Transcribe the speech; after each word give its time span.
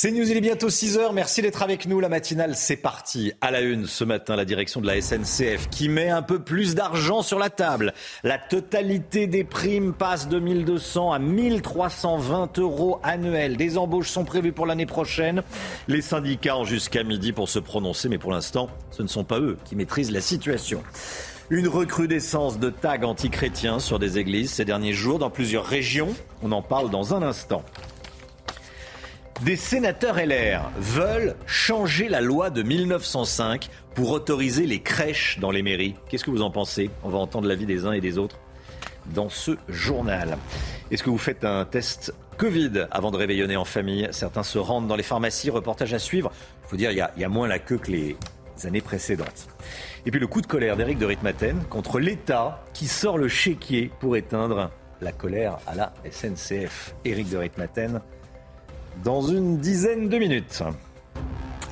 C'est 0.00 0.12
News, 0.12 0.30
il 0.30 0.36
est 0.36 0.40
bientôt 0.40 0.68
6h. 0.68 1.12
Merci 1.12 1.42
d'être 1.42 1.60
avec 1.60 1.86
nous. 1.88 1.98
La 1.98 2.08
matinale, 2.08 2.54
c'est 2.54 2.76
parti. 2.76 3.32
À 3.40 3.50
la 3.50 3.62
une 3.62 3.86
ce 3.86 4.04
matin, 4.04 4.36
la 4.36 4.44
direction 4.44 4.80
de 4.80 4.86
la 4.86 5.00
SNCF 5.00 5.68
qui 5.70 5.88
met 5.88 6.08
un 6.08 6.22
peu 6.22 6.38
plus 6.38 6.76
d'argent 6.76 7.20
sur 7.22 7.36
la 7.40 7.50
table. 7.50 7.92
La 8.22 8.38
totalité 8.38 9.26
des 9.26 9.42
primes 9.42 9.92
passe 9.92 10.28
de 10.28 10.38
1200 10.38 11.10
à 11.10 11.18
1320 11.18 12.60
euros 12.60 13.00
annuels. 13.02 13.56
Des 13.56 13.76
embauches 13.76 14.10
sont 14.10 14.24
prévues 14.24 14.52
pour 14.52 14.66
l'année 14.66 14.86
prochaine. 14.86 15.42
Les 15.88 16.00
syndicats 16.00 16.56
ont 16.56 16.64
jusqu'à 16.64 17.02
midi 17.02 17.32
pour 17.32 17.48
se 17.48 17.58
prononcer, 17.58 18.08
mais 18.08 18.18
pour 18.18 18.30
l'instant, 18.30 18.70
ce 18.92 19.02
ne 19.02 19.08
sont 19.08 19.24
pas 19.24 19.40
eux 19.40 19.58
qui 19.64 19.74
maîtrisent 19.74 20.12
la 20.12 20.20
situation. 20.20 20.80
Une 21.50 21.66
recrudescence 21.66 22.60
de 22.60 22.70
tags 22.70 23.02
antichrétiens 23.02 23.80
sur 23.80 23.98
des 23.98 24.18
églises 24.18 24.52
ces 24.52 24.64
derniers 24.64 24.92
jours 24.92 25.18
dans 25.18 25.30
plusieurs 25.30 25.64
régions. 25.64 26.14
On 26.44 26.52
en 26.52 26.62
parle 26.62 26.88
dans 26.88 27.14
un 27.14 27.22
instant. 27.22 27.64
Des 29.44 29.54
sénateurs 29.54 30.16
LR 30.16 30.68
veulent 30.78 31.36
changer 31.46 32.08
la 32.08 32.20
loi 32.20 32.50
de 32.50 32.64
1905 32.64 33.68
pour 33.94 34.10
autoriser 34.10 34.66
les 34.66 34.80
crèches 34.80 35.38
dans 35.38 35.52
les 35.52 35.62
mairies. 35.62 35.94
Qu'est-ce 36.08 36.24
que 36.24 36.32
vous 36.32 36.42
en 36.42 36.50
pensez? 36.50 36.90
On 37.04 37.08
va 37.08 37.18
entendre 37.18 37.46
l'avis 37.46 37.64
des 37.64 37.86
uns 37.86 37.92
et 37.92 38.00
des 38.00 38.18
autres 38.18 38.40
dans 39.14 39.28
ce 39.28 39.52
journal. 39.68 40.38
Est-ce 40.90 41.04
que 41.04 41.10
vous 41.10 41.18
faites 41.18 41.44
un 41.44 41.64
test 41.64 42.12
Covid 42.36 42.88
avant 42.90 43.12
de 43.12 43.16
réveillonner 43.16 43.56
en 43.56 43.64
famille? 43.64 44.08
Certains 44.10 44.42
se 44.42 44.58
rendent 44.58 44.88
dans 44.88 44.96
les 44.96 45.04
pharmacies. 45.04 45.50
Reportage 45.50 45.94
à 45.94 46.00
suivre. 46.00 46.32
Il 46.64 46.70
faut 46.70 46.76
dire, 46.76 46.90
il 46.90 46.96
y, 46.96 47.24
a, 47.24 47.28
moins 47.28 47.46
la 47.46 47.60
queue 47.60 47.78
que 47.78 47.92
les 47.92 48.16
années 48.64 48.80
précédentes. 48.80 49.46
Et 50.04 50.10
puis 50.10 50.18
le 50.18 50.26
coup 50.26 50.40
de 50.40 50.48
colère 50.48 50.76
d'Éric 50.76 50.98
de 50.98 51.06
Ritmaten 51.06 51.62
contre 51.70 52.00
l'État 52.00 52.64
qui 52.74 52.88
sort 52.88 53.18
le 53.18 53.28
chéquier 53.28 53.92
pour 54.00 54.16
éteindre 54.16 54.72
la 55.00 55.12
colère 55.12 55.58
à 55.68 55.76
la 55.76 55.92
SNCF. 56.10 56.96
Éric 57.04 57.30
de 57.30 57.36
Ritmaten 57.36 58.00
dans 59.04 59.22
une 59.22 59.58
dizaine 59.58 60.08
de 60.08 60.18
minutes. 60.18 60.62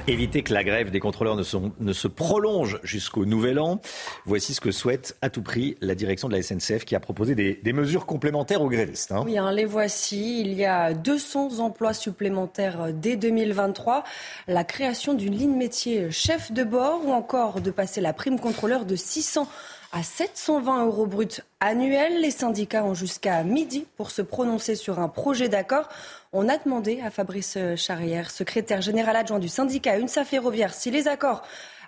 Éviter 0.08 0.44
que 0.44 0.54
la 0.54 0.62
grève 0.62 0.92
des 0.92 1.00
contrôleurs 1.00 1.34
ne, 1.34 1.92
se 1.92 2.06
prolonge 2.06 2.78
jusqu'au 2.84 3.24
nouvel 3.24 3.58
an. 3.58 3.80
Voici 4.24 4.54
ce 4.54 4.60
que 4.60 4.70
souhaite 4.70 5.16
à 5.20 5.30
tout 5.30 5.42
prix 5.42 5.76
la 5.80 5.96
direction 5.96 6.28
de 6.28 6.36
la 6.36 6.42
SNCF 6.42 6.84
qui 6.84 6.94
a 6.94 7.00
proposé 7.00 7.34
des, 7.34 7.58
des 7.60 7.72
mesures 7.72 8.06
complémentaires 8.06 8.62
aux 8.62 8.68
grévistes. 8.68 9.10
Hein. 9.10 9.22
Oui, 9.24 9.36
hein, 9.36 9.50
les 9.50 9.64
voici. 9.64 10.42
Il 10.42 10.54
y 10.54 10.64
a 10.64 10.94
200 10.94 11.58
emplois 11.58 11.92
supplémentaires 11.92 12.92
dès 12.92 13.16
2023. 13.16 14.04
La 14.46 14.62
création 14.62 15.14
d'une 15.14 15.34
ligne 15.34 15.56
métier 15.56 16.12
chef 16.12 16.52
de 16.52 16.62
bord 16.62 17.00
ou 17.04 17.10
encore 17.10 17.60
de 17.60 17.72
passer 17.72 18.00
la 18.00 18.12
prime 18.12 18.38
contrôleur 18.38 18.84
de 18.84 18.94
600 18.94 19.48
à 19.92 20.02
720 20.02 20.86
euros 20.86 21.06
bruts 21.06 21.40
annuels. 21.60 22.20
Les 22.20 22.30
syndicats 22.30 22.84
ont 22.84 22.94
jusqu'à 22.94 23.42
midi 23.42 23.86
pour 23.96 24.10
se 24.10 24.22
prononcer 24.22 24.74
sur 24.74 24.98
un 24.98 25.08
projet 25.08 25.48
d'accord. 25.48 25.88
On 26.32 26.48
a 26.48 26.58
demandé 26.58 27.00
à 27.00 27.10
Fabrice 27.10 27.58
Charrière, 27.76 28.30
secrétaire 28.30 28.82
général 28.82 29.16
adjoint 29.16 29.38
du 29.38 29.48
syndicat 29.48 29.98
UNSA 29.98 30.24
Ferroviaire, 30.24 30.74
si 30.74 30.90
les 30.90 31.08
accords 31.08 31.42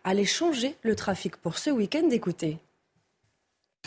allaient 0.05 0.25
changer 0.25 0.77
le 0.83 0.95
trafic 0.95 1.37
pour 1.37 1.59
ce 1.59 1.71
week-end. 1.71 2.09
Écoutez. 2.11 2.59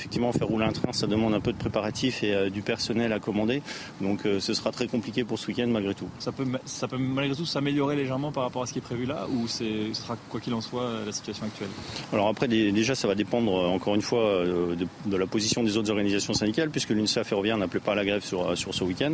Effectivement, 0.02 0.32
faire 0.32 0.48
rouler 0.48 0.66
un 0.66 0.72
train, 0.72 0.92
ça 0.94 1.06
demande 1.06 1.36
un 1.36 1.40
peu 1.40 1.54
de 1.54 1.58
préparatif 1.60 2.24
et 2.24 2.34
euh, 2.34 2.50
du 2.50 2.64
personnel 2.64 3.14
à 3.14 3.20
commander. 3.20 3.62
Donc 4.02 4.26
euh, 4.26 4.40
ce 4.40 4.56
sera 4.56 4.72
très 4.72 4.88
compliqué 4.88 5.24
pour 5.24 5.38
ce 5.38 5.46
week-end 5.46 5.68
malgré 5.68 5.94
tout. 5.94 6.10
Ça 6.18 6.32
peut, 6.32 6.44
ça 6.66 6.88
peut 6.88 6.98
malgré 6.98 7.36
tout 7.36 7.46
s'améliorer 7.46 7.96
légèrement 7.96 8.32
par 8.32 8.42
rapport 8.42 8.64
à 8.64 8.66
ce 8.66 8.74
qui 8.74 8.80
est 8.80 8.82
prévu 8.82 9.06
là 9.06 9.28
ou 9.30 9.48
ce 9.48 9.94
sera 9.94 10.18
quoi 10.30 10.40
qu'il 10.40 10.56
en 10.56 10.62
soit 10.62 11.06
la 11.06 11.12
situation 11.12 11.46
actuelle? 11.46 11.70
Alors 12.12 12.30
après, 12.30 12.48
déjà, 12.48 12.96
ça 12.96 13.08
va 13.08 13.14
dépendre 13.14 13.54
euh, 13.54 13.68
encore 13.68 13.94
une 13.94 14.02
fois 14.02 14.44
de, 14.44 14.88
de, 15.06 15.18
la 15.18 15.28
position 15.28 15.62
des 15.62 15.78
autres 15.78 15.92
organisations 15.92 16.34
syndicales 16.34 16.72
puisque 16.72 16.90
l'UNSA 16.90 17.24
ferroviaire 17.24 17.58
n'appelait 17.58 17.80
pas 17.80 17.92
à 17.92 17.96
la 17.96 18.04
grève 18.04 18.24
sur, 18.24 18.58
sur 18.58 18.74
ce 18.74 18.84
week-end. 18.84 19.14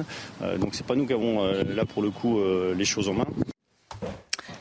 donc 0.57 0.73
c'est 0.73 0.85
pas 0.85 0.95
nous 0.95 1.05
qui 1.05 1.11
avons 1.11 1.43
là 1.43 1.83
pour 1.83 2.01
le 2.01 2.11
coup 2.11 2.39
les 2.77 2.85
choses 2.85 3.09
en 3.09 3.13
main. 3.13 3.25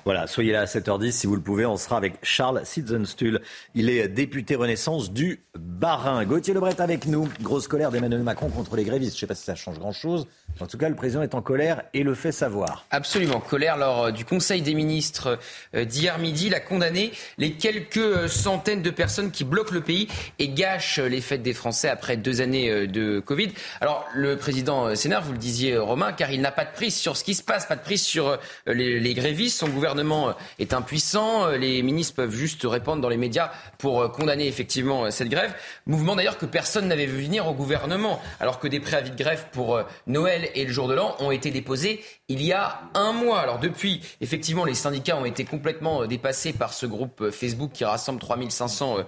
Voilà, 0.06 0.28
soyez 0.28 0.52
là 0.52 0.60
à 0.60 0.64
7h10 0.66 1.10
si 1.10 1.26
vous 1.26 1.34
le 1.34 1.42
pouvez. 1.42 1.66
On 1.66 1.76
sera 1.76 1.96
avec 1.96 2.14
Charles 2.22 2.60
Sitzenstuhl. 2.64 3.40
Il 3.74 3.90
est 3.90 4.06
député 4.06 4.54
Renaissance 4.54 5.12
du 5.12 5.40
Barin. 5.56 6.24
Gauthier 6.24 6.54
Lebret 6.54 6.80
avec 6.80 7.06
nous. 7.06 7.28
Grosse 7.42 7.66
colère 7.66 7.90
d'Emmanuel 7.90 8.22
Macron 8.22 8.48
contre 8.48 8.76
les 8.76 8.84
grévistes. 8.84 9.14
Je 9.14 9.16
ne 9.16 9.20
sais 9.22 9.26
pas 9.26 9.34
si 9.34 9.42
ça 9.42 9.56
change 9.56 9.80
grand-chose. 9.80 10.28
En 10.60 10.66
tout 10.66 10.78
cas, 10.78 10.88
le 10.88 10.94
président 10.94 11.22
est 11.22 11.34
en 11.34 11.42
colère 11.42 11.82
et 11.92 12.02
le 12.02 12.14
fait 12.14 12.32
savoir. 12.32 12.86
Absolument. 12.90 13.40
Colère 13.40 13.76
lors 13.76 14.04
euh, 14.04 14.10
du 14.10 14.24
Conseil 14.24 14.62
des 14.62 14.74
ministres 14.74 15.38
euh, 15.74 15.84
d'hier 15.84 16.18
midi. 16.18 16.46
Il 16.46 16.54
a 16.54 16.60
condamné 16.60 17.12
les 17.36 17.52
quelques 17.52 17.98
euh, 17.98 18.28
centaines 18.28 18.82
de 18.82 18.90
personnes 18.90 19.32
qui 19.32 19.44
bloquent 19.44 19.74
le 19.74 19.82
pays 19.82 20.08
et 20.38 20.48
gâchent 20.48 21.00
les 21.00 21.20
fêtes 21.20 21.42
des 21.42 21.52
Français 21.52 21.88
après 21.88 22.16
deux 22.16 22.40
années 22.40 22.86
de 22.86 23.20
Covid. 23.20 23.50
Alors, 23.80 24.06
le 24.14 24.36
président 24.36 24.94
s'énerve, 24.94 25.26
vous 25.26 25.32
le 25.32 25.38
disiez, 25.38 25.76
Romain, 25.76 26.12
car 26.12 26.30
il 26.30 26.40
n'a 26.40 26.52
pas 26.52 26.64
de 26.64 26.72
prise 26.72 26.94
sur 26.94 27.16
ce 27.16 27.24
qui 27.24 27.34
se 27.34 27.42
passe, 27.42 27.66
pas 27.66 27.76
de 27.76 27.82
prise 27.82 28.02
sur 28.02 28.38
les, 28.66 29.14
grévistes. 29.14 29.58
Gouvernement 29.96 30.34
est 30.58 30.74
impuissant. 30.74 31.48
Les 31.50 31.82
ministres 31.82 32.14
peuvent 32.14 32.34
juste 32.34 32.62
répondre 32.64 33.00
dans 33.00 33.08
les 33.08 33.16
médias 33.16 33.50
pour 33.78 34.10
condamner 34.12 34.46
effectivement 34.46 35.10
cette 35.10 35.28
grève. 35.28 35.54
Mouvement 35.86 36.16
d'ailleurs 36.16 36.36
que 36.36 36.46
personne 36.46 36.88
n'avait 36.88 37.06
vu 37.06 37.22
venir 37.22 37.46
au 37.46 37.54
gouvernement, 37.54 38.20
alors 38.40 38.58
que 38.58 38.68
des 38.68 38.80
préavis 38.80 39.10
de 39.10 39.16
grève 39.16 39.46
pour 39.52 39.80
Noël 40.06 40.50
et 40.54 40.64
le 40.64 40.72
jour 40.72 40.88
de 40.88 40.94
l'an 40.94 41.16
ont 41.18 41.30
été 41.30 41.50
déposés 41.50 42.04
il 42.28 42.42
y 42.42 42.52
a 42.52 42.80
un 42.94 43.12
mois. 43.12 43.40
Alors 43.40 43.58
depuis, 43.58 44.02
effectivement, 44.20 44.64
les 44.64 44.74
syndicats 44.74 45.16
ont 45.16 45.24
été 45.24 45.44
complètement 45.44 46.06
dépassés 46.06 46.52
par 46.52 46.72
ce 46.72 46.84
groupe 46.84 47.30
Facebook 47.30 47.70
qui 47.72 47.84
rassemble 47.84 48.18
3500 48.20 48.98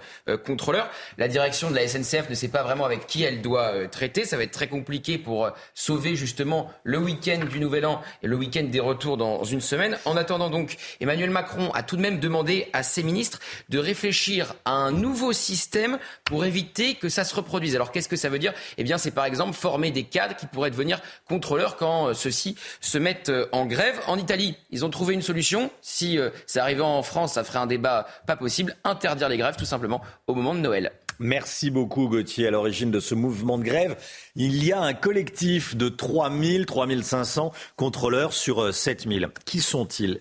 contrôleurs. 0.45 0.89
La 1.17 1.27
direction 1.27 1.69
de 1.69 1.75
la 1.75 1.87
SNCF 1.87 2.29
ne 2.29 2.35
sait 2.35 2.47
pas 2.47 2.63
vraiment 2.63 2.85
avec 2.85 3.05
qui 3.07 3.23
elle 3.23 3.41
doit 3.41 3.87
traiter. 3.91 4.25
Ça 4.25 4.37
va 4.37 4.43
être 4.43 4.51
très 4.51 4.67
compliqué 4.67 5.17
pour 5.17 5.49
sauver 5.75 6.15
justement 6.15 6.71
le 6.83 6.97
week-end 6.97 7.45
du 7.45 7.59
Nouvel 7.59 7.85
An 7.85 8.01
et 8.23 8.27
le 8.27 8.35
week-end 8.35 8.63
des 8.63 8.79
retours 8.79 9.17
dans 9.17 9.43
une 9.43 9.61
semaine. 9.61 9.97
En 10.05 10.15
attendant 10.15 10.49
donc 10.49 10.77
Emmanuel 10.99 11.29
Macron 11.29 11.71
a 11.71 11.83
tout 11.83 11.97
de 11.97 12.01
même 12.01 12.19
demandé 12.19 12.67
à 12.73 12.83
ses 12.83 13.03
ministres 13.03 13.39
de 13.69 13.79
réfléchir 13.79 14.55
à 14.65 14.71
un 14.71 14.91
nouveau 14.91 15.33
système 15.33 15.99
pour 16.25 16.45
éviter 16.45 16.95
que 16.95 17.09
ça 17.09 17.23
se 17.23 17.35
reproduise. 17.35 17.75
Alors 17.75 17.91
qu'est-ce 17.91 18.09
que 18.09 18.15
ça 18.15 18.29
veut 18.29 18.39
dire? 18.39 18.53
Eh 18.77 18.83
bien, 18.83 18.97
c'est 18.97 19.11
par 19.11 19.25
exemple 19.25 19.53
former 19.53 19.91
des 19.91 20.03
cadres 20.03 20.35
qui 20.35 20.45
pourraient 20.45 20.71
devenir 20.71 21.01
contrôleurs 21.27 21.75
quand 21.75 22.13
ceux-ci 22.13 22.55
se 22.81 22.97
mettent 22.97 23.31
en 23.51 23.65
grève. 23.65 23.99
En 24.07 24.17
Italie, 24.17 24.55
ils 24.71 24.85
ont 24.85 24.89
trouvé 24.89 25.13
une 25.13 25.21
solution. 25.21 25.71
Si 25.81 26.19
ça 26.45 26.63
arrivait 26.63 26.81
en 26.81 27.03
France, 27.03 27.33
ça 27.33 27.43
ferait 27.43 27.59
un 27.59 27.67
débat 27.67 28.07
pas 28.27 28.35
possible. 28.35 28.75
Interdire 28.83 29.29
les 29.29 29.37
grèves 29.37 29.55
tout 29.55 29.65
simplement 29.65 30.01
au 30.27 30.35
moment 30.35 30.53
de 30.53 30.59
Noël. 30.59 30.91
Merci 31.21 31.69
beaucoup 31.69 32.07
Gauthier. 32.07 32.47
À 32.47 32.51
l'origine 32.51 32.91
de 32.91 33.01
ce 33.01 33.13
mouvement 33.13 33.57
de 33.57 33.63
grève, 33.63 33.97
il 34.35 34.63
y 34.63 34.71
a 34.71 34.79
un 34.79 34.93
collectif 34.93 35.75
de 35.75 35.89
3000, 35.89 36.65
3500 36.65 37.51
contrôleurs 37.75 38.31
sur 38.31 38.73
7000. 38.73 39.29
Qui 39.43 39.59
sont-ils? 39.59 40.19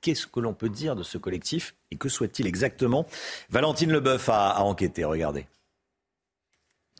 Qu'est-ce 0.00 0.26
que 0.26 0.40
l'on 0.40 0.54
peut 0.54 0.68
dire 0.68 0.96
de 0.96 1.02
ce 1.02 1.18
collectif 1.18 1.74
et 1.90 1.96
que 1.96 2.08
souhaite-t-il 2.08 2.46
exactement? 2.46 3.06
Valentine 3.50 3.92
Leboeuf 3.92 4.28
a, 4.28 4.50
a 4.50 4.62
enquêté, 4.62 5.04
regardez. 5.04 5.46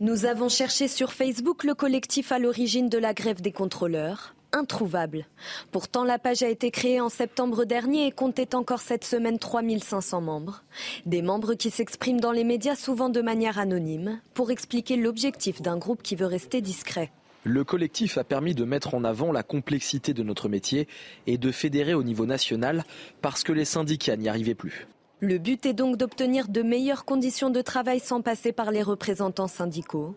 Nous 0.00 0.26
avons 0.26 0.48
cherché 0.48 0.86
sur 0.86 1.12
Facebook 1.12 1.64
le 1.64 1.74
collectif 1.74 2.30
à 2.30 2.38
l'origine 2.38 2.88
de 2.88 2.98
la 2.98 3.14
grève 3.14 3.40
des 3.40 3.50
contrôleurs. 3.50 4.34
Introuvable. 4.52 5.26
Pourtant, 5.72 6.04
la 6.04 6.18
page 6.18 6.42
a 6.42 6.48
été 6.48 6.70
créée 6.70 7.00
en 7.00 7.10
septembre 7.10 7.64
dernier 7.64 8.06
et 8.06 8.12
comptait 8.12 8.54
encore 8.54 8.80
cette 8.80 9.04
semaine 9.04 9.38
3500 9.38 10.20
membres. 10.22 10.62
Des 11.04 11.20
membres 11.20 11.54
qui 11.54 11.70
s'expriment 11.70 12.20
dans 12.20 12.32
les 12.32 12.44
médias 12.44 12.76
souvent 12.76 13.10
de 13.10 13.20
manière 13.20 13.58
anonyme 13.58 14.20
pour 14.32 14.50
expliquer 14.50 14.96
l'objectif 14.96 15.60
d'un 15.60 15.76
groupe 15.76 16.02
qui 16.02 16.16
veut 16.16 16.26
rester 16.26 16.62
discret. 16.62 17.10
Le 17.48 17.64
collectif 17.64 18.18
a 18.18 18.24
permis 18.24 18.54
de 18.54 18.66
mettre 18.66 18.94
en 18.94 19.04
avant 19.04 19.32
la 19.32 19.42
complexité 19.42 20.12
de 20.12 20.22
notre 20.22 20.50
métier 20.50 20.86
et 21.26 21.38
de 21.38 21.50
fédérer 21.50 21.94
au 21.94 22.02
niveau 22.02 22.26
national 22.26 22.84
parce 23.22 23.42
que 23.42 23.52
les 23.52 23.64
syndicats 23.64 24.16
n'y 24.16 24.28
arrivaient 24.28 24.54
plus. 24.54 24.86
Le 25.20 25.38
but 25.38 25.64
est 25.64 25.72
donc 25.72 25.96
d'obtenir 25.96 26.48
de 26.48 26.60
meilleures 26.60 27.06
conditions 27.06 27.48
de 27.48 27.62
travail 27.62 28.00
sans 28.00 28.20
passer 28.20 28.52
par 28.52 28.70
les 28.70 28.82
représentants 28.82 29.48
syndicaux. 29.48 30.14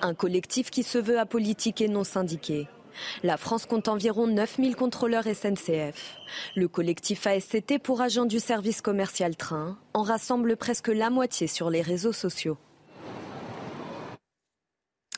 Un 0.00 0.14
collectif 0.14 0.70
qui 0.70 0.84
se 0.84 0.98
veut 0.98 1.18
apolitique 1.18 1.80
et 1.80 1.88
non 1.88 2.04
syndiqué. 2.04 2.68
La 3.24 3.36
France 3.36 3.66
compte 3.66 3.88
environ 3.88 4.28
9000 4.28 4.76
contrôleurs 4.76 5.24
SNCF. 5.24 6.18
Le 6.54 6.68
collectif 6.68 7.26
ASCT 7.26 7.80
pour 7.82 8.00
agents 8.00 8.26
du 8.26 8.38
service 8.38 8.80
commercial 8.80 9.34
train 9.34 9.76
en 9.92 10.04
rassemble 10.04 10.56
presque 10.56 10.86
la 10.86 11.10
moitié 11.10 11.48
sur 11.48 11.68
les 11.68 11.82
réseaux 11.82 12.12
sociaux. 12.12 12.58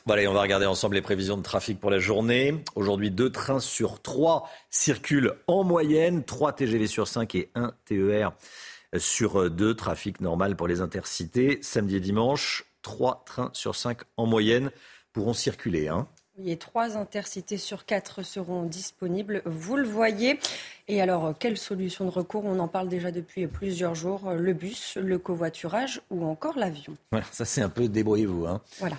Voilà, 0.07 0.27
on 0.29 0.33
va 0.33 0.41
regarder 0.41 0.65
ensemble 0.65 0.95
les 0.95 1.01
prévisions 1.03 1.37
de 1.37 1.43
trafic 1.43 1.79
pour 1.79 1.91
la 1.91 1.99
journée. 1.99 2.55
Aujourd'hui, 2.75 3.11
deux 3.11 3.29
trains 3.29 3.59
sur 3.59 4.01
trois 4.01 4.49
circulent 4.71 5.35
en 5.45 5.63
moyenne, 5.63 6.23
trois 6.23 6.53
TGV 6.53 6.87
sur 6.87 7.07
cinq 7.07 7.35
et 7.35 7.51
un 7.53 7.73
TER 7.85 8.31
sur 8.97 9.51
deux. 9.51 9.75
Trafic 9.75 10.19
normal 10.19 10.55
pour 10.55 10.67
les 10.67 10.81
intercités. 10.81 11.59
Samedi 11.61 11.97
et 11.97 11.99
dimanche, 11.99 12.65
trois 12.81 13.23
trains 13.27 13.51
sur 13.53 13.75
cinq 13.75 13.99
en 14.17 14.25
moyenne 14.25 14.71
pourront 15.13 15.33
circuler. 15.33 15.87
Hein. 15.87 16.07
Et 16.39 16.57
trois 16.57 16.97
intercités 16.97 17.57
sur 17.57 17.85
quatre 17.85 18.23
seront 18.23 18.63
disponibles, 18.63 19.41
vous 19.45 19.75
le 19.75 19.87
voyez. 19.87 20.39
Et 20.87 21.01
alors, 21.01 21.33
quelle 21.37 21.57
solution 21.57 22.05
de 22.05 22.09
recours? 22.09 22.45
On 22.45 22.57
en 22.59 22.67
parle 22.67 22.87
déjà 22.87 23.11
depuis 23.11 23.47
plusieurs 23.47 23.95
jours. 23.95 24.31
Le 24.31 24.53
bus, 24.53 24.97
le 24.97 25.17
covoiturage 25.17 26.01
ou 26.09 26.25
encore 26.25 26.57
l'avion. 26.57 26.95
Voilà, 27.11 27.25
ça 27.31 27.45
c'est 27.45 27.61
un 27.61 27.69
peu 27.69 27.87
débrouillez-vous. 27.87 28.47
Hein. 28.47 28.61
Voilà. 28.79 28.95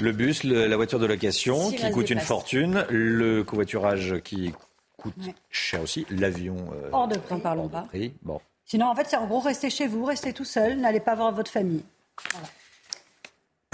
Le 0.00 0.12
bus, 0.12 0.44
la 0.44 0.76
voiture 0.76 0.98
de 0.98 1.06
location 1.06 1.70
qui 1.70 1.90
coûte 1.90 2.10
une 2.10 2.20
fortune, 2.20 2.86
le 2.90 3.42
covoiturage 3.42 4.20
qui 4.22 4.52
coûte 4.96 5.14
cher 5.50 5.82
aussi, 5.82 6.06
l'avion. 6.10 6.56
Euh, 6.72 6.90
hors 6.92 7.08
de 7.08 7.18
prix. 7.18 7.40
parlons 7.40 7.68
pas. 7.68 7.86
Bon. 8.22 8.40
Sinon, 8.64 8.86
en 8.86 8.94
fait, 8.94 9.06
c'est 9.08 9.16
en 9.16 9.26
gros, 9.26 9.40
restez 9.40 9.70
chez 9.70 9.86
vous, 9.86 10.04
restez 10.04 10.32
tout 10.32 10.44
seul, 10.44 10.78
n'allez 10.78 11.00
pas 11.00 11.14
voir 11.14 11.32
votre 11.32 11.50
famille. 11.50 11.84
Voilà. 12.32 12.48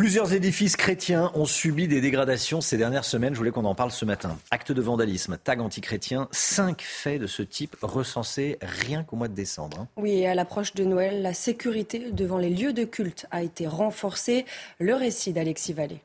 Plusieurs 0.04 0.34
édifices 0.34 0.76
chrétiens 0.76 1.30
ont 1.32 1.46
subi 1.46 1.88
des 1.88 2.02
dégradations 2.02 2.60
ces 2.60 2.76
dernières 2.76 3.06
semaines. 3.06 3.32
Je 3.32 3.38
voulais 3.38 3.52
qu'on 3.52 3.64
en 3.64 3.74
parle 3.74 3.90
ce 3.90 4.04
matin. 4.04 4.36
Acte 4.50 4.70
de 4.70 4.82
vandalisme, 4.82 5.38
tag 5.42 5.62
antichrétien, 5.62 6.28
cinq 6.30 6.82
faits 6.82 7.22
de 7.22 7.26
ce 7.26 7.40
type 7.40 7.74
recensés 7.80 8.58
rien 8.60 9.02
qu'au 9.02 9.16
mois 9.16 9.28
de 9.28 9.34
décembre. 9.34 9.78
Hein. 9.80 9.88
Oui, 9.96 10.10
et 10.10 10.28
à 10.28 10.34
l'approche 10.34 10.74
de 10.74 10.84
Noël, 10.84 11.22
la 11.22 11.32
sécurité 11.32 12.10
devant 12.10 12.36
les 12.36 12.50
lieux 12.50 12.74
de 12.74 12.84
culte 12.84 13.24
a 13.30 13.42
été 13.42 13.66
renforcée. 13.66 14.44
Le 14.78 14.94
récit 14.94 15.32
d'Alexis 15.32 15.72
Vallée. 15.72 16.02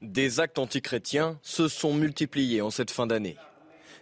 Des 0.00 0.38
actes 0.38 0.60
antichrétiens 0.60 1.40
se 1.42 1.66
sont 1.66 1.92
multipliés 1.92 2.62
en 2.62 2.70
cette 2.70 2.92
fin 2.92 3.08
d'année. 3.08 3.36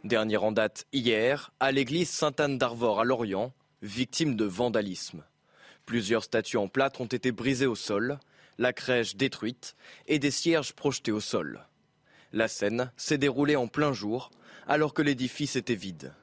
Dernière 0.04 0.44
en 0.44 0.52
date 0.52 0.84
hier, 0.92 1.54
à 1.58 1.72
l'église 1.72 2.10
Sainte-Anne 2.10 2.58
d'Arvor 2.58 3.00
à 3.00 3.04
Lorient, 3.04 3.50
victime 3.80 4.36
de 4.36 4.44
vandalisme. 4.44 5.22
Plusieurs 5.86 6.22
statues 6.22 6.58
en 6.58 6.68
plâtre 6.68 7.00
ont 7.00 7.06
été 7.06 7.32
brisées 7.32 7.66
au 7.66 7.74
sol 7.74 8.18
la 8.58 8.72
crèche 8.72 9.16
détruite 9.16 9.76
et 10.06 10.18
des 10.18 10.30
cierges 10.30 10.72
projetés 10.72 11.12
au 11.12 11.20
sol. 11.20 11.66
La 12.32 12.48
scène 12.48 12.90
s'est 12.96 13.18
déroulée 13.18 13.56
en 13.56 13.68
plein 13.68 13.92
jour, 13.92 14.30
alors 14.66 14.94
que 14.94 15.02
l'édifice 15.02 15.56
était 15.56 15.74
vide. 15.74 16.14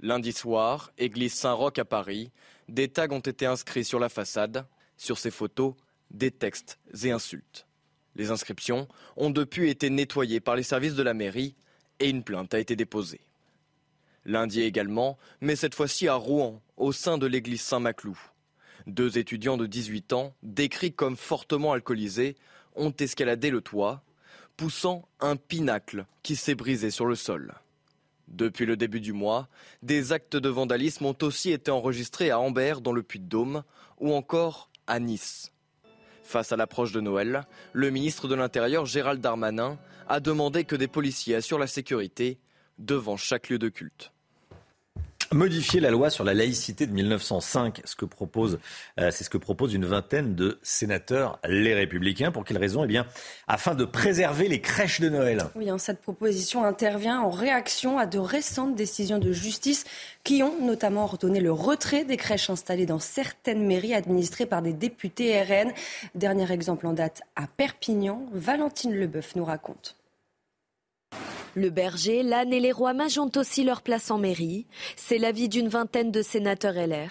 Lundi 0.00 0.32
soir, 0.32 0.92
église 0.98 1.34
Saint-Roch 1.34 1.78
à 1.78 1.84
Paris, 1.84 2.30
des 2.68 2.88
tags 2.88 3.10
ont 3.10 3.20
été 3.20 3.46
inscrits 3.46 3.84
sur 3.84 3.98
la 3.98 4.08
façade. 4.08 4.66
Sur 4.96 5.18
ces 5.18 5.30
photos, 5.30 5.74
des 6.10 6.30
textes 6.30 6.78
et 7.02 7.10
insultes. 7.10 7.66
Les 8.14 8.30
inscriptions 8.30 8.86
ont 9.16 9.30
depuis 9.30 9.70
été 9.70 9.90
nettoyées 9.90 10.40
par 10.40 10.54
les 10.54 10.62
services 10.62 10.94
de 10.94 11.02
la 11.02 11.14
mairie 11.14 11.56
et 11.98 12.08
une 12.08 12.22
plainte 12.22 12.54
a 12.54 12.60
été 12.60 12.76
déposée. 12.76 13.20
Lundi 14.24 14.62
également, 14.62 15.18
mais 15.40 15.56
cette 15.56 15.74
fois-ci 15.74 16.06
à 16.06 16.14
Rouen, 16.14 16.62
au 16.76 16.92
sein 16.92 17.18
de 17.18 17.26
l'église 17.26 17.62
Saint-Maclou. 17.62 18.18
Deux 18.86 19.18
étudiants 19.18 19.56
de 19.56 19.66
18 19.66 20.12
ans, 20.12 20.34
décrits 20.42 20.92
comme 20.92 21.16
fortement 21.16 21.72
alcoolisés, 21.72 22.36
ont 22.74 22.92
escaladé 22.98 23.50
le 23.50 23.60
toit, 23.60 24.02
poussant 24.56 25.08
un 25.20 25.36
pinacle 25.36 26.06
qui 26.22 26.36
s'est 26.36 26.54
brisé 26.54 26.90
sur 26.90 27.06
le 27.06 27.14
sol. 27.14 27.54
Depuis 28.28 28.66
le 28.66 28.76
début 28.76 29.00
du 29.00 29.12
mois, 29.12 29.48
des 29.82 30.12
actes 30.12 30.36
de 30.36 30.48
vandalisme 30.48 31.04
ont 31.06 31.16
aussi 31.22 31.50
été 31.50 31.70
enregistrés 31.70 32.30
à 32.30 32.40
Ambert 32.40 32.80
dans 32.80 32.92
le 32.92 33.02
Puy-de-Dôme 33.02 33.62
ou 33.98 34.12
encore 34.14 34.70
à 34.86 34.98
Nice. 35.00 35.52
Face 36.22 36.52
à 36.52 36.56
l'approche 36.56 36.92
de 36.92 37.00
Noël, 37.00 37.42
le 37.72 37.90
ministre 37.90 38.28
de 38.28 38.34
l'Intérieur 38.34 38.86
Gérald 38.86 39.20
Darmanin 39.20 39.78
a 40.08 40.20
demandé 40.20 40.64
que 40.64 40.76
des 40.76 40.88
policiers 40.88 41.34
assurent 41.34 41.58
la 41.58 41.66
sécurité 41.66 42.38
devant 42.78 43.16
chaque 43.16 43.48
lieu 43.48 43.58
de 43.58 43.68
culte 43.68 44.11
modifier 45.32 45.80
la 45.80 45.90
loi 45.90 46.10
sur 46.10 46.24
la 46.24 46.34
laïcité 46.34 46.86
de 46.86 46.92
1905. 46.92 47.82
Ce 47.84 47.96
que 47.96 48.04
propose, 48.04 48.58
euh, 49.00 49.10
c'est 49.10 49.24
ce 49.24 49.30
que 49.30 49.38
propose 49.38 49.74
une 49.74 49.84
vingtaine 49.84 50.34
de 50.34 50.58
sénateurs, 50.62 51.38
les 51.48 51.74
Républicains. 51.74 52.30
Pour 52.30 52.44
quelle 52.44 52.58
raison? 52.58 52.84
Eh 52.84 52.86
bien, 52.86 53.06
afin 53.48 53.74
de 53.74 53.84
préserver 53.84 54.48
les 54.48 54.60
crèches 54.60 55.00
de 55.00 55.08
Noël. 55.08 55.44
Oui, 55.56 55.70
hein, 55.70 55.78
cette 55.78 56.00
proposition 56.00 56.64
intervient 56.64 57.20
en 57.20 57.30
réaction 57.30 57.98
à 57.98 58.06
de 58.06 58.18
récentes 58.18 58.74
décisions 58.74 59.18
de 59.18 59.32
justice 59.32 59.84
qui 60.24 60.42
ont 60.42 60.64
notamment 60.64 61.04
ordonné 61.04 61.40
le 61.40 61.52
retrait 61.52 62.04
des 62.04 62.16
crèches 62.16 62.50
installées 62.50 62.86
dans 62.86 63.00
certaines 63.00 63.66
mairies 63.66 63.94
administrées 63.94 64.46
par 64.46 64.62
des 64.62 64.72
députés 64.72 65.42
RN. 65.42 65.72
Dernier 66.14 66.50
exemple 66.52 66.86
en 66.86 66.92
date 66.92 67.22
à 67.36 67.46
Perpignan. 67.46 68.26
Valentine 68.32 68.94
Leboeuf 68.94 69.34
nous 69.36 69.44
raconte. 69.44 69.96
Le 71.54 71.68
berger, 71.68 72.22
l'âne 72.22 72.52
et 72.52 72.60
les 72.60 72.72
rois 72.72 72.94
mages 72.94 73.18
ont 73.18 73.30
aussi 73.36 73.62
leur 73.62 73.82
place 73.82 74.10
en 74.10 74.16
mairie. 74.16 74.64
C'est 74.96 75.18
l'avis 75.18 75.50
d'une 75.50 75.68
vingtaine 75.68 76.10
de 76.10 76.22
sénateurs 76.22 76.74
LR. 76.74 77.10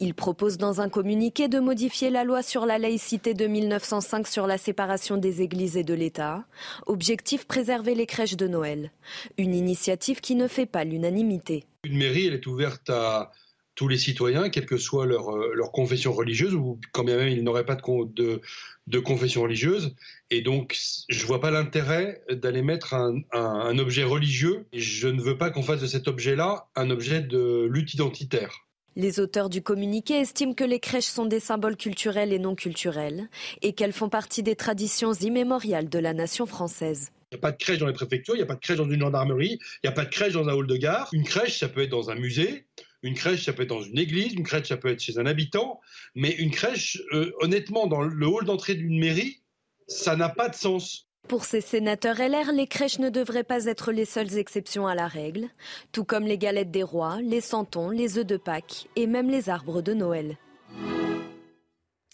Ils 0.00 0.14
proposent 0.14 0.56
dans 0.56 0.80
un 0.80 0.88
communiqué 0.88 1.48
de 1.48 1.60
modifier 1.60 2.08
la 2.08 2.24
loi 2.24 2.42
sur 2.42 2.64
la 2.64 2.78
laïcité 2.78 3.34
de 3.34 3.46
1905 3.46 4.26
sur 4.26 4.46
la 4.46 4.56
séparation 4.56 5.18
des 5.18 5.42
églises 5.42 5.76
et 5.76 5.84
de 5.84 5.92
l'État. 5.92 6.44
Objectif 6.86 7.46
préserver 7.46 7.94
les 7.94 8.06
crèches 8.06 8.36
de 8.36 8.48
Noël. 8.48 8.90
Une 9.36 9.54
initiative 9.54 10.22
qui 10.22 10.34
ne 10.34 10.48
fait 10.48 10.66
pas 10.66 10.84
l'unanimité. 10.84 11.64
Une 11.84 11.98
mairie, 11.98 12.28
elle 12.28 12.34
est 12.34 12.46
ouverte 12.46 12.88
à 12.88 13.32
tous 13.74 13.88
les 13.88 13.98
citoyens, 13.98 14.50
quelle 14.50 14.66
que 14.66 14.76
soit 14.76 15.06
leur, 15.06 15.30
euh, 15.30 15.52
leur 15.54 15.72
confession 15.72 16.12
religieuse, 16.12 16.54
ou 16.54 16.80
quand 16.92 17.04
bien 17.04 17.16
même 17.16 17.28
ils 17.28 17.42
n'auraient 17.42 17.66
pas 17.66 17.76
de, 17.76 18.12
de, 18.14 18.40
de, 18.86 18.98
confession 18.98 19.42
religieuse. 19.42 19.94
Et 20.30 20.42
donc, 20.42 20.76
je 21.08 21.22
ne 21.22 21.26
vois 21.26 21.40
pas 21.40 21.50
l'intérêt 21.50 22.22
d'aller 22.30 22.62
mettre 22.62 22.94
un, 22.94 23.20
un, 23.32 23.78
objet 23.78 24.04
religieux. 24.04 24.66
je 24.72 25.08
ne 25.08 25.20
veux 25.20 25.36
pas 25.36 25.50
qu'on 25.50 25.62
fasse 25.62 25.80
de 25.80 25.86
cet 25.86 26.08
objet-là 26.08 26.68
un 26.76 26.90
objet 26.90 27.20
de 27.20 27.68
lutte 27.70 27.94
identitaire. 27.94 28.64
Les 28.96 29.18
auteurs 29.18 29.48
du 29.48 29.60
communiqué 29.60 30.20
estiment 30.20 30.54
que 30.54 30.62
les 30.62 30.78
crèches 30.78 31.06
sont 31.06 31.26
des 31.26 31.40
symboles 31.40 31.76
culturels 31.76 32.32
et 32.32 32.38
non 32.38 32.54
culturels, 32.54 33.28
et 33.60 33.72
qu'elles 33.72 33.92
font 33.92 34.08
partie 34.08 34.44
des 34.44 34.54
traditions 34.54 35.12
immémoriales 35.12 35.88
de 35.88 35.98
la 35.98 36.14
nation 36.14 36.46
française. 36.46 37.10
Il 37.32 37.34
n'y 37.34 37.40
a 37.40 37.42
pas 37.42 37.50
de 37.50 37.56
crèche 37.56 37.78
dans 37.78 37.88
les 37.88 37.92
préfectures, 37.92 38.36
il 38.36 38.38
n'y 38.38 38.44
a 38.44 38.46
pas 38.46 38.54
de 38.54 38.60
crèche 38.60 38.76
dans 38.76 38.88
une 38.88 39.00
gendarmerie, 39.00 39.58
il 39.60 39.86
n'y 39.86 39.88
a 39.88 39.92
pas 39.92 40.04
de 40.04 40.10
crèche 40.10 40.34
dans 40.34 40.48
un 40.48 40.54
hall 40.54 40.68
de 40.68 40.76
gare. 40.76 41.08
Une 41.12 41.24
crèche, 41.24 41.58
ça 41.58 41.68
peut 41.68 41.80
être 41.80 41.90
dans 41.90 42.10
un 42.10 42.14
musée, 42.14 42.66
une 43.04 43.14
crèche, 43.14 43.44
ça 43.44 43.52
peut 43.52 43.62
être 43.62 43.68
dans 43.68 43.82
une 43.82 43.98
église, 43.98 44.32
une 44.32 44.42
crèche, 44.42 44.68
ça 44.68 44.78
peut 44.78 44.88
être 44.88 45.00
chez 45.00 45.18
un 45.18 45.26
habitant, 45.26 45.80
mais 46.14 46.30
une 46.30 46.50
crèche, 46.50 47.00
euh, 47.12 47.32
honnêtement, 47.40 47.86
dans 47.86 48.00
le 48.00 48.26
hall 48.26 48.46
d'entrée 48.46 48.74
d'une 48.74 48.98
mairie, 48.98 49.42
ça 49.86 50.16
n'a 50.16 50.30
pas 50.30 50.48
de 50.48 50.54
sens. 50.54 51.06
Pour 51.28 51.44
ces 51.44 51.60
sénateurs 51.60 52.16
LR, 52.16 52.52
les 52.52 52.66
crèches 52.66 52.98
ne 52.98 53.10
devraient 53.10 53.44
pas 53.44 53.66
être 53.66 53.92
les 53.92 54.06
seules 54.06 54.38
exceptions 54.38 54.86
à 54.86 54.94
la 54.94 55.06
règle, 55.06 55.48
tout 55.92 56.04
comme 56.04 56.24
les 56.24 56.38
galettes 56.38 56.70
des 56.70 56.82
rois, 56.82 57.18
les 57.22 57.42
santons, 57.42 57.90
les 57.90 58.18
œufs 58.18 58.26
de 58.26 58.38
Pâques 58.38 58.88
et 58.96 59.06
même 59.06 59.30
les 59.30 59.50
arbres 59.50 59.82
de 59.82 59.92
Noël. 59.92 60.38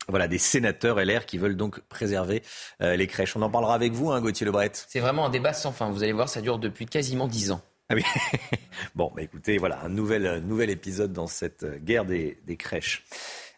Voilà, 0.09 0.27
des 0.27 0.39
sénateurs 0.39 0.97
LR 0.99 1.25
qui 1.25 1.39
veulent 1.39 1.57
donc 1.57 1.81
préserver 1.83 2.43
euh, 2.83 2.97
les 2.97 3.07
crèches. 3.07 3.37
On 3.37 3.43
en 3.43 3.51
parlera 3.51 3.75
avec 3.75 3.93
vous, 3.93 4.11
hein, 4.11 4.21
Gauthier 4.21 4.45
Lebret. 4.45 4.73
C'est 4.75 4.99
vraiment 4.99 5.27
un 5.27 5.31
débat 5.31 5.53
sans 5.53 5.71
fin. 5.71 5.89
Vous 5.89 6.03
allez 6.03 6.13
voir, 6.13 6.29
ça 6.29 6.41
dure 6.41 6.59
depuis 6.59 6.87
quasiment 6.87 7.29
dix 7.29 7.53
ans. 7.53 7.63
Ah 7.91 7.97
oui. 7.97 8.05
bon, 8.95 9.11
bah 9.15 9.23
écoutez, 9.23 9.59
voilà, 9.59 9.83
un 9.83 9.89
nouvel, 9.89 10.43
nouvel 10.47 10.71
épisode 10.71 11.13
dans 11.13 11.27
cette 11.27 11.67
guerre 11.85 12.05
des, 12.05 12.39
crèches. 12.57 13.05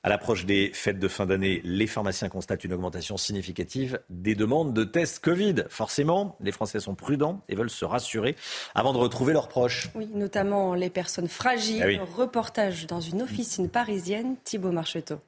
À 0.03 0.09
l'approche 0.09 0.47
des 0.47 0.71
fêtes 0.73 0.99
de 0.99 1.07
fin 1.07 1.27
d'année, 1.27 1.61
les 1.65 1.87
pharmaciens 1.87 2.31
constatent 2.31 2.65
une 2.65 2.73
augmentation 2.73 3.19
significative 3.19 4.01
des 4.09 4.35
demandes 4.35 4.73
de 4.73 4.85
tests 4.85 5.23
Covid. 5.23 5.67
Forcément, 5.69 6.37
les 6.41 6.51
Français 6.51 6.81
sont 6.81 6.95
prudents 6.95 7.45
et 7.49 7.55
veulent 7.55 7.71
se 7.71 7.85
rassurer 7.85 8.35
avant 8.75 8.95
de 8.95 8.99
retrouver 8.99 9.35
leurs 9.35 9.49
proches. 9.49 9.91
Oui, 9.95 10.09
notamment 10.15 10.75
les 10.75 10.91
personnes 10.91 11.29
fragiles. 11.29 12.01
Ah 12.01 12.05
Reportage 12.17 12.87
dans 12.87 13.01
une 13.01 13.21
officine 13.21 13.69
parisienne, 13.69 14.37
Thibault 14.43 14.73
Marcheteau. 14.73 15.21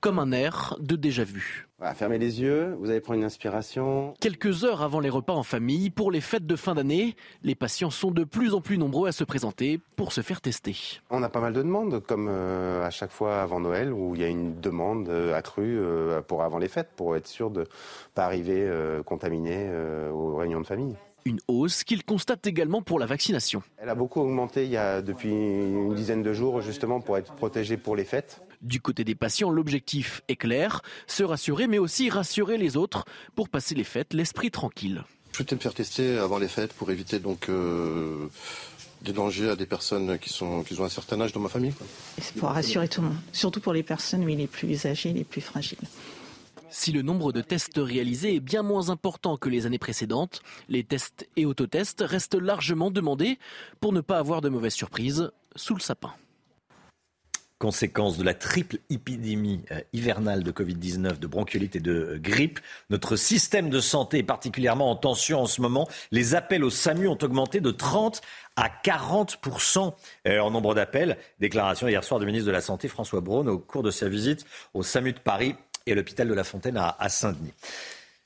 Comme 0.00 0.18
un 0.18 0.32
air 0.32 0.76
de 0.80 0.96
déjà-vu. 0.96 1.65
Fermez 1.94 2.18
les 2.18 2.40
yeux, 2.40 2.76
vous 2.78 2.90
allez 2.90 3.00
prendre 3.00 3.18
une 3.18 3.24
inspiration. 3.24 4.14
Quelques 4.20 4.64
heures 4.64 4.82
avant 4.82 5.00
les 5.00 5.10
repas 5.10 5.34
en 5.34 5.42
famille, 5.42 5.90
pour 5.90 6.10
les 6.10 6.20
fêtes 6.20 6.46
de 6.46 6.56
fin 6.56 6.74
d'année, 6.74 7.16
les 7.42 7.54
patients 7.54 7.90
sont 7.90 8.10
de 8.10 8.24
plus 8.24 8.54
en 8.54 8.60
plus 8.60 8.78
nombreux 8.78 9.08
à 9.08 9.12
se 9.12 9.24
présenter 9.24 9.80
pour 9.96 10.12
se 10.12 10.20
faire 10.20 10.40
tester. 10.40 10.76
On 11.10 11.22
a 11.22 11.28
pas 11.28 11.40
mal 11.40 11.52
de 11.52 11.62
demandes, 11.62 12.00
comme 12.00 12.28
euh, 12.30 12.86
à 12.86 12.90
chaque 12.90 13.10
fois 13.10 13.42
avant 13.42 13.60
Noël, 13.60 13.92
où 13.92 14.14
il 14.14 14.20
y 14.20 14.24
a 14.24 14.28
une 14.28 14.60
demande 14.60 15.08
euh, 15.08 15.34
accrue 15.34 15.78
euh, 15.78 16.20
pour 16.22 16.42
avant 16.42 16.58
les 16.58 16.68
fêtes, 16.68 16.90
pour 16.96 17.16
être 17.16 17.26
sûr 17.26 17.50
de 17.50 17.60
ne 17.60 17.66
pas 18.14 18.24
arriver 18.24 18.46
contaminé 19.04 19.70
aux 20.12 20.36
réunions 20.36 20.60
de 20.60 20.66
famille. 20.66 20.94
Une 21.24 21.40
hausse 21.48 21.84
qu'il 21.84 22.04
constate 22.04 22.46
également 22.46 22.82
pour 22.82 22.98
la 22.98 23.06
vaccination. 23.06 23.62
Elle 23.78 23.88
a 23.88 23.94
beaucoup 23.94 24.20
augmenté 24.20 24.64
il 24.64 24.70
y 24.70 24.76
a 24.76 25.02
depuis 25.02 25.30
une 25.30 25.94
dizaine 25.94 26.22
de 26.22 26.32
jours, 26.32 26.60
justement 26.60 27.00
pour 27.00 27.18
être 27.18 27.34
protégée 27.34 27.76
pour 27.76 27.96
les 27.96 28.04
fêtes. 28.04 28.40
Du 28.62 28.80
côté 28.80 29.04
des 29.04 29.14
patients, 29.14 29.50
l'objectif 29.50 30.22
est 30.28 30.36
clair, 30.36 30.82
se 31.06 31.22
rassurer 31.22 31.66
mais 31.66 31.78
aussi 31.78 32.10
rassurer 32.10 32.58
les 32.58 32.76
autres 32.76 33.04
pour 33.34 33.48
passer 33.48 33.74
les 33.74 33.84
fêtes 33.84 34.14
l'esprit 34.14 34.50
tranquille. 34.50 35.04
Je 35.32 35.42
vais 35.42 35.54
me 35.54 35.60
faire 35.60 35.74
tester 35.74 36.18
avant 36.18 36.38
les 36.38 36.48
fêtes 36.48 36.72
pour 36.72 36.90
éviter 36.90 37.18
donc 37.18 37.50
euh, 37.50 38.28
des 39.02 39.12
dangers 39.12 39.50
à 39.50 39.56
des 39.56 39.66
personnes 39.66 40.18
qui, 40.18 40.30
sont, 40.30 40.62
qui 40.62 40.78
ont 40.80 40.84
un 40.84 40.88
certain 40.88 41.20
âge 41.20 41.32
dans 41.32 41.40
ma 41.40 41.48
famille. 41.48 41.74
C'est 42.20 42.34
pour 42.36 42.48
rassurer 42.48 42.88
tout 42.88 43.02
le 43.02 43.08
monde, 43.08 43.18
surtout 43.32 43.60
pour 43.60 43.72
les 43.72 43.82
personnes 43.82 44.26
les 44.26 44.46
plus 44.46 44.86
âgées, 44.86 45.12
les 45.12 45.24
plus 45.24 45.42
fragiles. 45.42 45.78
Si 46.70 46.92
le 46.92 47.02
nombre 47.02 47.32
de 47.32 47.40
tests 47.40 47.78
réalisés 47.78 48.36
est 48.36 48.40
bien 48.40 48.62
moins 48.62 48.90
important 48.90 49.36
que 49.36 49.48
les 49.48 49.66
années 49.66 49.78
précédentes, 49.78 50.40
les 50.68 50.84
tests 50.84 51.28
et 51.36 51.46
autotests 51.46 52.02
restent 52.06 52.34
largement 52.34 52.90
demandés 52.90 53.38
pour 53.80 53.92
ne 53.92 54.00
pas 54.00 54.18
avoir 54.18 54.40
de 54.40 54.48
mauvaises 54.48 54.74
surprises 54.74 55.30
sous 55.54 55.74
le 55.74 55.80
sapin. 55.80 56.12
Conséquence 57.58 58.18
de 58.18 58.22
la 58.22 58.34
triple 58.34 58.76
épidémie 58.90 59.62
euh, 59.70 59.80
hivernale 59.94 60.42
de 60.42 60.52
Covid-19, 60.52 61.18
de 61.18 61.26
bronchiolite 61.26 61.76
et 61.76 61.80
de 61.80 61.92
euh, 61.92 62.18
grippe, 62.18 62.60
notre 62.90 63.16
système 63.16 63.70
de 63.70 63.80
santé 63.80 64.18
est 64.18 64.22
particulièrement 64.22 64.90
en 64.90 64.96
tension 64.96 65.40
en 65.40 65.46
ce 65.46 65.62
moment. 65.62 65.88
Les 66.10 66.34
appels 66.34 66.64
au 66.64 66.70
SAMU 66.70 67.08
ont 67.08 67.18
augmenté 67.22 67.60
de 67.60 67.70
30 67.70 68.20
à 68.56 68.68
40% 68.68 69.94
euh, 70.26 70.40
en 70.40 70.50
nombre 70.50 70.74
d'appels. 70.74 71.16
Déclaration 71.40 71.88
hier 71.88 72.04
soir 72.04 72.20
du 72.20 72.26
ministre 72.26 72.46
de 72.46 72.52
la 72.52 72.60
Santé 72.60 72.88
François 72.88 73.22
Braun 73.22 73.46
au 73.46 73.58
cours 73.58 73.82
de 73.82 73.90
sa 73.90 74.08
visite 74.08 74.44
au 74.74 74.82
SAMU 74.82 75.14
de 75.14 75.20
Paris 75.20 75.54
et 75.86 75.92
à 75.92 75.94
l'hôpital 75.94 76.28
de 76.28 76.34
la 76.34 76.44
Fontaine 76.44 76.76
à 76.76 77.08
Saint-Denis. 77.08 77.54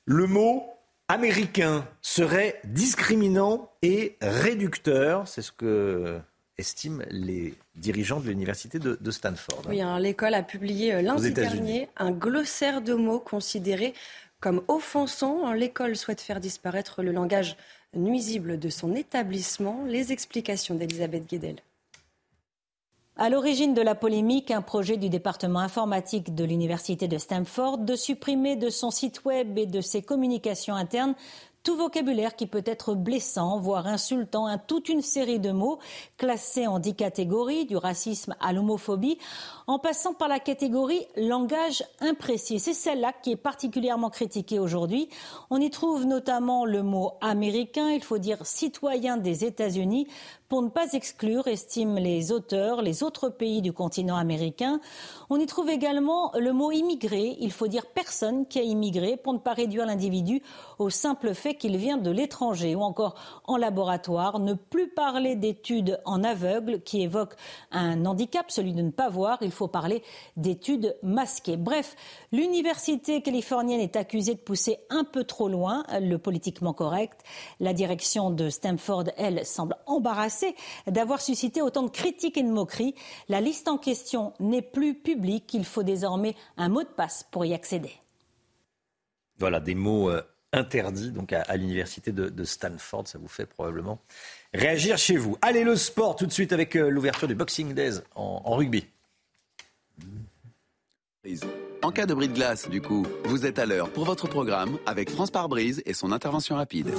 Le 0.06 0.26
mot 0.26 0.64
américain 1.10 1.84
serait 2.02 2.60
discriminant 2.64 3.70
et 3.82 4.16
réducteur, 4.20 5.26
c'est 5.26 5.42
ce 5.42 5.50
que 5.52 6.20
estiment 6.60 7.02
les 7.10 7.54
dirigeants 7.74 8.20
de 8.20 8.28
l'université 8.28 8.78
de, 8.78 9.10
Stanford. 9.10 9.62
Oui, 9.68 9.80
hein, 9.80 9.98
l'école 9.98 10.34
a 10.34 10.42
publié 10.42 10.94
euh, 10.94 11.02
lundi 11.02 11.32
dernier 11.32 11.88
un 11.96 12.12
glossaire 12.12 12.80
de 12.80 12.94
mots 12.94 13.18
considérés 13.18 13.94
comme 14.38 14.62
offensants. 14.68 15.52
L'école 15.52 15.96
souhaite 15.96 16.20
faire 16.20 16.40
disparaître 16.40 17.02
le 17.02 17.12
langage 17.12 17.56
nuisible 17.94 18.58
de 18.58 18.68
son 18.68 18.94
établissement. 18.94 19.84
Les 19.86 20.12
explications 20.12 20.76
d'Elisabeth 20.76 21.28
Guedel. 21.28 21.56
À 23.16 23.28
l'origine 23.28 23.74
de 23.74 23.82
la 23.82 23.94
polémique, 23.94 24.50
un 24.50 24.62
projet 24.62 24.96
du 24.96 25.10
département 25.10 25.58
informatique 25.58 26.34
de 26.34 26.42
l'université 26.42 27.06
de 27.06 27.18
Stanford 27.18 27.76
de 27.76 27.94
supprimer 27.94 28.56
de 28.56 28.70
son 28.70 28.90
site 28.90 29.26
web 29.26 29.58
et 29.58 29.66
de 29.66 29.82
ses 29.82 30.00
communications 30.00 30.74
internes 30.74 31.14
tout 31.62 31.76
vocabulaire 31.76 32.36
qui 32.36 32.46
peut 32.46 32.62
être 32.64 32.94
blessant, 32.94 33.58
voire 33.58 33.86
insultant, 33.86 34.46
hein, 34.46 34.58
toute 34.58 34.88
une 34.88 35.02
série 35.02 35.40
de 35.40 35.52
mots 35.52 35.78
classés 36.16 36.66
en 36.66 36.78
dix 36.78 36.94
catégories, 36.94 37.66
du 37.66 37.76
racisme 37.76 38.34
à 38.40 38.52
l'homophobie, 38.52 39.18
en 39.70 39.78
passant 39.78 40.14
par 40.14 40.26
la 40.26 40.40
catégorie 40.40 41.06
langage 41.16 41.84
imprécis. 42.00 42.58
C'est 42.58 42.74
celle-là 42.74 43.12
qui 43.12 43.30
est 43.30 43.36
particulièrement 43.36 44.10
critiquée 44.10 44.58
aujourd'hui. 44.58 45.08
On 45.48 45.60
y 45.60 45.70
trouve 45.70 46.06
notamment 46.06 46.64
le 46.64 46.82
mot 46.82 47.12
américain, 47.20 47.88
il 47.90 48.02
faut 48.02 48.18
dire 48.18 48.44
citoyen 48.44 49.16
des 49.16 49.44
États-Unis, 49.44 50.08
pour 50.50 50.62
ne 50.62 50.68
pas 50.68 50.94
exclure, 50.94 51.46
estiment 51.46 52.00
les 52.00 52.32
auteurs, 52.32 52.82
les 52.82 53.04
autres 53.04 53.28
pays 53.28 53.62
du 53.62 53.72
continent 53.72 54.16
américain. 54.16 54.80
On 55.30 55.38
y 55.38 55.46
trouve 55.46 55.70
également 55.70 56.32
le 56.36 56.52
mot 56.52 56.72
immigré. 56.72 57.36
Il 57.38 57.52
faut 57.52 57.68
dire 57.68 57.86
personne 57.86 58.48
qui 58.48 58.58
a 58.58 58.62
immigré 58.62 59.16
pour 59.16 59.32
ne 59.32 59.38
pas 59.38 59.52
réduire 59.52 59.86
l'individu 59.86 60.42
au 60.80 60.90
simple 60.90 61.34
fait 61.34 61.54
qu'il 61.54 61.76
vient 61.76 61.98
de 61.98 62.10
l'étranger. 62.10 62.74
Ou 62.74 62.80
encore 62.80 63.14
en 63.44 63.56
laboratoire, 63.56 64.40
ne 64.40 64.54
plus 64.54 64.88
parler 64.88 65.36
d'études 65.36 66.00
en 66.04 66.24
aveugle 66.24 66.82
qui 66.82 67.02
évoquent 67.02 67.36
un 67.70 68.04
handicap, 68.04 68.50
celui 68.50 68.72
de 68.72 68.82
ne 68.82 68.90
pas 68.90 69.08
voir. 69.08 69.38
Parler 69.68 70.02
d'études 70.36 70.96
masquées. 71.02 71.56
Bref, 71.56 71.96
l'université 72.32 73.22
californienne 73.22 73.80
est 73.80 73.96
accusée 73.96 74.34
de 74.34 74.40
pousser 74.40 74.78
un 74.90 75.04
peu 75.04 75.24
trop 75.24 75.48
loin 75.48 75.84
le 76.00 76.16
politiquement 76.16 76.72
correct. 76.72 77.22
La 77.58 77.72
direction 77.72 78.30
de 78.30 78.50
Stanford, 78.50 79.04
elle, 79.16 79.44
semble 79.46 79.76
embarrassée 79.86 80.54
d'avoir 80.86 81.20
suscité 81.20 81.62
autant 81.62 81.82
de 81.82 81.90
critiques 81.90 82.36
et 82.36 82.42
de 82.42 82.50
moqueries. 82.50 82.94
La 83.28 83.40
liste 83.40 83.68
en 83.68 83.78
question 83.78 84.32
n'est 84.40 84.62
plus 84.62 84.94
publique. 84.94 85.52
Il 85.54 85.64
faut 85.64 85.82
désormais 85.82 86.34
un 86.56 86.68
mot 86.68 86.82
de 86.82 86.88
passe 86.88 87.26
pour 87.30 87.44
y 87.44 87.54
accéder. 87.54 87.92
Voilà, 89.38 89.60
des 89.60 89.74
mots 89.74 90.10
euh, 90.10 90.22
interdits 90.52 91.12
donc 91.12 91.32
à, 91.32 91.56
l'université 91.56 92.12
de, 92.12 92.44
Stanford. 92.44 93.08
Ça 93.08 93.18
vous 93.18 93.28
fait 93.28 93.46
probablement 93.46 94.00
réagir 94.52 94.98
chez 94.98 95.16
vous. 95.16 95.36
Allez, 95.42 95.64
le 95.64 95.76
sport 95.76 96.16
tout 96.16 96.26
de 96.26 96.32
suite 96.32 96.52
avec 96.52 96.76
euh, 96.76 96.90
l'ouverture 96.90 97.28
du 97.28 97.34
Boxing 97.34 97.72
Days 97.72 98.00
en 98.14 98.54
rugby. 98.54 98.86
En 101.82 101.90
cas 101.90 102.06
de 102.06 102.14
bris 102.14 102.28
de 102.28 102.34
glace, 102.34 102.68
du 102.68 102.80
coup, 102.80 103.06
vous 103.24 103.46
êtes 103.46 103.58
à 103.58 103.66
l'heure 103.66 103.90
pour 103.90 104.04
votre 104.04 104.26
programme 104.26 104.78
avec 104.86 105.10
France 105.10 105.30
par 105.30 105.48
brise 105.48 105.82
et 105.84 105.92
son 105.92 106.12
intervention 106.12 106.56
rapide. 106.56 106.90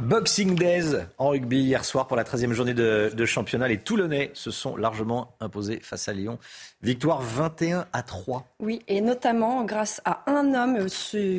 Boxing 0.00 0.54
Days 0.54 0.94
en 1.18 1.30
rugby 1.30 1.58
hier 1.58 1.84
soir 1.84 2.06
pour 2.06 2.16
la 2.16 2.22
13e 2.22 2.52
journée 2.52 2.74
de, 2.74 3.24
championnat. 3.24 3.66
Les 3.66 3.78
Toulonnais 3.78 4.30
se 4.34 4.50
sont 4.50 4.76
largement 4.76 5.34
imposés 5.40 5.80
face 5.82 6.06
à 6.06 6.12
Lyon. 6.12 6.38
Victoire 6.82 7.22
21 7.22 7.86
à 7.92 8.02
3. 8.02 8.46
Oui, 8.60 8.82
et 8.86 9.00
notamment 9.00 9.64
grâce 9.64 10.00
à 10.04 10.22
un 10.30 10.54
homme 10.54 10.86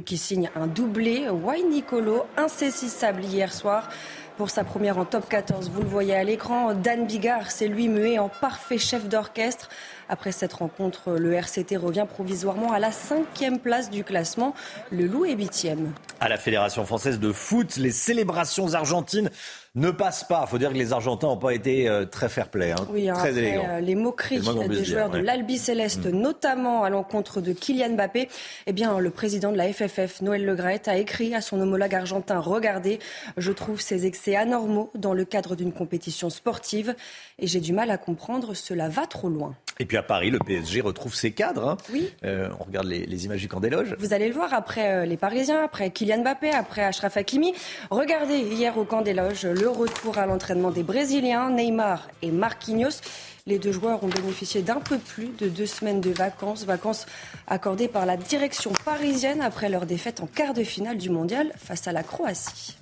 qui 0.05 0.17
signe 0.17 0.49
un 0.55 0.67
doublé, 0.67 1.29
Wayne 1.29 1.69
Nicolo, 1.69 2.25
insaisissable 2.35 3.23
hier 3.23 3.53
soir 3.53 3.89
pour 4.37 4.51
sa 4.51 4.63
première 4.63 4.99
en 4.99 5.05
top 5.05 5.27
14. 5.27 5.71
Vous 5.71 5.81
le 5.81 5.87
voyez 5.87 6.15
à 6.15 6.23
l'écran, 6.23 6.73
Dan 6.73 7.07
Bigard 7.07 7.49
s'est 7.49 7.67
lui 7.67 7.89
mué 7.89 8.19
en 8.19 8.29
parfait 8.29 8.77
chef 8.77 9.09
d'orchestre. 9.09 9.67
Après 10.09 10.31
cette 10.31 10.53
rencontre, 10.53 11.13
le 11.13 11.33
RCT 11.33 11.75
revient 11.75 12.05
provisoirement 12.07 12.71
à 12.71 12.79
la 12.79 12.91
cinquième 12.91 13.59
place 13.59 13.89
du 13.89 14.03
classement. 14.03 14.53
Le 14.91 15.07
Loup 15.07 15.25
est 15.25 15.33
huitième. 15.33 15.91
À 16.19 16.29
la 16.29 16.37
Fédération 16.37 16.85
française 16.85 17.19
de 17.19 17.31
foot, 17.31 17.77
les 17.77 17.91
célébrations 17.91 18.73
argentines 18.75 19.31
ne 19.77 19.91
passent 19.91 20.23
pas. 20.23 20.43
Il 20.45 20.49
faut 20.49 20.57
dire 20.57 20.69
que 20.69 20.77
les 20.77 20.91
Argentins 20.91 21.27
n'ont 21.27 21.37
pas 21.37 21.53
été 21.53 21.87
euh, 21.87 22.05
très 22.05 22.29
fair-play, 22.29 22.71
hein. 22.71 22.87
oui, 22.91 23.09
très 23.13 23.37
élégants. 23.37 23.65
Euh, 23.69 23.79
les 23.79 23.95
moqueries 23.95 24.41
des 24.67 24.83
joueurs 24.83 25.09
de 25.09 25.19
l'Albi 25.19 25.57
Céleste, 25.57 26.07
mm. 26.07 26.19
notamment 26.19 26.83
à 26.83 26.89
l'encontre 26.89 27.41
de 27.41 27.53
Kylian 27.53 27.91
Mbappé, 27.91 28.27
eh 28.65 28.73
bien, 28.73 28.99
le 28.99 29.11
président 29.11 29.51
de 29.51 29.57
la 29.57 29.71
FFF, 29.71 30.21
Noël 30.21 30.45
Legrette, 30.45 30.87
a 30.87 30.97
écrit 30.97 31.35
à 31.35 31.41
son 31.41 31.61
homologue 31.61 31.93
argentin 31.93 32.39
Regardez, 32.39 32.99
je 33.37 33.51
trouve 33.51 33.79
ces 33.79 34.05
excès 34.05 34.35
anormaux 34.35 34.89
dans 34.95 35.13
le 35.13 35.25
cadre 35.25 35.55
d'une 35.55 35.71
compétition 35.71 36.29
sportive 36.29 36.95
et 37.39 37.45
j'ai 37.45 37.59
du 37.59 37.71
mal 37.71 37.91
à 37.91 37.97
comprendre, 37.97 38.55
cela 38.55 38.89
va 38.89 39.05
trop 39.05 39.29
loin. 39.29 39.55
Et 39.79 39.85
puis 39.85 39.97
à 39.97 40.01
Paris, 40.03 40.31
le 40.31 40.39
PSG 40.39 40.81
retrouve 40.81 41.13
ses 41.13 41.31
cadres. 41.31 41.67
Hein. 41.67 41.77
Oui. 41.93 42.11
Euh, 42.23 42.49
on 42.59 42.63
regarde 42.63 42.87
les, 42.87 43.25
images 43.25 43.41
du 43.41 43.47
camp 43.47 43.59
des 43.59 43.69
loges. 43.69 43.95
Vous 43.99 44.13
allez 44.13 44.27
le 44.27 44.33
voir 44.33 44.55
après 44.55 45.05
les 45.05 45.17
Parisiens, 45.17 45.63
après 45.63 45.91
Kylian 45.91 46.21
Mbappé, 46.21 46.49
après 46.49 46.83
Achraf 46.83 47.15
Hakimi. 47.15 47.53
Regardez 47.91 48.39
hier 48.39 48.75
au 48.79 48.85
camp 48.85 49.03
des 49.03 49.13
loges 49.13 49.45
le 49.45 49.66
retour 49.71 50.17
à 50.17 50.25
l'entraînement 50.25 50.71
des 50.71 50.83
Brésiliens, 50.83 51.49
Neymar 51.49 52.07
et 52.21 52.31
Marquinhos. 52.31 53.01
Les 53.45 53.59
deux 53.59 53.71
joueurs 53.71 54.03
ont 54.03 54.09
bénéficié 54.09 54.61
d'un 54.61 54.79
peu 54.79 54.97
plus 54.97 55.29
de 55.37 55.47
deux 55.47 55.65
semaines 55.65 56.01
de 56.01 56.09
vacances, 56.09 56.65
vacances 56.65 57.05
accordées 57.47 57.87
par 57.87 58.05
la 58.05 58.17
direction 58.17 58.71
parisienne 58.83 59.41
après 59.41 59.69
leur 59.69 59.85
défaite 59.85 60.21
en 60.21 60.27
quart 60.27 60.53
de 60.53 60.63
finale 60.63 60.97
du 60.97 61.09
mondial 61.09 61.51
face 61.57 61.87
à 61.87 61.91
la 61.91 62.03
Croatie. 62.03 62.77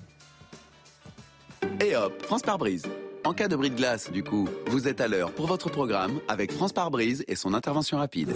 Et 1.80 1.96
hop, 1.96 2.22
France 2.22 2.42
par 2.42 2.58
brise. 2.58 2.84
En 3.24 3.32
cas 3.32 3.48
de 3.48 3.56
bris 3.56 3.70
de 3.70 3.76
glace, 3.76 4.10
du 4.10 4.22
coup, 4.22 4.48
vous 4.68 4.88
êtes 4.88 5.00
à 5.00 5.08
l'heure 5.08 5.32
pour 5.32 5.46
votre 5.46 5.68
programme 5.68 6.20
avec 6.28 6.52
France 6.52 6.72
par 6.72 6.90
brise 6.90 7.24
et 7.28 7.36
son 7.36 7.54
intervention 7.54 7.98
rapide. 7.98 8.32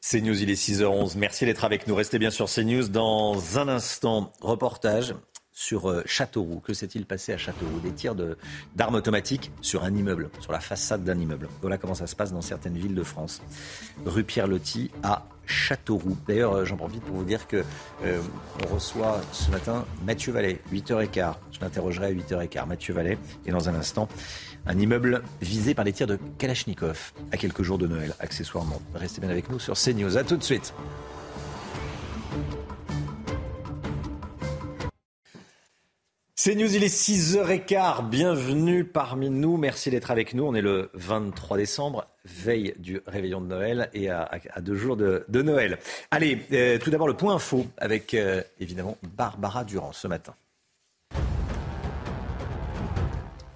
CNews, 0.00 0.40
il 0.40 0.50
est 0.50 0.54
6h11. 0.54 1.16
Merci 1.16 1.46
d'être 1.46 1.64
avec 1.64 1.88
nous. 1.88 1.96
Restez 1.96 2.20
bien 2.20 2.30
sur 2.30 2.48
CNews. 2.48 2.88
Dans 2.88 3.58
un 3.58 3.66
instant, 3.66 4.32
reportage 4.40 5.14
sur 5.56 5.90
euh, 5.90 6.02
Châteauroux. 6.04 6.60
Que 6.60 6.74
s'est-il 6.74 7.06
passé 7.06 7.32
à 7.32 7.38
Châteauroux? 7.38 7.80
Des 7.80 7.90
tirs 7.90 8.14
d'armes 8.76 8.94
automatiques 8.94 9.50
sur 9.62 9.82
un 9.82 9.92
immeuble, 9.92 10.28
sur 10.40 10.52
la 10.52 10.60
façade 10.60 11.02
d'un 11.02 11.18
immeuble. 11.18 11.48
Voilà 11.62 11.78
comment 11.78 11.94
ça 11.94 12.06
se 12.06 12.14
passe 12.14 12.30
dans 12.30 12.42
certaines 12.42 12.76
villes 12.76 12.94
de 12.94 13.02
France. 13.02 13.42
Rue 14.04 14.22
Pierre-Loti 14.22 14.90
à 15.02 15.26
Châteauroux. 15.46 16.16
D'ailleurs, 16.28 16.52
euh, 16.52 16.64
j'en 16.66 16.76
profite 16.76 17.02
pour 17.02 17.16
vous 17.16 17.24
dire 17.24 17.48
que 17.48 17.64
euh, 18.04 18.20
on 18.62 18.74
reçoit 18.74 19.22
ce 19.32 19.50
matin 19.50 19.86
Mathieu 20.04 20.30
Vallet, 20.30 20.60
8h15. 20.72 21.34
Je 21.52 21.60
l'interrogerai 21.60 22.06
à 22.06 22.12
8h15. 22.12 22.66
Mathieu 22.66 22.92
Vallet. 22.92 23.18
Et 23.46 23.50
dans 23.50 23.70
un 23.70 23.74
instant, 23.74 24.08
un 24.66 24.78
immeuble 24.78 25.22
visé 25.40 25.72
par 25.72 25.86
les 25.86 25.92
tirs 25.94 26.06
de 26.06 26.18
Kalachnikov 26.36 27.12
à 27.32 27.38
quelques 27.38 27.62
jours 27.62 27.78
de 27.78 27.86
Noël, 27.86 28.14
accessoirement. 28.20 28.82
Restez 28.94 29.22
bien 29.22 29.30
avec 29.30 29.48
nous 29.48 29.58
sur 29.58 29.74
CNews. 29.74 30.18
A 30.18 30.24
tout 30.24 30.36
de 30.36 30.44
suite. 30.44 30.74
C'est 36.38 36.54
News, 36.54 36.76
il 36.76 36.84
est 36.84 36.94
6h15. 36.94 38.10
Bienvenue 38.10 38.84
parmi 38.84 39.30
nous. 39.30 39.56
Merci 39.56 39.88
d'être 39.88 40.10
avec 40.10 40.34
nous. 40.34 40.44
On 40.44 40.54
est 40.54 40.60
le 40.60 40.90
23 40.92 41.56
décembre, 41.56 42.06
veille 42.26 42.74
du 42.76 43.00
réveillon 43.06 43.40
de 43.40 43.46
Noël 43.46 43.88
et 43.94 44.10
à, 44.10 44.28
deux 44.60 44.74
jours 44.74 44.98
de, 44.98 45.24
Noël. 45.30 45.78
Allez, 46.10 46.42
euh, 46.52 46.76
tout 46.76 46.90
d'abord 46.90 47.08
le 47.08 47.14
point 47.14 47.36
info 47.36 47.66
avec 47.78 48.12
euh, 48.12 48.42
évidemment 48.60 48.98
Barbara 49.16 49.64
Durand 49.64 49.92
ce 49.94 50.08
matin. 50.08 50.34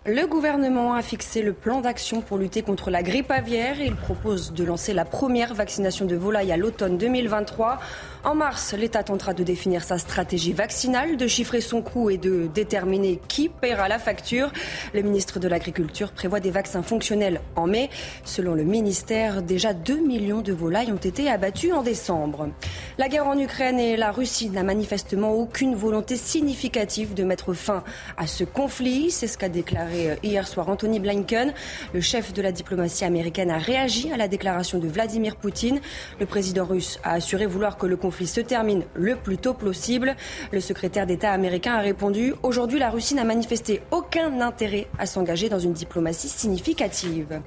Le 0.07 0.27
gouvernement 0.27 0.95
a 0.95 1.03
fixé 1.03 1.43
le 1.43 1.53
plan 1.53 1.83
d'action 1.83 2.23
pour 2.23 2.39
lutter 2.39 2.63
contre 2.63 2.91
la 2.91 3.03
grippe 3.03 3.31
aviaire 3.31 3.83
il 3.83 3.95
propose 3.95 4.55
de 4.55 4.65
lancer 4.65 4.95
la 4.95 5.05
première 5.05 5.53
vaccination 5.53 6.07
de 6.07 6.17
volailles 6.17 6.53
à 6.53 6.57
l'automne 6.57 6.97
2023. 6.97 7.79
En 8.23 8.35
mars, 8.35 8.75
l'État 8.75 9.03
tentera 9.03 9.33
de 9.33 9.43
définir 9.43 9.83
sa 9.83 9.97
stratégie 9.97 10.53
vaccinale, 10.53 11.17
de 11.17 11.27
chiffrer 11.27 11.63
son 11.63 11.81
coût 11.81 12.11
et 12.11 12.19
de 12.19 12.51
déterminer 12.53 13.19
qui 13.29 13.49
paiera 13.49 13.89
la 13.89 13.99
facture. 13.99 14.53
Le 14.93 15.01
ministre 15.01 15.39
de 15.41 15.49
l'Agriculture 15.49 16.13
prévoit 16.13 16.39
des 16.39 16.51
vaccins 16.51 16.83
fonctionnels 16.83 17.41
en 17.57 17.67
mai. 17.67 17.89
Selon 18.25 18.53
le 18.53 18.63
ministère, 18.63 19.41
déjà 19.41 19.73
2 19.73 20.01
millions 20.01 20.43
de 20.43 20.53
volailles 20.53 20.93
ont 20.93 20.97
été 20.97 21.31
abattues 21.31 21.73
en 21.73 21.83
décembre. 21.83 22.51
La 22.99 23.09
guerre 23.09 23.27
en 23.27 23.39
Ukraine 23.39 23.81
et 23.81 23.97
la 23.97 24.13
Russie 24.13 24.51
n'a 24.51 24.65
manifestement 24.65 25.33
aucune 25.33 25.75
volonté 25.75 26.19
significative 26.19 27.15
de 27.15 27.25
mettre 27.25 27.55
fin 27.55 27.83
à 28.19 28.27
ce 28.27 28.45
conflit. 28.45 29.11
C'est 29.11 29.29
ce 29.29 29.39
qu'a 29.39 29.49
déclaré 29.49 30.19
hier 30.23 30.47
soir 30.47 30.69
Anthony 30.69 31.01
Blinken. 31.01 31.55
Le 31.95 32.03
chef 32.03 32.35
de 32.35 32.43
la 32.43 32.53
diplomatie 32.53 33.07
américaine 33.07 33.51
a 33.51 33.57
réagi 33.57 34.13
à 34.13 34.19
la 34.19 34.29
déclaration 34.29 34.79
de 34.79 34.89
Vladimir 34.89 35.37
Poutine. 35.37 35.81
Le 36.19 36.27
président 36.27 36.67
russe 36.67 37.01
a 37.03 37.13
assuré 37.13 37.47
vouloir 37.47 37.79
que 37.79 37.87
le 37.87 37.97
conflit 37.97 38.10
conflit 38.11 38.27
se 38.27 38.41
termine 38.41 38.83
le 38.95 39.15
plus 39.15 39.39
tôt 39.39 39.55
possible. 39.55 40.17
Le 40.51 40.59
secrétaire 40.59 41.07
d'État 41.07 41.31
américain 41.31 41.75
a 41.75 41.79
répondu 41.79 42.35
Aujourd'hui, 42.43 42.81
la 42.81 42.91
Russie 42.91 43.15
n'a 43.15 43.23
manifesté 43.23 43.83
aucun 43.93 44.41
intérêt 44.41 44.89
à 44.99 45.07
s'engager 45.07 45.49
dans 45.49 45.61
une 45.61 45.73
diplomatie 45.73 46.29
significative. 46.29 47.41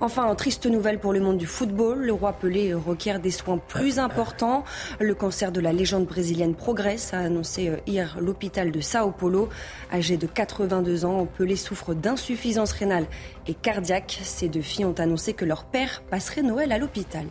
Enfin, 0.00 0.22
en 0.26 0.36
triste 0.36 0.66
nouvelle 0.66 1.00
pour 1.00 1.12
le 1.12 1.18
monde 1.18 1.36
du 1.36 1.48
football, 1.48 1.98
le 1.98 2.12
roi 2.12 2.32
Pelé 2.32 2.74
requiert 2.74 3.18
des 3.18 3.32
soins 3.32 3.58
plus 3.58 3.98
importants. 3.98 4.62
Le 5.00 5.16
cancer 5.16 5.50
de 5.50 5.60
la 5.60 5.72
légende 5.72 6.06
brésilienne 6.06 6.54
progresse, 6.54 7.12
a 7.12 7.18
annoncé 7.18 7.70
euh, 7.70 7.78
hier 7.88 8.16
l'hôpital 8.20 8.70
de 8.70 8.80
Sao 8.80 9.10
Paulo. 9.10 9.48
Âgé 9.92 10.16
de 10.16 10.28
82 10.28 11.06
ans, 11.06 11.26
Pelé 11.26 11.56
souffre 11.56 11.92
d'insuffisance 11.92 12.70
rénale 12.70 13.06
et 13.48 13.54
cardiaque. 13.54 14.20
Ses 14.22 14.46
deux 14.46 14.62
filles 14.62 14.84
ont 14.84 14.94
annoncé 14.96 15.32
que 15.32 15.44
leur 15.44 15.64
père 15.64 16.04
passerait 16.08 16.42
Noël 16.42 16.70
à 16.70 16.78
l'hôpital. 16.78 17.26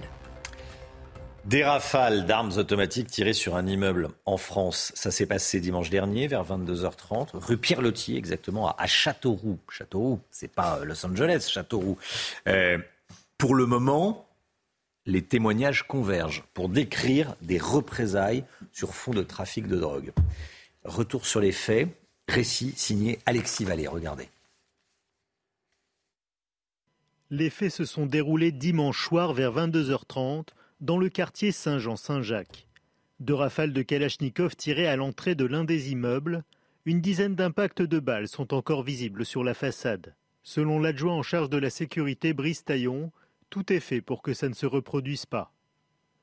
Des 1.46 1.66
rafales 1.66 2.26
d'armes 2.26 2.54
automatiques 2.58 3.08
tirées 3.08 3.34
sur 3.34 3.58
un 3.58 3.68
immeuble 3.68 4.08
en 4.26 4.38
France. 4.38 4.94
Ça 4.96 5.12
s'est 5.12 5.26
passé 5.26 5.60
dimanche 5.60 5.90
dernier 5.90 6.28
vers 6.28 6.46
22h30, 6.46 7.32
rue 7.34 7.58
Pierre-Lottier, 7.58 8.18
exactement 8.18 8.74
à 8.74 8.88
Châteauroux. 8.88 9.60
Châteauroux, 9.70 10.22
c'est 10.32 10.48
pas 10.48 10.80
euh, 10.80 10.86
Los 10.86 11.06
Angeles, 11.06 11.50
Châteauroux. 11.52 11.98
Euh, 12.48 12.78
pour 13.38 13.56
le 13.56 13.66
moment, 13.66 14.26
les 15.06 15.22
témoignages 15.22 15.84
convergent 15.86 16.46
pour 16.54 16.70
décrire 16.70 17.36
des 17.42 17.58
représailles 17.58 18.46
sur 18.72 18.96
fond 18.96 19.12
de 19.12 19.24
trafic 19.24 19.68
de 19.68 19.76
drogue. 19.76 20.14
Retour 20.86 21.26
sur 21.26 21.42
les 21.42 21.52
faits, 21.52 21.90
récit 22.30 22.74
signé 22.78 23.20
Alexis 23.26 23.66
Vallée. 23.66 23.88
Regardez. 23.88 24.30
Les 27.30 27.50
faits 27.50 27.72
se 27.72 27.84
sont 27.84 28.06
déroulés 28.06 28.54
dimanche 28.54 29.06
soir 29.06 29.34
vers 29.34 29.54
22h30 29.54 30.46
dans 30.84 30.98
le 30.98 31.08
quartier 31.08 31.54
Saint-Jean-Saint-Jacques. 31.54 32.68
Deux 33.22 33.36
rafales 33.36 33.72
de 33.72 33.82
Kalachnikov 33.84 34.58
tirées 34.58 34.90
à 34.90 34.98
l'entrée 34.98 35.34
de 35.34 35.46
l'un 35.46 35.64
des 35.64 35.94
immeubles. 35.94 36.44
Une 36.84 37.00
dizaine 37.00 37.36
d'impacts 37.36 37.82
de 37.82 38.00
balles 38.00 38.28
sont 38.28 38.54
encore 38.54 38.84
visibles 38.84 39.26
sur 39.26 39.46
la 39.46 39.54
façade. 39.54 40.14
Selon 40.44 40.80
l'adjoint 40.80 41.14
en 41.14 41.24
charge 41.24 41.50
de 41.50 41.58
la 41.58 41.70
sécurité, 41.70 42.34
Brice 42.34 42.66
Taillon, 42.66 43.14
tout 43.50 43.72
est 43.72 43.80
fait 43.80 44.02
pour 44.02 44.22
que 44.22 44.34
ça 44.34 44.50
ne 44.50 44.54
se 44.54 44.66
reproduise 44.66 45.26
pas. 45.26 45.53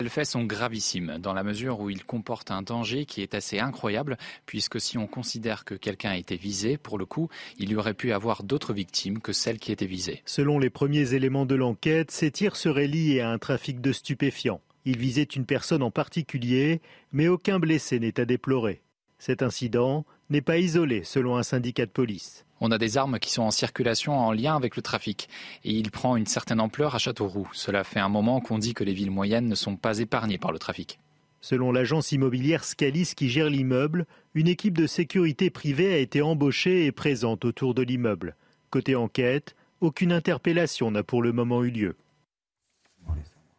Les 0.00 0.09
faits 0.09 0.25
sont 0.25 0.45
gravissimes 0.45 1.19
dans 1.19 1.35
la 1.35 1.42
mesure 1.42 1.80
où 1.80 1.90
ils 1.90 2.04
comportent 2.04 2.50
un 2.50 2.62
danger 2.62 3.04
qui 3.04 3.21
est 3.21 3.35
assez 3.35 3.59
incroyable 3.59 4.16
puisque 4.47 4.80
si 4.80 4.97
on 4.97 5.07
considère 5.07 5.66
que 5.66 5.75
quelqu'un 5.75 6.12
a 6.12 6.16
été 6.16 6.37
visé, 6.37 6.78
pour 6.78 6.97
le 6.97 7.04
coup, 7.04 7.28
il 7.59 7.71
y 7.71 7.76
aurait 7.76 7.92
pu 7.92 8.12
avoir 8.12 8.42
d'autres 8.42 8.73
victimes 8.73 9.21
que 9.21 9.35
celles 9.35 9.59
qui 9.59 9.73
étaient 9.73 9.85
visées. 9.85 10.23
Selon 10.25 10.59
les 10.59 10.71
premiers 10.71 11.12
éléments 11.12 11.45
de 11.45 11.54
l'enquête, 11.54 12.11
ces 12.11 12.30
tirs 12.30 12.57
seraient 12.57 12.87
liés 12.87 13.21
à 13.21 13.30
un 13.30 13.36
trafic 13.36 13.82
de 13.82 13.93
stupéfiants. 13.93 14.63
Ils 14.86 14.97
visaient 14.97 15.23
une 15.23 15.45
personne 15.45 15.82
en 15.82 15.91
particulier, 15.91 16.80
mais 17.13 17.28
aucun 17.28 17.58
blessé 17.58 18.00
n'est 18.00 18.19
à 18.19 18.25
déplorer. 18.25 18.80
Cet 19.19 19.43
incident 19.43 20.06
n'est 20.30 20.41
pas 20.41 20.56
isolé 20.56 21.04
selon 21.04 21.36
un 21.36 21.43
syndicat 21.43 21.84
de 21.84 21.91
police. 21.91 22.47
On 22.61 22.71
a 22.71 22.79
des 22.79 22.99
armes 22.99 23.19
qui 23.19 23.33
sont 23.33 23.43
en 23.43 23.51
circulation 23.51 24.19
en 24.19 24.33
lien 24.33 24.55
avec 24.55 24.77
le 24.77 24.83
trafic. 24.83 25.29
Et 25.65 25.73
il 25.73 25.91
prend 25.91 26.17
une 26.17 26.27
certaine 26.27 26.61
ampleur 26.61 26.95
à 26.95 26.99
Châteauroux. 26.99 27.49
Cela 27.55 27.85
fait 27.85 28.01
un 28.01 28.11
moment 28.11 28.41
qu'on 28.41 28.59
dit 28.59 28.75
que 28.75 28.85
les 28.85 28.93
villes 28.93 29.11
moyennes 29.11 29.49
ne 29.49 29.55
sont 29.55 29.77
pas 29.77 29.99
épargnées 29.99 30.39
par 30.39 30.53
le 30.53 30.59
trafic. 30.59 30.99
Selon 31.41 31.73
l'agence 31.73 32.13
immobilière 32.13 32.65
Scalis 32.65 33.15
qui 33.17 33.31
gère 33.31 33.49
l'immeuble, 33.49 34.07
une 34.35 34.47
équipe 34.47 34.77
de 34.77 34.87
sécurité 34.87 35.49
privée 35.49 35.95
a 35.95 35.97
été 35.97 36.21
embauchée 36.21 36.85
et 36.85 36.93
présente 36.93 37.47
autour 37.47 37.73
de 37.73 37.81
l'immeuble. 37.81 38.37
Côté 38.69 38.95
enquête, 38.95 39.57
aucune 39.81 40.13
interpellation 40.13 40.91
n'a 40.91 41.03
pour 41.03 41.23
le 41.23 41.33
moment 41.33 41.65
eu 41.65 41.71
lieu. 41.71 41.97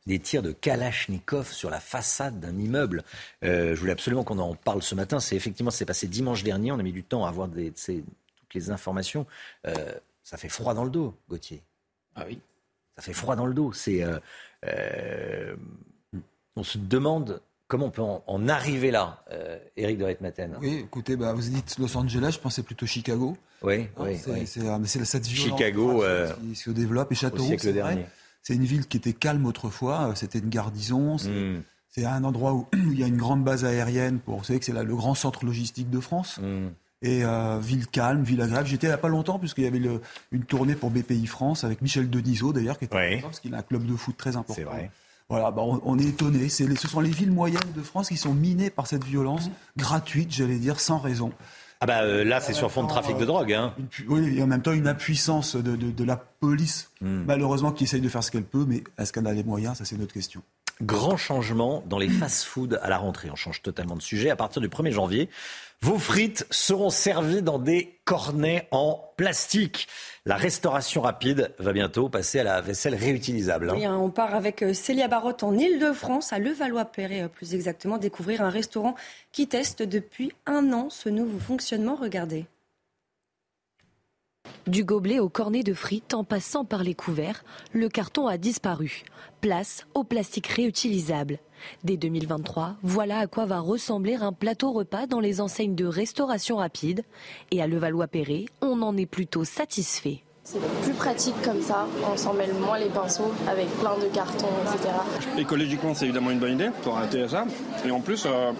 Des 0.05 0.19
tirs 0.19 0.43
de 0.43 0.51
Kalachnikov 0.51 1.51
sur 1.51 1.71
la 1.71 1.79
façade 1.79 2.39
d'un 2.39 2.57
immeuble. 2.57 3.03
Euh, 3.43 3.75
je 3.75 3.79
voulais 3.79 3.91
absolument 3.91 4.23
qu'on 4.23 4.39
en 4.39 4.55
parle 4.55 4.83
ce 4.83 4.93
matin. 4.93 5.19
C'est 5.19 5.35
effectivement, 5.35 5.71
c'est 5.71 5.85
passé 5.85 6.07
dimanche 6.07 6.43
dernier. 6.43 6.71
On 6.71 6.79
a 6.79 6.83
mis 6.83 6.91
du 6.91 7.03
temps 7.03 7.25
à 7.25 7.29
avoir 7.29 7.47
des, 7.47 7.71
les 8.53 8.71
informations. 8.71 9.25
Euh, 9.67 9.93
ça 10.23 10.37
fait 10.37 10.49
froid 10.49 10.73
dans 10.73 10.83
le 10.83 10.89
dos, 10.89 11.15
Gauthier. 11.29 11.63
Ah 12.15 12.23
oui. 12.27 12.39
Ça 12.95 13.01
fait 13.01 13.13
froid 13.13 13.35
dans 13.35 13.45
le 13.45 13.53
dos. 13.53 13.71
C'est, 13.73 14.03
euh, 14.03 14.19
euh, 14.65 15.55
on 16.55 16.63
se 16.63 16.77
demande 16.77 17.41
comment 17.67 17.87
on 17.87 17.91
peut 17.91 18.01
en, 18.01 18.47
arriver 18.49 18.91
là, 18.91 19.23
Eric 19.77 19.97
de 19.97 20.17
Maten. 20.19 20.57
Oui, 20.59 20.81
écoutez, 20.83 21.15
bah, 21.15 21.33
vous 21.33 21.41
dites 21.41 21.77
Los 21.79 21.95
Angeles, 21.95 22.31
je 22.33 22.39
pensais 22.39 22.63
plutôt 22.63 22.85
Chicago. 22.85 23.37
Oui, 23.61 23.87
hein, 23.97 24.05
oui. 24.27 24.45
C'est, 24.45 25.05
cette 25.05 25.27
Chicago 25.27 26.03
qui 26.41 26.55
se 26.55 26.69
développe 26.69 27.11
et 27.11 27.15
Châteauroux. 27.15 27.55
C'est 28.43 28.55
une 28.55 28.63
ville 28.63 28.87
qui 28.87 28.97
était 28.97 29.13
calme 29.13 29.45
autrefois. 29.45 30.13
C'était 30.15 30.39
une 30.39 30.49
garnison. 30.49 31.17
C'est, 31.17 31.29
hmm. 31.29 32.05
un 32.05 32.23
endroit 32.23 32.53
où 32.53 32.67
il 32.73 32.99
y 32.99 33.03
a 33.03 33.07
une 33.07 33.17
grande 33.17 33.43
base 33.43 33.65
aérienne. 33.65 34.19
Pour, 34.19 34.39
vous 34.39 34.43
savez 34.43 34.59
que 34.59 34.65
c'est 34.65 34.73
là 34.73 34.83
le 34.83 34.95
grand 34.95 35.15
centre 35.15 35.45
logistique 35.45 35.89
de 35.89 35.99
France. 35.99 36.39
Hmm. 36.41 36.69
Et 37.03 37.25
euh, 37.25 37.57
ville 37.59 37.87
calme, 37.87 38.23
ville 38.23 38.41
agréable. 38.41 38.67
J'étais 38.67 38.89
a 38.89 38.97
pas 38.97 39.07
longtemps 39.07 39.39
puisqu'il 39.39 39.63
y 39.63 39.67
avait 39.67 39.81
une 40.31 40.43
tournée 40.43 40.75
pour 40.75 40.91
BPI 40.91 41.25
France 41.25 41.63
avec 41.63 41.81
Michel 41.81 42.09
Denisot 42.09 42.53
d'ailleurs 42.53 42.77
qui 42.77 42.85
était 42.85 42.95
ouais. 42.95 43.19
parce 43.21 43.39
qu'il 43.39 43.55
a 43.55 43.57
un 43.57 43.63
club 43.63 43.85
de 43.85 43.95
foot 43.95 44.15
très 44.15 44.35
important. 44.35 44.53
C'est 44.55 44.63
vrai. 44.63 44.91
Voilà, 45.31 45.49
bah 45.49 45.61
on, 45.63 45.97
est 45.97 46.03
étonné. 46.03 46.49
ce 46.49 46.87
sont 46.89 46.99
les 46.99 47.09
villes 47.09 47.31
moyennes 47.31 47.61
de 47.73 47.81
France 47.81 48.09
qui 48.09 48.17
sont 48.17 48.33
minées 48.33 48.69
par 48.69 48.85
cette 48.85 49.05
violence 49.05 49.49
gratuite, 49.77 50.29
j'allais 50.29 50.57
dire, 50.57 50.77
sans 50.81 50.97
raison. 50.97 51.31
Ah 51.79 51.85
bah 51.85 52.01
euh, 52.01 52.25
là, 52.25 52.41
c'est 52.41 52.51
sur 52.51 52.69
fond 52.69 52.83
de 52.83 52.89
trafic 52.89 53.17
de 53.17 53.23
drogue. 53.23 53.53
Hein. 53.53 53.73
oui, 54.09 54.37
et 54.37 54.43
en 54.43 54.47
même 54.47 54.61
temps 54.61 54.73
une 54.73 54.89
impuissance 54.89 55.55
de, 55.55 55.77
de, 55.77 55.89
de 55.89 56.03
la 56.03 56.17
police, 56.17 56.91
hmm. 56.99 57.23
malheureusement, 57.25 57.71
qui 57.71 57.85
essaye 57.85 58.01
de 58.01 58.09
faire 58.09 58.23
ce 58.23 58.29
qu'elle 58.29 58.43
peut, 58.43 58.65
mais 58.67 58.83
est-ce 58.99 59.13
qu'elle 59.13 59.25
a 59.25 59.31
les 59.31 59.45
moyens? 59.45 59.77
Ça, 59.77 59.85
c'est 59.85 59.97
notre 59.97 60.13
question. 60.13 60.43
Grand 60.81 61.15
changement 61.15 61.83
dans 61.85 61.99
les 61.99 62.09
fast-foods 62.09 62.77
à 62.81 62.89
la 62.89 62.97
rentrée. 62.97 63.29
On 63.31 63.35
change 63.35 63.61
totalement 63.61 63.95
de 63.95 64.01
sujet. 64.01 64.29
À 64.29 64.35
partir 64.35 64.61
du 64.61 64.67
1er 64.67 64.91
janvier, 64.91 65.29
vos 65.81 65.97
frites 65.97 66.45
seront 66.51 66.89
servies 66.89 67.41
dans 67.41 67.59
des 67.59 67.99
cornets 68.05 68.67
en 68.71 69.03
plastique. 69.17 69.87
La 70.25 70.35
restauration 70.35 71.01
rapide 71.01 71.53
va 71.59 71.73
bientôt 71.73 72.09
passer 72.09 72.39
à 72.39 72.43
la 72.43 72.61
vaisselle 72.61 72.95
réutilisable. 72.95 73.69
Hein. 73.71 73.79
Hein, 73.83 73.97
on 73.97 74.09
part 74.09 74.35
avec 74.35 74.61
euh, 74.61 74.73
Célia 74.73 75.07
Barotte 75.07 75.43
en 75.43 75.57
Ile-de-France, 75.57 76.33
à 76.33 76.39
Levallois-Perret 76.39 77.23
euh, 77.23 77.27
plus 77.27 77.55
exactement, 77.55 77.97
découvrir 77.97 78.41
un 78.41 78.49
restaurant 78.49 78.95
qui 79.31 79.47
teste 79.47 79.81
depuis 79.81 80.31
un 80.45 80.71
an 80.73 80.89
ce 80.89 81.09
nouveau 81.09 81.39
fonctionnement. 81.39 81.95
Regardez. 81.95 82.45
Du 84.67 84.85
gobelet 84.85 85.19
au 85.19 85.27
cornet 85.27 85.63
de 85.63 85.73
frites 85.73 86.13
en 86.13 86.23
passant 86.23 86.65
par 86.65 86.83
les 86.83 86.93
couverts, 86.93 87.43
le 87.73 87.89
carton 87.89 88.27
a 88.27 88.37
disparu. 88.37 89.03
Place 89.41 89.87
au 89.95 90.03
plastique 90.03 90.47
réutilisable. 90.47 91.39
Dès 91.83 91.97
2023, 91.97 92.75
voilà 92.83 93.17
à 93.19 93.27
quoi 93.27 93.45
va 93.45 93.59
ressembler 93.59 94.15
un 94.15 94.33
plateau 94.33 94.71
repas 94.71 95.07
dans 95.07 95.19
les 95.19 95.41
enseignes 95.41 95.73
de 95.73 95.85
restauration 95.85 96.57
rapide. 96.57 97.03
Et 97.49 97.61
à 97.61 97.67
Levallois-Perret, 97.67 98.45
on 98.61 98.83
en 98.83 98.95
est 98.97 99.07
plutôt 99.07 99.45
satisfait. 99.45 100.21
C'est 100.43 100.61
plus 100.83 100.93
pratique 100.93 101.39
comme 101.43 101.61
ça, 101.61 101.87
on 102.11 102.15
s'en 102.15 102.33
mêle 102.33 102.53
moins 102.53 102.77
les 102.77 102.89
pinceaux 102.89 103.31
avec 103.47 103.67
plein 103.79 103.97
de 103.97 104.13
cartons, 104.13 104.47
etc. 104.63 104.93
Écologiquement, 105.37 105.93
c'est 105.93 106.05
évidemment 106.05 106.31
une 106.31 106.39
bonne 106.39 106.53
idée 106.53 106.69
pour 106.83 106.97
arrêter 106.97 107.27
ça. 107.27 107.45
Et 107.85 107.91
en 107.91 107.99
plus, 107.99 108.25
euh, 108.25 108.51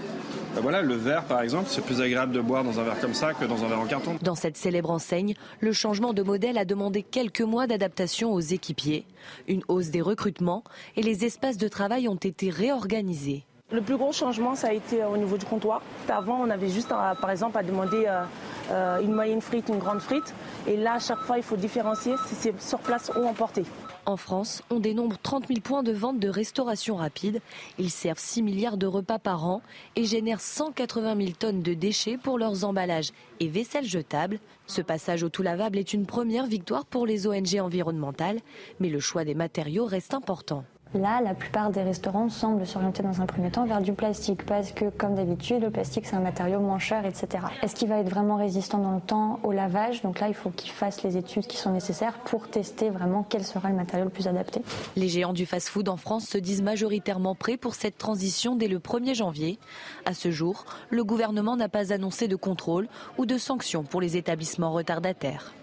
bah 0.54 0.60
voilà, 0.62 0.82
le 0.82 0.96
verre, 0.96 1.24
par 1.24 1.42
exemple, 1.42 1.68
c'est 1.70 1.84
plus 1.84 2.02
agréable 2.02 2.34
de 2.34 2.42
boire 2.42 2.66
dans 2.66 2.78
un 2.80 2.84
verre 2.84 3.00
comme 3.00 3.14
ça 3.14 3.34
que 3.34 3.46
dans 3.46 3.64
un 3.64 3.68
verre 3.68 3.80
en 3.80 3.86
carton. 3.86 4.18
Dans 4.22 4.36
cette 4.36 4.58
célèbre 4.58 4.92
enseigne, 4.92 5.34
le 5.62 5.72
changement 5.72 6.12
de 6.14 6.24
modèle 6.24 6.58
a 6.58 6.66
demandé 6.66 7.04
quelques 7.04 7.42
mois 7.42 7.68
d'adaptation 7.68 8.34
aux 8.34 8.42
équipiers, 8.42 9.06
une 9.48 9.62
hausse 9.70 9.92
des 9.92 10.02
recrutements 10.02 10.66
et 10.98 11.04
les 11.04 11.24
espaces 11.24 11.58
de 11.58 11.70
travail 11.70 12.10
ont 12.10 12.16
été 12.16 12.50
réorganisés. 12.50 13.46
Le 13.72 13.82
plus 13.82 13.96
gros 13.96 14.12
changement, 14.12 14.56
ça 14.56 14.68
a 14.68 14.74
été 14.74 15.02
au 15.06 15.16
niveau 15.16 15.38
du 15.38 15.46
comptoir. 15.46 15.82
Avant, 16.10 16.42
on 16.42 16.50
avait 16.50 16.68
juste, 16.68 16.90
par 16.90 17.30
exemple, 17.30 17.58
à 17.58 17.64
demander 17.64 18.04
euh, 18.06 18.24
euh, 18.70 19.00
une 19.02 19.14
moyenne 19.14 19.40
frite, 19.40 19.70
une 19.70 19.78
grande 19.78 20.02
frite. 20.02 20.36
Et 20.68 20.76
là, 20.76 20.96
à 20.96 21.00
chaque 21.00 21.20
fois, 21.20 21.38
il 21.38 21.44
faut 21.44 21.56
différencier 21.56 22.16
si 22.28 22.36
c'est 22.36 22.62
sur 22.62 22.80
place 22.80 23.10
ou 23.18 23.26
emporté. 23.26 23.64
En 24.08 24.18
France, 24.18 24.64
on 24.72 24.80
dénombre 24.80 25.18
30 25.22 25.48
000 25.48 25.60
points 25.60 25.84
de 25.84 25.92
vente 25.92 26.20
de 26.20 26.28
restauration 26.28 26.96
rapide. 26.96 27.40
Ils 27.78 27.92
servent 27.92 28.20
6 28.20 28.42
milliards 28.42 28.78
de 28.78 28.88
repas 28.88 29.20
par 29.20 29.46
an 29.46 29.62
et 29.96 30.06
génèrent 30.06 30.42
180 30.42 31.16
000 31.18 31.30
tonnes 31.38 31.62
de 31.62 31.76
déchets 31.76 32.18
pour 32.18 32.40
leurs 32.40 32.66
emballages 32.66 33.12
et 33.40 33.48
vaisselle 33.48 33.86
jetables. 33.86 34.40
Ce 34.66 34.82
passage 34.82 35.22
au 35.22 35.30
tout 35.30 35.44
lavable 35.44 35.78
est 35.78 35.94
une 35.94 36.08
première 36.08 36.48
victoire 36.48 36.86
pour 36.86 37.06
les 37.06 37.28
ONG 37.28 37.60
environnementales, 37.60 38.40
mais 38.80 38.90
le 38.90 39.00
choix 39.00 39.24
des 39.24 39.36
matériaux 39.36 39.86
reste 39.86 40.16
important. 40.16 40.66
Là, 40.94 41.22
la 41.22 41.34
plupart 41.34 41.72
des 41.72 41.84
restaurants 41.84 42.28
semblent 42.28 42.68
s'orienter 42.68 43.02
dans 43.02 43.22
un 43.22 43.26
premier 43.26 43.50
temps 43.50 43.66
vers 43.66 43.82
du 43.82 43.94
plastique 43.94 44.46
parce 44.46 44.74
que, 44.74 44.90
comme 44.90 45.16
d'habitude, 45.16 45.62
le 45.62 45.70
plastique 45.70 46.06
c'est 46.06 46.18
un 46.18 46.22
matériau 46.22 46.60
moins 46.60 46.80
cher, 46.80 47.06
etc. 47.06 47.46
Est-ce 47.62 47.76
qu'il 47.76 47.88
va 47.88 48.00
être 48.00 48.10
vraiment 48.10 48.36
résistant 48.36 48.78
dans 48.80 48.96
le 48.96 49.00
temps 49.00 49.40
au 49.44 49.54
lavage? 49.54 50.02
Donc 50.02 50.20
là, 50.20 50.28
il 50.28 50.34
faut 50.34 50.50
qu'ils 50.50 50.72
fassent 50.72 51.02
les 51.04 51.16
études 51.16 51.48
qui 51.48 51.56
sont 51.56 51.72
nécessaires 51.72 52.18
pour 52.26 52.50
tester 52.50 52.90
vraiment 52.90 53.26
quel 53.28 53.46
sera 53.46 53.70
le 53.70 53.76
matériau 53.76 54.04
le 54.04 54.12
plus 54.12 54.28
adapté. 54.28 54.62
Les 54.98 55.08
géants 55.08 55.32
du 55.32 55.46
fast-food 55.46 55.88
en 55.88 55.98
France 55.98 56.28
se 56.28 56.38
disent 56.38 56.62
majoritairement 56.62 57.36
prêts 57.36 57.56
pour 57.56 57.74
cette 57.74 57.98
transition 57.98 58.58
dès 58.58 58.68
le 58.68 58.80
1er 58.80 59.16
janvier. 59.16 59.60
À 60.06 60.14
ce 60.14 60.30
jour, 60.30 60.66
le 60.90 61.06
gouvernement 61.06 61.56
n'a 61.56 61.70
pas 61.70 61.94
annoncé 61.94 62.28
de 62.28 62.36
contrôle 62.36 62.90
ou 63.18 63.26
de 63.26 63.38
sanctions 63.38 63.84
pour 63.84 64.02
les 64.02 64.18
établissements 64.18 64.74
retardataires. 64.74 65.54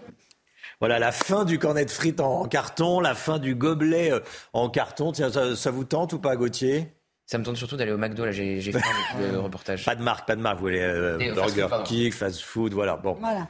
Voilà, 0.80 0.98
la 0.98 1.10
fin 1.10 1.44
du 1.44 1.58
cornet 1.58 1.84
de 1.84 1.90
frites 1.90 2.20
en, 2.20 2.46
carton, 2.46 3.00
la 3.00 3.14
fin 3.14 3.38
du 3.38 3.54
gobelet 3.54 4.12
euh, 4.12 4.20
en 4.52 4.70
carton. 4.70 5.10
Tiens, 5.12 5.30
ça, 5.30 5.70
vous 5.70 5.84
tente 5.84 6.12
ou 6.12 6.18
pas, 6.18 6.36
Gauthier? 6.36 6.92
Ça 7.26 7.36
me 7.36 7.44
tente 7.44 7.56
surtout 7.56 7.76
d'aller 7.76 7.92
au 7.92 7.98
McDo, 7.98 8.24
là, 8.24 8.32
j'ai 8.32 8.60
fait 8.60 8.80
le 9.20 9.38
reportage. 9.40 9.84
Pas 9.84 9.96
de 9.96 10.02
marque, 10.02 10.26
pas 10.26 10.36
de 10.36 10.40
marque, 10.40 10.56
vous 10.56 10.64
voulez 10.64 10.80
euh, 10.80 11.34
Burger 11.34 11.68
King, 11.84 12.12
fast 12.12 12.40
food, 12.40 12.72
voilà. 12.72 12.96
Bon. 12.96 13.14
Voilà. 13.20 13.46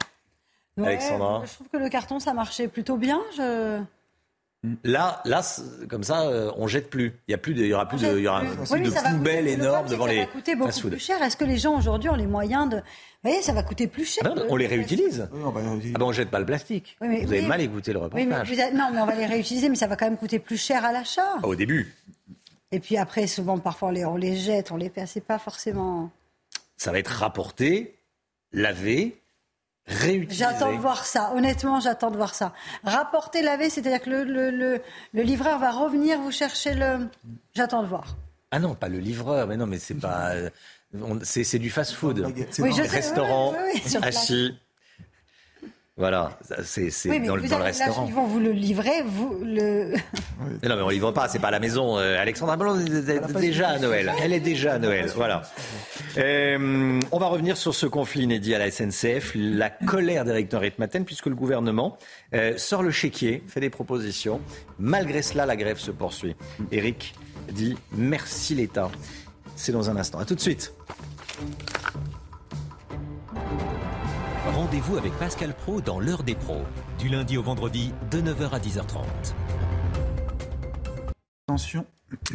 Alexandra? 0.77 1.43
Je 1.45 1.53
trouve 1.53 1.69
que 1.69 1.77
le 1.77 1.89
carton, 1.89 2.19
ça 2.19 2.33
marchait 2.33 2.67
plutôt 2.67 2.97
bien. 2.97 3.21
Je... 3.37 3.81
Là, 4.83 5.21
là, 5.23 5.41
comme 5.89 6.03
ça, 6.03 6.23
euh, 6.23 6.51
on 6.57 6.67
jette 6.67 6.89
plus. 6.89 7.13
Il 7.27 7.31
y 7.31 7.33
a 7.33 7.37
plus, 7.37 7.53
de, 7.53 7.63
il 7.63 7.69
y 7.69 7.73
aura 7.73 7.87
plus 7.87 8.01
de, 8.01 8.17
il 8.17 8.23
y 8.23 8.27
aura 8.27 8.41
oui, 8.71 8.81
de 8.81 8.89
poubelles 8.89 9.47
énormes 9.47 9.87
devant 9.87 10.05
les. 10.05 10.15
Ça 10.17 10.25
va 10.25 10.31
coûter 10.31 10.55
beaucoup 10.55 10.89
plus 10.89 10.99
cher. 10.99 11.21
Est-ce 11.21 11.37
que 11.37 11.45
les 11.45 11.57
gens 11.57 11.77
aujourd'hui 11.77 12.09
ont 12.09 12.15
les 12.15 12.27
moyens 12.27 12.69
de 12.69 12.75
Vous 12.75 12.83
voyez, 13.23 13.41
ça 13.41 13.53
va 13.53 13.63
coûter 13.63 13.87
plus 13.87 14.03
cher. 14.03 14.23
Ah 14.25 14.37
on 14.49 14.57
les 14.57 14.67
réutilise. 14.67 15.29
Oui, 15.31 15.39
on 15.45 15.51
va. 15.51 15.61
Ah 15.63 15.77
ben, 15.97 16.01
on 16.01 16.11
jette 16.11 16.29
pas 16.29 16.39
le 16.39 16.45
plastique. 16.45 16.97
vous 16.99 17.07
avez 17.07 17.41
mal 17.41 17.61
écouté 17.61 17.93
le 17.93 17.99
reportage. 17.99 18.49
Mais 18.49 18.71
Non, 18.73 18.89
mais 18.93 18.99
on 18.99 19.05
va 19.05 19.15
les 19.15 19.25
réutiliser, 19.25 19.69
mais 19.69 19.75
ça 19.75 19.87
va 19.87 19.95
quand 19.95 20.05
même 20.07 20.17
coûter 20.17 20.39
plus 20.39 20.57
cher 20.57 20.83
à 20.83 20.91
l'achat. 20.91 21.37
Au 21.43 21.55
début. 21.55 21.95
Et 22.73 22.81
puis 22.81 22.97
après, 22.97 23.27
souvent, 23.27 23.57
parfois, 23.59 23.89
on 23.89 23.91
les, 23.91 24.05
on 24.05 24.17
les 24.17 24.35
jette, 24.35 24.73
on 24.73 24.77
les 24.77 24.89
perd. 24.89 25.07
C'est 25.07 25.21
pas 25.23 25.39
forcément. 25.39 26.11
Ça 26.75 26.91
va 26.91 26.99
être 26.99 27.07
rapporté, 27.07 27.95
lavé, 28.51 29.21
J'attends 30.29 30.71
de 30.73 30.77
voir 30.77 31.05
ça. 31.05 31.31
Honnêtement, 31.35 31.79
j'attends 31.79 32.11
de 32.11 32.17
voir 32.17 32.35
ça. 32.35 32.53
Rapporter 32.83 33.41
laver, 33.41 33.69
c'est-à-dire 33.69 34.01
que 34.01 34.09
le, 34.09 34.23
le, 34.23 34.81
le, 35.13 35.21
livreur 35.23 35.59
va 35.59 35.71
revenir 35.71 36.19
vous 36.19 36.31
chercher 36.31 36.73
le. 36.73 37.09
J'attends 37.55 37.83
de 37.83 37.87
voir. 37.87 38.15
Ah 38.51 38.59
non, 38.59 38.75
pas 38.75 38.89
le 38.89 38.99
livreur, 38.99 39.47
mais 39.47 39.57
non, 39.57 39.65
mais 39.65 39.79
c'est 39.79 39.95
pas. 39.95 40.33
C'est 41.23 41.59
du 41.59 41.69
fast-food. 41.69 42.33
Oui, 42.59 42.71
restaurant, 42.81 43.53
assis. 44.01 44.55
Voilà, 45.99 46.39
c'est 46.63 46.89
dans, 47.09 47.35
dans, 47.35 47.35
le 47.35 47.63
restaurant. 47.63 48.05
ils 48.07 48.13
vont 48.13 48.25
vous 48.25 48.39
le 48.39 48.53
livrer, 48.53 49.03
vous 49.05 49.37
le. 49.43 49.95
non, 50.63 50.75
mais 50.77 50.81
on 50.81 50.87
ne 50.87 50.93
livre 50.93 51.11
pas, 51.11 51.27
c'est 51.27 51.39
pas 51.39 51.49
à 51.49 51.51
la 51.51 51.59
maison. 51.59 51.97
Euh, 51.97 52.17
Alexandra 52.17 52.55
Ballon 52.55 52.79
est 52.79 53.41
déjà 53.41 53.67
à 53.67 53.79
Noël. 53.79 54.09
Elle 54.23 54.31
est 54.31 54.39
déjà 54.39 54.75
à 54.75 54.79
Noël. 54.79 55.11
Voilà. 55.13 55.41
Euh, 56.17 57.01
on 57.11 57.19
va 57.19 57.27
revenir 57.27 57.57
sur 57.57 57.75
ce 57.75 57.85
conflit 57.85 58.23
inédit 58.23 58.55
à 58.55 58.59
la 58.59 58.71
SNCF, 58.71 59.33
la 59.35 59.69
colère 59.69 60.23
d'Éric 60.23 60.49
Ritmaten, 60.53 61.03
puisque 61.03 61.25
le 61.25 61.35
gouvernement 61.35 61.97
euh, 62.33 62.57
sort 62.57 62.81
le 62.81 62.91
chéquier, 62.91 63.43
fait 63.49 63.59
des 63.59 63.69
propositions. 63.69 64.39
Malgré 64.79 65.21
cela, 65.21 65.45
la 65.45 65.57
grève 65.57 65.79
se 65.79 65.91
poursuit. 65.91 66.37
Éric 66.71 67.13
dit 67.51 67.75
merci 67.91 68.55
l'État. 68.55 68.89
C'est 69.57 69.73
dans 69.73 69.89
un 69.89 69.97
instant. 69.97 70.19
À 70.19 70.23
tout 70.23 70.35
de 70.35 70.39
suite. 70.39 70.73
Rendez-vous 74.47 74.97
avec 74.97 75.11
Pascal 75.19 75.53
Pro 75.53 75.81
dans 75.81 75.99
l'heure 75.99 76.23
des 76.23 76.33
pros, 76.33 76.61
du 76.97 77.09
lundi 77.09 77.37
au 77.37 77.43
vendredi 77.43 77.91
de 78.09 78.21
9h 78.21 78.49
à 78.51 78.59
10h30. 78.59 79.03
Attention. 81.47 81.85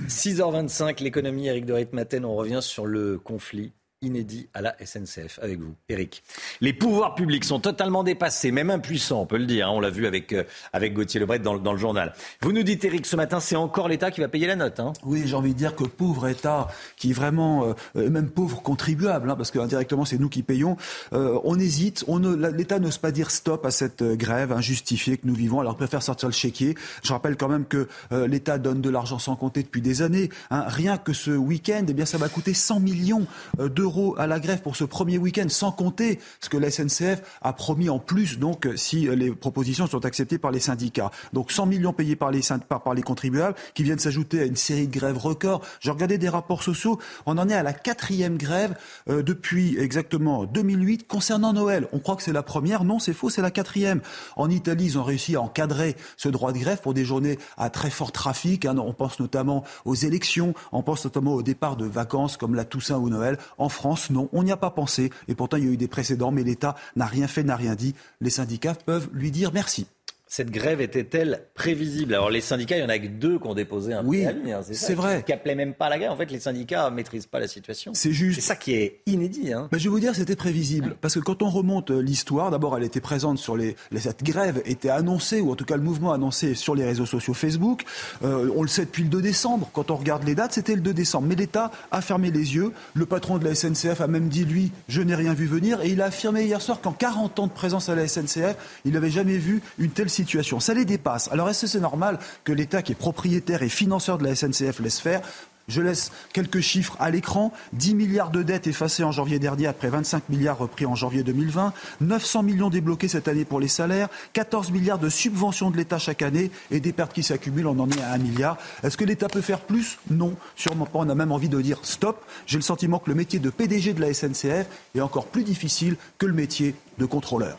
6h25, 0.07 1.03
l'économie, 1.03 1.47
Eric 1.47 1.65
de 1.65 1.73
Ritmaten, 1.73 2.25
on 2.25 2.35
revient 2.35 2.61
sur 2.61 2.87
le 2.87 3.19
conflit 3.19 3.73
inédit 4.05 4.49
à 4.55 4.63
la 4.63 4.77
SNCF 4.85 5.39
avec 5.43 5.61
vous, 5.61 5.75
Eric. 5.89 6.23
Les 6.61 6.73
pouvoirs 6.73 7.15
publics 7.15 7.45
sont 7.45 7.61
totalement 7.61 8.05
dépassés, 8.05 8.51
même 8.51 8.71
impuissants, 8.71 9.23
on 9.23 9.27
peut 9.27 9.39
le 9.39 9.47
dire. 9.47 9.69
Hein. 9.69 9.73
on 9.75 9.81
l'a 9.81 9.91
vu 9.91 10.07
avec, 10.07 10.33
euh, 10.33 10.45
avec 10.73 10.95
Gauthier 10.95 11.21
Lebret 11.21 11.39
dans, 11.39 11.57
dans, 11.59 11.73
le 11.73 11.79
journal. 11.79 12.13
Vous 12.43 12.53
nous 12.53 12.63
dites, 12.63 12.85
Eric, 12.85 13.07
ce 13.07 13.17
matin, 13.17 13.41
c'est 13.41 13.57
encore 13.57 13.89
l'État 13.89 14.11
qui 14.11 14.21
va 14.21 14.29
payer 14.29 14.47
la 14.47 14.57
note. 14.57 14.81
Hein. 14.81 14.93
Oui, 15.05 15.23
j'ai 15.27 15.35
envie 15.35 15.53
de 15.53 15.59
dire 15.59 15.75
que 15.75 15.85
pauvre 15.85 16.29
État, 16.29 16.69
qui 16.97 17.13
vraiment, 17.13 17.65
euh, 17.65 17.73
euh, 17.97 18.11
même 18.11 18.29
pauvre 18.29 18.63
contribuable, 18.63 19.31
hein, 19.31 19.37
parce 19.37 19.51
que 19.51 19.59
indirectement 19.59 20.05
c'est 20.05 20.19
nous 20.19 20.29
qui 20.29 20.43
payons, 20.43 20.77
on 21.13 21.59
hésite. 21.59 22.05
On 22.09 22.19
L'État 22.19 22.79
n'ose 22.79 22.99
pas 22.99 23.11
dire 23.11 23.31
stop 23.31 23.65
à 23.67 23.71
cette 23.71 24.03
grève 24.03 24.53
injustifiée 24.53 25.17
que 25.17 25.27
nous 25.27 25.35
vivons. 25.35 25.61
Alors 25.61 25.77
préfère 25.77 26.03
sortir 26.03 26.29
le 26.29 26.35
chéquier. 26.35 26.75
Je 27.03 27.13
rappelle 27.13 27.37
quand 27.37 27.49
même 27.49 27.65
que 27.65 27.89
l'État 28.11 28.59
donne 28.59 28.81
de 28.81 28.91
l'argent 28.91 29.19
sans 29.19 29.37
compter 29.37 29.63
depuis 29.63 29.81
des 29.81 30.03
années. 30.03 30.31
Rien 30.51 30.97
que 30.99 31.13
ce 31.13 31.31
week-end, 31.31 31.85
eh 31.89 31.93
bien 31.93 32.05
ça 32.05 32.19
va 32.19 32.29
coûter 32.29 32.55
100 32.55 32.81
millions 32.81 33.27
d'euros 33.59 33.94
à 34.17 34.27
la 34.27 34.41
grève 34.41 34.63
pour 34.63 34.77
ce 34.77 34.85
premier 34.85 35.19
week-end, 35.19 35.49
sans 35.49 35.73
compter 35.73 36.19
ce 36.41 36.49
que 36.49 36.57
la 36.57 36.71
SNCF 36.71 37.23
a 37.43 37.53
promis 37.53 37.89
en 37.89 37.99
plus, 37.99 38.39
donc 38.39 38.69
si 38.77 39.07
les 39.07 39.31
propositions 39.31 39.87
sont 39.87 40.05
acceptées 40.05 40.39
par 40.39 40.51
les 40.51 40.61
syndicats. 40.61 41.11
Donc 41.33 41.53
100 41.53 41.67
millions 41.67 41.93
payés 41.93 42.17
par 42.17 42.31
les, 42.31 42.41
par, 42.69 42.95
les 42.95 43.03
contribuables 43.03 43.57
qui 43.75 43.83
viennent 43.83 43.99
s'ajouter 43.99 44.41
à 44.41 44.45
une 44.45 44.57
série 44.57 44.89
de 44.89 44.93
grèves 44.93 45.19
records. 45.19 45.63
J'ai 45.81 45.91
regardé 45.91 46.19
des 46.19 46.29
rapports 46.29 46.63
sociaux, 46.63 46.99
on 47.27 47.39
en 47.39 47.49
est 47.49 47.55
à 47.55 47.63
la 47.63 47.73
quatrième 47.73 48.37
grève 48.37 48.77
euh, 49.09 49.23
depuis 49.23 49.79
exactement 49.79 50.45
2008 50.45 51.07
concernant 51.07 51.53
Noël. 51.53 51.89
On 51.93 51.99
croit 51.99 52.17
que 52.17 52.23
c'est 52.23 52.33
la 52.33 52.43
première, 52.43 52.85
non 52.85 52.99
c'est 52.99 53.13
faux, 53.13 53.31
c'est 53.31 53.43
la 53.43 53.51
quatrième. 53.51 54.01
En 54.37 54.51
Italie, 54.51 54.85
ils 54.85 54.99
ont 54.99 55.05
réussi 55.05 55.37
à 55.37 55.41
encadrer 55.41 55.97
ce 56.17 56.29
droit 56.29 56.53
de 56.53 56.59
grève 56.59 56.81
pour 56.81 56.95
des 56.95 57.05
journées 57.05 57.39
à 57.57 57.71
très 57.71 57.91
fort 57.91 58.13
trafic. 58.13 58.65
Hein. 58.65 58.77
On 58.79 58.93
pense 58.93 59.21
notamment 59.21 59.65
aux 59.85 59.95
élections, 59.95 60.55
on 60.73 60.83
pense 60.83 61.05
notamment 61.05 61.35
au 61.35 61.43
départ 61.43 61.77
de 61.77 61.87
vacances 61.87 62.37
comme 62.37 62.55
la 62.55 62.65
Toussaint 62.65 62.99
ou 62.99 63.09
Noël. 63.09 63.39
France, 63.75 64.11
non, 64.11 64.29
on 64.33 64.43
n'y 64.43 64.53
a 64.53 64.57
pas 64.57 64.71
pensé. 64.71 65.11
Et 65.29 65.35
pourtant, 65.35 65.57
il 65.57 65.65
y 65.65 65.69
a 65.69 65.73
eu 65.73 65.77
des 65.77 65.89
précédents, 65.89 66.31
mais 66.31 66.45
l'État 66.45 66.75
n'a 66.97 67.07
rien 67.07 67.29
fait, 67.29 67.43
n'a 67.43 67.57
rien 67.57 67.75
dit. 67.75 67.95
Les 68.21 68.31
syndicats 68.31 68.75
peuvent 68.75 69.09
lui 69.13 69.31
dire 69.31 69.51
merci 69.53 69.87
cette 70.37 70.51
grève 70.51 70.81
était-elle 70.81 71.45
prévisible? 71.55 72.13
Alors 72.13 72.29
les 72.29 72.41
syndicats, 72.41 72.77
il 72.77 72.81
y 72.81 72.85
en 72.85 72.89
a 72.89 72.99
que 72.99 73.07
deux 73.07 73.39
qui 73.39 73.47
ont 73.47 73.55
déposé 73.55 73.93
un 73.93 74.05
oui, 74.05 74.25
préavis. 74.25 74.51
Hein, 74.51 74.63
c'est 74.65 74.95
vrai. 74.95 75.23
Qui 75.25 75.31
n'appelaient 75.31 75.55
même 75.55 75.75
pas 75.75 75.89
la 75.89 75.97
grève. 75.97 76.11
En 76.11 76.17
fait, 76.17 76.29
les 76.33 76.41
syndicats 76.41 76.91
ne 76.91 76.97
maîtrisent 76.97 77.29
pas 77.29 77.39
la 77.39 77.47
situation. 77.47 77.93
C'est 77.95 78.11
juste. 78.11 78.41
C'est 78.41 78.47
ça 78.49 78.57
qui 78.57 78.75
est 78.75 79.01
inédit. 79.07 79.53
Hein. 79.53 79.69
Ben, 79.71 79.79
je 79.79 79.85
vais 79.85 79.91
vous 79.91 80.01
dire, 80.01 80.13
c'était 80.13 80.35
prévisible. 80.35 80.97
Parce 81.01 81.15
que 81.15 81.21
quand 81.21 81.43
on 81.43 81.51
remonte 81.51 81.93
euh, 81.93 82.01
l'histoire, 82.01 82.51
d'abord, 82.51 82.77
elle 82.77 82.83
était 82.83 83.01
présente 83.01 83.39
sur 83.39 83.57
les, 83.57 83.77
Cette 83.97 84.25
grève 84.25 84.61
était 84.65 84.89
annoncée, 84.89 85.41
ou 85.41 85.53
en 85.53 85.55
tout 85.55 85.65
cas 85.65 85.77
le 85.77 85.85
mouvement 85.85 86.13
annoncé 86.13 86.57
sur 86.57 86.75
les 86.75 86.85
réseaux 86.85 87.07
sociaux 87.07 87.33
Facebook. 87.33 87.85
Euh, 88.25 88.51
on 88.57 88.63
le 88.63 88.69
sait 88.69 88.87
depuis 88.87 89.05
le 89.05 89.11
2 89.11 89.23
décembre. 89.23 89.71
Quand 89.73 89.93
on 89.93 89.97
regarde 89.97 90.25
les 90.25 90.35
dates, 90.35 90.55
c'était 90.55 90.75
le 90.75 90.81
2 90.81 90.95
décembre. 90.95 91.29
Mais 91.29 91.37
l'État 91.37 91.71
a 91.93 92.01
fermé 92.01 92.33
les 92.33 92.57
yeux. 92.57 92.73
Le 92.95 93.07
patron 93.07 93.39
de 93.39 93.45
la 93.45 93.55
SNCF 93.55 94.01
a 94.01 94.09
même 94.09 94.29
dit, 94.29 94.45
lui, 94.45 94.73
je 94.89 95.01
n'ai 95.01 95.15
rien 95.15 95.33
vu 95.33 95.47
venir. 95.47 95.81
Et 95.83 95.91
il 95.91 96.03
a 96.03 96.07
affirmé 96.07 96.43
hier 96.43 96.61
soir 96.61 96.81
qu'en 96.81 96.91
40 96.91 97.39
ans 97.39 97.47
de 97.47 97.53
présence 97.53 97.89
à 97.89 97.95
la 97.95 98.09
SNCF, 98.09 98.57
il 98.85 98.95
n'avait 98.95 99.11
jamais 99.11 99.39
vu 99.39 99.63
une 99.79 99.91
telle 99.91 100.11
situation. 100.11 100.24
Ça 100.61 100.75
les 100.75 100.85
alors 101.31 101.49
est-ce 101.49 101.63
que 101.63 101.67
c'est 101.67 101.81
normal 101.81 102.19
que 102.45 102.53
l'État, 102.53 102.83
qui 102.83 102.93
est 102.93 102.97
propriétaire 102.97 103.63
et 103.63 103.69
financeur 103.69 104.19
de 104.19 104.25
la 104.25 104.35
SNCF, 104.35 104.81
laisse 104.81 105.01
faire? 105.01 105.21
Je 105.67 105.81
laisse 105.81 106.13
quelques 106.33 106.61
chiffres 106.61 106.95
à 107.01 107.11
l'écran. 107.11 107.53
10 107.73 107.95
milliards 107.95 108.31
de 108.31 108.43
dettes 108.43 108.67
effacées 108.67 109.03
en 109.03 109.13
janvier 109.13 109.39
dernier 109.39 109.67
après 109.67 109.89
25 109.89 110.29
milliards 110.29 110.59
repris 110.59 110.85
en 110.85 110.95
janvier 110.95 111.23
2020. 111.23 111.73
900 112.03 112.43
millions 112.43 112.69
débloqués 112.69 113.09
cette 113.09 113.29
année 113.29 113.47
pour 113.47 113.61
les 113.61 113.69
salaires. 113.69 114.09
14 114.35 114.71
milliards 114.71 114.99
de 114.99 115.09
subventions 115.09 115.71
de 115.71 115.79
l'État 115.79 115.99
chaque 115.99 116.21
année 116.21 116.51
et 116.71 116.81
des 116.81 116.93
pertes 116.93 117.15
qui 117.15 117.23
s'accumulent. 117.23 117.69
On 117.69 117.79
en 117.79 117.91
est 117.91 118.03
à 118.03 118.13
1 118.13 118.19
milliard. 118.19 118.59
Est-ce 118.83 118.99
que 118.99 119.05
l'État 119.05 119.29
peut 119.29 119.41
faire 119.41 119.61
plus? 119.61 119.99
Non, 120.11 120.35
sûrement 120.55 120.87
pas. 120.87 120.99
On 120.99 121.09
a 121.09 121.15
même 121.15 121.33
envie 121.33 121.49
de 121.49 121.61
dire 121.61 121.79
stop. 121.83 122.23
J'ai 122.47 122.59
le 122.59 122.63
sentiment 122.63 122.99
que 122.99 123.09
le 123.09 123.17
métier 123.17 123.39
de 123.39 123.49
PDG 123.49 123.95
de 123.95 124.03
la 124.03 124.13
SNCF 124.13 124.67
est 124.95 125.01
encore 125.01 125.27
plus 125.27 125.45
difficile 125.45 125.97
que 126.19 126.27
le 126.27 126.35
métier 126.35 126.75
de 126.99 127.07
contrôleur. 127.07 127.59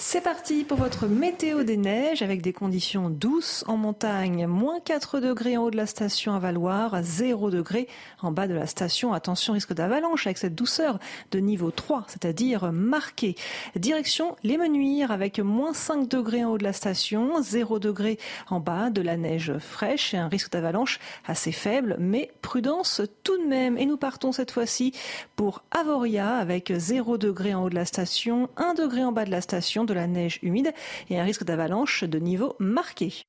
C'est 0.00 0.20
parti 0.20 0.62
pour 0.62 0.78
votre 0.78 1.08
météo 1.08 1.64
des 1.64 1.76
neiges 1.76 2.22
avec 2.22 2.40
des 2.40 2.52
conditions 2.52 3.10
douces 3.10 3.64
en 3.66 3.76
montagne. 3.76 4.46
Moins 4.46 4.78
4 4.78 5.18
degrés 5.18 5.56
en 5.56 5.64
haut 5.64 5.70
de 5.72 5.76
la 5.76 5.86
station 5.86 6.34
à 6.34 6.38
Valoir, 6.38 7.02
0 7.02 7.50
degrés 7.50 7.88
en 8.22 8.30
bas 8.30 8.46
de 8.46 8.54
la 8.54 8.68
station. 8.68 9.12
Attention, 9.12 9.54
risque 9.54 9.72
d'avalanche 9.72 10.28
avec 10.28 10.38
cette 10.38 10.54
douceur 10.54 11.00
de 11.32 11.40
niveau 11.40 11.72
3, 11.72 12.04
c'est-à-dire 12.06 12.70
marqué. 12.70 13.34
Direction 13.74 14.36
les 14.44 14.56
Menuires 14.56 15.10
avec 15.10 15.40
moins 15.40 15.74
5 15.74 16.06
degrés 16.06 16.44
en 16.44 16.52
haut 16.52 16.58
de 16.58 16.64
la 16.64 16.72
station, 16.72 17.42
0 17.42 17.80
degrés 17.80 18.20
en 18.50 18.60
bas 18.60 18.90
de 18.90 19.02
la 19.02 19.16
neige 19.16 19.58
fraîche 19.58 20.14
et 20.14 20.18
un 20.18 20.28
risque 20.28 20.52
d'avalanche 20.52 21.00
assez 21.26 21.50
faible, 21.50 21.96
mais 21.98 22.30
prudence 22.40 23.02
tout 23.24 23.36
de 23.36 23.48
même. 23.48 23.76
Et 23.76 23.84
nous 23.84 23.96
partons 23.96 24.30
cette 24.30 24.52
fois-ci 24.52 24.92
pour 25.34 25.64
Avoria 25.72 26.36
avec 26.36 26.72
0 26.72 27.18
degrés 27.18 27.52
en 27.52 27.64
haut 27.64 27.70
de 27.70 27.74
la 27.74 27.84
station, 27.84 28.48
1 28.58 28.74
degré 28.74 29.02
en 29.02 29.10
bas 29.10 29.24
de 29.24 29.32
la 29.32 29.40
station 29.40 29.87
de 29.88 29.94
la 29.94 30.06
neige 30.06 30.38
humide 30.42 30.72
et 31.10 31.18
un 31.18 31.24
risque 31.24 31.44
d'avalanche 31.44 32.04
de 32.04 32.18
niveau 32.18 32.54
marqué. 32.60 33.22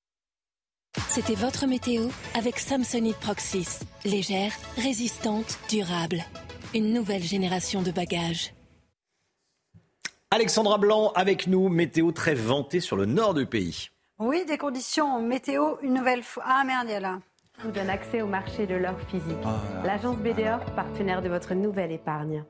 C'était 1.07 1.35
votre 1.35 1.67
météo 1.67 2.03
avec 2.35 2.59
Samsonite 2.59 3.17
Proxys. 3.17 3.79
Légère, 4.05 4.51
résistante, 4.77 5.59
durable. 5.69 6.23
Une 6.73 6.93
nouvelle 6.93 7.23
génération 7.23 7.81
de 7.81 7.91
bagages. 7.91 8.53
Alexandra 10.31 10.77
Blanc 10.77 11.11
avec 11.15 11.47
nous, 11.47 11.69
météo 11.69 12.11
très 12.11 12.35
ventée 12.35 12.79
sur 12.79 12.95
le 12.95 13.05
nord 13.05 13.33
du 13.33 13.45
pays. 13.45 13.89
Oui, 14.19 14.45
des 14.45 14.57
conditions 14.57 15.21
météo 15.21 15.77
une 15.81 15.93
nouvelle 15.93 16.23
fois. 16.23 16.43
Ah 16.45 16.63
merde, 16.65 16.85
il 16.87 16.91
y 16.91 16.95
a 16.95 16.99
là. 16.99 17.19
Vous 17.63 17.71
donne 17.71 17.89
accès 17.89 18.21
au 18.21 18.27
marché 18.27 18.67
de 18.67 18.75
l'or 18.75 18.99
physique. 19.09 19.37
L'agence 19.83 20.17
BDOR, 20.17 20.59
partenaire 20.75 21.21
de 21.21 21.29
votre 21.29 21.53
nouvelle 21.53 21.91
épargne. 21.91 22.43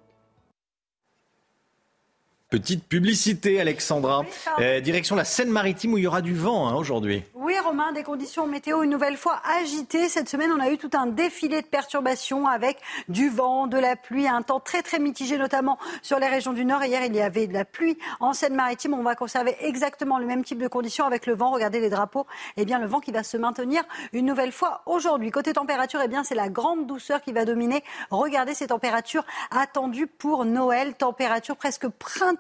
Petite 2.50 2.84
publicité, 2.88 3.62
Alexandra. 3.62 4.26
Euh, 4.58 4.80
direction 4.80 5.16
la 5.16 5.24
Seine-Maritime 5.24 5.94
où 5.94 5.98
il 6.00 6.06
y 6.06 6.08
aura 6.08 6.24
du 6.24 6.34
vent 6.34 6.68
hein, 6.68 6.74
aujourd'hui. 6.74 7.24
Oui, 7.36 7.54
Romain, 7.64 7.92
des 7.92 8.02
conditions 8.02 8.48
météo 8.48 8.82
une 8.82 8.90
nouvelle 8.90 9.18
fois 9.18 9.40
agitées. 9.62 10.10
Cette 10.10 10.28
semaine, 10.28 10.50
on 10.58 10.60
a 10.60 10.72
eu 10.72 10.80
tout 10.80 10.90
un 10.94 11.06
défilé 11.06 11.62
de 11.62 11.68
perturbations 11.68 12.48
avec 12.48 12.80
du 13.08 13.30
vent, 13.30 13.68
de 13.68 13.78
la 13.78 13.96
pluie, 13.96 14.28
un 14.28 14.42
temps 14.42 14.60
très 14.60 14.82
très 14.82 14.98
mitigé, 14.98 15.38
notamment 15.38 15.78
sur 16.02 16.18
les 16.18 16.26
régions 16.26 16.52
du 16.52 16.66
Nord. 16.66 16.84
Hier, 16.84 17.06
il 17.06 17.16
y 17.16 17.22
avait 17.22 17.46
de 17.46 17.54
la 17.54 17.66
pluie 17.66 18.00
en 18.20 18.34
Seine-Maritime. 18.34 18.96
On 18.96 19.04
va 19.04 19.14
conserver 19.14 19.56
exactement 19.60 20.18
le 20.18 20.26
même 20.26 20.44
type 20.44 20.60
de 20.60 20.68
conditions 20.68 21.06
avec 21.06 21.28
le 21.28 21.36
vent. 21.36 21.52
Regardez 21.52 21.80
les 21.80 21.92
drapeaux. 21.92 22.26
Eh 22.58 22.66
bien, 22.66 22.80
le 22.80 22.88
vent 22.88 23.00
qui 23.00 23.12
va 23.12 23.22
se 23.22 23.38
maintenir 23.38 23.84
une 24.12 24.26
nouvelle 24.26 24.52
fois 24.52 24.82
aujourd'hui. 24.88 25.30
Côté 25.30 25.54
température, 25.54 26.02
eh 26.04 26.08
bien, 26.08 26.24
c'est 26.24 26.34
la 26.34 26.50
grande 26.50 26.88
douceur 26.88 27.22
qui 27.22 27.32
va 27.32 27.46
dominer. 27.46 27.84
Regardez 28.10 28.56
ces 28.56 28.68
températures 28.68 29.26
attendues 29.52 30.08
pour 30.08 30.46
Noël. 30.46 30.96
Température 30.96 31.56
presque 31.56 31.88
printanière 31.90 32.39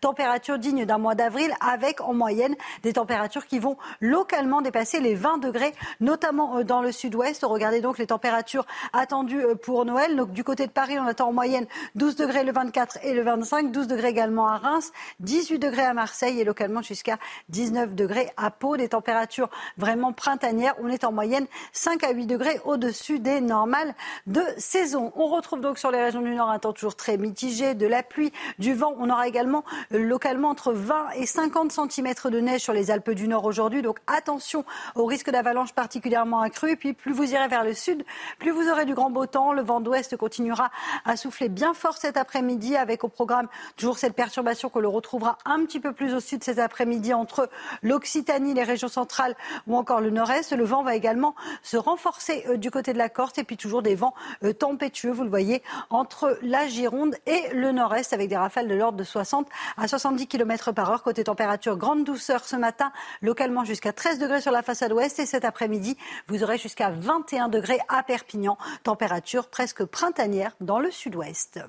température 0.00 0.58
digne 0.58 0.84
d'un 0.84 0.98
mois 0.98 1.14
d'avril, 1.14 1.52
avec 1.60 2.00
en 2.00 2.14
moyenne 2.14 2.56
des 2.82 2.94
températures 2.94 3.46
qui 3.46 3.58
vont 3.58 3.76
localement 4.00 4.60
dépasser 4.60 5.00
les 5.00 5.14
20 5.14 5.38
degrés, 5.38 5.74
notamment 6.00 6.58
euh, 6.58 6.64
dans 6.64 6.82
le 6.82 6.92
sud-ouest. 6.92 7.44
Regardez 7.44 7.80
donc 7.80 7.98
les 7.98 8.06
températures 8.06 8.66
attendues 8.92 9.42
euh, 9.42 9.54
pour 9.54 9.84
Noël. 9.84 10.16
Donc 10.16 10.32
du 10.32 10.44
côté 10.44 10.66
de 10.66 10.72
Paris, 10.72 10.98
on 10.98 11.06
attend 11.06 11.28
en 11.28 11.32
moyenne 11.32 11.66
12 11.94 12.16
degrés 12.16 12.44
le 12.44 12.52
24 12.52 12.98
et 13.02 13.14
le 13.14 13.22
25, 13.22 13.72
12 13.72 13.86
degrés 13.86 14.08
également 14.08 14.48
à 14.48 14.58
Reims, 14.58 14.92
18 15.20 15.58
degrés 15.58 15.84
à 15.84 15.94
Marseille 15.94 16.40
et 16.40 16.44
localement 16.44 16.82
jusqu'à 16.82 17.18
19 17.48 17.94
degrés 17.94 18.30
à 18.36 18.50
Pau. 18.50 18.76
Des 18.76 18.88
températures 18.88 19.50
vraiment 19.76 20.12
printanières. 20.12 20.74
On 20.82 20.88
est 20.88 21.04
en 21.04 21.12
moyenne 21.12 21.46
5 21.72 22.04
à 22.04 22.10
8 22.12 22.26
degrés 22.26 22.60
au-dessus 22.64 23.18
des 23.18 23.40
normales 23.40 23.94
de 24.26 24.42
saison. 24.56 25.12
On 25.16 25.26
retrouve 25.26 25.60
donc 25.60 25.78
sur 25.78 25.90
les 25.90 26.02
régions 26.02 26.22
du 26.22 26.34
Nord 26.34 26.50
un 26.50 26.58
temps 26.58 26.72
toujours 26.72 26.96
très 26.96 27.16
mitigé, 27.16 27.74
de 27.74 27.86
la 27.86 28.02
pluie, 28.02 28.32
du 28.58 28.74
vent. 28.74 28.94
Également 29.26 29.64
euh, 29.92 29.98
localement 29.98 30.50
entre 30.50 30.72
20 30.72 31.10
et 31.16 31.26
50 31.26 31.72
cm 31.72 32.14
de 32.24 32.40
neige 32.40 32.60
sur 32.60 32.72
les 32.72 32.90
Alpes 32.90 33.10
du 33.10 33.28
Nord 33.28 33.44
aujourd'hui. 33.44 33.82
Donc 33.82 33.98
attention 34.06 34.64
au 34.94 35.04
risque 35.06 35.30
d'avalanche 35.30 35.72
particulièrement 35.72 36.40
accru. 36.40 36.72
Et 36.72 36.76
puis 36.76 36.92
plus 36.92 37.12
vous 37.12 37.32
irez 37.32 37.48
vers 37.48 37.64
le 37.64 37.74
sud, 37.74 38.04
plus 38.38 38.50
vous 38.50 38.68
aurez 38.68 38.84
du 38.84 38.94
grand 38.94 39.10
beau 39.10 39.26
temps. 39.26 39.52
Le 39.52 39.62
vent 39.62 39.80
d'ouest 39.80 40.16
continuera 40.16 40.70
à 41.04 41.16
souffler 41.16 41.48
bien 41.48 41.74
fort 41.74 41.96
cet 41.96 42.16
après-midi 42.16 42.76
avec 42.76 43.04
au 43.04 43.08
programme 43.08 43.48
toujours 43.76 43.98
cette 43.98 44.14
perturbation 44.14 44.68
que 44.68 44.78
l'on 44.78 44.90
retrouvera 44.90 45.38
un 45.44 45.64
petit 45.64 45.80
peu 45.80 45.92
plus 45.92 46.14
au 46.14 46.20
sud 46.20 46.44
cet 46.44 46.58
après-midi 46.58 47.14
entre 47.14 47.48
l'Occitanie, 47.82 48.54
les 48.54 48.64
régions 48.64 48.88
centrales 48.88 49.36
ou 49.66 49.76
encore 49.76 50.00
le 50.00 50.10
nord-est. 50.10 50.52
Le 50.52 50.64
vent 50.64 50.82
va 50.82 50.94
également 50.94 51.34
se 51.62 51.76
renforcer 51.76 52.44
euh, 52.48 52.56
du 52.56 52.70
côté 52.70 52.92
de 52.92 52.98
la 52.98 53.08
Corse 53.08 53.38
et 53.38 53.44
puis 53.44 53.56
toujours 53.56 53.82
des 53.82 53.94
vents 53.94 54.14
euh, 54.44 54.52
tempétueux, 54.52 55.10
vous 55.10 55.24
le 55.24 55.30
voyez, 55.30 55.62
entre 55.90 56.38
la 56.42 56.66
Gironde 56.66 57.16
et 57.26 57.54
le 57.54 57.72
nord-est 57.72 58.12
avec 58.12 58.28
des 58.28 58.36
rafales 58.36 58.68
de 58.68 58.74
l'ordre 58.74 58.98
de 58.98 59.04
60 59.08 59.48
à 59.76 59.88
70 59.88 60.26
km 60.26 60.72
par 60.72 60.90
heure. 60.90 61.02
Côté 61.02 61.24
température, 61.24 61.76
grande 61.76 62.04
douceur 62.04 62.44
ce 62.44 62.56
matin, 62.56 62.92
localement 63.22 63.64
jusqu'à 63.64 63.92
13 63.92 64.18
degrés 64.18 64.40
sur 64.40 64.52
la 64.52 64.62
façade 64.62 64.92
ouest. 64.92 65.18
Et 65.18 65.26
cet 65.26 65.44
après-midi, 65.44 65.96
vous 66.28 66.44
aurez 66.44 66.58
jusqu'à 66.58 66.90
21 66.90 67.48
degrés 67.48 67.80
à 67.88 68.02
Perpignan. 68.02 68.56
Température 68.82 69.48
presque 69.48 69.84
printanière 69.84 70.54
dans 70.60 70.78
le 70.78 70.90
sud-ouest. 70.90 71.60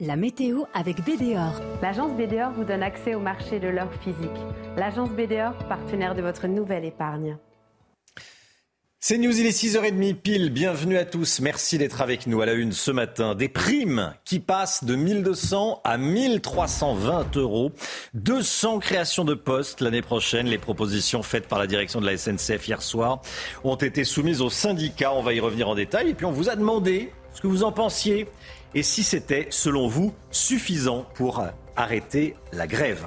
La 0.00 0.16
météo 0.16 0.64
avec 0.74 1.04
BDOR. 1.04 1.60
L'agence 1.80 2.12
BDOR 2.14 2.50
vous 2.50 2.64
donne 2.64 2.82
accès 2.82 3.14
au 3.14 3.20
marché 3.20 3.60
de 3.60 3.68
l'or 3.68 3.92
physique. 4.02 4.30
L'agence 4.76 5.10
BDOR, 5.10 5.52
partenaire 5.68 6.16
de 6.16 6.22
votre 6.22 6.48
nouvelle 6.48 6.84
épargne. 6.84 7.36
C'est 9.04 9.18
News, 9.18 9.36
il 9.36 9.46
est 9.46 9.50
6h30 9.50 10.14
pile. 10.14 10.50
Bienvenue 10.50 10.96
à 10.96 11.04
tous. 11.04 11.40
Merci 11.40 11.76
d'être 11.76 12.02
avec 12.02 12.28
nous 12.28 12.40
à 12.40 12.46
la 12.46 12.52
une 12.52 12.70
ce 12.70 12.92
matin. 12.92 13.34
Des 13.34 13.48
primes 13.48 14.14
qui 14.24 14.38
passent 14.38 14.84
de 14.84 14.94
1200 14.94 15.80
à 15.82 15.98
1320 15.98 17.36
euros. 17.36 17.72
200 18.14 18.78
créations 18.78 19.24
de 19.24 19.34
postes 19.34 19.80
l'année 19.80 20.02
prochaine. 20.02 20.46
Les 20.46 20.56
propositions 20.56 21.24
faites 21.24 21.48
par 21.48 21.58
la 21.58 21.66
direction 21.66 22.00
de 22.00 22.06
la 22.06 22.16
SNCF 22.16 22.68
hier 22.68 22.80
soir 22.80 23.22
ont 23.64 23.74
été 23.74 24.04
soumises 24.04 24.40
aux 24.40 24.50
syndicats. 24.50 25.12
On 25.12 25.22
va 25.22 25.34
y 25.34 25.40
revenir 25.40 25.68
en 25.68 25.74
détail. 25.74 26.10
Et 26.10 26.14
puis 26.14 26.24
on 26.24 26.30
vous 26.30 26.48
a 26.48 26.54
demandé 26.54 27.10
ce 27.34 27.40
que 27.40 27.48
vous 27.48 27.64
en 27.64 27.72
pensiez 27.72 28.28
et 28.76 28.84
si 28.84 29.02
c'était, 29.02 29.48
selon 29.50 29.88
vous, 29.88 30.14
suffisant 30.30 31.08
pour 31.14 31.42
arrêter 31.74 32.36
la 32.52 32.68
grève. 32.68 33.04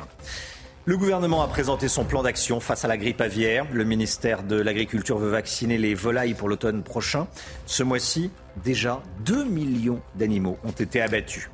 Le 0.87 0.97
gouvernement 0.97 1.41
a 1.41 1.47
présenté 1.47 1.87
son 1.87 2.05
plan 2.05 2.21
d'action 2.21 2.59
face 2.59 2.85
à 2.85 2.87
la 2.87 2.97
grippe 2.97 3.19
aviaire. 3.19 3.65
Le 3.71 3.83
ministère 3.83 4.43
de 4.43 4.55
l'Agriculture 4.55 5.17
veut 5.17 5.31
vacciner 5.31 5.79
les 5.79 5.95
volailles 5.95 6.35
pour 6.35 6.47
l'automne 6.47 6.83
prochain. 6.83 7.25
Ce 7.65 7.81
mois-ci, 7.81 8.29
déjà 8.63 9.01
2 9.21 9.45
millions 9.45 9.99
d'animaux 10.13 10.59
ont 10.63 10.69
été 10.69 11.01
abattus. 11.01 11.49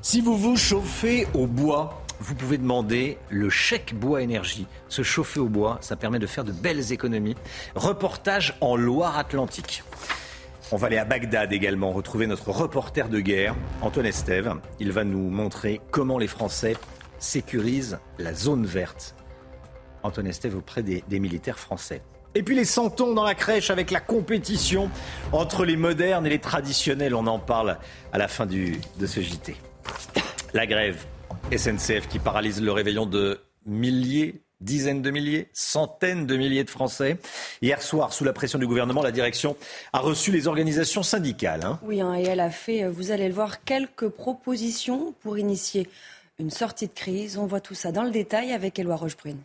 Si 0.00 0.20
vous 0.20 0.36
vous 0.36 0.56
chauffez 0.56 1.28
au 1.32 1.46
bois, 1.46 2.02
vous 2.18 2.34
pouvez 2.34 2.58
demander 2.58 3.18
le 3.30 3.48
chèque 3.48 3.94
bois 3.94 4.20
énergie. 4.20 4.66
Se 4.88 5.04
chauffer 5.04 5.38
au 5.38 5.48
bois, 5.48 5.78
ça 5.80 5.94
permet 5.94 6.18
de 6.18 6.26
faire 6.26 6.42
de 6.42 6.50
belles 6.50 6.90
économies. 6.90 7.36
Reportage 7.76 8.56
en 8.60 8.74
Loire-Atlantique. 8.74 9.84
On 10.72 10.76
va 10.76 10.88
aller 10.88 10.98
à 10.98 11.04
Bagdad 11.04 11.52
également, 11.52 11.92
retrouver 11.92 12.26
notre 12.26 12.50
reporter 12.50 13.08
de 13.08 13.20
guerre, 13.20 13.54
Antoine 13.80 14.06
Estève. 14.06 14.54
Il 14.80 14.90
va 14.90 15.04
nous 15.04 15.30
montrer 15.30 15.80
comment 15.92 16.18
les 16.18 16.26
Français 16.26 16.74
sécurise 17.22 17.98
la 18.18 18.34
zone 18.34 18.66
verte. 18.66 19.14
Antoine 20.02 20.26
Estève 20.26 20.56
auprès 20.56 20.82
des, 20.82 21.20
militaires 21.20 21.58
français. 21.58 22.02
Et 22.34 22.42
puis 22.42 22.56
les 22.56 22.64
santons 22.64 23.14
dans 23.14 23.24
la 23.24 23.34
crèche 23.34 23.70
avec 23.70 23.90
la 23.90 24.00
compétition 24.00 24.90
entre 25.32 25.64
les 25.64 25.76
modernes 25.76 26.26
et 26.26 26.30
les 26.30 26.38
traditionnels. 26.38 27.14
On 27.14 27.26
en 27.26 27.38
parle 27.38 27.78
à 28.12 28.18
la 28.18 28.26
fin 28.26 28.46
du, 28.46 28.78
de 28.98 29.06
ce 29.06 29.20
JT. 29.20 29.54
La 30.54 30.66
grève 30.66 31.04
SNCF 31.56 32.08
qui 32.08 32.18
paralyse 32.18 32.60
le 32.60 32.72
réveillon 32.72 33.06
de 33.06 33.40
milliers, 33.66 34.42
dizaines 34.60 35.02
de 35.02 35.10
milliers, 35.10 35.48
centaines 35.52 36.26
de 36.26 36.36
milliers 36.36 36.64
de 36.64 36.70
Français. 36.70 37.18
Hier 37.60 37.80
soir, 37.82 38.12
sous 38.12 38.24
la 38.24 38.32
pression 38.32 38.58
du 38.58 38.66
gouvernement, 38.66 39.02
la 39.02 39.12
direction 39.12 39.56
a 39.92 40.00
reçu 40.00 40.32
les 40.32 40.48
organisations 40.48 41.02
syndicales. 41.02 41.64
Hein. 41.64 41.78
Oui, 41.82 42.00
hein, 42.00 42.14
et 42.14 42.22
elle 42.22 42.40
a 42.40 42.50
fait, 42.50 42.88
vous 42.88 43.10
allez 43.10 43.28
le 43.28 43.34
voir, 43.34 43.62
quelques 43.64 44.08
propositions 44.08 45.14
pour 45.20 45.38
initier 45.38 45.86
une 46.38 46.50
sortie 46.50 46.88
de 46.88 46.92
crise. 46.92 47.38
On 47.38 47.46
voit 47.46 47.60
tout 47.60 47.74
ça 47.74 47.92
dans 47.92 48.04
le 48.04 48.10
détail 48.10 48.52
avec 48.52 48.78
Éloi 48.78 48.96
Rochebrune. 48.96 49.42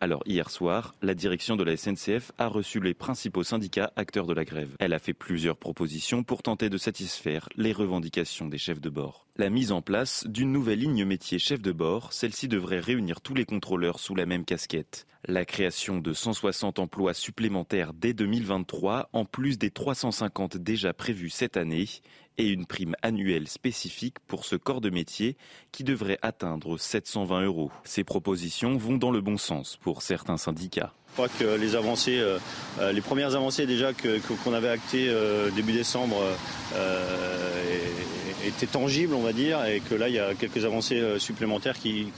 Alors 0.00 0.22
hier 0.26 0.48
soir, 0.48 0.94
la 1.02 1.14
direction 1.14 1.56
de 1.56 1.64
la 1.64 1.76
SNCF 1.76 2.30
a 2.38 2.46
reçu 2.46 2.78
les 2.78 2.94
principaux 2.94 3.42
syndicats 3.42 3.92
acteurs 3.96 4.26
de 4.26 4.32
la 4.32 4.44
grève. 4.44 4.76
Elle 4.78 4.92
a 4.92 5.00
fait 5.00 5.12
plusieurs 5.12 5.56
propositions 5.56 6.22
pour 6.22 6.42
tenter 6.42 6.70
de 6.70 6.78
satisfaire 6.78 7.48
les 7.56 7.72
revendications 7.72 8.46
des 8.46 8.58
chefs 8.58 8.80
de 8.80 8.90
bord. 8.90 9.26
La 9.36 9.50
mise 9.50 9.72
en 9.72 9.82
place 9.82 10.24
d'une 10.28 10.52
nouvelle 10.52 10.78
ligne 10.78 11.04
métier 11.04 11.40
chef 11.40 11.60
de 11.60 11.72
bord, 11.72 12.12
celle-ci 12.12 12.46
devrait 12.46 12.78
réunir 12.78 13.20
tous 13.20 13.34
les 13.34 13.44
contrôleurs 13.44 13.98
sous 13.98 14.14
la 14.14 14.24
même 14.24 14.44
casquette. 14.44 15.06
La 15.26 15.44
création 15.44 15.98
de 15.98 16.12
160 16.12 16.78
emplois 16.78 17.12
supplémentaires 17.12 17.92
dès 17.92 18.12
2023, 18.12 19.08
en 19.12 19.24
plus 19.24 19.58
des 19.58 19.72
350 19.72 20.58
déjà 20.58 20.92
prévus 20.92 21.30
cette 21.30 21.56
année, 21.56 21.88
et 22.38 22.48
une 22.48 22.66
prime 22.66 22.94
annuelle 23.02 23.48
spécifique 23.48 24.18
pour 24.26 24.44
ce 24.44 24.56
corps 24.56 24.80
de 24.80 24.90
métier 24.90 25.36
qui 25.72 25.84
devrait 25.84 26.18
atteindre 26.22 26.78
720 26.78 27.42
euros. 27.42 27.70
Ces 27.84 28.04
propositions 28.04 28.76
vont 28.76 28.96
dans 28.96 29.10
le 29.10 29.20
bon 29.20 29.36
sens 29.36 29.76
pour 29.76 30.02
certains 30.02 30.38
syndicats. 30.38 30.94
Je 31.08 31.12
crois 31.14 31.28
que 31.28 31.56
les 31.56 31.74
avancées, 31.74 32.18
euh, 32.18 32.38
euh, 32.80 32.92
les 32.92 33.00
premières 33.00 33.34
avancées 33.34 33.66
déjà 33.66 33.92
qu'on 33.92 34.54
avait 34.54 34.68
actées 34.68 35.08
euh, 35.08 35.50
début 35.50 35.72
décembre 35.72 36.16
étaient 38.48 38.66
tangibles, 38.66 39.14
on 39.14 39.22
va 39.22 39.32
dire, 39.32 39.64
et 39.64 39.80
que 39.80 39.94
là, 39.94 40.08
il 40.08 40.14
y 40.14 40.18
a 40.18 40.34
quelques 40.34 40.64
avancées 40.64 41.18
supplémentaires 41.18 41.78
qui, 41.78 42.08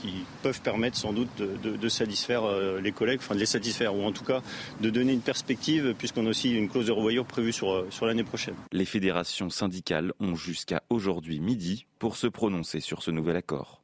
peuvent 0.41 0.61
permettre 0.61 0.97
sans 0.97 1.13
doute 1.13 1.29
de, 1.37 1.89
satisfaire 1.89 2.43
les 2.81 2.91
collègues, 2.91 3.19
enfin 3.21 3.35
de 3.35 3.39
les 3.39 3.45
satisfaire, 3.45 3.95
ou 3.95 4.03
en 4.03 4.11
tout 4.11 4.23
cas 4.23 4.41
de 4.79 4.89
donner 4.89 5.13
une 5.13 5.21
perspective, 5.21 5.93
puisqu'on 5.97 6.25
a 6.25 6.29
aussi 6.29 6.51
une 6.51 6.69
clause 6.69 6.87
de 6.87 6.91
revoyure 6.91 7.25
prévue 7.25 7.51
sur, 7.51 7.85
sur 7.89 8.05
l'année 8.05 8.23
prochaine. 8.23 8.55
Les 8.71 8.85
fédérations 8.85 9.49
syndicales 9.49 10.13
ont 10.19 10.35
jusqu'à 10.35 10.81
aujourd'hui 10.89 11.39
midi 11.39 11.85
pour 11.99 12.15
se 12.15 12.27
prononcer 12.27 12.79
sur 12.79 13.03
ce 13.03 13.11
nouvel 13.11 13.35
accord. 13.35 13.81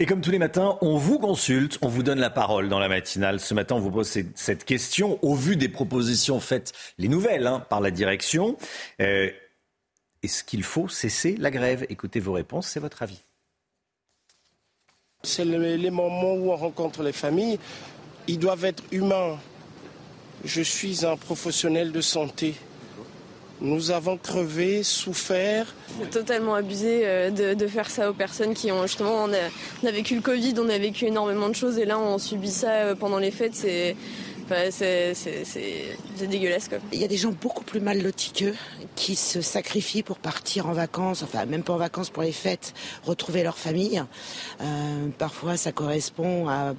Et 0.00 0.06
comme 0.06 0.20
tous 0.20 0.32
les 0.32 0.40
matins, 0.40 0.76
on 0.80 0.96
vous 0.96 1.20
consulte, 1.20 1.78
on 1.80 1.86
vous 1.88 2.02
donne 2.02 2.18
la 2.18 2.30
parole 2.30 2.68
dans 2.68 2.80
la 2.80 2.88
matinale. 2.88 3.38
Ce 3.38 3.54
matin, 3.54 3.76
on 3.76 3.78
vous 3.78 3.92
pose 3.92 4.18
cette 4.34 4.64
question 4.64 5.20
au 5.22 5.36
vu 5.36 5.54
des 5.54 5.68
propositions 5.68 6.40
faites, 6.40 6.72
les 6.98 7.06
nouvelles, 7.06 7.46
hein, 7.46 7.64
par 7.70 7.80
la 7.80 7.92
direction. 7.92 8.56
Euh, 9.00 9.30
est-ce 10.24 10.42
qu'il 10.42 10.62
faut 10.62 10.88
cesser 10.88 11.36
la 11.38 11.50
grève 11.50 11.84
Écoutez 11.90 12.18
vos 12.18 12.32
réponses, 12.32 12.68
c'est 12.68 12.80
votre 12.80 13.02
avis. 13.02 13.20
C'est 15.22 15.44
les 15.44 15.90
moments 15.90 16.34
où 16.34 16.50
on 16.50 16.56
rencontre 16.56 17.02
les 17.02 17.12
familles. 17.12 17.58
Ils 18.26 18.38
doivent 18.38 18.64
être 18.64 18.82
humains. 18.90 19.38
Je 20.44 20.62
suis 20.62 21.04
un 21.04 21.16
professionnel 21.16 21.92
de 21.92 22.00
santé. 22.00 22.54
Nous 23.60 23.90
avons 23.90 24.16
crevé, 24.16 24.82
souffert. 24.82 25.74
C'est 26.00 26.10
totalement 26.10 26.54
abusé 26.54 27.02
euh, 27.04 27.30
de, 27.30 27.66
faire 27.66 27.88
ça 27.88 28.10
aux 28.10 28.14
personnes 28.14 28.52
qui 28.52 28.72
ont 28.72 28.82
justement. 28.82 29.24
On 29.24 29.32
a, 29.86 29.90
vécu 29.90 30.16
le 30.16 30.20
Covid, 30.20 30.54
on 30.58 30.68
a 30.68 30.78
vécu 30.78 31.06
énormément 31.06 31.48
de 31.48 31.54
choses 31.54 31.78
et 31.78 31.84
là 31.84 31.98
on 31.98 32.18
subit 32.18 32.50
ça 32.50 32.70
euh, 32.70 32.94
pendant 32.94 33.18
les 33.18 33.30
fêtes. 33.30 33.54
C'est. 33.54 33.96
C'est 34.70 36.26
dégueulasse 36.26 36.68
quoi. 36.68 36.78
Il 36.92 37.00
y 37.00 37.04
a 37.04 37.08
des 37.08 37.16
gens 37.16 37.32
beaucoup 37.32 37.64
plus 37.64 37.80
mal 37.80 38.02
lotis 38.02 38.32
qu'eux 38.32 38.54
qui 38.94 39.16
se 39.16 39.40
sacrifient 39.40 40.02
pour 40.02 40.18
partir 40.18 40.66
en 40.68 40.72
vacances, 40.72 41.22
enfin 41.22 41.46
même 41.46 41.62
pas 41.62 41.72
en 41.72 41.78
vacances 41.78 42.10
pour 42.10 42.22
les 42.22 42.32
fêtes, 42.32 42.74
retrouver 43.04 43.42
leur 43.42 43.58
famille. 43.58 44.02
Euh, 44.60 45.08
parfois 45.18 45.56
ça 45.56 45.72
correspond 45.72 46.48
à 46.48 46.74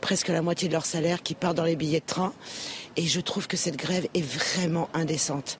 presque 0.00 0.28
la 0.28 0.42
moitié 0.42 0.68
de 0.68 0.72
leur 0.72 0.86
salaire 0.86 1.22
qui 1.22 1.34
part 1.34 1.54
dans 1.54 1.64
les 1.64 1.76
billets 1.76 2.00
de 2.00 2.06
train. 2.06 2.32
Et 2.96 3.06
je 3.06 3.20
trouve 3.20 3.46
que 3.46 3.56
cette 3.56 3.76
grève 3.76 4.06
est 4.14 4.24
vraiment 4.24 4.88
indécente. 4.94 5.58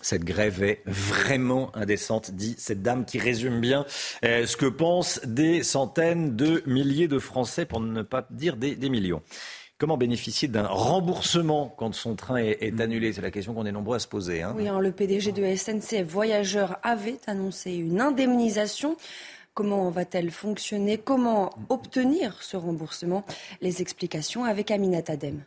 Cette 0.00 0.24
grève 0.24 0.62
est 0.62 0.82
vraiment 0.86 1.74
indécente, 1.74 2.30
dit 2.30 2.54
cette 2.56 2.82
dame 2.82 3.04
qui 3.04 3.18
résume 3.18 3.60
bien 3.60 3.84
euh, 4.24 4.46
ce 4.46 4.56
que 4.56 4.66
pensent 4.66 5.20
des 5.24 5.64
centaines 5.64 6.36
de 6.36 6.62
milliers 6.66 7.08
de 7.08 7.18
Français, 7.18 7.66
pour 7.66 7.80
ne 7.80 8.02
pas 8.02 8.26
dire 8.30 8.56
des, 8.56 8.76
millions. 8.88 9.22
Comment 9.78 9.96
bénéficier 9.96 10.48
d'un 10.48 10.66
remboursement 10.66 11.72
quand 11.76 11.94
son 11.94 12.16
train 12.16 12.38
est, 12.38 12.80
annulé? 12.80 13.12
C'est 13.12 13.20
la 13.20 13.30
question 13.30 13.54
qu'on 13.54 13.64
est 13.64 13.70
nombreux 13.70 13.94
à 13.94 14.00
se 14.00 14.08
poser. 14.08 14.42
Hein. 14.42 14.52
Oui, 14.56 14.66
hein, 14.66 14.80
le 14.80 14.90
PDG 14.90 15.30
de 15.30 15.54
SNCF 15.54 16.02
Voyageurs 16.02 16.78
avait 16.82 17.20
annoncé 17.28 17.74
une 17.74 18.00
indemnisation. 18.00 18.96
Comment 19.54 19.88
va-t-elle 19.90 20.32
fonctionner? 20.32 20.98
Comment 20.98 21.50
obtenir 21.68 22.42
ce 22.42 22.56
remboursement? 22.56 23.24
Les 23.60 23.80
explications 23.80 24.44
avec 24.44 24.72
Aminat 24.72 25.04
Adem. 25.06 25.44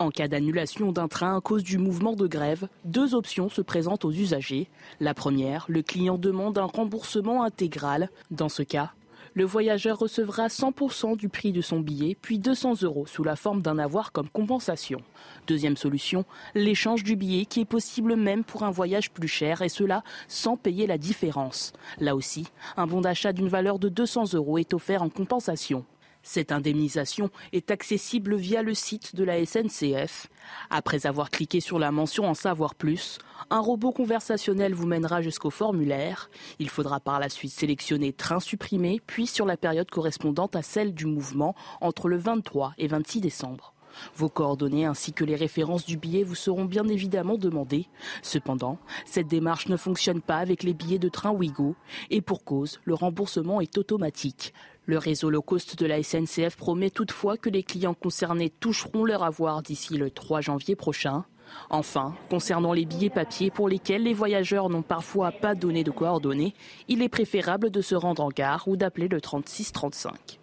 En 0.00 0.10
cas 0.10 0.26
d'annulation 0.26 0.90
d'un 0.90 1.06
train 1.06 1.36
à 1.36 1.40
cause 1.40 1.62
du 1.62 1.78
mouvement 1.78 2.16
de 2.16 2.26
grève, 2.26 2.66
deux 2.84 3.14
options 3.14 3.48
se 3.48 3.60
présentent 3.60 4.04
aux 4.04 4.10
usagers. 4.10 4.66
La 4.98 5.14
première, 5.14 5.66
le 5.68 5.82
client 5.82 6.18
demande 6.18 6.58
un 6.58 6.64
remboursement 6.64 7.44
intégral. 7.44 8.08
Dans 8.30 8.48
ce 8.48 8.62
cas, 8.62 8.94
le 9.34 9.44
voyageur 9.44 9.98
recevra 9.98 10.48
100% 10.48 11.16
du 11.16 11.28
prix 11.28 11.52
de 11.52 11.60
son 11.60 11.80
billet, 11.80 12.16
puis 12.20 12.38
200 12.38 12.82
euros 12.82 13.06
sous 13.06 13.22
la 13.22 13.36
forme 13.36 13.62
d'un 13.62 13.78
avoir 13.78 14.12
comme 14.12 14.28
compensation. 14.28 15.00
Deuxième 15.46 15.76
solution, 15.76 16.24
l'échange 16.54 17.04
du 17.04 17.16
billet 17.16 17.44
qui 17.44 17.60
est 17.60 17.64
possible 17.64 18.16
même 18.16 18.44
pour 18.44 18.64
un 18.64 18.70
voyage 18.70 19.10
plus 19.10 19.28
cher 19.28 19.62
et 19.62 19.68
cela 19.68 20.02
sans 20.28 20.56
payer 20.56 20.86
la 20.86 20.98
différence. 20.98 21.72
Là 21.98 22.16
aussi, 22.16 22.48
un 22.76 22.86
bon 22.86 23.00
d'achat 23.00 23.32
d'une 23.32 23.48
valeur 23.48 23.78
de 23.78 23.88
200 23.88 24.34
euros 24.34 24.58
est 24.58 24.74
offert 24.74 25.02
en 25.02 25.08
compensation. 25.08 25.84
Cette 26.22 26.52
indemnisation 26.52 27.30
est 27.52 27.70
accessible 27.70 28.36
via 28.36 28.62
le 28.62 28.74
site 28.74 29.16
de 29.16 29.24
la 29.24 29.44
SNCF. 29.44 30.28
Après 30.68 31.06
avoir 31.06 31.30
cliqué 31.30 31.60
sur 31.60 31.78
la 31.78 31.90
mention 31.90 32.26
En 32.26 32.34
savoir 32.34 32.74
plus, 32.74 33.18
un 33.48 33.60
robot 33.60 33.92
conversationnel 33.92 34.74
vous 34.74 34.86
mènera 34.86 35.22
jusqu'au 35.22 35.50
formulaire. 35.50 36.30
Il 36.58 36.68
faudra 36.68 37.00
par 37.00 37.20
la 37.20 37.28
suite 37.28 37.52
sélectionner 37.52 38.12
train 38.12 38.40
supprimé, 38.40 39.00
puis 39.06 39.26
sur 39.26 39.46
la 39.46 39.56
période 39.56 39.90
correspondante 39.90 40.56
à 40.56 40.62
celle 40.62 40.94
du 40.94 41.06
mouvement 41.06 41.54
entre 41.80 42.08
le 42.08 42.18
23 42.18 42.74
et 42.78 42.86
26 42.86 43.20
décembre. 43.20 43.74
Vos 44.16 44.28
coordonnées 44.28 44.84
ainsi 44.84 45.12
que 45.12 45.24
les 45.24 45.36
références 45.36 45.84
du 45.84 45.96
billet 45.96 46.22
vous 46.22 46.34
seront 46.34 46.64
bien 46.64 46.86
évidemment 46.88 47.36
demandées. 47.36 47.86
Cependant, 48.22 48.78
cette 49.04 49.28
démarche 49.28 49.68
ne 49.68 49.76
fonctionne 49.76 50.20
pas 50.20 50.38
avec 50.38 50.62
les 50.62 50.74
billets 50.74 50.98
de 50.98 51.08
train 51.08 51.30
Ouigo 51.30 51.74
et 52.10 52.20
pour 52.20 52.44
cause, 52.44 52.80
le 52.84 52.94
remboursement 52.94 53.60
est 53.60 53.78
automatique. 53.78 54.52
Le 54.90 54.98
réseau 54.98 55.30
low 55.30 55.40
cost 55.40 55.78
de 55.78 55.86
la 55.86 56.02
SNCF 56.02 56.56
promet 56.56 56.90
toutefois 56.90 57.36
que 57.36 57.48
les 57.48 57.62
clients 57.62 57.94
concernés 57.94 58.50
toucheront 58.50 59.04
leur 59.04 59.22
avoir 59.22 59.62
d'ici 59.62 59.96
le 59.96 60.10
3 60.10 60.40
janvier 60.40 60.74
prochain. 60.74 61.24
Enfin, 61.68 62.16
concernant 62.28 62.72
les 62.72 62.86
billets 62.86 63.08
papier 63.08 63.52
pour 63.52 63.68
lesquels 63.68 64.02
les 64.02 64.14
voyageurs 64.14 64.68
n'ont 64.68 64.82
parfois 64.82 65.30
pas 65.30 65.54
donné 65.54 65.84
de 65.84 65.92
coordonnées, 65.92 66.54
il 66.88 67.02
est 67.02 67.08
préférable 67.08 67.70
de 67.70 67.80
se 67.82 67.94
rendre 67.94 68.24
en 68.24 68.30
gare 68.30 68.66
ou 68.66 68.76
d'appeler 68.76 69.06
le 69.06 69.20
3635. 69.20 70.40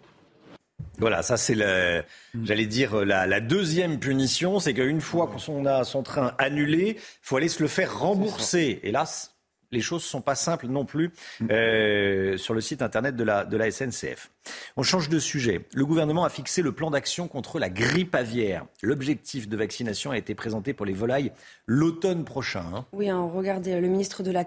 Voilà, 0.96 1.20
ça 1.20 1.36
c'est, 1.36 1.54
j'allais 2.42 2.66
dire, 2.66 3.04
la, 3.04 3.26
la, 3.26 3.40
deuxième 3.40 4.00
punition, 4.00 4.60
c'est 4.60 4.72
qu'une 4.72 5.02
fois 5.02 5.26
qu'on 5.26 5.66
a 5.66 5.84
son 5.84 6.02
train 6.02 6.32
annulé, 6.38 6.96
il 6.96 7.18
faut 7.20 7.36
aller 7.36 7.48
se 7.48 7.62
le 7.62 7.68
faire 7.68 7.98
rembourser. 7.98 8.80
Hélas, 8.82 9.37
les 9.70 9.80
choses 9.80 10.02
ne 10.02 10.08
sont 10.08 10.20
pas 10.20 10.34
simples 10.34 10.66
non 10.66 10.84
plus 10.84 11.12
euh, 11.50 12.36
sur 12.36 12.54
le 12.54 12.60
site 12.60 12.82
internet 12.82 13.16
de 13.16 13.24
la, 13.24 13.44
de 13.44 13.56
la 13.56 13.70
SNCF. 13.70 14.30
On 14.76 14.82
change 14.82 15.08
de 15.08 15.18
sujet. 15.18 15.66
Le 15.74 15.84
gouvernement 15.84 16.24
a 16.24 16.30
fixé 16.30 16.62
le 16.62 16.72
plan 16.72 16.90
d'action 16.90 17.28
contre 17.28 17.58
la 17.58 17.70
grippe 17.70 18.14
aviaire. 18.14 18.64
L'objectif 18.82 19.48
de 19.48 19.56
vaccination 19.56 20.10
a 20.10 20.18
été 20.18 20.34
présenté 20.34 20.72
pour 20.72 20.86
les 20.86 20.94
volailles 20.94 21.32
l'automne 21.66 22.24
prochain. 22.24 22.64
Hein. 22.74 22.86
Oui, 22.92 23.08
hein, 23.08 23.30
regardez, 23.32 23.80
le 23.80 23.88
ministre 23.88 24.22
de 24.22 24.30
la 24.30 24.44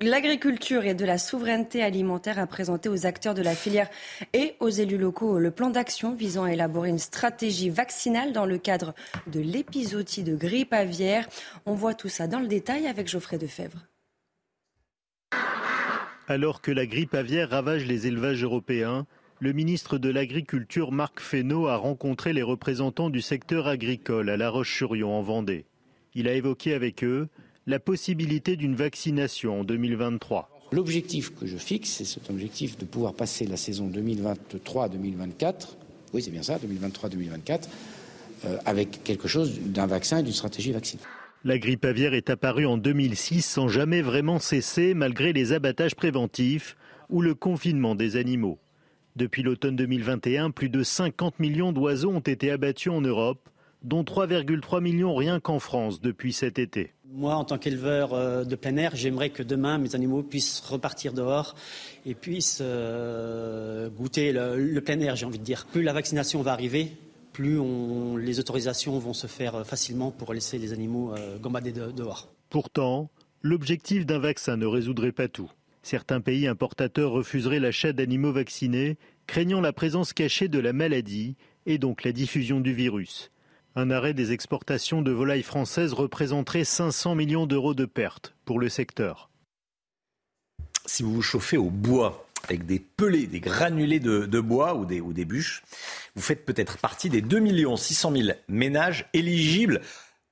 L'agriculture 0.00 0.84
et 0.84 0.94
de 0.94 1.04
la 1.04 1.16
souveraineté 1.16 1.80
alimentaire 1.80 2.40
a 2.40 2.46
présenté 2.48 2.88
aux 2.88 3.06
acteurs 3.06 3.34
de 3.34 3.42
la 3.42 3.54
filière 3.54 3.88
et 4.32 4.56
aux 4.58 4.70
élus 4.70 4.98
locaux 4.98 5.38
le 5.38 5.52
plan 5.52 5.70
d'action 5.70 6.12
visant 6.12 6.42
à 6.42 6.52
élaborer 6.52 6.88
une 6.88 6.98
stratégie 6.98 7.70
vaccinale 7.70 8.32
dans 8.32 8.46
le 8.46 8.58
cadre 8.58 8.94
de 9.28 9.38
l'épisodie 9.38 10.24
de 10.24 10.34
grippe 10.34 10.72
aviaire. 10.72 11.28
On 11.66 11.74
voit 11.74 11.94
tout 11.94 12.08
ça 12.08 12.26
dans 12.26 12.40
le 12.40 12.48
détail 12.48 12.88
avec 12.88 13.06
Geoffrey 13.06 13.38
Defebvre. 13.38 13.78
Alors 16.28 16.62
que 16.62 16.70
la 16.70 16.86
grippe 16.86 17.14
aviaire 17.14 17.50
ravage 17.50 17.84
les 17.84 18.06
élevages 18.06 18.42
européens, 18.42 19.06
le 19.40 19.52
ministre 19.52 19.98
de 19.98 20.08
l'Agriculture 20.08 20.92
Marc 20.92 21.20
Fesneau 21.20 21.66
a 21.66 21.76
rencontré 21.76 22.32
les 22.32 22.42
représentants 22.42 23.10
du 23.10 23.20
secteur 23.20 23.66
agricole 23.66 24.30
à 24.30 24.36
La 24.36 24.48
Roche-sur-Yon 24.48 25.10
en 25.10 25.22
Vendée. 25.22 25.66
Il 26.14 26.28
a 26.28 26.34
évoqué 26.34 26.74
avec 26.74 27.02
eux 27.02 27.28
la 27.66 27.80
possibilité 27.80 28.56
d'une 28.56 28.76
vaccination 28.76 29.60
en 29.60 29.64
2023. 29.64 30.48
L'objectif 30.70 31.34
que 31.34 31.44
je 31.46 31.56
fixe, 31.56 31.90
c'est 31.90 32.04
cet 32.04 32.30
objectif 32.30 32.78
de 32.78 32.84
pouvoir 32.84 33.14
passer 33.14 33.46
la 33.46 33.56
saison 33.56 33.90
2023-2024, 33.90 35.76
oui 36.14 36.22
c'est 36.22 36.30
bien 36.30 36.42
ça, 36.42 36.58
2023-2024, 36.58 37.64
euh, 38.44 38.58
avec 38.64 39.04
quelque 39.04 39.28
chose 39.28 39.60
d'un 39.60 39.86
vaccin 39.86 40.18
et 40.18 40.22
d'une 40.22 40.32
stratégie 40.32 40.72
vaccinale. 40.72 41.04
La 41.44 41.58
grippe 41.58 41.84
aviaire 41.84 42.14
est 42.14 42.30
apparue 42.30 42.66
en 42.66 42.78
2006 42.78 43.42
sans 43.42 43.66
jamais 43.66 44.00
vraiment 44.00 44.38
cesser 44.38 44.94
malgré 44.94 45.32
les 45.32 45.52
abattages 45.52 45.96
préventifs 45.96 46.76
ou 47.10 47.20
le 47.20 47.34
confinement 47.34 47.96
des 47.96 48.14
animaux. 48.14 48.60
Depuis 49.16 49.42
l'automne 49.42 49.74
2021, 49.74 50.52
plus 50.52 50.68
de 50.68 50.84
50 50.84 51.40
millions 51.40 51.72
d'oiseaux 51.72 52.12
ont 52.12 52.20
été 52.20 52.52
abattus 52.52 52.92
en 52.92 53.00
Europe, 53.00 53.48
dont 53.82 54.04
3,3 54.04 54.80
millions 54.80 55.16
rien 55.16 55.40
qu'en 55.40 55.58
France 55.58 56.00
depuis 56.00 56.32
cet 56.32 56.60
été. 56.60 56.92
Moi, 57.12 57.34
en 57.34 57.44
tant 57.44 57.58
qu'éleveur 57.58 58.14
euh, 58.14 58.44
de 58.44 58.54
plein 58.54 58.76
air, 58.76 58.92
j'aimerais 58.94 59.30
que 59.30 59.42
demain, 59.42 59.78
mes 59.78 59.96
animaux 59.96 60.22
puissent 60.22 60.60
repartir 60.60 61.12
dehors 61.12 61.56
et 62.06 62.14
puissent 62.14 62.60
euh, 62.62 63.90
goûter 63.90 64.32
le, 64.32 64.80
plein 64.80 65.00
air, 65.00 65.16
j'ai 65.16 65.26
envie 65.26 65.40
de 65.40 65.44
dire. 65.44 65.66
Plus 65.70 65.82
la 65.82 65.92
vaccination 65.92 66.40
va 66.40 66.52
arriver, 66.52 66.92
plus 67.32 67.58
les 68.18 68.38
autorisations 68.38 68.98
vont 68.98 69.14
se 69.14 69.26
faire 69.26 69.66
facilement 69.66 70.10
pour 70.10 70.34
laisser 70.34 70.58
les 70.58 70.72
animaux 70.72 71.14
euh, 71.14 71.38
gambader 71.38 71.72
dehors. 71.72 72.28
Pourtant, 72.50 73.10
l'objectif 73.40 74.06
d'un 74.06 74.18
vaccin 74.18 74.56
ne 74.56 74.66
résoudrait 74.66 75.12
pas 75.12 75.28
tout. 75.28 75.50
Certains 75.82 76.20
pays 76.20 76.46
importateurs 76.46 77.10
refuseraient 77.10 77.58
l'achat 77.58 77.92
d'animaux 77.92 78.32
vaccinés, 78.32 78.98
craignant 79.26 79.60
la 79.60 79.72
présence 79.72 80.12
cachée 80.12 80.48
de 80.48 80.58
la 80.58 80.72
maladie 80.72 81.36
et 81.66 81.78
donc 81.78 82.04
la 82.04 82.12
diffusion 82.12 82.60
du 82.60 82.72
virus. 82.72 83.30
Un 83.74 83.90
arrêt 83.90 84.14
des 84.14 84.32
exportations 84.32 85.02
de 85.02 85.10
volailles 85.10 85.42
françaises 85.42 85.92
représenterait 85.92 86.64
500 86.64 87.14
millions 87.14 87.46
d'euros 87.46 87.74
de 87.74 87.86
pertes 87.86 88.34
pour 88.44 88.60
le 88.60 88.68
secteur. 88.68 89.30
Si 90.84 91.02
vous 91.02 91.14
vous 91.14 91.22
chauffez 91.22 91.56
au 91.56 91.70
bois 91.70 92.28
avec 92.44 92.66
des 92.66 92.78
pelés, 92.78 93.26
des 93.26 93.40
granulés 93.40 94.00
de, 94.00 94.40
bois 94.40 94.74
ou 94.74 94.84
des, 94.84 95.24
bûches, 95.24 95.62
vous 96.14 96.22
faites 96.22 96.44
peut-être 96.44 96.78
partie 96.78 97.08
des 97.08 97.20
2 97.20 97.76
600 97.76 98.12
000 98.14 98.28
ménages 98.48 99.06
éligibles 99.12 99.80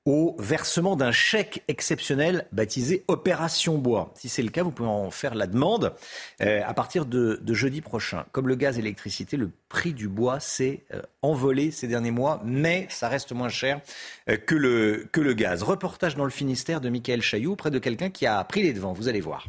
au 0.07 0.35
versement 0.39 0.97
d'un 0.97 1.13
chèque 1.13 1.63
exceptionnel 1.69 2.47
baptisé 2.53 3.05
Opération 3.07 3.77
Bois. 3.77 4.13
Si 4.17 4.29
c'est 4.29 4.43
le 4.43 4.49
cas, 4.49 4.63
vous 4.63 4.71
pouvez 4.71 4.89
en 4.89 5.11
faire 5.11 5.35
la 5.35 5.47
demande 5.47 5.95
euh, 6.41 6.63
à 6.65 6.73
partir 6.73 7.05
de, 7.05 7.41
jeudi 7.53 7.83
prochain. 7.83 8.25
Comme 8.33 8.49
le 8.49 8.55
gaz 8.55 8.79
et 8.79 8.83
l'électricité, 8.83 9.37
le 9.37 9.51
prix 9.69 9.93
du 9.93 10.09
bois 10.09 10.41
s'est 10.41 10.85
euh, 10.95 11.03
envolé 11.21 11.71
ces 11.71 11.87
derniers 11.87 12.11
mois, 12.11 12.41
mais 12.45 12.87
ça 12.89 13.09
reste 13.09 13.33
moins 13.33 13.51
cher 13.51 13.81
euh, 14.29 14.37
que, 14.37 14.55
le, 14.55 15.07
que 15.13 15.21
le 15.21 15.35
gaz. 15.35 15.63
Reportage 15.63 16.17
dans 16.17 16.25
le 16.25 16.31
Finistère 16.31 16.81
de 16.81 16.89
Michael 16.89 17.21
Chailloux, 17.21 17.57
près 17.57 17.71
de 17.71 17.79
quelqu'un 17.79 18.09
qui 18.09 18.27
a 18.27 18.43
pris 18.45 18.63
les 18.63 18.73
devants. 18.73 18.95
Vous 18.95 19.09
allez 19.09 19.21
voir. 19.21 19.49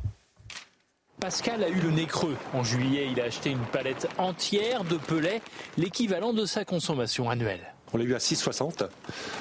Pascal 1.21 1.63
a 1.63 1.69
eu 1.69 1.79
le 1.79 1.91
nez 1.91 2.07
creux. 2.07 2.35
En 2.51 2.63
juillet, 2.63 3.07
il 3.11 3.21
a 3.21 3.25
acheté 3.25 3.51
une 3.51 3.63
palette 3.71 4.07
entière 4.17 4.83
de 4.83 4.97
pelets, 4.97 5.43
l'équivalent 5.77 6.33
de 6.33 6.45
sa 6.45 6.65
consommation 6.65 7.29
annuelle. 7.29 7.75
On 7.93 7.97
l'a 7.97 8.05
eu 8.05 8.15
à 8.15 8.17
6,60 8.17 8.87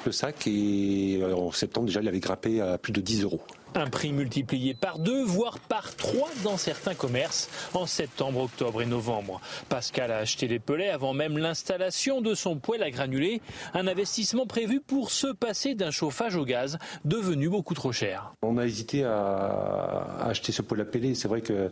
le 0.04 0.12
sac 0.12 0.46
et 0.46 1.20
euh, 1.22 1.34
en 1.34 1.52
septembre 1.52 1.86
déjà 1.86 2.02
il 2.02 2.08
avait 2.08 2.20
grimpé 2.20 2.60
à 2.60 2.76
plus 2.76 2.92
de 2.92 3.00
10 3.00 3.22
euros. 3.22 3.40
Un 3.74 3.86
prix 3.86 4.12
multiplié 4.12 4.74
par 4.74 4.98
deux, 4.98 5.22
voire 5.24 5.58
par 5.58 5.94
trois 5.94 6.28
dans 6.42 6.56
certains 6.56 6.94
commerces 6.94 7.48
en 7.72 7.86
septembre, 7.86 8.40
octobre 8.40 8.82
et 8.82 8.86
novembre. 8.86 9.40
Pascal 9.68 10.10
a 10.10 10.18
acheté 10.18 10.48
les 10.48 10.58
pelets 10.58 10.90
avant 10.90 11.12
même 11.12 11.38
l'installation 11.38 12.20
de 12.20 12.34
son 12.34 12.56
poêle 12.56 12.82
à 12.82 12.90
granulés, 12.90 13.40
un 13.74 13.86
investissement 13.86 14.46
prévu 14.46 14.80
pour 14.80 15.10
se 15.10 15.28
passer 15.28 15.74
d'un 15.74 15.90
chauffage 15.90 16.36
au 16.36 16.44
gaz 16.44 16.78
devenu 17.04 17.48
beaucoup 17.48 17.74
trop 17.74 17.92
cher. 17.92 18.34
On 18.42 18.58
a 18.58 18.66
hésité 18.66 19.04
à 19.04 20.16
acheter 20.22 20.52
ce 20.52 20.62
poêle 20.62 20.80
à 20.80 20.84
pellet. 20.84 21.14
C'est 21.14 21.28
vrai 21.28 21.40
que 21.40 21.70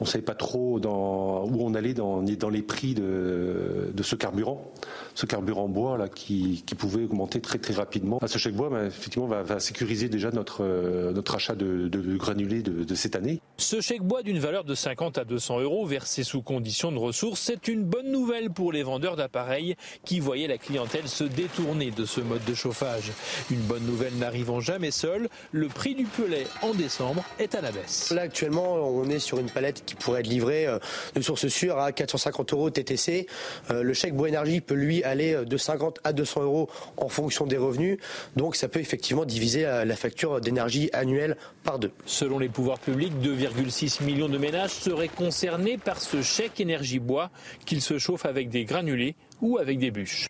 on 0.00 0.04
ne 0.04 0.08
savait 0.08 0.24
pas 0.24 0.34
trop 0.34 0.80
dans, 0.80 1.44
où 1.44 1.60
on 1.60 1.74
allait 1.74 1.94
dans, 1.94 2.20
les 2.22 2.62
prix 2.62 2.94
de, 2.94 3.92
ce 4.02 4.16
carburant, 4.16 4.72
ce 5.14 5.26
carburant 5.26 5.68
bois 5.68 5.96
là 5.96 6.08
qui, 6.08 6.62
qui, 6.66 6.74
pouvait 6.74 7.04
augmenter 7.04 7.40
très 7.40 7.58
très 7.58 7.74
rapidement. 7.74 8.18
ce 8.26 8.38
chèque 8.38 8.54
bois, 8.54 8.68
bah, 8.68 8.84
effectivement, 8.86 9.26
va, 9.26 9.42
va, 9.42 9.60
sécuriser 9.60 10.08
déjà 10.08 10.30
notre, 10.30 10.62
euh, 10.62 11.12
notre 11.12 11.36
achat 11.36 11.54
de, 11.54 11.88
de 11.88 12.16
granulés 12.16 12.62
de, 12.62 12.84
de, 12.84 12.94
cette 12.94 13.16
année. 13.16 13.40
Ce 13.56 13.80
chèque 13.80 14.02
bois 14.02 14.22
d'une 14.22 14.38
valeur 14.38 14.64
de 14.64 14.74
50 14.74 15.18
à 15.18 15.24
200 15.24 15.60
euros 15.60 15.86
versé 15.86 16.24
sous 16.24 16.42
condition 16.42 16.90
de 16.90 16.98
ressources, 16.98 17.40
c'est 17.40 17.68
une 17.68 17.84
bonne 17.84 18.10
nouvelle 18.10 18.50
pour 18.50 18.72
les 18.72 18.82
vendeurs 18.82 19.16
d'appareils 19.16 19.76
qui 20.04 20.20
voyaient 20.20 20.48
la 20.48 20.58
clientèle 20.58 21.08
se 21.08 21.24
détourner 21.24 21.90
de 21.90 22.04
ce 22.04 22.20
mode 22.20 22.44
de 22.44 22.54
chauffage. 22.54 23.12
Une 23.50 23.60
bonne 23.60 23.84
nouvelle 23.84 24.16
n'arrivant 24.16 24.60
jamais 24.60 24.90
seule, 24.90 25.28
le 25.52 25.68
prix 25.68 25.94
du 25.94 26.04
pelet 26.04 26.46
en 26.62 26.74
décembre 26.74 27.24
est 27.38 27.54
à 27.54 27.60
la 27.60 27.70
baisse. 27.70 28.10
Là 28.10 28.22
actuellement, 28.22 28.74
on 28.74 29.08
est 29.08 29.18
sur 29.18 29.38
une 29.38 29.50
palette 29.50 29.84
qui 29.84 29.94
pourrait 29.94 30.20
être 30.20 30.26
livré 30.26 30.66
euh, 30.66 30.78
de 31.14 31.20
source 31.20 31.46
sûre 31.48 31.78
à 31.78 31.92
450 31.92 32.52
euros 32.52 32.70
TTC. 32.70 33.26
Euh, 33.70 33.82
le 33.82 33.92
chèque 33.92 34.14
Bois 34.14 34.28
Énergie 34.28 34.60
peut 34.60 34.74
lui 34.74 35.03
aller 35.04 35.34
euh, 35.34 35.44
de 35.44 35.56
50 35.56 36.00
à 36.04 36.12
200 36.12 36.42
euros 36.42 36.68
en 36.96 37.08
fonction 37.08 37.46
des 37.46 37.56
revenus. 37.56 37.98
Donc 38.36 38.56
ça 38.56 38.68
peut 38.68 38.80
effectivement 38.80 39.24
diviser 39.24 39.62
la 39.62 39.96
facture 39.96 40.40
d'énergie 40.40 40.90
annuelle 40.92 41.36
par 41.62 41.78
deux. 41.78 41.92
Selon 42.06 42.38
les 42.38 42.48
pouvoirs 42.48 42.78
publics, 42.78 43.12
2,6 43.22 44.02
millions 44.02 44.28
de 44.28 44.38
ménages 44.38 44.70
seraient 44.70 45.08
concernés 45.08 45.78
par 45.78 46.00
ce 46.00 46.22
chèque 46.22 46.60
énergie 46.60 46.98
bois, 46.98 47.30
qu'ils 47.64 47.82
se 47.82 47.98
chauffent 47.98 48.26
avec 48.26 48.48
des 48.48 48.64
granulés 48.64 49.14
ou 49.40 49.58
avec 49.58 49.78
des 49.78 49.90
bûches. 49.90 50.26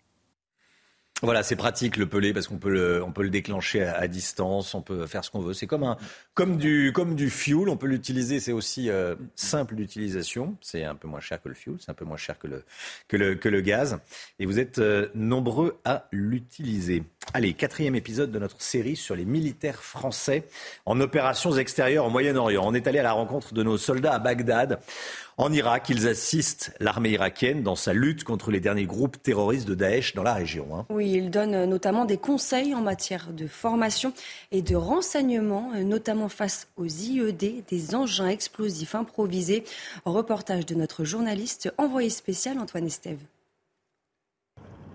Voilà, 1.21 1.43
c'est 1.43 1.55
pratique 1.55 1.95
le 1.95 2.07
pelé 2.07 2.33
parce 2.33 2.49
qu'on 2.49 2.57
peut 2.57 2.69
le, 2.69 3.01
on 3.01 3.13
peut 3.13 3.23
le 3.23 3.29
déclencher 3.29 3.81
à, 3.83 4.05
distance, 4.09 4.75
on 4.75 4.81
peut 4.81 5.07
faire 5.07 5.23
ce 5.23 5.31
qu'on 5.31 5.39
veut. 5.39 5.53
C'est 5.53 5.65
comme 5.65 5.83
un, 5.83 5.95
comme 6.33 6.57
du, 6.57 6.91
comme 6.93 7.15
du 7.15 7.29
fuel, 7.29 7.69
on 7.69 7.77
peut 7.77 7.87
l'utiliser. 7.87 8.41
C'est 8.41 8.51
aussi 8.51 8.89
euh, 8.89 9.15
simple 9.33 9.75
d'utilisation. 9.75 10.57
C'est 10.59 10.83
un 10.83 10.93
peu 10.93 11.07
moins 11.07 11.21
cher 11.21 11.41
que 11.41 11.47
le 11.47 11.55
fuel, 11.55 11.77
c'est 11.79 11.89
un 11.89 11.93
peu 11.93 12.03
moins 12.03 12.17
cher 12.17 12.37
que 12.37 12.47
le, 12.47 12.65
que 13.07 13.15
le, 13.15 13.35
que 13.35 13.47
le 13.47 13.61
gaz. 13.61 13.97
Et 14.39 14.45
vous 14.45 14.59
êtes 14.59 14.79
euh, 14.79 15.07
nombreux 15.15 15.79
à 15.85 16.09
l'utiliser. 16.11 17.03
Allez, 17.33 17.53
quatrième 17.53 17.95
épisode 17.95 18.29
de 18.29 18.37
notre 18.37 18.61
série 18.61 18.97
sur 18.97 19.15
les 19.15 19.25
militaires 19.25 19.81
français 19.81 20.45
en 20.85 20.99
opérations 20.99 21.55
extérieures 21.55 22.05
au 22.05 22.09
Moyen-Orient. 22.09 22.61
On 22.65 22.73
est 22.73 22.87
allé 22.87 22.99
à 22.99 23.03
la 23.03 23.13
rencontre 23.13 23.53
de 23.53 23.63
nos 23.63 23.77
soldats 23.77 24.15
à 24.15 24.19
Bagdad. 24.19 24.81
En 25.37 25.51
Irak, 25.51 25.89
ils 25.89 26.07
assistent 26.07 26.71
l'armée 26.79 27.09
irakienne 27.09 27.61
dans 27.61 27.75
sa 27.75 27.91
lutte 27.91 28.23
contre 28.23 28.51
les 28.51 28.61
derniers 28.61 28.85
groupes 28.85 29.21
terroristes 29.21 29.67
de 29.67 29.75
Daesh 29.75 30.13
dans 30.15 30.23
la 30.23 30.33
région. 30.33 30.67
Hein. 30.73 30.85
Oui, 30.89 31.11
ils 31.11 31.29
donnent 31.29 31.65
notamment 31.65 32.05
des 32.05 32.15
conseils 32.15 32.73
en 32.73 32.79
matière 32.79 33.33
de 33.33 33.45
formation 33.45 34.13
et 34.53 34.61
de 34.61 34.77
renseignement, 34.77 35.73
notamment 35.83 36.29
face 36.29 36.69
aux 36.77 36.85
IED, 36.85 37.65
des 37.67 37.95
engins 37.95 38.29
explosifs 38.29 38.95
improvisés. 38.95 39.65
Reportage 40.05 40.65
de 40.65 40.73
notre 40.73 41.03
journaliste 41.03 41.69
envoyé 41.77 42.09
spécial 42.09 42.57
Antoine 42.57 42.85
Estève. 42.85 43.19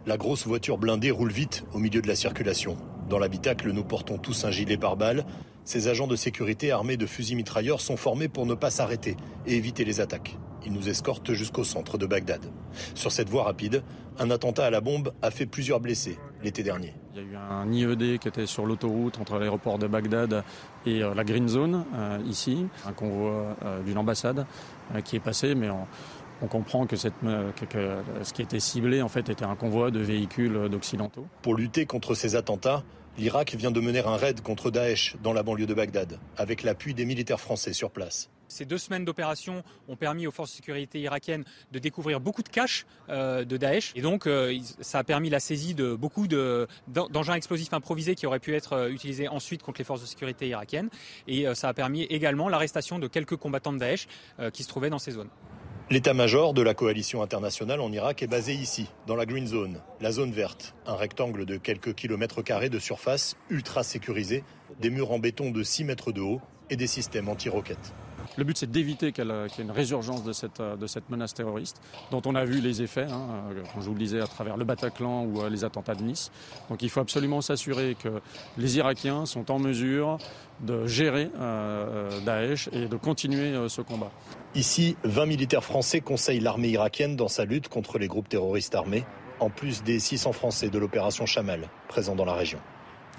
La 0.07 0.17
grosse 0.17 0.47
voiture 0.47 0.79
blindée 0.79 1.11
roule 1.11 1.33
vite 1.33 1.65
au 1.75 1.79
milieu 1.79 2.01
de 2.01 2.09
la 2.09 2.17
circulation. 2.17 2.79
Dans 3.11 3.19
l'habitacle, 3.19 3.71
nous 3.73 3.85
portons 3.85 4.17
tous 4.17 4.47
un 4.47 4.51
gilet 4.51 4.79
pare-balles. 4.79 5.27
Ces 5.71 5.87
agents 5.87 6.09
de 6.09 6.17
sécurité 6.17 6.73
armés 6.73 6.97
de 6.97 7.07
fusils 7.07 7.37
mitrailleurs 7.37 7.81
sont 7.81 7.97
formés 7.97 8.27
pour 8.27 8.45
ne 8.45 8.55
pas 8.55 8.71
s'arrêter 8.71 9.17
et 9.47 9.55
éviter 9.55 9.85
les 9.85 10.01
attaques. 10.01 10.37
Ils 10.67 10.73
nous 10.73 10.89
escortent 10.89 11.33
jusqu'au 11.33 11.63
centre 11.63 11.97
de 11.97 12.07
Bagdad. 12.07 12.45
Sur 12.97 13.13
cette 13.13 13.29
voie 13.29 13.45
rapide, 13.45 13.85
un 14.19 14.33
attentat 14.33 14.67
à 14.67 14.71
la 14.71 14.81
bombe 14.81 15.13
a 15.23 15.31
fait 15.31 15.47
plusieurs 15.47 15.79
blessés 15.79 16.19
l'été 16.43 16.65
dernier. 16.65 16.93
Il 17.15 17.21
y 17.21 17.25
a 17.25 17.29
eu 17.29 17.37
un 17.37 17.71
IED 17.71 18.19
qui 18.19 18.27
était 18.27 18.47
sur 18.47 18.67
l'autoroute 18.67 19.21
entre 19.21 19.39
l'aéroport 19.39 19.79
de 19.79 19.87
Bagdad 19.87 20.43
et 20.87 21.05
euh, 21.05 21.15
la 21.15 21.23
Green 21.23 21.47
Zone, 21.47 21.85
euh, 21.95 22.19
ici, 22.27 22.67
un 22.85 22.93
convoi 22.93 23.57
euh, 23.65 23.81
d'une 23.85 23.99
ambassade 23.99 24.47
qui 25.05 25.15
est 25.15 25.21
passé, 25.21 25.55
mais 25.55 25.69
on 26.43 26.47
comprend 26.49 26.87
que, 26.87 26.97
cette, 26.97 27.15
que, 27.21 28.03
ce 28.25 28.33
qui 28.33 28.43
était 28.43 28.59
ciblé 28.59 29.03
en 29.03 29.09
fait 29.09 29.29
était 29.29 29.45
un 29.45 29.55
convoi 29.55 29.93
de 29.93 30.01
véhicules 30.01 30.69
d'occidentaux. 30.69 31.27
Pour 31.43 31.55
lutter 31.55 31.87
contre 31.87 32.17
ces 32.17 32.35
attentats, 32.35 32.83
l'Irak 33.19 33.55
vient 33.55 33.71
de 33.71 33.81
mener 33.81 34.01
un 34.01 34.17
raid 34.17 34.41
contre 34.41 34.71
Daesh 34.71 35.17
dans 35.23 35.33
la 35.33 35.43
banlieue 35.43 35.67
de 35.67 35.75
Bagdad, 35.75 36.19
avec 36.37 36.63
l'appui 36.63 36.95
des 36.95 37.05
militaires 37.05 37.41
français 37.41 37.73
sur 37.73 37.91
place. 37.91 38.31
Ces 38.51 38.65
deux 38.65 38.79
semaines 38.79 39.05
d'opération 39.05 39.63
ont 39.89 39.95
permis 39.95 40.27
aux 40.27 40.33
forces 40.33 40.51
de 40.51 40.57
sécurité 40.57 41.01
irakiennes 41.01 41.45
de 41.71 41.79
découvrir 41.79 42.19
beaucoup 42.21 42.43
de 42.43 42.49
caches 42.49 42.85
euh, 43.09 43.45
de 43.45 43.57
Daesh. 43.57 43.93
Et 43.95 44.03
donc, 44.03 44.27
euh, 44.27 44.59
ça 44.81 44.99
a 44.99 45.05
permis 45.05 45.31
la 45.31 45.39
saisie 45.39 45.75
de 45.75 45.95
beaucoup 45.95 46.27
d'engins 46.27 47.35
explosifs 47.35 47.73
improvisés 47.73 48.17
qui 48.17 48.27
auraient 48.27 48.41
pu 48.41 48.55
être 48.57 48.73
euh, 48.73 48.91
utilisés 48.91 49.29
ensuite 49.29 49.63
contre 49.63 49.81
les 49.81 49.85
forces 49.85 50.01
de 50.01 50.07
sécurité 50.07 50.49
irakiennes. 50.49 50.91
Et 51.29 51.47
ça 51.55 51.69
a 51.69 51.75
permis 51.75 52.03
également 52.05 52.49
l'arrestation 52.49 52.99
de 52.99 53.07
quelques 53.07 53.37
combattants 53.37 53.73
de 53.73 53.79
Daesh 53.79 54.09
qui 54.53 54.63
se 54.65 54.69
trouvaient 54.69 54.91
dans 54.91 54.99
ces 54.99 55.13
zones. 55.13 55.31
L'état-major 55.93 56.55
de 56.55 56.63
la 56.63 56.73
coalition 56.73 57.21
internationale 57.21 57.81
en 57.81 57.91
Irak 57.91 58.23
est 58.23 58.29
basé 58.29 58.55
ici, 58.55 58.87
dans 59.09 59.17
la 59.17 59.27
Green 59.27 59.49
Zone, 59.49 59.81
la 60.01 60.13
zone 60.13 60.31
verte, 60.31 60.77
un 60.87 60.95
rectangle 60.95 61.45
de 61.45 61.57
quelques 61.57 61.97
kilomètres 61.97 62.43
carrés 62.43 62.69
de 62.69 62.79
surface 62.79 63.37
ultra 63.51 63.83
sécurisé, 63.83 64.45
des 64.81 64.89
murs 64.89 65.11
en 65.11 65.19
béton 65.19 65.51
de 65.51 65.65
6 65.65 65.83
mètres 65.83 66.13
de 66.13 66.21
haut 66.21 66.41
et 66.71 66.77
des 66.77 66.87
systèmes 66.87 67.29
anti-roquettes. 67.29 67.93
Le 68.37 68.45
but, 68.45 68.57
c'est 68.57 68.71
d'éviter 68.71 69.13
qu'il 69.13 69.25
y 69.27 69.31
ait 69.31 69.63
une 69.63 69.71
résurgence 69.71 70.25
de 70.25 70.33
cette, 70.33 70.61
de 70.61 70.87
cette 70.87 71.09
menace 71.11 71.35
terroriste, 71.35 71.81
dont 72.11 72.23
on 72.27 72.35
a 72.35 72.45
vu 72.45 72.61
les 72.61 72.83
effets, 72.83 73.07
hein, 73.11 73.45
comme 73.73 73.83
je 73.83 73.87
vous 73.87 73.95
le 73.95 73.99
disais, 73.99 74.21
à 74.21 74.27
travers 74.27 74.57
le 74.57 74.65
Bataclan 74.65 75.25
ou 75.25 75.41
euh, 75.41 75.51
les 75.51 75.65
attentats 75.65 75.95
de 75.95 76.03
Nice. 76.03 76.31
Donc 76.69 76.83
il 76.83 76.91
faut 76.91 77.01
absolument 77.01 77.41
s'assurer 77.41 77.97
que 78.01 78.21
les 78.59 78.77
Irakiens 78.77 79.27
sont 79.27 79.51
en 79.51 79.59
mesure 79.59 80.19
de 80.61 80.87
gérer 80.87 81.31
euh, 81.39 82.11
euh, 82.11 82.21
Daesh 82.21 82.69
et 82.73 82.87
de 82.87 82.97
continuer 82.97 83.69
ce 83.69 83.83
combat. 83.83 84.11
Ici, 84.55 84.97
20 85.05 85.27
militaires 85.27 85.65
français 85.65 86.01
conseillent 86.01 86.41
l'armée 86.41 86.69
irakienne 86.71 87.17
dans 87.17 87.29
sa 87.29 87.45
lutte 87.45 87.69
contre 87.69 87.99
les 87.99 88.09
groupes 88.09 88.29
terroristes 88.29 88.75
armés, 88.75 89.05
en 89.39 89.49
plus 89.49 89.83
des 89.83 89.99
600 89.99 90.33
Français 90.33 90.71
de 90.71 90.79
l'opération 90.79 91.27
Chamal, 91.27 91.69
présents 91.89 92.17
dans 92.17 92.25
la 92.25 92.35
région. 92.35 92.59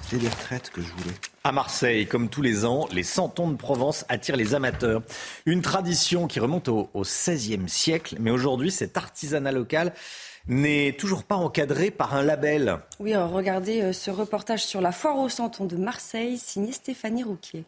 C'est 0.10 0.18
les 0.18 0.28
retraites 0.28 0.70
que 0.70 0.82
je 0.82 0.88
voulais. 0.88 1.16
À 1.44 1.52
Marseille, 1.52 2.06
comme 2.06 2.30
tous 2.30 2.42
les 2.42 2.66
ans, 2.66 2.88
les 2.92 3.04
santons 3.04 3.50
de 3.50 3.56
Provence 3.56 4.06
attirent 4.10 4.36
les 4.36 4.54
amateurs. 4.54 5.02
Une 5.46 5.62
tradition 5.62 6.28
qui 6.28 6.40
remonte 6.40 6.68
au, 6.68 6.90
XVIe 6.96 7.68
siècle, 7.68 8.18
mais 8.20 8.32
aujourd'hui, 8.32 8.72
cet 8.72 8.98
artisanat 8.98 9.52
local 9.52 9.94
n'est 10.48 10.96
toujours 10.98 11.24
pas 11.24 11.36
encadré 11.36 11.92
par 11.92 12.14
un 12.14 12.24
label. 12.24 12.80
Oui, 13.00 13.16
regardez 13.16 13.82
euh, 13.82 13.94
ce 13.94 14.10
reportage 14.12 14.66
sur 14.66 14.82
la 14.82 14.92
foire 14.92 15.18
au 15.18 15.30
Santon 15.30 15.66
de 15.66 15.78
Marseille, 15.78 16.38
signé 16.38 16.72
Stéphanie 16.72 17.24
Rouquier. 17.24 17.64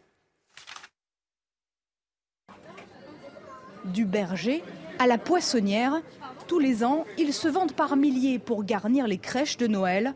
Du 3.84 4.04
berger 4.04 4.62
à 4.98 5.06
la 5.06 5.18
poissonnière, 5.18 6.00
tous 6.46 6.58
les 6.58 6.84
ans, 6.84 7.04
ils 7.18 7.32
se 7.32 7.48
vendent 7.48 7.72
par 7.74 7.96
milliers 7.96 8.38
pour 8.38 8.64
garnir 8.64 9.06
les 9.06 9.18
crèches 9.18 9.56
de 9.56 9.66
Noël. 9.66 10.14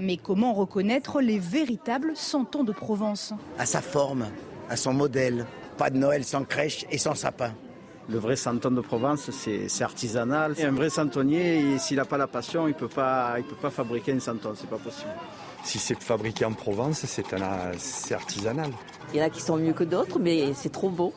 Mais 0.00 0.16
comment 0.16 0.54
reconnaître 0.54 1.20
les 1.20 1.38
véritables 1.38 2.12
santons 2.14 2.64
de 2.64 2.72
Provence? 2.72 3.34
À 3.58 3.66
sa 3.66 3.82
forme, 3.82 4.26
à 4.70 4.76
son 4.76 4.94
modèle. 4.94 5.44
Pas 5.76 5.90
de 5.90 5.98
Noël 5.98 6.24
sans 6.24 6.44
crèche 6.44 6.86
et 6.90 6.96
sans 6.96 7.14
sapin. 7.14 7.52
Le 8.08 8.18
vrai 8.18 8.34
santon 8.34 8.70
de 8.70 8.80
Provence, 8.80 9.30
c'est 9.30 9.82
artisanal. 9.82 10.54
un 10.62 10.70
vrai 10.70 10.88
santonnier, 10.88 11.78
s'il 11.78 11.98
n'a 11.98 12.06
pas 12.06 12.16
la 12.16 12.26
passion, 12.26 12.66
il 12.66 12.70
ne 12.70 12.78
peut 12.78 12.88
pas 12.88 13.36
fabriquer 13.70 14.12
un 14.12 14.20
santon, 14.20 14.54
c'est 14.56 14.70
pas 14.70 14.78
possible. 14.78 15.10
Si 15.64 15.78
c'est 15.78 16.02
fabriqué 16.02 16.46
en 16.46 16.54
Provence, 16.54 17.04
c'est 17.04 18.14
artisanal. 18.14 18.70
Il 19.12 19.18
y 19.20 19.22
en 19.22 19.26
a 19.26 19.30
qui 19.30 19.42
sont 19.42 19.58
mieux 19.58 19.74
que 19.74 19.84
d'autres, 19.84 20.18
mais 20.18 20.54
c'est 20.54 20.72
trop 20.72 20.88
beau. 20.88 21.12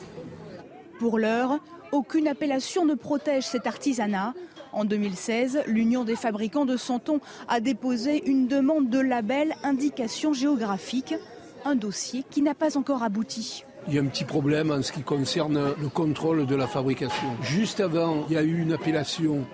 Pour 1.00 1.20
l'heure, 1.20 1.58
aucune 1.94 2.28
appellation 2.28 2.86
ne 2.86 2.96
protège 2.96 3.46
cet 3.46 3.66
artisanat. 3.66 4.34
En 4.74 4.86
2016, 4.86 5.65
l'Union 5.67 6.03
des 6.03 6.15
fabricants 6.15 6.65
de 6.65 6.78
Santon 6.78 7.19
a 7.47 7.59
déposé 7.59 8.28
une 8.28 8.47
demande 8.47 8.89
de 8.89 8.97
label 8.97 9.53
indication 9.61 10.34
géographique, 10.34 11.13
un 11.63 11.76
dossier 11.76 12.26
qui 12.28 12.41
n'a 12.41 12.55
pas 12.55 12.76
encore 12.76 13.03
abouti. 13.03 13.65
Il 13.88 13.93
y 13.93 13.99
a 13.99 14.01
un 14.01 14.07
petit 14.07 14.24
problème 14.24 14.71
en 14.71 14.82
ce 14.82 14.91
qui 14.91 15.03
concerne 15.03 15.76
le 15.80 15.89
contrôle 15.89 16.47
de 16.47 16.55
la 16.55 16.65
fabrication. 16.65 17.28
Juste 17.43 17.82
avant, 17.82 18.26
il 18.30 18.34
y 18.34 18.38
a 18.38 18.41
eu 18.41 18.61
une 18.61 18.74
appellation 18.74 19.45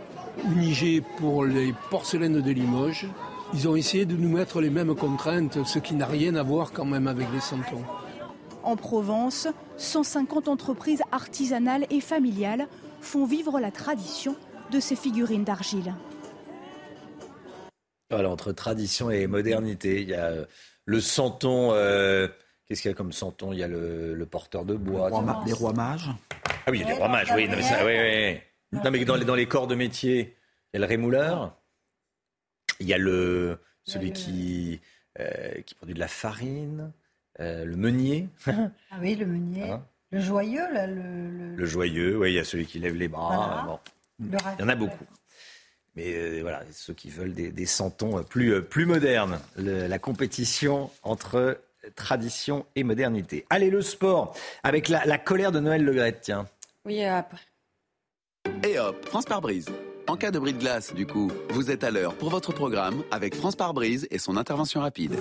unigée 0.45 1.03
pour 1.17 1.43
les 1.43 1.73
porcelaines 1.89 2.39
de 2.39 2.51
Limoges. 2.51 3.09
Ils 3.53 3.67
ont 3.67 3.75
essayé 3.75 4.05
de 4.05 4.15
nous 4.15 4.29
mettre 4.29 4.61
les 4.61 4.69
mêmes 4.69 4.95
contraintes, 4.95 5.65
ce 5.65 5.79
qui 5.79 5.95
n'a 5.95 6.05
rien 6.05 6.35
à 6.35 6.43
voir 6.43 6.71
quand 6.71 6.85
même 6.85 7.07
avec 7.07 7.27
les 7.33 7.41
santons. 7.41 7.83
En 8.63 8.77
Provence, 8.77 9.49
150 9.75 10.47
entreprises 10.47 11.01
artisanales 11.11 11.85
et 11.89 11.99
familiales 11.99 12.67
font 13.01 13.25
vivre 13.25 13.59
la 13.59 13.71
tradition 13.71 14.37
de 14.71 14.79
ces 14.79 14.95
figurines 14.95 15.43
d'argile. 15.43 15.93
Voilà, 18.09 18.29
entre 18.29 18.51
tradition 18.51 19.11
et 19.11 19.27
modernité, 19.27 20.01
il 20.01 20.09
y 20.09 20.15
a 20.15 20.25
euh, 20.25 20.45
le 20.85 20.99
santon. 20.99 21.71
Euh, 21.73 22.27
qu'est-ce 22.65 22.81
qu'il 22.81 22.89
y 22.89 22.93
a 22.93 22.97
comme 22.97 23.11
santon? 23.11 23.53
Il 23.53 23.59
y 23.59 23.63
a 23.63 23.67
le, 23.67 24.25
porteur 24.29 24.65
de 24.65 24.75
bois. 24.75 25.09
Les 25.45 25.53
rois, 25.53 25.73
mages. 25.73 26.09
Ah 26.65 26.71
oui, 26.71 26.83
les 26.85 26.93
rois 26.93 27.07
mages, 27.07 27.31
oui. 27.35 27.47
Non, 27.47 27.55
mais, 27.55 27.61
ça, 27.61 27.85
oui, 27.85 27.93
oui. 27.99 28.39
Non, 28.71 28.91
mais 28.91 29.05
dans, 29.05 29.15
les, 29.15 29.25
dans 29.25 29.35
les 29.35 29.45
corps 29.45 29.67
de 29.67 29.75
métier, 29.75 30.35
il 30.73 30.75
y 30.75 30.77
a 30.77 30.79
le 30.79 30.89
rémouleur. 30.89 31.55
Il 32.79 32.87
y 32.87 32.93
a 32.93 32.97
le, 32.97 33.59
celui 33.83 34.11
qui, 34.11 34.79
euh, 35.19 35.61
qui 35.61 35.75
produit 35.75 35.93
de 35.93 35.99
la 35.99 36.07
farine. 36.07 36.91
le 37.37 37.75
meunier. 37.75 38.29
ah 38.47 38.97
oui, 39.01 39.15
le 39.15 39.27
meunier. 39.27 39.69
Hein? 39.69 39.85
Le 40.11 40.19
joyeux, 40.19 40.73
là, 40.73 40.87
le, 40.87 41.55
le... 41.55 41.65
joyeux, 41.65 42.17
oui, 42.17 42.31
il 42.31 42.35
y 42.35 42.39
a 42.39 42.43
celui 42.43 42.65
qui 42.65 42.79
lève 42.79 42.95
les 42.95 43.07
bras. 43.07 43.79
Il 44.19 44.59
y 44.59 44.63
en 44.63 44.69
a 44.69 44.75
beaucoup. 44.75 45.05
Mais 45.95 46.13
euh, 46.13 46.39
voilà, 46.41 46.63
ceux 46.71 46.93
qui 46.93 47.09
veulent 47.09 47.33
des, 47.33 47.65
santons 47.65 48.23
plus, 48.23 48.53
euh, 48.53 48.61
plus 48.61 48.85
modernes, 48.85 49.39
la 49.57 49.99
compétition 49.99 50.91
entre 51.03 51.59
tradition 51.95 52.65
et 52.75 52.83
modernité. 52.83 53.45
Allez, 53.49 53.69
le 53.69 53.81
sport, 53.81 54.35
avec 54.63 54.89
la, 54.89 55.17
colère 55.17 55.51
de 55.51 55.59
Noël 55.59 55.83
Le 55.83 56.11
tiens. 56.19 56.47
Oui, 56.85 57.03
après. 57.03 57.39
Et 58.63 58.79
hop, 58.79 59.05
France 59.05 59.25
par 59.25 59.41
brise. 59.41 59.67
En 60.07 60.15
cas 60.15 60.31
de 60.31 60.39
bris 60.39 60.53
de 60.53 60.59
glace, 60.59 60.93
du 60.93 61.05
coup, 61.05 61.31
vous 61.51 61.69
êtes 61.69 61.83
à 61.83 61.91
l'heure 61.91 62.15
pour 62.15 62.29
votre 62.29 62.51
programme 62.51 63.03
avec 63.11 63.35
France 63.35 63.55
par 63.55 63.73
brise 63.73 64.07
et 64.09 64.17
son 64.17 64.37
intervention 64.37 64.81
rapide. 64.81 65.15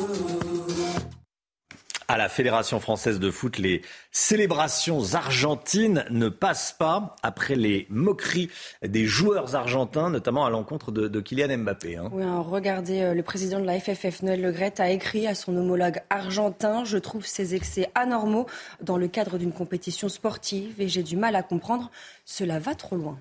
À 2.10 2.16
la 2.16 2.30
Fédération 2.30 2.80
française 2.80 3.20
de 3.20 3.30
foot, 3.30 3.58
les 3.58 3.82
célébrations 4.12 5.12
argentines 5.12 6.06
ne 6.08 6.30
passent 6.30 6.72
pas 6.72 7.16
après 7.22 7.54
les 7.54 7.86
moqueries 7.90 8.48
des 8.82 9.04
joueurs 9.04 9.54
argentins, 9.54 10.08
notamment 10.08 10.46
à 10.46 10.50
l'encontre 10.50 10.90
de, 10.90 11.20
Kylian 11.20 11.58
Mbappé. 11.58 11.96
Hein. 11.98 12.08
Oui, 12.10 12.22
hein, 12.22 12.40
regardez, 12.40 13.02
euh, 13.02 13.12
le 13.12 13.22
président 13.22 13.60
de 13.60 13.66
la 13.66 13.78
FFF, 13.78 14.22
Noël 14.22 14.40
Legrette, 14.40 14.80
a 14.80 14.88
écrit 14.88 15.26
à 15.26 15.34
son 15.34 15.54
homologue 15.54 16.00
argentin 16.08 16.82
Je 16.84 16.96
trouve 16.96 17.26
ces 17.26 17.54
excès 17.54 17.90
anormaux 17.94 18.46
dans 18.80 18.96
le 18.96 19.06
cadre 19.06 19.36
d'une 19.36 19.52
compétition 19.52 20.08
sportive 20.08 20.80
et 20.80 20.88
j'ai 20.88 21.02
du 21.02 21.18
mal 21.18 21.36
à 21.36 21.42
comprendre. 21.42 21.90
Cela 22.24 22.58
va 22.58 22.74
trop 22.74 22.96
loin. 22.96 23.18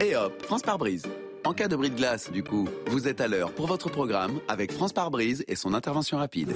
Et 0.00 0.14
hop, 0.14 0.40
France 0.44 0.62
par 0.62 0.78
brise. 0.78 1.02
En 1.44 1.52
cas 1.52 1.68
de 1.68 1.76
bris 1.76 1.90
de 1.90 1.96
glace, 1.96 2.32
du 2.32 2.42
coup, 2.42 2.66
vous 2.86 3.06
êtes 3.06 3.20
à 3.20 3.28
l'heure 3.28 3.52
pour 3.52 3.66
votre 3.66 3.90
programme 3.90 4.40
avec 4.48 4.72
France 4.72 4.94
par 4.94 5.10
brise 5.10 5.44
et 5.46 5.56
son 5.56 5.74
intervention 5.74 6.16
rapide. 6.16 6.54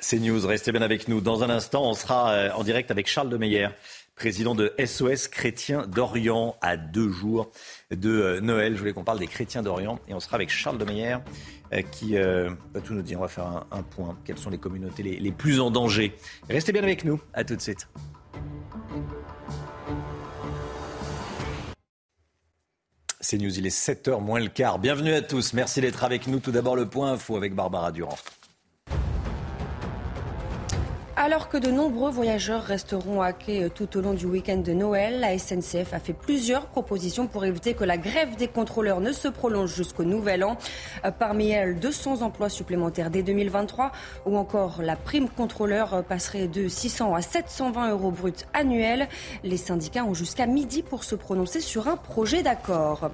C'est 0.00 0.18
News, 0.18 0.46
restez 0.46 0.70
bien 0.70 0.82
avec 0.82 1.08
nous. 1.08 1.22
Dans 1.22 1.42
un 1.42 1.48
instant, 1.48 1.88
on 1.88 1.94
sera 1.94 2.32
euh, 2.32 2.50
en 2.52 2.62
direct 2.62 2.90
avec 2.90 3.06
Charles 3.06 3.30
de 3.30 3.38
Meyer, 3.38 3.68
président 4.16 4.54
de 4.54 4.74
SOS 4.84 5.28
Chrétiens 5.28 5.86
d'Orient, 5.86 6.56
à 6.60 6.76
deux 6.76 7.10
jours 7.10 7.50
de 7.90 8.10
euh, 8.10 8.40
Noël. 8.42 8.74
Je 8.74 8.80
voulais 8.80 8.92
qu'on 8.92 9.04
parle 9.04 9.18
des 9.18 9.26
Chrétiens 9.26 9.62
d'Orient 9.62 9.98
et 10.06 10.12
on 10.12 10.20
sera 10.20 10.36
avec 10.36 10.50
Charles 10.50 10.76
de 10.76 10.84
Meyer 10.84 11.16
euh, 11.72 11.80
qui 11.80 12.16
va 12.16 12.80
tout 12.84 12.92
nous 12.92 13.00
dire. 13.00 13.18
On 13.18 13.22
va 13.22 13.28
faire 13.28 13.64
un, 13.70 13.82
point. 13.82 14.18
Quelles 14.26 14.36
sont 14.36 14.50
les 14.50 14.58
communautés 14.58 15.02
les 15.02 15.32
plus 15.32 15.58
en 15.58 15.70
danger? 15.70 16.14
Restez 16.50 16.72
bien 16.72 16.82
avec 16.82 17.06
nous. 17.06 17.18
À 17.32 17.44
tout 17.44 17.56
de 17.56 17.62
suite. 17.62 17.88
C'est 23.24 23.38
News, 23.38 23.58
il 23.58 23.66
est 23.66 23.74
7h 23.74 24.20
moins 24.20 24.38
le 24.38 24.48
quart. 24.48 24.78
Bienvenue 24.78 25.14
à 25.14 25.22
tous, 25.22 25.54
merci 25.54 25.80
d'être 25.80 26.04
avec 26.04 26.26
nous. 26.26 26.40
Tout 26.40 26.50
d'abord 26.50 26.76
le 26.76 26.84
point 26.84 27.12
info 27.12 27.38
avec 27.38 27.54
Barbara 27.54 27.90
Durand. 27.90 28.18
Alors 31.16 31.48
que 31.48 31.56
de 31.56 31.70
nombreux 31.70 32.10
voyageurs 32.10 32.64
resteront 32.64 33.22
à 33.22 33.32
quai 33.32 33.70
tout 33.72 33.96
au 33.96 34.00
long 34.00 34.14
du 34.14 34.26
week-end 34.26 34.56
de 34.56 34.72
Noël, 34.72 35.20
la 35.20 35.38
SNCF 35.38 35.94
a 35.94 36.00
fait 36.00 36.12
plusieurs 36.12 36.66
propositions 36.66 37.28
pour 37.28 37.44
éviter 37.44 37.74
que 37.74 37.84
la 37.84 37.96
grève 37.96 38.34
des 38.34 38.48
contrôleurs 38.48 39.00
ne 39.00 39.12
se 39.12 39.28
prolonge 39.28 39.72
jusqu'au 39.72 40.02
nouvel 40.02 40.42
an. 40.42 40.56
Parmi 41.20 41.50
elles, 41.50 41.78
200 41.78 42.22
emplois 42.22 42.48
supplémentaires 42.48 43.10
dès 43.10 43.22
2023 43.22 43.92
ou 44.26 44.36
encore 44.36 44.82
la 44.82 44.96
prime 44.96 45.28
contrôleur 45.28 46.02
passerait 46.02 46.48
de 46.48 46.66
600 46.66 47.14
à 47.14 47.22
720 47.22 47.90
euros 47.92 48.10
bruts 48.10 48.32
annuels. 48.52 49.08
Les 49.44 49.56
syndicats 49.56 50.04
ont 50.04 50.14
jusqu'à 50.14 50.46
midi 50.46 50.82
pour 50.82 51.04
se 51.04 51.14
prononcer 51.14 51.60
sur 51.60 51.86
un 51.86 51.96
projet 51.96 52.42
d'accord. 52.42 53.10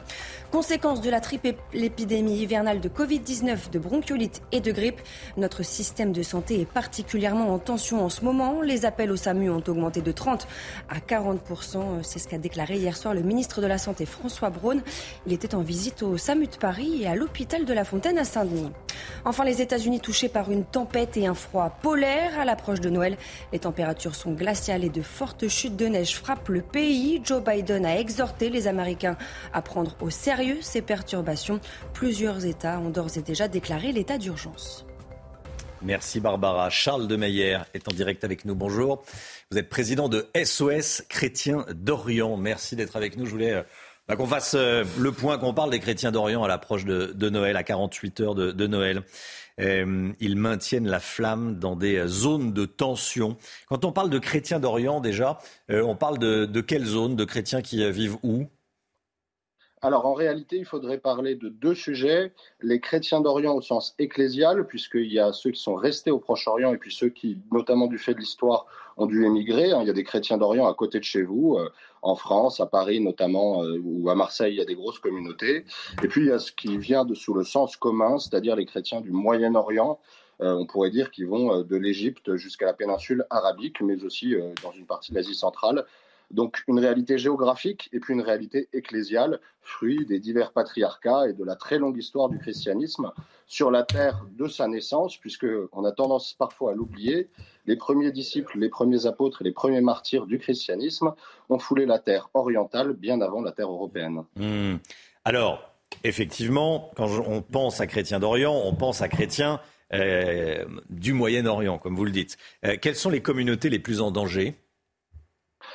Conséquence 0.51 1.01
de 1.01 1.11
la 1.11 1.21
triple 1.21 1.55
épidémie 1.73 2.39
hivernale 2.39 2.81
de 2.81 2.89
Covid-19, 2.89 3.71
de 3.71 3.79
bronchiolite 3.79 4.43
et 4.51 4.61
de 4.61 4.73
grippe, 4.73 5.01
notre 5.37 5.63
système 5.63 6.11
de 6.11 6.25
santé 6.25 6.61
est 6.61 6.69
particulièrement 6.69 7.55
en 7.55 7.61
tension 7.61 8.05
en 8.05 8.09
ce 8.09 8.25
moment. 8.25 8.61
Les 8.61 8.85
appels 8.85 9.13
au 9.13 9.17
SAMU 9.17 9.49
ont 9.49 9.63
augmenté 9.69 10.01
de 10.01 10.11
30 10.11 10.49
à 10.89 10.99
40 10.99 11.39
C'est 12.03 12.19
ce 12.19 12.27
qu'a 12.27 12.39
déclaré 12.39 12.79
hier 12.79 12.97
soir 12.97 13.15
le 13.15 13.23
ministre 13.23 13.61
de 13.61 13.69
la 13.69 13.79
Santé 13.79 14.07
François 14.07 14.51
Braun. 14.51 14.81
Il 15.25 15.33
était 15.33 15.55
en 15.55 15.63
visite 15.63 16.03
au 16.03 16.17
SAMU 16.17 16.49
de 16.49 16.57
Paris 16.57 17.03
et 17.03 17.07
à 17.07 17.15
l'hôpital 17.15 17.65
de 17.65 17.73
la 17.73 17.85
Fontaine 17.85 18.19
à 18.19 18.25
Saint-Denis. 18.25 18.73
Enfin, 19.25 19.45
les 19.45 19.63
États-Unis 19.63 20.01
touchés 20.01 20.29
par 20.29 20.51
une 20.51 20.65
tempête 20.65 21.17
et 21.17 21.29
un 21.29 21.35
froid 21.35 21.71
polaire 21.81 22.41
à 22.41 22.45
l'approche 22.45 22.81
de 22.81 22.91
Noël. 22.91 23.17
Les 23.53 23.61
températures 23.61 24.17
sont 24.17 24.33
glaciales 24.33 24.83
et 24.83 24.91
de 24.91 25.01
fortes 25.01 25.47
chutes 25.47 25.77
de 25.77 25.87
neige 25.87 26.17
frappent 26.17 26.49
le 26.49 26.61
pays. 26.61 27.21
Joe 27.23 27.41
Biden 27.41 27.87
a 27.87 28.01
exhorté 28.01 28.51
les 28.51 28.67
Américains 28.67 29.17
à 29.53 29.63
prendre 29.63 29.95
au 30.01 30.11
sérieux 30.11 30.40
ces 30.63 30.83
perturbations. 30.83 31.61
Plusieurs 31.93 32.47
États 32.47 32.79
ont 32.79 32.91
d'ores 32.91 33.17
et 33.17 33.23
déjà 33.23 33.49
déclaré 33.49 33.93
l'état 33.93 34.19
d'urgence. 34.19 34.87
Merci 35.83 36.21
Barbara. 36.21 36.69
Charles 36.71 37.09
de 37.09 37.17
Meyer 37.17 37.59
est 37.75 37.89
en 37.89 37.93
direct 37.93 38.25
avec 38.25 38.45
nous. 38.45 38.55
Bonjour. 38.55 39.03
Vous 39.51 39.59
êtes 39.59 39.69
président 39.69 40.09
de 40.09 40.29
SOS 40.43 41.03
Chrétiens 41.09 41.65
d'Orient. 41.75 42.37
Merci 42.37 42.77
d'être 42.77 42.97
avec 42.97 43.17
nous. 43.17 43.27
Je 43.27 43.31
voulais 43.31 43.53
euh, 43.53 43.63
bah, 44.09 44.17
qu'on 44.17 44.27
fasse 44.27 44.55
euh, 44.55 44.85
le 44.99 45.13
point, 45.13 45.39
qu'on 45.39 45.55
parle 45.55 45.71
des 45.71 45.81
chrétiens 45.81 46.11
d'Orient 46.11 46.43
à 46.43 46.49
l'approche 46.49 46.85
de, 46.85 47.29
Noël, 47.31 47.57
à 47.57 47.63
48 47.63 48.21
heures 48.21 48.35
de, 48.35 48.67
Noël. 48.67 49.03
Euh, 49.61 50.11
ils 50.21 50.37
maintiennent 50.37 50.89
la 50.89 51.01
flamme 51.01 51.59
dans 51.59 51.77
des 51.77 52.07
zones 52.07 52.53
de 52.53 52.65
tension. 52.65 53.37
Quand 53.69 53.85
on 53.85 53.93
parle 53.93 54.11
de 54.11 54.19
chrétiens 54.19 54.61
d'Orient, 54.61 55.01
déjà, 55.01 55.39
on 55.69 55.97
parle 55.97 56.19
de, 56.19 56.47
de 56.47 56.61
quelles 56.61 56.87
zones 56.87 57.17
de 57.17 57.25
chrétiens 57.25 57.61
qui 57.63 57.91
vivent 57.91 58.17
où? 58.23 58.47
Alors 59.83 60.05
en 60.05 60.13
réalité, 60.13 60.57
il 60.57 60.67
faudrait 60.67 60.99
parler 60.99 61.37
de 61.37 61.49
deux 61.49 61.75
sujets. 61.75 62.35
Les 62.61 62.81
chrétiens 62.81 63.23
d'Orient 63.23 63.55
au 63.55 63.63
sens 63.63 63.95
ecclésial, 63.99 64.67
puisqu'il 64.67 65.11
y 65.11 65.19
a 65.19 65.33
ceux 65.33 65.53
qui 65.53 65.61
sont 65.61 65.75
restés 65.75 66.11
au 66.11 66.19
Proche-Orient 66.19 66.75
et 66.75 66.77
puis 66.77 66.93
ceux 66.93 67.09
qui, 67.09 67.39
notamment 67.51 67.87
du 67.87 67.97
fait 67.97 68.13
de 68.13 68.21
l'histoire, 68.21 68.67
ont 68.99 69.07
dû 69.07 69.25
émigrer. 69.25 69.71
Il 69.81 69.87
y 69.87 69.91
a 69.91 69.95
des 69.95 70.05
chrétiens 70.05 70.37
d'Orient 70.37 70.69
à 70.69 70.75
côté 70.75 70.99
de 70.99 71.05
chez 71.05 71.23
vous, 71.23 71.57
euh, 71.59 71.71
en 72.03 72.15
France, 72.15 72.61
à 72.61 72.67
Paris 72.67 73.01
notamment, 73.01 73.65
euh, 73.65 73.81
ou 73.83 74.11
à 74.11 74.15
Marseille, 74.15 74.53
il 74.53 74.59
y 74.59 74.63
a 74.63 74.67
des 74.67 74.75
grosses 74.75 74.99
communautés. 74.99 75.65
Et 76.03 76.09
puis 76.09 76.23
il 76.23 76.27
y 76.27 76.33
a 76.33 76.39
ce 76.39 76.53
qui 76.53 76.77
vient 76.77 77.07
de 77.07 77.15
sous 77.15 77.33
le 77.33 77.45
sens 77.45 77.77
commun, 77.77 78.19
c'est-à-dire 78.19 78.57
les 78.57 78.67
chrétiens 78.67 79.01
du 79.01 79.13
Moyen-Orient. 79.13 79.99
Euh, 80.43 80.53
on 80.53 80.67
pourrait 80.67 80.91
dire 80.91 81.11
qu'ils 81.11 81.27
vont 81.27 81.63
de 81.63 81.77
l'Égypte 81.77 82.37
jusqu'à 82.37 82.67
la 82.67 82.75
péninsule 82.75 83.25
arabique, 83.31 83.81
mais 83.81 84.05
aussi 84.05 84.35
dans 84.63 84.73
une 84.73 84.87
partie 84.87 85.13
de 85.13 85.17
l'Asie 85.17 85.35
centrale. 85.35 85.87
Donc 86.31 86.63
une 86.69 86.79
réalité 86.79 87.19
géographique 87.19 87.89
et 87.93 88.01
puis 88.01 88.15
une 88.15 88.21
réalité 88.21 88.69
ecclésiale, 88.73 89.41
fruit 89.63 90.07
des 90.07 90.21
divers 90.21 90.53
patriarcats 90.53 91.29
et 91.29 91.33
de 91.33 91.45
la 91.45 91.57
très 91.57 91.79
longue 91.79 91.97
histoire 91.97 92.29
du 92.29 92.39
christianisme 92.39 93.13
sur 93.47 93.71
la 93.71 93.83
terre 93.83 94.25
de 94.39 94.47
sa 94.47 94.69
naissance, 94.69 95.17
puisque 95.17 95.47
on 95.73 95.85
a 95.85 95.93
tendance 95.93 96.35
parfois 96.35 96.73
à 96.73 96.75
l'oublier. 96.75 97.29
Les 97.67 97.77
premiers 97.77 98.13
disciples, 98.13 98.59
les 98.59 98.69
premiers 98.69 99.07
apôtres 99.07 99.43
et 99.43 99.45
les 99.45 99.53
premiers 99.53 99.81
martyrs 99.81 100.27
du 100.27 100.39
christianisme 100.39 101.13
ont 101.49 101.59
foulé 101.59 101.85
la 101.85 101.99
terre 101.99 102.31
orientale 102.35 102.93
bien 102.93 103.21
avant 103.21 103.43
la 103.43 103.53
terre 103.53 103.71
européenne. 103.71 104.23
Hmm. 104.37 104.77
Alors, 105.25 105.75
effectivement, 106.05 106.91
quand 106.97 107.09
on 107.27 107.43
pense 107.43 107.81
à 107.81 107.87
chrétiens 107.87 108.21
d'Orient, 108.21 108.55
on 108.65 108.75
pense 108.75 109.03
à 109.03 109.09
chrétiens 109.09 109.61
euh, 109.93 110.65
du 110.89 111.13
Moyen-Orient, 111.13 111.79
comme 111.79 111.97
vous 111.97 112.05
le 112.05 112.13
dites. 112.13 112.39
Euh, 112.65 112.77
quelles 112.81 112.95
sont 112.95 113.11
les 113.11 113.21
communautés 113.21 113.69
les 113.69 113.81
plus 113.81 114.01
en 114.01 114.13
danger? 114.13 114.55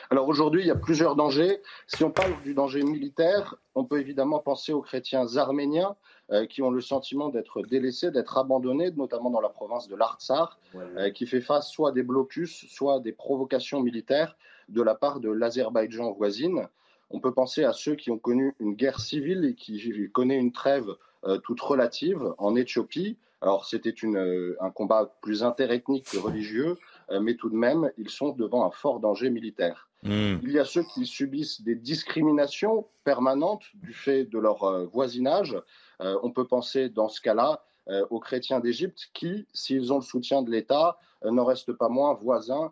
Alors 0.09 0.27
aujourd'hui, 0.27 0.61
il 0.61 0.67
y 0.67 0.71
a 0.71 0.75
plusieurs 0.75 1.15
dangers. 1.15 1.61
Si 1.87 2.03
on 2.03 2.11
parle 2.11 2.33
du 2.43 2.53
danger 2.53 2.83
militaire, 2.83 3.55
on 3.73 3.85
peut 3.85 3.99
évidemment 3.99 4.39
penser 4.39 4.71
aux 4.71 4.81
chrétiens 4.81 5.35
arméniens 5.37 5.95
euh, 6.31 6.45
qui 6.45 6.61
ont 6.61 6.69
le 6.69 6.81
sentiment 6.81 7.29
d'être 7.29 7.61
délaissés, 7.63 8.11
d'être 8.11 8.37
abandonnés, 8.37 8.91
notamment 8.91 9.29
dans 9.29 9.41
la 9.41 9.49
province 9.49 9.87
de 9.87 9.95
l'Artsar, 9.95 10.59
euh, 10.75 11.09
qui 11.09 11.25
fait 11.25 11.41
face 11.41 11.69
soit 11.69 11.89
à 11.89 11.91
des 11.91 12.03
blocus, 12.03 12.65
soit 12.69 12.95
à 12.95 12.99
des 12.99 13.13
provocations 13.13 13.81
militaires 13.81 14.35
de 14.69 14.81
la 14.81 14.95
part 14.95 15.19
de 15.19 15.29
l'Azerbaïdjan 15.29 16.13
voisine. 16.13 16.67
On 17.09 17.19
peut 17.19 17.33
penser 17.33 17.63
à 17.63 17.73
ceux 17.73 17.95
qui 17.95 18.11
ont 18.11 18.17
connu 18.17 18.55
une 18.59 18.73
guerre 18.73 18.99
civile 18.99 19.45
et 19.45 19.53
qui 19.53 20.09
connaissent 20.11 20.41
une 20.41 20.51
trêve 20.51 20.95
euh, 21.25 21.37
toute 21.39 21.61
relative 21.61 22.33
en 22.37 22.55
Éthiopie. 22.55 23.17
Alors 23.41 23.65
c'était 23.65 23.93
un 24.59 24.71
combat 24.71 25.13
plus 25.21 25.43
interethnique 25.43 26.09
que 26.09 26.17
religieux, 26.17 26.79
mais 27.21 27.35
tout 27.35 27.49
de 27.49 27.55
même, 27.55 27.91
ils 27.99 28.09
sont 28.09 28.29
devant 28.29 28.65
un 28.65 28.71
fort 28.71 28.99
danger 28.99 29.29
militaire. 29.29 29.87
Hmm. 30.05 30.37
Il 30.43 30.51
y 30.51 30.59
a 30.59 30.65
ceux 30.65 30.83
qui 30.83 31.07
subissent 31.07 31.61
des 31.63 31.73
discriminations 31.73 32.85
permanentes 33.03 33.63
du 33.73 33.91
fait 33.91 34.25
de 34.25 34.37
leur 34.37 34.63
euh, 34.63 34.85
voisinage. 34.85 35.57
Euh, 35.99 36.19
on 36.21 36.29
peut 36.29 36.45
penser 36.45 36.89
dans 36.89 37.09
ce 37.09 37.19
cas-là 37.21 37.63
euh, 37.87 38.05
aux 38.11 38.19
chrétiens 38.19 38.59
d'Égypte 38.59 39.09
qui, 39.13 39.47
s'ils 39.51 39.91
ont 39.91 39.97
le 39.97 40.03
soutien 40.03 40.43
de 40.43 40.51
l'État, 40.51 40.99
n'en 41.23 41.43
restent 41.43 41.73
pas 41.73 41.89
moins 41.89 42.13
voisins 42.13 42.71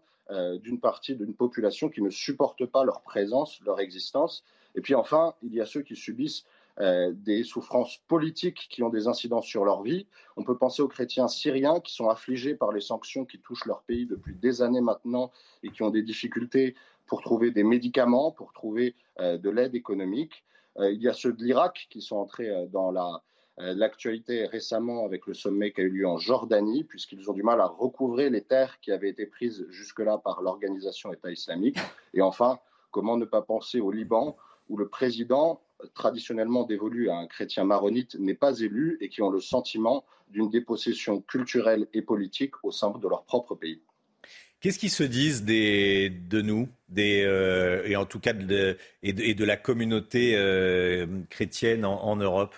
d'une 0.62 0.80
partie 0.80 1.16
d'une 1.16 1.34
population 1.34 1.90
qui 1.90 2.02
ne 2.02 2.10
supporte 2.10 2.66
pas 2.66 2.84
leur 2.84 3.02
présence, 3.02 3.60
leur 3.66 3.80
existence. 3.80 4.44
Et 4.76 4.82
puis 4.82 4.94
enfin, 4.94 5.34
il 5.42 5.54
y 5.54 5.62
a 5.62 5.66
ceux 5.66 5.82
qui 5.82 5.96
subissent 5.96 6.46
des 6.80 7.44
souffrances 7.44 7.98
politiques 8.08 8.68
qui 8.70 8.84
ont 8.84 8.90
des 8.90 9.08
incidences 9.08 9.48
sur 9.48 9.66
leur 9.66 9.82
vie. 9.82 10.06
On 10.38 10.44
peut 10.44 10.58
penser 10.58 10.84
aux 10.84 10.88
chrétiens 10.88 11.28
syriens 11.28 11.80
qui 11.80 11.94
sont 11.94 12.10
affligés 12.10 12.54
par 12.54 12.72
les 12.72 12.82
sanctions 12.82 13.26
qui 13.26 13.40
touchent 13.40 13.66
leur 13.66 13.82
pays 13.82 14.06
depuis 14.06 14.36
des 14.36 14.62
années 14.62 14.82
maintenant 14.82 15.32
et 15.64 15.72
qui 15.72 15.82
ont 15.82 15.90
des 15.90 16.04
difficultés 16.04 16.76
pour 17.08 17.22
trouver 17.22 17.52
des 17.52 17.64
médicaments, 17.64 18.32
pour 18.32 18.54
trouver 18.54 18.96
euh, 19.20 19.38
de 19.38 19.50
l'aide 19.50 19.76
économique. 19.76 20.44
Euh, 20.78 20.92
il 20.92 21.02
y 21.02 21.08
a 21.08 21.14
ceux 21.14 21.34
de 21.34 21.44
l'Irak 21.44 21.88
qui 21.90 22.02
sont 22.02 22.18
entrés 22.18 22.50
euh, 22.50 22.66
dans 22.68 22.92
l'actualité 23.58 24.48
récemment 24.48 25.06
avec 25.06 25.28
le 25.28 25.36
sommet 25.36 25.72
qui 25.72 25.82
a 25.82 25.84
eu 25.84 25.90
lieu 25.90 26.08
en 26.08 26.18
Jordanie, 26.18 26.84
puisqu'ils 26.84 27.30
ont 27.30 27.34
du 27.34 27.44
mal 27.44 27.62
à 27.62 27.68
recouvrer 27.68 28.32
les 28.32 28.42
terres 28.42 28.80
qui 28.80 28.92
avaient 28.92 29.10
été 29.10 29.28
prises 29.28 29.68
jusque-là 29.70 30.18
par 30.18 30.42
l'organisation 30.42 31.14
État 31.14 31.32
islamique. 31.32 31.78
Et 32.16 32.22
enfin, 32.22 32.60
comment 32.90 33.16
ne 33.16 33.26
pas 33.26 33.44
penser 33.44 33.80
au 33.80 33.92
Liban, 33.92 34.36
où 34.70 34.78
le 34.78 34.88
président, 34.88 35.62
traditionnellement 35.94 36.64
dévolu 36.64 37.10
à 37.10 37.18
un 37.18 37.28
chrétien 37.28 37.64
maronite, 37.64 38.16
n'est 38.16 38.34
pas 38.34 38.60
élu 38.60 38.98
et 39.02 39.10
qui 39.10 39.22
ont 39.22 39.30
le 39.30 39.42
sentiment 39.42 40.04
d'une 40.30 40.50
dépossession 40.50 41.22
culturelle 41.22 41.88
et 41.94 42.02
politique 42.02 42.56
au 42.64 42.72
sein 42.72 42.90
de 42.90 43.08
leur 43.08 43.24
propre 43.24 43.54
pays. 43.54 43.84
Qu'est-ce 44.64 44.80
qu'ils 44.80 44.92
se 44.92 45.04
disent 45.04 45.44
des, 45.44 46.10
de 46.10 46.42
nous, 46.42 46.70
des, 46.88 47.26
euh, 47.26 47.84
et 47.86 47.98
en 47.98 48.06
tout 48.06 48.22
cas 48.22 48.32
de, 48.32 48.78
et, 49.02 49.12
de, 49.12 49.44
la 49.44 49.58
communauté 49.58 50.38
euh, 50.38 51.06
chrétienne 51.30 51.84
en, 51.84 52.16
Europe 52.16 52.56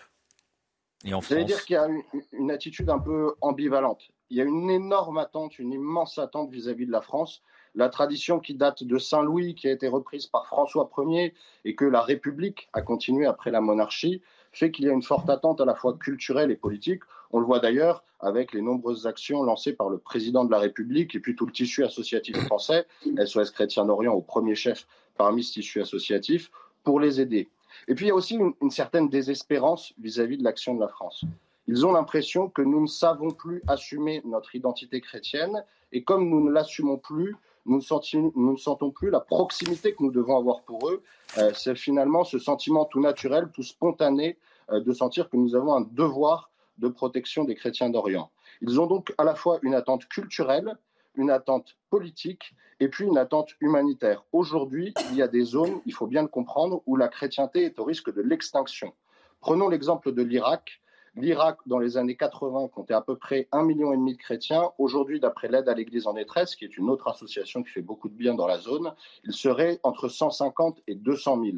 et 1.04 1.16
en 1.16 1.22
France 1.22 1.40
Je 1.40 1.44
dire 1.46 1.66
qu'il 1.66 1.74
y 1.74 1.78
a 1.78 1.88
une, 2.32 2.52
attitude 2.52 2.92
un 2.92 3.00
peu 3.00 3.34
ambivalente. 3.42 4.04
Il 4.30 4.38
y 4.38 4.42
a 4.42 4.44
une 4.44 4.70
énorme 4.70 5.18
attente, 5.18 5.58
une 5.58 5.74
immense 5.74 6.20
attente 6.20 6.52
vis-à-vis 6.52 6.86
de 6.86 6.92
la 6.92 7.02
France. 7.02 7.42
La 7.74 7.90
tradition 7.90 8.40
qui 8.40 8.54
date 8.54 8.84
de 8.84 9.00
Saint-Louis, 9.00 9.56
qui 9.56 9.68
a 9.68 9.72
été 9.72 9.88
reprise 9.88 10.28
par 10.28 10.46
François 10.46 10.92
Ier 11.00 11.34
et 11.64 11.74
que 11.74 11.86
la 11.86 12.02
République 12.02 12.70
a 12.74 12.84
continué 12.84 13.26
après 13.26 13.50
la 13.50 13.62
monarchie, 13.62 14.22
fait 14.52 14.70
qu'il 14.70 14.86
y 14.86 14.90
a 14.90 14.94
une 14.94 15.02
forte 15.02 15.28
attente 15.32 15.60
à 15.60 15.66
la 15.66 15.74
fois 15.74 15.98
culturelle 15.98 16.52
et 16.52 16.56
politique. 16.56 17.02
On 17.32 17.40
le 17.40 17.46
voit 17.46 17.60
d'ailleurs 17.60 18.04
avec 18.20 18.54
les 18.54 18.62
nombreuses 18.62 19.08
actions 19.08 19.44
lancées 19.44 19.74
par 19.74 19.90
le 19.90 19.98
président 19.98 20.46
de 20.46 20.52
la 20.52 20.60
République 20.60 21.16
et 21.16 21.20
puis 21.20 21.36
tout 21.36 21.46
le 21.46 21.52
tissu 21.52 21.84
associatif 21.84 22.38
français, 22.46 22.86
SOS 23.24 23.52
Chrétien 23.52 23.86
d'Orient 23.86 24.14
au 24.14 24.22
premier 24.22 24.56
chef 24.56 24.88
parmi 25.18 25.44
ce 25.44 25.54
tissu 25.54 25.82
associatif, 25.82 26.52
pour 26.84 27.00
les 27.00 27.22
aider. 27.22 27.50
Et 27.88 27.96
puis 27.96 28.06
il 28.06 28.08
y 28.10 28.12
a 28.12 28.16
aussi 28.16 28.36
une, 28.36 28.72
certaine 28.72 29.10
désespérance 29.10 29.94
vis-à-vis 30.00 30.38
de 30.38 30.44
l'action 30.44 30.76
de 30.76 30.80
la 30.80 30.88
France. 30.88 31.26
Ils 31.68 31.86
ont 31.86 31.92
l'impression 31.92 32.48
que 32.48 32.62
nous 32.62 32.82
ne 32.82 32.88
savons 32.88 33.32
plus 33.32 33.64
assumer 33.68 34.22
notre 34.26 34.56
identité 34.56 35.02
chrétienne 35.02 35.64
et 35.92 36.04
comme 36.04 36.30
nous 36.30 36.44
ne 36.44 36.52
l'assumons 36.52 36.98
plus, 36.98 37.36
nous 37.66 37.78
ne, 37.78 38.56
sentons 38.58 38.92
plus 38.92 39.10
la 39.10 39.20
proximité 39.20 39.94
que 39.94 40.04
nous 40.04 40.12
devons 40.12 40.38
avoir 40.38 40.62
pour 40.62 40.90
eux. 40.90 41.02
Euh, 41.40 41.52
c'est 41.56 41.76
finalement 41.76 42.24
ce 42.24 42.38
sentiment 42.38 42.86
tout 42.86 43.00
naturel, 43.00 43.50
tout 43.54 43.64
spontané 43.64 44.38
euh, 44.72 44.80
de 44.80 44.94
sentir 44.94 45.30
que 45.30 45.38
nous 45.38 45.56
avons 45.56 45.74
un 45.74 45.82
devoir 45.82 46.52
de 46.78 46.88
protection 46.88 47.44
des 47.44 47.56
chrétiens 47.56 47.90
d'Orient. 47.90 48.32
Ils 48.62 48.80
ont 48.80 48.88
donc 48.88 49.14
à 49.18 49.24
la 49.24 49.36
fois 49.36 49.60
une 49.62 49.76
attente 49.76 50.08
culturelle, 50.08 50.78
une 51.16 51.30
attente 51.30 51.78
politique 51.90 52.54
et 52.80 52.90
puis 52.90 53.06
une 53.06 53.18
attente 53.18 53.52
humanitaire. 53.62 54.24
Aujourd'hui, 54.32 54.94
il 55.12 55.16
y 55.16 55.22
a 55.22 55.28
des 55.28 55.44
zones, 55.44 55.82
il 55.86 55.94
faut 55.94 56.08
bien 56.08 56.22
le 56.22 56.28
comprendre, 56.28 56.82
où 56.86 56.96
la 56.96 57.08
chrétienté 57.08 57.64
est 57.64 57.80
au 57.80 57.84
risque 57.84 58.14
de 58.14 58.22
l'extinction. 58.22 58.94
Prenons 59.40 59.70
l'exemple 59.70 60.12
de 60.12 60.22
l'Irak. 60.22 60.82
L'Irak, 61.16 61.60
dans 61.66 61.80
les 61.80 61.96
années 61.96 62.18
80, 62.18 62.68
comptait 62.68 62.94
à 62.94 63.00
peu 63.00 63.16
près 63.16 63.48
un 63.54 63.64
million 63.64 63.94
et 63.94 63.96
demi 63.96 64.14
de 64.14 64.18
chrétiens. 64.18 64.72
Aujourd'hui, 64.78 65.22
d'après 65.22 65.48
l'aide 65.48 65.70
à 65.70 65.74
l'Église 65.74 66.08
en 66.08 66.14
détresse, 66.14 66.56
qui 66.56 66.66
est 66.66 66.78
une 66.78 66.90
autre 66.90 67.08
association 67.08 67.64
qui 67.64 67.70
fait 67.70 67.82
beaucoup 67.82 68.10
de 68.10 68.14
bien 68.14 68.34
dans 68.34 68.48
la 68.48 68.60
zone, 68.60 68.94
il 69.24 69.32
serait 69.32 69.80
entre 69.84 70.10
150 70.10 70.82
et 70.88 70.96
200 70.96 71.42
000. 71.42 71.58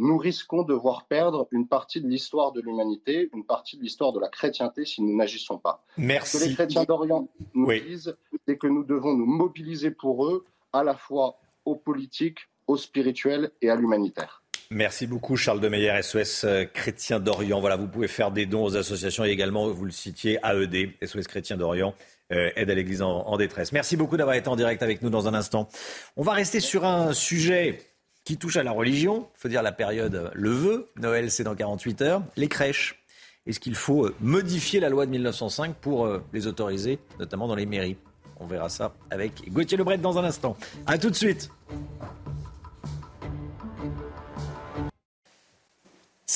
Nous 0.00 0.16
risquons 0.16 0.62
de 0.62 0.74
voir 0.74 1.06
perdre 1.06 1.48
une 1.50 1.66
partie 1.66 2.00
de 2.00 2.06
l'histoire 2.06 2.52
de 2.52 2.60
l'humanité, 2.60 3.28
une 3.34 3.44
partie 3.44 3.76
de 3.76 3.82
l'histoire 3.82 4.12
de 4.12 4.20
la 4.20 4.28
chrétienté 4.28 4.84
si 4.84 5.02
nous 5.02 5.16
n'agissons 5.16 5.58
pas. 5.58 5.84
Merci. 5.96 6.38
Ce 6.38 6.44
que 6.44 6.48
les 6.48 6.54
chrétiens 6.54 6.84
d'Orient 6.84 7.28
nous 7.54 7.72
disent, 7.72 8.16
c'est 8.46 8.56
que 8.56 8.68
nous 8.68 8.84
devons 8.84 9.14
nous 9.14 9.26
mobiliser 9.26 9.90
pour 9.90 10.24
eux, 10.26 10.44
à 10.72 10.84
la 10.84 10.94
fois 10.94 11.40
au 11.64 11.74
politique, 11.74 12.38
au 12.68 12.76
spirituel 12.76 13.50
et 13.60 13.70
à 13.70 13.74
l'humanitaire. 13.74 14.44
Merci 14.70 15.08
beaucoup 15.08 15.36
Charles 15.36 15.60
de 15.60 15.68
Meyer, 15.68 16.00
SOS 16.02 16.44
euh, 16.44 16.64
Chrétien 16.64 17.18
d'Orient. 17.18 17.58
Voilà, 17.58 17.76
vous 17.76 17.88
pouvez 17.88 18.06
faire 18.06 18.30
des 18.30 18.46
dons 18.46 18.64
aux 18.64 18.76
associations 18.76 19.24
et 19.24 19.30
également, 19.30 19.68
vous 19.68 19.84
le 19.84 19.90
citiez, 19.90 20.38
AED, 20.44 20.90
SOS 21.02 21.26
Chrétien 21.26 21.56
d'Orient, 21.56 21.94
euh, 22.32 22.50
aide 22.54 22.70
à 22.70 22.74
l'Église 22.74 23.02
en, 23.02 23.36
détresse. 23.36 23.72
Merci 23.72 23.96
beaucoup 23.96 24.16
d'avoir 24.16 24.36
été 24.36 24.48
en 24.48 24.56
direct 24.56 24.82
avec 24.82 25.02
nous 25.02 25.10
dans 25.10 25.26
un 25.26 25.34
instant. 25.34 25.68
On 26.16 26.22
va 26.22 26.32
rester 26.32 26.60
sur 26.60 26.84
un 26.84 27.14
sujet 27.14 27.80
qui 28.28 28.36
touche 28.36 28.58
à 28.58 28.62
la 28.62 28.72
religion. 28.72 29.26
Faut 29.36 29.48
dire 29.48 29.62
la 29.62 29.72
période 29.72 30.30
le 30.34 30.50
veut. 30.50 30.90
Noël, 30.96 31.30
c'est 31.30 31.44
dans 31.44 31.54
48 31.54 32.02
heures. 32.02 32.22
Les 32.36 32.46
crèches. 32.46 33.02
Est-ce 33.46 33.58
qu'il 33.58 33.74
faut 33.74 34.04
euh, 34.04 34.14
modifier 34.20 34.80
la 34.80 34.90
loi 34.90 35.06
de 35.06 35.10
1905 35.12 35.74
pour 35.76 36.06
les 36.34 36.46
autoriser, 36.46 36.98
notamment 37.18 37.48
dans 37.48 37.54
les 37.54 37.64
mairies? 37.64 37.96
On 38.38 38.46
verra 38.46 38.68
ça 38.68 38.92
avec 39.10 39.50
Gauthier 39.50 39.78
Lebret 39.78 39.96
dans 39.96 40.18
un 40.18 40.24
instant. 40.24 40.58
A 40.86 40.98
tout 40.98 41.08
de 41.08 41.14
suite. 41.14 41.48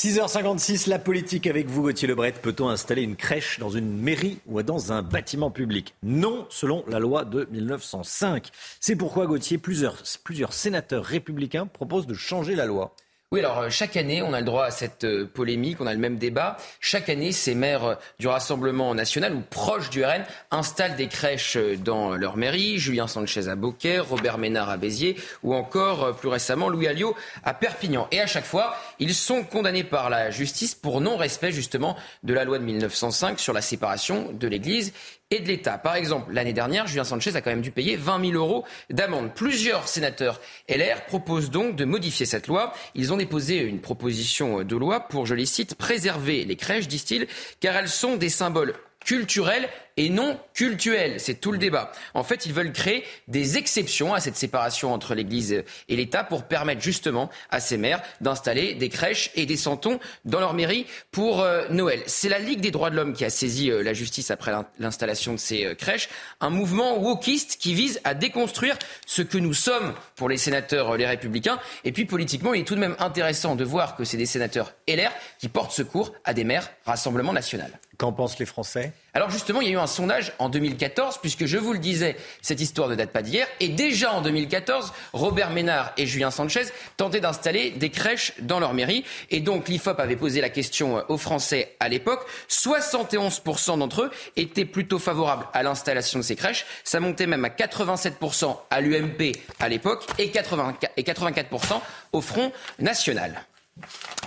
6h56, 0.03 0.89
la 0.89 0.99
politique 0.99 1.47
avec 1.47 1.69
vous, 1.69 1.83
Gauthier 1.83 2.09
Lebret. 2.09 2.33
Peut-on 2.33 2.69
installer 2.69 3.03
une 3.03 3.15
crèche 3.15 3.61
dans 3.61 3.71
une 3.71 3.97
mairie 4.01 4.41
ou 4.49 4.61
dans 4.65 4.91
un 4.91 5.01
bâtiment 5.01 5.53
public? 5.53 5.95
Non, 6.03 6.45
selon 6.51 6.83
la 6.89 6.99
loi 6.99 7.25
de 7.25 7.47
1905. 7.53 8.49
C'est 8.81 8.97
pourquoi, 8.97 9.29
Gauthier, 9.29 9.59
plusieurs, 9.59 10.03
plusieurs 10.25 10.55
sénateurs 10.55 11.05
républicains 11.05 11.69
proposent 11.69 12.09
de 12.09 12.15
changer 12.15 12.57
la 12.57 12.67
loi. 12.67 12.97
Oui, 13.33 13.41
alors 13.41 13.61
euh, 13.61 13.70
chaque 13.70 13.97
année, 13.97 14.20
on 14.20 14.35
a 14.35 14.41
le 14.41 14.45
droit 14.45 14.66
à 14.66 14.70
cette 14.70 15.05
euh, 15.05 15.24
polémique, 15.24 15.78
on 15.80 15.87
a 15.87 15.95
le 15.95 15.99
même 15.99 16.18
débat. 16.18 16.59
Chaque 16.80 17.09
année, 17.09 17.33
ces 17.33 17.55
maires 17.55 17.85
euh, 17.85 17.95
du 18.18 18.28
Rassemblement 18.28 18.95
national 18.95 19.35
ou 19.35 19.41
proches 19.41 19.89
du 19.89 20.05
RN 20.05 20.24
installent 20.51 20.97
des 20.97 21.09
crèches 21.09 21.57
dans 21.83 22.14
leur 22.14 22.37
mairie. 22.37 22.78
Julien 22.78 23.07
Sanchez 23.07 23.49
à 23.49 23.57
Beaucaire, 23.57 24.07
Robert 24.07 24.37
Ménard 24.37 24.68
à 24.68 24.76
Béziers 24.76 25.16
ou 25.43 25.55
encore 25.55 26.14
plus 26.14 26.28
récemment 26.28 26.68
Louis 26.68 26.89
Alliot 26.89 27.16
à 27.43 27.55
Perpignan. 27.55 28.07
Et 28.11 28.20
à 28.20 28.26
chaque 28.26 28.45
fois, 28.45 28.76
ils 28.99 29.14
sont 29.14 29.45
condamnés 29.45 29.85
par 29.85 30.11
la 30.11 30.30
justice 30.30 30.74
pour 30.74 31.01
non-respect 31.01 31.53
justement 31.53 31.97
de 32.24 32.35
la 32.35 32.45
loi 32.45 32.59
de 32.59 32.64
1905 32.64 33.41
sur 33.41 33.55
la 33.55 33.62
séparation 33.62 34.30
de 34.30 34.47
l'Église 34.47 34.93
et 35.33 35.41
de 35.41 35.49
l'État. 35.49 35.78
Par 35.78 35.97
exemple, 35.97 36.33
l'année 36.33 36.53
dernière, 36.53 36.87
Julien 36.87 37.05
Sanchez 37.05 37.35
a 37.35 37.41
quand 37.41 37.51
même 37.51 37.62
dû 37.62 37.70
payer 37.70 37.97
20 37.97 38.33
000 38.33 38.33
euros 38.35 38.64
d'amende. 38.91 39.33
Plusieurs 39.35 39.89
sénateurs 39.89 40.41
LR 40.68 41.07
proposent 41.07 41.51
donc 41.51 41.74
de 41.74 41.85
modifier 41.85 42.26
cette 42.26 42.49
loi. 42.49 42.74
Ils 42.95 43.12
ont 43.12 43.16
déposé 43.16 43.57
une 43.57 43.80
proposition 43.80 44.62
de 44.62 44.76
loi 44.76 45.01
pour, 45.01 45.24
je 45.24 45.35
les 45.35 45.47
cite, 45.47 45.74
préserver 45.74 46.45
les 46.45 46.57
crèches, 46.57 46.87
disent-ils, 46.87 47.26
car 47.61 47.76
elles 47.76 47.89
sont 47.89 48.16
des 48.16 48.28
symboles 48.28 48.74
culturelle 49.05 49.69
et 49.97 50.09
non 50.09 50.39
cultuelle. 50.55 51.21
C'est 51.21 51.35
tout 51.35 51.53
le 51.53 51.59
débat. 51.59 51.93
En 52.15 52.25
fait, 52.25 52.47
ils 52.47 52.53
veulent 52.53 52.73
créer 52.73 53.05
des 53.29 53.59
exceptions 53.59 54.15
à 54.15 54.21
cette 54.21 54.37
séparation 54.37 54.93
entre 54.93 55.15
l'Église 55.15 55.65
et 55.89 55.97
l'État 55.97 56.25
pour 56.25 56.45
permettre 56.45 56.81
justement 56.81 57.31
à 57.51 57.61
ces 57.61 57.77
maires 57.77 58.03
d'installer 58.21 58.75
des 58.75 58.89
crèches 58.89 59.31
et 59.35 59.47
des 59.47 59.57
santons 59.57 60.01
dans 60.25 60.41
leur 60.41 60.55
mairie 60.55 60.87
pour 61.11 61.43
euh, 61.43 61.67
Noël. 61.71 62.03
C'est 62.07 62.29
la 62.29 62.39
Ligue 62.39 62.61
des 62.61 62.71
droits 62.71 62.91
de 62.91 62.97
l'homme 62.97 63.13
qui 63.13 63.25
a 63.25 63.31
saisi 63.31 63.71
euh, 63.71 63.83
la 63.83 63.93
justice 63.93 64.31
après 64.31 64.53
l'installation 64.79 65.35
de 65.35 65.39
ces 65.39 65.67
euh, 65.67 65.75
crèches. 65.75 66.09
Un 66.41 66.51
mouvement 66.51 66.99
wokiste 66.99 67.59
qui 67.61 67.75
vise 67.75 68.01
à 68.05 68.15
déconstruire 68.15 68.79
ce 69.07 69.23
que 69.23 69.39
nous 69.39 69.55
sommes 69.55 69.95
pour 70.17 70.29
les 70.29 70.39
sénateurs 70.39 70.97
les 70.97 71.07
républicains. 71.07 71.59
Et 71.85 71.93
puis 71.93 72.05
politiquement, 72.05 72.55
il 72.55 72.63
est 72.63 72.65
tout 72.65 72.75
de 72.75 72.81
même 72.81 72.97
intéressant 72.99 73.57
de 73.57 73.65
voir 73.65 73.97
que 73.97 74.05
c'est 74.05 74.17
des 74.17 74.27
sénateurs 74.27 74.73
LR 74.89 75.13
qui 75.39 75.49
portent 75.49 75.73
secours 75.73 76.13
à 76.25 76.35
des 76.35 76.45
maires 76.45 76.71
Rassemblement 76.85 77.33
national. 77.33 77.71
Qu'en 77.99 78.12
pensent 78.12 78.38
les 78.38 78.47
Français? 78.47 78.93
Alors 79.14 79.28
justement, 79.28 79.61
il 79.61 79.68
y 79.68 79.70
a 79.70 79.74
eu 79.74 79.78
un 79.78 79.86
sondage 79.86 80.32
en 80.38 80.49
2014, 80.49 81.18
puisque 81.18 81.45
je 81.45 81.59
vous 81.59 81.74
le 81.74 81.78
disais, 81.78 82.16
cette 82.40 82.61
histoire 82.61 82.88
ne 82.88 82.95
date 82.95 83.11
pas 83.11 83.20
d'hier. 83.20 83.47
Et 83.61 83.68
déjà 83.68 84.12
en 84.12 84.22
2014, 84.22 84.93
Robert 85.12 85.51
Ménard 85.51 85.93
et 85.99 86.07
Julien 86.07 86.30
Sanchez 86.30 86.64
tentaient 86.97 87.20
d'installer 87.20 87.70
des 87.72 87.90
crèches 87.90 88.32
dans 88.40 88.61
leur 88.61 88.72
mairie. 88.72 89.05
Et 89.30 89.40
donc 89.40 89.68
l'IFOP 89.68 90.01
avait 90.01 90.16
posé 90.16 90.40
la 90.40 90.49
question 90.49 91.05
aux 91.09 91.18
Français 91.18 91.76
à 91.80 91.90
l'époque. 91.90 92.26
71% 92.49 93.78
d'entre 93.78 94.03
eux 94.03 94.11
étaient 94.36 94.64
plutôt 94.64 94.99
favorables 94.99 95.47
à 95.53 95.62
l'installation 95.62 96.18
de 96.18 96.24
ces 96.24 96.36
crèches. 96.36 96.64
Ça 96.84 96.99
montait 96.99 97.26
même 97.26 97.45
à 97.45 97.51
87% 97.51 98.57
à 98.70 98.80
l'UMP 98.80 99.32
à 99.61 99.68
l'époque 99.68 100.07
et 100.18 100.28
84% 100.28 101.80
au 102.12 102.20
Front 102.22 102.53
National. 102.78 103.45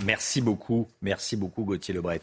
Merci 0.03 0.41
beaucoup, 0.41 0.88
merci 1.01 1.36
beaucoup 1.36 1.63
Gauthier 1.63 1.93
Lebret 1.93 2.22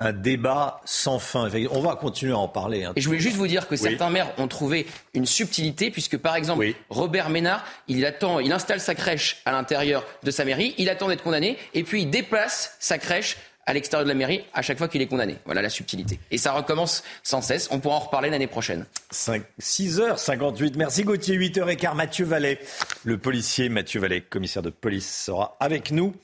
un 0.00 0.12
débat 0.12 0.80
sans 0.86 1.18
fin. 1.18 1.50
On 1.70 1.80
va 1.80 1.94
continuer 1.94 2.32
à 2.32 2.38
en 2.38 2.48
parler. 2.48 2.84
Hein. 2.84 2.92
Et 2.96 3.00
je 3.02 3.06
voulais 3.06 3.20
juste 3.20 3.36
vous 3.36 3.46
dire 3.46 3.68
que 3.68 3.76
certains 3.76 4.08
maires 4.08 4.32
ont 4.38 4.48
trouvé 4.48 4.86
une 5.14 5.26
subtilité, 5.26 5.90
puisque 5.90 6.16
par 6.16 6.36
exemple, 6.36 6.66
Robert 6.88 7.28
Ménard, 7.28 7.64
il 7.86 8.04
attend, 8.06 8.40
il 8.40 8.50
installe 8.52 8.80
sa 8.80 8.94
crèche 8.94 9.42
à 9.44 9.52
l'intérieur 9.52 10.04
de 10.22 10.30
sa 10.30 10.44
mairie, 10.44 10.74
il 10.78 10.88
attend 10.88 11.08
d'être 11.08 11.22
condamné, 11.22 11.58
et 11.74 11.84
puis 11.84 12.02
il 12.02 12.10
déplace 12.10 12.76
sa 12.80 12.96
crèche 12.98 13.36
à 13.66 13.74
l'extérieur 13.74 14.04
de 14.04 14.08
la 14.08 14.14
mairie 14.14 14.42
à 14.54 14.62
chaque 14.62 14.78
fois 14.78 14.88
qu'il 14.88 15.02
est 15.02 15.06
condamné. 15.06 15.36
Voilà 15.44 15.60
la 15.60 15.68
subtilité. 15.68 16.18
Et 16.30 16.38
ça 16.38 16.52
recommence 16.52 17.04
sans 17.22 17.42
cesse. 17.42 17.68
On 17.70 17.78
pourra 17.78 17.96
en 17.96 18.00
reparler 18.00 18.30
l'année 18.30 18.46
prochaine. 18.46 18.86
6h58. 19.12 20.76
Merci 20.76 21.04
Gauthier. 21.04 21.36
8h15. 21.36 21.94
Mathieu 21.94 22.24
Vallet, 22.24 22.58
le 23.04 23.18
policier 23.18 23.68
Mathieu 23.68 24.00
Vallet, 24.00 24.22
commissaire 24.22 24.62
de 24.62 24.70
police, 24.70 25.24
sera 25.24 25.56
avec 25.60 25.92
nous 25.92 26.16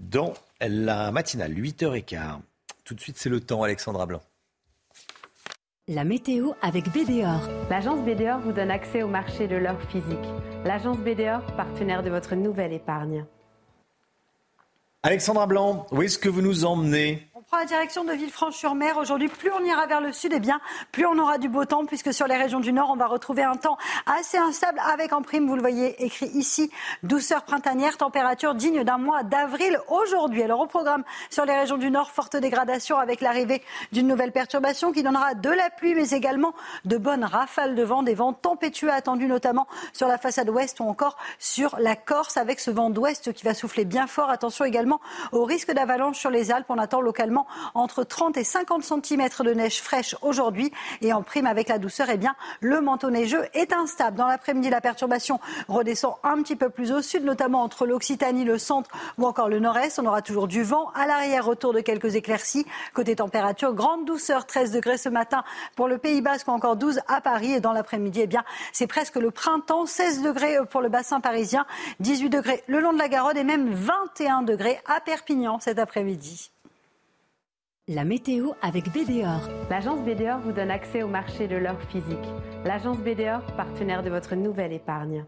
dans 0.00 0.34
la 0.60 1.12
matinale. 1.12 1.52
8h15. 1.52 2.40
Tout 2.84 2.94
de 2.94 3.00
suite, 3.00 3.16
c'est 3.16 3.30
le 3.30 3.40
temps, 3.40 3.62
Alexandra 3.62 4.04
Blanc. 4.04 4.20
La 5.88 6.04
météo 6.04 6.52
avec 6.60 6.84
BDOR. 6.90 7.48
L'agence 7.70 8.00
BDOR 8.00 8.40
vous 8.40 8.52
donne 8.52 8.70
accès 8.70 9.02
au 9.02 9.08
marché 9.08 9.48
de 9.48 9.56
l'or 9.56 9.80
physique. 9.90 10.26
L'agence 10.64 10.98
BDOR, 10.98 11.40
partenaire 11.56 12.02
de 12.02 12.10
votre 12.10 12.34
nouvelle 12.34 12.74
épargne. 12.74 13.24
Alexandra 15.02 15.46
Blanc, 15.46 15.86
où 15.92 16.02
est-ce 16.02 16.18
que 16.18 16.28
vous 16.28 16.42
nous 16.42 16.66
emmenez? 16.66 17.26
Prend 17.46 17.58
la 17.58 17.64
direction 17.64 18.04
de 18.04 18.12
Villefranche-sur-Mer. 18.12 18.96
Aujourd'hui, 18.96 19.28
plus 19.28 19.50
on 19.52 19.64
ira 19.64 19.86
vers 19.86 20.00
le 20.00 20.12
sud, 20.12 20.32
et 20.32 20.36
eh 20.36 20.40
bien, 20.40 20.60
plus 20.92 21.06
on 21.06 21.18
aura 21.18 21.38
du 21.38 21.48
beau 21.48 21.64
temps, 21.64 21.84
puisque 21.84 22.12
sur 22.12 22.26
les 22.26 22.36
régions 22.36 22.60
du 22.60 22.72
nord, 22.72 22.90
on 22.90 22.96
va 22.96 23.06
retrouver 23.06 23.42
un 23.42 23.56
temps 23.56 23.76
assez 24.06 24.38
instable, 24.38 24.80
avec 24.92 25.12
en 25.12 25.22
prime, 25.22 25.46
vous 25.46 25.56
le 25.56 25.60
voyez 25.60 26.02
écrit 26.04 26.26
ici, 26.34 26.70
douceur 27.02 27.42
printanière, 27.42 27.96
température 27.96 28.54
digne 28.54 28.84
d'un 28.84 28.98
mois 28.98 29.22
d'avril 29.22 29.78
aujourd'hui. 29.88 30.42
Alors 30.42 30.60
au 30.60 30.66
programme 30.66 31.04
sur 31.30 31.44
les 31.44 31.54
régions 31.54 31.76
du 31.76 31.90
nord, 31.90 32.10
forte 32.10 32.36
dégradation 32.36 32.98
avec 32.98 33.20
l'arrivée 33.20 33.62
d'une 33.92 34.06
nouvelle 34.06 34.32
perturbation 34.32 34.92
qui 34.92 35.02
donnera 35.02 35.34
de 35.34 35.50
la 35.50 35.70
pluie, 35.70 35.94
mais 35.94 36.10
également 36.10 36.54
de 36.84 36.96
bonnes 36.96 37.24
rafales 37.24 37.74
de 37.74 37.82
vent, 37.82 38.02
des 38.02 38.14
vents 38.14 38.32
tempétueux 38.32 38.92
attendus 38.92 39.26
notamment 39.26 39.66
sur 39.92 40.08
la 40.08 40.18
façade 40.18 40.48
ouest 40.50 40.80
ou 40.80 40.84
encore 40.84 41.16
sur 41.38 41.76
la 41.78 41.96
Corse, 41.96 42.36
avec 42.36 42.60
ce 42.60 42.70
vent 42.70 42.90
d'ouest 42.90 43.32
qui 43.32 43.44
va 43.44 43.54
souffler 43.54 43.84
bien 43.84 44.06
fort. 44.06 44.30
Attention 44.30 44.64
également 44.64 45.00
au 45.32 45.44
risque 45.44 45.72
d'avalanche 45.72 46.18
sur 46.18 46.30
les 46.30 46.50
Alpes. 46.50 46.66
On 46.68 46.78
attend 46.78 47.00
localement 47.00 47.33
entre 47.74 48.04
30 48.04 48.36
et 48.36 48.44
50 48.44 48.82
cm 48.82 49.28
de 49.40 49.54
neige 49.54 49.80
fraîche 49.80 50.16
aujourd'hui. 50.22 50.72
Et 51.00 51.12
en 51.12 51.22
prime 51.22 51.46
avec 51.46 51.68
la 51.68 51.78
douceur, 51.78 52.08
eh 52.10 52.16
bien, 52.16 52.34
le 52.60 52.80
manteau 52.80 53.10
neigeux 53.10 53.46
est 53.54 53.72
instable. 53.72 54.16
Dans 54.16 54.26
l'après-midi, 54.26 54.70
la 54.70 54.80
perturbation 54.80 55.40
redescend 55.68 56.14
un 56.22 56.42
petit 56.42 56.56
peu 56.56 56.70
plus 56.70 56.92
au 56.92 57.02
sud, 57.02 57.24
notamment 57.24 57.62
entre 57.62 57.86
l'Occitanie, 57.86 58.44
le 58.44 58.58
centre 58.58 58.90
ou 59.18 59.26
encore 59.26 59.48
le 59.48 59.58
nord-est. 59.58 59.98
On 59.98 60.06
aura 60.06 60.22
toujours 60.22 60.48
du 60.48 60.62
vent. 60.62 60.90
À 60.94 61.06
l'arrière, 61.06 61.44
retour 61.44 61.72
de 61.72 61.80
quelques 61.80 62.14
éclaircies. 62.14 62.66
Côté 62.92 63.16
température, 63.16 63.74
grande 63.74 64.04
douceur, 64.04 64.46
13 64.46 64.72
degrés 64.72 64.98
ce 64.98 65.08
matin 65.08 65.44
pour 65.76 65.88
le 65.88 65.98
Pays 65.98 66.20
Basque 66.20 66.48
ou 66.48 66.52
encore 66.52 66.76
12 66.76 67.00
à 67.08 67.20
Paris. 67.20 67.52
Et 67.52 67.60
dans 67.60 67.72
l'après-midi, 67.72 68.20
eh 68.22 68.26
bien, 68.26 68.44
c'est 68.72 68.86
presque 68.86 69.16
le 69.16 69.30
printemps. 69.30 69.86
16 69.86 70.22
degrés 70.22 70.58
pour 70.70 70.80
le 70.80 70.88
bassin 70.88 71.20
parisien, 71.20 71.66
18 72.00 72.30
degrés 72.30 72.62
le 72.66 72.80
long 72.80 72.92
de 72.92 72.98
la 72.98 73.08
Garonne 73.08 73.36
et 73.36 73.44
même 73.44 73.72
21 73.72 74.42
degrés 74.42 74.80
à 74.86 75.00
Perpignan 75.00 75.58
cet 75.60 75.78
après-midi. 75.78 76.53
La 77.88 78.06
météo 78.06 78.52
avec 78.62 78.84
BDOR. 78.94 79.46
L'agence 79.68 80.00
BDOR 80.06 80.38
vous 80.38 80.52
donne 80.52 80.70
accès 80.70 81.02
au 81.02 81.06
marché 81.06 81.48
de 81.48 81.56
l'or 81.56 81.76
physique. 81.92 82.16
L'agence 82.64 82.96
BDOR, 82.96 83.42
partenaire 83.58 84.02
de 84.02 84.08
votre 84.08 84.36
nouvelle 84.36 84.72
épargne. 84.72 85.26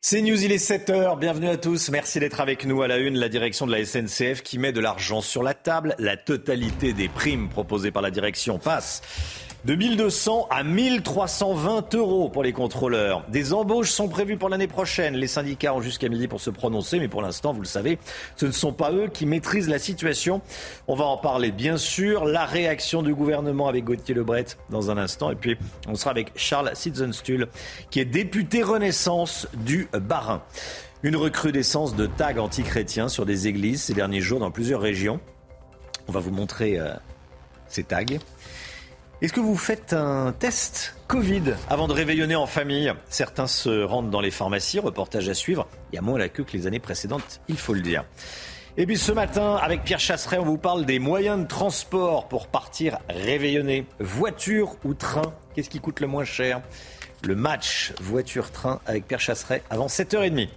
C'est 0.00 0.22
News, 0.22 0.42
il 0.42 0.52
est 0.52 0.70
7h. 0.70 1.18
Bienvenue 1.18 1.50
à 1.50 1.58
tous. 1.58 1.90
Merci 1.90 2.18
d'être 2.18 2.40
avec 2.40 2.64
nous 2.64 2.80
à 2.80 2.88
la 2.88 2.96
une. 2.96 3.18
La 3.18 3.28
direction 3.28 3.66
de 3.66 3.72
la 3.72 3.84
SNCF 3.84 4.42
qui 4.42 4.58
met 4.58 4.72
de 4.72 4.80
l'argent 4.80 5.20
sur 5.20 5.42
la 5.42 5.52
table. 5.52 5.94
La 5.98 6.16
totalité 6.16 6.94
des 6.94 7.10
primes 7.10 7.50
proposées 7.50 7.90
par 7.90 8.00
la 8.00 8.10
direction 8.10 8.58
passe 8.58 9.02
de 9.64 9.74
1200 9.74 10.46
à 10.50 10.62
1320 10.62 11.94
euros 11.94 12.28
pour 12.28 12.42
les 12.42 12.52
contrôleurs. 12.52 13.24
Des 13.28 13.52
embauches 13.52 13.90
sont 13.90 14.08
prévues 14.08 14.36
pour 14.36 14.48
l'année 14.48 14.66
prochaine. 14.66 15.14
Les 15.14 15.26
syndicats 15.26 15.74
ont 15.74 15.82
jusqu'à 15.82 16.08
midi 16.08 16.28
pour 16.28 16.40
se 16.40 16.50
prononcer, 16.50 16.98
mais 16.98 17.08
pour 17.08 17.22
l'instant, 17.22 17.52
vous 17.52 17.60
le 17.60 17.66
savez, 17.66 17.98
ce 18.36 18.46
ne 18.46 18.52
sont 18.52 18.72
pas 18.72 18.92
eux 18.92 19.08
qui 19.12 19.26
maîtrisent 19.26 19.68
la 19.68 19.78
situation. 19.78 20.40
On 20.88 20.94
va 20.94 21.04
en 21.04 21.18
parler, 21.18 21.50
bien 21.50 21.76
sûr. 21.76 22.24
La 22.24 22.46
réaction 22.46 23.02
du 23.02 23.14
gouvernement 23.14 23.68
avec 23.68 23.84
Gauthier 23.84 24.14
Lebret 24.14 24.46
dans 24.70 24.90
un 24.90 24.96
instant. 24.96 25.30
Et 25.30 25.36
puis, 25.36 25.56
on 25.86 25.94
sera 25.94 26.10
avec 26.10 26.32
Charles 26.36 26.70
Sitzenstuhl, 26.74 27.48
qui 27.90 28.00
est 28.00 28.06
député 28.06 28.62
Renaissance 28.62 29.46
du 29.54 29.88
Bas-Rhin. 29.92 30.42
Une 31.02 31.16
recrudescence 31.16 31.96
de 31.96 32.06
tags 32.06 32.36
antichrétiens 32.38 33.08
sur 33.08 33.26
des 33.26 33.48
églises 33.48 33.82
ces 33.82 33.94
derniers 33.94 34.20
jours 34.20 34.40
dans 34.40 34.50
plusieurs 34.50 34.80
régions. 34.80 35.20
On 36.08 36.12
va 36.12 36.20
vous 36.20 36.30
montrer 36.30 36.78
euh, 36.78 36.92
ces 37.68 37.84
tags. 37.84 38.04
Est-ce 39.22 39.34
que 39.34 39.40
vous 39.40 39.56
faites 39.56 39.92
un 39.92 40.32
test 40.32 40.96
Covid 41.06 41.52
avant 41.68 41.88
de 41.88 41.92
réveillonner 41.92 42.36
en 42.36 42.46
famille 42.46 42.90
Certains 43.10 43.46
se 43.46 43.82
rendent 43.82 44.08
dans 44.08 44.22
les 44.22 44.30
pharmacies, 44.30 44.78
reportage 44.78 45.28
à 45.28 45.34
suivre. 45.34 45.68
Il 45.92 45.96
y 45.96 45.98
a 45.98 46.00
moins 46.00 46.18
la 46.18 46.30
queue 46.30 46.42
que 46.42 46.56
les 46.56 46.66
années 46.66 46.78
précédentes, 46.78 47.42
il 47.46 47.58
faut 47.58 47.74
le 47.74 47.82
dire. 47.82 48.06
Et 48.78 48.86
puis 48.86 48.96
ce 48.96 49.12
matin, 49.12 49.56
avec 49.56 49.84
Pierre 49.84 50.00
Chasseret, 50.00 50.38
on 50.38 50.46
vous 50.46 50.56
parle 50.56 50.86
des 50.86 50.98
moyens 50.98 51.38
de 51.38 51.46
transport 51.46 52.28
pour 52.28 52.46
partir 52.46 52.98
réveillonner. 53.10 53.84
Voiture 53.98 54.76
ou 54.84 54.94
train 54.94 55.34
Qu'est-ce 55.54 55.68
qui 55.68 55.80
coûte 55.80 56.00
le 56.00 56.06
moins 56.06 56.24
cher 56.24 56.62
Le 57.22 57.34
match 57.34 57.92
voiture-train 58.00 58.80
avec 58.86 59.06
Pierre 59.06 59.20
Chasseret 59.20 59.62
avant 59.68 59.88
7h30. 59.88 60.48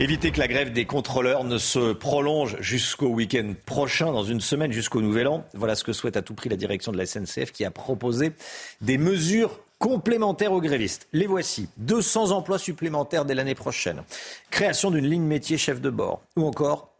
Éviter 0.00 0.32
que 0.32 0.40
la 0.40 0.48
grève 0.48 0.72
des 0.72 0.86
contrôleurs 0.86 1.44
ne 1.44 1.56
se 1.56 1.92
prolonge 1.92 2.56
jusqu'au 2.60 3.06
week-end 3.06 3.54
prochain, 3.64 4.10
dans 4.10 4.24
une 4.24 4.40
semaine 4.40 4.72
jusqu'au 4.72 5.00
Nouvel 5.00 5.28
An. 5.28 5.46
Voilà 5.54 5.76
ce 5.76 5.84
que 5.84 5.92
souhaite 5.92 6.16
à 6.16 6.22
tout 6.22 6.34
prix 6.34 6.48
la 6.48 6.56
direction 6.56 6.90
de 6.90 6.98
la 6.98 7.06
SNCF 7.06 7.52
qui 7.52 7.64
a 7.64 7.70
proposé 7.70 8.32
des 8.80 8.98
mesures 8.98 9.60
complémentaires 9.78 10.50
aux 10.50 10.60
grévistes. 10.60 11.06
Les 11.12 11.28
voici. 11.28 11.68
200 11.76 12.32
emplois 12.32 12.58
supplémentaires 12.58 13.24
dès 13.24 13.34
l'année 13.34 13.54
prochaine. 13.54 14.02
Création 14.50 14.90
d'une 14.90 15.06
ligne 15.06 15.22
métier 15.22 15.58
chef 15.58 15.80
de 15.80 15.90
bord. 15.90 16.22
Ou 16.34 16.44
encore 16.44 16.92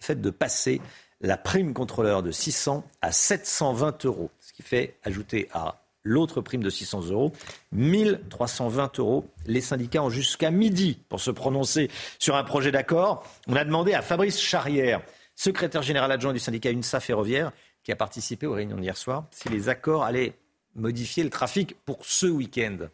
le 0.00 0.06
fait 0.06 0.18
de 0.18 0.30
passer 0.30 0.80
la 1.20 1.36
prime 1.36 1.74
contrôleur 1.74 2.22
de 2.22 2.30
600 2.30 2.82
à 3.02 3.12
720 3.12 4.06
euros. 4.06 4.30
Ce 4.40 4.54
qui 4.54 4.62
fait 4.62 4.94
ajouter 5.04 5.50
à 5.52 5.82
l'autre 6.08 6.40
prime 6.40 6.62
de 6.62 6.70
600 6.70 7.10
euros, 7.10 7.32
1320 7.72 8.98
euros. 8.98 9.28
Les 9.46 9.60
syndicats 9.60 10.02
ont 10.02 10.10
jusqu'à 10.10 10.50
midi 10.50 10.98
pour 11.08 11.20
se 11.20 11.30
prononcer 11.30 11.90
sur 12.18 12.34
un 12.34 12.44
projet 12.44 12.72
d'accord. 12.72 13.24
On 13.46 13.56
a 13.56 13.64
demandé 13.64 13.94
à 13.94 14.02
Fabrice 14.02 14.40
Charrière, 14.40 15.02
secrétaire 15.36 15.82
général 15.82 16.10
adjoint 16.10 16.32
du 16.32 16.38
syndicat 16.38 16.70
UNSA 16.70 17.00
Ferroviaire, 17.00 17.52
qui 17.84 17.92
a 17.92 17.96
participé 17.96 18.46
aux 18.46 18.54
réunions 18.54 18.76
d'hier 18.76 18.96
soir, 18.96 19.26
si 19.30 19.48
les 19.48 19.68
accords 19.68 20.02
allaient 20.02 20.34
modifier 20.74 21.24
le 21.24 21.30
trafic 21.30 21.76
pour 21.84 22.04
ce 22.04 22.26
week-end. 22.26 22.88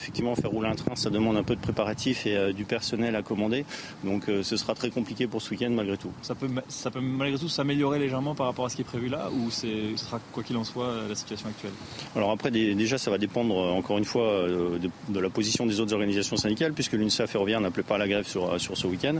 Effectivement, 0.00 0.34
faire 0.34 0.50
rouler 0.50 0.68
un 0.68 0.74
train, 0.74 0.96
ça 0.96 1.10
demande 1.10 1.36
un 1.36 1.42
peu 1.42 1.54
de 1.54 1.60
préparatifs 1.60 2.26
et 2.26 2.34
euh, 2.34 2.52
du 2.54 2.64
personnel 2.64 3.14
à 3.16 3.22
commander. 3.22 3.66
Donc 4.02 4.30
euh, 4.30 4.42
ce 4.42 4.56
sera 4.56 4.74
très 4.74 4.88
compliqué 4.88 5.26
pour 5.26 5.42
ce 5.42 5.50
week-end 5.50 5.68
malgré 5.68 5.98
tout. 5.98 6.10
Ça 6.22 6.34
peut, 6.34 6.48
ça 6.68 6.90
peut 6.90 7.02
malgré 7.02 7.38
tout 7.38 7.50
s'améliorer 7.50 7.98
légèrement 7.98 8.34
par 8.34 8.46
rapport 8.46 8.64
à 8.64 8.70
ce 8.70 8.76
qui 8.76 8.80
est 8.80 8.84
prévu 8.86 9.08
là 9.08 9.28
ou 9.30 9.50
ce 9.50 9.66
sera 9.96 10.18
quoi 10.32 10.42
qu'il 10.42 10.56
en 10.56 10.64
soit 10.64 10.86
euh, 10.86 11.08
la 11.08 11.14
situation 11.14 11.50
actuelle? 11.50 11.72
Alors 12.16 12.30
après, 12.30 12.50
déjà, 12.50 12.96
ça 12.96 13.10
va 13.10 13.18
dépendre 13.18 13.54
encore 13.54 13.98
une 13.98 14.06
fois 14.06 14.46
de, 14.48 15.20
la 15.20 15.28
position 15.28 15.66
des 15.66 15.80
autres 15.80 15.92
organisations 15.92 16.38
syndicales 16.38 16.72
puisque 16.72 16.94
l'UNSA 16.94 17.26
ferroviaire 17.26 17.60
n'appelait 17.60 17.82
pas 17.82 17.96
à 17.96 17.98
la 17.98 18.08
grève 18.08 18.26
sur, 18.26 18.58
sur 18.58 18.78
ce 18.78 18.86
week-end. 18.86 19.18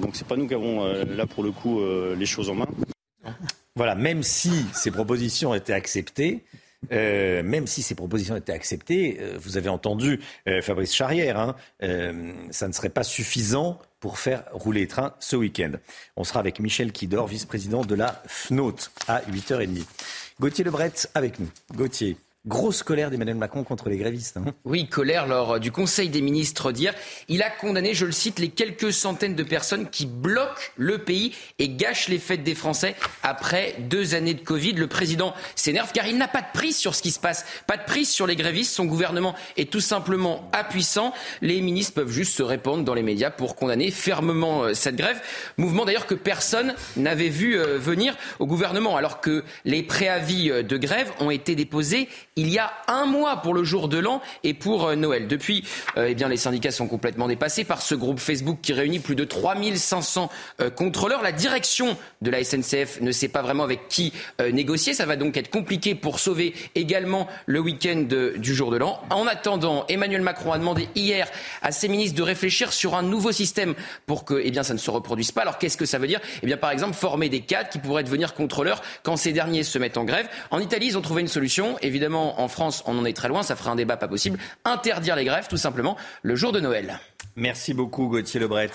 donc 0.00 0.16
c'est 0.16 0.26
pas 0.26 0.36
nous 0.36 0.48
qui 0.48 0.54
avons 0.54 0.86
là 1.04 1.26
pour 1.26 1.42
le 1.42 1.52
coup 1.52 1.80
les 2.16 2.26
choses 2.26 2.48
en 2.48 2.54
main. 2.54 2.66
Voilà, 3.76 3.94
même 3.94 4.22
si 4.22 4.50
ces 4.72 4.90
propositions 4.90 5.54
étaient 5.54 5.72
acceptées, 5.72 6.44
euh, 6.92 7.42
même 7.42 7.66
si 7.66 7.82
ces 7.82 7.94
propositions 7.94 8.36
étaient 8.36 8.52
acceptées, 8.52 9.18
euh, 9.20 9.36
vous 9.40 9.56
avez 9.56 9.68
entendu 9.68 10.20
euh, 10.48 10.62
Fabrice 10.62 10.94
Charrière, 10.94 11.38
hein, 11.38 11.56
ça 12.50 12.68
ne 12.68 12.72
serait 12.72 12.88
pas 12.88 13.04
suffisant 13.04 13.78
pour 14.00 14.18
faire 14.18 14.44
rouler 14.52 14.80
les 14.80 14.86
trains 14.86 15.14
ce 15.18 15.36
week-end. 15.36 15.72
On 16.16 16.24
sera 16.24 16.40
avec 16.40 16.60
Michel 16.60 16.92
Kidor, 16.92 17.26
vice-président 17.26 17.84
de 17.84 17.94
la 17.94 18.22
FNOT, 18.26 18.76
à 19.08 19.22
8h30. 19.22 19.84
Gauthier 20.40 20.64
Lebret 20.64 20.92
avec 21.14 21.38
nous. 21.38 21.48
Gauthier, 21.74 22.16
Grosse 22.46 22.82
colère 22.82 23.10
d'Emmanuel 23.10 23.36
Macron 23.36 23.64
contre 23.64 23.88
les 23.88 23.96
grévistes. 23.96 24.36
Hein. 24.36 24.44
Oui, 24.66 24.86
colère 24.86 25.26
lors 25.26 25.58
du 25.58 25.72
Conseil 25.72 26.10
des 26.10 26.20
ministres 26.20 26.72
d'hier. 26.72 26.92
Il 27.28 27.42
a 27.42 27.48
condamné, 27.48 27.94
je 27.94 28.04
le 28.04 28.12
cite, 28.12 28.38
les 28.38 28.50
quelques 28.50 28.92
centaines 28.92 29.34
de 29.34 29.42
personnes 29.42 29.88
qui 29.88 30.04
bloquent 30.04 30.60
le 30.76 30.98
pays 30.98 31.32
et 31.58 31.70
gâchent 31.70 32.08
les 32.08 32.18
fêtes 32.18 32.42
des 32.42 32.54
Français 32.54 32.96
après 33.22 33.76
deux 33.88 34.14
années 34.14 34.34
de 34.34 34.42
Covid. 34.42 34.74
Le 34.74 34.88
président 34.88 35.32
s'énerve 35.56 35.90
car 35.94 36.06
il 36.06 36.18
n'a 36.18 36.28
pas 36.28 36.42
de 36.42 36.52
prise 36.52 36.76
sur 36.76 36.94
ce 36.94 37.00
qui 37.00 37.12
se 37.12 37.18
passe, 37.18 37.46
pas 37.66 37.78
de 37.78 37.84
prise 37.84 38.10
sur 38.10 38.26
les 38.26 38.36
grévistes. 38.36 38.74
Son 38.74 38.84
gouvernement 38.84 39.34
est 39.56 39.72
tout 39.72 39.80
simplement 39.80 40.50
impuissant. 40.52 41.14
Les 41.40 41.62
ministres 41.62 41.94
peuvent 41.94 42.12
juste 42.12 42.34
se 42.34 42.42
répandre 42.42 42.84
dans 42.84 42.92
les 42.92 43.02
médias 43.02 43.30
pour 43.30 43.56
condamner 43.56 43.90
fermement 43.90 44.64
euh, 44.64 44.74
cette 44.74 44.96
grève. 44.96 45.18
Mouvement 45.56 45.86
d'ailleurs 45.86 46.06
que 46.06 46.14
personne 46.14 46.74
n'avait 46.98 47.30
vu 47.30 47.58
euh, 47.58 47.78
venir 47.78 48.14
au 48.38 48.46
gouvernement 48.46 48.98
alors 48.98 49.22
que 49.22 49.44
les 49.64 49.82
préavis 49.82 50.50
euh, 50.50 50.62
de 50.62 50.76
grève 50.76 51.10
ont 51.20 51.30
été 51.30 51.54
déposés 51.54 52.10
il 52.36 52.50
y 52.50 52.58
a 52.58 52.72
un 52.88 53.06
mois 53.06 53.42
pour 53.42 53.54
le 53.54 53.62
jour 53.62 53.88
de 53.88 53.98
l'an 53.98 54.20
et 54.42 54.54
pour 54.54 54.86
euh, 54.86 54.96
Noël. 54.96 55.28
Depuis, 55.28 55.64
euh, 55.96 56.06
eh 56.08 56.14
bien, 56.14 56.28
les 56.28 56.36
syndicats 56.36 56.72
sont 56.72 56.88
complètement 56.88 57.28
dépassés 57.28 57.62
par 57.62 57.80
ce 57.80 57.94
groupe 57.94 58.18
Facebook 58.18 58.58
qui 58.60 58.72
réunit 58.72 58.98
plus 58.98 59.14
de 59.14 59.24
3500 59.24 60.30
euh, 60.60 60.68
contrôleurs. 60.68 61.22
La 61.22 61.30
direction 61.30 61.96
de 62.22 62.30
la 62.30 62.42
SNCF 62.42 63.00
ne 63.00 63.12
sait 63.12 63.28
pas 63.28 63.42
vraiment 63.42 63.62
avec 63.62 63.88
qui 63.88 64.12
négocier. 64.52 64.94
Ça 64.94 65.06
va 65.06 65.16
donc 65.16 65.36
être 65.36 65.50
compliqué 65.50 65.94
pour 65.94 66.18
sauver 66.18 66.54
également 66.74 67.28
le 67.46 67.60
week-end 67.60 68.06
du 68.36 68.54
jour 68.54 68.70
de 68.70 68.78
l'an. 68.78 69.00
En 69.10 69.26
attendant, 69.26 69.84
Emmanuel 69.88 70.22
Macron 70.22 70.52
a 70.52 70.58
demandé 70.58 70.88
hier 70.94 71.28
à 71.62 71.70
ses 71.70 71.88
ministres 71.88 72.16
de 72.16 72.22
réfléchir 72.22 72.72
sur 72.72 72.94
un 72.94 73.02
nouveau 73.02 73.32
système 73.32 73.74
pour 74.06 74.24
que 74.24 74.40
eh 74.42 74.50
bien, 74.50 74.62
ça 74.62 74.74
ne 74.74 74.78
se 74.78 74.90
reproduise 74.90 75.32
pas. 75.32 75.42
Alors 75.42 75.58
qu'est-ce 75.58 75.76
que 75.76 75.86
ça 75.86 75.98
veut 75.98 76.06
dire? 76.06 76.20
Eh 76.42 76.46
bien, 76.46 76.56
Par 76.56 76.70
exemple, 76.70 76.94
former 76.94 77.28
des 77.28 77.40
cadres 77.40 77.68
qui 77.68 77.78
pourraient 77.78 78.04
devenir 78.04 78.34
contrôleurs 78.34 78.82
quand 79.02 79.16
ces 79.16 79.32
derniers 79.32 79.62
se 79.62 79.78
mettent 79.78 79.98
en 79.98 80.04
grève. 80.04 80.28
En 80.50 80.60
Italie, 80.60 80.86
ils 80.86 80.98
ont 80.98 81.02
trouvé 81.02 81.20
une 81.20 81.28
solution. 81.28 81.76
Évidemment, 81.82 82.23
en 82.24 82.48
France, 82.48 82.82
on 82.86 82.98
en 82.98 83.04
est 83.04 83.16
très 83.16 83.28
loin, 83.28 83.42
ça 83.42 83.56
ferait 83.56 83.70
un 83.70 83.76
débat 83.76 83.96
pas 83.96 84.08
possible. 84.08 84.38
Interdire 84.64 85.16
les 85.16 85.24
grèves, 85.24 85.48
tout 85.48 85.56
simplement, 85.56 85.96
le 86.22 86.36
jour 86.36 86.52
de 86.52 86.60
Noël. 86.60 86.98
Merci 87.36 87.74
beaucoup, 87.74 88.08
Gauthier 88.08 88.40
Lebret. 88.40 88.70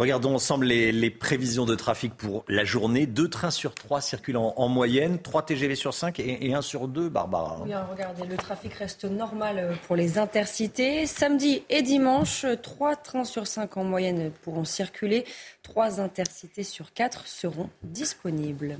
Regardons 0.00 0.34
ensemble 0.34 0.64
les, 0.64 1.10
prévisions 1.10 1.66
de 1.66 1.74
trafic 1.74 2.14
pour 2.14 2.46
la 2.48 2.64
journée. 2.64 3.04
Deux 3.04 3.28
trains 3.28 3.50
sur 3.50 3.74
trois 3.74 4.00
circulent 4.00 4.38
en, 4.38 4.68
moyenne, 4.68 5.18
trois 5.18 5.44
TGV 5.44 5.74
sur 5.74 5.92
cinq 5.92 6.20
et, 6.20 6.54
un 6.54 6.62
sur 6.62 6.88
deux, 6.88 7.10
Barbara. 7.10 7.60
Oui, 7.62 7.74
hein, 7.74 7.86
regardez, 7.90 8.24
le 8.26 8.36
trafic 8.36 8.72
reste 8.72 9.04
normal 9.04 9.58
euh, 9.58 9.74
pour 9.86 9.96
les 9.96 10.16
intercités. 10.16 11.06
Samedi 11.06 11.64
et 11.68 11.82
dimanche, 11.82 12.46
trois 12.62 12.96
trains 12.96 13.26
sur 13.26 13.46
cinq 13.46 13.76
en 13.76 13.84
moyenne 13.84 14.30
pourront 14.42 14.64
circuler. 14.64 15.26
Trois 15.62 16.00
intercités 16.00 16.64
sur 16.64 16.94
quatre 16.94 17.26
seront 17.26 17.68
disponibles. 17.82 18.78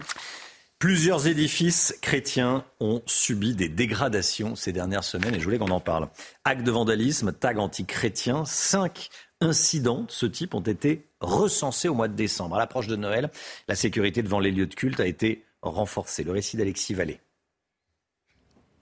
Plusieurs 0.80 1.26
édifices 1.26 1.94
chrétiens 2.00 2.64
ont 2.80 3.02
subi 3.04 3.54
des 3.54 3.68
dégradations 3.68 4.56
ces 4.56 4.72
dernières 4.72 5.04
semaines 5.04 5.34
et 5.34 5.38
je 5.38 5.44
voulais 5.44 5.58
qu'on 5.58 5.68
en 5.68 5.78
parle. 5.78 6.08
Actes 6.44 6.62
de 6.62 6.70
vandalisme, 6.70 7.34
tag 7.34 7.58
anti-chrétien, 7.58 8.46
cinq 8.46 9.10
incidents 9.42 10.04
de 10.04 10.10
ce 10.10 10.24
type 10.24 10.54
ont 10.54 10.62
été 10.62 11.06
recensés 11.20 11.88
au 11.88 11.94
mois 11.94 12.08
de 12.08 12.14
décembre. 12.14 12.56
À 12.56 12.58
l'approche 12.58 12.86
de 12.86 12.96
Noël, 12.96 13.30
la 13.68 13.74
sécurité 13.74 14.22
devant 14.22 14.40
les 14.40 14.50
lieux 14.50 14.66
de 14.66 14.74
culte 14.74 15.00
a 15.00 15.06
été 15.06 15.44
renforcée. 15.60 16.24
Le 16.24 16.32
récit 16.32 16.56
d'Alexis 16.56 16.94
Vallée. 16.94 17.20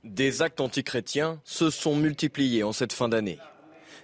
Des 0.04 0.40
actes 0.40 0.60
anti-chrétiens 0.60 1.40
se 1.42 1.68
sont 1.68 1.96
multipliés 1.96 2.62
en 2.62 2.70
cette 2.70 2.92
fin 2.92 3.08
d'année. 3.08 3.40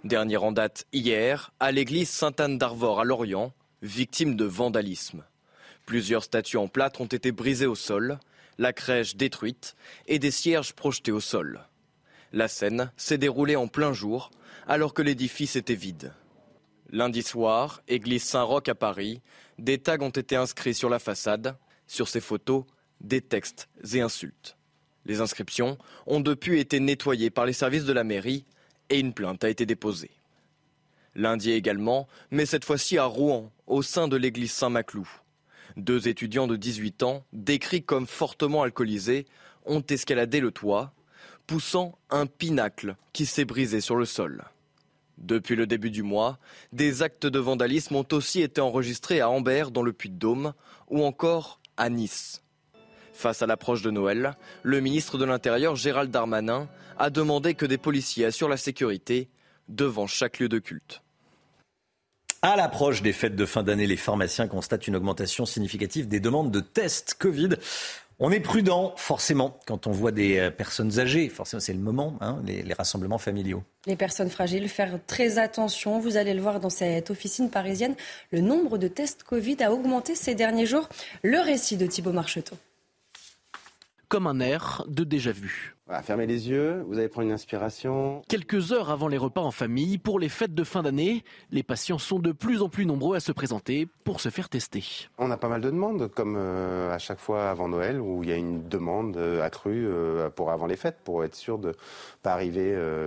Dernière 0.02 0.42
en 0.42 0.50
date 0.50 0.84
hier, 0.92 1.52
à 1.60 1.70
l'église 1.70 2.10
Sainte-Anne 2.10 2.58
d'Arvor 2.58 2.98
à 2.98 3.04
Lorient, 3.04 3.52
victime 3.82 4.34
de 4.34 4.44
vandalisme. 4.44 5.22
Plusieurs 5.86 6.24
statues 6.24 6.56
en 6.56 6.68
plâtre 6.68 7.00
ont 7.00 7.06
été 7.06 7.32
brisées 7.32 7.66
au 7.66 7.74
sol, 7.74 8.18
la 8.58 8.72
crèche 8.72 9.16
détruite 9.16 9.76
et 10.06 10.18
des 10.18 10.30
cierges 10.30 10.72
projetés 10.72 11.12
au 11.12 11.20
sol. 11.20 11.66
La 12.32 12.48
scène 12.48 12.90
s'est 12.96 13.18
déroulée 13.18 13.56
en 13.56 13.68
plein 13.68 13.92
jour, 13.92 14.30
alors 14.66 14.94
que 14.94 15.02
l'édifice 15.02 15.56
était 15.56 15.74
vide. 15.74 16.12
Lundi 16.90 17.22
soir, 17.22 17.82
église 17.88 18.24
Saint-Roch 18.24 18.68
à 18.68 18.74
Paris, 18.74 19.20
des 19.58 19.78
tags 19.78 20.00
ont 20.00 20.10
été 20.10 20.36
inscrits 20.36 20.74
sur 20.74 20.88
la 20.88 20.98
façade. 20.98 21.56
Sur 21.86 22.08
ces 22.08 22.20
photos, 22.20 22.64
des 23.00 23.20
textes 23.20 23.68
et 23.92 24.00
insultes. 24.00 24.56
Les 25.04 25.20
inscriptions 25.20 25.76
ont 26.06 26.20
depuis 26.20 26.60
été 26.60 26.80
nettoyées 26.80 27.30
par 27.30 27.44
les 27.44 27.52
services 27.52 27.84
de 27.84 27.92
la 27.92 28.04
mairie 28.04 28.46
et 28.88 28.98
une 28.98 29.12
plainte 29.12 29.44
a 29.44 29.50
été 29.50 29.66
déposée. 29.66 30.10
Lundi 31.14 31.52
également, 31.52 32.08
mais 32.30 32.46
cette 32.46 32.64
fois-ci 32.64 32.96
à 32.96 33.04
Rouen, 33.04 33.52
au 33.66 33.82
sein 33.82 34.08
de 34.08 34.16
l'église 34.16 34.52
Saint-Maclou. 34.52 35.08
Deux 35.76 36.08
étudiants 36.08 36.46
de 36.46 36.56
18 36.56 37.02
ans, 37.02 37.24
décrits 37.32 37.82
comme 37.82 38.06
fortement 38.06 38.62
alcoolisés, 38.62 39.26
ont 39.66 39.82
escaladé 39.82 40.40
le 40.40 40.52
toit, 40.52 40.92
poussant 41.46 41.98
un 42.10 42.26
pinacle 42.26 42.96
qui 43.12 43.26
s'est 43.26 43.44
brisé 43.44 43.80
sur 43.80 43.96
le 43.96 44.04
sol. 44.04 44.44
Depuis 45.18 45.56
le 45.56 45.66
début 45.66 45.90
du 45.90 46.02
mois, 46.02 46.38
des 46.72 47.02
actes 47.02 47.26
de 47.26 47.38
vandalisme 47.38 47.96
ont 47.96 48.06
aussi 48.12 48.40
été 48.40 48.60
enregistrés 48.60 49.20
à 49.20 49.30
Ambert 49.30 49.70
dans 49.70 49.82
le 49.82 49.92
Puy-de-Dôme 49.92 50.54
ou 50.88 51.04
encore 51.04 51.60
à 51.76 51.88
Nice. 51.88 52.42
Face 53.12 53.42
à 53.42 53.46
l'approche 53.46 53.82
de 53.82 53.90
Noël, 53.90 54.36
le 54.62 54.80
ministre 54.80 55.18
de 55.18 55.24
l'Intérieur 55.24 55.76
Gérald 55.76 56.10
Darmanin 56.10 56.68
a 56.98 57.10
demandé 57.10 57.54
que 57.54 57.66
des 57.66 57.78
policiers 57.78 58.24
assurent 58.24 58.48
la 58.48 58.56
sécurité 58.56 59.28
devant 59.68 60.06
chaque 60.06 60.40
lieu 60.40 60.48
de 60.48 60.58
culte. 60.58 61.02
À 62.44 62.56
l'approche 62.56 63.00
des 63.00 63.14
fêtes 63.14 63.36
de 63.36 63.46
fin 63.46 63.62
d'année, 63.62 63.86
les 63.86 63.96
pharmaciens 63.96 64.48
constatent 64.48 64.86
une 64.86 64.96
augmentation 64.96 65.46
significative 65.46 66.08
des 66.08 66.20
demandes 66.20 66.50
de 66.50 66.60
tests 66.60 67.14
Covid. 67.14 67.48
On 68.18 68.30
est 68.30 68.40
prudent, 68.40 68.92
forcément, 68.98 69.58
quand 69.66 69.86
on 69.86 69.92
voit 69.92 70.12
des 70.12 70.36
euh, 70.36 70.50
personnes 70.50 70.98
âgées. 70.98 71.30
Forcément, 71.30 71.60
c'est 71.60 71.72
le 71.72 71.78
moment, 71.78 72.18
hein, 72.20 72.42
les, 72.44 72.62
les, 72.62 72.74
rassemblements 72.74 73.16
familiaux. 73.16 73.62
Les 73.86 73.96
personnes 73.96 74.28
fragiles, 74.28 74.68
faire 74.68 74.98
très 75.06 75.38
attention. 75.38 75.98
Vous 75.98 76.18
allez 76.18 76.34
le 76.34 76.42
voir 76.42 76.60
dans 76.60 76.68
cette 76.68 77.10
officine 77.10 77.48
parisienne. 77.48 77.94
Le 78.30 78.42
nombre 78.42 78.76
de 78.76 78.88
tests 78.88 79.22
Covid 79.22 79.62
a 79.62 79.72
augmenté 79.72 80.14
ces 80.14 80.34
derniers 80.34 80.66
jours. 80.66 80.90
Le 81.22 81.38
récit 81.38 81.78
de 81.78 81.86
Thibault 81.86 82.12
Marcheteau. 82.12 82.56
Comme 84.08 84.26
un 84.26 84.40
air 84.40 84.84
de 84.86 85.04
déjà-vu 85.04 85.73
fermez 86.02 86.26
les 86.26 86.48
yeux, 86.48 86.84
vous 86.86 86.98
allez 86.98 87.08
prendre 87.08 87.26
une 87.28 87.34
inspiration. 87.34 88.22
Quelques 88.28 88.72
heures 88.72 88.90
avant 88.90 89.08
les 89.08 89.18
repas 89.18 89.42
en 89.42 89.50
famille, 89.50 89.98
pour 89.98 90.18
les 90.18 90.28
fêtes 90.28 90.54
de 90.54 90.64
fin 90.64 90.82
d'année, 90.82 91.24
les 91.50 91.62
patients 91.62 91.98
sont 91.98 92.18
de 92.18 92.32
plus 92.32 92.62
en 92.62 92.68
plus 92.68 92.86
nombreux 92.86 93.16
à 93.16 93.20
se 93.20 93.32
présenter 93.32 93.88
pour 94.04 94.20
se 94.20 94.28
faire 94.28 94.48
tester. 94.48 94.84
On 95.18 95.30
a 95.30 95.36
pas 95.36 95.48
mal 95.48 95.60
de 95.60 95.70
demandes, 95.70 96.08
comme 96.08 96.36
euh, 96.38 96.94
à 96.94 96.98
chaque 96.98 97.18
fois 97.18 97.50
avant 97.50 97.68
Noël, 97.68 98.00
où 98.00 98.22
il 98.22 98.28
y 98.30 98.32
a 98.32 98.36
une 98.36 98.68
demande 98.68 99.16
euh, 99.16 99.42
accrue 99.42 99.86
euh, 99.86 100.30
pour 100.30 100.50
avant 100.50 100.66
les 100.66 100.76
fêtes, 100.76 100.98
pour 101.04 101.24
être 101.24 101.34
sûr 101.34 101.58
de 101.58 101.68
ne 101.68 101.74
pas 102.22 102.32
arriver 102.32 102.54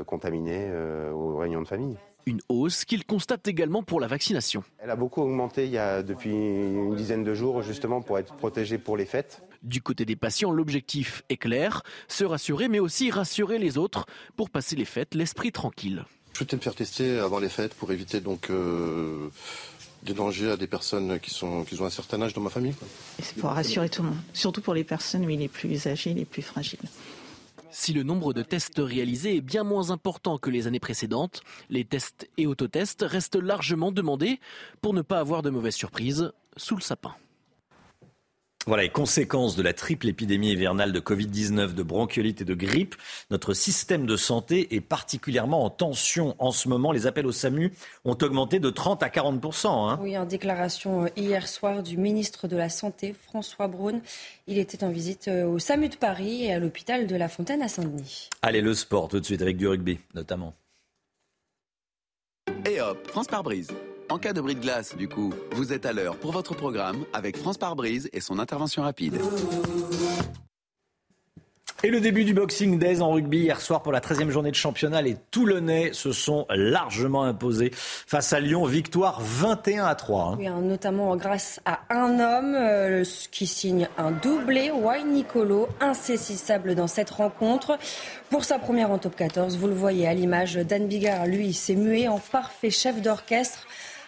contaminé 0.06 0.72
aux 1.14 1.38
réunions 1.38 1.62
de 1.62 1.68
famille. 1.68 1.98
Une 2.26 2.42
hausse 2.50 2.86
qu'il 2.86 3.06
constate 3.06 3.48
également 3.48 3.84
pour 3.84 4.00
la 4.00 4.08
vaccination. 4.08 4.64
Elle 4.80 4.90
a 4.90 4.96
beaucoup 4.96 5.22
augmenté 5.22 5.66
il 5.66 5.72
y 5.72 5.78
a 5.78 6.04
depuis 6.04 6.32
une 6.32 6.96
dizaine 6.96 7.24
de 7.24 7.34
jours, 7.34 7.62
justement 7.62 8.02
pour 8.02 8.20
être 8.20 8.36
protégé 8.36 8.78
pour 8.78 8.98
les 8.98 9.06
fêtes. 9.06 9.42
Du 9.64 9.82
côté 9.82 10.06
des 10.06 10.16
patients, 10.16 10.52
l'objectif 10.52 11.24
est 11.30 11.38
clair, 11.38 11.84
se 12.08 12.24
rassurer 12.24 12.68
mais 12.68 12.80
aussi 12.80 13.12
rassurer 13.12 13.60
les 13.60 13.78
autres 13.78 14.06
pour 14.36 14.50
passer 14.50 14.76
les 14.76 14.86
fêtes 14.86 15.16
l'esprit 15.16 15.52
tranquille. 15.52 16.06
Je 16.34 16.40
souhaitais 16.40 16.56
me 16.56 16.62
faire 16.62 16.76
tester 16.76 17.20
avant 17.20 17.40
les 17.40 17.50
fêtes 17.50 17.74
pour 17.74 17.92
éviter 17.92 18.20
donc 18.20 18.50
euh, 18.50 19.30
des 20.04 20.14
dangers 20.14 20.52
à 20.52 20.58
des 20.58 20.68
personnes 20.68 21.20
qui, 21.20 21.32
sont, 21.32 21.64
qui 21.64 21.80
ont 21.82 21.86
un 21.86 21.90
certain 21.90 22.22
âge 22.22 22.34
dans 22.34 22.42
ma 22.42 22.50
famille. 22.50 22.76
C'est 23.22 23.38
pour 23.38 23.50
rassurer 23.50 23.90
tout 23.90 24.04
le 24.04 24.10
monde, 24.10 24.20
surtout 24.34 24.62
pour 24.62 24.74
les 24.74 24.84
personnes 24.84 25.28
les 25.28 25.48
plus 25.48 25.88
âgées, 25.88 26.14
les 26.14 26.26
plus 26.26 26.44
fragiles. 26.44 26.80
Si 27.72 27.94
le 27.94 28.04
nombre 28.04 28.34
de 28.34 28.42
tests 28.42 28.80
réalisés 28.80 29.38
est 29.38 29.42
bien 29.42 29.64
moins 29.64 29.92
important 29.92 30.38
que 30.38 30.50
les 30.50 30.68
années 30.68 30.80
précédentes, 30.80 31.42
les 31.70 31.86
tests 31.86 32.30
et 32.38 32.48
autotests 32.48 33.06
restent 33.08 33.36
largement 33.36 33.92
demandés 33.92 34.40
pour 34.82 34.94
ne 34.94 35.02
pas 35.02 35.20
avoir 35.20 35.42
de 35.42 35.50
mauvaises 35.50 35.76
surprises 35.76 36.32
sous 36.56 36.76
le 36.76 36.82
sapin. 36.82 37.16
Voilà 38.68 38.84
les 38.84 38.90
conséquences 38.90 39.56
de 39.56 39.64
la 39.64 39.72
triple 39.72 40.10
épidémie 40.10 40.52
hivernale 40.52 40.92
de 40.92 41.00
Covid-19, 41.00 41.74
de 41.74 41.84
bronchiolite 41.84 42.42
et 42.42 42.46
de 42.46 42.54
grippe. 42.54 42.96
Notre 43.32 43.54
système 43.54 44.06
de 44.06 44.18
santé 44.18 44.76
est 44.76 44.82
particulièrement 44.82 45.64
en 45.64 45.70
tension 45.70 46.36
en 46.38 46.52
ce 46.52 46.68
moment. 46.68 46.92
Les 46.92 47.08
appels 47.08 47.26
au 47.28 47.32
SAMU 47.32 47.72
ont 48.04 48.18
augmenté 48.22 48.60
de 48.60 48.70
30 48.70 49.04
à 49.04 49.08
40% 49.08 49.68
hein. 49.68 50.00
Oui, 50.02 50.18
en 50.18 50.26
déclaration 50.26 51.06
euh, 51.06 51.08
hier 51.16 51.48
soir 51.48 51.82
du 51.82 51.96
ministre 51.96 52.50
de 52.50 52.58
la 52.58 52.68
Santé, 52.68 53.16
François 53.28 53.70
Braun. 53.70 54.02
Il 54.48 54.58
était 54.58 54.84
en 54.84 54.90
visite 54.90 55.30
euh, 55.30 55.46
au 55.46 55.60
SAMU 55.60 55.88
de 55.88 55.96
Paris 55.96 56.44
et 56.44 56.52
à 56.52 56.60
l'hôpital 56.60 57.08
de 57.08 57.16
La 57.16 57.30
Fontaine 57.30 57.62
à 57.62 57.70
Saint-Denis. 57.70 58.30
Allez, 58.42 58.60
le 58.60 58.74
sport 58.74 59.08
tout 59.08 59.22
de 59.22 59.26
suite 59.26 59.42
avec 59.42 59.56
du 59.56 59.66
rugby 59.66 59.98
notamment. 60.14 60.54
Et 62.70 62.82
hop, 62.82 63.08
France 63.08 63.28
par 63.28 63.44
brise. 63.44 63.70
En 64.10 64.20
cas 64.20 64.32
de 64.32 64.40
bris 64.40 64.56
de 64.56 64.62
glace, 64.62 64.96
du 64.96 65.10
coup, 65.10 65.34
vous 65.52 65.74
êtes 65.74 65.86
à 65.86 65.92
l'heure 65.92 66.16
pour 66.16 66.32
votre 66.32 66.56
programme 66.56 67.04
avec 67.12 67.36
France 67.36 67.58
par 67.58 67.76
brise 67.76 68.10
et 68.14 68.22
son 68.22 68.40
intervention 68.40 68.84
rapide. 68.84 69.20
Et 71.84 71.92
le 71.92 72.00
début 72.00 72.24
du 72.24 72.34
Boxing 72.34 72.80
Days 72.80 73.02
en 73.02 73.12
rugby 73.12 73.40
hier 73.40 73.60
soir 73.60 73.84
pour 73.84 73.92
la 73.92 74.00
13e 74.00 74.30
journée 74.30 74.50
de 74.50 74.56
championnat, 74.56 75.02
les 75.02 75.16
Toulonnais 75.30 75.92
se 75.92 76.14
sont 76.14 76.46
largement 76.50 77.24
imposés 77.24 77.72
face 77.74 78.32
à 78.32 78.40
Lyon. 78.40 78.64
Victoire 78.66 79.20
21 79.22 79.86
à 79.86 79.94
3. 79.94 80.24
Hein. 80.24 80.36
Oui, 80.40 80.48
hein, 80.48 80.62
notamment 80.62 81.16
grâce 81.18 81.60
à 81.66 81.82
un 81.90 82.20
homme 82.20 82.56
euh, 82.56 83.04
qui 83.32 83.46
signe 83.46 83.90
un 83.98 84.12
doublé, 84.12 84.72
Wayne 84.72 85.12
Nicolo, 85.12 85.68
insaisissable 85.82 86.76
dans 86.76 86.88
cette 86.88 87.10
rencontre. 87.10 87.78
Pour 88.30 88.46
sa 88.46 88.58
première 88.58 88.90
en 88.90 88.98
top 88.98 89.18
14, 89.18 89.58
vous 89.58 89.68
le 89.68 89.76
voyez 89.76 90.08
à 90.08 90.14
l'image, 90.14 90.56
Dan 90.56 90.88
Bigard, 90.88 91.28
lui, 91.28 91.54
s'est 91.54 91.76
mué 91.76 92.08
en 92.08 92.20
parfait 92.20 92.72
chef 92.72 93.02
d'orchestre. 93.02 93.68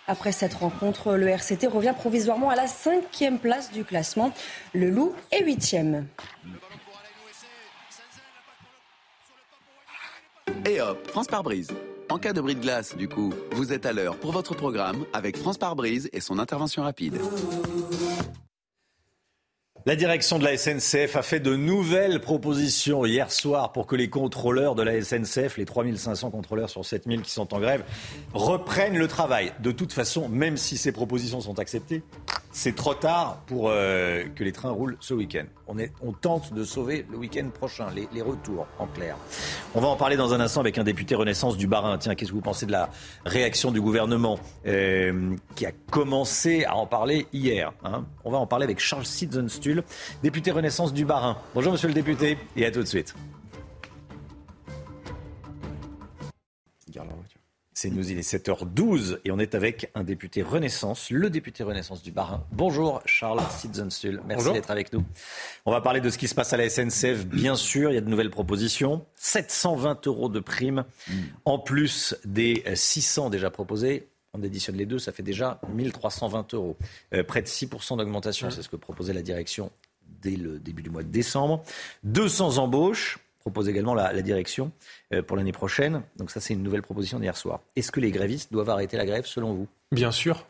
Après 0.10 0.32
cette 0.32 0.56
rencontre, 0.56 1.14
le 1.14 1.28
RCT 1.28 1.68
revient 1.68 1.94
provisoirement 1.96 2.50
à 2.50 2.56
la 2.56 2.66
cinquième 2.66 3.38
place 3.38 3.72
du 3.72 3.84
classement. 3.84 4.34
Le 4.74 4.90
Loup 4.90 5.14
est 5.32 5.44
huitième. 5.44 6.08
Et 10.66 10.82
hop, 10.82 11.08
France 11.08 11.28
par 11.28 11.44
brise. 11.44 11.70
En 12.10 12.18
cas 12.18 12.34
de 12.34 12.42
bris 12.42 12.56
de 12.56 12.60
glace, 12.60 12.98
du 12.98 13.08
coup, 13.08 13.32
vous 13.52 13.72
êtes 13.72 13.86
à 13.86 13.94
l'heure 13.94 14.18
pour 14.18 14.32
votre 14.32 14.56
programme 14.56 15.06
avec 15.14 15.38
France 15.38 15.60
par 15.60 15.76
brise 15.76 16.10
et 16.12 16.22
son 16.22 16.40
intervention 16.40 16.82
rapide. 16.82 17.20
La 19.86 19.96
direction 19.96 20.40
de 20.40 20.44
la 20.44 20.58
SNCF 20.58 21.16
a 21.16 21.22
fait 21.22 21.40
de 21.40 21.56
nouvelles 21.56 22.20
propositions 22.20 23.06
hier 23.06 23.32
soir 23.32 23.72
pour 23.72 23.88
que 23.88 23.96
les 23.96 24.10
contrôleurs 24.10 24.76
de 24.76 24.84
la 24.84 25.02
SNCF, 25.02 25.58
les 25.58 25.64
3500 25.64 26.32
contrôleurs 26.32 26.70
sur 26.70 26.86
7000 26.86 27.22
qui 27.22 27.32
sont 27.32 27.54
en 27.54 27.60
grève, 27.62 27.84
reprennent 28.34 28.98
le 28.98 29.08
travail. 29.08 29.54
De 29.62 29.72
toute 29.72 29.94
façon, 29.94 30.28
même 30.28 30.58
si 30.58 30.78
ces 30.78 30.92
propositions 30.92 31.40
sont 31.40 31.60
acceptées, 31.60 32.04
c'est 32.52 32.76
trop 32.76 32.94
tard 32.94 33.42
pour 33.46 33.70
euh, 33.70 34.24
que 34.36 34.44
les 34.44 34.52
trains 34.52 34.72
roulent 34.72 34.98
ce 35.00 35.14
week-end. 35.14 35.46
On, 35.68 36.12
tente 36.14 36.54
de 36.54 36.64
sauver 36.64 37.06
le 37.12 37.18
week-end 37.18 37.48
prochain, 37.54 37.88
les, 37.96 38.22
retours, 38.22 38.68
en 38.80 38.88
clair. 38.88 39.16
On 39.76 39.82
va 39.82 39.88
en 39.88 39.96
parler 39.96 40.18
dans 40.18 40.34
un 40.34 40.40
instant 40.40 40.60
avec 40.60 40.78
un 40.78 40.84
député 40.84 41.16
Renaissance 41.16 41.58
du 41.58 41.68
Barin. 41.68 41.98
Tiens, 41.98 42.16
qu'est-ce 42.16 42.32
que 42.32 42.36
vous 42.36 42.42
pensez 42.42 42.66
de 42.66 42.72
la 42.72 42.90
réaction 43.26 43.72
du 43.72 43.80
gouvernement 43.80 44.40
euh, 44.66 45.36
qui 45.56 45.66
a 45.66 45.72
commencé 45.92 46.66
à 46.66 46.76
en 46.76 46.88
parler 46.88 47.28
hier 47.32 47.72
hein? 47.84 48.06
On 48.24 48.32
va 48.32 48.40
en 48.40 48.48
parler 48.48 48.64
avec 48.64 48.80
Charles 48.80 49.06
Sidzenstuhl, 49.06 49.84
député 50.24 50.52
Renaissance 50.52 50.94
du 50.94 51.06
Barin. 51.06 51.38
Bonjour 51.54 51.72
monsieur 51.72 51.88
le 51.88 51.94
député 51.94 52.38
et 52.56 52.66
à 52.66 52.72
tout 52.72 52.82
de 52.82 52.88
suite. 52.88 53.14
C'est 57.82 57.90
nous, 57.90 58.12
il 58.12 58.18
est 58.18 58.30
7h12 58.30 59.20
et 59.24 59.32
on 59.32 59.40
est 59.40 59.56
avec 59.56 59.90
un 59.96 60.04
député 60.04 60.42
Renaissance, 60.42 61.12
le 61.12 61.30
député 61.30 61.64
Renaissance 61.64 62.04
du 62.04 62.12
Barin. 62.12 62.46
Bonjour 62.52 63.02
Charles 63.06 63.40
Sidzenstuhl, 63.52 64.22
merci 64.28 64.52
d'être 64.52 64.70
avec 64.70 64.92
nous. 64.92 65.06
On 65.66 65.72
va 65.72 65.80
parler 65.80 66.02
de 66.02 66.10
ce 66.10 66.18
qui 66.18 66.28
se 66.28 66.36
passe 66.36 66.52
à 66.52 66.58
la 66.58 66.70
SNCF, 66.70 67.26
bien 67.26 67.56
sûr, 67.56 67.90
il 67.90 67.94
y 67.94 67.98
a 67.98 68.02
de 68.02 68.10
nouvelles 68.10 68.32
propositions. 68.32 69.06
720 69.16 70.08
euros 70.08 70.28
de 70.28 70.42
prime 70.42 70.84
en 71.46 71.58
plus 71.58 72.18
des 72.26 72.66
600 72.76 73.30
déjà 73.30 73.50
proposés. 73.50 74.10
On 74.34 74.44
additionne 74.44 74.76
les 74.76 74.86
deux, 74.86 75.00
ça 75.00 75.14
fait 75.14 75.24
déjà 75.24 75.62
1320 75.74 76.56
euros. 76.56 76.76
Euh, 77.14 77.24
près 77.24 77.42
de 77.42 77.48
6% 77.48 77.96
d'augmentation, 77.96 78.52
c'est 78.52 78.62
ce 78.62 78.68
que 78.68 78.76
proposait 78.76 79.14
la 79.14 79.22
direction 79.22 79.72
dès 80.22 80.36
le 80.36 80.60
début 80.60 80.82
du 80.82 80.90
mois 80.90 81.04
de 81.04 81.08
décembre. 81.08 81.64
200 82.04 82.58
embauches 82.58 83.20
propose 83.40 83.70
également 83.70 83.94
la, 83.94 84.22
direction 84.22 84.72
euh, 85.14 85.22
pour 85.22 85.38
l'année 85.38 85.52
prochaine. 85.52 86.04
Donc 86.18 86.32
ça, 86.32 86.40
c'est 86.40 86.54
une 86.54 86.64
nouvelle 86.64 86.82
proposition 86.82 87.20
d'hier 87.20 87.36
soir. 87.36 87.62
Est-ce 87.76 87.92
que 87.92 88.00
les 88.00 88.12
grévistes 88.12 88.52
doivent 88.52 88.70
arrêter 88.70 88.98
la 88.98 89.06
grève 89.06 89.26
selon 89.26 89.54
vous? 89.54 89.68
Bien 89.92 90.12
sûr. 90.12 90.46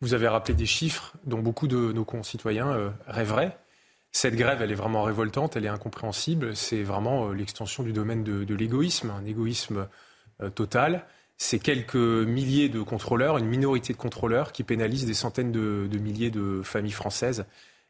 Vous 0.00 0.14
avez 0.14 0.28
rappelé 0.28 0.54
des 0.54 0.66
chiffres 0.66 1.14
dont 1.24 1.38
beaucoup 1.40 1.68
de 1.68 1.92
nos 1.92 2.04
concitoyens 2.04 2.68
euh, 2.72 2.90
rêveraient. 3.06 3.56
Cette 4.12 4.34
grève, 4.34 4.60
elle 4.60 4.72
est 4.72 4.76
vraiment 4.76 5.04
révoltante, 5.04 5.56
elle 5.56 5.64
est 5.64 5.68
incompréhensible. 5.68 6.56
C'est 6.56 6.82
vraiment 6.82 7.28
euh, 7.28 7.32
l'extension 7.32 7.82
du 7.82 7.92
domaine 7.92 8.24
de, 8.24 8.54
l'égoïsme, 8.54 9.10
un 9.10 9.24
égoïsme 9.24 9.86
total. 10.54 11.04
C'est 11.36 11.58
quelques 11.58 11.94
milliers 11.94 12.70
de 12.70 12.80
contrôleurs, 12.80 13.36
une 13.36 13.46
minorité 13.46 13.92
de 13.92 13.98
contrôleurs 13.98 14.52
qui 14.52 14.64
pénalisent 14.64 15.04
des 15.04 15.14
centaines 15.14 15.52
de, 15.52 15.98
milliers 15.98 16.30
de 16.30 16.62
familles 16.62 16.92
françaises. 16.92 17.44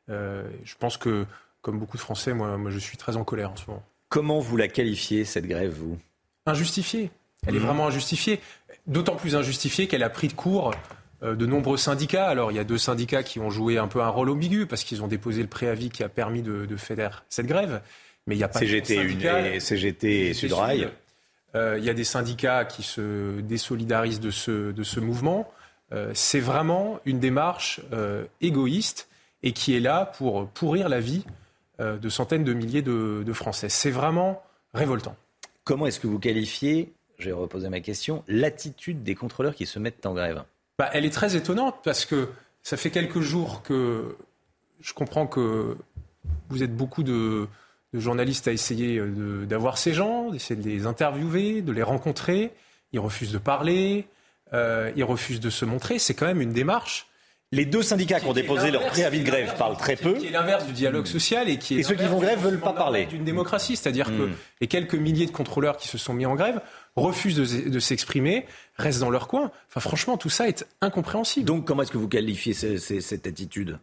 je 0.08 0.74
pense 0.80 0.96
que, 0.96 1.26
comme 1.62 1.78
beaucoup 1.78 1.96
de 1.96 2.02
Français, 2.02 2.34
moi, 2.34 2.56
moi, 2.56 2.72
je 2.72 2.78
suis 2.78 2.96
très 2.96 3.16
en 3.16 3.22
colère 3.22 3.52
en 3.52 3.56
ce 3.56 3.66
moment. 3.68 3.84
Comment 4.10 4.40
vous 4.40 4.56
la 4.56 4.66
qualifiez, 4.66 5.24
cette 5.24 5.46
grève, 5.46 5.72
vous? 5.72 5.96
Injustifiée. 6.44 7.10
Elle 7.46 7.54
est 7.54 7.58
mmh. 7.58 7.62
vraiment 7.62 7.86
injustifiée. 7.86 8.40
D'autant 8.86 9.14
plus 9.14 9.36
injustifiée 9.36 9.86
qu'elle 9.86 10.02
a 10.02 10.10
pris 10.10 10.26
de 10.26 10.32
court 10.32 10.74
euh, 11.22 11.36
de 11.36 11.46
nombreux 11.46 11.76
syndicats. 11.76 12.26
Alors, 12.26 12.50
il 12.50 12.56
y 12.56 12.58
a 12.58 12.64
deux 12.64 12.76
syndicats 12.76 13.22
qui 13.22 13.38
ont 13.38 13.50
joué 13.50 13.78
un 13.78 13.86
peu 13.86 14.02
un 14.02 14.08
rôle 14.08 14.28
ambigu 14.30 14.66
parce 14.66 14.82
qu'ils 14.82 15.02
ont 15.04 15.06
déposé 15.06 15.42
le 15.42 15.48
préavis 15.48 15.90
qui 15.90 16.02
a 16.02 16.08
permis 16.08 16.42
de, 16.42 16.66
faire 16.76 17.24
cette 17.28 17.46
grève. 17.46 17.82
Mais 18.26 18.34
il 18.34 18.38
n'y 18.38 18.44
a 18.44 18.48
pas 18.48 18.58
CGT, 18.58 19.14
de 19.14 19.58
CGT 19.60 20.28
et 20.28 20.34
Sudrail. 20.34 20.90
Euh, 21.54 21.76
il 21.78 21.84
y 21.84 21.90
a 21.90 21.94
des 21.94 22.04
syndicats 22.04 22.64
qui 22.64 22.82
se 22.82 23.40
désolidarisent 23.40 24.20
de 24.20 24.32
ce, 24.32 24.72
de 24.72 24.82
ce 24.82 24.98
mouvement. 24.98 25.48
Euh, 25.92 26.10
c'est 26.14 26.40
vraiment 26.40 26.98
une 27.04 27.20
démarche 27.20 27.80
égoïste 28.40 29.08
et 29.44 29.52
qui 29.52 29.76
est 29.76 29.80
là 29.80 30.04
pour 30.04 30.48
pourrir 30.48 30.88
la 30.88 30.98
vie 30.98 31.24
de 31.80 32.08
centaines 32.08 32.44
de 32.44 32.52
milliers 32.52 32.82
de, 32.82 33.32
Français. 33.32 33.68
C'est 33.68 33.90
vraiment 33.90 34.42
révoltant. 34.74 35.16
Comment 35.64 35.86
est-ce 35.86 36.00
que 36.00 36.06
vous 36.06 36.18
qualifiez, 36.18 36.92
j'ai 37.18 37.32
reposé 37.32 37.68
ma 37.68 37.80
question, 37.80 38.22
l'attitude 38.28 39.02
des 39.02 39.14
contrôleurs 39.14 39.54
qui 39.54 39.66
se 39.66 39.78
mettent 39.78 40.04
en 40.04 40.14
grève? 40.14 40.42
Bah, 40.78 40.90
Elle 40.92 41.04
est 41.04 41.10
très 41.10 41.36
étonnante 41.36 41.76
parce 41.82 42.04
que 42.04 42.28
ça 42.62 42.76
fait 42.76 42.90
quelques 42.90 43.20
jours 43.20 43.62
que 43.62 44.16
je 44.80 44.92
comprends 44.92 45.26
que 45.26 45.76
vous 46.48 46.62
êtes 46.62 46.74
beaucoup 46.74 47.02
de, 47.02 47.46
journalistes 47.92 48.46
à 48.46 48.52
essayer 48.52 49.00
d'avoir 49.46 49.78
ces 49.78 49.92
gens, 49.92 50.30
d'essayer 50.30 50.60
de 50.60 50.68
les 50.68 50.86
interviewer, 50.86 51.62
de 51.62 51.72
les 51.72 51.82
rencontrer. 51.82 52.52
Ils 52.92 53.00
refusent 53.00 53.32
de 53.32 53.38
parler, 53.38 54.06
euh, 54.52 54.92
ils 54.96 55.04
refusent 55.04 55.40
de 55.40 55.50
se 55.50 55.64
montrer. 55.64 55.98
C'est 55.98 56.14
quand 56.14 56.26
même 56.26 56.40
une 56.40 56.52
démarche 56.52 57.08
les 57.52 57.64
deux 57.64 57.82
syndicats 57.82 58.20
qui 58.20 58.26
ont 58.26 58.32
déposé 58.32 58.70
leur 58.70 58.86
préavis 58.86 59.20
de 59.20 59.24
grève 59.24 59.56
parlent 59.56 59.76
très 59.76 59.96
peu. 59.96 60.14
Qui 60.14 60.28
est 60.28 60.30
l'inverse 60.30 60.66
du 60.66 60.72
dialogue 60.72 61.06
social 61.06 61.48
et 61.48 61.58
qui 61.58 61.76
est. 61.76 61.78
Et 61.80 61.82
ceux 61.82 61.96
qui 61.96 62.06
vont 62.06 62.20
grève 62.20 62.38
veulent 62.38 62.60
pas 62.60 62.72
parler. 62.72 63.06
D'une 63.06 63.24
démocratie, 63.24 63.76
c'est-à-dire 63.76 64.06
que 64.06 64.26
hmm. 64.26 64.34
les 64.60 64.68
quelques 64.68 64.94
milliers 64.94 65.26
de 65.26 65.32
contrôleurs 65.32 65.76
qui 65.76 65.88
se 65.88 65.98
sont 65.98 66.12
mis 66.12 66.26
en 66.26 66.36
grève 66.36 66.60
refusent 66.96 67.36
de, 67.36 67.78
s'exprimer, 67.80 68.46
restent 68.76 69.00
dans 69.00 69.10
leur 69.10 69.26
coin. 69.26 69.50
Enfin, 69.68 69.80
franchement, 69.80 70.16
tout 70.16 70.30
ça 70.30 70.48
est 70.48 70.66
incompréhensible. 70.80 71.46
Donc, 71.46 71.64
comment 71.64 71.82
est-ce 71.82 71.92
que 71.92 71.98
vous 71.98 72.08
qualifiez 72.08 72.52
cette 72.52 73.26
attitude 73.26 73.78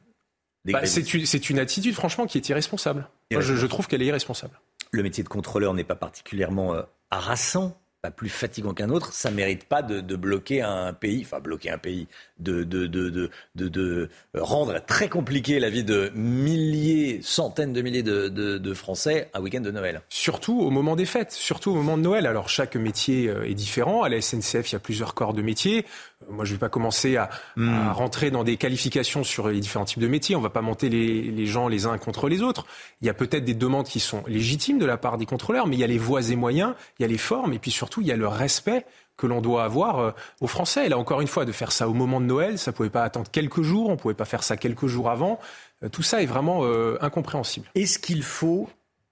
bah, 0.65 0.85
C'est 0.85 1.49
une, 1.49 1.59
attitude, 1.59 1.93
franchement, 1.93 2.25
qui 2.25 2.37
est 2.37 2.49
irresponsable. 2.49 3.09
Moi, 3.31 3.41
je, 3.41 3.65
trouve 3.65 3.87
qu'elle 3.87 4.01
est 4.01 4.07
irresponsable. 4.07 4.59
Le 4.91 5.03
métier 5.03 5.23
de 5.23 5.29
contrôleur 5.29 5.73
n'est 5.73 5.83
pas 5.83 5.95
particulièrement 5.95 6.73
euh, 6.73 6.81
harassant 7.11 7.77
pas 8.01 8.11
plus 8.11 8.29
fatigant 8.29 8.73
qu'un 8.73 8.89
autre, 8.89 9.11
ça 9.13 9.31
mérite 9.31 9.63
pas 9.65 9.81
de, 9.81 10.15
bloquer 10.15 10.61
un 10.61 10.93
pays, 10.93 11.23
enfin 11.25 11.39
bloquer 11.39 11.71
un 11.71 11.77
pays, 11.77 12.07
de, 12.39 12.63
de, 12.63 12.85
de, 12.85 13.31
de, 13.55 14.09
rendre 14.35 14.79
très 14.85 15.09
compliqué 15.09 15.59
la 15.59 15.69
vie 15.69 15.83
de 15.83 16.11
milliers, 16.13 17.19
centaines 17.23 17.73
de 17.73 17.81
milliers 17.81 18.03
de, 18.03 18.73
Français 18.73 19.29
un 19.33 19.41
week-end 19.41 19.61
de 19.61 19.71
Noël. 19.71 20.01
Surtout 20.09 20.59
au 20.59 20.69
moment 20.69 20.95
des 20.95 21.05
fêtes, 21.05 21.31
surtout 21.31 21.71
au 21.71 21.75
moment 21.75 21.97
de 21.97 22.03
Noël. 22.03 22.27
Alors 22.27 22.49
chaque 22.49 22.75
métier 22.75 23.27
euh, 23.27 23.49
est 23.49 23.53
différent. 23.53 24.03
À 24.03 24.09
la 24.09 24.21
SNCF, 24.21 24.71
il 24.71 24.73
y 24.73 24.75
a 24.75 24.79
plusieurs 24.79 25.15
corps 25.15 25.33
de 25.33 25.41
métiers. 25.41 25.85
Moi, 26.29 26.45
je 26.45 26.51
ne 26.51 26.55
vais 26.55 26.59
pas 26.59 26.69
commencer 26.69 27.15
à, 27.15 27.29
hmm. 27.55 27.89
rentrer 27.89 28.31
dans 28.31 28.43
des 28.43 28.57
qualifications 28.57 29.23
sur 29.23 29.49
les 29.49 29.59
différents 29.59 29.85
types 29.85 29.99
de 29.99 30.07
métiers. 30.07 30.35
On 30.35 30.39
ne 30.39 30.43
va 30.43 30.49
pas 30.49 30.61
monter 30.61 30.89
les, 30.89 31.45
gens 31.45 31.67
les 31.67 31.85
uns 31.85 31.97
contre 31.97 32.27
les 32.27 32.41
autres. 32.41 32.65
Il 33.01 33.07
y 33.07 33.09
a 33.09 33.13
peut-être 33.13 33.45
des 33.45 33.53
demandes 33.53 33.85
qui 33.85 33.99
sont 33.99 34.23
légitimes 34.27 34.79
de 34.79 34.85
la 34.85 34.97
part 34.97 35.17
des 35.17 35.25
contrôleurs, 35.25 35.67
mais 35.67 35.75
il 35.75 35.79
y 35.79 35.83
a 35.83 35.87
les 35.87 35.97
voies 35.97 36.29
et 36.29 36.35
moyens, 36.35 36.73
il 36.97 37.03
y 37.03 37.05
a 37.05 37.07
les 37.07 37.17
formes, 37.17 37.53
et 37.53 37.59
puis 37.59 37.71
surtout, 37.71 37.86
il 38.01 38.07
y 38.07 38.11
a 38.11 38.15
le 38.15 38.27
respect 38.27 38.85
que 39.17 39.27
l'on 39.27 39.41
doit 39.41 39.63
avoir 39.63 39.99
euh, 39.99 40.11
aux 40.39 40.47
Français. 40.47 40.85
Et 40.85 40.89
là, 40.89 40.97
encore 40.97 41.21
une 41.21 41.27
fois, 41.27 41.43
de 41.43 41.51
faire 41.51 41.71
ça 41.71 41.89
au 41.89 41.93
moment 41.93 42.21
de 42.21 42.25
Noël, 42.25 42.57
ça 42.57 42.71
ne 42.71 42.75
pouvait 42.75 42.89
pas 42.89 43.03
attendre 43.03 43.29
quelques 43.29 43.63
jours, 43.63 43.89
on 43.89 43.93
ne 43.93 43.97
pouvait 43.97 44.13
pas 44.13 44.25
faire 44.25 44.43
ça 44.43 44.55
quelques 44.55 44.87
jours 44.87 45.09
avant. 45.09 45.39
Euh, 45.83 45.89
tout 45.89 46.03
ça 46.03 46.21
est 46.21 46.27
vraiment 46.27 46.63
euh, 46.63 46.97
incompréhensible. 47.01 47.67
Est-ce 47.75 47.99
qu'il 47.99 48.23
faut 48.23 48.69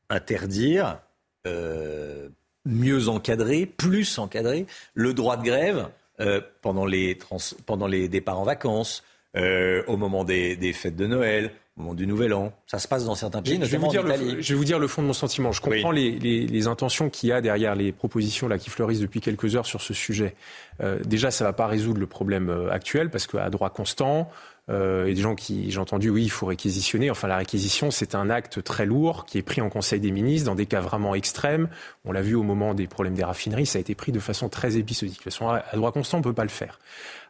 interdire, 0.09 0.99
mieux 2.65 3.07
encadrer, 3.07 3.65
plus 3.65 4.19
encadrer 4.19 4.67
le 4.93 5.13
droit 5.13 5.37
de 5.37 5.43
grève 5.43 5.89
pendant 6.61 6.85
les 6.85 8.07
départs 8.07 8.39
en 8.39 8.43
vacances, 8.43 9.03
au 9.35 9.97
moment 9.97 10.23
des, 10.23 10.73
fêtes 10.73 10.95
de 10.95 11.07
Noël, 11.07 11.51
au 11.77 11.81
moment 11.81 11.93
du 11.93 12.07
Nouvel 12.07 12.33
An. 12.33 12.53
Ça 12.67 12.79
se 12.79 12.87
passe 12.87 13.05
dans 13.05 13.15
certains 13.15 13.41
pays, 13.41 13.59
je, 13.61 13.77
vais 13.77 13.83
en 13.83 13.89
Italie. 13.89 14.35
Le, 14.35 14.41
je 14.41 14.53
vais 14.53 14.57
vous 14.57 14.65
dire 14.65 14.79
le 14.79 14.87
fond 14.87 15.01
de 15.01 15.07
mon 15.07 15.13
sentiment. 15.13 15.51
Je 15.51 15.61
comprends 15.61 15.91
les, 15.91 16.67
intentions 16.67 17.09
qu'il 17.09 17.29
y 17.29 17.31
a 17.31 17.41
derrière 17.41 17.75
les 17.75 17.91
propositions 17.91 18.47
là, 18.47 18.57
qui 18.57 18.69
fleurissent 18.69 19.01
depuis 19.01 19.21
quelques 19.21 19.55
heures 19.55 19.65
sur 19.65 19.81
ce 19.81 19.93
sujet. 19.93 20.35
déjà, 21.03 21.31
ça 21.31 21.43
ne 21.43 21.49
va 21.49 21.53
pas 21.53 21.67
résoudre 21.67 21.99
le 21.99 22.07
problème 22.07 22.69
actuel 22.71 23.09
parce 23.09 23.27
qu'à 23.27 23.49
droit 23.49 23.69
constant, 23.69 24.29
euh, 24.67 25.05
et 25.05 25.13
des 25.13 25.21
gens 25.21 25.35
qui, 25.35 25.69
j'ai 25.69 25.79
entendu, 25.79 26.09
oui, 26.09 26.23
il 26.23 26.31
faut 26.31 26.47
réquisitionner. 26.47 27.11
Enfin, 27.11 27.27
la 27.27 27.37
réquisition, 27.37 27.91
c'est 27.91 28.15
un 28.15 28.29
acte 28.29 28.63
très 28.63 28.85
lourd 28.85 29.25
qui 29.25 29.37
est 29.37 29.43
pris 29.43 29.61
en 29.61 29.69
Conseil 29.69 29.99
des 29.99 30.11
ministres 30.11 30.47
dans 30.47 30.55
des 30.55 30.65
cas 30.65 30.81
vraiment 30.81 31.13
extrêmes. 31.13 31.69
On 32.03 32.11
l'a 32.11 32.21
vu 32.21 32.35
au 32.35 32.43
moment 32.43 32.73
des 32.73 32.87
problèmes 32.87 33.13
des 33.13 33.23
raffineries, 33.23 33.67
ça 33.67 33.77
a 33.77 33.81
été 33.81 33.93
pris 33.93 34.11
de 34.11 34.19
façon 34.19 34.49
très 34.49 34.77
épisodique. 34.77 35.19
De 35.19 35.23
toute 35.23 35.33
façon, 35.33 35.49
à 35.49 35.63
droit 35.75 35.91
constant, 35.91 36.17
on 36.17 36.21
ne 36.21 36.23
peut 36.23 36.33
pas 36.33 36.43
le 36.43 36.49
faire. 36.49 36.79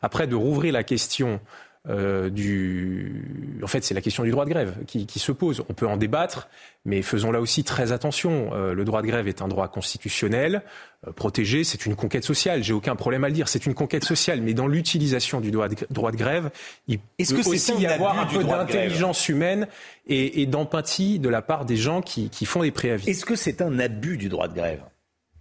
Après, 0.01 0.27
de 0.27 0.35
rouvrir 0.35 0.73
la 0.73 0.83
question 0.83 1.41
euh, 1.89 2.29
du... 2.29 3.59
En 3.63 3.67
fait, 3.67 3.83
c'est 3.83 3.93
la 3.93 4.01
question 4.01 4.23
du 4.23 4.31
droit 4.31 4.45
de 4.45 4.49
grève 4.49 4.75
qui, 4.87 5.05
qui, 5.05 5.19
se 5.19 5.31
pose. 5.31 5.63
On 5.69 5.73
peut 5.73 5.87
en 5.87 5.97
débattre, 5.97 6.49
mais 6.83 7.01
faisons 7.01 7.31
là 7.31 7.39
aussi 7.39 7.63
très 7.63 7.91
attention. 7.91 8.51
Euh, 8.53 8.73
le 8.73 8.85
droit 8.85 9.01
de 9.01 9.07
grève 9.07 9.27
est 9.27 9.41
un 9.41 9.47
droit 9.47 9.67
constitutionnel, 9.67 10.63
euh, 11.07 11.11
protégé, 11.11 11.63
c'est 11.63 11.85
une 11.85 11.95
conquête 11.95 12.23
sociale. 12.23 12.63
J'ai 12.63 12.73
aucun 12.73 12.95
problème 12.95 13.23
à 13.23 13.27
le 13.27 13.33
dire, 13.33 13.47
c'est 13.47 13.65
une 13.65 13.75
conquête 13.75 14.03
sociale. 14.03 14.41
Mais 14.41 14.53
dans 14.53 14.67
l'utilisation 14.67 15.41
du 15.41 15.51
droit 15.51 15.67
de, 15.67 15.75
droit 15.91 16.11
de 16.11 16.17
grève, 16.17 16.49
il 16.87 16.99
Est-ce 17.19 17.35
peut 17.35 17.41
que 17.41 17.49
aussi 17.49 17.73
y 17.75 17.85
avoir 17.85 18.19
un 18.19 18.25
peu 18.25 18.43
d'intelligence 18.43 19.29
humaine 19.29 19.67
et, 20.07 20.41
et 20.41 20.45
d'empathie 20.47 21.19
de 21.19 21.29
la 21.29 21.41
part 21.41 21.65
des 21.65 21.77
gens 21.77 22.01
qui, 22.01 22.29
qui 22.29 22.45
font 22.45 22.63
des 22.63 22.71
préavis. 22.71 23.09
Est-ce 23.09 23.25
que 23.25 23.35
c'est 23.35 23.61
un 23.61 23.79
abus 23.79 24.17
du 24.17 24.29
droit 24.29 24.47
de 24.47 24.55
grève? 24.55 24.81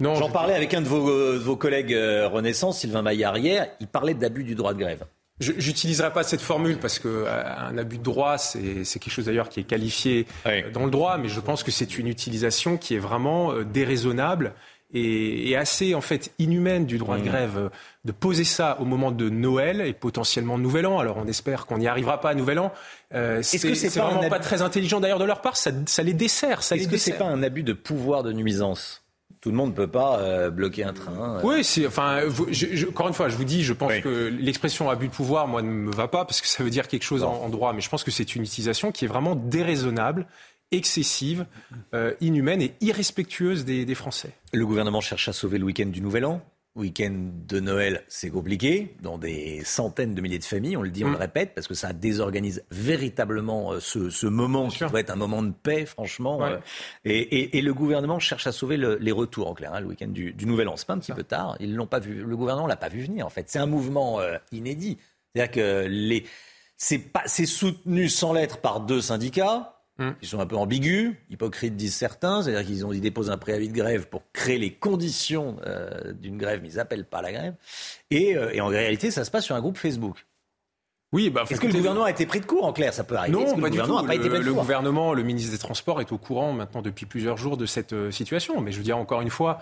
Non, 0.01 0.15
J'en 0.17 0.29
parlais 0.29 0.55
avec 0.55 0.75
un 0.75 0.83
de 0.83 0.89
vos, 0.89 1.09
de 1.09 1.39
vos 1.39 1.57
collègues 1.57 1.97
Renaissance, 1.97 2.81
Sylvain 2.81 3.03
Maillard, 3.03 3.39
hier. 3.39 3.69
Il 3.81 3.87
parlait 3.87 4.15
d'abus 4.15 4.45
du 4.45 4.55
droit 4.55 4.75
de 4.75 4.81
grève. 4.81 5.05
J'utiliserai 5.41 6.13
pas 6.13 6.23
cette 6.23 6.41
formule 6.41 6.79
parce 6.79 7.01
que 7.01 7.09
euh, 7.09 7.57
un 7.59 7.77
abus 7.77 7.99
de 7.99 8.05
droit, 8.05 8.39
c'est 8.39 8.85
quelque 8.85 9.11
chose 9.11 9.27
d'ailleurs 9.27 9.49
qui 9.49 9.61
est 9.61 9.65
qualifié 9.65 10.27
euh, 10.47 10.71
dans 10.71 10.85
le 10.85 10.91
droit, 10.91 11.19
mais 11.19 11.29
je 11.29 11.41
pense 11.41 11.65
que 11.65 11.73
c'est 11.73 11.99
une 11.99 12.07
utilisation 12.07 12.77
qui 12.77 12.95
est 12.95 13.01
vraiment 13.01 13.53
euh, 13.53 13.65
déraisonnable 13.65 14.55
et, 14.95 15.57
assez 15.57 15.95
en 15.95 16.01
fait 16.01 16.33
inhumaine 16.39 16.87
du 16.87 16.99
droit 16.99 17.17
de 17.17 17.23
mmh. 17.23 17.27
grève 17.27 17.71
de 18.05 18.13
poser 18.13 18.45
ça 18.45 18.79
au 18.81 18.85
moment 18.85 19.11
de 19.11 19.29
Noël 19.29 19.81
et 19.81 19.93
potentiellement 19.93 20.59
de 20.59 20.63
Nouvel 20.63 20.87
An. 20.87 20.99
Alors 20.99 21.17
on 21.17 21.27
espère 21.27 21.67
qu'on 21.67 21.79
n'y 21.79 21.89
arrivera 21.89 22.21
pas 22.21 22.31
à 22.31 22.35
Nouvel 22.35 22.59
An. 22.59 22.73
Euh, 23.15 23.41
Est-ce 23.41 23.67
que 23.67 23.75
c'est 23.75 23.89
vraiment 23.99 24.29
pas 24.29 24.39
très 24.39 24.63
intelligent 24.63 25.01
d'ailleurs 25.01 25.19
de 25.19 25.25
leur 25.25 25.41
part 25.41 25.57
ça, 25.57 25.71
ça 25.87 26.03
les 26.03 26.13
dessert. 26.13 26.61
Est-ce 26.61 26.89
que 26.89 26.97
c'est 26.97 27.19
pas 27.19 27.25
un 27.25 27.43
abus 27.43 27.63
de 27.63 27.73
pouvoir 27.73 28.23
de 28.23 28.33
nuisance? 28.33 29.04
Tout 29.45 29.51
le 29.51 29.57
monde 29.59 29.73
ne 29.73 29.77
peut 29.77 29.87
pas 29.87 30.21
euh, 30.21 30.49
bloquer 30.49 30.85
un 30.85 30.95
train. 30.95 31.37
Euh. 31.37 31.41
Oui, 31.45 31.63
c'est, 31.63 31.87
enfin, 31.87 32.23
encore 32.89 33.09
une 33.09 33.13
fois, 33.13 33.29
je 33.29 33.37
vous 33.37 33.45
dis, 33.45 33.63
je 33.63 33.75
pense 33.75 33.93
que 33.99 34.29
l'expression 34.29 34.89
abus 34.89 35.09
de 35.09 35.13
pouvoir, 35.13 35.47
moi, 35.49 35.61
ne 35.61 35.69
me 35.69 35.93
va 35.93 36.09
pas 36.09 36.25
parce 36.25 36.41
que 36.41 36.47
ça 36.47 36.65
veut 36.65 36.71
dire 36.71 36.89
quelque 36.89 37.03
chose 37.03 37.23
en, 37.23 37.51
droit, 37.51 37.75
mais 37.75 37.83
je 37.83 37.91
pense 37.91 38.05
que 38.05 38.11
c'est 38.11 38.37
une 38.37 38.43
utilisation 38.43 38.91
qui 38.91 39.05
est 39.05 39.09
vraiment 39.09 39.37
déraisonnable 39.37 40.27
excessive, 40.73 41.45
euh, 41.93 42.15
inhumaine 42.23 42.63
et 42.63 42.73
irrespectueuse 42.81 43.67
des 43.67 43.95
Français. 43.95 44.31
Le 44.55 44.65
gouvernement 44.65 45.03
cherche 45.03 45.29
à 45.29 45.35
sauver 45.35 45.59
le 45.59 45.67
week-end 45.67 45.89
du 45.89 46.01
Nouvel 46.01 46.25
An 46.25 46.41
week-end 46.77 47.31
de 47.47 47.61
Noël, 47.61 48.03
c'est 48.09 48.31
compliqué, 48.31 48.97
dans 49.01 49.17
des 49.17 49.63
centaines 49.65 50.15
de 50.15 50.21
milliers 50.21 50.39
de 50.39 50.45
familles, 50.45 50.77
on 50.77 50.83
le 50.83 50.91
dit, 50.91 51.05
on 51.05 51.11
le 51.11 51.15
mm. 51.15 51.21
répète, 51.21 51.55
parce 51.55 51.69
que 51.69 51.75
ça 51.75 51.93
désorganise 51.93 52.65
véritablement 52.71 53.75
euh, 53.75 53.81
ce, 53.81 54.27
moment 54.27 54.69
qui 54.69 54.85
doit 54.85 55.01
être 55.01 55.11
un 55.11 55.17
moment 55.17 55.43
de 55.43 55.53
paix, 55.53 55.87
franchement. 55.87 56.45
Euh, 56.45 56.59
et, 57.05 57.61
le 57.61 57.75
gouvernement 57.75 58.19
cherche 58.19 58.47
à 58.47 58.53
sauver 58.53 58.77
les 58.77 59.13
retours, 59.13 59.49
en 59.49 59.55
clair, 59.55 59.73
hein, 59.75 59.81
le 59.81 59.87
week-end 59.87 60.09
du, 60.09 60.35
Nouvel 60.45 60.69
An. 60.69 60.77
C'est 60.77 60.87
pas 60.87 60.95
un 60.95 60.99
petit 60.99 61.13
peu 61.13 61.23
tard, 61.23 61.57
ils 61.61 61.75
l'ont 61.75 61.87
pas 61.87 62.01
vu, 62.01 62.23
le 62.25 62.37
gouvernement 62.37 62.67
l'a 62.67 62.77
pas 62.77 62.89
vu 62.89 63.03
venir, 63.03 63.25
en 63.25 63.31
fait. 63.31 63.49
C'est 63.49 63.61
un 63.61 63.67
mouvement 63.67 64.21
euh, 64.21 64.37
inédit. 64.53 64.99
C'est-à-dire 65.33 65.53
que 65.53 65.87
les, 65.89 66.25
c'est 66.77 67.47
soutenu 67.47 68.09
sans 68.09 68.33
lettres 68.33 68.59
par 68.59 68.81
deux 68.81 69.01
syndicats, 69.01 69.74
Mmh. 69.99 70.11
Ils 70.23 70.29
sont 70.29 70.41
un 70.41 70.47
peu 70.47 70.57
ambigus, 70.57 71.15
hypocrites 71.31 71.77
disent 71.77 71.95
certains, 71.95 72.43
c'est-à-dire 72.43 72.67
qu'ils 72.67 72.85
ont, 72.85 72.93
ils 72.93 73.01
déposent 73.01 73.31
un 73.31 73.39
préavis 73.39 73.69
de 73.69 73.75
grève 73.75 74.09
pour 74.09 74.23
créer 74.33 74.59
les 74.59 74.73
conditions 74.73 75.57
euh, 75.67 76.13
d'une 76.13 76.37
grève, 76.37 76.61
mais 76.63 76.69
ils 76.71 76.77
n'appellent 76.77 77.07
pas 77.07 77.23
la 77.23 77.33
grève. 77.33 77.55
Et, 78.11 78.37
euh, 78.37 78.51
et, 78.53 78.61
en 78.61 78.67
réalité, 78.67 79.13
ça 79.13 79.25
se 79.25 79.31
passe 79.31 79.45
sur 79.45 79.55
un 79.55 79.61
groupe 79.61 79.77
Facebook. 79.77 80.27
Oui, 81.13 81.31
bah, 81.31 81.45
Est-ce 81.49 81.61
que 81.61 81.69
le 81.69 81.75
gouvernement 81.75 82.07
a 82.07 82.11
été 82.11 82.27
pris 82.27 82.41
de 82.41 82.45
court 82.45 82.65
en 82.65 82.73
clair? 82.73 82.93
Ça 82.93 83.05
peut 83.05 83.15
arriver. 83.15 83.39
Non, 83.39 83.45
pas 83.45 83.69
le 83.69 83.71
gouvernement 83.71 84.05
Pas 84.05 84.17
été 84.17 84.29
pris 84.29 84.41
de 84.41 84.45
le 84.45 84.53
gouvernement, 84.53 85.15
le 85.15 85.23
ministre 85.23 85.53
des 85.53 85.59
Transports 85.59 86.01
est 86.01 86.11
au 86.11 86.19
courant 86.19 86.53
maintenant 86.53 86.83
depuis 86.83 87.07
plusieurs 87.07 87.37
jours 87.37 87.57
de 87.57 87.67
cette 87.67 87.93
euh, 87.93 88.11
situation. 88.11 88.61
Mais 88.61 88.73
je 88.73 88.79
veux 88.79 88.83
dire 88.83 88.99
encore 88.99 89.21
une 89.21 89.31
fois, 89.31 89.61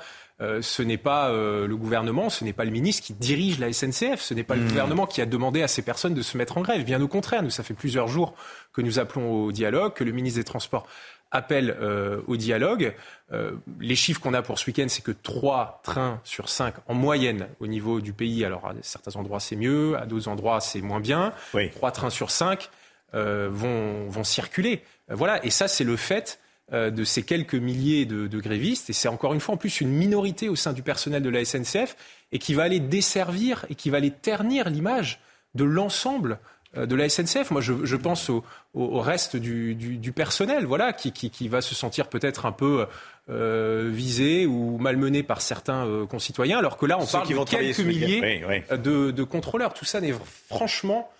ce 0.61 0.83
n'est 0.83 0.99
pas 0.99 1.31
euh, 1.31 1.67
le 1.67 1.77
gouvernement, 1.77 2.31
ce 2.31 2.45
n'est 2.45 2.53
pas 2.53 2.65
le 2.65 2.71
ministre 2.71 3.03
qui 3.03 3.13
dirige 3.13 3.59
la 3.59 3.73
SNCF, 3.73 4.21
ce 4.21 4.35
n'est 4.35 4.43
pas 4.43 4.57
le 4.57 4.63
hmm. 4.63 4.69
gouvernement 4.69 5.07
qui 5.07 5.21
a 5.21 5.27
demandé 5.27 5.63
à 5.63 5.69
ces 5.69 5.83
personnes 5.83 6.15
de 6.15 6.23
se 6.23 6.37
mettre 6.37 6.59
en 6.59 6.63
grève. 6.63 6.85
Bien 6.85 7.01
au 7.01 7.09
contraire, 7.09 7.43
nous, 7.43 7.51
ça 7.51 7.63
fait 7.63 7.75
plusieurs 7.75 8.09
jours 8.09 8.35
que 8.73 8.81
nous 8.81 8.99
appelons 8.99 9.45
au 9.45 9.53
dialogue, 9.53 9.93
que 9.93 10.05
le 10.05 10.13
ministre 10.13 10.41
des 10.41 10.45
Transports 10.45 10.87
appelle 11.33 11.77
euh, 11.81 12.21
au 12.27 12.37
dialogue. 12.37 12.95
Euh, 13.33 13.53
les 13.81 13.97
chiffres 13.97 14.21
qu'on 14.21 14.35
a 14.35 14.43
pour 14.43 14.59
ce 14.59 14.67
week-end, 14.67 14.87
c'est 14.89 15.03
que 15.03 15.13
3 15.13 15.81
trains 15.83 16.21
sur 16.25 16.49
5 16.49 16.75
en 16.87 16.95
moyenne 16.95 17.49
au 17.61 17.67
niveau 17.67 18.01
du 18.01 18.13
pays. 18.13 18.45
Alors 18.45 18.67
à 18.67 18.75
certains 18.83 19.17
endroits 19.17 19.41
c'est 19.41 19.57
mieux, 19.57 19.97
à 19.99 20.07
d'autres 20.07 20.29
endroits 20.29 20.61
c'est 20.61 20.83
moins 20.83 21.01
bien. 21.01 21.33
Oui. 21.55 21.71
3 21.71 21.91
trains 21.91 22.11
sur 22.11 22.31
5 22.31 22.71
euh, 23.15 23.49
vont, 23.51 24.09
vont 24.09 24.25
circuler. 24.25 24.83
voilà, 25.09 25.45
et 25.45 25.51
ça 25.51 25.69
c'est 25.69 25.85
le 25.85 25.97
fait 25.97 26.39
de 26.73 27.05
ces 27.05 27.23
quelques 27.23 27.55
milliers 27.55 28.07
de, 28.07 28.27
de 28.27 28.41
grévistes, 28.41 28.89
et 28.89 28.95
c'est 28.95 29.09
encore 29.09 29.35
une 29.35 29.41
fois 29.41 29.55
en 29.55 29.59
plus 29.59 29.83
une 29.83 29.91
minorité 29.91 30.49
au 30.49 30.57
sein 30.57 30.73
du 30.73 30.83
personnel 30.83 31.23
de 31.23 31.29
la 31.29 31.45
SNCF, 31.45 31.97
et 32.33 32.39
qui 32.39 32.55
va 32.55 32.65
aller 32.65 32.81
desservir 32.81 33.67
et 33.71 33.75
qui 33.75 33.91
va 33.91 33.99
aller 33.99 34.11
ternir 34.11 34.71
l'image 34.71 35.21
de 35.55 35.65
l'ensemble 35.65 36.39
euh, 36.77 36.87
de 36.87 36.97
la 36.97 37.09
SNCF. 37.09 37.51
Moi, 37.51 37.61
je, 37.61 37.97
pense 37.97 38.31
au, 38.31 39.01
reste 39.01 39.37
du, 39.37 40.13
personnel, 40.15 40.65
voilà, 40.65 40.93
qui, 40.95 41.13
qui, 41.13 41.49
va 41.49 41.61
se 41.61 41.75
sentir 41.75 42.09
peut-être 42.09 42.47
un 42.47 42.53
peu 42.53 42.87
euh, 43.29 43.91
visé 43.93 44.47
ou 44.47 44.79
malmené 44.79 45.23
par 45.23 45.43
certains 45.43 45.87
euh, 45.87 46.07
concitoyens, 46.07 46.59
alors 46.59 46.79
que 46.79 46.87
là, 46.87 46.99
on 46.99 47.07
parle 47.07 47.29
de 47.29 47.45
quelques 47.45 47.79
milliers 47.81 48.43
De, 48.71 49.23
contrôleurs. 49.23 49.75
Tout 49.75 49.85
ça 49.85 50.01
n'est 50.01 50.15
franchement, 50.49 51.11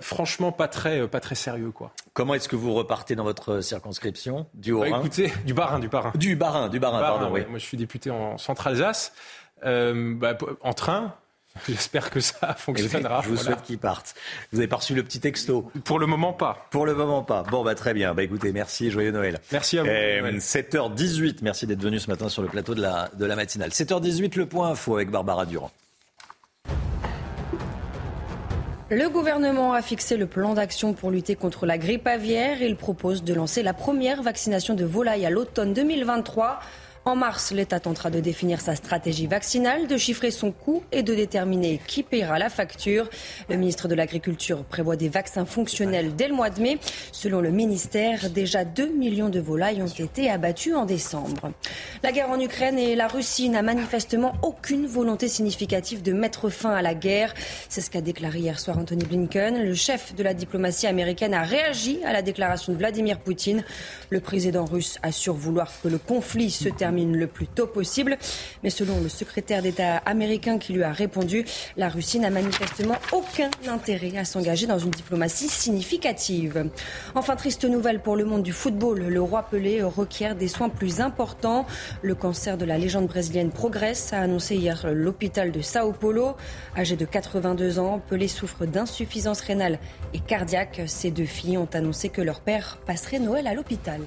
franchement 0.00 0.52
pas 0.52 0.68
très, 0.68 1.06
pas 1.08 1.20
très 1.20 1.34
sérieux, 1.34 1.70
quoi. 1.70 1.92
Comment 2.12 2.34
est-ce 2.34 2.48
que 2.48 2.56
vous 2.56 2.74
repartez 2.74 3.14
dans 3.14 3.24
votre 3.24 3.60
circonscription? 3.60 4.46
Du 4.54 4.72
Haut-Rhin? 4.72 4.90
bah, 4.90 4.98
Écoutez, 5.00 5.32
du 5.44 5.54
Bas-Rhin, 5.54 5.78
du 5.78 5.88
Bas-Rhin. 5.88 6.12
Du 6.14 6.36
Bas-Rhin, 6.36 6.68
du 6.68 6.78
Bas-Rhin, 6.80 7.00
pardon. 7.00 7.30
Oui. 7.32 7.42
Moi, 7.48 7.58
je 7.58 7.64
suis 7.64 7.76
député 7.76 8.10
en 8.10 8.38
Centre-Alsace. 8.38 9.12
Bah, 9.62 10.36
en 10.62 10.72
train, 10.72 11.14
J'espère 11.68 12.10
que 12.10 12.20
ça 12.20 12.54
fonctionnera. 12.54 13.22
Je 13.22 13.28
vous 13.30 13.36
souhaite 13.36 13.62
qu'ils 13.62 13.78
partent. 13.78 14.14
Vous 14.52 14.58
avez 14.58 14.68
pas 14.68 14.76
reçu 14.76 14.94
le 14.94 15.02
petit 15.02 15.20
texto? 15.20 15.70
Pour 15.84 15.98
le 15.98 16.06
moment, 16.06 16.32
pas. 16.32 16.66
Pour 16.70 16.86
le 16.86 16.94
moment, 16.94 17.22
pas. 17.22 17.42
Bon, 17.44 17.64
bah 17.64 17.74
très 17.74 17.94
bien. 17.94 18.14
Bah 18.14 18.22
écoutez, 18.22 18.52
merci 18.52 18.86
et 18.86 18.90
joyeux 18.90 19.10
Noël. 19.10 19.40
Merci 19.52 19.78
à 19.78 19.82
vous. 19.82 19.88
7h18, 19.88 21.28
euh, 21.28 21.32
merci 21.42 21.66
d'être 21.66 21.82
venu 21.82 21.98
ce 21.98 22.10
matin 22.10 22.28
sur 22.28 22.42
le 22.42 22.48
plateau 22.48 22.74
de 22.74 22.82
la, 22.82 23.08
de 23.14 23.24
la 23.24 23.36
matinale. 23.36 23.70
7h18, 23.70 24.36
le 24.36 24.46
point 24.46 24.70
info 24.70 24.96
avec 24.96 25.10
Barbara 25.10 25.46
Durand. 25.46 25.70
Le 28.90 29.10
gouvernement 29.10 29.74
a 29.74 29.82
fixé 29.82 30.16
le 30.16 30.24
plan 30.24 30.54
d'action 30.54 30.94
pour 30.94 31.10
lutter 31.10 31.34
contre 31.34 31.66
la 31.66 31.76
grippe 31.76 32.06
aviaire. 32.06 32.62
Il 32.62 32.74
propose 32.74 33.22
de 33.22 33.34
lancer 33.34 33.62
la 33.62 33.74
première 33.74 34.22
vaccination 34.22 34.72
de 34.72 34.86
volailles 34.86 35.26
à 35.26 35.30
l'automne 35.30 35.74
2023. 35.74 36.58
En 37.08 37.16
mars, 37.16 37.52
l'État 37.52 37.80
tentera 37.80 38.10
de 38.10 38.20
définir 38.20 38.60
sa 38.60 38.76
stratégie 38.76 39.26
vaccinale, 39.26 39.86
de 39.86 39.96
chiffrer 39.96 40.30
son 40.30 40.52
coût 40.52 40.82
et 40.92 41.02
de 41.02 41.14
déterminer 41.14 41.80
qui 41.86 42.02
paiera 42.02 42.38
la 42.38 42.50
facture. 42.50 43.08
Le 43.48 43.56
ministre 43.56 43.88
de 43.88 43.94
l'Agriculture 43.94 44.62
prévoit 44.62 44.96
des 44.96 45.08
vaccins 45.08 45.46
fonctionnels 45.46 46.14
dès 46.16 46.28
le 46.28 46.34
mois 46.34 46.50
de 46.50 46.60
mai. 46.60 46.78
Selon 47.10 47.40
le 47.40 47.50
ministère, 47.50 48.28
déjà 48.28 48.66
2 48.66 48.88
millions 48.88 49.30
de 49.30 49.40
volailles 49.40 49.80
ont 49.80 49.86
été 49.86 50.28
abattues 50.28 50.74
en 50.74 50.84
décembre. 50.84 51.50
La 52.02 52.12
guerre 52.12 52.28
en 52.28 52.38
Ukraine 52.38 52.78
et 52.78 52.94
la 52.94 53.08
Russie 53.08 53.48
n'a 53.48 53.62
manifestement 53.62 54.34
aucune 54.42 54.86
volonté 54.86 55.28
significative 55.28 56.02
de 56.02 56.12
mettre 56.12 56.50
fin 56.50 56.72
à 56.72 56.82
la 56.82 56.92
guerre. 56.92 57.32
C'est 57.70 57.80
ce 57.80 57.88
qu'a 57.88 58.02
déclaré 58.02 58.40
hier 58.40 58.60
soir 58.60 58.76
Anthony 58.76 59.06
Blinken. 59.06 59.64
Le 59.64 59.74
chef 59.74 60.14
de 60.14 60.22
la 60.22 60.34
diplomatie 60.34 60.86
américaine 60.86 61.32
a 61.32 61.42
réagi 61.42 62.00
à 62.04 62.12
la 62.12 62.20
déclaration 62.20 62.74
de 62.74 62.76
Vladimir 62.76 63.18
Poutine. 63.18 63.64
Le 64.10 64.20
président 64.20 64.66
russe 64.66 64.98
assure 65.02 65.36
vouloir 65.36 65.72
que 65.82 65.88
le 65.88 65.96
conflit 65.96 66.50
se 66.50 66.68
termine 66.68 66.97
le 67.06 67.26
plus 67.26 67.46
tôt 67.46 67.66
possible. 67.66 68.18
Mais 68.62 68.70
selon 68.70 69.00
le 69.00 69.08
secrétaire 69.08 69.62
d'État 69.62 69.98
américain 69.98 70.58
qui 70.58 70.72
lui 70.72 70.82
a 70.82 70.92
répondu, 70.92 71.44
la 71.76 71.88
Russie 71.88 72.18
n'a 72.18 72.30
manifestement 72.30 72.96
aucun 73.12 73.50
intérêt 73.68 74.16
à 74.16 74.24
s'engager 74.24 74.66
dans 74.66 74.78
une 74.78 74.90
diplomatie 74.90 75.48
significative. 75.48 76.70
Enfin, 77.14 77.36
triste 77.36 77.64
nouvelle 77.64 78.00
pour 78.00 78.16
le 78.16 78.24
monde 78.24 78.42
du 78.42 78.52
football. 78.52 79.00
Le 79.00 79.22
roi 79.22 79.44
Pelé 79.44 79.82
requiert 79.82 80.36
des 80.36 80.48
soins 80.48 80.68
plus 80.68 81.00
importants. 81.00 81.66
Le 82.02 82.14
cancer 82.14 82.56
de 82.56 82.64
la 82.64 82.78
légende 82.78 83.06
brésilienne 83.06 83.50
progresse, 83.50 84.12
a 84.12 84.20
annoncé 84.20 84.56
hier 84.56 84.86
l'hôpital 84.92 85.52
de 85.52 85.60
Sao 85.60 85.92
Paulo. 85.92 86.36
Âgé 86.76 86.96
de 86.96 87.04
82 87.04 87.78
ans, 87.78 88.00
Pelé 88.08 88.28
souffre 88.28 88.66
d'insuffisance 88.66 89.40
rénale 89.40 89.78
et 90.14 90.20
cardiaque. 90.20 90.82
Ses 90.86 91.10
deux 91.10 91.24
filles 91.24 91.58
ont 91.58 91.68
annoncé 91.72 92.08
que 92.08 92.22
leur 92.22 92.40
père 92.40 92.78
passerait 92.86 93.18
Noël 93.18 93.46
à 93.46 93.54
l'hôpital. 93.54 94.00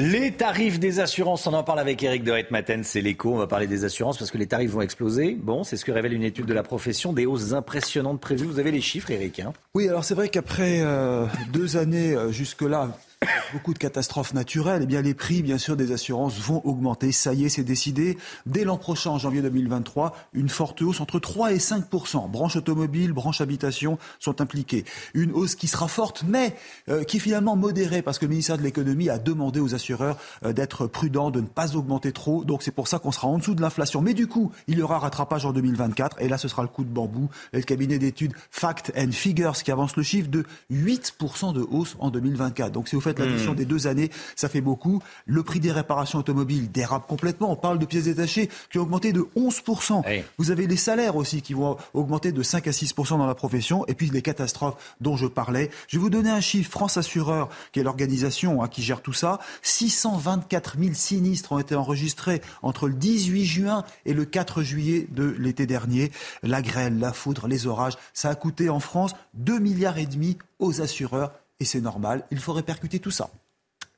Les 0.00 0.30
tarifs 0.30 0.78
des 0.78 1.00
assurances, 1.00 1.48
on 1.48 1.54
en 1.54 1.64
parle 1.64 1.80
avec 1.80 2.00
Eric 2.04 2.22
de 2.22 2.32
Maten, 2.52 2.84
c'est 2.84 3.00
l'écho, 3.00 3.34
on 3.34 3.36
va 3.36 3.48
parler 3.48 3.66
des 3.66 3.82
assurances 3.82 4.16
parce 4.16 4.30
que 4.30 4.38
les 4.38 4.46
tarifs 4.46 4.70
vont 4.70 4.80
exploser. 4.80 5.34
Bon, 5.34 5.64
c'est 5.64 5.76
ce 5.76 5.84
que 5.84 5.90
révèle 5.90 6.12
une 6.12 6.22
étude 6.22 6.46
de 6.46 6.54
la 6.54 6.62
profession, 6.62 7.12
des 7.12 7.26
hausses 7.26 7.52
impressionnantes 7.52 8.20
prévues. 8.20 8.46
Vous 8.46 8.60
avez 8.60 8.70
les 8.70 8.80
chiffres, 8.80 9.10
Eric 9.10 9.40
hein? 9.40 9.52
Oui, 9.74 9.88
alors 9.88 10.04
c'est 10.04 10.14
vrai 10.14 10.28
qu'après 10.28 10.82
euh, 10.82 11.26
deux 11.52 11.76
années 11.76 12.14
euh, 12.14 12.30
jusque-là, 12.30 12.96
beaucoup 13.52 13.74
de 13.74 13.78
catastrophes 13.78 14.32
naturelles, 14.32 14.82
eh 14.84 14.86
bien 14.86 15.02
les 15.02 15.14
prix, 15.14 15.42
bien 15.42 15.58
sûr, 15.58 15.76
des 15.76 15.92
assurances 15.92 16.38
vont 16.38 16.60
augmenter. 16.64 17.10
Ça 17.12 17.34
y 17.34 17.44
est, 17.44 17.48
c'est 17.48 17.64
décidé. 17.64 18.16
Dès 18.46 18.64
l'an 18.64 18.76
prochain, 18.76 19.10
en 19.10 19.18
janvier 19.18 19.42
2023, 19.42 20.14
une 20.34 20.48
forte 20.48 20.82
hausse 20.82 21.00
entre 21.00 21.18
3 21.18 21.52
et 21.52 21.58
5 21.58 21.86
Branche 22.28 22.56
automobile, 22.56 23.12
branche 23.12 23.40
habitation 23.40 23.98
sont 24.20 24.40
impliquées. 24.40 24.84
Une 25.14 25.32
hausse 25.32 25.56
qui 25.56 25.66
sera 25.66 25.88
forte, 25.88 26.24
mais 26.26 26.54
euh, 26.88 27.02
qui 27.02 27.18
finalement 27.18 27.56
modérée, 27.56 28.02
parce 28.02 28.18
que 28.18 28.26
le 28.26 28.30
ministère 28.30 28.56
de 28.56 28.62
l'économie 28.62 29.08
a 29.08 29.18
demandé 29.18 29.58
aux 29.58 29.74
assureurs 29.74 30.16
euh, 30.44 30.52
d'être 30.52 30.86
prudents, 30.86 31.30
de 31.30 31.40
ne 31.40 31.46
pas 31.46 31.76
augmenter 31.76 32.12
trop. 32.12 32.44
Donc 32.44 32.62
c'est 32.62 32.70
pour 32.70 32.86
ça 32.86 32.98
qu'on 32.98 33.12
sera 33.12 33.26
en 33.26 33.38
dessous 33.38 33.54
de 33.54 33.62
l'inflation. 33.62 34.00
Mais 34.00 34.14
du 34.14 34.28
coup, 34.28 34.52
il 34.68 34.78
y 34.78 34.82
aura 34.82 34.98
rattrapage 34.98 35.44
en 35.44 35.52
2024, 35.52 36.20
et 36.20 36.28
là, 36.28 36.38
ce 36.38 36.46
sera 36.46 36.62
le 36.62 36.68
coup 36.68 36.84
de 36.84 36.90
bambou. 36.90 37.28
Le 37.52 37.62
cabinet 37.62 37.98
d'études 37.98 38.34
Fact 38.50 38.92
and 38.96 39.10
Figures 39.10 39.54
qui 39.54 39.72
avance 39.72 39.96
le 39.96 40.02
chiffre 40.04 40.28
de 40.28 40.44
8 40.70 41.16
de 41.54 41.60
hausse 41.60 41.96
en 41.98 42.10
2024. 42.10 42.70
Donc 42.72 42.88
si 42.88 42.94
vous 42.94 43.00
faites 43.08 43.18
l'addition 43.18 43.52
hmm. 43.52 43.56
des 43.56 43.64
deux 43.64 43.86
années, 43.86 44.10
ça 44.36 44.48
fait 44.48 44.60
beaucoup. 44.60 45.00
Le 45.26 45.42
prix 45.42 45.60
des 45.60 45.72
réparations 45.72 46.18
automobiles 46.18 46.70
dérape 46.70 47.06
complètement. 47.06 47.50
On 47.50 47.56
parle 47.56 47.78
de 47.78 47.86
pièces 47.86 48.04
détachées 48.04 48.48
qui 48.70 48.78
ont 48.78 48.82
augmenté 48.82 49.12
de 49.12 49.26
11%. 49.36 50.22
Vous 50.38 50.50
avez 50.50 50.66
les 50.66 50.76
salaires 50.76 51.16
aussi 51.16 51.42
qui 51.42 51.54
vont 51.54 51.76
augmenter 51.94 52.32
de 52.32 52.42
5 52.42 52.66
à 52.66 52.70
6% 52.70 53.18
dans 53.18 53.26
la 53.26 53.34
profession. 53.34 53.86
Et 53.86 53.94
puis 53.94 54.10
les 54.10 54.22
catastrophes 54.22 54.96
dont 55.00 55.16
je 55.16 55.26
parlais. 55.26 55.70
Je 55.88 55.96
vais 55.96 56.02
vous 56.02 56.10
donner 56.10 56.30
un 56.30 56.40
chiffre. 56.40 56.70
France 56.70 56.96
Assureur, 56.96 57.48
qui 57.72 57.80
est 57.80 57.82
l'organisation 57.82 58.62
hein, 58.62 58.68
qui 58.68 58.82
gère 58.82 59.02
tout 59.02 59.12
ça, 59.12 59.38
624 59.62 60.76
000 60.78 60.94
sinistres 60.94 61.52
ont 61.52 61.58
été 61.58 61.74
enregistrés 61.74 62.42
entre 62.62 62.88
le 62.88 62.94
18 62.94 63.44
juin 63.44 63.84
et 64.04 64.14
le 64.14 64.24
4 64.24 64.62
juillet 64.62 65.06
de 65.10 65.24
l'été 65.38 65.66
dernier. 65.66 66.10
La 66.42 66.62
grêle, 66.62 66.98
la 66.98 67.12
foudre, 67.12 67.48
les 67.48 67.66
orages, 67.66 67.94
ça 68.12 68.30
a 68.30 68.34
coûté 68.34 68.68
en 68.68 68.80
France 68.80 69.14
2 69.34 69.58
milliards 69.58 69.98
et 69.98 70.06
demi 70.06 70.38
aux 70.58 70.80
assureurs 70.80 71.32
et 71.60 71.64
c'est 71.64 71.80
normal, 71.80 72.24
il 72.30 72.38
faut 72.38 72.52
répercuter 72.52 72.98
tout 72.98 73.10
ça. 73.10 73.30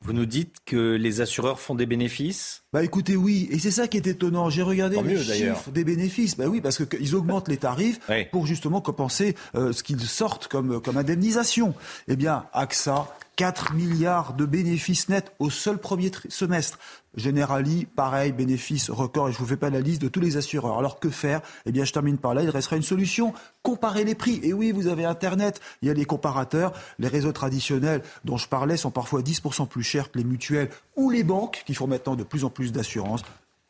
Vous 0.03 0.15
nous 0.15 0.25
dites 0.25 0.57
que 0.65 0.95
les 0.95 1.21
assureurs 1.21 1.61
font 1.61 1.75
des 1.75 1.85
bénéfices 1.85 2.63
Bah 2.73 2.83
écoutez, 2.83 3.17
oui, 3.17 3.49
et 3.51 3.59
c'est 3.59 3.71
ça 3.71 3.87
qui 3.87 3.99
est 3.99 4.07
étonnant. 4.07 4.49
J'ai 4.49 4.63
regardé 4.63 5.01
les 5.03 5.23
chiffres 5.23 5.71
des 5.71 5.85
bénéfices. 5.85 6.39
Bah 6.39 6.47
oui, 6.47 6.63
parce 6.63 6.83
qu'ils 6.87 7.15
augmentent 7.15 7.49
les 7.49 7.59
tarifs 7.59 8.01
pour 8.33 8.47
justement 8.47 8.81
compenser 8.81 9.37
euh, 9.55 9.75
ce 9.75 9.83
qu'ils 9.83 10.01
sortent 10.01 10.49
comme, 10.49 10.81
comme 10.81 10.97
indemnisation. 10.97 11.75
Eh 12.09 12.17
bien, 12.17 12.47
AXA, 12.55 13.15
4 13.41 13.73
milliards 13.73 14.35
de 14.35 14.45
bénéfices 14.45 15.09
nets 15.09 15.33
au 15.39 15.49
seul 15.49 15.79
premier 15.79 16.11
semestre. 16.29 16.79
Generali, 17.15 17.87
pareil, 17.87 18.33
bénéfice 18.33 18.91
record, 18.91 19.31
et 19.31 19.33
je 19.33 19.39
ne 19.39 19.41
vous 19.41 19.49
fais 19.49 19.57
pas 19.57 19.71
la 19.71 19.81
liste 19.81 20.03
de 20.03 20.09
tous 20.09 20.21
les 20.21 20.37
assureurs. 20.37 20.79
Alors 20.79 21.01
que 21.01 21.09
faire? 21.09 21.41
Eh 21.65 21.73
bien, 21.73 21.87
je 21.87 21.93
termine 21.95 22.19
par 22.19 22.35
là, 22.35 22.43
il 22.43 22.51
restera 22.51 22.77
une 22.77 22.83
solution, 22.83 23.33
comparer 23.63 24.05
les 24.05 24.15
prix. 24.15 24.41
Et 24.43 24.53
oui, 24.53 24.73
vous 24.73 24.89
avez 24.89 25.07
Internet, 25.07 25.59
il 25.81 25.89
y 25.89 25.91
a 25.91 25.95
les 25.95 26.05
comparateurs. 26.05 26.75
Les 26.99 27.09
réseaux 27.09 27.33
traditionnels 27.33 28.03
dont 28.27 28.37
je 28.37 28.47
parlais 28.47 28.77
sont 28.77 28.91
parfois 28.91 29.23
10% 29.23 29.67
plus 29.69 29.85
chers 29.85 30.11
que 30.11 30.19
les 30.19 30.25
mutuelles 30.25 30.69
ou 30.95 31.09
les 31.09 31.25
banques, 31.25 31.63
qui 31.65 31.73
font 31.73 31.87
maintenant 31.87 32.17
de 32.17 32.25
plus 32.25 32.45
en 32.45 32.51
plus 32.51 32.73
d'assurances. 32.73 33.23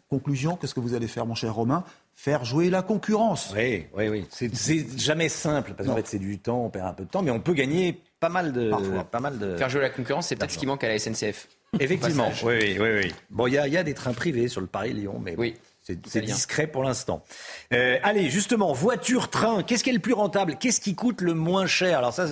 Conclusion, 0.08 0.56
qu'est-ce 0.56 0.74
que 0.74 0.80
vous 0.80 0.94
allez 0.94 1.06
faire, 1.06 1.26
mon 1.26 1.36
cher 1.36 1.54
Romain? 1.54 1.84
Faire 2.16 2.44
jouer 2.44 2.70
la 2.70 2.82
concurrence. 2.82 3.52
Oui, 3.54 3.86
oui, 3.96 4.08
oui. 4.08 4.26
C'est 4.30 4.98
jamais 4.98 5.28
simple, 5.28 5.74
parce 5.76 5.88
qu'en 5.88 5.94
fait, 5.94 6.08
c'est 6.08 6.18
du 6.18 6.40
temps, 6.40 6.64
on 6.64 6.70
perd 6.70 6.88
un 6.88 6.92
peu 6.92 7.04
de 7.04 7.08
temps, 7.08 7.22
mais 7.22 7.30
on 7.30 7.38
peut 7.38 7.54
gagner 7.54 8.02
pas 8.20 8.28
mal 8.28 8.52
de... 8.52 8.70
Pas 9.10 9.20
mal 9.20 9.38
de... 9.38 9.56
Faire 9.56 9.70
jouer 9.70 9.80
la 9.80 9.90
concurrence, 9.90 10.28
c'est 10.28 10.36
peut-être 10.36 10.52
ce 10.52 10.58
qui 10.58 10.66
manque 10.66 10.84
à 10.84 10.88
la 10.88 10.98
SNCF. 10.98 11.48
Effectivement, 11.78 12.30
oui, 12.44 12.76
oui, 12.78 12.88
oui. 13.02 13.14
Bon, 13.30 13.46
il 13.46 13.52
y, 13.52 13.54
y, 13.54 13.76
a 13.76 13.82
des 13.82 13.94
trains 13.94 14.12
privés 14.12 14.48
sur 14.48 14.60
le 14.60 14.66
Paris-Lyon, 14.66 15.20
mais 15.22 15.34
oui. 15.38 15.54
C'est 15.82 16.20
discret 16.20 16.66
pour 16.66 16.84
l'instant. 16.84 17.24
Euh, 17.72 17.98
allez, 18.02 18.28
justement, 18.28 18.72
voiture, 18.72 19.30
train, 19.30 19.62
qu'est-ce 19.62 19.82
qui 19.82 19.90
est 19.90 19.94
le 19.94 19.98
plus 19.98 20.12
rentable? 20.12 20.56
Qu'est-ce 20.60 20.80
qui 20.80 20.94
coûte 20.94 21.20
le 21.20 21.34
moins 21.34 21.66
cher? 21.66 21.98
Alors 21.98 22.12
ça, 22.12 22.26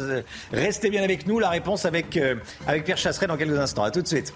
restez 0.53 0.91
bien 0.91 1.03
avec 1.03 1.27
nous. 1.27 1.39
La 1.39 1.49
réponse 1.49 1.85
avec, 1.85 2.17
euh, 2.17 2.37
avec 2.67 2.85
Pierre 2.85 2.99
Chasseret 2.99 3.27
dans 3.27 3.37
quelques 3.37 3.59
instants. 3.59 3.83
À 3.83 3.91
tout 3.91 4.03
de 4.03 4.07
suite. 4.07 4.35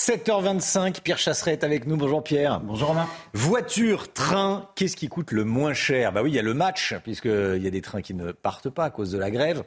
7h25, 0.00 1.02
Pierre 1.02 1.18
Chasseret 1.18 1.52
est 1.52 1.62
avec 1.62 1.86
nous. 1.86 1.94
Bonjour 1.94 2.24
Pierre. 2.24 2.60
Bonjour 2.60 2.88
Romain. 2.88 3.06
Voiture, 3.34 4.10
train, 4.14 4.70
qu'est-ce 4.74 4.96
qui 4.96 5.08
coûte 5.08 5.30
le 5.30 5.44
moins 5.44 5.74
cher? 5.74 6.10
Bah 6.10 6.22
oui, 6.22 6.30
il 6.30 6.34
y 6.34 6.38
a 6.38 6.42
le 6.42 6.54
match, 6.54 6.94
puisqu'il 7.04 7.62
y 7.62 7.66
a 7.66 7.70
des 7.70 7.82
trains 7.82 8.00
qui 8.00 8.14
ne 8.14 8.32
partent 8.32 8.70
pas 8.70 8.86
à 8.86 8.90
cause 8.90 9.12
de 9.12 9.18
la 9.18 9.30
grève. 9.30 9.62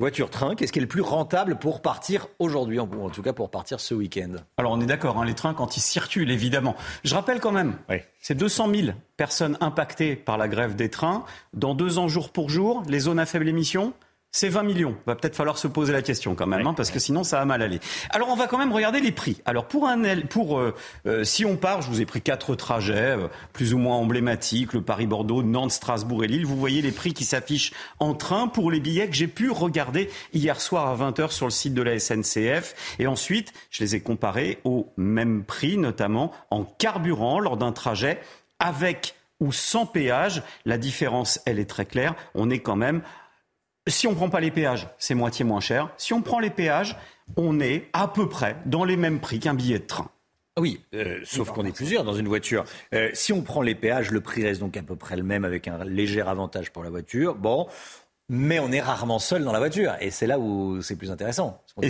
Voiture, 0.00 0.28
train, 0.28 0.56
qu'est-ce 0.56 0.72
qui 0.72 0.80
est 0.80 0.82
le 0.82 0.88
plus 0.88 1.02
rentable 1.02 1.56
pour 1.56 1.82
partir 1.82 2.26
aujourd'hui, 2.40 2.80
en 2.80 3.10
tout 3.10 3.22
cas 3.22 3.32
pour 3.32 3.48
partir 3.48 3.78
ce 3.78 3.94
week-end? 3.94 4.32
Alors 4.56 4.72
on 4.72 4.80
est 4.80 4.86
d'accord, 4.86 5.18
hein, 5.18 5.24
les 5.24 5.34
trains 5.34 5.54
quand 5.54 5.76
ils 5.76 5.82
circulent, 5.82 6.32
évidemment. 6.32 6.74
Je 7.04 7.14
rappelle 7.14 7.38
quand 7.38 7.52
même, 7.52 7.76
c'est 8.20 8.34
200 8.34 8.68
000 8.74 8.88
personnes 9.16 9.56
impactées 9.60 10.16
par 10.16 10.36
la 10.36 10.48
grève 10.48 10.74
des 10.74 10.90
trains. 10.90 11.24
Dans 11.54 11.76
deux 11.76 11.98
ans, 11.98 12.08
jour 12.08 12.30
pour 12.30 12.50
jour, 12.50 12.82
les 12.88 12.98
zones 12.98 13.20
à 13.20 13.24
faible 13.24 13.48
émission, 13.48 13.92
c'est 14.36 14.50
20 14.50 14.64
millions. 14.64 14.94
Va 15.06 15.14
peut-être 15.14 15.34
falloir 15.34 15.56
se 15.56 15.66
poser 15.66 15.94
la 15.94 16.02
question 16.02 16.34
quand 16.34 16.46
même, 16.46 16.66
hein, 16.66 16.74
parce 16.74 16.90
que 16.90 16.98
sinon 16.98 17.24
ça 17.24 17.38
va 17.38 17.46
mal 17.46 17.62
aller. 17.62 17.80
Alors 18.10 18.28
on 18.28 18.36
va 18.36 18.46
quand 18.46 18.58
même 18.58 18.70
regarder 18.70 19.00
les 19.00 19.10
prix. 19.10 19.40
Alors 19.46 19.66
pour 19.66 19.88
un, 19.88 20.20
pour 20.28 20.58
euh, 20.58 20.74
euh, 21.06 21.24
si 21.24 21.46
on 21.46 21.56
part, 21.56 21.80
je 21.80 21.88
vous 21.88 22.02
ai 22.02 22.04
pris 22.04 22.20
quatre 22.20 22.54
trajets 22.54 23.16
euh, 23.16 23.28
plus 23.54 23.72
ou 23.72 23.78
moins 23.78 23.96
emblématiques 23.96 24.74
le 24.74 24.82
Paris-Bordeaux, 24.82 25.42
Nantes, 25.42 25.72
Strasbourg 25.72 26.22
et 26.22 26.26
Lille. 26.26 26.44
Vous 26.44 26.58
voyez 26.58 26.82
les 26.82 26.92
prix 26.92 27.14
qui 27.14 27.24
s'affichent 27.24 27.72
en 27.98 28.12
train 28.12 28.46
pour 28.46 28.70
les 28.70 28.78
billets 28.78 29.08
que 29.08 29.16
j'ai 29.16 29.26
pu 29.26 29.50
regarder 29.50 30.10
hier 30.34 30.60
soir 30.60 30.86
à 30.86 31.10
20h 31.10 31.30
sur 31.30 31.46
le 31.46 31.50
site 31.50 31.72
de 31.72 31.80
la 31.80 31.98
SNCF. 31.98 32.74
Et 32.98 33.06
ensuite, 33.06 33.54
je 33.70 33.84
les 33.84 33.94
ai 33.94 34.00
comparés 34.00 34.58
au 34.64 34.92
même 34.98 35.44
prix, 35.44 35.78
notamment 35.78 36.30
en 36.50 36.64
carburant 36.64 37.40
lors 37.40 37.56
d'un 37.56 37.72
trajet 37.72 38.20
avec 38.58 39.14
ou 39.40 39.50
sans 39.50 39.86
péage. 39.86 40.42
La 40.66 40.76
différence, 40.76 41.40
elle 41.46 41.58
est 41.58 41.70
très 41.70 41.86
claire. 41.86 42.14
On 42.34 42.50
est 42.50 42.60
quand 42.60 42.76
même 42.76 43.00
si 43.86 44.06
on 44.06 44.10
ne 44.10 44.16
prend 44.16 44.28
pas 44.28 44.40
les 44.40 44.50
péages, 44.50 44.88
c'est 44.98 45.14
moitié 45.14 45.44
moins 45.44 45.60
cher. 45.60 45.90
Si 45.96 46.12
on 46.12 46.22
prend 46.22 46.38
les 46.38 46.50
péages, 46.50 46.96
on 47.36 47.60
est 47.60 47.88
à 47.92 48.08
peu 48.08 48.28
près 48.28 48.56
dans 48.66 48.84
les 48.84 48.96
mêmes 48.96 49.20
prix 49.20 49.40
qu'un 49.40 49.54
billet 49.54 49.78
de 49.78 49.84
train. 49.84 50.10
Oui, 50.58 50.80
euh, 50.94 51.20
sauf 51.24 51.50
qu'on 51.50 51.66
est 51.66 51.72
plusieurs 51.72 52.02
dans 52.02 52.14
une 52.14 52.28
voiture. 52.28 52.64
Euh, 52.94 53.10
si 53.12 53.32
on 53.32 53.42
prend 53.42 53.60
les 53.60 53.74
péages, 53.74 54.10
le 54.10 54.22
prix 54.22 54.42
reste 54.42 54.60
donc 54.60 54.76
à 54.76 54.82
peu 54.82 54.96
près 54.96 55.16
le 55.16 55.22
même 55.22 55.44
avec 55.44 55.68
un 55.68 55.84
léger 55.84 56.22
avantage 56.22 56.72
pour 56.72 56.82
la 56.82 56.88
voiture. 56.88 57.34
Bon, 57.34 57.68
mais 58.30 58.58
on 58.58 58.72
est 58.72 58.80
rarement 58.80 59.18
seul 59.18 59.44
dans 59.44 59.52
la 59.52 59.58
voiture. 59.58 59.94
Et 60.00 60.10
c'est 60.10 60.26
là 60.26 60.38
où 60.38 60.80
c'est 60.80 60.96
plus 60.96 61.10
intéressant, 61.10 61.62
ce 61.66 61.74
qu'on 61.74 61.82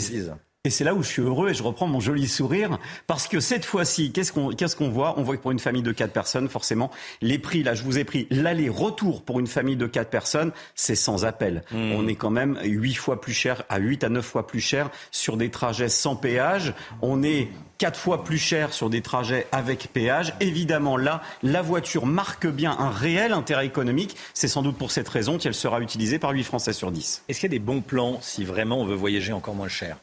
et 0.67 0.71
c'est 0.71 0.83
là 0.83 0.95
où 0.95 1.03
je 1.05 1.09
suis 1.09 1.23
heureux 1.23 1.51
et 1.51 1.55
je 1.55 1.63
reprends 1.63 1.87
mon 1.87 2.01
joli 2.01 2.27
sourire 2.27 2.81
parce 3.07 3.29
que 3.29 3.39
cette 3.39 3.65
fois-ci, 3.65 4.11
qu'est-ce 4.11 4.33
qu'on 4.33 4.49
qu'est-ce 4.49 4.75
qu'on 4.75 4.89
voit? 4.89 5.15
On 5.17 5.23
voit 5.23 5.37
que 5.37 5.43
pour 5.43 5.53
une 5.53 5.61
famille 5.61 5.83
de 5.83 5.93
quatre 5.93 6.13
personnes, 6.13 6.49
forcément, 6.49 6.91
les 7.23 7.39
prix, 7.39 7.63
là, 7.63 7.75
je 7.75 7.85
vous 7.85 7.99
ai 7.99 8.05
pris 8.05 8.27
l'aller-retour 8.31 9.23
pour 9.23 9.39
une 9.39 9.47
famille 9.47 9.77
de 9.77 9.87
quatre 9.87 10.11
personnes, 10.11 10.51
c'est 10.75 10.97
sans 10.97 11.25
appel. 11.25 11.63
Hmm. 11.71 11.93
On 11.93 12.09
est 12.09 12.17
quand 12.17 12.31
même 12.31 12.59
huit 12.65 12.95
fois 12.95 13.21
plus 13.21 13.33
cher, 13.33 13.63
à 13.69 13.79
8 13.79 14.03
à 14.03 14.09
9 14.09 14.27
fois 14.27 14.49
plus 14.49 14.59
cher 14.59 14.91
sur 15.13 15.37
des 15.37 15.51
trajets 15.51 15.89
sans 15.89 16.17
péage. 16.17 16.75
On 17.01 17.23
est 17.23 17.49
quatre 17.79 18.01
fois 18.01 18.25
plus 18.25 18.39
cher 18.39 18.73
sur 18.73 18.91
des 18.91 19.03
trajets 19.03 19.47
avec 19.53 19.91
péage. 19.93 20.35
Évidemment, 20.41 20.97
là, 20.97 21.23
la 21.45 21.63
voiture 21.63 22.07
marque 22.07 22.49
bien 22.49 22.77
un 22.77 22.91
réel 22.91 23.33
intérêt 23.33 23.67
économique. 23.67 24.17
C'est 24.35 24.49
sans 24.49 24.63
doute 24.63 24.79
pour 24.79 24.91
cette 24.91 25.09
raison 25.09 25.39
qu'elle 25.39 25.55
sera 25.55 25.81
utilisée 25.81 26.19
par 26.19 26.33
8 26.33 26.43
Français 26.43 26.73
sur 26.73 26.91
10. 26.91 27.23
Est-ce 27.29 27.39
qu'il 27.39 27.53
y 27.53 27.55
a 27.55 27.57
des 27.57 27.65
bons 27.65 27.83
plans 27.83 28.19
si 28.21 28.45
vraiment 28.45 28.81
on 28.81 28.85
veut 28.85 28.97
voyager 28.97 29.33
encore 29.33 29.55
moins 29.55 29.69
cher? 29.69 29.99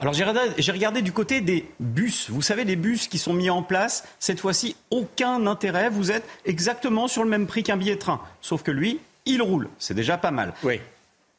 Alors 0.00 0.14
j'ai 0.14 0.24
regardé, 0.24 0.70
regardé, 0.72 1.02
du 1.02 1.12
côté 1.12 1.40
des 1.40 1.68
bus. 1.80 2.30
Vous 2.30 2.42
savez, 2.42 2.64
les 2.64 2.76
bus 2.76 3.08
qui 3.08 3.18
sont 3.18 3.34
mis 3.34 3.50
en 3.50 3.62
place, 3.62 4.04
cette 4.18 4.40
fois-ci, 4.40 4.76
aucun 4.90 5.46
intérêt. 5.46 5.90
Vous 5.90 6.10
êtes 6.10 6.24
exactement 6.44 7.08
sur 7.08 7.22
le 7.22 7.28
même 7.28 7.46
prix 7.46 7.62
qu'un 7.62 7.76
billet 7.76 7.94
de 7.94 8.00
train. 8.00 8.20
Sauf 8.40 8.62
que 8.62 8.70
lui, 8.70 9.00
il 9.26 9.42
roule. 9.42 9.68
C'est 9.78 9.94
déjà 9.94 10.16
pas 10.16 10.30
mal. 10.30 10.54
Oui. 10.62 10.80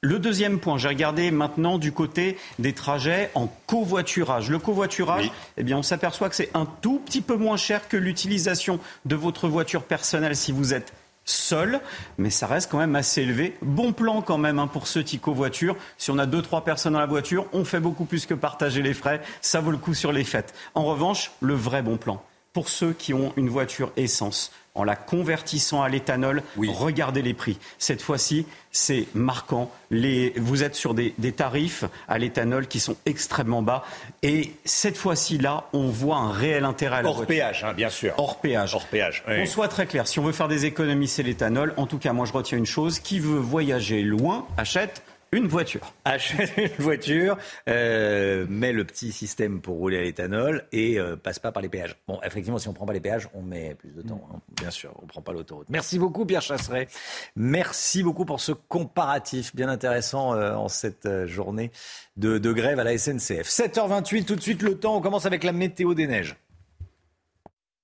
Le 0.03 0.17
deuxième 0.17 0.59
point, 0.59 0.79
j'ai 0.79 0.87
regardé 0.87 1.29
maintenant 1.29 1.77
du 1.77 1.91
côté 1.91 2.37
des 2.57 2.73
trajets 2.73 3.29
en 3.35 3.47
covoiturage. 3.67 4.49
Le 4.49 4.57
covoiturage, 4.57 5.31
eh 5.57 5.63
bien, 5.63 5.77
on 5.77 5.83
s'aperçoit 5.83 6.27
que 6.27 6.35
c'est 6.35 6.49
un 6.55 6.65
tout 6.65 6.99
petit 7.05 7.21
peu 7.21 7.35
moins 7.35 7.57
cher 7.57 7.87
que 7.87 7.97
l'utilisation 7.97 8.79
de 9.05 9.15
votre 9.15 9.47
voiture 9.47 9.83
personnelle 9.83 10.35
si 10.35 10.51
vous 10.51 10.73
êtes 10.73 10.91
seul, 11.31 11.79
mais 12.17 12.29
ça 12.29 12.47
reste 12.47 12.69
quand 12.69 12.77
même 12.77 12.95
assez 12.95 13.21
élevé. 13.21 13.57
Bon 13.61 13.93
plan 13.93 14.21
quand 14.21 14.37
même 14.37 14.59
hein, 14.59 14.67
pour 14.67 14.87
ce 14.87 14.99
qui 14.99 15.19
covoiture. 15.19 15.75
Si 15.97 16.11
on 16.11 16.17
a 16.17 16.25
deux 16.25 16.41
trois 16.41 16.63
personnes 16.63 16.93
dans 16.93 16.99
la 16.99 17.05
voiture, 17.05 17.47
on 17.53 17.65
fait 17.65 17.79
beaucoup 17.79 18.05
plus 18.05 18.25
que 18.25 18.33
partager 18.33 18.81
les 18.81 18.93
frais. 18.93 19.21
Ça 19.41 19.61
vaut 19.61 19.71
le 19.71 19.77
coup 19.77 19.93
sur 19.93 20.11
les 20.11 20.23
fêtes. 20.23 20.53
En 20.75 20.83
revanche, 20.83 21.31
le 21.41 21.53
vrai 21.53 21.81
bon 21.81 21.97
plan 21.97 22.23
pour 22.53 22.69
ceux 22.69 22.93
qui 22.93 23.13
ont 23.13 23.33
une 23.37 23.49
voiture 23.49 23.91
essence, 23.95 24.51
en 24.75 24.83
la 24.83 24.95
convertissant 24.95 25.81
à 25.81 25.89
l'éthanol, 25.89 26.43
regardez 26.57 27.21
les 27.21 27.33
prix. 27.33 27.57
Cette 27.77 28.01
fois-ci, 28.01 28.45
c'est 28.71 29.07
marquant. 29.13 29.69
vous 29.89 30.63
êtes 30.63 30.75
sur 30.75 30.93
des, 30.93 31.13
tarifs 31.35 31.83
à 32.07 32.17
l'éthanol 32.17 32.67
qui 32.67 32.79
sont 32.79 32.95
extrêmement 33.05 33.61
bas. 33.61 33.83
Et 34.23 34.53
cette 34.63 34.97
fois-ci, 34.97 35.37
là, 35.37 35.65
on 35.73 35.87
voit 35.87 36.17
un 36.17 36.31
réel 36.31 36.63
intérêt 36.63 36.97
à 36.97 37.01
la 37.01 37.09
Hors 37.09 37.25
péage, 37.25 37.63
hein, 37.63 37.73
bien 37.73 37.89
sûr. 37.89 38.13
Hors 38.17 38.39
péage. 38.39 38.73
Hors 38.73 38.85
péage. 38.85 39.23
On 39.27 39.45
soit 39.45 39.67
très 39.67 39.85
clair. 39.85 40.07
Si 40.07 40.19
on 40.19 40.23
veut 40.23 40.31
faire 40.31 40.47
des 40.47 40.65
économies, 40.65 41.07
c'est 41.07 41.23
l'éthanol. 41.23 41.73
En 41.77 41.85
tout 41.85 41.97
cas, 41.97 42.13
moi, 42.13 42.25
je 42.25 42.33
retiens 42.33 42.57
une 42.57 42.65
chose. 42.65 42.99
Qui 42.99 43.19
veut 43.19 43.39
voyager 43.39 44.01
loin, 44.03 44.45
achète 44.57 45.03
une 45.31 45.47
voiture. 45.47 45.93
Achète 46.05 46.51
une 46.57 46.83
voiture, 46.83 47.37
euh, 47.69 48.45
met 48.49 48.73
le 48.73 48.83
petit 48.83 49.11
système 49.11 49.61
pour 49.61 49.77
rouler 49.77 49.97
à 49.97 50.01
l'éthanol 50.01 50.65
et 50.71 50.99
euh, 50.99 51.15
passe 51.15 51.39
pas 51.39 51.51
par 51.51 51.61
les 51.61 51.69
péages. 51.69 51.95
Bon, 52.07 52.19
effectivement, 52.23 52.57
si 52.57 52.67
on 52.67 52.73
prend 52.73 52.85
pas 52.85 52.93
les 52.93 52.99
péages, 52.99 53.29
on 53.33 53.41
met 53.41 53.75
plus 53.75 53.91
de 53.91 54.01
temps. 54.01 54.21
Hein. 54.33 54.39
Bien 54.59 54.71
sûr, 54.71 54.93
on 55.01 55.05
prend 55.05 55.21
pas 55.21 55.31
l'autoroute. 55.31 55.67
Merci 55.69 55.99
beaucoup, 55.99 56.25
Pierre 56.25 56.41
Chasseret. 56.41 56.87
Merci 57.35 58.03
beaucoup 58.03 58.25
pour 58.25 58.41
ce 58.41 58.51
comparatif 58.51 59.55
bien 59.55 59.69
intéressant 59.69 60.33
euh, 60.33 60.53
en 60.53 60.67
cette 60.67 61.05
euh, 61.05 61.27
journée 61.27 61.71
de, 62.17 62.37
de 62.37 62.51
grève 62.51 62.79
à 62.79 62.83
la 62.83 62.97
SNCF. 62.97 63.47
7h28, 63.47 64.25
tout 64.25 64.35
de 64.35 64.41
suite 64.41 64.61
le 64.61 64.77
temps. 64.77 64.97
On 64.97 65.01
commence 65.01 65.25
avec 65.25 65.43
la 65.43 65.53
météo 65.53 65.93
des 65.93 66.07
neiges. 66.07 66.35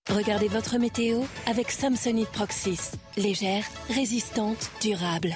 Regardez 0.09 0.47
votre 0.47 0.77
météo 0.77 1.21
avec 1.47 1.69
Samsonite 1.69 2.29
Proxys. 2.29 2.91
Légère, 3.17 3.65
résistante, 3.89 4.71
durable. 4.81 5.35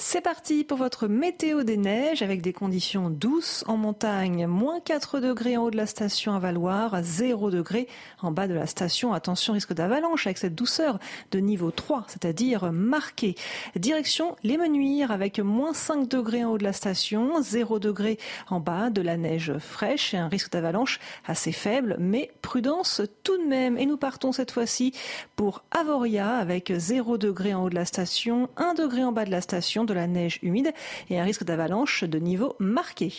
C'est 0.00 0.20
parti 0.20 0.62
pour 0.62 0.78
votre 0.78 1.08
météo 1.08 1.64
des 1.64 1.76
neiges 1.76 2.22
avec 2.22 2.40
des 2.40 2.52
conditions 2.52 3.10
douces 3.10 3.64
en 3.66 3.76
montagne. 3.76 4.46
Moins 4.46 4.78
4 4.78 5.18
degrés 5.18 5.56
en 5.56 5.64
haut 5.64 5.70
de 5.72 5.76
la 5.76 5.86
station 5.86 6.34
à 6.34 6.38
Valoir, 6.38 7.00
0 7.02 7.50
degrés 7.50 7.88
en 8.22 8.30
bas 8.30 8.46
de 8.46 8.54
la 8.54 8.68
station. 8.68 9.12
Attention, 9.12 9.54
risque 9.54 9.72
d'avalanche 9.72 10.28
avec 10.28 10.38
cette 10.38 10.54
douceur 10.54 11.00
de 11.32 11.40
niveau 11.40 11.72
3, 11.72 12.04
c'est-à-dire 12.06 12.70
marqué. 12.70 13.34
Direction 13.74 14.36
les 14.44 14.56
Menuires 14.56 15.10
avec 15.10 15.40
moins 15.40 15.74
5 15.74 16.06
degrés 16.06 16.44
en 16.44 16.52
haut 16.52 16.58
de 16.58 16.64
la 16.64 16.72
station, 16.72 17.42
0 17.42 17.80
degrés 17.80 18.18
en 18.50 18.60
bas 18.60 18.90
de 18.90 19.02
la 19.02 19.16
neige 19.16 19.58
fraîche 19.58 20.14
et 20.14 20.18
un 20.18 20.28
risque 20.28 20.52
d'avalanche 20.52 21.00
assez 21.26 21.50
faible, 21.50 21.96
mais 21.98 22.30
prudence 22.40 23.02
tout 23.24 23.36
de 23.36 23.48
même. 23.48 23.76
Et 23.76 23.84
nous 23.84 23.96
partons 23.96 24.30
cette 24.30 24.52
fois-ci 24.52 24.92
pour 25.34 25.64
Avoria 25.72 26.36
avec 26.36 26.72
0 26.72 27.18
degrés 27.18 27.52
en 27.52 27.64
haut 27.64 27.70
de 27.70 27.74
la 27.74 27.84
station, 27.84 28.48
1 28.58 28.74
degré 28.74 29.02
en 29.02 29.10
bas 29.10 29.24
de 29.24 29.32
la 29.32 29.40
station 29.40 29.87
de 29.88 29.94
la 29.94 30.06
neige 30.06 30.38
humide 30.42 30.72
et 31.10 31.18
un 31.18 31.24
risque 31.24 31.44
d'avalanche 31.44 32.04
de 32.04 32.18
niveau 32.18 32.54
marqué. 32.60 33.12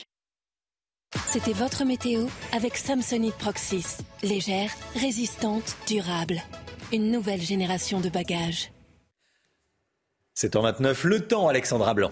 C'était 1.27 1.53
votre 1.53 1.85
météo 1.85 2.27
avec 2.53 2.77
Samsonite 2.77 3.35
Proxys. 3.35 3.97
Légère, 4.23 4.71
résistante, 4.95 5.75
durable. 5.87 6.41
Une 6.93 7.11
nouvelle 7.11 7.41
génération 7.41 7.99
de 7.99 8.09
bagages. 8.09 8.71
C'est 10.35 10.55
en 10.55 10.61
29 10.61 11.03
le 11.05 11.27
temps, 11.27 11.47
Alexandra 11.47 11.93
Blanc. 11.93 12.11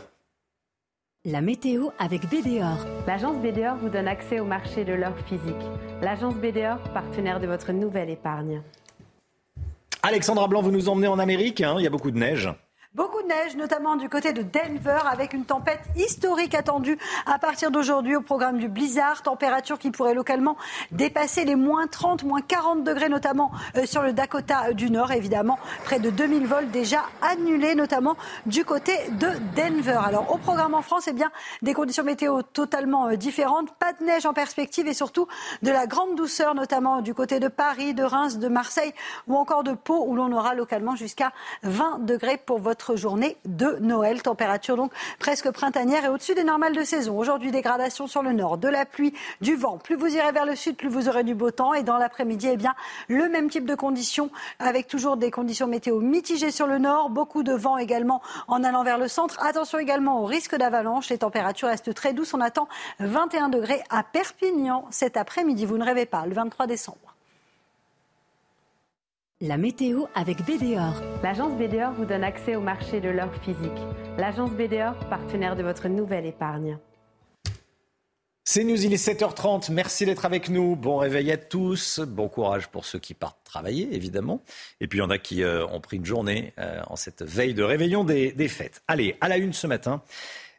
La 1.25 1.41
météo 1.41 1.89
avec 1.99 2.21
BDOR. 2.29 2.85
L'agence 3.05 3.37
BDOR 3.37 3.75
vous 3.77 3.89
donne 3.89 4.07
accès 4.07 4.39
au 4.39 4.45
marché 4.45 4.83
de 4.83 4.93
l'or 4.93 5.17
physique. 5.27 5.65
L'agence 6.01 6.35
BDOR, 6.35 6.77
partenaire 6.93 7.39
de 7.39 7.47
votre 7.47 7.71
nouvelle 7.71 8.09
épargne. 8.09 8.61
Alexandra 10.03 10.47
Blanc, 10.47 10.61
vous 10.61 10.71
nous 10.71 10.89
emmenez 10.89 11.07
en 11.07 11.19
Amérique, 11.19 11.61
hein, 11.61 11.75
il 11.77 11.83
y 11.83 11.87
a 11.87 11.89
beaucoup 11.89 12.11
de 12.11 12.17
neige. 12.17 12.49
Beaucoup 12.97 13.21
de 13.21 13.27
neige, 13.27 13.55
notamment 13.55 13.95
du 13.95 14.09
côté 14.09 14.33
de 14.33 14.41
Denver, 14.41 14.97
avec 15.07 15.33
une 15.33 15.45
tempête 15.45 15.81
historique 15.95 16.55
attendue 16.55 16.97
à 17.27 17.37
partir 17.37 17.69
d'aujourd'hui 17.69 18.15
au 18.15 18.21
programme 18.21 18.57
du 18.57 18.69
blizzard. 18.69 19.21
Température 19.21 19.77
qui 19.77 19.91
pourrait 19.91 20.15
localement 20.15 20.57
dépasser 20.89 21.45
les 21.45 21.55
moins 21.55 21.85
30, 21.85 22.23
moins 22.23 22.41
40 22.41 22.83
degrés, 22.83 23.07
notamment 23.07 23.51
euh, 23.75 23.85
sur 23.85 24.01
le 24.01 24.13
Dakota 24.13 24.73
du 24.73 24.89
Nord. 24.89 25.11
Évidemment, 25.11 25.59
près 25.83 25.99
de 25.99 26.09
2000 26.09 26.47
vols 26.47 26.71
déjà 26.71 27.03
annulés, 27.21 27.75
notamment 27.75 28.17
du 28.47 28.65
côté 28.65 28.93
de 29.11 29.27
Denver. 29.55 29.99
Alors, 30.03 30.33
au 30.33 30.39
programme 30.39 30.73
en 30.73 30.81
France, 30.81 31.07
eh 31.07 31.13
bien, 31.13 31.29
des 31.61 31.75
conditions 31.75 32.03
météo 32.03 32.41
totalement 32.41 33.09
euh, 33.09 33.15
différentes. 33.15 33.75
Pas 33.75 33.93
de 33.93 34.03
neige 34.05 34.25
en 34.25 34.33
perspective 34.33 34.87
et 34.87 34.95
surtout 34.95 35.27
de 35.61 35.69
la 35.69 35.85
grande 35.85 36.15
douceur, 36.15 36.55
notamment 36.55 37.03
du 37.03 37.13
côté 37.13 37.39
de 37.39 37.47
Paris, 37.47 37.93
de 37.93 38.03
Reims, 38.03 38.39
de 38.39 38.47
Marseille 38.47 38.93
ou 39.27 39.35
encore 39.35 39.63
de 39.63 39.73
Pau, 39.73 40.03
où 40.07 40.15
l'on 40.15 40.31
aura 40.31 40.55
localement 40.55 40.95
jusqu'à 40.95 41.31
20 41.61 42.03
degrés 42.03 42.37
pour 42.43 42.57
votre 42.57 42.86
journée 42.95 43.37
de 43.45 43.77
Noël. 43.81 44.21
Température 44.21 44.77
donc 44.77 44.91
presque 45.19 45.51
printanière 45.51 46.05
et 46.05 46.07
au-dessus 46.07 46.35
des 46.35 46.43
normales 46.43 46.75
de 46.75 46.83
saison. 46.83 47.17
Aujourd'hui, 47.17 47.51
dégradation 47.51 48.07
sur 48.07 48.21
le 48.21 48.31
nord, 48.31 48.57
de 48.57 48.67
la 48.67 48.85
pluie, 48.85 49.13
du 49.41 49.55
vent. 49.55 49.77
Plus 49.77 49.95
vous 49.95 50.07
irez 50.07 50.31
vers 50.31 50.45
le 50.45 50.55
sud, 50.55 50.75
plus 50.77 50.89
vous 50.89 51.09
aurez 51.09 51.23
du 51.23 51.35
beau 51.35 51.51
temps. 51.51 51.73
Et 51.73 51.83
dans 51.83 51.97
l'après-midi, 51.97 52.49
eh 52.51 52.57
bien, 52.57 52.75
le 53.07 53.29
même 53.29 53.49
type 53.49 53.65
de 53.65 53.75
conditions 53.75 54.29
avec 54.59 54.87
toujours 54.87 55.17
des 55.17 55.31
conditions 55.31 55.67
météo 55.67 55.99
mitigées 55.99 56.51
sur 56.51 56.67
le 56.67 56.77
nord. 56.77 57.09
Beaucoup 57.09 57.43
de 57.43 57.53
vent 57.53 57.77
également 57.77 58.21
en 58.47 58.63
allant 58.63 58.83
vers 58.83 58.97
le 58.97 59.07
centre. 59.07 59.37
Attention 59.43 59.79
également 59.79 60.21
au 60.21 60.25
risque 60.25 60.55
d'avalanche. 60.55 61.09
Les 61.09 61.17
températures 61.17 61.69
restent 61.69 61.93
très 61.93 62.13
douces. 62.13 62.33
On 62.33 62.41
attend 62.41 62.67
21 62.99 63.49
degrés 63.49 63.81
à 63.89 64.03
Perpignan 64.03 64.85
cet 64.91 65.17
après-midi. 65.17 65.65
Vous 65.65 65.77
ne 65.77 65.85
rêvez 65.85 66.05
pas, 66.05 66.25
le 66.25 66.33
23 66.33 66.67
décembre. 66.67 67.16
La 69.39 69.57
météo 69.59 70.05
avec 70.15 70.37
BDOR. 70.47 70.99
L'agence 71.21 71.55
BDOR 71.59 71.91
vous 71.91 72.05
donne 72.05 72.23
accès 72.23 72.55
au 72.55 72.59
marché 72.59 72.99
de 72.99 73.09
l'or 73.09 73.29
physique. 73.43 73.69
L'agence 74.17 74.49
BDOR, 74.49 74.97
partenaire 75.11 75.55
de 75.55 75.61
votre 75.61 75.89
nouvelle 75.89 76.25
épargne. 76.25 76.79
C'est 78.43 78.63
News, 78.63 78.83
il 78.83 78.91
est 78.91 79.07
7h30. 79.07 79.71
Merci 79.71 80.07
d'être 80.07 80.25
avec 80.25 80.49
nous. 80.49 80.75
Bon 80.75 80.97
réveil 80.97 81.31
à 81.31 81.37
tous. 81.37 81.99
Bon 81.99 82.29
courage 82.29 82.69
pour 82.69 82.85
ceux 82.85 82.97
qui 82.97 83.13
partent 83.13 83.43
travailler, 83.43 83.93
évidemment. 83.93 84.41
Et 84.81 84.87
puis 84.87 84.97
il 84.97 85.01
y 85.03 85.05
en 85.05 85.11
a 85.11 85.19
qui 85.19 85.43
euh, 85.43 85.67
ont 85.67 85.81
pris 85.81 85.97
une 85.97 86.05
journée 86.05 86.53
euh, 86.57 86.81
en 86.87 86.95
cette 86.95 87.21
veille 87.21 87.53
de 87.53 87.61
réveillon 87.61 88.03
des, 88.03 88.31
des 88.31 88.47
fêtes. 88.47 88.81
Allez, 88.87 89.17
à 89.21 89.27
la 89.27 89.37
une 89.37 89.53
ce 89.53 89.67
matin. 89.67 90.01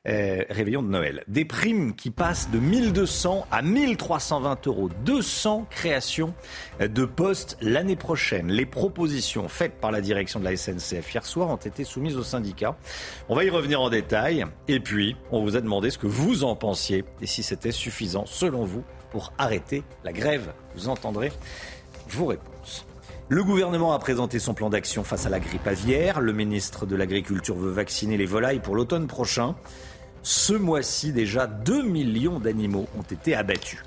Euh, 0.09 0.43
réveillon 0.49 0.83
de 0.83 0.89
Noël. 0.89 1.23
Des 1.29 1.45
primes 1.45 1.95
qui 1.95 2.11
passent 2.11 2.51
de 2.51 2.59
1200 2.59 3.47
à 3.51 3.61
1320 3.61 4.67
euros. 4.67 4.89
200 5.05 5.67
créations 5.69 6.33
de 6.81 7.05
postes 7.05 7.59
l'année 7.61 7.97
prochaine. 7.97 8.49
Les 8.49 8.65
propositions 8.65 9.49
faites 9.49 9.75
par 9.81 9.91
la 9.91 10.01
direction 10.01 10.41
de 10.41 10.45
la 10.45 10.57
SNCF 10.57 11.13
hier 11.13 11.27
soir 11.27 11.51
ont 11.51 11.57
été 11.57 11.85
soumises 11.85 12.17
au 12.17 12.23
syndicat. 12.23 12.77
On 13.29 13.37
va 13.37 13.45
y 13.45 13.51
revenir 13.51 13.83
en 13.83 13.91
détail. 13.91 14.47
Et 14.67 14.81
puis, 14.81 15.15
on 15.31 15.43
vous 15.43 15.57
a 15.57 15.61
demandé 15.61 15.91
ce 15.91 15.99
que 15.99 16.07
vous 16.07 16.43
en 16.43 16.57
pensiez 16.57 17.05
et 17.21 17.27
si 17.27 17.43
c'était 17.43 17.73
suffisant, 17.73 18.25
selon 18.25 18.65
vous, 18.65 18.85
pour 19.11 19.35
arrêter 19.37 19.83
la 20.05 20.13
grève. 20.15 20.53
Vous 20.75 20.89
entendrez 20.89 21.33
vos 22.09 22.27
réponses. 22.27 22.87
Le 23.31 23.45
gouvernement 23.45 23.93
a 23.93 23.99
présenté 23.99 24.39
son 24.39 24.55
plan 24.55 24.71
d'action 24.71 25.05
face 25.05 25.27
à 25.27 25.29
la 25.29 25.39
grippe 25.39 25.67
aviaire. 25.67 26.23
Le 26.23 26.33
ministre 26.33 26.87
de 26.87 26.97
l'Agriculture 26.97 27.57
veut 27.57 27.71
vacciner 27.71 28.17
les 28.17 28.25
volailles 28.25 28.61
pour 28.61 28.75
l'automne 28.75 29.07
prochain. 29.07 29.55
Ce 30.31 30.53
mois-ci, 30.53 31.15
déjà 31.15 31.47
2 31.47 31.85
millions 31.85 32.39
d'animaux 32.39 32.87
ont 32.99 33.03
été 33.03 33.35
abattus. 33.35 33.83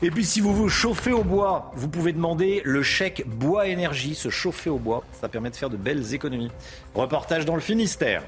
Et 0.00 0.12
puis 0.12 0.24
si 0.24 0.40
vous 0.40 0.54
vous 0.54 0.68
chauffez 0.68 1.10
au 1.10 1.24
bois, 1.24 1.72
vous 1.74 1.88
pouvez 1.88 2.12
demander 2.12 2.62
le 2.64 2.84
chèque 2.84 3.26
bois 3.26 3.66
énergie. 3.66 4.14
Se 4.14 4.28
chauffer 4.28 4.70
au 4.70 4.78
bois, 4.78 5.02
ça 5.20 5.28
permet 5.28 5.50
de 5.50 5.56
faire 5.56 5.68
de 5.68 5.76
belles 5.76 6.14
économies. 6.14 6.52
Reportage 6.94 7.46
dans 7.46 7.56
le 7.56 7.60
Finistère. 7.60 8.22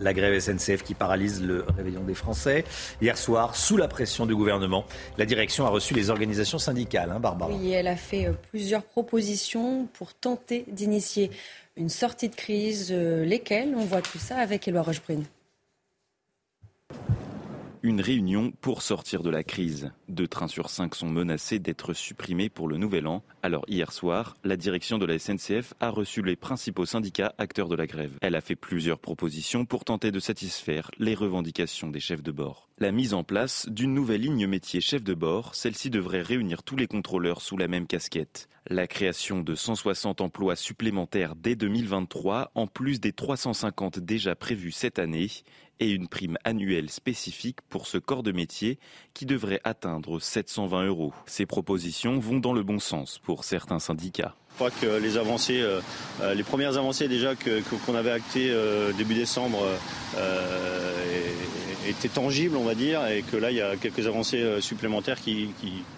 La 0.00 0.14
grève 0.14 0.36
SNCF 0.40 0.82
qui 0.82 0.94
paralyse 0.94 1.40
le 1.40 1.64
réveillon 1.76 2.02
des 2.02 2.14
Français. 2.14 2.64
Hier 3.00 3.16
soir, 3.16 3.54
sous 3.54 3.76
la 3.76 3.86
pression 3.86 4.26
du 4.26 4.34
gouvernement, 4.34 4.84
la 5.16 5.26
direction 5.26 5.64
a 5.64 5.68
reçu 5.68 5.94
les 5.94 6.10
organisations 6.10 6.58
syndicales, 6.58 7.12
hein, 7.12 7.20
Barbara. 7.20 7.52
Oui, 7.52 7.70
elle 7.70 7.86
a 7.86 7.96
fait 7.96 8.26
euh, 8.26 8.32
plusieurs 8.50 8.82
propositions 8.82 9.86
pour 9.92 10.14
tenter 10.14 10.64
d'initier 10.68 11.30
une 11.80 11.88
sortie 11.88 12.28
de 12.28 12.34
crise. 12.34 12.88
Euh, 12.92 13.24
lesquelles? 13.24 13.74
On 13.76 13.84
voit 13.84 14.02
tout 14.02 14.18
ça 14.18 14.36
avec 14.36 14.68
Éloi 14.68 14.82
Rochebrune. 14.82 15.24
Une 17.82 18.02
réunion 18.02 18.52
pour 18.60 18.82
sortir 18.82 19.22
de 19.22 19.30
la 19.30 19.42
crise. 19.42 19.90
Deux 20.10 20.28
trains 20.28 20.48
sur 20.48 20.68
cinq 20.68 20.94
sont 20.94 21.08
menacés 21.08 21.58
d'être 21.58 21.94
supprimés 21.94 22.50
pour 22.50 22.68
le 22.68 22.76
nouvel 22.76 23.06
an. 23.06 23.22
Alors 23.42 23.64
hier 23.68 23.90
soir, 23.90 24.36
la 24.44 24.58
direction 24.58 24.98
de 24.98 25.06
la 25.06 25.18
SNCF 25.18 25.72
a 25.80 25.88
reçu 25.88 26.20
les 26.20 26.36
principaux 26.36 26.84
syndicats 26.84 27.34
acteurs 27.38 27.70
de 27.70 27.76
la 27.76 27.86
grève. 27.86 28.18
Elle 28.20 28.34
a 28.34 28.42
fait 28.42 28.54
plusieurs 28.54 28.98
propositions 28.98 29.64
pour 29.64 29.84
tenter 29.84 30.10
de 30.10 30.20
satisfaire 30.20 30.90
les 30.98 31.14
revendications 31.14 31.88
des 31.88 32.00
chefs 32.00 32.22
de 32.22 32.32
bord. 32.32 32.68
La 32.76 32.92
mise 32.92 33.14
en 33.14 33.24
place 33.24 33.66
d'une 33.70 33.94
nouvelle 33.94 34.20
ligne 34.20 34.46
métier 34.46 34.82
chef 34.82 35.02
de 35.02 35.14
bord, 35.14 35.54
celle-ci 35.54 35.88
devrait 35.88 36.20
réunir 36.20 36.62
tous 36.62 36.76
les 36.76 36.86
contrôleurs 36.86 37.40
sous 37.40 37.56
la 37.56 37.68
même 37.68 37.86
casquette. 37.86 38.50
La 38.68 38.86
création 38.86 39.40
de 39.40 39.54
160 39.54 40.20
emplois 40.20 40.54
supplémentaires 40.54 41.34
dès 41.34 41.56
2023, 41.56 42.52
en 42.54 42.66
plus 42.66 43.00
des 43.00 43.12
350 43.12 43.98
déjà 44.00 44.34
prévus 44.34 44.70
cette 44.70 44.98
année, 44.98 45.28
et 45.80 45.90
une 45.90 46.08
prime 46.08 46.38
annuelle 46.44 46.90
spécifique 46.90 47.60
pour 47.68 47.86
ce 47.86 47.98
corps 47.98 48.22
de 48.22 48.32
métier 48.32 48.78
qui 49.14 49.26
devrait 49.26 49.60
atteindre 49.64 50.20
720 50.20 50.84
euros. 50.86 51.12
Ces 51.26 51.46
propositions 51.46 52.18
vont 52.18 52.38
dans 52.38 52.52
le 52.52 52.62
bon 52.62 52.78
sens 52.78 53.18
pour 53.18 53.44
certains 53.44 53.80
syndicats. 53.80 54.36
Je 54.50 54.54
crois 54.56 54.70
que 54.70 55.00
les 55.00 55.16
avancées, 55.16 55.60
euh, 55.60 55.80
euh, 56.20 56.34
les 56.34 56.42
premières 56.42 56.76
avancées 56.76 57.08
déjà 57.08 57.34
qu'on 57.34 57.94
avait 57.94 58.10
actées 58.10 58.50
euh, 58.50 58.92
début 58.92 59.14
décembre 59.14 59.58
étaient 61.88 62.08
tangibles, 62.08 62.56
on 62.56 62.64
va 62.64 62.74
dire, 62.74 63.06
et 63.06 63.22
que 63.22 63.36
là 63.36 63.50
il 63.50 63.56
y 63.56 63.60
a 63.60 63.76
quelques 63.76 64.06
avancées 64.06 64.60
supplémentaires 64.60 65.20
qui, 65.20 65.50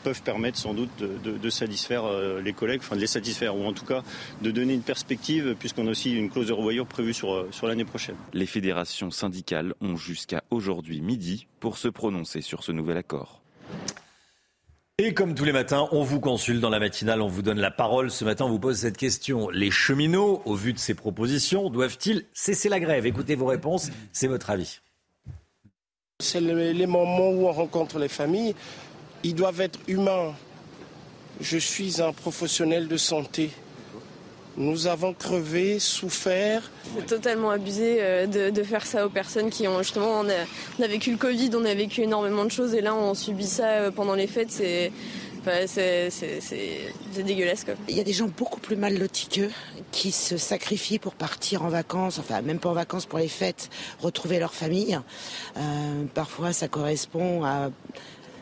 peuvent 0.03 0.23
permettre 0.23 0.59
sans 0.59 0.75
doute 0.75 0.91
de, 0.99 1.51
satisfaire 1.51 2.05
les 2.43 2.53
collègues, 2.53 2.81
enfin 2.83 2.97
de 2.97 3.01
les 3.01 3.07
satisfaire, 3.07 3.57
ou 3.57 3.65
en 3.65 3.73
tout 3.73 3.85
cas 3.85 4.03
de 4.41 4.51
donner 4.51 4.75
une 4.75 4.83
perspective, 4.83 5.55
puisqu'on 5.59 5.87
a 5.87 5.91
aussi 5.91 6.13
une 6.13 6.31
clause 6.31 6.49
de 6.49 6.53
revoyure 6.53 6.87
prévue 6.87 7.15
sur, 7.15 7.47
sur 7.51 7.67
l'année 7.67 7.85
prochaine. 7.85 8.17
Les 8.33 8.47
fédérations 8.47 9.11
syndicales 9.11 9.75
ont 9.81 9.97
jusqu'à 9.97 10.43
aujourd'hui 10.51 11.01
midi 11.01 11.47
pour 11.61 11.79
se 11.79 11.89
prononcer 11.89 12.41
sur 12.41 12.65
ce 12.65 12.73
nouvel 12.73 12.97
accord. 12.97 13.43
Et 14.99 15.15
comme 15.15 15.35
tous 15.35 15.45
les 15.45 15.53
matins, 15.53 15.89
on 15.91 16.03
vous 16.03 16.21
consulte 16.21 16.61
dans 16.61 16.71
la 16.71 16.79
matinale, 16.79 17.23
on 17.23 17.27
vous 17.27 17.43
donne 17.43 17.59
la 17.59 17.71
parole. 17.71 18.11
Ce 18.11 18.25
matin, 18.25 18.45
on 18.45 18.51
vous 18.51 18.61
pose 18.61 18.77
cette 18.77 18.97
question. 18.97 19.49
Les 19.49 19.71
cheminots, 19.71 20.43
au 20.45 20.55
vu 20.55 20.73
de 20.73 20.79
ces 20.79 20.95
propositions, 20.95 21.71
doivent-ils 21.71 22.25
cesser 22.35 22.69
la 22.69 22.79
grève? 22.79 23.07
Écoutez 23.07 23.35
vos 23.35 23.47
réponses, 23.47 23.91
c'est 24.13 24.29
votre 24.29 24.51
avis. 24.51 24.81
C'est 26.23 26.41
les 26.41 26.87
moments 26.87 27.31
où 27.31 27.49
on 27.49 27.53
rencontre 27.53 27.99
les 27.99 28.09
familles. 28.09 28.55
Ils 29.25 29.35
doivent 29.35 29.61
être 29.61 29.81
humains. 29.89 30.35
Je 31.41 31.59
suis 31.59 32.01
un 32.01 32.13
professionnel 32.13 32.87
de 32.87 32.97
santé. 32.97 33.51
Nous 34.57 34.87
avons 34.87 35.15
crevé, 35.15 35.81
souffert. 35.81 36.71
C'est 36.97 37.07
totalement 37.07 37.51
abusé 37.51 37.97
euh, 37.99 38.27
de, 38.27 38.63
faire 38.63 38.87
ça 38.87 39.05
aux 39.05 39.09
personnes 39.09 39.51
qui 39.51 39.67
ont 39.67 39.79
justement. 39.79 40.21
On 40.21 40.83
a, 40.83 40.87
vécu 40.87 41.11
le 41.11 41.17
Covid, 41.17 41.51
on 41.55 41.65
a 41.65 41.75
vécu 41.75 42.03
énormément 42.03 42.45
de 42.45 42.51
choses 42.51 42.75
et 42.75 42.83
là 42.83 42.95
on 42.95 43.15
subit 43.15 43.47
ça 43.47 43.69
euh, 43.69 43.91
pendant 43.91 44.15
les 44.15 44.29
fêtes. 44.29 44.63
C'est 45.67 46.13
dégueulasse. 47.17 47.65
Quoi. 47.65 47.75
Il 47.89 47.97
y 47.97 48.01
a 48.01 48.05
des 48.05 48.13
gens 48.13 48.29
beaucoup 48.29 48.61
plus 48.61 48.77
mal 48.77 48.99
lotis 48.99 49.29
qu'eux 49.29 49.51
qui 49.91 50.13
se 50.13 50.37
sacrifient 50.37 50.99
pour 50.99 51.15
partir 51.15 51.63
en 51.63 51.69
vacances, 51.69 52.19
enfin 52.19 52.43
même 52.43 52.59
pas 52.59 52.71
en 52.71 52.75
vacances 52.75 53.07
pour 53.07 53.19
les 53.19 53.29
fêtes, 53.29 53.71
retrouver 54.01 54.39
leur 54.39 54.55
famille. 54.55 54.99
Euh, 55.57 56.05
parfois 56.15 56.53
ça 56.53 56.69
correspond 56.69 57.45
à 57.45 57.71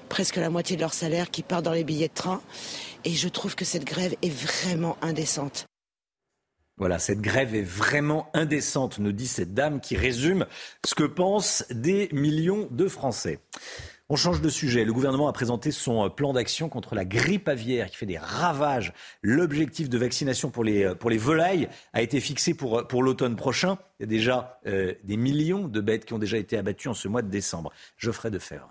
presque 0.08 0.36
la 0.36 0.50
moitié 0.50 0.76
de 0.76 0.80
leur 0.80 0.94
salaire 0.94 1.30
qui 1.30 1.42
part 1.42 1.62
dans 1.62 1.72
les 1.72 1.84
billets 1.84 2.08
de 2.08 2.14
train. 2.14 2.42
Et 3.04 3.12
je 3.12 3.28
trouve 3.28 3.54
que 3.54 3.64
cette 3.64 3.84
grève 3.84 4.14
est 4.22 4.32
vraiment 4.32 4.96
indécente. 5.00 5.66
Voilà, 6.76 6.98
cette 6.98 7.20
grève 7.20 7.54
est 7.54 7.62
vraiment 7.62 8.30
indécente, 8.32 8.98
nous 8.98 9.12
dit 9.12 9.26
cette 9.26 9.52
dame 9.52 9.80
qui 9.80 9.96
résume 9.96 10.46
ce 10.86 10.94
que 10.94 11.04
pensent 11.04 11.66
des 11.70 12.08
millions 12.10 12.68
de 12.70 12.88
Français. 12.88 13.38
On 14.12 14.16
change 14.16 14.40
de 14.40 14.48
sujet. 14.48 14.84
Le 14.84 14.92
gouvernement 14.92 15.28
a 15.28 15.32
présenté 15.32 15.70
son 15.70 16.10
plan 16.10 16.32
d'action 16.32 16.68
contre 16.68 16.96
la 16.96 17.04
grippe 17.04 17.46
aviaire 17.46 17.88
qui 17.88 17.96
fait 17.96 18.06
des 18.06 18.18
ravages. 18.18 18.92
L'objectif 19.22 19.88
de 19.88 19.96
vaccination 19.96 20.50
pour 20.50 20.64
les, 20.64 20.92
les 21.08 21.16
volailles 21.16 21.68
a 21.92 22.02
été 22.02 22.18
fixé 22.18 22.54
pour, 22.54 22.88
pour 22.88 23.04
l'automne 23.04 23.36
prochain. 23.36 23.78
Il 24.00 24.02
y 24.02 24.06
a 24.06 24.08
déjà 24.08 24.58
euh, 24.66 24.94
des 25.04 25.16
millions 25.16 25.68
de 25.68 25.80
bêtes 25.80 26.06
qui 26.06 26.12
ont 26.12 26.18
déjà 26.18 26.38
été 26.38 26.58
abattues 26.58 26.88
en 26.88 26.94
ce 26.94 27.06
mois 27.06 27.22
de 27.22 27.30
décembre. 27.30 27.70
Geoffrey 27.98 28.32
Defer. 28.32 28.62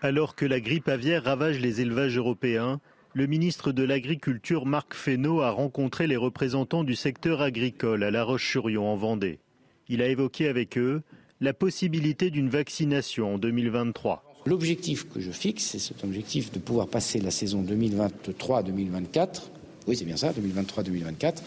Alors 0.00 0.36
que 0.36 0.46
la 0.46 0.60
grippe 0.60 0.88
aviaire 0.88 1.24
ravage 1.24 1.58
les 1.58 1.80
élevages 1.80 2.16
européens, 2.16 2.80
le 3.14 3.26
ministre 3.26 3.72
de 3.72 3.82
l'Agriculture 3.82 4.64
Marc 4.64 4.94
Fesneau 4.94 5.40
a 5.40 5.50
rencontré 5.50 6.06
les 6.06 6.16
représentants 6.16 6.84
du 6.84 6.94
secteur 6.94 7.40
agricole 7.40 8.04
à 8.04 8.12
La 8.12 8.22
Roche-sur-Yon 8.22 8.86
en 8.86 8.94
Vendée. 8.94 9.40
Il 9.88 10.02
a 10.02 10.06
évoqué 10.06 10.46
avec 10.46 10.78
eux 10.78 11.02
la 11.40 11.54
possibilité 11.54 12.30
d'une 12.30 12.50
vaccination 12.50 13.34
en 13.34 13.38
2023. 13.38 14.24
L'objectif 14.46 15.08
que 15.08 15.20
je 15.20 15.30
fixe, 15.30 15.64
c'est 15.64 15.78
cet 15.78 16.04
objectif 16.04 16.52
de 16.52 16.58
pouvoir 16.58 16.88
passer 16.88 17.20
la 17.20 17.30
saison 17.30 17.62
2023-2024, 17.62 19.42
oui 19.86 19.96
c'est 19.96 20.04
bien 20.04 20.16
ça, 20.16 20.32
2023-2024, 20.32 21.42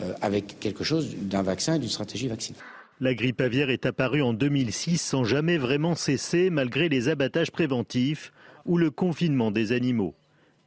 euh, 0.00 0.12
avec 0.20 0.58
quelque 0.58 0.84
chose 0.84 1.14
d'un 1.16 1.42
vaccin 1.42 1.74
et 1.74 1.78
d'une 1.78 1.88
stratégie 1.88 2.28
vaccinale. 2.28 2.62
La 3.00 3.14
grippe 3.14 3.40
aviaire 3.40 3.70
est 3.70 3.86
apparue 3.86 4.22
en 4.22 4.32
2006 4.32 4.98
sans 4.98 5.24
jamais 5.24 5.58
vraiment 5.58 5.94
cesser 5.94 6.50
malgré 6.50 6.88
les 6.88 7.08
abattages 7.08 7.50
préventifs 7.50 8.32
ou 8.66 8.76
le 8.76 8.90
confinement 8.90 9.50
des 9.50 9.72
animaux. 9.72 10.14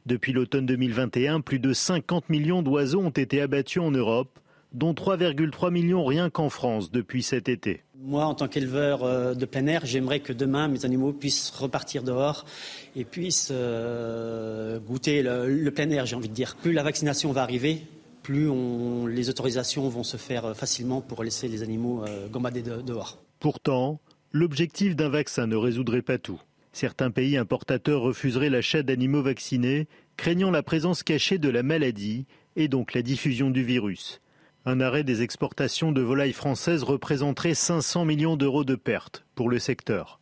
Depuis 0.04 0.32
l'automne 0.32 0.66
2021, 0.66 1.40
plus 1.40 1.58
de 1.58 1.72
50 1.72 2.28
millions 2.28 2.62
d'oiseaux 2.62 3.00
ont 3.00 3.10
été 3.10 3.40
abattus 3.40 3.82
en 3.82 3.90
Europe, 3.90 4.38
dont 4.76 4.92
3,3 4.92 5.72
millions 5.72 6.04
rien 6.04 6.28
qu'en 6.28 6.50
France 6.50 6.90
depuis 6.90 7.22
cet 7.22 7.48
été. 7.48 7.82
Moi, 7.98 8.24
en 8.26 8.34
tant 8.34 8.46
qu'éleveur 8.46 9.02
euh, 9.02 9.34
de 9.34 9.46
plein 9.46 9.66
air, 9.66 9.86
j'aimerais 9.86 10.20
que 10.20 10.34
demain, 10.34 10.68
mes 10.68 10.84
animaux 10.84 11.14
puissent 11.14 11.50
repartir 11.50 12.02
dehors 12.02 12.44
et 12.94 13.04
puissent 13.04 13.48
euh, 13.50 14.78
goûter 14.78 15.22
le, 15.22 15.70
plein 15.70 15.88
air, 15.90 16.04
j'ai 16.04 16.14
envie 16.14 16.28
de 16.28 16.34
dire. 16.34 16.56
Plus 16.56 16.72
la 16.72 16.82
vaccination 16.82 17.32
va 17.32 17.42
arriver, 17.42 17.80
plus 18.22 18.50
les 19.08 19.30
autorisations 19.30 19.88
vont 19.88 20.04
se 20.04 20.18
faire 20.18 20.54
facilement 20.54 21.00
pour 21.00 21.24
laisser 21.24 21.48
les 21.48 21.62
animaux 21.62 22.04
euh, 22.06 22.28
gambader 22.28 22.62
dehors. 22.62 23.18
Pourtant, 23.40 23.98
l'objectif 24.30 24.94
d'un 24.94 25.08
vaccin 25.08 25.46
ne 25.46 25.56
résoudrait 25.56 26.02
pas 26.02 26.18
tout. 26.18 26.40
Certains 26.72 27.10
pays 27.10 27.38
importateurs 27.38 28.02
refuseraient 28.02 28.50
l'achat 28.50 28.82
d'animaux 28.82 29.22
vaccinés, 29.22 29.88
craignant 30.18 30.50
la 30.50 30.62
présence 30.62 31.02
cachée 31.02 31.38
de 31.38 31.48
la 31.48 31.62
maladie 31.62 32.26
et 32.56 32.68
donc 32.68 32.92
la 32.92 33.00
diffusion 33.00 33.48
du 33.48 33.64
virus. 33.64 34.20
Un 34.68 34.80
arrêt 34.80 35.04
des 35.04 35.22
exportations 35.22 35.92
de 35.92 36.02
volailles 36.02 36.32
françaises 36.32 36.82
représenterait 36.82 37.54
500 37.54 38.04
millions 38.04 38.36
d'euros 38.36 38.64
de 38.64 38.74
pertes 38.74 39.24
pour 39.36 39.48
le 39.48 39.60
secteur 39.60 40.20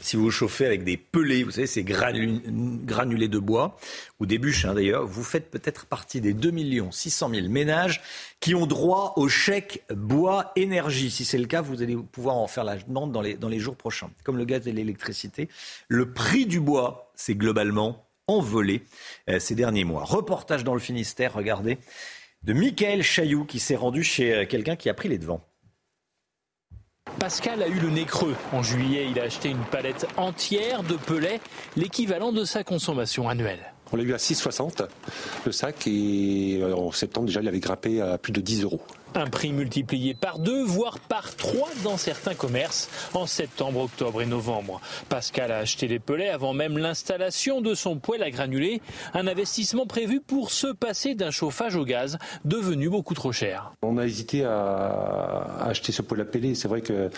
si 0.00 0.16
vous 0.16 0.30
chauffez 0.30 0.66
avec 0.66 0.84
des 0.84 0.96
pelés, 0.96 1.44
vous 1.44 1.50
savez, 1.50 1.66
ces 1.66 1.82
granulés 1.82 3.28
de 3.28 3.38
bois, 3.38 3.76
ou 4.20 4.26
des 4.26 4.38
bûches 4.38 4.64
hein, 4.64 4.74
d'ailleurs, 4.74 5.06
vous 5.06 5.22
faites 5.22 5.50
peut-être 5.50 5.86
partie 5.86 6.20
des 6.20 6.34
2 6.34 6.52
600 6.90 7.30
000 7.30 7.48
ménages 7.48 8.02
qui 8.40 8.54
ont 8.54 8.66
droit 8.66 9.14
au 9.16 9.28
chèque 9.28 9.84
bois 9.90 10.52
énergie. 10.56 11.10
Si 11.10 11.24
c'est 11.24 11.38
le 11.38 11.46
cas, 11.46 11.60
vous 11.60 11.82
allez 11.82 11.96
pouvoir 11.96 12.36
en 12.36 12.46
faire 12.46 12.64
la 12.64 12.76
demande 12.76 13.12
dans 13.12 13.20
les, 13.48 13.58
jours 13.58 13.76
prochains. 13.76 14.10
Comme 14.24 14.36
le 14.36 14.44
gaz 14.44 14.66
et 14.68 14.72
l'électricité, 14.72 15.48
le 15.88 16.12
prix 16.12 16.46
du 16.46 16.60
bois 16.60 17.10
s'est 17.14 17.34
globalement 17.34 18.06
envolé 18.26 18.82
euh, 19.28 19.38
ces 19.38 19.54
derniers 19.54 19.84
mois. 19.84 20.04
Reportage 20.04 20.64
dans 20.64 20.74
le 20.74 20.80
Finistère, 20.80 21.32
regardez, 21.32 21.78
de 22.44 22.52
Michael 22.52 23.02
Chailloux 23.02 23.44
qui 23.44 23.58
s'est 23.58 23.76
rendu 23.76 24.02
chez 24.02 24.34
euh, 24.34 24.46
quelqu'un 24.46 24.76
qui 24.76 24.88
a 24.88 24.94
pris 24.94 25.08
les 25.08 25.18
devants. 25.18 25.40
Pascal 27.18 27.62
a 27.62 27.68
eu 27.68 27.78
le 27.80 27.90
nez 27.90 28.04
creux. 28.04 28.36
En 28.52 28.62
juillet, 28.62 29.08
il 29.10 29.18
a 29.18 29.24
acheté 29.24 29.48
une 29.48 29.64
palette 29.64 30.06
entière 30.16 30.82
de 30.82 30.94
pelets, 30.94 31.40
l'équivalent 31.76 32.32
de 32.32 32.44
sa 32.44 32.64
consommation 32.64 33.28
annuelle. 33.28 33.72
On 33.92 33.96
l'a 33.96 34.02
eu 34.02 34.12
à 34.12 34.18
6,60 34.18 34.86
le 35.46 35.52
sac 35.52 35.86
et 35.86 36.60
euh, 36.60 36.76
en 36.76 36.92
septembre 36.92 37.26
déjà 37.26 37.40
il 37.40 37.48
avait 37.48 37.60
grimpé 37.60 38.00
à 38.00 38.18
plus 38.18 38.32
de 38.32 38.40
10 38.40 38.62
euros. 38.64 38.82
Un 39.14 39.26
prix 39.26 39.52
multiplié 39.52 40.14
par 40.14 40.38
deux, 40.38 40.64
voire 40.64 40.98
par 40.98 41.34
trois 41.34 41.70
dans 41.82 41.96
certains 41.96 42.34
commerces 42.34 42.88
en 43.14 43.26
septembre, 43.26 43.80
octobre 43.80 44.22
et 44.22 44.26
novembre. 44.26 44.80
Pascal 45.08 45.50
a 45.50 45.58
acheté 45.58 45.88
les 45.88 45.98
pelets 45.98 46.28
avant 46.28 46.52
même 46.52 46.78
l'installation 46.78 47.60
de 47.60 47.74
son 47.74 47.98
poêle 47.98 48.22
à 48.22 48.30
granulés, 48.30 48.80
un 49.14 49.26
investissement 49.26 49.86
prévu 49.86 50.20
pour 50.20 50.50
se 50.50 50.68
passer 50.68 51.14
d'un 51.14 51.30
chauffage 51.30 51.76
au 51.76 51.84
gaz 51.84 52.18
devenu 52.44 52.88
beaucoup 52.88 53.14
trop 53.14 53.32
cher. 53.32 53.72
On 53.82 53.98
a 53.98 54.04
hésité 54.04 54.44
à 54.44 55.64
acheter 55.66 55.92
ce 55.92 56.02
poêle 56.02 56.20
à 56.20 56.24
peler. 56.24 56.54
C'est 56.54 56.68
vrai 56.68 56.80
que 56.80 57.10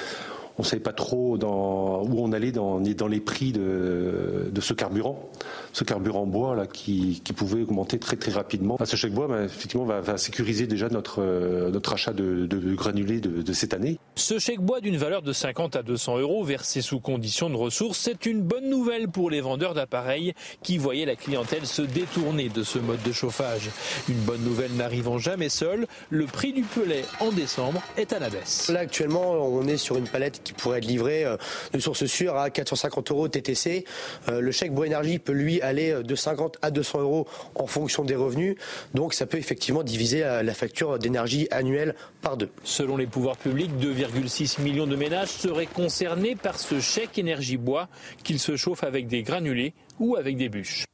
on 0.61 0.63
ne 0.63 0.67
savait 0.67 0.83
pas 0.83 0.93
trop 0.93 1.39
dans, 1.39 2.03
où 2.03 2.23
on 2.23 2.33
allait 2.33 2.53
dans, 2.53 2.81
dans 2.81 3.09
les 3.09 3.21
prix 3.21 3.51
de, 3.51 4.53
ce 4.61 4.75
carburant, 4.75 5.31
ce 5.73 5.85
carburant 5.85 6.27
bois 6.27 6.55
là 6.55 6.67
qui, 6.67 7.23
pouvait 7.35 7.63
augmenter 7.63 7.99
très 7.99 8.17
très 8.17 8.33
rapidement. 8.33 8.77
ce 8.85 8.97
chèque 8.97 9.15
bois, 9.15 9.27
bah, 9.27 9.45
effectivement, 9.45 9.87
va, 9.87 10.19
sécuriser 10.19 10.67
déjà 10.67 10.91
notre, 10.91 11.23
euh, 11.23 11.71
notre 11.71 11.95
achat 11.95 12.13
de, 12.13 12.47
granulés 12.75 13.21
de, 13.21 13.53
cette 13.55 13.73
année. 13.73 13.99
Ce 14.17 14.39
chèque 14.39 14.61
bois 14.61 14.83
d'une 14.83 14.99
valeur 14.99 15.23
de 15.23 15.33
50 15.33 15.77
à 15.77 15.83
200 15.83 16.19
euros 16.19 16.45
versé 16.45 16.83
sous 16.83 17.01
condition 17.01 17.49
de 17.49 17.57
ressources, 17.57 17.99
c'est 17.99 18.27
une 18.27 18.43
bonne 18.43 18.69
nouvelle 18.69 19.09
pour 19.09 19.31
les 19.31 19.41
vendeurs 19.41 19.73
d'appareils 19.73 20.35
qui 20.63 20.77
voyaient 20.77 21.07
la 21.07 21.17
clientèle 21.17 21.65
se 21.65 21.81
détourner 21.81 22.51
de 22.51 22.63
ce 22.63 22.79
mode 22.79 23.03
de 23.03 23.13
chauffage. 23.13 23.71
Une 24.11 24.21
bonne 24.21 24.43
nouvelle 24.43 24.75
n'arrivant 24.75 25.17
jamais 25.17 25.49
seule, 25.49 25.87
le 26.11 26.27
prix 26.27 26.53
du 26.53 26.65
pelet 26.65 27.05
en 27.21 27.33
décembre 27.33 27.81
est 27.97 28.13
à 28.13 28.19
la 28.19 28.29
baisse. 28.29 28.69
Là 28.69 28.81
actuellement, 28.81 29.33
on 29.33 29.67
est 29.67 29.79
sur 29.79 29.97
une 29.97 30.07
palette 30.07 30.43
qui 30.45 30.50
pourrait 30.55 30.79
être 30.79 30.87
livré 30.87 31.25
euh, 31.25 31.37
de 31.73 31.79
source 31.79 32.07
sûre 32.07 32.37
à 32.37 32.51
450 32.51 33.11
euros 33.11 33.29
TTC. 33.29 33.85
Euh, 34.29 34.41
le 34.41 34.51
chèque 34.53 34.73
Bois 34.73 34.87
Énergie 34.87 35.19
peut 35.19 35.33
lui 35.33 35.61
aller 35.61 35.91
euh, 35.91 36.03
de 36.03 36.15
50 36.15 36.59
à 36.63 36.71
200 36.71 37.01
euros 37.01 37.27
en 37.55 37.67
fonction 37.67 38.05
des 38.05 38.17
revenus. 38.17 38.57
Donc 38.95 39.15
ça 39.15 39.27
peut 39.27 39.39
effectivement 39.39 39.83
diviser 39.83 40.21
la 40.21 40.55
facture 40.55 40.99
d'énergie 40.99 41.49
annuelle 41.51 41.95
par 42.23 42.37
deux. 42.37 42.51
Selon 42.65 42.97
les 42.97 43.07
pouvoirs 43.07 43.37
publics, 43.37 43.71
2,6 43.81 44.61
millions 44.61 44.87
de 44.87 44.97
ménages 44.97 45.29
seraient 45.29 45.67
concernés 45.67 46.37
par 46.37 46.59
ce 46.59 46.81
chèque 46.81 47.19
énergie 47.19 47.57
bois, 47.57 47.89
qu'ils 48.25 48.39
se 48.39 48.57
chauffent 48.57 48.85
avec 48.85 49.07
des 49.07 49.23
granulés 49.23 49.75
ou 49.99 50.17
avec 50.17 50.37
des 50.37 50.49
bûches. 50.49 50.85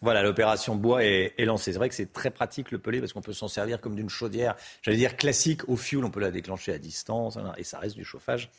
Voilà, 0.00 0.22
l'opération 0.22 0.76
bois 0.76 1.04
est, 1.04 1.34
lancée. 1.44 1.72
C'est 1.72 1.78
vrai 1.78 1.88
que 1.88 1.94
c'est 1.94 2.12
très 2.12 2.30
pratique 2.30 2.70
le 2.70 2.78
pelé 2.78 3.00
parce 3.00 3.12
qu'on 3.12 3.20
peut 3.20 3.32
s'en 3.32 3.48
servir 3.48 3.80
comme 3.80 3.94
d'une 3.96 4.08
chaudière, 4.08 4.54
j'allais 4.82 4.96
dire 4.96 5.16
classique 5.16 5.68
au 5.68 5.76
fioul. 5.76 6.04
On 6.04 6.10
peut 6.10 6.20
la 6.20 6.30
déclencher 6.30 6.72
à 6.72 6.78
distance 6.78 7.36
hein, 7.36 7.52
et 7.56 7.64
ça 7.64 7.78
reste 7.78 7.96
du 7.96 8.04
chauffage 8.04 8.50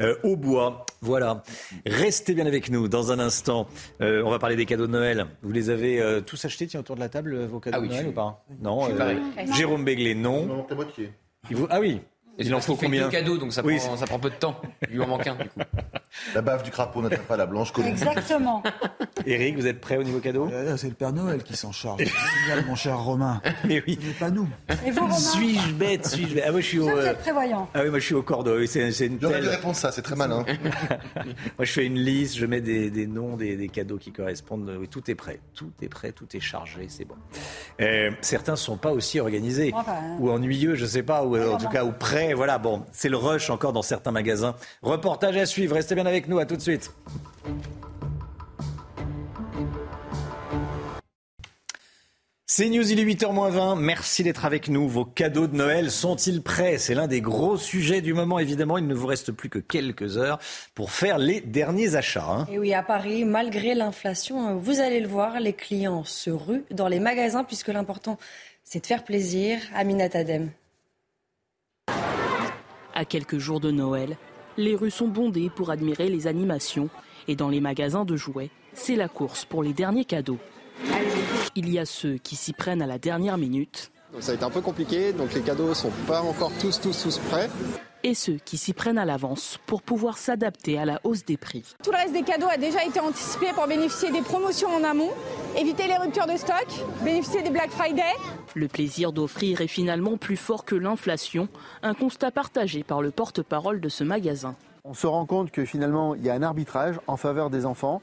euh, 0.00 0.16
au 0.22 0.36
bois. 0.36 0.86
Voilà. 1.00 1.42
Restez 1.84 2.34
bien 2.34 2.46
avec 2.46 2.70
nous 2.70 2.88
dans 2.88 3.10
un 3.10 3.18
instant. 3.18 3.66
Euh, 4.00 4.22
on 4.24 4.30
va 4.30 4.38
parler 4.38 4.56
des 4.56 4.66
cadeaux 4.66 4.86
de 4.86 4.92
Noël. 4.92 5.26
Vous 5.42 5.52
les 5.52 5.70
avez 5.70 6.00
euh, 6.00 6.20
tous 6.20 6.44
achetés 6.44 6.66
tiens, 6.66 6.80
autour 6.80 6.94
de 6.96 7.00
la 7.00 7.08
table 7.08 7.44
vos 7.44 7.60
cadeaux 7.60 7.78
ah 7.80 7.86
de 7.86 7.88
Noël 7.88 8.08
ou 8.08 8.12
pas? 8.12 8.44
Non. 8.60 8.88
Jérôme 9.52 9.84
Béglé, 9.84 10.14
non. 10.14 10.66
Ah 11.70 11.80
oui. 11.80 12.00
Il 12.38 12.54
en 12.54 12.60
faut 12.60 12.74
combien 12.76 13.04
deux 13.04 13.10
cadeaux, 13.10 13.38
donc 13.38 13.52
ça, 13.52 13.62
prend, 13.62 13.96
ça 13.96 14.06
prend 14.06 14.18
peu 14.18 14.30
de 14.30 14.34
temps. 14.34 14.60
Il 14.88 14.94
lui 14.96 15.00
en 15.02 15.06
manque 15.06 15.26
un, 15.26 15.36
du 15.36 15.48
coup. 15.48 15.60
La 16.34 16.42
baffe 16.42 16.62
du 16.62 16.70
crapaud 16.70 17.02
n'atteint 17.02 17.22
pas 17.28 17.36
la 17.36 17.46
blanche 17.46 17.72
colombe. 17.72 17.90
Exactement. 17.92 18.62
Eric, 19.26 19.56
vous 19.56 19.66
êtes 19.66 19.80
prêt 19.80 19.96
au 19.96 20.02
niveau 20.02 20.18
cadeau? 20.20 20.48
C'est 20.76 20.88
le 20.88 20.94
Père 20.94 21.12
Noël 21.12 21.42
qui 21.42 21.56
s'en 21.56 21.72
charge. 21.72 22.02
Génial, 22.46 22.64
mon 22.66 22.74
cher 22.74 22.98
Romain. 22.98 23.40
Mais 23.64 23.82
oui. 23.86 23.98
Ce 24.00 24.06
n'est 24.06 24.12
pas 24.14 24.30
nous. 24.30 24.48
Et 24.86 24.90
vous, 24.90 25.00
Romain? 25.02 25.14
Suis-je 25.14 25.72
bête 25.74 26.06
Suis-je 26.06 26.34
bête? 26.34 26.44
Ah, 26.46 26.50
moi, 26.52 26.60
je 26.60 26.66
suis 26.66 26.78
au. 26.80 26.88
Euh, 26.88 27.10
êtes 27.10 27.18
prévoyant. 27.18 27.68
Ah 27.74 27.80
oui, 27.84 27.90
moi 27.90 27.98
je 27.98 28.04
suis 28.04 28.14
au 28.14 28.22
cordeau. 28.22 28.58
Oui, 28.58 28.66
c'est, 28.68 28.88
une 29.06 29.18
J'aurais 29.20 29.34
telle- 29.34 29.42
dû 29.44 29.48
répondre 29.50 29.76
ça, 29.76 29.92
c'est 29.92 30.02
très 30.02 30.16
malin. 30.16 30.44
Moi 31.58 31.64
je 31.64 31.72
fais 31.72 31.84
une 31.86 31.98
liste, 31.98 32.36
je 32.36 32.46
mets 32.46 32.60
des, 32.60 32.90
des 32.90 33.06
noms, 33.06 33.36
des, 33.36 33.56
des 33.56 33.68
cadeaux 33.68 33.96
qui 33.98 34.12
correspondent. 34.12 34.70
Oui, 34.80 34.88
tout 34.88 35.08
est 35.10 35.14
prêt, 35.14 35.40
tout 35.54 35.70
est 35.82 35.88
prêt, 35.88 36.12
tout 36.12 36.26
est 36.34 36.40
chargé, 36.40 36.86
c'est 36.88 37.04
bon. 37.04 37.14
Euh, 37.80 38.10
certains 38.20 38.52
ne 38.52 38.56
sont 38.56 38.76
pas 38.76 38.90
aussi 38.92 39.20
organisés 39.20 39.72
Enfin, 39.74 39.92
hein. 40.02 40.16
ou 40.20 40.30
ennuyeux, 40.30 40.74
je 40.74 40.86
sais 40.86 41.02
pas, 41.02 41.24
ou 41.24 41.36
euh, 41.36 41.52
en 41.52 41.58
tout 41.58 41.68
cas 41.68 41.84
ou 41.84 41.92
prêts. 41.92 42.23
Voilà, 42.32 42.58
bon, 42.58 42.84
c'est 42.92 43.08
le 43.10 43.16
rush 43.18 43.50
encore 43.50 43.72
dans 43.72 43.82
certains 43.82 44.12
magasins. 44.12 44.54
Reportage 44.82 45.36
à 45.36 45.44
suivre. 45.46 45.74
Restez 45.74 45.94
bien 45.94 46.06
avec 46.06 46.28
nous. 46.28 46.38
À 46.38 46.46
tout 46.46 46.56
de 46.56 46.62
suite. 46.62 46.90
C'est 52.46 52.68
News, 52.68 52.88
il 52.92 53.00
est 53.00 53.04
8h20. 53.04 53.78
Merci 53.80 54.22
d'être 54.22 54.44
avec 54.44 54.68
nous. 54.68 54.86
Vos 54.88 55.04
cadeaux 55.04 55.46
de 55.48 55.56
Noël 55.56 55.90
sont-ils 55.90 56.40
prêts? 56.42 56.78
C'est 56.78 56.94
l'un 56.94 57.08
des 57.08 57.20
gros 57.20 57.56
sujets 57.56 58.00
du 58.00 58.12
moment. 58.14 58.38
Évidemment, 58.38 58.78
il 58.78 58.86
ne 58.86 58.94
vous 58.94 59.06
reste 59.08 59.32
plus 59.32 59.48
que 59.48 59.58
quelques 59.58 60.18
heures 60.18 60.38
pour 60.74 60.92
faire 60.92 61.18
les 61.18 61.40
derniers 61.40 61.96
achats. 61.96 62.26
hein. 62.28 62.46
Et 62.52 62.58
oui, 62.58 62.72
à 62.72 62.82
Paris, 62.82 63.24
malgré 63.24 63.74
l'inflation, 63.74 64.56
vous 64.56 64.80
allez 64.80 65.00
le 65.00 65.08
voir, 65.08 65.40
les 65.40 65.54
clients 65.54 66.04
se 66.04 66.30
ruent 66.30 66.64
dans 66.70 66.86
les 66.86 67.00
magasins 67.00 67.42
puisque 67.44 67.68
l'important, 67.68 68.18
c'est 68.62 68.80
de 68.80 68.86
faire 68.86 69.04
plaisir. 69.04 69.58
Amina 69.74 70.08
Tadem. 70.08 70.50
À 72.96 73.04
quelques 73.04 73.38
jours 73.38 73.58
de 73.58 73.72
Noël, 73.72 74.16
les 74.56 74.76
rues 74.76 74.92
sont 74.92 75.08
bondées 75.08 75.50
pour 75.50 75.70
admirer 75.70 76.08
les 76.08 76.28
animations 76.28 76.88
et 77.26 77.34
dans 77.34 77.48
les 77.48 77.60
magasins 77.60 78.04
de 78.04 78.14
jouets, 78.14 78.50
c'est 78.72 78.94
la 78.94 79.08
course 79.08 79.44
pour 79.44 79.64
les 79.64 79.72
derniers 79.72 80.04
cadeaux. 80.04 80.38
Il 81.56 81.68
y 81.68 81.80
a 81.80 81.86
ceux 81.86 82.18
qui 82.18 82.36
s'y 82.36 82.52
prennent 82.52 82.82
à 82.82 82.86
la 82.86 82.98
dernière 82.98 83.36
minute 83.36 83.90
ça 84.20 84.30
a 84.30 84.34
été 84.36 84.44
un 84.44 84.50
peu 84.50 84.60
compliqué, 84.60 85.12
donc 85.12 85.34
les 85.34 85.40
cadeaux 85.40 85.74
sont 85.74 85.90
pas 86.06 86.22
encore 86.22 86.52
tous, 86.60 86.80
tous, 86.80 87.02
tous 87.02 87.18
prêts. 87.18 87.50
Et 88.04 88.14
ceux 88.14 88.36
qui 88.44 88.58
s'y 88.58 88.74
prennent 88.74 88.98
à 88.98 89.04
l'avance 89.04 89.58
pour 89.66 89.82
pouvoir 89.82 90.18
s'adapter 90.18 90.78
à 90.78 90.84
la 90.84 91.00
hausse 91.02 91.24
des 91.24 91.38
prix. 91.38 91.74
Tout 91.82 91.90
le 91.90 91.96
reste 91.96 92.12
des 92.12 92.22
cadeaux 92.22 92.48
a 92.48 92.58
déjà 92.58 92.84
été 92.84 93.00
anticipé 93.00 93.46
pour 93.54 93.66
bénéficier 93.66 94.12
des 94.12 94.20
promotions 94.20 94.68
en 94.68 94.84
amont, 94.84 95.10
éviter 95.58 95.88
les 95.88 95.96
ruptures 95.96 96.26
de 96.26 96.36
stock, 96.36 96.66
bénéficier 97.02 97.42
des 97.42 97.50
Black 97.50 97.70
Friday. 97.70 98.02
Le 98.54 98.68
plaisir 98.68 99.12
d'offrir 99.12 99.62
est 99.62 99.68
finalement 99.68 100.16
plus 100.18 100.36
fort 100.36 100.64
que 100.64 100.74
l'inflation, 100.74 101.48
un 101.82 101.94
constat 101.94 102.30
partagé 102.30 102.84
par 102.84 103.00
le 103.00 103.10
porte-parole 103.10 103.80
de 103.80 103.88
ce 103.88 104.04
magasin. 104.04 104.54
On 104.86 104.92
se 104.92 105.06
rend 105.06 105.24
compte 105.24 105.50
que 105.50 105.64
finalement, 105.64 106.14
il 106.14 106.22
y 106.26 106.28
a 106.28 106.34
un 106.34 106.42
arbitrage 106.42 107.00
en 107.06 107.16
faveur 107.16 107.48
des 107.48 107.64
enfants. 107.64 108.02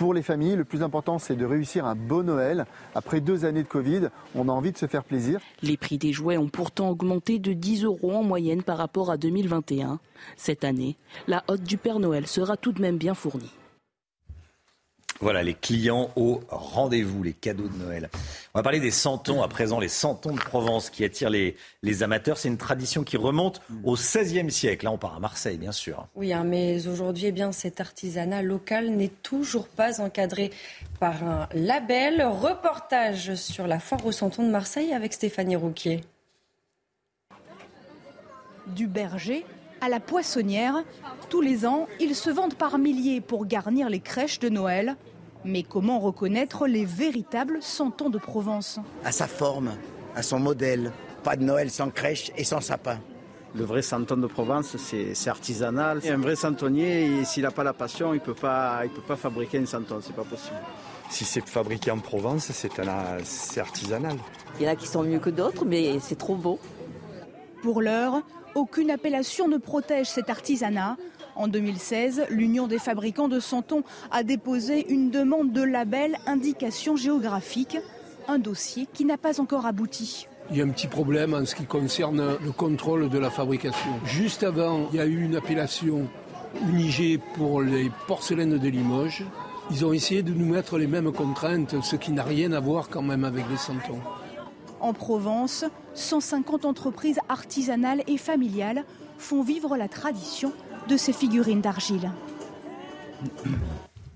Pour 0.00 0.14
les 0.14 0.22
familles, 0.22 0.56
le 0.56 0.64
plus 0.64 0.82
important, 0.82 1.18
c'est 1.18 1.36
de 1.36 1.44
réussir 1.44 1.84
un 1.84 1.94
beau 1.94 2.22
Noël. 2.22 2.64
Après 2.94 3.20
deux 3.20 3.44
années 3.44 3.62
de 3.62 3.68
Covid, 3.68 4.08
on 4.34 4.48
a 4.48 4.50
envie 4.50 4.72
de 4.72 4.78
se 4.78 4.86
faire 4.86 5.04
plaisir. 5.04 5.40
Les 5.60 5.76
prix 5.76 5.98
des 5.98 6.14
jouets 6.14 6.38
ont 6.38 6.48
pourtant 6.48 6.88
augmenté 6.88 7.38
de 7.38 7.52
10 7.52 7.84
euros 7.84 8.14
en 8.14 8.22
moyenne 8.22 8.62
par 8.62 8.78
rapport 8.78 9.10
à 9.10 9.18
2021. 9.18 10.00
Cette 10.38 10.64
année, 10.64 10.96
la 11.28 11.44
hotte 11.48 11.64
du 11.64 11.76
Père 11.76 11.98
Noël 11.98 12.26
sera 12.26 12.56
tout 12.56 12.72
de 12.72 12.80
même 12.80 12.96
bien 12.96 13.12
fournie. 13.12 13.52
Voilà, 15.22 15.42
les 15.42 15.52
clients 15.52 16.10
au 16.16 16.40
rendez-vous, 16.48 17.22
les 17.22 17.34
cadeaux 17.34 17.68
de 17.68 17.76
Noël. 17.76 18.08
On 18.54 18.58
va 18.58 18.62
parler 18.62 18.80
des 18.80 18.90
santons 18.90 19.42
à 19.42 19.48
présent, 19.48 19.78
les 19.78 19.88
santons 19.88 20.34
de 20.34 20.40
Provence 20.40 20.88
qui 20.88 21.04
attirent 21.04 21.28
les, 21.28 21.56
les 21.82 22.02
amateurs. 22.02 22.38
C'est 22.38 22.48
une 22.48 22.56
tradition 22.56 23.04
qui 23.04 23.18
remonte 23.18 23.60
au 23.84 23.96
XVIe 23.96 24.50
siècle. 24.50 24.86
Là, 24.86 24.92
on 24.92 24.96
part 24.96 25.16
à 25.16 25.20
Marseille, 25.20 25.58
bien 25.58 25.72
sûr. 25.72 26.06
Oui, 26.14 26.32
hein, 26.32 26.44
mais 26.44 26.88
aujourd'hui, 26.88 27.26
eh 27.26 27.32
bien, 27.32 27.52
cet 27.52 27.82
artisanat 27.82 28.40
local 28.40 28.88
n'est 28.88 29.12
toujours 29.22 29.68
pas 29.68 30.00
encadré 30.00 30.52
par 31.00 31.22
un 31.22 31.48
label. 31.52 32.22
Reportage 32.22 33.34
sur 33.34 33.66
la 33.66 33.78
foire 33.78 34.06
au 34.06 34.12
Santon 34.12 34.42
de 34.42 34.50
Marseille 34.50 34.94
avec 34.94 35.12
Stéphanie 35.12 35.56
Rouquier. 35.56 36.00
Du 38.68 38.86
berger 38.86 39.44
à 39.82 39.88
la 39.88 40.00
poissonnière, 40.00 40.82
tous 41.28 41.40
les 41.40 41.66
ans, 41.66 41.88
ils 42.00 42.14
se 42.14 42.30
vendent 42.30 42.54
par 42.54 42.78
milliers 42.78 43.20
pour 43.20 43.46
garnir 43.46 43.88
les 43.88 44.00
crèches 44.00 44.38
de 44.38 44.48
Noël. 44.48 44.96
Mais 45.44 45.62
comment 45.62 45.98
reconnaître 46.00 46.66
les 46.66 46.84
véritables 46.84 47.58
santons 47.62 48.10
de 48.10 48.18
Provence 48.18 48.78
à 49.04 49.12
sa 49.12 49.26
forme, 49.26 49.70
à 50.14 50.22
son 50.22 50.38
modèle. 50.38 50.92
Pas 51.22 51.36
de 51.36 51.44
Noël 51.44 51.70
sans 51.70 51.90
crèche 51.90 52.30
et 52.36 52.44
sans 52.44 52.60
sapin. 52.60 52.98
Le 53.54 53.64
vrai 53.64 53.82
santon 53.82 54.16
de 54.16 54.26
Provence, 54.26 54.76
c'est 54.76 55.28
artisanal. 55.28 56.00
Et 56.04 56.10
un 56.10 56.18
vrai 56.18 56.36
santonnier, 56.36 57.24
s'il 57.24 57.42
n'a 57.42 57.50
pas 57.50 57.64
la 57.64 57.72
passion, 57.72 58.12
il 58.12 58.16
ne 58.20 58.24
peut, 58.24 58.34
pas- 58.34 58.80
il 58.84 58.90
peut 58.90 59.02
pas 59.02 59.16
fabriquer 59.16 59.58
un 59.58 59.66
santon, 59.66 59.98
c'est 60.00 60.14
pas 60.14 60.22
possible. 60.24 60.56
Si 61.10 61.24
c'est 61.24 61.46
fabriqué 61.48 61.90
en 61.90 61.98
Provence, 61.98 62.50
c'est 62.52 62.78
un- 62.78 63.18
c'est 63.24 63.60
artisanal. 63.60 64.16
Il 64.58 64.64
y 64.64 64.68
en 64.68 64.72
a 64.72 64.76
qui 64.76 64.86
sont 64.86 65.02
mieux 65.02 65.18
que 65.18 65.30
d'autres, 65.30 65.64
mais 65.64 65.98
c'est 66.00 66.16
trop 66.18 66.36
beau. 66.36 66.58
Pour 67.62 67.82
l'heure, 67.82 68.22
aucune 68.54 68.90
appellation 68.90 69.48
ne 69.48 69.56
protège 69.58 70.06
cet 70.08 70.30
artisanat. 70.30 70.96
En 71.36 71.48
2016, 71.48 72.26
l'Union 72.30 72.66
des 72.66 72.78
fabricants 72.78 73.28
de 73.28 73.40
santons 73.40 73.82
a 74.10 74.22
déposé 74.22 74.90
une 74.90 75.10
demande 75.10 75.52
de 75.52 75.62
label 75.62 76.16
indication 76.26 76.96
géographique, 76.96 77.78
un 78.28 78.38
dossier 78.38 78.86
qui 78.92 79.04
n'a 79.04 79.16
pas 79.16 79.40
encore 79.40 79.66
abouti. 79.66 80.26
Il 80.50 80.56
y 80.56 80.60
a 80.60 80.64
un 80.64 80.70
petit 80.70 80.88
problème 80.88 81.34
en 81.34 81.46
ce 81.46 81.54
qui 81.54 81.64
concerne 81.64 82.36
le 82.42 82.52
contrôle 82.52 83.08
de 83.08 83.18
la 83.18 83.30
fabrication. 83.30 83.90
Juste 84.04 84.42
avant, 84.42 84.88
il 84.92 84.96
y 84.96 85.00
a 85.00 85.06
eu 85.06 85.22
une 85.22 85.36
appellation 85.36 86.08
unigée 86.68 87.18
pour 87.34 87.62
les 87.62 87.90
porcelaines 88.08 88.58
de 88.58 88.68
Limoges. 88.68 89.24
Ils 89.70 89.84
ont 89.84 89.92
essayé 89.92 90.22
de 90.22 90.32
nous 90.32 90.46
mettre 90.46 90.78
les 90.78 90.88
mêmes 90.88 91.12
contraintes, 91.12 91.76
ce 91.82 91.94
qui 91.94 92.10
n'a 92.10 92.24
rien 92.24 92.52
à 92.52 92.58
voir 92.58 92.88
quand 92.88 93.02
même 93.02 93.24
avec 93.24 93.44
les 93.48 93.56
santons. 93.56 94.00
En 94.80 94.92
Provence, 94.92 95.64
150 95.94 96.64
entreprises 96.64 97.20
artisanales 97.28 98.02
et 98.08 98.16
familiales 98.16 98.84
font 99.18 99.42
vivre 99.42 99.76
la 99.76 99.86
tradition 99.86 100.52
de 100.90 100.96
ces 100.96 101.12
figurines 101.12 101.60
d'argile. 101.60 102.10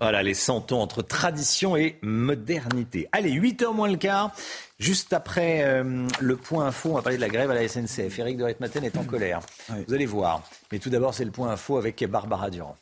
Voilà, 0.00 0.22
les 0.24 0.34
santons 0.34 0.82
entre 0.82 1.00
tradition 1.02 1.76
et 1.76 1.98
modernité. 2.02 3.08
Allez, 3.12 3.30
8h 3.30 3.72
moins 3.72 3.88
le 3.88 3.96
quart. 3.96 4.32
Juste 4.78 5.12
après 5.12 5.62
euh, 5.62 6.06
le 6.20 6.36
point 6.36 6.66
info, 6.66 6.90
on 6.90 6.94
va 6.94 7.02
parler 7.02 7.16
de 7.16 7.22
la 7.22 7.28
grève 7.28 7.50
à 7.50 7.54
la 7.54 7.66
SNCF. 7.66 8.18
Éric 8.18 8.36
de 8.36 8.44
Ritmaten 8.44 8.84
est 8.84 8.98
en 8.98 9.04
colère. 9.04 9.40
Vous 9.86 9.94
allez 9.94 10.04
voir. 10.04 10.42
Mais 10.72 10.78
tout 10.78 10.90
d'abord, 10.90 11.14
c'est 11.14 11.24
le 11.24 11.30
point 11.30 11.50
info 11.50 11.78
avec 11.78 12.04
Barbara 12.04 12.50
Durand. 12.50 12.76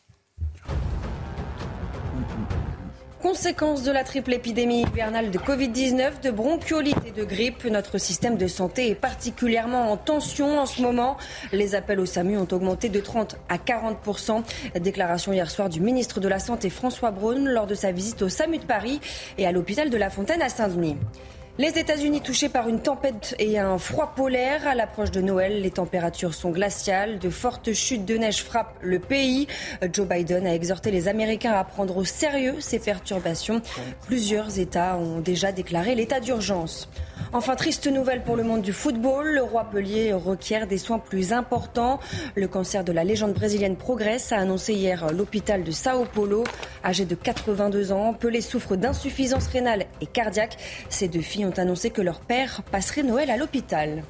Conséquence 3.22 3.84
de 3.84 3.92
la 3.92 4.02
triple 4.02 4.32
épidémie 4.32 4.82
hivernale 4.82 5.30
de 5.30 5.38
Covid-19, 5.38 6.22
de 6.24 6.32
bronchiolite 6.32 6.96
et 7.06 7.12
de 7.12 7.22
grippe, 7.22 7.64
notre 7.66 7.98
système 7.98 8.36
de 8.36 8.48
santé 8.48 8.90
est 8.90 8.96
particulièrement 8.96 9.92
en 9.92 9.96
tension 9.96 10.58
en 10.58 10.66
ce 10.66 10.82
moment. 10.82 11.16
Les 11.52 11.76
appels 11.76 12.00
au 12.00 12.06
SAMU 12.06 12.36
ont 12.36 12.48
augmenté 12.50 12.88
de 12.88 12.98
30 12.98 13.36
à 13.48 13.58
40% 13.58 14.42
Déclaration 14.80 15.32
hier 15.32 15.48
soir 15.52 15.68
du 15.68 15.80
ministre 15.80 16.18
de 16.18 16.26
la 16.26 16.40
Santé 16.40 16.68
François 16.68 17.12
Braun 17.12 17.44
lors 17.44 17.68
de 17.68 17.76
sa 17.76 17.92
visite 17.92 18.22
au 18.22 18.28
SAMU 18.28 18.58
de 18.58 18.64
Paris 18.64 19.00
et 19.38 19.46
à 19.46 19.52
l'hôpital 19.52 19.88
de 19.88 19.96
La 19.96 20.10
Fontaine 20.10 20.42
à 20.42 20.48
Saint-Denis. 20.48 20.96
Les 21.62 21.78
États-Unis 21.78 22.22
touchés 22.22 22.48
par 22.48 22.68
une 22.68 22.80
tempête 22.80 23.36
et 23.38 23.56
un 23.60 23.78
froid 23.78 24.14
polaire. 24.16 24.66
À 24.66 24.74
l'approche 24.74 25.12
de 25.12 25.20
Noël, 25.20 25.62
les 25.62 25.70
températures 25.70 26.34
sont 26.34 26.50
glaciales. 26.50 27.20
De 27.20 27.30
fortes 27.30 27.72
chutes 27.72 28.04
de 28.04 28.16
neige 28.16 28.42
frappent 28.42 28.74
le 28.82 28.98
pays. 28.98 29.46
Joe 29.92 30.04
Biden 30.04 30.44
a 30.44 30.56
exhorté 30.56 30.90
les 30.90 31.06
Américains 31.06 31.52
à 31.52 31.62
prendre 31.62 31.98
au 31.98 32.04
sérieux 32.04 32.56
ces 32.58 32.80
perturbations. 32.80 33.62
Plusieurs 34.08 34.58
États 34.58 34.96
ont 34.96 35.20
déjà 35.20 35.52
déclaré 35.52 35.94
l'état 35.94 36.18
d'urgence. 36.18 36.88
Enfin, 37.32 37.56
triste 37.56 37.86
nouvelle 37.86 38.22
pour 38.22 38.36
le 38.36 38.42
monde 38.42 38.62
du 38.62 38.72
football. 38.72 39.34
Le 39.34 39.42
roi 39.42 39.64
Pellier 39.64 40.12
requiert 40.12 40.66
des 40.66 40.78
soins 40.78 40.98
plus 40.98 41.32
importants. 41.32 42.00
Le 42.34 42.48
cancer 42.48 42.84
de 42.84 42.92
la 42.92 43.04
légende 43.04 43.32
brésilienne 43.32 43.76
progresse, 43.76 44.32
a 44.32 44.38
annoncé 44.38 44.74
hier 44.74 45.12
l'hôpital 45.12 45.64
de 45.64 45.70
Sao 45.70 46.04
Paulo. 46.04 46.44
Âgé 46.84 47.04
de 47.04 47.14
82 47.14 47.92
ans, 47.92 48.14
Pelé 48.14 48.40
souffre 48.40 48.76
d'insuffisance 48.76 49.46
rénale 49.46 49.86
et 50.00 50.06
cardiaque. 50.06 50.56
Ses 50.88 51.08
deux 51.08 51.20
filles 51.20 51.46
ont 51.46 51.58
annoncé 51.58 51.90
que 51.90 52.02
leur 52.02 52.20
père 52.20 52.62
passerait 52.70 53.02
Noël 53.02 53.30
à 53.30 53.36
l'hôpital. 53.36 54.02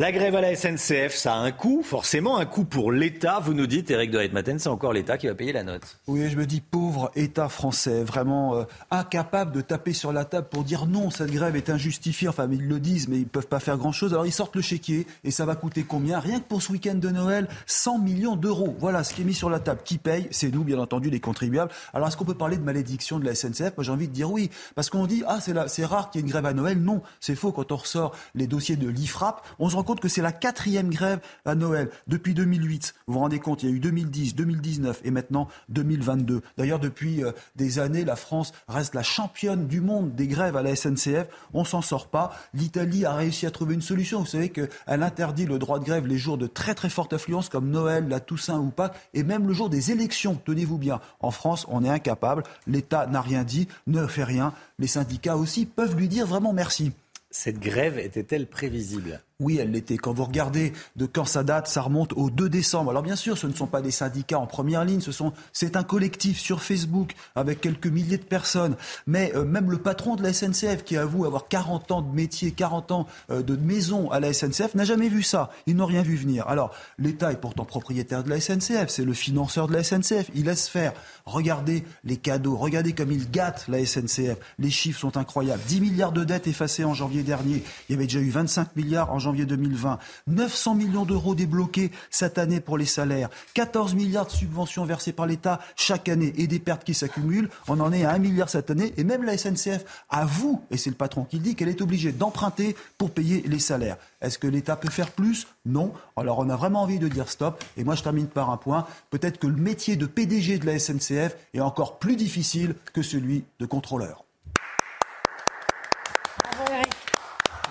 La 0.00 0.12
grève 0.12 0.34
à 0.34 0.40
la 0.40 0.56
SNCF, 0.56 1.14
ça 1.14 1.34
a 1.34 1.36
un 1.36 1.52
coût, 1.52 1.82
forcément 1.82 2.38
un 2.38 2.46
coût 2.46 2.64
pour 2.64 2.90
l'État. 2.90 3.38
Vous 3.38 3.52
nous 3.52 3.66
dites, 3.66 3.90
Éric 3.90 4.10
de 4.10 4.16
Ritmaten, 4.16 4.58
c'est 4.58 4.70
encore 4.70 4.94
l'État 4.94 5.18
qui 5.18 5.26
va 5.26 5.34
payer 5.34 5.52
la 5.52 5.62
note. 5.62 5.98
Oui, 6.06 6.26
je 6.30 6.38
me 6.38 6.46
dis 6.46 6.62
pauvre 6.62 7.10
État 7.16 7.50
français, 7.50 8.02
vraiment 8.02 8.54
euh, 8.54 8.64
incapable 8.90 9.52
de 9.52 9.60
taper 9.60 9.92
sur 9.92 10.10
la 10.10 10.24
table 10.24 10.48
pour 10.48 10.64
dire 10.64 10.86
non, 10.86 11.10
cette 11.10 11.30
grève 11.30 11.54
est 11.54 11.68
injustifiée. 11.68 12.28
Enfin, 12.28 12.48
ils 12.50 12.66
le 12.66 12.80
disent, 12.80 13.08
mais 13.08 13.18
ils 13.18 13.26
peuvent 13.26 13.46
pas 13.46 13.60
faire 13.60 13.76
grand-chose. 13.76 14.14
Alors 14.14 14.24
ils 14.24 14.32
sortent 14.32 14.56
le 14.56 14.62
chéquier 14.62 15.06
et 15.22 15.30
ça 15.30 15.44
va 15.44 15.54
coûter 15.54 15.82
combien? 15.82 16.18
Rien 16.18 16.40
que 16.40 16.46
pour 16.46 16.62
ce 16.62 16.72
week-end 16.72 16.94
de 16.94 17.10
Noël, 17.10 17.46
100 17.66 17.98
millions 17.98 18.36
d'euros. 18.36 18.74
Voilà 18.78 19.04
ce 19.04 19.12
qui 19.12 19.20
est 19.20 19.26
mis 19.26 19.34
sur 19.34 19.50
la 19.50 19.60
table. 19.60 19.82
Qui 19.84 19.98
paye? 19.98 20.28
C'est 20.30 20.50
nous, 20.50 20.64
bien 20.64 20.78
entendu, 20.78 21.10
les 21.10 21.20
contribuables. 21.20 21.72
Alors 21.92 22.08
est-ce 22.08 22.16
qu'on 22.16 22.24
peut 22.24 22.32
parler 22.32 22.56
de 22.56 22.64
malédiction 22.64 23.18
de 23.18 23.26
la 23.26 23.34
SNCF 23.34 23.76
Moi, 23.76 23.84
j'ai 23.84 23.92
envie 23.92 24.08
de 24.08 24.14
dire 24.14 24.32
oui, 24.32 24.48
parce 24.74 24.88
qu'on 24.88 25.06
dit 25.06 25.24
ah 25.26 25.40
c'est 25.42 25.84
rare 25.84 26.08
qu'il 26.08 26.22
y 26.22 26.24
ait 26.24 26.26
une 26.26 26.32
grève 26.32 26.46
à 26.46 26.54
Noël. 26.54 26.80
Non, 26.80 27.02
c'est 27.20 27.34
faux. 27.34 27.52
Quand 27.52 27.70
on 27.70 27.76
ressort 27.76 28.12
les 28.34 28.46
dossiers 28.46 28.76
de 28.76 28.88
l'IFRAP, 28.88 29.44
on 29.58 29.68
se 29.68 29.76
rend 29.76 29.89
compte 29.90 29.98
que 29.98 30.08
c'est 30.08 30.22
la 30.22 30.30
quatrième 30.30 30.88
grève 30.88 31.18
à 31.44 31.56
Noël 31.56 31.90
depuis 32.06 32.32
2008. 32.32 32.94
Vous 33.08 33.14
vous 33.14 33.18
rendez 33.18 33.40
compte, 33.40 33.64
il 33.64 33.70
y 33.70 33.72
a 33.72 33.74
eu 33.74 33.80
2010, 33.80 34.36
2019 34.36 35.00
et 35.02 35.10
maintenant 35.10 35.48
2022. 35.70 36.42
D'ailleurs, 36.56 36.78
depuis 36.78 37.24
euh, 37.24 37.32
des 37.56 37.80
années, 37.80 38.04
la 38.04 38.14
France 38.14 38.52
reste 38.68 38.94
la 38.94 39.02
championne 39.02 39.66
du 39.66 39.80
monde 39.80 40.14
des 40.14 40.28
grèves 40.28 40.56
à 40.56 40.62
la 40.62 40.76
SNCF. 40.76 41.26
On 41.54 41.64
s'en 41.64 41.82
sort 41.82 42.06
pas. 42.06 42.30
L'Italie 42.54 43.04
a 43.04 43.14
réussi 43.14 43.46
à 43.46 43.50
trouver 43.50 43.74
une 43.74 43.82
solution. 43.82 44.20
Vous 44.20 44.26
savez 44.26 44.50
qu'elle 44.50 44.68
interdit 44.86 45.44
le 45.44 45.58
droit 45.58 45.80
de 45.80 45.84
grève 45.84 46.06
les 46.06 46.18
jours 46.18 46.38
de 46.38 46.46
très 46.46 46.76
très 46.76 46.88
forte 46.88 47.12
affluence 47.12 47.48
comme 47.48 47.68
Noël, 47.68 48.06
la 48.06 48.20
Toussaint 48.20 48.60
ou 48.60 48.70
Pâques 48.70 48.94
et 49.12 49.24
même 49.24 49.48
le 49.48 49.54
jour 49.54 49.70
des 49.70 49.90
élections. 49.90 50.40
Tenez-vous 50.44 50.78
bien. 50.78 51.00
En 51.18 51.32
France, 51.32 51.66
on 51.68 51.82
est 51.82 51.90
incapable. 51.90 52.44
L'État 52.68 53.08
n'a 53.08 53.22
rien 53.22 53.42
dit, 53.42 53.66
ne 53.88 54.06
fait 54.06 54.22
rien. 54.22 54.54
Les 54.78 54.86
syndicats 54.86 55.36
aussi 55.36 55.66
peuvent 55.66 55.96
lui 55.96 56.06
dire 56.06 56.28
vraiment 56.28 56.52
merci. 56.52 56.92
Cette 57.32 57.58
grève 57.58 57.98
était-elle 57.98 58.46
prévisible? 58.46 59.20
Oui, 59.40 59.56
elle 59.58 59.72
l'était. 59.72 59.96
Quand 59.96 60.12
vous 60.12 60.24
regardez 60.24 60.74
de 60.96 61.06
quand 61.06 61.24
ça 61.24 61.42
date, 61.42 61.66
ça 61.66 61.80
remonte 61.80 62.12
au 62.12 62.30
2 62.30 62.48
décembre. 62.48 62.90
Alors 62.90 63.02
bien 63.02 63.16
sûr, 63.16 63.38
ce 63.38 63.46
ne 63.46 63.54
sont 63.54 63.66
pas 63.66 63.80
des 63.80 63.90
syndicats 63.90 64.38
en 64.38 64.46
première 64.46 64.84
ligne, 64.84 65.00
ce 65.00 65.12
sont, 65.12 65.32
c'est 65.52 65.76
un 65.76 65.82
collectif 65.82 66.38
sur 66.38 66.62
Facebook 66.62 67.14
avec 67.34 67.60
quelques 67.60 67.86
milliers 67.86 68.18
de 68.18 68.22
personnes. 68.22 68.76
Mais 69.06 69.32
euh, 69.34 69.44
même 69.44 69.70
le 69.70 69.78
patron 69.78 70.14
de 70.14 70.22
la 70.22 70.32
SNCF, 70.32 70.84
qui 70.84 70.96
avoue 70.96 71.24
avoir 71.24 71.48
40 71.48 71.90
ans 71.90 72.02
de 72.02 72.14
métier, 72.14 72.52
40 72.52 72.92
ans 72.92 73.06
euh, 73.30 73.42
de 73.42 73.56
maison 73.56 74.10
à 74.10 74.20
la 74.20 74.32
SNCF, 74.32 74.74
n'a 74.74 74.84
jamais 74.84 75.08
vu 75.08 75.22
ça. 75.22 75.50
Ils 75.66 75.74
n'ont 75.74 75.86
rien 75.86 76.02
vu 76.02 76.16
venir. 76.16 76.46
Alors 76.46 76.74
l'État 76.98 77.32
est 77.32 77.40
pourtant 77.40 77.64
propriétaire 77.64 78.22
de 78.22 78.28
la 78.28 78.40
SNCF, 78.40 78.88
c'est 78.88 79.04
le 79.04 79.14
financeur 79.14 79.68
de 79.68 79.72
la 79.72 79.82
SNCF. 79.82 80.30
Il 80.34 80.44
laisse 80.44 80.68
faire. 80.68 80.92
Regardez 81.24 81.84
les 82.04 82.16
cadeaux, 82.18 82.56
regardez 82.56 82.92
comme 82.92 83.10
il 83.10 83.30
gâte 83.30 83.64
la 83.68 83.84
SNCF. 83.84 84.36
Les 84.58 84.70
chiffres 84.70 85.00
sont 85.00 85.16
incroyables. 85.16 85.62
10 85.66 85.80
milliards 85.80 86.12
de 86.12 86.24
dettes 86.24 86.46
effacées 86.46 86.84
en 86.84 86.92
janvier 86.92 87.22
dernier. 87.22 87.62
Il 87.88 87.92
y 87.92 87.94
avait 87.96 88.04
déjà 88.04 88.20
eu 88.20 88.30
25 88.30 88.76
milliards 88.76 89.12
en 89.12 89.18
janvier 89.18 89.29
janvier 89.30 89.46
2020. 89.46 89.98
900 90.26 90.74
millions 90.74 91.04
d'euros 91.04 91.36
débloqués 91.36 91.92
cette 92.10 92.36
année 92.36 92.60
pour 92.60 92.76
les 92.76 92.86
salaires. 92.86 93.30
14 93.54 93.94
milliards 93.94 94.26
de 94.26 94.32
subventions 94.32 94.84
versées 94.84 95.12
par 95.12 95.26
l'État 95.26 95.60
chaque 95.76 96.08
année 96.08 96.32
et 96.36 96.48
des 96.48 96.58
pertes 96.58 96.82
qui 96.82 96.94
s'accumulent. 96.94 97.48
On 97.68 97.78
en 97.78 97.92
est 97.92 98.04
à 98.04 98.10
1 98.10 98.18
milliard 98.18 98.50
cette 98.50 98.70
année. 98.70 98.92
Et 98.96 99.04
même 99.04 99.22
la 99.22 99.38
SNCF 99.38 99.84
avoue, 100.08 100.62
et 100.70 100.76
c'est 100.76 100.90
le 100.90 100.96
patron 100.96 101.24
qui 101.24 101.36
le 101.36 101.42
dit, 101.42 101.54
qu'elle 101.54 101.68
est 101.68 101.80
obligée 101.80 102.10
d'emprunter 102.10 102.74
pour 102.98 103.10
payer 103.10 103.44
les 103.46 103.60
salaires. 103.60 103.96
Est-ce 104.20 104.38
que 104.38 104.48
l'État 104.48 104.74
peut 104.74 104.90
faire 104.90 105.12
plus? 105.12 105.46
Non. 105.64 105.92
Alors 106.16 106.40
on 106.40 106.50
a 106.50 106.56
vraiment 106.56 106.82
envie 106.82 106.98
de 106.98 107.08
dire 107.08 107.28
stop. 107.28 107.62
Et 107.76 107.84
moi 107.84 107.94
je 107.94 108.02
termine 108.02 108.26
par 108.26 108.50
un 108.50 108.56
point. 108.56 108.86
Peut-être 109.10 109.38
que 109.38 109.46
le 109.46 109.56
métier 109.56 109.94
de 109.94 110.06
PDG 110.06 110.58
de 110.58 110.66
la 110.66 110.78
SNCF 110.78 111.36
est 111.54 111.60
encore 111.60 111.98
plus 111.98 112.16
difficile 112.16 112.74
que 112.92 113.02
celui 113.02 113.44
de 113.60 113.66
contrôleur. 113.66 114.24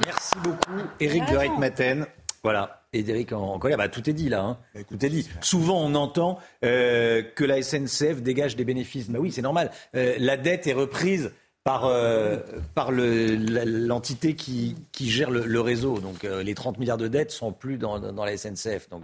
Merci 0.06 0.36
beaucoup, 0.44 0.82
Eric 1.00 1.30
de 1.30 1.38
Reitmaten. 1.38 2.08
Voilà. 2.44 2.84
Et 2.94 3.08
Eric 3.08 3.34
en 3.34 3.60
colère, 3.60 3.78
bah, 3.78 3.90
tout 3.90 4.10
est 4.10 4.14
dit 4.14 4.30
là. 4.30 4.42
Hein. 4.42 4.58
Tout 4.90 5.06
est 5.06 5.10
dit. 5.10 5.28
Souvent, 5.42 5.80
on 5.82 5.94
entend 5.96 6.40
euh, 6.66 7.22
que 7.22 7.44
la 7.44 7.62
SNCF 7.62 8.22
dégage 8.22 8.56
des 8.56 8.66
bénéfices. 8.66 9.10
Bah 9.10 9.20
oui, 9.20 9.32
c'est 9.32 9.42
normal. 9.42 9.72
Euh, 9.96 10.16
la 10.18 10.38
dette 10.38 10.66
est 10.66 10.74
reprise 10.74 11.32
par, 11.64 11.86
euh, 11.86 12.38
par 12.74 12.92
l'entité 12.92 14.34
qui, 14.36 14.76
qui, 14.92 15.10
gère 15.10 15.30
le, 15.30 15.62
réseau. 15.62 16.00
Donc 16.00 16.24
les 16.24 16.56
30 16.56 16.80
milliards 16.80 16.98
de 16.98 17.08
dettes 17.08 17.32
sont 17.32 17.52
plus 17.52 17.78
dans, 17.78 18.00
dans 18.00 18.26
la 18.26 18.36
SNCF. 18.38 18.90
Donc 18.90 19.04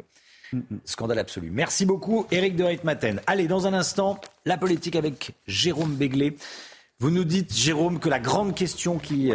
scandale 0.86 1.20
absolu. 1.20 1.52
Merci 1.52 1.86
beaucoup, 1.86 2.26
Eric 2.32 2.56
de 2.56 2.64
Reitmaten. 2.64 3.22
Allez, 3.28 3.48
dans 3.48 3.68
un 3.68 3.74
instant, 3.74 4.20
la 4.46 4.58
politique 4.58 4.96
avec 4.96 5.34
Jérôme 5.46 5.96
Béglé. 5.96 6.38
Vous 7.00 7.12
nous 7.12 7.26
dites, 7.26 7.54
Jérôme, 7.54 8.00
que 8.00 8.08
la 8.10 8.20
grande 8.20 8.56
question 8.56 8.98
qui 8.98 9.32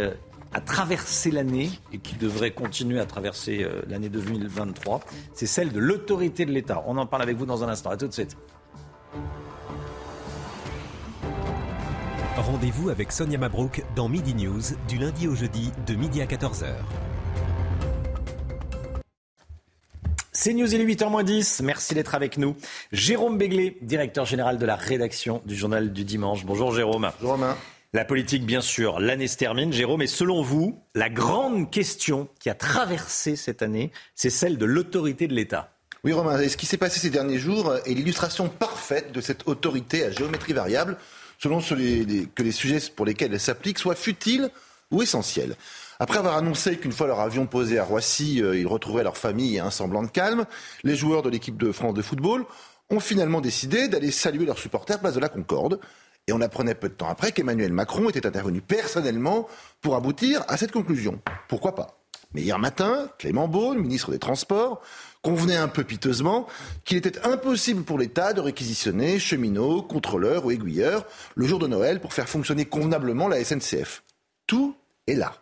à 0.52 0.60
traverser 0.60 1.30
l'année 1.30 1.70
et 1.92 1.98
qui 1.98 2.16
devrait 2.16 2.50
continuer 2.50 2.98
à 3.00 3.06
traverser 3.06 3.62
euh, 3.62 3.82
l'année 3.88 4.08
2023, 4.08 5.00
c'est 5.32 5.46
celle 5.46 5.72
de 5.72 5.78
l'autorité 5.78 6.44
de 6.44 6.52
l'État. 6.52 6.82
On 6.86 6.96
en 6.96 7.06
parle 7.06 7.22
avec 7.22 7.36
vous 7.36 7.46
dans 7.46 7.62
un 7.64 7.68
instant. 7.68 7.90
À 7.90 7.96
tout 7.96 8.08
de 8.08 8.12
suite. 8.12 8.36
Rendez-vous 12.36 12.88
avec 12.88 13.12
Sonia 13.12 13.38
Mabrouk 13.38 13.84
dans 13.94 14.08
Midi 14.08 14.34
News 14.34 14.62
du 14.88 14.98
lundi 14.98 15.28
au 15.28 15.34
jeudi 15.34 15.70
de 15.86 15.94
midi 15.94 16.22
à 16.22 16.26
14h. 16.26 16.66
C'est 20.32 20.54
News, 20.54 20.74
il 20.74 20.80
est 20.80 20.86
8h10. 20.86 21.62
Merci 21.62 21.94
d'être 21.94 22.14
avec 22.14 22.38
nous. 22.38 22.56
Jérôme 22.92 23.36
Béglé, 23.36 23.76
directeur 23.82 24.24
général 24.24 24.58
de 24.58 24.64
la 24.64 24.74
rédaction 24.74 25.42
du 25.44 25.54
journal 25.54 25.92
du 25.92 26.04
dimanche. 26.04 26.46
Bonjour 26.46 26.72
Jérôme. 26.72 27.10
Bonjour 27.20 27.32
Romain. 27.32 27.56
La 27.92 28.04
politique, 28.04 28.46
bien 28.46 28.60
sûr, 28.60 29.00
l'année 29.00 29.26
se 29.26 29.36
termine. 29.36 29.72
Jérôme, 29.72 30.02
et 30.02 30.06
selon 30.06 30.42
vous, 30.42 30.78
la 30.94 31.08
grande 31.08 31.72
question 31.72 32.28
qui 32.38 32.48
a 32.48 32.54
traversé 32.54 33.34
cette 33.34 33.62
année, 33.62 33.90
c'est 34.14 34.30
celle 34.30 34.58
de 34.58 34.64
l'autorité 34.64 35.26
de 35.26 35.34
l'État. 35.34 35.72
Oui, 36.04 36.12
Romain, 36.12 36.40
et 36.40 36.48
ce 36.48 36.56
qui 36.56 36.66
s'est 36.66 36.76
passé 36.76 37.00
ces 37.00 37.10
derniers 37.10 37.40
jours 37.40 37.74
est 37.84 37.94
l'illustration 37.94 38.48
parfaite 38.48 39.10
de 39.10 39.20
cette 39.20 39.48
autorité 39.48 40.04
à 40.04 40.12
géométrie 40.12 40.52
variable, 40.52 40.96
selon 41.38 41.58
que 41.60 42.42
les 42.42 42.52
sujets 42.52 42.78
pour 42.94 43.06
lesquels 43.06 43.34
elle 43.34 43.40
s'applique 43.40 43.80
soient 43.80 43.96
futiles 43.96 44.50
ou 44.92 45.02
essentiels. 45.02 45.56
Après 45.98 46.18
avoir 46.18 46.36
annoncé 46.36 46.76
qu'une 46.76 46.92
fois 46.92 47.08
leur 47.08 47.18
avion 47.18 47.46
posé 47.46 47.80
à 47.80 47.84
Roissy, 47.84 48.40
euh, 48.40 48.56
ils 48.56 48.66
retrouveraient 48.66 49.02
leur 49.02 49.16
famille 49.16 49.56
et 49.56 49.60
un 49.60 49.70
semblant 49.70 50.02
de 50.02 50.08
calme, 50.08 50.46
les 50.84 50.94
joueurs 50.94 51.22
de 51.22 51.28
l'équipe 51.28 51.58
de 51.58 51.72
France 51.72 51.94
de 51.94 52.02
football 52.02 52.44
ont 52.88 53.00
finalement 53.00 53.40
décidé 53.40 53.88
d'aller 53.88 54.10
saluer 54.10 54.46
leurs 54.46 54.58
supporters 54.58 55.00
place 55.00 55.14
de 55.14 55.20
la 55.20 55.28
Concorde. 55.28 55.80
Et 56.30 56.32
on 56.32 56.40
apprenait 56.40 56.76
peu 56.76 56.88
de 56.88 56.94
temps 56.94 57.08
après 57.08 57.32
qu'Emmanuel 57.32 57.72
Macron 57.72 58.08
était 58.08 58.24
intervenu 58.24 58.60
personnellement 58.60 59.48
pour 59.80 59.96
aboutir 59.96 60.44
à 60.46 60.56
cette 60.56 60.70
conclusion. 60.70 61.20
Pourquoi 61.48 61.74
pas? 61.74 61.98
Mais 62.34 62.42
hier 62.42 62.56
matin, 62.60 63.10
Clément 63.18 63.48
Beaune, 63.48 63.80
ministre 63.80 64.12
des 64.12 64.20
Transports, 64.20 64.80
convenait 65.22 65.56
un 65.56 65.66
peu 65.66 65.82
piteusement 65.82 66.46
qu'il 66.84 66.98
était 66.98 67.26
impossible 67.26 67.82
pour 67.82 67.98
l'État 67.98 68.32
de 68.32 68.40
réquisitionner 68.40 69.18
cheminots, 69.18 69.82
contrôleurs 69.82 70.46
ou 70.46 70.52
aiguilleurs 70.52 71.04
le 71.34 71.48
jour 71.48 71.58
de 71.58 71.66
Noël 71.66 71.98
pour 71.98 72.12
faire 72.12 72.28
fonctionner 72.28 72.64
convenablement 72.64 73.26
la 73.26 73.44
SNCF. 73.44 74.04
Tout 74.46 74.76
est 75.08 75.16
là. 75.16 75.34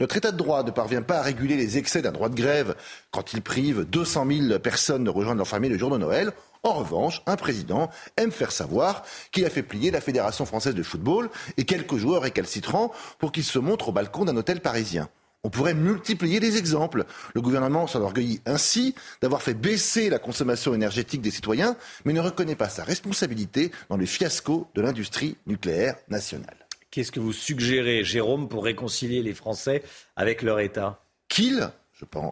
Notre 0.00 0.18
État 0.18 0.32
de 0.32 0.36
droit 0.36 0.62
ne 0.64 0.70
parvient 0.70 1.00
pas 1.00 1.20
à 1.20 1.22
réguler 1.22 1.56
les 1.56 1.78
excès 1.78 2.02
d'un 2.02 2.12
droit 2.12 2.28
de 2.28 2.34
grève 2.34 2.74
quand 3.10 3.32
il 3.32 3.40
prive 3.40 3.84
200 3.84 4.26
000 4.48 4.58
personnes 4.58 5.04
de 5.04 5.10
rejoindre 5.10 5.38
leur 5.38 5.48
famille 5.48 5.70
le 5.70 5.78
jour 5.78 5.90
de 5.90 5.96
Noël. 5.96 6.34
En 6.62 6.74
revanche, 6.74 7.22
un 7.26 7.36
président 7.36 7.90
aime 8.18 8.30
faire 8.30 8.52
savoir 8.52 9.02
qu'il 9.32 9.46
a 9.46 9.50
fait 9.50 9.62
plier 9.62 9.90
la 9.90 10.02
Fédération 10.02 10.44
française 10.44 10.74
de 10.74 10.82
football 10.82 11.30
et 11.56 11.64
quelques 11.64 11.96
joueurs 11.96 12.22
récalcitrants 12.22 12.92
pour 13.18 13.32
qu'ils 13.32 13.44
se 13.44 13.58
montrent 13.58 13.88
au 13.88 13.92
balcon 13.92 14.26
d'un 14.26 14.36
hôtel 14.36 14.60
parisien. 14.60 15.08
On 15.42 15.48
pourrait 15.48 15.72
multiplier 15.72 16.38
les 16.38 16.58
exemples. 16.58 17.06
Le 17.34 17.40
gouvernement 17.40 17.86
s'enorgueillit 17.86 18.42
ainsi 18.44 18.94
d'avoir 19.22 19.40
fait 19.40 19.54
baisser 19.54 20.10
la 20.10 20.18
consommation 20.18 20.74
énergétique 20.74 21.22
des 21.22 21.30
citoyens, 21.30 21.76
mais 22.04 22.12
ne 22.12 22.20
reconnaît 22.20 22.56
pas 22.56 22.68
sa 22.68 22.84
responsabilité 22.84 23.70
dans 23.88 23.96
le 23.96 24.04
fiasco 24.04 24.68
de 24.74 24.82
l'industrie 24.82 25.38
nucléaire 25.46 25.96
nationale. 26.10 26.56
Qu'est-ce 26.90 27.12
que 27.12 27.20
vous 27.20 27.32
suggérez, 27.32 28.04
Jérôme, 28.04 28.48
pour 28.48 28.64
réconcilier 28.64 29.22
les 29.22 29.32
Français 29.32 29.82
avec 30.14 30.42
leur 30.42 30.60
État? 30.60 31.00
Qu'ils, 31.28 31.70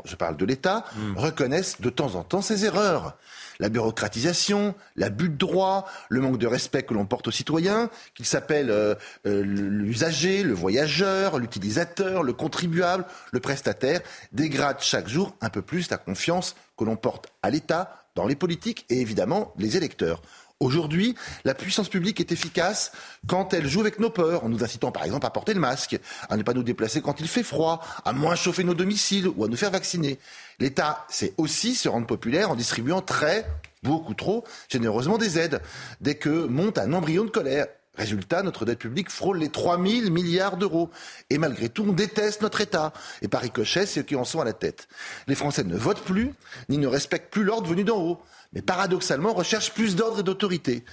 je 0.04 0.16
parle 0.16 0.36
de 0.36 0.44
l'État, 0.44 0.84
hmm. 0.94 1.16
reconnaissent 1.16 1.80
de 1.80 1.88
temps 1.88 2.14
en 2.14 2.24
temps 2.24 2.42
ses 2.42 2.66
erreurs 2.66 3.16
la 3.58 3.68
bureaucratisation, 3.68 4.74
l'abus 4.96 5.28
de 5.28 5.36
droit, 5.36 5.86
le 6.08 6.20
manque 6.20 6.38
de 6.38 6.46
respect 6.46 6.82
que 6.82 6.94
l'on 6.94 7.06
porte 7.06 7.28
aux 7.28 7.32
citoyens, 7.32 7.90
qu'il 8.14 8.26
s'appelle 8.26 8.70
euh, 8.70 8.94
euh, 9.26 9.42
l'usager, 9.42 10.42
le 10.42 10.54
voyageur, 10.54 11.38
l'utilisateur, 11.38 12.22
le 12.22 12.32
contribuable, 12.32 13.04
le 13.32 13.40
prestataire, 13.40 14.00
dégradent 14.32 14.80
chaque 14.80 15.08
jour 15.08 15.34
un 15.40 15.50
peu 15.50 15.62
plus 15.62 15.90
la 15.90 15.98
confiance 15.98 16.54
que 16.76 16.84
l'on 16.84 16.96
porte 16.96 17.26
à 17.42 17.50
l'État, 17.50 18.04
dans 18.14 18.26
les 18.26 18.36
politiques 18.36 18.84
et 18.88 19.00
évidemment 19.00 19.52
les 19.58 19.76
électeurs. 19.76 20.22
Aujourd'hui, 20.60 21.14
la 21.44 21.54
puissance 21.54 21.88
publique 21.88 22.18
est 22.18 22.32
efficace 22.32 22.90
quand 23.28 23.54
elle 23.54 23.68
joue 23.68 23.80
avec 23.80 24.00
nos 24.00 24.10
peurs, 24.10 24.42
en 24.42 24.48
nous 24.48 24.64
incitant 24.64 24.90
par 24.90 25.04
exemple 25.04 25.24
à 25.24 25.30
porter 25.30 25.54
le 25.54 25.60
masque, 25.60 26.00
à 26.28 26.36
ne 26.36 26.42
pas 26.42 26.52
nous 26.52 26.64
déplacer 26.64 27.00
quand 27.00 27.20
il 27.20 27.28
fait 27.28 27.44
froid, 27.44 27.80
à 28.04 28.12
moins 28.12 28.34
chauffer 28.34 28.64
nos 28.64 28.74
domiciles 28.74 29.28
ou 29.28 29.44
à 29.44 29.48
nous 29.48 29.56
faire 29.56 29.70
vacciner. 29.70 30.18
L'État 30.58 31.06
sait 31.08 31.32
aussi 31.36 31.76
se 31.76 31.88
rendre 31.88 32.08
populaire 32.08 32.50
en 32.50 32.56
distribuant 32.56 33.00
très, 33.02 33.46
beaucoup 33.84 34.14
trop 34.14 34.42
généreusement 34.68 35.16
des 35.16 35.38
aides, 35.38 35.62
dès 36.00 36.16
que 36.16 36.46
monte 36.46 36.78
un 36.78 36.92
embryon 36.92 37.24
de 37.24 37.30
colère. 37.30 37.68
Résultat, 37.94 38.42
notre 38.42 38.64
dette 38.64 38.78
publique 38.78 39.10
frôle 39.10 39.38
les 39.38 39.50
3 39.50 39.76
000 39.84 40.10
milliards 40.10 40.56
d'euros. 40.56 40.88
Et 41.30 41.38
malgré 41.38 41.68
tout, 41.68 41.84
on 41.88 41.92
déteste 41.92 42.42
notre 42.42 42.60
État. 42.60 42.92
Et 43.22 43.28
par 43.28 43.42
ricochet, 43.42 43.86
ceux 43.86 44.02
qui 44.02 44.14
en 44.14 44.24
sont 44.24 44.40
à 44.40 44.44
la 44.44 44.52
tête. 44.52 44.86
Les 45.26 45.34
Français 45.34 45.64
ne 45.64 45.76
votent 45.76 46.04
plus, 46.04 46.32
ni 46.68 46.78
ne 46.78 46.86
respectent 46.86 47.32
plus 47.32 47.42
l'ordre 47.42 47.68
venu 47.68 47.82
d'en 47.82 47.98
haut 47.98 48.22
mais 48.52 48.62
paradoxalement 48.62 49.32
recherche 49.32 49.72
plus 49.72 49.96
d'ordre 49.96 50.20
et 50.20 50.22
d'autorité. 50.22 50.84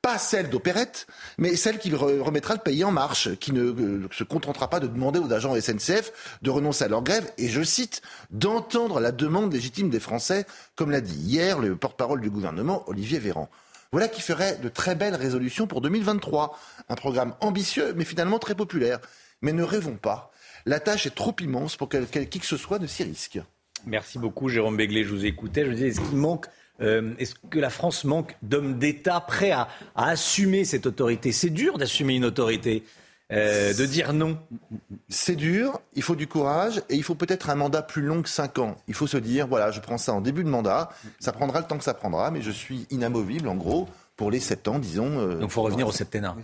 Pas 0.00 0.18
celle 0.18 0.48
d'opérette, 0.48 1.08
mais 1.38 1.56
celle 1.56 1.78
qui 1.78 1.92
remettra 1.92 2.54
le 2.54 2.60
pays 2.60 2.84
en 2.84 2.92
marche, 2.92 3.34
qui 3.36 3.52
ne 3.52 3.62
euh, 3.62 4.08
se 4.12 4.22
contentera 4.22 4.70
pas 4.70 4.78
de 4.78 4.86
demander 4.86 5.18
aux 5.18 5.32
agents 5.32 5.60
SNCF 5.60 6.38
de 6.40 6.50
renoncer 6.50 6.84
à 6.84 6.88
leur 6.88 7.02
grève, 7.02 7.32
et 7.36 7.48
je 7.48 7.62
cite, 7.62 8.00
d'entendre 8.30 9.00
la 9.00 9.10
demande 9.10 9.52
légitime 9.52 9.90
des 9.90 9.98
Français, 9.98 10.46
comme 10.76 10.92
l'a 10.92 11.00
dit 11.00 11.16
hier 11.16 11.58
le 11.58 11.74
porte-parole 11.74 12.20
du 12.20 12.30
gouvernement, 12.30 12.88
Olivier 12.88 13.18
Véran. 13.18 13.50
Voilà 13.90 14.06
qui 14.06 14.20
ferait 14.20 14.56
de 14.58 14.68
très 14.68 14.94
belles 14.94 15.14
résolutions 15.14 15.66
pour 15.66 15.80
2023. 15.80 16.58
Un 16.90 16.94
programme 16.94 17.34
ambitieux, 17.40 17.94
mais 17.96 18.04
finalement 18.04 18.38
très 18.38 18.54
populaire. 18.54 19.00
Mais 19.40 19.52
ne 19.52 19.62
rêvons 19.62 19.96
pas. 19.96 20.30
La 20.66 20.78
tâche 20.78 21.06
est 21.06 21.14
trop 21.14 21.34
immense 21.40 21.76
pour 21.76 21.88
que 21.88 21.96
qui 22.24 22.38
que 22.38 22.46
ce 22.46 22.58
soit 22.58 22.78
ne 22.78 22.86
s'y 22.86 23.02
risque. 23.02 23.40
Merci 23.86 24.18
beaucoup, 24.18 24.48
Jérôme 24.48 24.76
Béglé. 24.76 25.04
Je 25.04 25.10
vous 25.10 25.24
écoutais. 25.24 25.64
Je 25.64 25.70
disais, 25.70 25.88
est-ce 25.88 26.00
qu'il 26.00 26.18
manque 26.18 26.46
euh, 26.80 27.14
est-ce 27.18 27.34
que 27.50 27.58
la 27.58 27.70
France 27.70 28.04
manque 28.04 28.36
d'hommes 28.42 28.78
d'État 28.78 29.20
prêts 29.20 29.50
à, 29.50 29.68
assumer 29.96 30.64
cette 30.64 30.86
autorité? 30.86 31.32
C'est 31.32 31.50
dur 31.50 31.78
d'assumer 31.78 32.14
une 32.14 32.24
autorité. 32.24 32.84
Euh, 33.30 33.74
de 33.74 33.84
dire 33.84 34.14
non 34.14 34.38
C'est 35.10 35.36
dur, 35.36 35.80
il 35.94 36.02
faut 36.02 36.16
du 36.16 36.26
courage 36.26 36.82
et 36.88 36.94
il 36.94 37.02
faut 37.02 37.14
peut-être 37.14 37.50
un 37.50 37.56
mandat 37.56 37.82
plus 37.82 38.02
long 38.02 38.22
que 38.22 38.28
5 38.28 38.58
ans. 38.58 38.76
Il 38.86 38.94
faut 38.94 39.06
se 39.06 39.18
dire, 39.18 39.46
voilà, 39.46 39.70
je 39.70 39.80
prends 39.80 39.98
ça 39.98 40.14
en 40.14 40.22
début 40.22 40.44
de 40.44 40.48
mandat, 40.48 40.88
ça 41.20 41.32
prendra 41.32 41.60
le 41.60 41.66
temps 41.66 41.76
que 41.76 41.84
ça 41.84 41.92
prendra, 41.92 42.30
mais 42.30 42.40
je 42.40 42.50
suis 42.50 42.86
inamovible 42.90 43.48
en 43.48 43.56
gros 43.56 43.86
pour 44.16 44.30
les 44.30 44.40
7 44.40 44.68
ans, 44.68 44.78
disons. 44.78 45.18
Euh, 45.18 45.34
Donc 45.34 45.50
il 45.50 45.52
faut 45.52 45.62
revenir 45.62 45.86
au 45.86 45.92
septennat. 45.92 46.36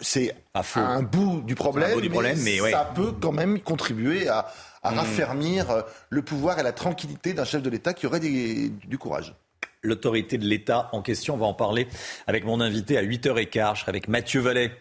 C'est 0.00 0.34
un 0.76 1.02
bout 1.02 1.42
du 1.42 1.54
problème, 1.54 2.00
du 2.00 2.10
problème 2.10 2.38
mais, 2.42 2.58
ça 2.70 2.90
peut 2.94 3.12
quand 3.12 3.32
même 3.32 3.60
contribuer 3.60 4.28
à, 4.28 4.52
hmm. 4.84 4.94
raffermir 4.94 5.84
le 6.10 6.22
pouvoir 6.22 6.58
et 6.58 6.62
la 6.62 6.72
tranquillité 6.72 7.32
d'un 7.32 7.44
chef 7.44 7.62
de 7.62 7.70
l'État 7.70 7.92
qui 7.92 8.06
aurait 8.06 8.20
du 8.20 8.98
courage 8.98 9.34
l'autorité 9.84 10.38
de 10.38 10.46
l'État 10.46 10.88
en 10.92 11.02
question. 11.02 11.34
On 11.34 11.38
va 11.38 11.46
en 11.46 11.54
parler 11.54 11.86
avec 12.26 12.44
mon 12.44 12.60
invité 12.60 12.98
à 12.98 13.02
8h15. 13.02 13.76
Je 13.76 13.80
serai 13.80 13.90
avec 13.90 14.08
Mathieu 14.08 14.40
Vallet, 14.40 14.72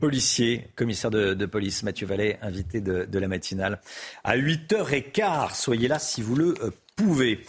policier, 0.00 0.68
commissaire 0.76 1.10
de, 1.10 1.46
police. 1.46 1.82
Mathieu 1.82 2.06
Vallet, 2.06 2.38
invité 2.42 2.80
de, 2.80 3.18
la 3.18 3.28
matinale. 3.28 3.80
À 4.22 4.36
8h15, 4.36 5.54
soyez 5.54 5.88
là 5.88 5.98
si 5.98 6.22
vous 6.22 6.36
le 6.36 6.54
euh, 6.62 6.70
pouvez. 6.96 7.40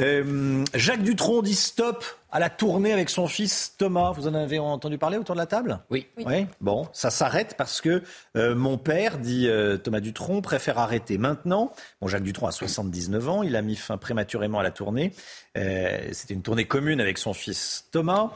Euh, 0.00 0.64
Jacques 0.74 1.04
Dutronc 1.04 1.42
dit 1.42 1.54
stop 1.54 2.04
à 2.34 2.40
la 2.40 2.50
tournée 2.50 2.92
avec 2.92 3.10
son 3.10 3.28
fils 3.28 3.74
Thomas. 3.78 4.10
Vous 4.10 4.26
en 4.26 4.34
avez 4.34 4.58
entendu 4.58 4.98
parler 4.98 5.16
autour 5.16 5.36
de 5.36 5.40
la 5.40 5.46
table? 5.46 5.78
Oui. 5.88 6.08
oui. 6.18 6.46
Bon, 6.60 6.88
ça 6.92 7.10
s'arrête 7.10 7.54
parce 7.56 7.80
que 7.80 8.02
euh, 8.36 8.56
mon 8.56 8.76
père, 8.76 9.18
dit 9.18 9.46
euh, 9.48 9.76
Thomas 9.76 10.00
Dutronc, 10.00 10.42
préfère 10.42 10.78
arrêter 10.78 11.16
maintenant. 11.16 11.70
Bon, 12.00 12.08
Jacques 12.08 12.24
Dutronc 12.24 12.48
a 12.48 12.50
79 12.50 13.28
ans. 13.28 13.42
Il 13.44 13.54
a 13.54 13.62
mis 13.62 13.76
fin 13.76 13.98
prématurément 13.98 14.58
à 14.58 14.64
la 14.64 14.72
tournée. 14.72 15.12
Euh, 15.56 16.08
C'était 16.10 16.34
une 16.34 16.42
tournée 16.42 16.64
commune 16.64 17.00
avec 17.00 17.18
son 17.18 17.34
fils 17.34 17.86
Thomas. 17.92 18.30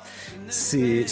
C'est 0.46 1.04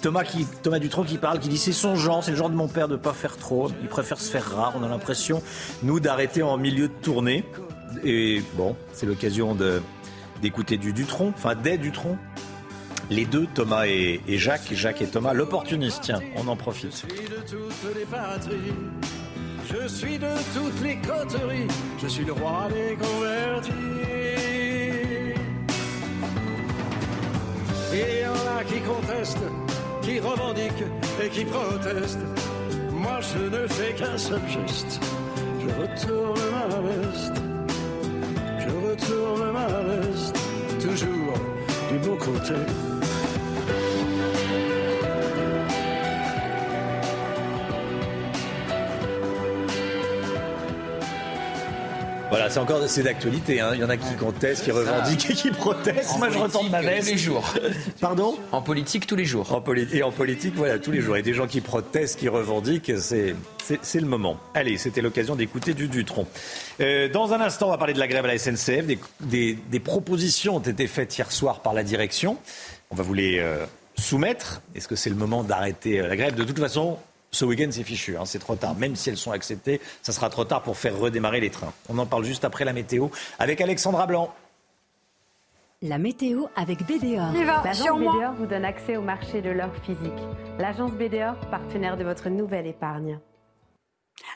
Thomas, 0.00 0.24
qui, 0.24 0.46
Thomas 0.62 0.78
Dutronc 0.78 1.04
qui 1.04 1.18
parle, 1.18 1.40
qui 1.40 1.50
dit 1.50 1.58
c'est 1.58 1.72
son 1.72 1.94
genre, 1.94 2.24
c'est 2.24 2.30
le 2.30 2.38
genre 2.38 2.48
de 2.48 2.56
mon 2.56 2.68
père 2.68 2.88
de 2.88 2.96
pas 2.96 3.12
faire 3.12 3.36
trop. 3.36 3.70
Il 3.82 3.88
préfère 3.88 4.18
se 4.18 4.30
faire 4.30 4.50
rare. 4.50 4.72
On 4.80 4.82
a 4.82 4.88
l'impression, 4.88 5.42
nous, 5.82 6.00
d'arrêter 6.00 6.42
en 6.42 6.56
milieu 6.56 6.88
de 6.88 6.94
tournée. 7.02 7.44
Et 8.02 8.42
bon, 8.54 8.76
c'est 8.94 9.04
l'occasion 9.04 9.54
de 9.54 9.82
d'écouter 10.40 10.76
du 10.76 10.92
Dutron, 10.92 11.32
enfin 11.36 11.54
des 11.54 11.78
Dutron. 11.78 12.18
Les 13.10 13.24
deux, 13.24 13.46
Thomas 13.54 13.86
et, 13.86 14.20
Jacques, 14.28 14.72
Jacques 14.72 15.02
et 15.02 15.06
Thomas, 15.06 15.32
l'opportuniste, 15.32 16.00
tiens, 16.02 16.20
on 16.36 16.46
en 16.46 16.56
profite. 16.56 17.04
Je 17.08 17.14
suis 17.14 17.28
de 17.28 17.40
toutes 17.48 17.96
les 17.96 18.04
patries, 18.04 18.74
je 19.68 19.88
suis 19.88 20.18
de 20.18 20.28
toutes 20.54 20.82
les 20.82 20.96
coteries, 20.98 21.66
je 22.00 22.06
suis 22.06 22.24
le 22.24 22.32
roi 22.32 22.68
des 22.68 22.96
convertis. 22.96 23.72
Il 27.92 28.20
y 28.20 28.26
en 28.26 28.58
a 28.58 28.62
qui 28.62 28.80
contestent, 28.80 29.38
qui 30.02 30.20
revendiquent 30.20 30.84
et 31.20 31.28
qui 31.28 31.44
protestent. 31.44 32.20
Moi 32.92 33.18
je 33.20 33.62
ne 33.62 33.66
fais 33.66 33.92
qu'un 33.94 34.16
seul 34.16 34.40
geste, 34.48 35.00
je 35.60 35.82
retourne 35.82 36.40
ma 36.52 36.66
veste 36.80 37.49
retourne 38.68 39.52
ma 39.52 39.66
veste, 39.66 40.36
toujours 40.80 41.34
du 41.90 41.98
bon 41.98 42.16
côté. 42.16 42.54
Voilà, 52.30 52.48
c'est 52.48 52.60
encore 52.60 52.80
c'est 52.86 53.02
d'actualité. 53.02 53.60
Hein. 53.60 53.72
Il 53.74 53.80
y 53.80 53.84
en 53.84 53.90
a 53.90 53.96
qui 53.96 54.14
contestent, 54.14 54.64
qui 54.64 54.70
revendiquent, 54.70 55.34
qui 55.34 55.50
protestent. 55.50 56.16
Moi, 56.18 56.30
je 56.30 56.38
retourne 56.38 56.70
ma 56.70 56.80
veste. 56.80 57.08
Tous 57.08 57.12
les 57.12 57.18
jours. 57.18 57.54
Pardon? 58.00 58.38
En 58.52 58.62
politique, 58.62 59.06
tous 59.06 59.16
les 59.16 59.24
jours. 59.24 59.52
En 59.52 59.62
et 59.92 60.02
en 60.04 60.12
politique, 60.12 60.54
voilà, 60.54 60.78
tous 60.78 60.92
les 60.92 61.00
jours. 61.00 61.16
Et 61.16 61.22
des 61.22 61.34
gens 61.34 61.48
qui 61.48 61.60
protestent, 61.60 62.20
qui 62.20 62.28
revendiquent, 62.28 62.92
c'est, 62.98 63.34
c'est, 63.82 64.00
le 64.00 64.06
moment. 64.06 64.38
Allez, 64.54 64.78
c'était 64.78 65.00
l'occasion 65.00 65.34
d'écouter 65.34 65.74
du 65.74 65.88
Dutron. 65.88 66.26
Euh, 66.80 67.08
dans 67.08 67.32
un 67.32 67.40
instant, 67.40 67.66
on 67.66 67.70
va 67.70 67.78
parler 67.78 67.94
de 67.94 67.98
la 67.98 68.06
grève 68.06 68.24
à 68.24 68.28
la 68.28 68.38
SNCF. 68.38 68.86
Des, 69.20 69.58
des, 69.68 69.80
propositions 69.80 70.56
ont 70.56 70.60
été 70.60 70.86
faites 70.86 71.16
hier 71.18 71.32
soir 71.32 71.60
par 71.60 71.74
la 71.74 71.82
direction. 71.82 72.36
On 72.90 72.94
va 72.94 73.02
vous 73.02 73.14
les 73.14 73.40
euh, 73.40 73.66
soumettre. 73.96 74.62
Est-ce 74.76 74.86
que 74.86 74.96
c'est 74.96 75.10
le 75.10 75.16
moment 75.16 75.42
d'arrêter 75.42 76.00
euh, 76.00 76.08
la 76.08 76.16
grève? 76.16 76.34
De 76.36 76.44
toute 76.44 76.60
façon, 76.60 76.96
ce 77.30 77.44
week-end, 77.44 77.68
c'est 77.70 77.84
fichu, 77.84 78.16
hein, 78.16 78.24
c'est 78.24 78.38
trop 78.38 78.56
tard. 78.56 78.74
Même 78.74 78.96
si 78.96 79.10
elles 79.10 79.16
sont 79.16 79.32
acceptées, 79.32 79.80
ça 80.02 80.12
sera 80.12 80.30
trop 80.30 80.44
tard 80.44 80.62
pour 80.62 80.76
faire 80.76 80.98
redémarrer 80.98 81.40
les 81.40 81.50
trains. 81.50 81.72
On 81.88 81.98
en 81.98 82.06
parle 82.06 82.24
juste 82.24 82.44
après 82.44 82.64
la 82.64 82.72
météo 82.72 83.08
avec 83.38 83.60
Alexandra 83.60 84.06
Blanc. 84.06 84.34
La 85.82 85.96
météo 85.96 86.44
avec 86.56 86.84
BDOR. 86.86 87.32
L'agence 87.64 87.98
BDOR 87.98 88.34
vous 88.36 88.46
donne 88.46 88.66
accès 88.66 88.96
au 88.96 89.02
marché 89.02 89.40
de 89.40 89.48
l'or 89.48 89.70
physique. 89.82 90.12
L'agence 90.58 90.92
BDOR, 90.92 91.36
partenaire 91.50 91.96
de 91.96 92.04
votre 92.04 92.28
nouvelle 92.28 92.66
épargne. 92.66 93.18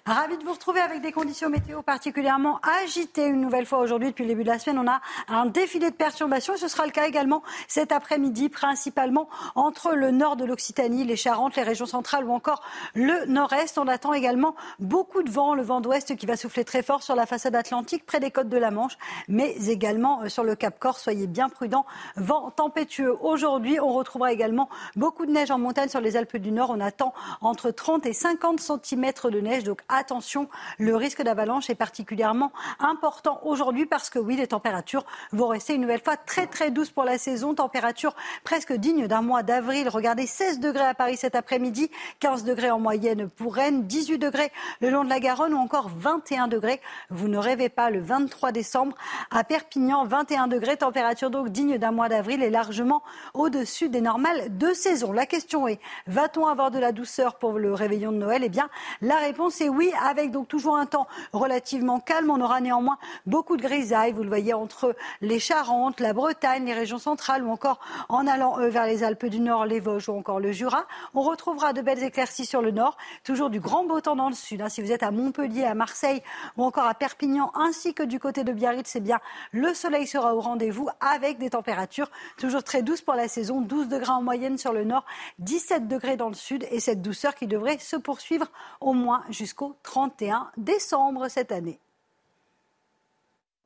Ravi 0.06 0.36
de 0.36 0.44
vous 0.44 0.52
retrouver 0.52 0.80
avec 0.80 1.00
des 1.00 1.12
conditions 1.12 1.48
météo 1.48 1.82
particulièrement 1.82 2.60
agitées 2.82 3.26
une 3.26 3.40
nouvelle 3.40 3.66
fois 3.66 3.78
aujourd'hui. 3.78 4.08
Depuis 4.10 4.24
le 4.24 4.28
début 4.28 4.44
de 4.44 4.48
la 4.48 4.58
semaine, 4.58 4.78
on 4.78 4.88
a 4.88 5.00
un 5.28 5.46
défilé 5.46 5.90
de 5.90 5.94
perturbations. 5.94 6.56
Ce 6.56 6.68
sera 6.68 6.84
le 6.84 6.92
cas 6.92 7.06
également 7.06 7.42
cet 7.68 7.92
après-midi, 7.92 8.48
principalement 8.48 9.28
entre 9.54 9.94
le 9.94 10.10
nord 10.10 10.36
de 10.36 10.44
l'Occitanie, 10.44 11.04
les 11.04 11.16
Charentes, 11.16 11.56
les 11.56 11.62
régions 11.62 11.86
centrales 11.86 12.24
ou 12.24 12.32
encore 12.32 12.62
le 12.94 13.24
nord-est. 13.26 13.78
On 13.78 13.88
attend 13.88 14.12
également 14.12 14.54
beaucoup 14.78 15.22
de 15.22 15.30
vent, 15.30 15.54
le 15.54 15.62
vent 15.62 15.80
d'ouest 15.80 16.16
qui 16.16 16.26
va 16.26 16.36
souffler 16.36 16.64
très 16.64 16.82
fort 16.82 17.02
sur 17.02 17.14
la 17.14 17.26
façade 17.26 17.54
atlantique 17.54 18.04
près 18.06 18.20
des 18.20 18.30
côtes 18.30 18.48
de 18.48 18.58
la 18.58 18.70
Manche, 18.70 18.98
mais 19.28 19.54
également 19.68 20.22
euh, 20.22 20.28
sur 20.28 20.44
le 20.44 20.54
Cap 20.54 20.78
Corse. 20.78 21.02
Soyez 21.02 21.26
bien 21.26 21.48
prudents. 21.48 21.86
Vent 22.16 22.50
tempétueux 22.50 23.16
aujourd'hui. 23.20 23.80
On 23.80 23.92
retrouvera 23.92 24.32
également 24.32 24.68
beaucoup 24.96 25.26
de 25.26 25.32
neige 25.32 25.50
en 25.50 25.58
montagne 25.58 25.88
sur 25.88 26.00
les 26.00 26.16
Alpes 26.16 26.36
du 26.36 26.52
Nord. 26.52 26.70
On 26.70 26.80
attend 26.80 27.14
entre 27.40 27.70
30 27.70 28.06
et 28.06 28.12
50 28.12 28.60
cm 28.60 29.12
de 29.30 29.40
neige. 29.40 29.64
Donc 29.74 29.82
attention, 29.88 30.48
le 30.78 30.94
risque 30.94 31.20
d'avalanche 31.20 31.68
est 31.68 31.74
particulièrement 31.74 32.52
important 32.78 33.40
aujourd'hui 33.42 33.86
parce 33.86 34.08
que 34.08 34.20
oui, 34.20 34.36
les 34.36 34.46
températures 34.46 35.04
vont 35.32 35.48
rester 35.48 35.74
une 35.74 35.80
nouvelle 35.80 36.00
fois 36.00 36.16
très 36.16 36.46
très 36.46 36.70
douces 36.70 36.90
pour 36.90 37.02
la 37.02 37.18
saison. 37.18 37.54
Température 37.54 38.14
presque 38.44 38.72
digne 38.72 39.08
d'un 39.08 39.20
mois 39.20 39.42
d'avril. 39.42 39.88
Regardez, 39.88 40.28
16 40.28 40.60
degrés 40.60 40.84
à 40.84 40.94
Paris 40.94 41.16
cet 41.16 41.34
après-midi, 41.34 41.90
15 42.20 42.44
degrés 42.44 42.70
en 42.70 42.78
moyenne 42.78 43.28
pour 43.28 43.56
Rennes, 43.56 43.82
18 43.82 44.18
degrés 44.18 44.52
le 44.80 44.90
long 44.90 45.02
de 45.02 45.08
la 45.08 45.18
Garonne 45.18 45.54
ou 45.54 45.58
encore 45.58 45.90
21 45.92 46.46
degrés. 46.46 46.80
Vous 47.10 47.26
ne 47.26 47.38
rêvez 47.38 47.68
pas 47.68 47.90
le 47.90 48.00
23 48.00 48.52
décembre 48.52 48.96
à 49.32 49.42
Perpignan, 49.42 50.04
21 50.04 50.46
degrés, 50.46 50.76
température 50.76 51.30
donc 51.30 51.48
digne 51.48 51.78
d'un 51.78 51.90
mois 51.90 52.08
d'avril 52.08 52.44
et 52.44 52.50
largement 52.50 53.02
au-dessus 53.32 53.88
des 53.88 54.00
normales 54.00 54.56
de 54.56 54.72
saison. 54.72 55.10
La 55.10 55.26
question 55.26 55.66
est, 55.66 55.80
va-t-on 56.06 56.46
avoir 56.46 56.70
de 56.70 56.78
la 56.78 56.92
douceur 56.92 57.40
pour 57.40 57.58
le 57.58 57.74
réveillon 57.74 58.12
de 58.12 58.18
Noël? 58.18 58.44
Eh 58.44 58.48
bien, 58.48 58.68
la 59.00 59.16
réponse 59.16 59.53
est 59.60 59.68
oui, 59.68 59.92
avec 60.02 60.30
donc 60.30 60.48
toujours 60.48 60.76
un 60.76 60.86
temps 60.86 61.06
relativement 61.32 62.00
calme. 62.00 62.30
On 62.30 62.40
aura 62.40 62.60
néanmoins 62.60 62.98
beaucoup 63.26 63.56
de 63.56 63.62
grisailles, 63.62 64.12
vous 64.12 64.22
le 64.22 64.28
voyez, 64.28 64.54
entre 64.54 64.94
les 65.20 65.38
Charentes, 65.38 66.00
la 66.00 66.12
Bretagne, 66.12 66.64
les 66.64 66.74
régions 66.74 66.98
centrales 66.98 67.44
ou 67.44 67.50
encore 67.50 67.80
en 68.08 68.26
allant 68.26 68.58
euh, 68.58 68.68
vers 68.68 68.86
les 68.86 69.02
Alpes 69.04 69.26
du 69.26 69.40
Nord, 69.40 69.66
les 69.66 69.80
Vosges 69.80 70.08
ou 70.08 70.16
encore 70.16 70.40
le 70.40 70.52
Jura. 70.52 70.86
On 71.14 71.22
retrouvera 71.22 71.72
de 71.72 71.82
belles 71.82 72.02
éclaircies 72.02 72.46
sur 72.46 72.62
le 72.62 72.70
nord, 72.70 72.96
toujours 73.24 73.50
du 73.50 73.60
grand 73.60 73.84
beau 73.84 74.00
temps 74.00 74.16
dans 74.16 74.28
le 74.28 74.34
sud. 74.34 74.62
Hein. 74.62 74.68
Si 74.68 74.82
vous 74.82 74.92
êtes 74.92 75.02
à 75.02 75.10
Montpellier, 75.10 75.64
à 75.64 75.74
Marseille 75.74 76.22
ou 76.56 76.64
encore 76.64 76.86
à 76.86 76.94
Perpignan, 76.94 77.52
ainsi 77.54 77.94
que 77.94 78.02
du 78.02 78.18
côté 78.18 78.44
de 78.44 78.52
Biarritz, 78.52 78.88
c'est 78.88 79.00
bien 79.00 79.20
le 79.52 79.74
soleil 79.74 80.06
sera 80.06 80.34
au 80.34 80.40
rendez-vous 80.40 80.88
avec 81.00 81.38
des 81.38 81.50
températures 81.50 82.10
toujours 82.36 82.64
très 82.64 82.82
douces 82.82 83.02
pour 83.02 83.14
la 83.14 83.28
saison, 83.28 83.60
12 83.60 83.88
degrés 83.88 84.12
en 84.12 84.22
moyenne 84.22 84.58
sur 84.58 84.72
le 84.72 84.84
nord, 84.84 85.04
17 85.38 85.88
degrés 85.88 86.16
dans 86.16 86.28
le 86.28 86.34
sud 86.34 86.66
et 86.70 86.80
cette 86.80 87.02
douceur 87.02 87.34
qui 87.34 87.46
devrait 87.46 87.78
se 87.78 87.96
poursuivre 87.96 88.46
au 88.80 88.92
moins 88.92 89.24
jusqu'au 89.44 89.76
31 89.82 90.50
décembre 90.56 91.28
cette 91.28 91.52
année. 91.52 91.78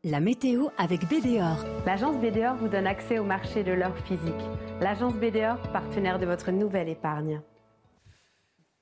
La 0.02 0.18
météo 0.18 0.66
avec 0.76 1.02
BDOR. 1.08 1.64
L'agence 1.86 2.16
BDOR 2.16 2.56
vous 2.56 2.66
donne 2.66 2.88
accès 2.88 3.20
au 3.20 3.24
marché 3.24 3.62
de 3.62 3.70
l'or 3.70 3.96
physique. 4.04 4.44
L'agence 4.80 5.14
BDOR, 5.14 5.70
partenaire 5.72 6.18
de 6.18 6.26
votre 6.26 6.50
nouvelle 6.50 6.88
épargne. 6.88 7.40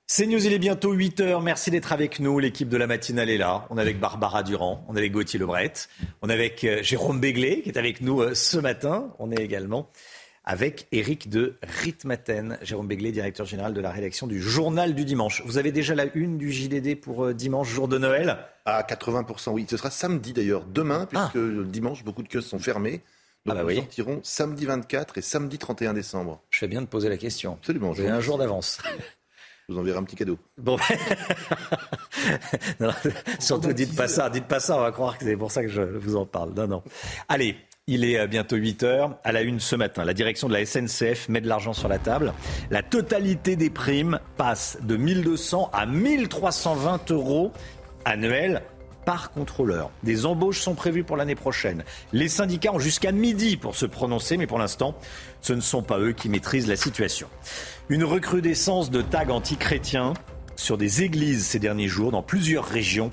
C'est 0.07 0.27
News, 0.27 0.47
il 0.47 0.55
est 0.55 0.59
bientôt 0.59 0.93
8 0.93 1.21
h 1.21 1.43
Merci 1.43 1.71
d'être 1.71 1.93
avec 1.93 2.19
nous. 2.19 2.39
L'équipe 2.39 2.71
de 2.71 2.79
la 2.79 2.87
matinale 2.87 3.29
est 3.29 3.37
là. 3.37 3.67
On 3.69 3.77
est 3.77 3.83
avec 3.83 4.01
Barbara 4.01 4.43
Durand, 4.43 4.83
on 4.89 4.97
est 4.97 5.01
avec 5.01 5.13
Gauthier 5.13 5.39
Lebret, 5.39 5.73
on 6.23 6.31
est 6.31 6.33
avec 6.33 6.65
euh, 6.65 6.83
Jérôme 6.83 7.21
Béglé 7.21 7.61
qui 7.61 7.69
est 7.69 7.77
avec 7.77 8.01
nous 8.01 8.23
euh, 8.23 8.33
ce 8.33 8.57
matin. 8.57 9.13
On 9.19 9.31
est 9.33 9.43
également 9.43 9.91
avec 10.47 10.87
Eric 10.93 11.29
de 11.29 11.57
Ritmaten, 11.63 12.57
Jérôme 12.63 12.87
Béglé, 12.87 13.11
directeur 13.11 13.47
général 13.47 13.75
de 13.75 13.81
la 13.81 13.91
rédaction 13.91 14.29
du 14.29 14.41
Journal 14.41 14.95
du 14.95 15.05
Dimanche. 15.05 15.43
Vous 15.45 15.59
avez 15.59 15.73
déjà 15.73 15.97
la 15.97 16.07
une 16.15 16.39
du 16.39 16.53
JDD 16.53 17.01
pour 17.01 17.27
euh, 17.27 17.35
dimanche, 17.35 17.69
jour 17.69 17.89
de 17.89 17.99
Noël? 17.99 18.39
À 18.65 18.83
80%, 18.83 19.51
oui. 19.51 19.67
Ce 19.69 19.77
sera 19.77 19.91
samedi 19.91 20.33
d'ailleurs, 20.33 20.65
demain, 20.65 21.07
puisque 21.07 21.37
ah. 21.37 21.65
dimanche, 21.65 22.05
beaucoup 22.05 22.23
de 22.23 22.29
kiosques 22.29 22.49
sont 22.49 22.61
fermés. 22.61 23.03
Donc 23.45 23.57
ah 23.59 23.63
bah 23.63 23.73
nous 23.73 23.77
sortirons 23.77 24.21
samedi 24.25 24.67
24 24.67 25.19
et 25.19 25.23
samedi 25.23 25.59
31 25.59 25.95
décembre. 25.95 26.43
Je 26.51 26.59
fais 26.59 26.69
bien 26.69 26.83
de 26.83 26.87
poser 26.87 27.09
la 27.09 27.17
question. 27.17 27.55
Absolument. 27.55 27.93
J'ai 27.93 28.09
un 28.09 28.21
jour 28.21 28.39
d'avance. 28.39 28.79
Je 29.69 29.75
vous 29.75 29.81
enverrai 29.81 29.99
un 29.99 30.05
petit 30.05 30.15
cadeau. 30.15 30.39
Bon, 30.59 30.79
non, 32.81 32.93
surtout 33.41 33.73
dites 33.73 33.97
pas 33.97 34.07
ça, 34.07 34.31
dites 34.31 34.47
pas 34.47 34.61
ça, 34.61 34.77
on 34.77 34.81
va 34.81 34.93
croire 34.93 35.19
que 35.19 35.25
c'est 35.25 35.37
pour 35.37 35.51
ça 35.51 35.63
que 35.63 35.69
je 35.69 35.83
vous 35.83 36.15
en 36.15 36.25
parle. 36.25 36.53
Non, 36.55 36.69
non. 36.69 36.83
Allez, 37.29 37.57
il 37.89 38.05
est 38.05 38.19
euh, 38.19 38.27
bientôt 38.27 38.57
8 38.57 38.83
heures. 38.83 39.17
À 39.23 39.31
la 39.31 39.43
une 39.43 39.61
ce 39.61 39.77
matin, 39.77 40.05
la 40.05 40.13
direction 40.13 40.49
de 40.49 40.53
la 40.53 40.67
SNCF 40.67 41.29
met 41.29 41.41
de 41.41 41.47
l'argent 41.47 41.73
sur 41.73 41.87
la 41.87 42.01
table. 42.01 42.33
La 42.69 42.83
totalité 42.83 43.55
des 43.55 43.71
primes 43.71 44.19
passe 44.37 44.79
de 44.83 44.97
1200 44.97 45.71
à 45.73 45.87
1320 45.87 47.13
euros 47.13 47.53
annuels 48.05 48.63
par 49.05 49.31
contrôleur. 49.31 49.93
Des 50.03 50.27
embauches 50.27 50.63
sont 50.63 50.75
prévues 50.75 51.05
pour 51.05 51.17
l'année 51.17 51.37
prochaine. 51.37 51.85
Les 52.13 52.29
syndicats 52.29 52.73
ont 52.73 52.81
jusqu'à 52.81 53.13
midi 53.13 53.57
pour 53.57 53.77
se 53.77 53.87
prononcer, 53.87 54.37
mais 54.37 54.49
pour 54.49 54.59
l'instant, 54.59 54.97
ce 55.41 55.53
ne 55.53 55.61
sont 55.61 55.85
pas 55.85 56.01
eux 56.01 56.11
qui 56.11 56.29
maîtrisent 56.29 56.67
la 56.67 56.75
situation. 56.75 57.29
Une 57.89 58.03
recrudescence 58.03 58.91
de 58.91 59.01
tags 59.01 59.29
antichrétiens 59.29 60.15
sur 60.57 60.77
des 60.77 61.05
églises 61.05 61.47
ces 61.47 61.61
derniers 61.61 61.87
jours 61.87 62.11
dans 62.11 62.25
plusieurs 62.25 62.65
régions. 62.65 63.13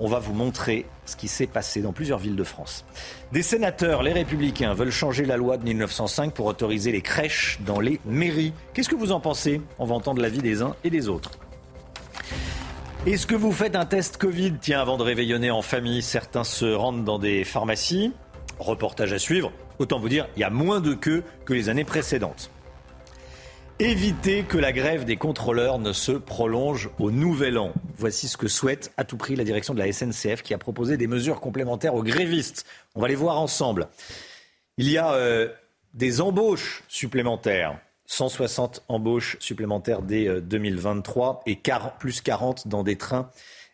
On 0.00 0.08
va 0.08 0.18
vous 0.18 0.34
montrer 0.34 0.86
ce 1.10 1.16
qui 1.16 1.28
s'est 1.28 1.46
passé 1.46 1.82
dans 1.82 1.92
plusieurs 1.92 2.18
villes 2.18 2.36
de 2.36 2.44
France. 2.44 2.84
Des 3.32 3.42
sénateurs, 3.42 4.02
les 4.02 4.12
républicains, 4.12 4.74
veulent 4.74 4.90
changer 4.90 5.24
la 5.24 5.36
loi 5.36 5.56
de 5.56 5.64
1905 5.64 6.32
pour 6.32 6.46
autoriser 6.46 6.92
les 6.92 7.02
crèches 7.02 7.58
dans 7.66 7.80
les 7.80 8.00
mairies. 8.06 8.52
Qu'est-ce 8.72 8.88
que 8.88 8.94
vous 8.94 9.12
en 9.12 9.20
pensez? 9.20 9.60
On 9.78 9.86
va 9.86 9.94
entendre 9.94 10.22
l'avis 10.22 10.38
des 10.38 10.62
uns 10.62 10.76
et 10.84 10.90
des 10.90 11.08
autres. 11.08 11.32
Est-ce 13.06 13.26
que 13.26 13.34
vous 13.34 13.52
faites 13.52 13.76
un 13.76 13.86
test 13.86 14.18
Covid? 14.18 14.54
Tiens, 14.60 14.80
avant 14.80 14.98
de 14.98 15.02
réveillonner 15.02 15.50
en 15.50 15.62
famille, 15.62 16.02
certains 16.02 16.44
se 16.44 16.66
rendent 16.66 17.04
dans 17.04 17.18
des 17.18 17.44
pharmacies. 17.44 18.12
Reportage 18.58 19.12
à 19.12 19.18
suivre. 19.18 19.52
Autant 19.78 19.98
vous 19.98 20.10
dire, 20.10 20.28
il 20.36 20.40
y 20.40 20.44
a 20.44 20.50
moins 20.50 20.80
de 20.80 20.92
queues 20.92 21.24
que 21.46 21.54
les 21.54 21.70
années 21.70 21.84
précédentes. 21.84 22.50
Éviter 23.80 24.42
que 24.42 24.58
la 24.58 24.72
grève 24.72 25.06
des 25.06 25.16
contrôleurs 25.16 25.78
ne 25.78 25.94
se 25.94 26.12
prolonge 26.12 26.90
au 26.98 27.10
nouvel 27.10 27.56
an. 27.56 27.72
Voici 27.96 28.28
ce 28.28 28.36
que 28.36 28.46
souhaite 28.46 28.92
à 28.98 29.04
tout 29.04 29.16
prix 29.16 29.36
la 29.36 29.44
direction 29.44 29.72
de 29.72 29.78
la 29.78 29.90
SNCF 29.90 30.42
qui 30.42 30.52
a 30.52 30.58
proposé 30.58 30.98
des 30.98 31.06
mesures 31.06 31.40
complémentaires 31.40 31.94
aux 31.94 32.02
grévistes. 32.02 32.66
On 32.94 33.00
va 33.00 33.08
les 33.08 33.14
voir 33.14 33.40
ensemble. 33.40 33.88
Il 34.76 34.86
y 34.90 34.98
a 34.98 35.14
euh, 35.14 35.48
des 35.94 36.20
embauches 36.20 36.84
supplémentaires. 36.88 37.80
160 38.04 38.84
embauches 38.88 39.38
supplémentaires 39.40 40.02
dès 40.02 40.42
2023 40.42 41.44
euh, 41.46 41.50
et 41.50 41.58
plus 41.98 42.20
40 42.20 42.68
dans 42.68 42.82
des 42.82 42.96
trains 42.96 43.30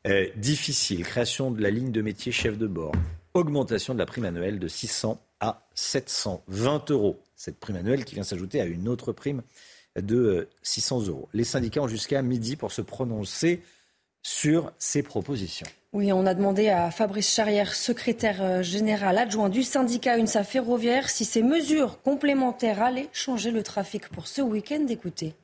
euh, 0.06 0.28
difficiles. 0.36 1.02
Création 1.02 1.50
de 1.50 1.60
la 1.60 1.70
ligne 1.70 1.90
de 1.90 2.00
métier 2.00 2.30
chef 2.30 2.56
de 2.56 2.68
bord. 2.68 2.92
Augmentation 3.34 3.92
de 3.92 3.98
la 3.98 4.06
prime 4.06 4.26
annuelle 4.26 4.60
de 4.60 4.68
600 4.68 5.20
à 5.40 5.66
720 5.74 6.92
euros. 6.92 7.20
Cette 7.34 7.58
prime 7.58 7.74
annuelle 7.74 8.04
qui 8.04 8.14
vient 8.14 8.22
s'ajouter 8.22 8.60
à 8.60 8.66
une 8.66 8.86
autre 8.86 9.10
prime 9.10 9.42
de 10.00 10.48
600 10.62 11.02
euh, 11.02 11.10
euros. 11.10 11.28
Les 11.32 11.44
syndicats 11.44 11.82
ont 11.82 11.88
jusqu'à 11.88 12.22
midi 12.22 12.56
pour 12.56 12.72
se 12.72 12.82
prononcer 12.82 13.62
sur 14.22 14.72
ces 14.78 15.02
propositions. 15.02 15.66
Oui, 15.92 16.12
on 16.12 16.26
a 16.26 16.34
demandé 16.34 16.68
à 16.68 16.90
Fabrice 16.90 17.32
Charrière, 17.32 17.74
secrétaire 17.74 18.42
euh, 18.42 18.62
général 18.62 19.18
adjoint 19.18 19.48
du 19.48 19.62
syndicat 19.62 20.18
UNSA 20.18 20.44
Ferroviaire, 20.44 21.08
si 21.08 21.24
ces 21.24 21.42
mesures 21.42 22.02
complémentaires 22.02 22.82
allaient 22.82 23.08
changer 23.12 23.50
le 23.50 23.62
trafic 23.62 24.08
pour 24.08 24.26
ce 24.26 24.42
week-end. 24.42 24.84
Écoutez. 24.88 25.34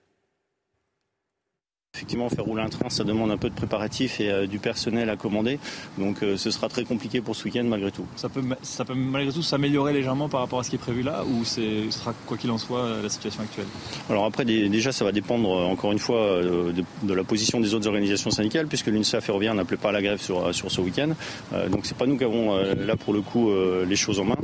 Effectivement, 1.94 2.30
faire 2.30 2.44
rouler 2.44 2.62
un 2.62 2.70
train, 2.70 2.88
ça 2.88 3.04
demande 3.04 3.30
un 3.32 3.36
peu 3.36 3.50
de 3.50 3.54
préparatif 3.54 4.18
et 4.18 4.30
euh, 4.30 4.46
du 4.46 4.58
personnel 4.58 5.10
à 5.10 5.16
commander. 5.16 5.58
Donc 5.98 6.22
euh, 6.22 6.38
ce 6.38 6.50
sera 6.50 6.70
très 6.70 6.84
compliqué 6.84 7.20
pour 7.20 7.36
ce 7.36 7.44
week-end 7.44 7.64
malgré 7.64 7.92
tout. 7.92 8.06
Ça 8.16 8.30
peut, 8.30 8.42
ça 8.62 8.86
peut 8.86 8.94
malgré 8.94 9.30
tout 9.30 9.42
s'améliorer 9.42 9.92
légèrement 9.92 10.30
par 10.30 10.40
rapport 10.40 10.58
à 10.58 10.62
ce 10.62 10.70
qui 10.70 10.76
est 10.76 10.78
prévu 10.78 11.02
là 11.02 11.22
ou 11.22 11.44
ce 11.44 11.90
sera 11.90 12.14
quoi 12.26 12.38
qu'il 12.38 12.50
en 12.50 12.56
soit 12.56 12.80
euh, 12.80 13.02
la 13.02 13.10
situation 13.10 13.42
actuelle? 13.42 13.66
Alors 14.08 14.24
après, 14.24 14.46
déjà, 14.46 14.90
ça 14.90 15.04
va 15.04 15.12
dépendre 15.12 15.50
encore 15.50 15.92
une 15.92 15.98
fois 15.98 16.40
de, 16.42 17.14
la 17.14 17.24
position 17.24 17.60
des 17.60 17.74
autres 17.74 17.86
organisations 17.86 18.30
syndicales 18.30 18.68
puisque 18.68 18.86
l'UNSA 18.86 19.20
ferroviaire 19.20 19.54
n'appelait 19.54 19.76
pas 19.76 19.90
à 19.90 19.92
la 19.92 20.00
grève 20.00 20.20
sur, 20.20 20.54
sur 20.54 20.70
ce 20.72 20.80
week-end. 20.80 21.10
donc 21.70 21.84
c'est 21.84 21.96
pas 21.96 22.06
nous 22.06 22.16
qui 22.16 22.24
avons 22.24 22.56
là 22.56 22.96
pour 22.96 23.12
le 23.12 23.20
coup 23.20 23.50
les 23.86 23.96
choses 23.96 24.18
en 24.18 24.24
main. 24.24 24.36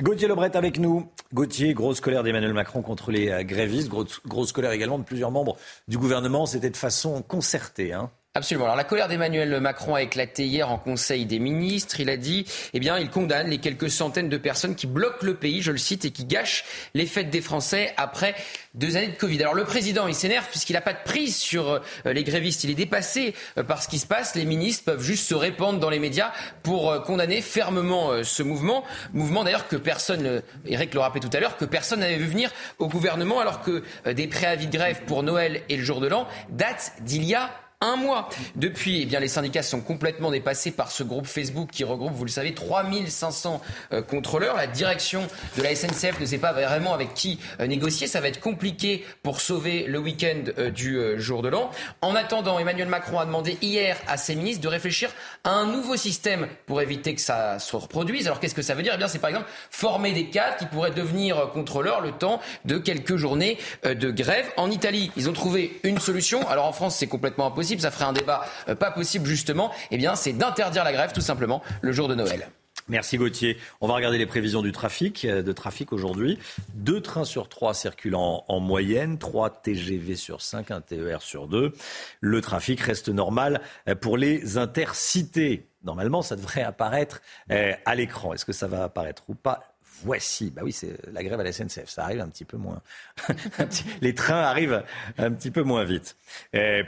Gauthier 0.00 0.28
Lebret 0.28 0.56
avec 0.56 0.78
nous. 0.78 1.08
Gauthier, 1.32 1.74
grosse 1.74 2.00
colère 2.00 2.22
d'Emmanuel 2.22 2.52
Macron 2.52 2.82
contre 2.82 3.10
les 3.10 3.28
euh, 3.28 3.42
grévistes, 3.42 3.88
grosse, 3.88 4.20
grosse, 4.26 4.52
colère 4.52 4.72
également 4.72 4.98
de 4.98 5.04
plusieurs 5.04 5.30
membres 5.30 5.56
du 5.88 5.98
gouvernement. 5.98 6.46
C'était 6.46 6.70
de 6.70 6.76
façon 6.76 7.22
concertée. 7.22 7.92
Hein. 7.92 8.10
Absolument. 8.36 8.64
Alors 8.64 8.74
la 8.74 8.82
colère 8.82 9.06
d'Emmanuel 9.06 9.60
Macron 9.60 9.94
a 9.94 10.02
éclaté 10.02 10.44
hier 10.44 10.68
en 10.68 10.76
Conseil 10.76 11.24
des 11.24 11.38
ministres. 11.38 12.00
Il 12.00 12.10
a 12.10 12.16
dit, 12.16 12.46
eh 12.72 12.80
bien, 12.80 12.98
il 12.98 13.08
condamne 13.08 13.48
les 13.48 13.58
quelques 13.58 13.88
centaines 13.88 14.28
de 14.28 14.36
personnes 14.36 14.74
qui 14.74 14.88
bloquent 14.88 15.24
le 15.24 15.34
pays, 15.34 15.62
je 15.62 15.70
le 15.70 15.78
cite, 15.78 16.04
et 16.04 16.10
qui 16.10 16.24
gâchent 16.24 16.64
les 16.94 17.06
fêtes 17.06 17.30
des 17.30 17.40
Français 17.40 17.94
après 17.96 18.34
deux 18.74 18.96
années 18.96 19.06
de 19.06 19.16
Covid. 19.16 19.40
Alors 19.40 19.54
le 19.54 19.62
président, 19.62 20.08
il 20.08 20.16
s'énerve 20.16 20.48
puisqu'il 20.50 20.72
n'a 20.72 20.80
pas 20.80 20.94
de 20.94 21.04
prise 21.04 21.36
sur 21.36 21.74
euh, 21.74 21.80
les 22.06 22.24
grévistes. 22.24 22.64
Il 22.64 22.70
est 22.70 22.74
dépassé 22.74 23.36
euh, 23.56 23.62
par 23.62 23.80
ce 23.80 23.86
qui 23.86 24.00
se 24.00 24.06
passe. 24.06 24.34
Les 24.34 24.46
ministres 24.46 24.84
peuvent 24.84 25.00
juste 25.00 25.28
se 25.28 25.36
répandre 25.36 25.78
dans 25.78 25.90
les 25.90 26.00
médias 26.00 26.32
pour 26.64 26.90
euh, 26.90 26.98
condamner 26.98 27.40
fermement 27.40 28.24
ce 28.24 28.42
mouvement. 28.42 28.82
Mouvement 29.12 29.44
d'ailleurs 29.44 29.68
que 29.68 29.76
personne, 29.76 30.42
Eric 30.66 30.92
le 30.92 30.98
rappelait 30.98 31.20
tout 31.20 31.30
à 31.32 31.38
l'heure, 31.38 31.56
que 31.56 31.64
personne 31.64 32.00
n'avait 32.00 32.16
vu 32.16 32.26
venir 32.26 32.50
au 32.80 32.88
gouvernement 32.88 33.38
alors 33.38 33.62
que 33.62 33.84
des 34.10 34.26
préavis 34.26 34.66
de 34.66 34.76
grève 34.76 35.02
pour 35.06 35.22
Noël 35.22 35.62
et 35.68 35.76
le 35.76 35.84
jour 35.84 36.00
de 36.00 36.08
l'an 36.08 36.26
datent 36.50 36.94
d'il 37.02 37.22
y 37.22 37.36
a 37.36 37.48
un 37.84 37.96
mois. 37.96 38.28
Depuis, 38.56 39.02
eh 39.02 39.06
bien, 39.06 39.20
les 39.20 39.28
syndicats 39.28 39.62
sont 39.62 39.80
complètement 39.80 40.30
dépassés 40.30 40.70
par 40.70 40.90
ce 40.90 41.02
groupe 41.02 41.26
Facebook 41.26 41.68
qui 41.70 41.84
regroupe, 41.84 42.12
vous 42.14 42.24
le 42.24 42.30
savez, 42.30 42.54
3500 42.54 43.60
euh, 43.92 44.02
contrôleurs. 44.02 44.56
La 44.56 44.66
direction 44.66 45.26
de 45.58 45.62
la 45.62 45.74
SNCF 45.74 46.18
ne 46.18 46.24
sait 46.24 46.38
pas 46.38 46.52
vraiment 46.52 46.94
avec 46.94 47.12
qui 47.14 47.38
euh, 47.60 47.66
négocier. 47.66 48.06
Ça 48.06 48.20
va 48.20 48.28
être 48.28 48.40
compliqué 48.40 49.04
pour 49.22 49.40
sauver 49.40 49.84
le 49.86 49.98
week-end 49.98 50.44
euh, 50.58 50.70
du 50.70 50.98
jour 51.20 51.42
de 51.42 51.48
l'an. 51.48 51.70
En 52.00 52.14
attendant, 52.14 52.58
Emmanuel 52.58 52.88
Macron 52.88 53.18
a 53.18 53.26
demandé 53.26 53.58
hier 53.60 53.98
à 54.08 54.16
ses 54.16 54.34
ministres 54.34 54.62
de 54.62 54.68
réfléchir 54.68 55.10
à 55.44 55.50
un 55.50 55.66
nouveau 55.66 55.96
système 55.96 56.48
pour 56.66 56.80
éviter 56.80 57.14
que 57.14 57.20
ça 57.20 57.58
se 57.58 57.76
reproduise. 57.76 58.26
Alors 58.26 58.40
qu'est-ce 58.40 58.54
que 58.54 58.62
ça 58.62 58.74
veut 58.74 58.82
dire? 58.82 58.92
Eh 58.94 58.98
bien, 58.98 59.08
c'est 59.08 59.18
par 59.18 59.30
exemple 59.30 59.48
former 59.70 60.12
des 60.12 60.26
cadres 60.26 60.56
qui 60.56 60.66
pourraient 60.66 60.90
devenir 60.90 61.50
contrôleurs 61.52 62.00
le 62.00 62.12
temps 62.12 62.40
de 62.64 62.78
quelques 62.78 63.16
journées 63.16 63.58
de 63.84 64.10
grève. 64.10 64.46
En 64.56 64.70
Italie, 64.70 65.10
ils 65.16 65.28
ont 65.28 65.32
trouvé 65.32 65.78
une 65.82 65.98
solution. 65.98 66.46
Alors 66.48 66.66
en 66.66 66.72
France, 66.72 66.96
c'est 66.96 67.06
complètement 67.06 67.46
impossible 67.46 67.73
ça 67.80 67.90
ferait 67.90 68.04
un 68.04 68.12
débat 68.12 68.44
euh, 68.68 68.74
pas 68.74 68.90
possible 68.90 69.26
justement, 69.26 69.70
eh 69.90 69.96
bien 69.96 70.14
c'est 70.14 70.32
d'interdire 70.32 70.84
la 70.84 70.92
grève 70.92 71.12
tout 71.12 71.20
simplement 71.20 71.62
le 71.80 71.92
jour 71.92 72.08
de 72.08 72.14
Noël. 72.14 72.48
Merci 72.88 73.16
Gauthier. 73.16 73.56
On 73.80 73.88
va 73.88 73.94
regarder 73.94 74.18
les 74.18 74.26
prévisions 74.26 74.60
du 74.60 74.70
trafic, 74.70 75.24
euh, 75.24 75.42
de 75.42 75.52
trafic 75.52 75.92
aujourd'hui. 75.92 76.38
Deux 76.74 77.00
trains 77.00 77.24
sur 77.24 77.48
trois 77.48 77.72
circulant 77.72 78.44
en, 78.46 78.60
moyenne, 78.60 79.16
trois 79.16 79.48
TGV 79.48 80.16
sur 80.16 80.42
cinq, 80.42 80.70
un 80.70 80.82
TER 80.82 81.22
sur 81.22 81.48
deux. 81.48 81.72
Le 82.20 82.40
trafic 82.42 82.80
reste 82.80 83.08
normal 83.08 83.62
euh, 83.88 83.94
pour 83.94 84.18
les 84.18 84.58
intercités. 84.58 85.66
Normalement, 85.82 86.20
ça 86.20 86.36
devrait 86.36 86.62
apparaître 86.62 87.20
à 87.50 87.94
l'écran. 87.94 88.32
Est-ce 88.32 88.46
que 88.46 88.54
ça 88.54 88.68
va 88.68 88.84
apparaître 88.84 89.24
ou 89.28 89.34
pas 89.34 89.73
voici. 90.04 90.50
Bah 90.50 90.62
oui, 90.64 90.72
c'est 90.72 90.96
la 91.12 91.22
grève 91.22 91.40
à 91.40 91.44
la 91.44 91.52
SNCF. 91.52 91.88
Ça 91.88 92.04
arrive 92.04 92.20
un 92.20 92.28
petit 92.28 92.44
peu 92.44 92.56
moins. 92.56 92.82
Les 94.00 94.14
trains 94.14 94.42
arrivent 94.42 94.84
un 95.18 95.32
petit 95.32 95.50
peu 95.50 95.62
moins 95.62 95.84
vite. 95.84 96.16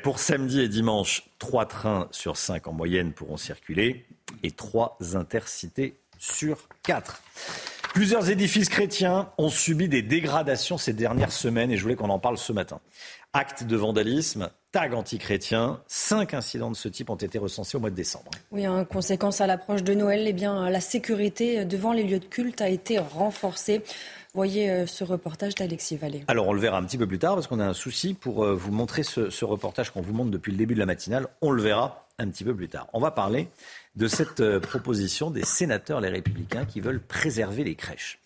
pour 0.02 0.18
samedi 0.18 0.60
et 0.60 0.68
dimanche, 0.68 1.24
trois 1.38 1.66
trains 1.66 2.08
sur 2.10 2.36
cinq 2.36 2.66
en 2.66 2.72
moyenne 2.72 3.12
pourront 3.12 3.36
circuler 3.36 4.06
et 4.42 4.50
trois 4.50 4.98
intercités 5.14 5.98
sur 6.18 6.68
quatre. 6.82 7.22
Plusieurs 7.94 8.28
édifices 8.28 8.68
chrétiens 8.68 9.30
ont 9.38 9.48
subi 9.48 9.88
des 9.88 10.02
dégradations 10.02 10.76
ces 10.76 10.92
dernières 10.92 11.32
semaines 11.32 11.70
et 11.70 11.76
je 11.76 11.82
voulais 11.82 11.96
qu'on 11.96 12.10
en 12.10 12.18
parle 12.18 12.36
ce 12.36 12.52
matin. 12.52 12.80
Actes 13.32 13.64
de 13.64 13.76
vandalisme, 13.76 14.50
tag 14.76 14.92
anti-chrétien. 14.92 15.80
Cinq 15.86 16.34
incidents 16.34 16.70
de 16.70 16.76
ce 16.76 16.88
type 16.88 17.08
ont 17.08 17.16
été 17.16 17.38
recensés 17.38 17.78
au 17.78 17.80
mois 17.80 17.88
de 17.88 17.94
décembre. 17.94 18.30
Oui, 18.52 18.68
en 18.68 18.84
conséquence 18.84 19.40
à 19.40 19.46
l'approche 19.46 19.82
de 19.82 19.94
Noël, 19.94 20.24
eh 20.26 20.34
bien, 20.34 20.68
la 20.68 20.80
sécurité 20.80 21.64
devant 21.64 21.94
les 21.94 22.02
lieux 22.02 22.18
de 22.18 22.26
culte 22.26 22.60
a 22.60 22.68
été 22.68 22.98
renforcée. 22.98 23.80
Voyez 24.34 24.70
euh, 24.70 24.84
ce 24.84 25.02
reportage 25.02 25.54
d'Alexis 25.54 25.96
Vallée. 25.96 26.24
Alors 26.28 26.46
on 26.48 26.52
le 26.52 26.60
verra 26.60 26.76
un 26.76 26.84
petit 26.84 26.98
peu 26.98 27.06
plus 27.06 27.18
tard 27.18 27.36
parce 27.36 27.46
qu'on 27.46 27.58
a 27.58 27.64
un 27.64 27.72
souci 27.72 28.12
pour 28.12 28.44
euh, 28.44 28.54
vous 28.54 28.70
montrer 28.70 29.02
ce, 29.02 29.30
ce 29.30 29.46
reportage 29.46 29.88
qu'on 29.88 30.02
vous 30.02 30.12
montre 30.12 30.30
depuis 30.30 30.52
le 30.52 30.58
début 30.58 30.74
de 30.74 30.78
la 30.80 30.84
matinale. 30.84 31.26
On 31.40 31.52
le 31.52 31.62
verra 31.62 32.06
un 32.18 32.28
petit 32.28 32.44
peu 32.44 32.54
plus 32.54 32.68
tard. 32.68 32.86
On 32.92 33.00
va 33.00 33.10
parler 33.10 33.48
de 33.94 34.08
cette 34.08 34.40
euh, 34.40 34.60
proposition 34.60 35.30
des 35.30 35.42
sénateurs 35.42 36.02
les 36.02 36.10
républicains 36.10 36.66
qui 36.66 36.80
veulent 36.80 37.00
préserver 37.00 37.64
les 37.64 37.76
crèches 37.76 38.18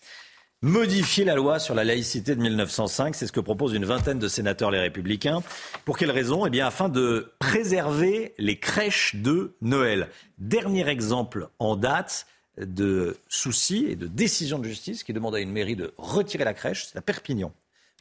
modifier 0.61 1.25
la 1.25 1.35
loi 1.35 1.59
sur 1.59 1.73
la 1.73 1.83
laïcité 1.83 2.35
de 2.35 2.41
1905. 2.41 3.15
C'est 3.15 3.27
ce 3.27 3.31
que 3.31 3.39
propose 3.39 3.73
une 3.73 3.85
vingtaine 3.85 4.19
de 4.19 4.27
sénateurs 4.27 4.71
les 4.71 4.79
républicains. 4.79 5.41
Pour 5.85 5.97
quelle 5.97 6.11
raison? 6.11 6.45
Eh 6.45 6.49
bien, 6.49 6.67
afin 6.67 6.89
de 6.89 7.31
préserver 7.39 8.33
les 8.37 8.59
crèches 8.59 9.15
de 9.15 9.55
Noël. 9.61 10.09
Dernier 10.37 10.87
exemple 10.87 11.49
en 11.59 11.75
date 11.75 12.27
de 12.57 13.17
soucis 13.27 13.87
et 13.89 13.95
de 13.95 14.07
décision 14.07 14.59
de 14.59 14.65
justice 14.65 15.03
qui 15.03 15.13
demande 15.13 15.35
à 15.35 15.39
une 15.39 15.51
mairie 15.51 15.75
de 15.75 15.93
retirer 15.97 16.43
la 16.43 16.53
crèche, 16.53 16.85
c'est 16.85 16.97
à 16.97 17.01
Perpignan. 17.01 17.53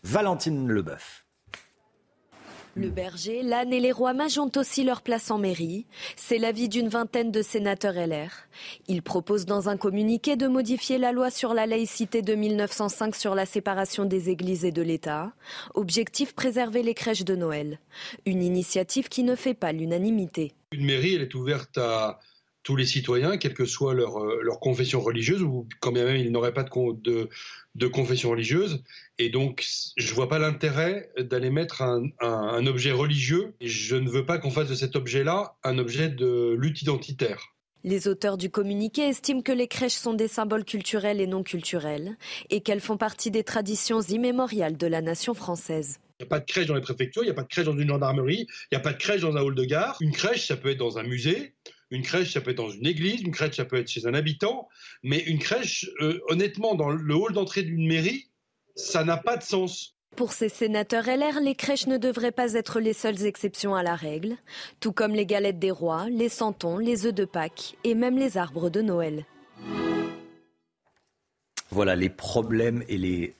Valentine 0.03 0.69
Leboeuf. 0.69 1.24
Le 2.76 2.88
berger, 2.88 3.42
l'âne 3.42 3.72
et 3.72 3.80
les 3.80 3.90
rois 3.90 4.12
mages 4.12 4.38
ont 4.38 4.51
aussi 4.56 4.84
leur 4.84 5.02
place 5.02 5.30
en 5.30 5.38
mairie. 5.38 5.86
C'est 6.14 6.38
l'avis 6.38 6.68
d'une 6.68 6.88
vingtaine 6.88 7.32
de 7.32 7.42
sénateurs 7.42 7.94
LR. 7.94 8.30
Ils 8.86 9.02
proposent 9.02 9.44
dans 9.44 9.68
un 9.68 9.76
communiqué 9.76 10.36
de 10.36 10.47
modifier 10.47 10.97
la 10.98 11.10
loi 11.10 11.30
sur 11.30 11.52
la 11.52 11.66
laïcité 11.66 12.22
de 12.22 12.34
1905 12.34 13.16
sur 13.16 13.34
la 13.34 13.44
séparation 13.44 14.05
des 14.05 14.30
églises 14.30 14.64
et 14.64 14.70
de 14.70 14.82
l'État. 14.82 15.32
Objectif 15.74 16.32
préserver 16.32 16.84
les 16.84 16.94
crèches 16.94 17.24
de 17.24 17.34
Noël. 17.34 17.80
Une 18.24 18.42
initiative 18.42 19.09
qui 19.09 19.24
ne 19.24 19.34
fait 19.34 19.55
pas 19.55 19.72
l'unanimité. 19.72 20.52
Une 20.70 20.86
mairie, 20.86 21.16
elle 21.16 21.22
est 21.22 21.34
ouverte 21.34 21.76
à 21.76 22.20
tous 22.62 22.77
les 22.77 22.87
citoyens, 22.87 23.37
quelle 23.39 23.55
que 23.55 23.65
soit 23.65 23.95
leur, 23.95 24.19
euh, 24.23 24.41
leur 24.43 24.61
confession 24.61 25.01
religieuse, 25.01 25.43
ou 25.43 25.66
quand 25.81 25.93
bien 25.93 26.05
même 26.05 26.16
ils 26.16 26.31
n'auraient 26.31 26.53
pas 26.55 26.62
de, 26.62 26.70
con- 26.70 26.93
de, 26.93 27.28
de 27.74 27.87
confession 27.87 28.31
religieuse. 28.31 28.82
Et 29.19 29.31
donc, 29.31 29.65
je 29.97 30.11
ne 30.11 30.15
vois 30.15 30.28
pas 30.28 30.39
l'intérêt 30.39 31.11
d'aller 31.19 31.51
mettre 31.51 31.82
un, 31.82 32.03
un- 32.20 32.28
un 32.28 32.66
objet 32.66 32.93
religieux. 32.93 33.55
Je 33.61 33.97
ne 33.97 34.11
veux 34.11 34.27
pas 34.27 34.39
qu'on 34.39 34.51
fasse 34.51 34.69
de 34.69 34.74
cet 34.74 34.97
objet-là 34.97 35.55
un 35.65 35.78
objet 35.78 36.09
de 36.09 36.55
lutte 36.59 36.82
identitaire. 36.82 37.55
Les 37.82 38.09
auteurs 38.09 38.37
du 38.37 38.51
communiqué 38.51 39.09
estiment 39.09 39.41
que 39.41 39.53
les 39.53 39.66
crèches 39.66 39.95
sont 39.95 40.12
des 40.12 40.28
symboles 40.28 40.66
culturels 40.66 41.19
et 41.19 41.27
non 41.27 41.43
culturels 41.43 42.19
et 42.51 42.61
qu'elles 42.61 42.81
font 42.82 42.99
partie 42.99 43.31
des 43.31 43.43
traditions 43.43 44.03
immémoriales 44.03 44.77
de 44.77 44.87
la 44.87 45.01
nation 45.01 45.32
française. 45.32 45.97
Il 46.19 46.24
n'y 46.24 46.27
a 46.27 46.28
pas 46.28 46.41
de 46.41 46.45
crèche 46.45 46.66
dans 46.66 46.74
les 46.74 46.82
préfectures, 46.82 47.23
il 47.23 47.27
n'y 47.27 47.31
a 47.31 47.35
pas 47.35 47.45
de 47.45 47.49
crèche 47.49 47.65
dans 47.65 47.78
une 47.78 47.89
gendarmerie, 47.89 48.47
il 48.51 48.74
n'y 48.74 48.77
a 48.77 48.81
pas 48.81 48.93
de 48.93 48.99
crèche 48.99 49.23
dans 49.23 49.35
un 49.35 49.41
hall 49.41 49.55
de 49.55 49.65
gare. 49.65 49.97
Une 50.03 50.12
crèche, 50.12 50.47
ça 50.49 50.59
peut 50.59 50.69
être 50.69 50.77
dans 50.77 50.99
un 50.99 51.05
musée, 51.05 51.55
une 51.90 52.02
crèche, 52.02 52.32
ça 52.32 52.40
peut 52.40 52.50
être 52.50 52.56
dans 52.56 52.70
une 52.70 52.86
église, 52.86 53.22
une 53.22 53.32
crèche, 53.32 53.56
ça 53.56 53.64
peut 53.64 53.76
être 53.76 53.88
chez 53.88 54.06
un 54.06 54.14
habitant. 54.14 54.68
Mais 55.02 55.18
une 55.18 55.38
crèche, 55.38 55.90
euh, 56.00 56.20
honnêtement, 56.28 56.74
dans 56.74 56.90
le 56.90 57.14
hall 57.14 57.32
d'entrée 57.32 57.62
d'une 57.62 57.86
mairie, 57.86 58.30
ça 58.76 59.04
n'a 59.04 59.16
pas 59.16 59.36
de 59.36 59.42
sens. 59.42 59.96
Pour 60.16 60.32
ces 60.32 60.48
sénateurs 60.48 61.06
LR, 61.06 61.40
les 61.40 61.54
crèches 61.54 61.86
ne 61.86 61.96
devraient 61.96 62.32
pas 62.32 62.54
être 62.54 62.80
les 62.80 62.92
seules 62.92 63.24
exceptions 63.24 63.74
à 63.74 63.82
la 63.82 63.94
règle, 63.94 64.36
tout 64.80 64.92
comme 64.92 65.12
les 65.12 65.26
galettes 65.26 65.58
des 65.58 65.70
rois, 65.70 66.08
les 66.10 66.28
santons, 66.28 66.78
les 66.78 67.06
œufs 67.06 67.14
de 67.14 67.24
Pâques 67.24 67.76
et 67.84 67.94
même 67.94 68.18
les 68.18 68.36
arbres 68.36 68.70
de 68.70 68.82
Noël. 68.82 69.24
Voilà 71.70 71.94
les 71.94 72.08
problèmes 72.08 72.82
et 72.88 72.98
les, 72.98 73.34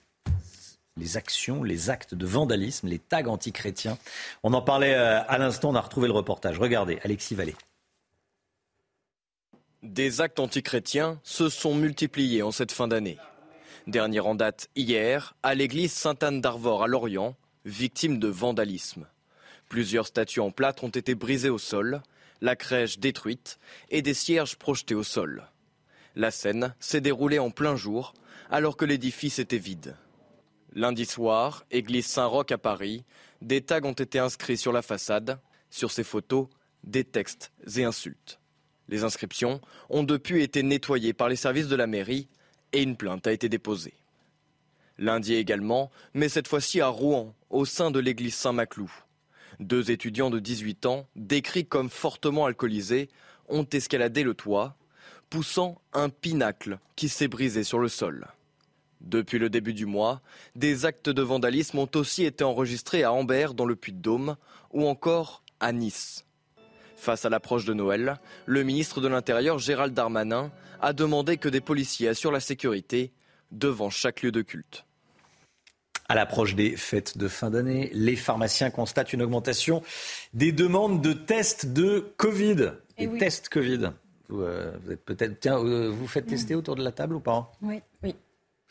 les 0.97 1.17
actions, 1.17 1.63
les 1.63 1.89
actes 1.89 2.15
de 2.15 2.25
vandalisme, 2.25 2.87
les 2.87 2.99
tags 2.99 3.27
antichrétiens. 3.27 3.97
On 4.43 4.53
en 4.53 4.61
parlait 4.61 4.95
euh, 4.95 5.21
à 5.27 5.37
l'instant, 5.37 5.71
on 5.71 5.75
a 5.75 5.81
retrouvé 5.81 6.07
le 6.07 6.13
reportage. 6.13 6.57
Regardez, 6.57 6.99
Alexis 7.03 7.35
Vallée. 7.35 7.55
Des 9.83 10.21
actes 10.21 10.39
antichrétiens 10.39 11.19
se 11.23 11.49
sont 11.49 11.73
multipliés 11.73 12.43
en 12.43 12.51
cette 12.51 12.71
fin 12.71 12.87
d'année. 12.87 13.17
Dernier 13.87 14.19
en 14.19 14.35
date 14.35 14.69
hier, 14.75 15.33
à 15.41 15.55
l'église 15.55 15.91
Sainte-Anne 15.91 16.39
d'Arvor 16.39 16.83
à 16.83 16.87
Lorient, 16.87 17.35
victime 17.65 18.19
de 18.19 18.27
vandalisme. 18.27 19.07
Plusieurs 19.69 20.05
statues 20.05 20.39
en 20.39 20.51
plâtre 20.51 20.83
ont 20.83 20.89
été 20.89 21.15
brisées 21.15 21.49
au 21.49 21.57
sol, 21.57 22.03
la 22.41 22.55
crèche 22.55 22.99
détruite 22.99 23.57
et 23.89 24.03
des 24.03 24.13
cierges 24.13 24.55
projetés 24.55 24.93
au 24.93 25.01
sol. 25.01 25.49
La 26.15 26.29
scène 26.29 26.75
s'est 26.79 27.01
déroulée 27.01 27.39
en 27.39 27.49
plein 27.49 27.75
jour, 27.75 28.13
alors 28.51 28.77
que 28.77 28.85
l'édifice 28.85 29.39
était 29.39 29.57
vide. 29.57 29.95
Lundi 30.73 31.05
soir, 31.05 31.65
église 31.71 32.05
Saint-Roch 32.05 32.51
à 32.51 32.59
Paris, 32.59 33.03
des 33.41 33.61
tags 33.61 33.83
ont 33.83 33.93
été 33.93 34.19
inscrits 34.19 34.57
sur 34.57 34.73
la 34.73 34.83
façade. 34.83 35.39
Sur 35.71 35.89
ces 35.89 36.03
photos, 36.03 36.49
des 36.83 37.05
textes 37.05 37.51
et 37.77 37.83
insultes. 37.83 38.40
Les 38.91 39.03
inscriptions 39.03 39.61
ont 39.89 40.03
depuis 40.03 40.43
été 40.43 40.61
nettoyées 40.61 41.13
par 41.13 41.29
les 41.29 41.37
services 41.37 41.69
de 41.69 41.75
la 41.75 41.87
mairie 41.87 42.27
et 42.73 42.83
une 42.83 42.97
plainte 42.97 43.25
a 43.25 43.31
été 43.31 43.49
déposée. 43.49 43.93
Lundi 44.97 45.33
également, 45.33 45.89
mais 46.13 46.29
cette 46.29 46.47
fois-ci 46.47 46.81
à 46.81 46.87
Rouen, 46.87 47.33
au 47.49 47.65
sein 47.65 47.89
de 47.89 47.99
l'église 47.99 48.35
Saint-Maclou. 48.35 48.91
Deux 49.59 49.91
étudiants 49.91 50.29
de 50.29 50.39
18 50.39 50.85
ans, 50.85 51.07
décrits 51.15 51.65
comme 51.65 51.89
fortement 51.89 52.45
alcoolisés, 52.45 53.09
ont 53.47 53.65
escaladé 53.71 54.23
le 54.23 54.33
toit, 54.33 54.75
poussant 55.29 55.81
un 55.93 56.09
pinacle 56.09 56.77
qui 56.95 57.09
s'est 57.09 57.27
brisé 57.27 57.63
sur 57.63 57.79
le 57.79 57.87
sol. 57.87 58.27
Depuis 58.99 59.39
le 59.39 59.49
début 59.49 59.73
du 59.73 59.85
mois, 59.85 60.21
des 60.55 60.85
actes 60.85 61.09
de 61.09 61.21
vandalisme 61.21 61.79
ont 61.79 61.89
aussi 61.95 62.25
été 62.25 62.43
enregistrés 62.43 63.03
à 63.03 63.13
Ambert 63.13 63.53
dans 63.53 63.65
le 63.65 63.75
Puy-de-Dôme 63.75 64.35
ou 64.71 64.85
encore 64.87 65.43
à 65.59 65.71
Nice. 65.71 66.25
Face 67.01 67.25
à 67.25 67.29
l'approche 67.29 67.65
de 67.65 67.73
Noël, 67.73 68.19
le 68.45 68.61
ministre 68.61 69.01
de 69.01 69.07
l'Intérieur 69.07 69.57
Gérald 69.57 69.91
Darmanin 69.91 70.51
a 70.81 70.93
demandé 70.93 71.37
que 71.37 71.49
des 71.49 71.59
policiers 71.59 72.07
assurent 72.07 72.31
la 72.31 72.39
sécurité 72.39 73.11
devant 73.49 73.89
chaque 73.89 74.21
lieu 74.21 74.31
de 74.31 74.43
culte. 74.43 74.85
À 76.09 76.13
l'approche 76.13 76.53
des 76.53 76.77
fêtes 76.77 77.17
de 77.17 77.27
fin 77.27 77.49
d'année, 77.49 77.89
les 77.95 78.15
pharmaciens 78.15 78.69
constatent 78.69 79.13
une 79.13 79.23
augmentation 79.23 79.81
des 80.35 80.51
demandes 80.51 81.01
de 81.01 81.13
tests 81.13 81.65
de 81.65 82.13
Covid. 82.17 82.73
Eh 82.99 83.07
Des 83.07 83.13
oui. 83.13 83.17
tests 83.17 83.49
Covid. 83.49 83.93
Vous, 84.29 84.43
euh, 84.43 84.71
vous 84.83 84.91
êtes 84.91 85.03
peut-être. 85.03 85.39
Tiens, 85.39 85.57
euh, 85.57 85.89
vous 85.89 86.07
faites 86.07 86.27
tester 86.27 86.53
autour 86.53 86.75
de 86.75 86.83
la 86.83 86.91
table 86.91 87.15
ou 87.15 87.19
pas? 87.19 87.51
Oui, 87.63 87.81
oui. 88.03 88.13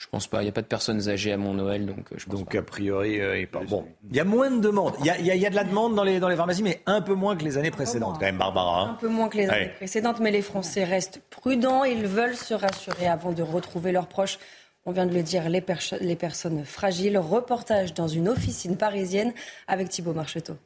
Je 0.00 0.06
pense 0.08 0.26
pas. 0.26 0.40
Il 0.40 0.44
n'y 0.46 0.48
a 0.48 0.52
pas 0.52 0.62
de 0.62 0.66
personnes 0.66 1.10
âgées 1.10 1.30
à 1.30 1.36
mon 1.36 1.52
Noël, 1.52 1.84
donc 1.84 2.10
euh, 2.10 2.14
je 2.16 2.24
pense 2.24 2.34
Donc, 2.40 2.54
a 2.54 2.62
priori, 2.62 3.20
euh, 3.20 3.38
il 3.38 3.46
part- 3.46 3.64
bon. 3.64 3.86
Il 4.08 4.16
y 4.16 4.20
a 4.20 4.24
moins 4.24 4.50
de 4.50 4.58
demandes. 4.58 4.94
Il 5.00 5.04
y 5.06 5.10
a, 5.10 5.18
il 5.18 5.26
y 5.26 5.30
a- 5.30 5.34
il 5.34 5.40
y 5.42 5.44
a 5.46 5.50
de 5.50 5.54
la 5.54 5.64
demande 5.64 5.94
dans 5.94 6.04
les, 6.04 6.18
dans 6.20 6.28
les 6.30 6.36
pharmacies, 6.36 6.62
mais 6.62 6.80
un 6.86 7.02
peu 7.02 7.12
moins 7.12 7.36
que 7.36 7.44
les 7.44 7.58
années 7.58 7.70
précédentes, 7.70 8.14
quand 8.14 8.24
même, 8.24 8.38
Barbara. 8.38 8.80
Un 8.80 8.88
hein. 8.92 8.96
peu 8.98 9.08
moins 9.08 9.28
que 9.28 9.36
les 9.36 9.48
années 9.50 9.68
précédentes, 9.76 10.18
mais 10.20 10.30
les 10.30 10.40
Français 10.40 10.84
restent 10.84 11.20
prudents. 11.28 11.84
Ils 11.84 12.06
veulent 12.06 12.34
se 12.36 12.54
rassurer 12.54 13.08
avant 13.08 13.32
de 13.32 13.42
retrouver 13.42 13.92
leurs 13.92 14.06
proches. 14.08 14.38
On 14.86 14.92
vient 14.92 15.04
de 15.04 15.12
le 15.12 15.22
dire, 15.22 15.50
les, 15.50 15.60
perche- 15.60 15.92
les 16.00 16.16
personnes 16.16 16.64
fragiles. 16.64 17.18
Reportage 17.18 17.92
dans 17.92 18.08
une 18.08 18.30
officine 18.30 18.78
parisienne 18.78 19.34
avec 19.68 19.90
Thibault 19.90 20.14
Marcheteau. 20.14 20.56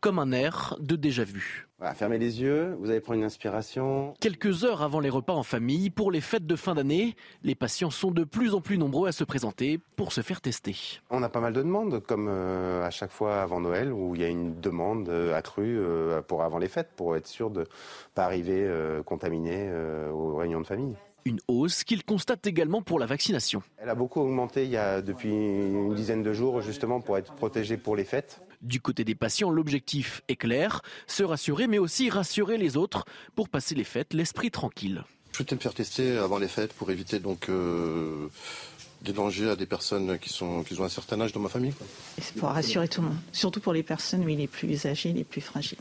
Comme 0.00 0.18
un 0.18 0.32
air 0.32 0.76
de 0.80 0.96
déjà-vu. 0.96 1.66
Voilà, 1.84 1.96
fermez 1.96 2.16
les 2.16 2.40
yeux, 2.40 2.78
vous 2.80 2.88
allez 2.88 3.00
prendre 3.00 3.18
une 3.18 3.26
inspiration. 3.26 4.14
Quelques 4.18 4.64
heures 4.64 4.80
avant 4.80 5.00
les 5.00 5.10
repas 5.10 5.34
en 5.34 5.42
famille, 5.42 5.90
pour 5.90 6.10
les 6.10 6.22
fêtes 6.22 6.46
de 6.46 6.56
fin 6.56 6.74
d'année, 6.74 7.14
les 7.42 7.54
patients 7.54 7.90
sont 7.90 8.10
de 8.10 8.24
plus 8.24 8.54
en 8.54 8.62
plus 8.62 8.78
nombreux 8.78 9.06
à 9.06 9.12
se 9.12 9.22
présenter 9.22 9.78
pour 9.94 10.10
se 10.12 10.22
faire 10.22 10.40
tester. 10.40 10.74
On 11.10 11.22
a 11.22 11.28
pas 11.28 11.40
mal 11.40 11.52
de 11.52 11.60
demandes, 11.60 12.00
comme 12.00 12.28
euh, 12.30 12.86
à 12.86 12.90
chaque 12.90 13.12
fois 13.12 13.42
avant 13.42 13.60
Noël, 13.60 13.92
où 13.92 14.14
il 14.14 14.22
y 14.22 14.24
a 14.24 14.28
une 14.28 14.58
demande 14.62 15.10
euh, 15.10 15.36
accrue 15.36 15.78
euh, 15.78 16.22
pour 16.22 16.42
avant 16.42 16.56
les 16.56 16.68
fêtes, 16.68 16.88
pour 16.96 17.16
être 17.16 17.26
sûr 17.26 17.50
de 17.50 17.60
ne 17.60 17.66
pas 18.14 18.24
arriver 18.24 18.66
contaminé 19.04 19.70
aux 20.10 20.36
réunions 20.36 20.62
de 20.62 20.66
famille. 20.66 20.96
Une 21.26 21.40
hausse 21.48 21.84
qu'ils 21.84 22.04
constatent 22.04 22.46
également 22.46 22.80
pour 22.80 22.98
la 22.98 23.04
vaccination. 23.06 23.62
Elle 23.76 23.90
a 23.90 23.94
beaucoup 23.94 24.20
augmenté 24.20 24.64
il 24.64 24.70
y 24.70 24.76
a 24.78 25.02
depuis 25.02 25.30
une 25.30 25.94
dizaine 25.94 26.22
de 26.22 26.32
jours, 26.32 26.62
justement 26.62 27.02
pour 27.02 27.18
être 27.18 27.34
protégé 27.34 27.76
pour 27.76 27.94
les 27.94 28.04
fêtes. 28.04 28.40
Du 28.64 28.80
côté 28.80 29.04
des 29.04 29.14
patients, 29.14 29.50
l'objectif 29.50 30.22
est 30.28 30.36
clair, 30.36 30.80
se 31.06 31.22
rassurer 31.22 31.66
mais 31.66 31.78
aussi 31.78 32.08
rassurer 32.08 32.56
les 32.56 32.78
autres 32.78 33.04
pour 33.34 33.50
passer 33.50 33.74
les 33.74 33.84
fêtes 33.84 34.14
l'esprit 34.14 34.50
tranquille. 34.50 35.04
Je 35.32 35.36
souhaitais 35.36 35.54
me 35.54 35.60
faire 35.60 35.74
tester 35.74 36.16
avant 36.16 36.38
les 36.38 36.48
fêtes 36.48 36.72
pour 36.72 36.90
éviter 36.90 37.18
donc 37.18 37.50
euh, 37.50 38.28
des 39.02 39.12
dangers 39.12 39.50
à 39.50 39.56
des 39.56 39.66
personnes 39.66 40.18
qui, 40.18 40.30
sont, 40.30 40.62
qui 40.62 40.80
ont 40.80 40.84
un 40.84 40.88
certain 40.88 41.20
âge 41.20 41.32
dans 41.32 41.40
ma 41.40 41.50
famille. 41.50 41.74
C'est 42.18 42.36
pour 42.36 42.48
rassurer 42.48 42.88
tout 42.88 43.02
le 43.02 43.08
monde, 43.08 43.18
surtout 43.32 43.60
pour 43.60 43.74
les 43.74 43.82
personnes 43.82 44.24
oui, 44.24 44.34
les 44.34 44.46
plus 44.46 44.86
âgées, 44.86 45.12
les 45.12 45.24
plus 45.24 45.42
fragiles. 45.42 45.78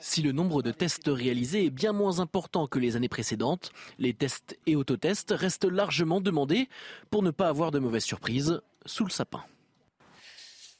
Si 0.00 0.20
le 0.20 0.32
nombre 0.32 0.62
de 0.62 0.72
tests 0.72 1.08
réalisés 1.08 1.66
est 1.66 1.70
bien 1.70 1.92
moins 1.92 2.18
important 2.18 2.66
que 2.66 2.78
les 2.78 2.96
années 2.96 3.08
précédentes, 3.08 3.70
les 3.98 4.12
tests 4.12 4.58
et 4.66 4.74
autotests 4.76 5.32
restent 5.34 5.64
largement 5.64 6.20
demandés 6.20 6.68
pour 7.10 7.22
ne 7.22 7.30
pas 7.30 7.48
avoir 7.48 7.70
de 7.70 7.78
mauvaises 7.78 8.04
surprises 8.04 8.60
sous 8.84 9.04
le 9.04 9.10
sapin. 9.10 9.44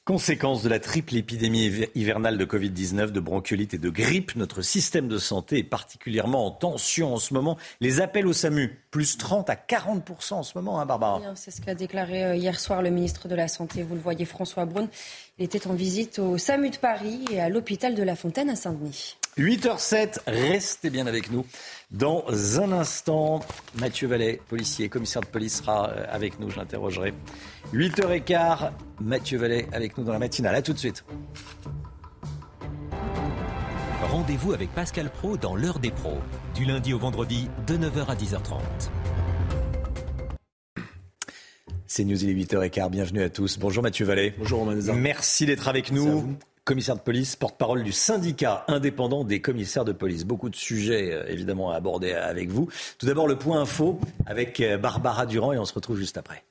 Conséquence 0.05 0.61
de 0.61 0.69
la 0.69 0.79
triple 0.79 1.15
épidémie 1.15 1.65
hiver- 1.67 1.89
hivernale 1.95 2.37
de 2.37 2.45
Covid-19, 2.45 3.09
de 3.09 3.19
bronchiolite 3.19 3.73
et 3.73 3.79
de 3.79 3.89
grippe, 3.89 4.35
notre 4.35 4.61
système 4.61 5.07
de 5.07 5.17
santé 5.17 5.57
est 5.57 5.63
particulièrement 5.63 6.45
en 6.45 6.51
tension 6.51 7.11
en 7.15 7.17
ce 7.17 7.33
moment. 7.33 7.57
Les 7.81 8.01
appels 8.01 8.27
au 8.27 8.33
SAMU, 8.33 8.77
plus 8.91 9.17
30 9.17 9.49
à 9.49 9.55
40% 9.55 10.33
en 10.35 10.43
ce 10.43 10.55
moment, 10.55 10.79
hein, 10.79 10.85
Barbara 10.85 11.17
Bien, 11.21 11.33
C'est 11.35 11.49
ce 11.49 11.59
qu'a 11.59 11.73
déclaré 11.73 12.23
euh, 12.23 12.35
hier 12.35 12.59
soir 12.59 12.83
le 12.83 12.91
ministre 12.91 13.27
de 13.27 13.33
la 13.33 13.47
Santé. 13.47 13.81
Vous 13.81 13.95
le 13.95 13.99
voyez, 14.01 14.25
François 14.25 14.65
Braun. 14.65 14.89
Il 15.39 15.45
était 15.45 15.65
en 15.65 15.73
visite 15.73 16.19
au 16.19 16.37
SAMU 16.37 16.69
de 16.69 16.77
Paris 16.77 17.25
et 17.31 17.41
à 17.41 17.49
l'hôpital 17.49 17.95
de 17.95 18.03
La 18.03 18.15
Fontaine 18.15 18.51
à 18.51 18.55
Saint-Denis. 18.55 19.17
8h07, 19.37 20.19
restez 20.27 20.89
bien 20.89 21.07
avec 21.07 21.29
nous. 21.29 21.45
Dans 21.91 22.23
un 22.61 22.71
instant, 22.71 23.41
Mathieu 23.75 24.07
Vallet, 24.07 24.39
policier, 24.47 24.87
commissaire 24.87 25.21
de 25.21 25.27
police, 25.27 25.57
sera 25.57 25.89
euh, 25.89 26.05
avec 26.09 26.39
nous, 26.39 26.49
je 26.49 26.55
l'interrogerai. 26.55 27.13
8h15, 27.73 28.71
Mathieu 29.01 29.37
Vallet 29.37 29.67
avec 29.73 29.97
nous 29.97 30.05
dans 30.05 30.13
la 30.13 30.19
matinale. 30.19 30.55
A 30.55 30.61
tout 30.61 30.71
de 30.71 30.77
suite. 30.77 31.03
Rendez-vous 34.03 34.53
avec 34.53 34.73
Pascal 34.73 35.09
Pro 35.09 35.35
dans 35.35 35.55
l'heure 35.55 35.79
des 35.79 35.91
pros, 35.91 36.19
du 36.53 36.63
lundi 36.63 36.93
au 36.93 36.99
vendredi 36.99 37.49
de 37.67 37.75
9h 37.75 38.05
à 38.07 38.15
10h30. 38.15 38.61
C'est 41.87 42.05
News, 42.05 42.23
il 42.23 42.29
est 42.29 42.45
8h15, 42.45 42.89
bienvenue 42.89 43.23
à 43.23 43.29
tous. 43.29 43.59
Bonjour 43.59 43.83
Mathieu 43.83 44.05
Vallet. 44.05 44.33
Bonjour 44.37 44.59
Romain. 44.59 44.79
Merci 44.93 45.45
d'être 45.45 45.67
avec 45.67 45.91
nous. 45.91 46.37
Commissaire 46.65 46.95
de 46.95 47.01
police, 47.01 47.35
porte-parole 47.35 47.83
du 47.83 47.91
syndicat 47.91 48.65
indépendant 48.67 49.23
des 49.23 49.39
commissaires 49.39 49.85
de 49.85 49.91
police. 49.91 50.25
Beaucoup 50.25 50.49
de 50.49 50.55
sujets 50.55 51.13
euh, 51.13 51.29
évidemment 51.29 51.69
à 51.69 51.75
aborder 51.75 52.13
avec 52.13 52.49
vous. 52.49 52.69
Tout 52.97 53.05
d'abord 53.05 53.27
le 53.27 53.37
point 53.37 53.61
info 53.61 53.99
avec 54.25 54.59
euh, 54.59 54.75
Barbara 54.75 55.27
Durand 55.27 55.53
et 55.53 55.59
on 55.59 55.65
se 55.65 55.75
retrouve 55.75 55.99
juste 55.99 56.17
après. 56.17 56.43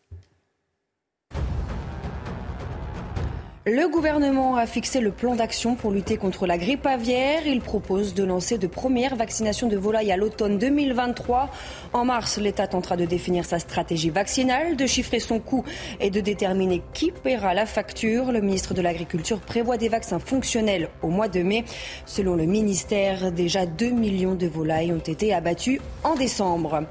Le 3.66 3.89
gouvernement 3.89 4.57
a 4.57 4.66
fixé 4.66 5.01
le 5.01 5.11
plan 5.11 5.36
d'action 5.36 5.74
pour 5.74 5.91
lutter 5.91 6.19
contre 6.19 6.47
la 6.47 6.59
grippe 6.59 6.85
aviaire. 6.85 7.47
Il 7.47 7.62
propose 7.62 8.12
de 8.12 8.23
lancer 8.23 8.59
de 8.59 8.66
premières 8.66 9.16
vaccinations 9.16 9.69
de 9.69 9.77
volailles 9.78 10.12
à 10.12 10.19
l'automne 10.19 10.59
2023. 10.59 11.49
En 11.95 12.05
mars, 12.05 12.36
l'État 12.36 12.66
tentera 12.66 12.99
de 12.99 13.07
définir 13.07 13.47
sa 13.47 13.59
stratégie 13.59 14.11
vaccinale, 14.11 14.77
de 14.77 14.85
chiffrer 14.85 15.19
son 15.19 15.41
coût 15.41 15.65
et 15.99 16.11
de 16.11 16.20
déterminer 16.20 16.82
qui 16.93 17.11
paiera 17.11 17.55
la 17.55 17.65
facture. 17.65 18.32
Le 18.32 18.43
ministre 18.43 18.74
de 18.74 18.82
l'Agriculture 18.82 19.41
prévoit 19.41 19.78
des 19.78 19.89
vaccins 19.89 20.19
fonctionnels 20.19 20.91
au 21.01 21.09
mois 21.09 21.28
de 21.28 21.41
mai. 21.41 21.65
Selon 22.05 22.36
le 22.36 22.45
ministère, 22.45 23.32
déjà 23.32 23.65
2 23.65 23.93
millions 23.93 24.35
de 24.35 24.47
volailles 24.47 24.93
ont 24.93 24.99
été 24.99 25.32
abattues 25.32 25.81
en 26.03 26.16
décembre. 26.16 26.82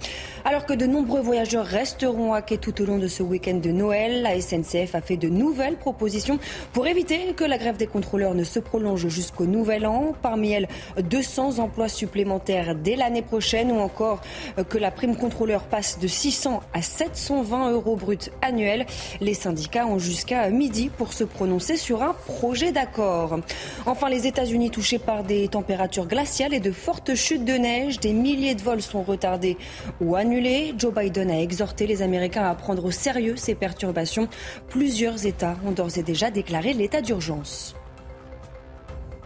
Alors 0.46 0.66
que 0.66 0.74
de 0.74 0.86
nombreux 0.86 1.22
voyageurs 1.22 1.66
resteront 1.66 2.34
à 2.34 2.42
quai 2.42 2.58
tout 2.58 2.82
au 2.82 2.86
long 2.86 2.98
de 2.98 3.08
ce 3.08 3.24
week-end 3.24 3.56
de 3.56 3.72
Noël, 3.72 4.24
la 4.24 4.42
SNCF 4.42 4.94
a 4.94 5.00
fait 5.00 5.16
de 5.16 5.30
nouvelles 5.30 5.78
propositions 5.78 6.38
pour 6.74 6.86
éviter 6.86 7.34
que 7.34 7.46
la 7.46 7.58
grève 7.58 7.78
des 7.78 7.88
contrôleurs 7.88 8.36
ne 8.36 8.44
se 8.44 8.60
prolonge 8.60 9.08
jusqu'au 9.08 9.46
nouvel 9.46 9.86
an. 9.86 10.14
Parmi 10.22 10.52
elles, 10.52 10.68
200 11.02 11.60
emplois 11.60 11.88
supplémentaires 11.88 12.76
dès 12.76 12.98
l'année 12.98 13.22
prochaine 13.22 13.72
ou 13.72 13.80
encore 13.80 14.20
que 14.68 14.78
la 14.78 14.92
prime 14.92 15.16
contrôleur 15.16 15.64
passe 15.64 15.98
de 15.98 16.08
600 16.08 16.60
à 16.74 16.82
720 16.82 17.72
euros 17.72 17.96
bruts 17.96 18.30
annuels. 18.42 18.86
Les 19.22 19.36
syndicats 19.36 19.88
ont 19.88 19.98
jusqu'à 19.98 20.50
midi 20.50 20.90
pour 20.90 21.14
se 21.14 21.24
prononcer 21.24 21.78
sur 21.78 22.04
un 22.04 22.14
projet 22.26 22.74
d'accord. 22.74 23.40
Enfin, 23.86 24.10
les 24.10 24.28
États-Unis 24.28 24.72
touchés 24.72 25.00
par 25.00 25.24
des 25.24 25.48
températures 25.48 26.06
glaciales 26.06 26.54
et 26.54 26.60
de 26.60 26.74
fortes 26.74 27.16
chutes 27.16 27.46
de 27.46 27.54
neige, 27.54 28.02
des 28.02 28.12
milliers 28.12 28.56
de 28.56 28.62
vols 28.62 28.82
sont 28.82 29.04
retardés 29.04 29.58
ou 30.02 30.18
annulés 30.18 30.33
Joe 30.78 30.94
Biden 30.94 31.30
a 31.30 31.40
exhorté 31.40 31.86
les 31.86 32.02
Américains 32.02 32.50
à 32.50 32.56
prendre 32.56 32.86
au 32.86 32.92
sérieux 32.92 33.36
ces 33.36 33.54
perturbations. 33.54 34.28
Plusieurs 34.68 35.26
États 35.28 35.58
ont 35.66 35.72
d'ores 35.72 35.98
et 35.98 36.04
déjà 36.04 36.32
déclaré 36.32 36.74
l'état 36.74 37.02
d'urgence. 37.02 37.76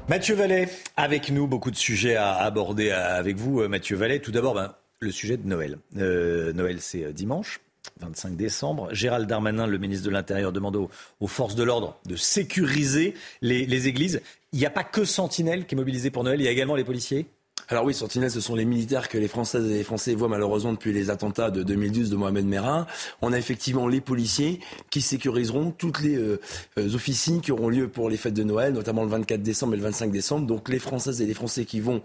Mathieu 0.10 0.36
Vallet, 0.36 0.70
avec 0.98 1.32
nous, 1.32 1.48
beaucoup 1.48 1.72
de 1.72 1.78
sujets 1.78 2.16
à 2.16 2.36
aborder 2.36 2.92
avec 2.92 3.38
vous, 3.38 3.62
euh, 3.62 3.68
Mathieu 3.68 3.96
Vallet. 3.96 4.20
Tout 4.20 4.32
d'abord, 4.32 4.54
ben, 4.54 4.74
le 5.00 5.12
sujet 5.12 5.38
de 5.38 5.48
Noël. 5.48 5.78
Euh, 5.98 6.52
Noël, 6.54 6.82
c'est 6.82 7.06
euh, 7.06 7.12
dimanche. 7.14 7.62
25 8.02 8.36
décembre. 8.36 8.90
Gérald 8.94 9.30
Darmanin, 9.30 9.66
le 9.66 9.78
ministre 9.78 10.06
de 10.06 10.12
l'Intérieur, 10.12 10.52
demande 10.52 10.76
aux, 10.76 11.28
forces 11.28 11.56
de 11.56 11.64
l'ordre 11.64 11.98
de 12.06 12.18
sécuriser 12.18 13.14
les, 13.42 13.66
les 13.66 13.88
églises. 13.88 14.22
Il 14.52 14.60
n'y 14.60 14.66
a 14.66 14.70
pas 14.70 14.84
que 14.84 15.06
Sentinelle 15.06 15.66
qui 15.66 15.76
est 15.76 15.78
mobilisé 15.78 16.10
pour 16.10 16.24
Noël, 16.24 16.42
il 16.42 16.44
y 16.44 16.48
a 16.48 16.52
également 16.52 16.76
les 16.76 16.84
policiers? 16.84 17.28
Alors 17.70 17.84
oui, 17.84 17.94
Sentinelle, 17.94 18.32
ce 18.32 18.40
sont 18.40 18.56
les 18.56 18.64
militaires 18.64 19.10
que 19.10 19.18
les 19.18 19.28
Françaises 19.28 19.70
et 19.70 19.74
les 19.74 19.84
Français 19.84 20.16
voient 20.16 20.30
malheureusement 20.30 20.72
depuis 20.72 20.94
les 20.94 21.10
attentats 21.10 21.52
de 21.52 21.64
2012 21.64 22.10
de 22.10 22.16
Mohamed 22.16 22.46
Merah. 22.46 22.88
On 23.22 23.34
a 23.34 23.38
effectivement 23.38 23.90
les 23.90 24.00
policiers 24.00 24.62
qui 24.90 25.02
sécuriseront 25.02 25.72
toutes 25.72 26.00
les 26.00 26.16
euh, 26.16 26.40
euh, 26.78 26.96
officines 26.96 27.42
qui 27.42 27.52
auront 27.52 27.68
lieu 27.68 27.90
pour 27.90 28.10
les 28.10 28.16
fêtes 28.16 28.34
de 28.34 28.44
Noël, 28.44 28.72
notamment 28.72 29.04
le 29.04 29.10
24 29.10 29.44
décembre 29.44 29.74
et 29.74 29.78
le 29.78 29.84
25 29.84 30.12
décembre. 30.12 30.48
Donc 30.48 30.70
les 30.70 30.80
Françaises 30.80 31.22
et 31.22 31.26
les 31.26 31.34
Français 31.34 31.66
qui 31.66 31.82
vont 31.82 32.02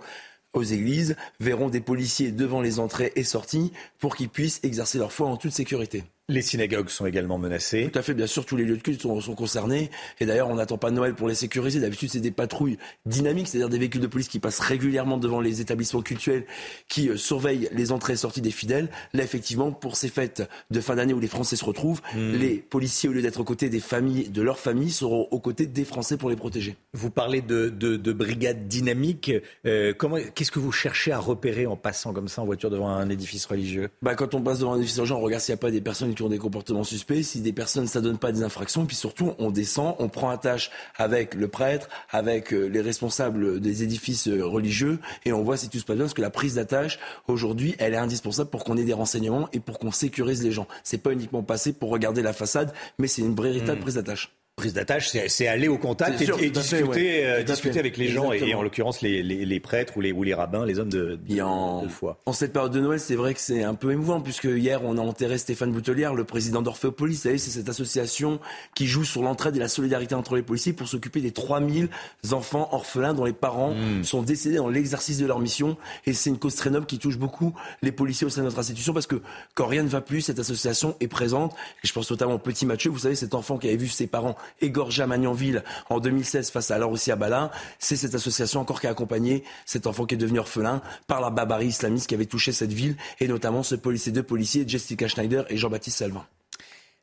aux 0.53 0.65
églises 0.65 1.15
verront 1.39 1.69
des 1.69 1.81
policiers 1.81 2.33
devant 2.33 2.61
les 2.61 2.81
entrées 2.81 3.13
et 3.15 3.23
sorties 3.23 3.73
pour 4.01 4.17
qu'ils 4.17 4.29
puissent 4.31 4.59
exercer 4.65 4.99
leur 4.99 5.13
foi 5.13 5.29
en 5.29 5.37
toute 5.37 5.53
sécurité. 5.53 6.03
Les 6.29 6.41
synagogues 6.41 6.89
sont 6.89 7.05
également 7.05 7.37
menacées. 7.37 7.91
Tout 7.93 7.99
à 7.99 8.03
fait, 8.03 8.15
bien 8.15 8.29
sûr, 8.29 8.47
tous 8.47 8.57
les 8.57 8.65
lieux 8.65 8.77
de 8.77 8.83
culte 8.83 9.03
sont, 9.03 9.21
concernés. 9.35 9.91
Et 10.21 10.27
d'ailleurs, 10.27 10.49
on 10.49 10.55
n'attend 10.55 10.79
pas 10.79 10.93
Noël 10.93 11.15
pour 11.15 11.27
les 11.27 11.35
sécuriser. 11.35 11.81
D'habitude, 11.81 12.11
c'est 12.11 12.21
des 12.21 12.31
patrouilles 12.31 12.79
dynamiques, 13.07 13.49
c'est-à-dire 13.49 13.69
des 13.69 13.79
véhicules 13.79 14.01
de 14.01 14.07
police 14.07 14.29
qui 14.29 14.39
passent 14.39 14.61
régulièrement 14.61 15.19
devant 15.19 15.41
les 15.41 15.61
établissements 15.61 16.01
cultuels, 16.01 16.45
qui 16.89 17.09
euh, 17.09 17.17
surveillent 17.17 17.69
les 17.73 17.91
entrées 17.91 18.13
et 18.13 18.17
sorties 18.17 18.41
des 18.41 18.53
fidèles. 18.53 18.89
Là, 19.15 19.25
effectivement, 19.25 19.73
pour 19.73 19.97
ces 19.97 20.09
fêtes 20.09 20.49
de 20.71 20.81
fin 20.81 20.95
d'année 20.95 21.13
où 21.13 21.19
les 21.19 21.27
Français 21.27 21.57
se 21.57 21.65
retrouvent, 21.65 22.01
hmm. 22.15 22.35
les 22.35 22.55
policiers, 22.59 23.09
au 23.09 23.13
lieu 23.13 23.23
d'être 23.23 23.41
aux 23.41 23.45
côtés 23.45 23.69
des 23.69 23.81
familles, 23.81 24.29
de 24.29 24.43
leurs 24.43 24.61
familles, 24.61 24.93
seront 24.93 25.27
aux 25.33 25.41
côtés 25.41 25.67
des 25.67 25.85
Français 25.85 26.17
pour 26.17 26.31
les 26.31 26.37
protéger. 26.37 26.77
Vous 26.93 27.11
parlez 27.11 27.43
de, 27.43 27.69
de, 27.69 28.13
brigades 28.13 28.69
dynamiques. 28.69 29.33
Euh, 29.67 29.93
comment, 29.93 30.19
qu'est-ce 30.35 30.53
que 30.53 30.61
vous 30.61 30.73
cherchez 30.73 31.11
à 31.11 31.19
repérer 31.19 31.67
en 31.67 31.77
passant 31.77 32.13
comme 32.13 32.29
ça 32.29 32.43
en 32.43 32.45
voiture 32.45 32.71
devant 32.71 32.91
un 32.91 33.11
édifice 33.11 33.45
religieux? 33.45 33.89
Bah, 34.03 34.15
Quand 34.15 34.35
on 34.35 34.41
passe 34.41 34.61
devant 34.61 34.75
un 34.75 34.79
édifice 34.79 34.99
religieux, 34.99 35.17
on 35.17 35.21
regarde 35.21 35.43
s'il 35.43 35.53
n'y 35.53 35.59
a 35.59 35.61
pas 35.61 35.73
des 35.73 35.81
personnes 35.81 36.12
qui 36.15 36.29
des 36.29 36.39
comportements 36.39 36.85
suspects, 36.85 37.23
si 37.23 37.41
des 37.41 37.53
personnes 37.53 37.85
ne 37.85 37.89
s'adonnent 37.89 38.19
pas 38.19 38.33
des 38.33 38.43
infractions, 38.43 38.87
puis 38.87 38.97
surtout 38.97 39.33
on 39.39 39.51
descend, 39.51 39.95
on 39.99 40.09
prend 40.09 40.31
attache 40.31 40.71
avec 40.97 41.35
le 41.35 41.49
prêtre, 41.49 41.89
avec 42.11 42.53
euh, 42.53 42.67
les 42.67 42.81
responsables 42.81 43.61
des 43.61 43.83
édifices 43.83 44.29
euh, 44.29 44.45
religieux, 44.45 44.99
et 45.25 45.33
on 45.33 45.43
voit 45.43 45.57
si 45.57 45.69
tout 45.69 45.79
se 45.79 45.85
passe 45.85 45.97
bien, 45.97 46.05
parce 46.05 46.15
que 46.15 46.23
la 46.23 46.31
prise 46.31 46.55
d'attache 46.55 46.99
aujourd'hui, 47.29 47.75
elle 47.79 47.95
est 47.95 47.99
indispensable 47.99 48.51
pour 48.51 48.65
qu'on 48.65 48.77
ait 48.77 48.85
des 48.85 48.93
renseignements 48.93 49.49
et 49.53 49.61
pour 49.61 49.79
qu'on 49.79 49.93
sécurise 49.93 50.43
les 50.43 50.53
gens. 50.53 50.67
C'est 50.85 50.99
pas 50.99 51.13
uniquement 51.13 51.43
passer 51.43 51.73
pour 51.73 51.91
regarder 51.91 52.23
la 52.23 52.33
façade, 52.33 52.73
mais 52.99 53.09
c'est 53.09 53.23
une 53.23 53.35
véritable 53.35 53.79
mmh. 53.79 53.83
prise 53.83 53.95
d'attache 53.95 54.31
prise 54.57 54.75
d'attache, 54.75 55.09
c'est 55.29 55.47
aller 55.49 55.67
au 55.67 55.79
contact 55.79 56.21
et, 56.21 56.51
discuter, 56.51 57.25
euh, 57.25 57.43
discuter 57.43 57.79
avec 57.79 57.97
les 57.97 58.09
gens, 58.09 58.33
et, 58.33 58.55
en 58.55 58.63
l'occurrence 58.63 59.01
les, 59.01 59.23
les, 59.23 59.61
prêtres 59.61 59.97
ou 59.97 60.03
les, 60.03 60.13
ou 60.13 60.25
les 60.25 60.35
rabbins, 60.35 60.67
les 60.67 60.79
hommes 60.79 60.91
de, 60.91 61.19
en, 61.41 61.89
foi. 61.89 62.21
En 62.27 62.35
cette 62.35 62.53
période 62.53 62.71
de 62.71 62.81
Noël, 62.81 63.01
c'est 63.01 63.15
vrai 63.15 63.33
que 63.33 63.41
c'est 63.41 63.63
un 63.63 63.75
peu 63.75 63.93
émouvant, 63.93 64.21
puisque 64.21 64.45
hier, 64.45 64.85
on 64.85 64.99
a 64.99 65.01
enterré 65.01 65.39
Stéphane 65.39 65.73
Boutelière, 65.73 66.15
le 66.15 66.25
président 66.25 66.61
d'Orphéopolis. 66.61 67.15
Vous 67.15 67.23
savez, 67.23 67.39
c'est 67.39 67.51
cette 67.51 67.71
association 67.71 68.41
qui 68.75 68.87
joue 68.87 69.05
sur 69.05 69.23
l'entraide 69.23 69.57
et 69.57 69.59
la 69.59 69.69
solidarité 69.69 70.15
entre 70.15 70.37
les 70.37 70.43
policiers 70.43 70.75
pour 70.75 70.87
s'occuper 70.87 71.23
des 71.23 71.33
3000 71.33 71.89
enfants 72.33 72.69
orphelins 72.73 73.15
dont 73.15 73.25
les 73.25 73.33
parents 73.33 73.73
hmm. 73.73 74.05
sont 74.05 74.23
décédés 74.23 74.57
dans 74.57 74.69
l'exercice 74.69 75.17
de 75.17 75.25
leur 75.25 75.41
mission. 75.41 75.79
Et 76.05 76.13
c'est 76.13 76.29
une 76.29 76.39
cause 76.39 76.57
très 76.57 76.69
noble 76.69 76.85
qui 76.85 76.99
touche 76.99 77.17
beaucoup 77.17 77.55
les 77.81 77.93
policiers 77.93 78.27
au 78.27 78.31
sein 78.31 78.43
de 78.43 78.47
notre 78.47 78.59
institution, 78.59 78.93
parce 78.93 79.07
que 79.07 79.23
quand 79.55 79.67
rien 79.67 79.83
ne 79.83 79.89
va 79.89 80.03
plus, 80.03 80.21
cette 80.21 80.39
association 80.39 80.95
est 81.01 81.09
présente. 81.09 81.55
Et 81.83 81.87
je 81.87 81.93
pense 81.95 82.11
notamment 82.11 82.35
au 82.35 82.39
petit 82.39 82.67
Mathieu, 82.67 82.91
vous 82.91 82.99
savez, 82.99 83.15
cet 83.15 83.33
enfant 83.35 83.57
qui 83.57 83.69
avait 83.69 83.77
vu 83.79 83.89
ses 83.89 84.07
parents 84.07 84.37
égorgé 84.61 85.03
à 85.03 85.07
Magnanville 85.07 85.63
en 85.91 86.01
2016 86.01 86.51
face 86.51 86.71
à 86.71 86.77
alors 86.77 86.91
aussi 86.91 87.11
à 87.11 87.17
Balin. 87.17 87.51
C'est 87.79 87.97
cette 87.97 88.15
association 88.15 88.61
encore 88.61 88.81
qui 88.81 88.87
a 88.87 88.91
accompagné 88.91 89.45
cet 89.67 89.87
enfant 89.87 90.07
qui 90.07 90.15
est 90.15 90.19
devenu 90.19 90.39
orphelin 90.39 90.83
par 91.07 91.21
la 91.21 91.31
barbarie 91.31 91.69
islamiste 91.69 92.09
qui 92.09 92.15
avait 92.15 92.27
touché 92.27 92.53
cette 92.53 92.73
ville 92.73 92.97
et 93.21 93.29
notamment 93.29 93.63
ce 93.63 93.75
policier, 93.75 94.13
deux 94.13 94.23
policiers, 94.23 94.65
Jessica 94.67 95.09
Schneider 95.09 95.45
et 95.51 95.57
Jean-Baptiste 95.57 95.99
Salvin. 95.99 96.27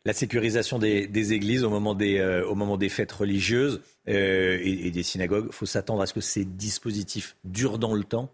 La 0.05 0.13
sécurisation 0.13 0.79
des, 0.79 1.33
églises 1.33 1.63
au 1.63 1.69
moment 1.69 1.93
des, 1.93 2.19
euh, 2.19 2.45
au 2.47 2.55
moment 2.55 2.77
des 2.77 2.89
fêtes 2.89 3.11
religieuses 3.11 3.81
euh, 4.07 4.57
et, 4.61 4.87
et, 4.87 4.91
des 4.91 5.03
synagogues, 5.03 5.47
il 5.49 5.53
faut 5.53 5.65
s'attendre 5.65 6.01
à 6.01 6.05
ce 6.05 6.13
que 6.13 6.21
ces 6.21 6.45
dispositifs 6.45 7.35
durent 7.43 7.77
dans 7.79 7.93
le 7.93 8.05
temps 8.05 8.31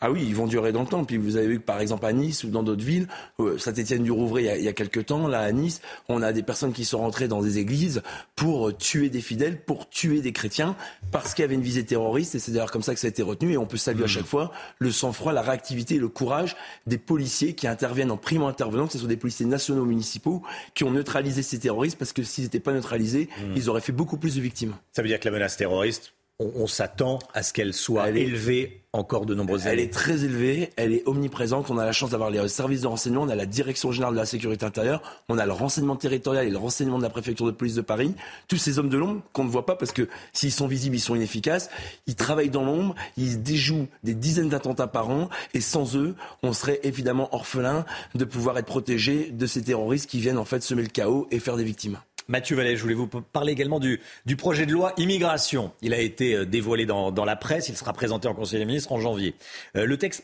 ah 0.00 0.10
oui, 0.10 0.24
ils 0.26 0.34
vont 0.34 0.46
durer 0.46 0.72
dans 0.72 0.82
le 0.82 0.86
temps. 0.86 1.04
Puis 1.04 1.16
vous 1.16 1.36
avez 1.36 1.46
vu 1.46 1.60
que 1.60 1.64
par 1.64 1.80
exemple 1.80 2.06
à 2.06 2.12
Nice 2.12 2.44
ou 2.44 2.48
dans 2.48 2.62
d'autres 2.62 2.84
villes, 2.84 3.08
euh, 3.40 3.58
Saint-Étienne-du-Rouvray, 3.58 4.42
il, 4.42 4.46
y 4.46 4.50
a, 4.50 4.56
il 4.56 4.64
y 4.64 4.68
a 4.68 4.72
quelques 4.72 5.06
temps, 5.06 5.28
là 5.28 5.40
à 5.40 5.52
Nice, 5.52 5.80
on 6.08 6.22
a 6.22 6.32
des 6.32 6.42
personnes 6.42 6.72
qui 6.72 6.84
sont 6.84 6.98
rentrées 6.98 7.28
dans 7.28 7.42
des 7.42 7.58
églises 7.58 8.02
pour 8.36 8.76
tuer 8.76 9.08
des 9.08 9.20
fidèles, 9.20 9.60
pour 9.60 9.88
tuer 9.88 10.20
des 10.20 10.32
chrétiens, 10.32 10.76
parce 11.12 11.34
qu'il 11.34 11.42
y 11.42 11.44
avait 11.44 11.54
une 11.54 11.62
visée 11.62 11.84
terroriste. 11.84 12.34
Et 12.34 12.38
c'est 12.38 12.52
d'ailleurs 12.52 12.70
comme 12.70 12.82
ça 12.82 12.94
que 12.94 13.00
ça 13.00 13.06
a 13.06 13.10
été 13.10 13.22
retenu. 13.22 13.52
Et 13.52 13.56
on 13.56 13.66
peut 13.66 13.76
saluer 13.76 14.02
à 14.02 14.06
mmh. 14.06 14.08
chaque 14.08 14.26
fois 14.26 14.52
le 14.78 14.90
sang-froid, 14.90 15.32
la 15.32 15.42
réactivité 15.42 15.96
et 15.96 15.98
le 15.98 16.08
courage 16.08 16.56
des 16.86 16.98
policiers 16.98 17.54
qui 17.54 17.66
interviennent 17.66 18.10
en 18.10 18.16
primo 18.16 18.46
intervenant, 18.46 18.86
que 18.86 18.92
ce 18.92 18.98
soit 18.98 19.08
des 19.08 19.16
policiers 19.16 19.46
nationaux 19.46 19.82
ou 19.82 19.86
municipaux, 19.86 20.42
qui 20.74 20.84
ont 20.84 20.90
neutralisé 20.90 21.42
ces 21.42 21.58
terroristes, 21.58 21.98
parce 21.98 22.12
que 22.12 22.22
s'ils 22.22 22.44
n'étaient 22.44 22.60
pas 22.60 22.72
neutralisés, 22.72 23.28
mmh. 23.38 23.52
ils 23.56 23.68
auraient 23.68 23.80
fait 23.80 23.92
beaucoup 23.92 24.16
plus 24.16 24.36
de 24.36 24.40
victimes. 24.40 24.74
Ça 24.92 25.02
veut 25.02 25.08
dire 25.08 25.20
que 25.20 25.28
la 25.28 25.32
menace 25.32 25.56
terroriste, 25.56 26.12
on, 26.40 26.66
s'attend 26.66 27.18
à 27.34 27.42
ce 27.42 27.52
qu'elle 27.52 27.74
soit 27.74 28.08
élevée 28.10 28.80
encore 28.92 29.24
de 29.24 29.34
nombreuses 29.34 29.66
années. 29.66 29.74
Elle 29.74 29.80
est 29.80 29.92
très 29.92 30.24
élevée, 30.24 30.70
elle 30.76 30.92
est 30.92 31.06
omniprésente. 31.06 31.70
On 31.70 31.78
a 31.78 31.84
la 31.84 31.92
chance 31.92 32.10
d'avoir 32.10 32.30
les 32.30 32.48
services 32.48 32.80
de 32.80 32.86
renseignement, 32.86 33.22
on 33.22 33.28
a 33.28 33.36
la 33.36 33.46
direction 33.46 33.92
générale 33.92 34.14
de 34.14 34.18
la 34.18 34.26
sécurité 34.26 34.64
intérieure, 34.64 35.00
on 35.28 35.38
a 35.38 35.46
le 35.46 35.52
renseignement 35.52 35.96
territorial 35.96 36.46
et 36.46 36.50
le 36.50 36.58
renseignement 36.58 36.98
de 36.98 37.02
la 37.02 37.10
préfecture 37.10 37.46
de 37.46 37.52
police 37.52 37.74
de 37.74 37.82
Paris. 37.82 38.14
Tous 38.48 38.56
ces 38.56 38.78
hommes 38.78 38.88
de 38.88 38.96
l'ombre 38.96 39.22
qu'on 39.32 39.44
ne 39.44 39.50
voit 39.50 39.66
pas 39.66 39.76
parce 39.76 39.92
que 39.92 40.08
s'ils 40.32 40.50
sont 40.50 40.66
visibles, 40.66 40.96
ils 40.96 41.00
sont 41.00 41.14
inefficaces. 41.14 41.70
Ils 42.06 42.16
travaillent 42.16 42.50
dans 42.50 42.64
l'ombre, 42.64 42.94
ils 43.16 43.42
déjouent 43.42 43.88
des 44.02 44.14
dizaines 44.14 44.48
d'attentats 44.48 44.88
par 44.88 45.10
an 45.10 45.28
et 45.54 45.60
sans 45.60 45.96
eux, 45.96 46.14
on 46.42 46.52
serait 46.52 46.80
évidemment 46.82 47.32
orphelin 47.32 47.84
de 48.14 48.24
pouvoir 48.24 48.58
être 48.58 48.66
protégé 48.66 49.30
de 49.30 49.46
ces 49.46 49.62
terroristes 49.62 50.08
qui 50.08 50.20
viennent 50.20 50.38
en 50.38 50.44
fait 50.44 50.62
semer 50.62 50.82
le 50.82 50.88
chaos 50.88 51.28
et 51.30 51.38
faire 51.38 51.56
des 51.56 51.64
victimes. 51.64 51.98
Mathieu 52.30 52.54
Vallet, 52.54 52.76
je 52.76 52.82
voulais 52.82 52.94
vous 52.94 53.08
parler 53.08 53.50
également 53.50 53.80
du, 53.80 53.98
projet 54.38 54.64
de 54.64 54.70
loi 54.70 54.92
immigration. 54.96 55.72
Il 55.82 55.92
a 55.92 55.98
été 55.98 56.36
euh, 56.36 56.46
dévoilé 56.46 56.86
dans, 56.86 57.24
la 57.24 57.34
presse, 57.34 57.68
il 57.68 57.76
sera 57.76 57.92
présenté 57.92 58.28
en 58.28 58.34
Conseil 58.34 58.60
des 58.60 58.64
ministres 58.64 58.92
en 58.92 59.00
janvier. 59.00 59.34
Euh, 59.76 59.84
le 59.84 59.96
texte 59.96 60.22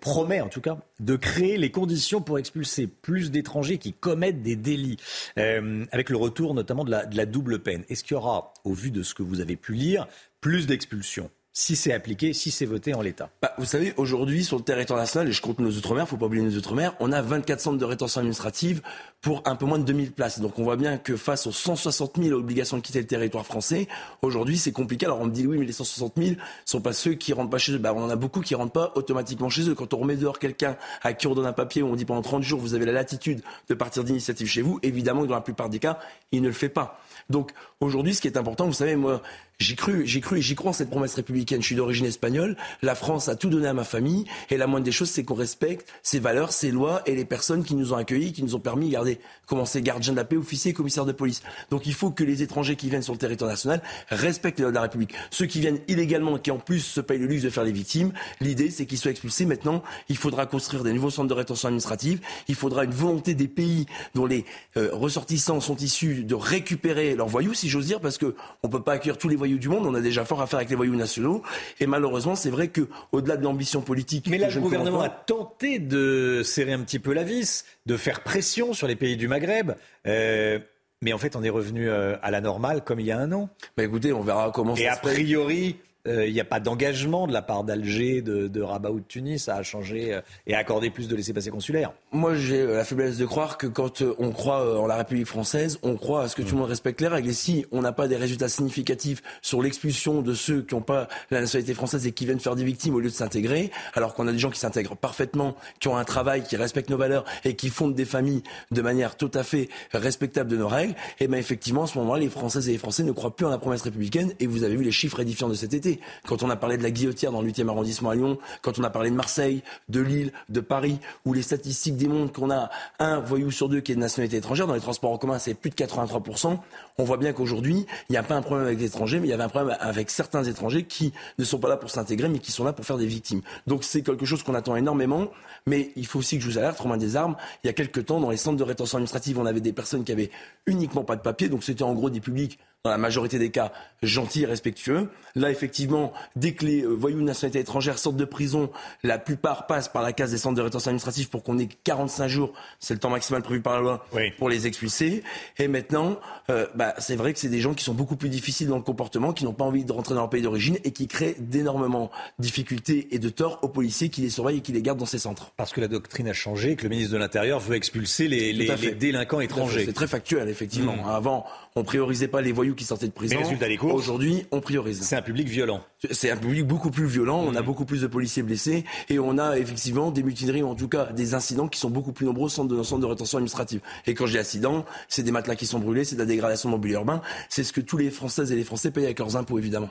promet 0.00 0.40
en 0.40 0.48
tout 0.48 0.60
cas 0.60 0.78
de 0.98 1.14
créer 1.14 1.56
les 1.56 1.70
conditions 1.70 2.20
pour 2.20 2.40
expulser 2.40 2.88
plus 2.88 3.30
d'étrangers 3.30 3.78
qui 3.78 3.92
commettent 3.92 4.42
des 4.42 4.56
délits, 4.56 4.96
euh, 5.38 5.84
avec 5.92 6.10
le 6.10 6.16
retour 6.16 6.54
notamment 6.54 6.82
de 6.82 6.90
la, 6.90 7.06
de 7.06 7.16
la 7.16 7.24
double 7.24 7.60
peine. 7.60 7.84
Est-ce 7.88 8.02
qu'il 8.02 8.14
y 8.14 8.16
aura, 8.16 8.52
au 8.64 8.72
vu 8.72 8.90
de 8.90 9.04
ce 9.04 9.14
que 9.14 9.22
vous 9.22 9.40
avez 9.40 9.54
pu 9.54 9.74
lire, 9.74 10.08
plus 10.40 10.66
d'expulsions? 10.66 11.30
Si 11.58 11.74
c'est 11.74 11.92
appliqué, 11.92 12.34
si 12.34 12.52
c'est 12.52 12.66
voté 12.66 12.94
en 12.94 13.02
l'état 13.02 13.30
bah, 13.42 13.52
Vous 13.58 13.64
savez, 13.64 13.92
aujourd'hui, 13.96 14.44
sur 14.44 14.58
le 14.58 14.62
territoire 14.62 14.96
national, 14.96 15.28
et 15.28 15.32
je 15.32 15.42
compte 15.42 15.58
nos 15.58 15.72
Outre-mer, 15.72 16.02
il 16.02 16.04
ne 16.04 16.08
faut 16.08 16.16
pas 16.16 16.26
oublier 16.26 16.44
nos 16.44 16.56
Outre-mer, 16.56 16.94
on 17.00 17.10
a 17.10 17.20
24 17.20 17.60
centres 17.60 17.78
de 17.78 17.84
rétention 17.84 18.20
administrative 18.20 18.80
pour 19.20 19.42
un 19.44 19.56
peu 19.56 19.66
moins 19.66 19.80
de 19.80 19.82
2000 19.82 20.12
places. 20.12 20.38
Donc 20.38 20.60
on 20.60 20.62
voit 20.62 20.76
bien 20.76 20.98
que 20.98 21.16
face 21.16 21.48
aux 21.48 21.52
160 21.52 22.22
000 22.22 22.38
obligations 22.38 22.76
de 22.76 22.82
quitter 22.82 23.00
le 23.00 23.08
territoire 23.08 23.44
français, 23.44 23.88
aujourd'hui 24.22 24.56
c'est 24.56 24.70
compliqué. 24.70 25.06
Alors 25.06 25.20
on 25.20 25.26
me 25.26 25.32
dit 25.32 25.48
oui, 25.48 25.58
mais 25.58 25.66
les 25.66 25.72
160 25.72 26.12
000 26.16 26.36
sont 26.64 26.80
pas 26.80 26.92
ceux 26.92 27.14
qui 27.14 27.32
rentrent 27.32 27.50
pas 27.50 27.58
chez 27.58 27.72
eux. 27.72 27.78
Bah, 27.78 27.92
on 27.92 28.04
en 28.04 28.10
a 28.10 28.14
beaucoup 28.14 28.40
qui 28.40 28.54
rentrent 28.54 28.72
pas 28.72 28.92
automatiquement 28.94 29.48
chez 29.48 29.68
eux. 29.68 29.74
Quand 29.74 29.92
on 29.94 29.98
remet 29.98 30.14
dehors 30.14 30.38
quelqu'un 30.38 30.76
à 31.02 31.12
qui 31.12 31.26
on 31.26 31.34
donne 31.34 31.46
un 31.46 31.52
papier 31.52 31.82
où 31.82 31.88
on 31.88 31.96
dit 31.96 32.04
pendant 32.04 32.22
30 32.22 32.44
jours 32.44 32.60
vous 32.60 32.74
avez 32.74 32.86
la 32.86 32.92
latitude 32.92 33.42
de 33.68 33.74
partir 33.74 34.04
d'initiative 34.04 34.46
chez 34.46 34.62
vous, 34.62 34.78
évidemment 34.84 35.22
que 35.22 35.26
dans 35.26 35.34
la 35.34 35.40
plupart 35.40 35.68
des 35.68 35.80
cas, 35.80 35.98
il 36.30 36.40
ne 36.40 36.46
le 36.46 36.54
fait 36.54 36.68
pas. 36.68 37.00
Donc 37.30 37.50
aujourd'hui, 37.80 38.14
ce 38.14 38.20
qui 38.20 38.28
est 38.28 38.36
important, 38.38 38.66
vous 38.66 38.72
savez, 38.72 38.94
moi, 38.94 39.20
J'y 39.60 39.74
cru, 39.74 40.06
j'y 40.06 40.20
cru 40.20 40.40
j'y 40.40 40.54
crois 40.54 40.70
en 40.70 40.72
cette 40.72 40.88
promesse 40.88 41.14
républicaine. 41.14 41.60
Je 41.60 41.66
suis 41.66 41.74
d'origine 41.74 42.06
espagnole. 42.06 42.56
La 42.80 42.94
France 42.94 43.28
a 43.28 43.34
tout 43.34 43.50
donné 43.50 43.66
à 43.66 43.72
ma 43.72 43.82
famille. 43.82 44.24
Et 44.50 44.56
la 44.56 44.68
moindre 44.68 44.84
des 44.84 44.92
choses, 44.92 45.10
c'est 45.10 45.24
qu'on 45.24 45.34
respecte 45.34 45.92
ses 46.04 46.20
valeurs, 46.20 46.52
ses 46.52 46.70
lois 46.70 47.02
et 47.06 47.16
les 47.16 47.24
personnes 47.24 47.64
qui 47.64 47.74
nous 47.74 47.92
ont 47.92 47.96
accueillis, 47.96 48.32
qui 48.32 48.44
nous 48.44 48.54
ont 48.54 48.60
permis 48.60 48.86
de 48.86 48.92
garder, 48.92 49.18
commencer 49.46 49.82
gardien 49.82 50.12
de 50.12 50.16
la 50.16 50.24
paix, 50.24 50.36
officier, 50.36 50.72
commissaire 50.72 51.06
de 51.06 51.10
police. 51.10 51.42
Donc 51.70 51.86
il 51.86 51.94
faut 51.94 52.12
que 52.12 52.22
les 52.22 52.44
étrangers 52.44 52.76
qui 52.76 52.88
viennent 52.88 53.02
sur 53.02 53.14
le 53.14 53.18
territoire 53.18 53.50
national 53.50 53.82
respectent 54.10 54.60
les 54.60 54.62
lois 54.62 54.70
de 54.70 54.76
la 54.76 54.82
République. 54.82 55.12
Ceux 55.32 55.46
qui 55.46 55.58
viennent 55.58 55.80
illégalement, 55.88 56.38
qui 56.38 56.52
en 56.52 56.60
plus 56.60 56.78
se 56.78 57.00
payent 57.00 57.18
le 57.18 57.26
luxe 57.26 57.42
de 57.42 57.50
faire 57.50 57.64
les 57.64 57.72
victimes, 57.72 58.12
l'idée, 58.40 58.70
c'est 58.70 58.86
qu'ils 58.86 58.98
soient 58.98 59.10
expulsés. 59.10 59.44
Maintenant, 59.44 59.82
il 60.08 60.16
faudra 60.16 60.46
construire 60.46 60.84
des 60.84 60.92
nouveaux 60.92 61.10
centres 61.10 61.30
de 61.30 61.34
rétention 61.34 61.66
administrative. 61.66 62.20
Il 62.46 62.54
faudra 62.54 62.84
une 62.84 62.92
volonté 62.92 63.34
des 63.34 63.48
pays 63.48 63.86
dont 64.14 64.26
les 64.26 64.44
euh, 64.76 64.90
ressortissants 64.92 65.60
sont 65.60 65.76
issus 65.78 66.22
de 66.22 66.36
récupérer 66.36 67.16
leurs 67.16 67.26
voyous, 67.26 67.54
si 67.54 67.68
j'ose 67.68 67.86
dire, 67.86 67.98
parce 67.98 68.18
que 68.18 68.36
on 68.62 68.68
peut 68.68 68.84
pas 68.84 68.92
accueillir 68.92 69.18
tous 69.18 69.28
les 69.28 69.34
voyous 69.34 69.47
du 69.56 69.70
monde. 69.70 69.86
On 69.86 69.94
a 69.94 70.00
déjà 70.00 70.24
fort 70.24 70.42
à 70.42 70.46
faire 70.46 70.58
avec 70.58 70.68
les 70.68 70.76
voyous 70.76 70.96
nationaux. 70.96 71.42
Et 71.80 71.86
malheureusement, 71.86 72.34
c'est 72.34 72.50
vrai 72.50 72.68
que 72.68 72.82
au-delà 73.12 73.36
de 73.38 73.44
l'ambition 73.44 73.80
politique, 73.80 74.26
Mais 74.28 74.36
là, 74.36 74.48
le 74.48 74.56
ne 74.56 74.60
gouvernement 74.60 75.00
a 75.00 75.08
tenté 75.08 75.78
de 75.78 76.42
serrer 76.44 76.74
un 76.74 76.80
petit 76.80 76.98
peu 76.98 77.14
la 77.14 77.22
vis, 77.22 77.64
de 77.86 77.96
faire 77.96 78.20
pression 78.22 78.74
sur 78.74 78.86
les 78.86 78.96
pays 78.96 79.16
du 79.16 79.28
Maghreb. 79.28 79.72
Euh, 80.06 80.58
mais 81.00 81.12
en 81.12 81.18
fait, 81.18 81.36
on 81.36 81.42
est 81.42 81.48
revenu 81.50 81.88
euh, 81.88 82.16
à 82.22 82.30
la 82.30 82.40
normale 82.40 82.82
comme 82.82 83.00
il 83.00 83.06
y 83.06 83.12
a 83.12 83.18
un 83.18 83.30
an. 83.32 83.48
Bah 83.76 83.84
écoutez, 83.84 84.12
on 84.12 84.20
verra 84.20 84.50
comment 84.52 84.74
Et 84.74 84.84
ça 84.84 84.92
a 84.92 84.96
se 84.96 85.00
passe. 85.00 85.14
priori, 85.14 85.76
euh, 86.08 86.26
il 86.26 86.32
n'y 86.32 86.40
a 86.40 86.44
pas 86.44 86.60
d'engagement 86.60 87.26
de 87.26 87.32
la 87.32 87.42
part 87.42 87.64
d'Alger, 87.64 88.22
de, 88.22 88.48
de 88.48 88.62
Rabat 88.62 88.90
ou 88.90 89.00
de 89.00 89.04
Tunis 89.04 89.48
à 89.48 89.62
changer 89.62 90.14
euh, 90.14 90.20
et 90.46 90.54
à 90.54 90.58
accorder 90.58 90.90
plus 90.90 91.06
de 91.08 91.14
laissés-passer 91.14 91.50
consulaires. 91.50 91.92
Moi, 92.10 92.36
j'ai 92.36 92.66
la 92.66 92.84
faiblesse 92.84 93.18
de 93.18 93.26
croire 93.26 93.58
que 93.58 93.66
quand 93.66 94.00
euh, 94.00 94.14
on 94.18 94.30
croit 94.30 94.64
euh, 94.64 94.78
en 94.78 94.86
la 94.86 94.96
République 94.96 95.26
française, 95.26 95.78
on 95.82 95.96
croit 95.96 96.22
à 96.22 96.28
ce 96.28 96.36
que 96.36 96.40
tout 96.40 96.54
le 96.54 96.60
monde 96.60 96.70
respecte 96.70 97.02
les 97.02 97.06
règles. 97.06 97.28
Et 97.28 97.34
si 97.34 97.66
on 97.70 97.82
n'a 97.82 97.92
pas 97.92 98.08
des 98.08 98.16
résultats 98.16 98.48
significatifs 98.48 99.22
sur 99.42 99.60
l'expulsion 99.60 100.22
de 100.22 100.32
ceux 100.32 100.62
qui 100.62 100.74
n'ont 100.74 100.80
pas 100.80 101.08
la 101.30 101.42
nationalité 101.42 101.74
française 101.74 102.06
et 102.06 102.12
qui 102.12 102.24
viennent 102.24 102.40
faire 102.40 102.56
des 102.56 102.64
victimes 102.64 102.94
au 102.94 103.00
lieu 103.00 103.10
de 103.10 103.14
s'intégrer, 103.14 103.70
alors 103.92 104.14
qu'on 104.14 104.26
a 104.26 104.32
des 104.32 104.38
gens 104.38 104.48
qui 104.48 104.58
s'intègrent 104.58 104.96
parfaitement, 104.96 105.54
qui 105.80 105.88
ont 105.88 105.98
un 105.98 106.04
travail, 106.04 106.44
qui 106.44 106.56
respectent 106.56 106.88
nos 106.88 106.96
valeurs 106.96 107.26
et 107.44 107.56
qui 107.56 107.68
fondent 107.68 107.94
des 107.94 108.06
familles 108.06 108.42
de 108.70 108.80
manière 108.80 109.18
tout 109.18 109.30
à 109.34 109.42
fait 109.42 109.68
respectable 109.92 110.48
de 110.48 110.56
nos 110.56 110.68
règles, 110.68 110.94
et 111.20 111.28
bien 111.28 111.36
effectivement, 111.36 111.82
à 111.82 111.88
ce 111.88 111.98
moment-là, 111.98 112.20
les 112.20 112.30
Françaises 112.30 112.70
et 112.70 112.72
les 112.72 112.78
Français 112.78 113.02
ne 113.02 113.12
croient 113.12 113.36
plus 113.36 113.44
en 113.44 113.50
la 113.50 113.58
promesse 113.58 113.82
républicaine. 113.82 114.32
Et 114.40 114.46
vous 114.46 114.64
avez 114.64 114.76
vu 114.76 114.82
les 114.82 114.92
chiffres 114.92 115.20
édifiants 115.20 115.50
de 115.50 115.54
cet 115.54 115.74
été. 115.74 116.00
Quand 116.26 116.42
on 116.42 116.48
a 116.48 116.56
parlé 116.56 116.78
de 116.78 116.82
la 116.82 116.90
guillotière 116.90 117.32
dans 117.32 117.42
le 117.42 117.50
8e 117.50 117.68
arrondissement 117.68 118.08
à 118.08 118.14
Lyon, 118.14 118.38
quand 118.62 118.78
on 118.78 118.84
a 118.84 118.88
parlé 118.88 119.10
de 119.10 119.14
Marseille, 119.14 119.62
de 119.90 120.00
Lille, 120.00 120.32
de 120.48 120.60
Paris, 120.60 121.00
où 121.26 121.34
les 121.34 121.42
statistiques 121.42 121.97
démontrent 121.98 122.32
qu'on 122.32 122.50
a 122.50 122.70
un 122.98 123.20
voyou 123.20 123.50
sur 123.50 123.68
deux 123.68 123.80
qui 123.80 123.92
est 123.92 123.94
de 123.94 124.00
nationalité 124.00 124.38
étrangère, 124.38 124.66
dans 124.66 124.74
les 124.74 124.80
transports 124.80 125.12
en 125.12 125.18
commun, 125.18 125.38
c'est 125.38 125.54
plus 125.54 125.70
de 125.70 125.74
83%. 125.74 126.58
On 127.00 127.04
voit 127.04 127.16
bien 127.16 127.32
qu'aujourd'hui, 127.32 127.86
il 128.08 128.12
n'y 128.12 128.16
a 128.16 128.24
pas 128.24 128.34
un 128.34 128.42
problème 128.42 128.66
avec 128.66 128.80
les 128.80 128.86
étrangers, 128.86 129.20
mais 129.20 129.28
il 129.28 129.30
y 129.30 129.32
avait 129.32 129.44
un 129.44 129.48
problème 129.48 129.76
avec 129.78 130.10
certains 130.10 130.42
étrangers 130.42 130.82
qui 130.82 131.12
ne 131.38 131.44
sont 131.44 131.60
pas 131.60 131.68
là 131.68 131.76
pour 131.76 131.90
s'intégrer, 131.90 132.28
mais 132.28 132.40
qui 132.40 132.50
sont 132.50 132.64
là 132.64 132.72
pour 132.72 132.84
faire 132.84 132.98
des 132.98 133.06
victimes. 133.06 133.40
Donc 133.68 133.84
c'est 133.84 134.02
quelque 134.02 134.26
chose 134.26 134.42
qu'on 134.42 134.54
attend 134.54 134.74
énormément, 134.74 135.28
mais 135.66 135.92
il 135.94 136.06
faut 136.06 136.18
aussi 136.18 136.38
que 136.38 136.44
je 136.44 136.50
vous 136.50 136.58
alerte, 136.58 136.80
Romain 136.80 136.96
des 136.96 137.14
Armes, 137.14 137.36
il 137.62 137.68
y 137.68 137.70
a 137.70 137.72
quelques 137.72 138.06
temps, 138.06 138.18
dans 138.18 138.30
les 138.30 138.36
centres 138.36 138.56
de 138.56 138.64
rétention 138.64 138.98
administrative, 138.98 139.38
on 139.38 139.46
avait 139.46 139.60
des 139.60 139.72
personnes 139.72 140.02
qui 140.02 140.10
avaient 140.10 140.30
uniquement 140.66 141.04
pas 141.04 141.14
de 141.14 141.22
papier, 141.22 141.48
donc 141.48 141.62
c'était 141.62 141.84
en 141.84 141.94
gros 141.94 142.10
des 142.10 142.20
publics 142.20 142.58
dans 142.84 142.90
la 142.90 142.98
majorité 142.98 143.38
des 143.38 143.50
cas, 143.50 143.72
gentils 144.02 144.42
et 144.42 144.46
respectueux. 144.46 145.08
Là, 145.34 145.50
effectivement, 145.50 146.12
dès 146.36 146.52
que 146.52 146.64
les 146.64 146.82
euh, 146.82 146.88
voyous 146.88 147.18
de 147.18 147.24
nationalité 147.24 147.58
étrangère 147.58 147.98
sortent 147.98 148.16
de 148.16 148.24
prison, 148.24 148.70
la 149.02 149.18
plupart 149.18 149.66
passent 149.66 149.88
par 149.88 150.02
la 150.02 150.12
case 150.12 150.30
des 150.30 150.38
centres 150.38 150.54
de 150.54 150.62
rétention 150.62 150.90
administrative 150.90 151.28
pour 151.28 151.42
qu'on 151.42 151.58
ait 151.58 151.68
45 151.84 152.28
jours, 152.28 152.52
c'est 152.78 152.94
le 152.94 153.00
temps 153.00 153.10
maximal 153.10 153.42
prévu 153.42 153.60
par 153.60 153.74
la 153.74 153.80
loi, 153.80 154.06
pour 154.38 154.48
les 154.48 154.68
expulser. 154.68 155.24
Et 155.58 155.66
maintenant, 155.66 156.20
euh, 156.50 156.66
bah, 156.76 156.87
c'est 156.98 157.16
vrai 157.16 157.32
que 157.32 157.38
c'est 157.38 157.48
des 157.48 157.60
gens 157.60 157.74
qui 157.74 157.84
sont 157.84 157.94
beaucoup 157.94 158.16
plus 158.16 158.28
difficiles 158.28 158.68
dans 158.68 158.76
le 158.76 158.82
comportement, 158.82 159.32
qui 159.32 159.44
n'ont 159.44 159.52
pas 159.52 159.64
envie 159.64 159.84
de 159.84 159.92
rentrer 159.92 160.14
dans 160.14 160.20
leur 160.20 160.30
pays 160.30 160.42
d'origine 160.42 160.78
et 160.84 160.92
qui 160.92 161.08
créent 161.08 161.36
d'énormément 161.38 162.10
difficultés 162.38 163.08
et 163.10 163.18
de 163.18 163.28
torts 163.28 163.58
aux 163.62 163.68
policiers 163.68 164.08
qui 164.08 164.20
les 164.20 164.30
surveillent 164.30 164.58
et 164.58 164.62
qui 164.62 164.72
les 164.72 164.82
gardent 164.82 164.98
dans 164.98 165.06
ces 165.06 165.18
centres. 165.18 165.52
Parce 165.56 165.72
que 165.72 165.80
la 165.80 165.88
doctrine 165.88 166.28
a 166.28 166.32
changé, 166.32 166.76
que 166.76 166.84
le 166.84 166.88
ministre 166.90 167.12
de 167.12 167.18
l'Intérieur 167.18 167.60
veut 167.60 167.76
expulser 167.76 168.28
les, 168.28 168.52
délinquants 168.94 169.40
étrangers. 169.40 169.84
C'est 169.86 169.92
très 169.92 170.06
factuel, 170.06 170.48
effectivement. 170.48 170.96
Mm. 170.96 171.08
Avant, 171.08 171.46
on 171.76 171.84
priorisait 171.84 172.28
pas 172.28 172.40
les 172.40 172.52
voyous 172.52 172.74
qui 172.74 172.84
sortaient 172.84 173.06
de 173.06 173.12
prison. 173.12 173.36
Aujourd'hui, 173.82 174.46
on 174.50 174.60
priorise. 174.60 175.02
C'est 175.02 175.16
un 175.16 175.22
public 175.22 175.48
violent. 175.48 175.82
C'est 176.10 176.30
un 176.30 176.36
public 176.36 176.66
beaucoup 176.66 176.90
plus 176.90 177.06
violent. 177.06 177.44
On 177.46 177.54
a 177.54 177.62
beaucoup 177.62 177.84
plus 177.84 178.02
de 178.02 178.06
policiers 178.06 178.42
blessés 178.42 178.84
et 179.08 179.18
on 179.18 179.38
a 179.38 179.58
effectivement 179.58 180.10
des 180.10 180.22
mutineries, 180.22 180.62
ou 180.62 180.68
en 180.68 180.74
tout 180.74 180.88
cas 180.88 181.06
des 181.12 181.34
incidents 181.34 181.68
qui 181.68 181.78
sont 181.78 181.90
beaucoup 181.90 182.12
plus 182.12 182.26
nombreux 182.26 182.46
au 182.46 182.48
centre 182.48 182.74
de, 182.74 182.82
centre 182.82 183.00
de 183.00 183.06
rétention 183.06 183.38
administrative. 183.38 183.80
Et 184.06 184.14
quand 184.14 184.26
dis 184.26 184.38
accident, 184.38 184.84
c'est 185.08 185.22
des 185.22 185.32
matelas 185.32 185.56
qui 185.56 185.66
sont 185.66 185.78
brûlés, 185.78 186.04
c'est 186.04 186.16
de 186.16 186.20
la 186.20 186.26
dégradation 186.26 186.68
de 186.68 186.74
mobilier 186.74 186.94
urbain. 186.94 187.20
C'est 187.48 187.64
ce 187.64 187.72
que 187.72 187.80
tous 187.80 187.96
les 187.96 188.10
Françaises 188.10 188.52
et 188.52 188.56
les 188.56 188.64
Français 188.64 188.90
payent 188.90 189.04
avec 189.04 189.18
leurs 189.18 189.36
impôts, 189.36 189.58
évidemment. 189.58 189.90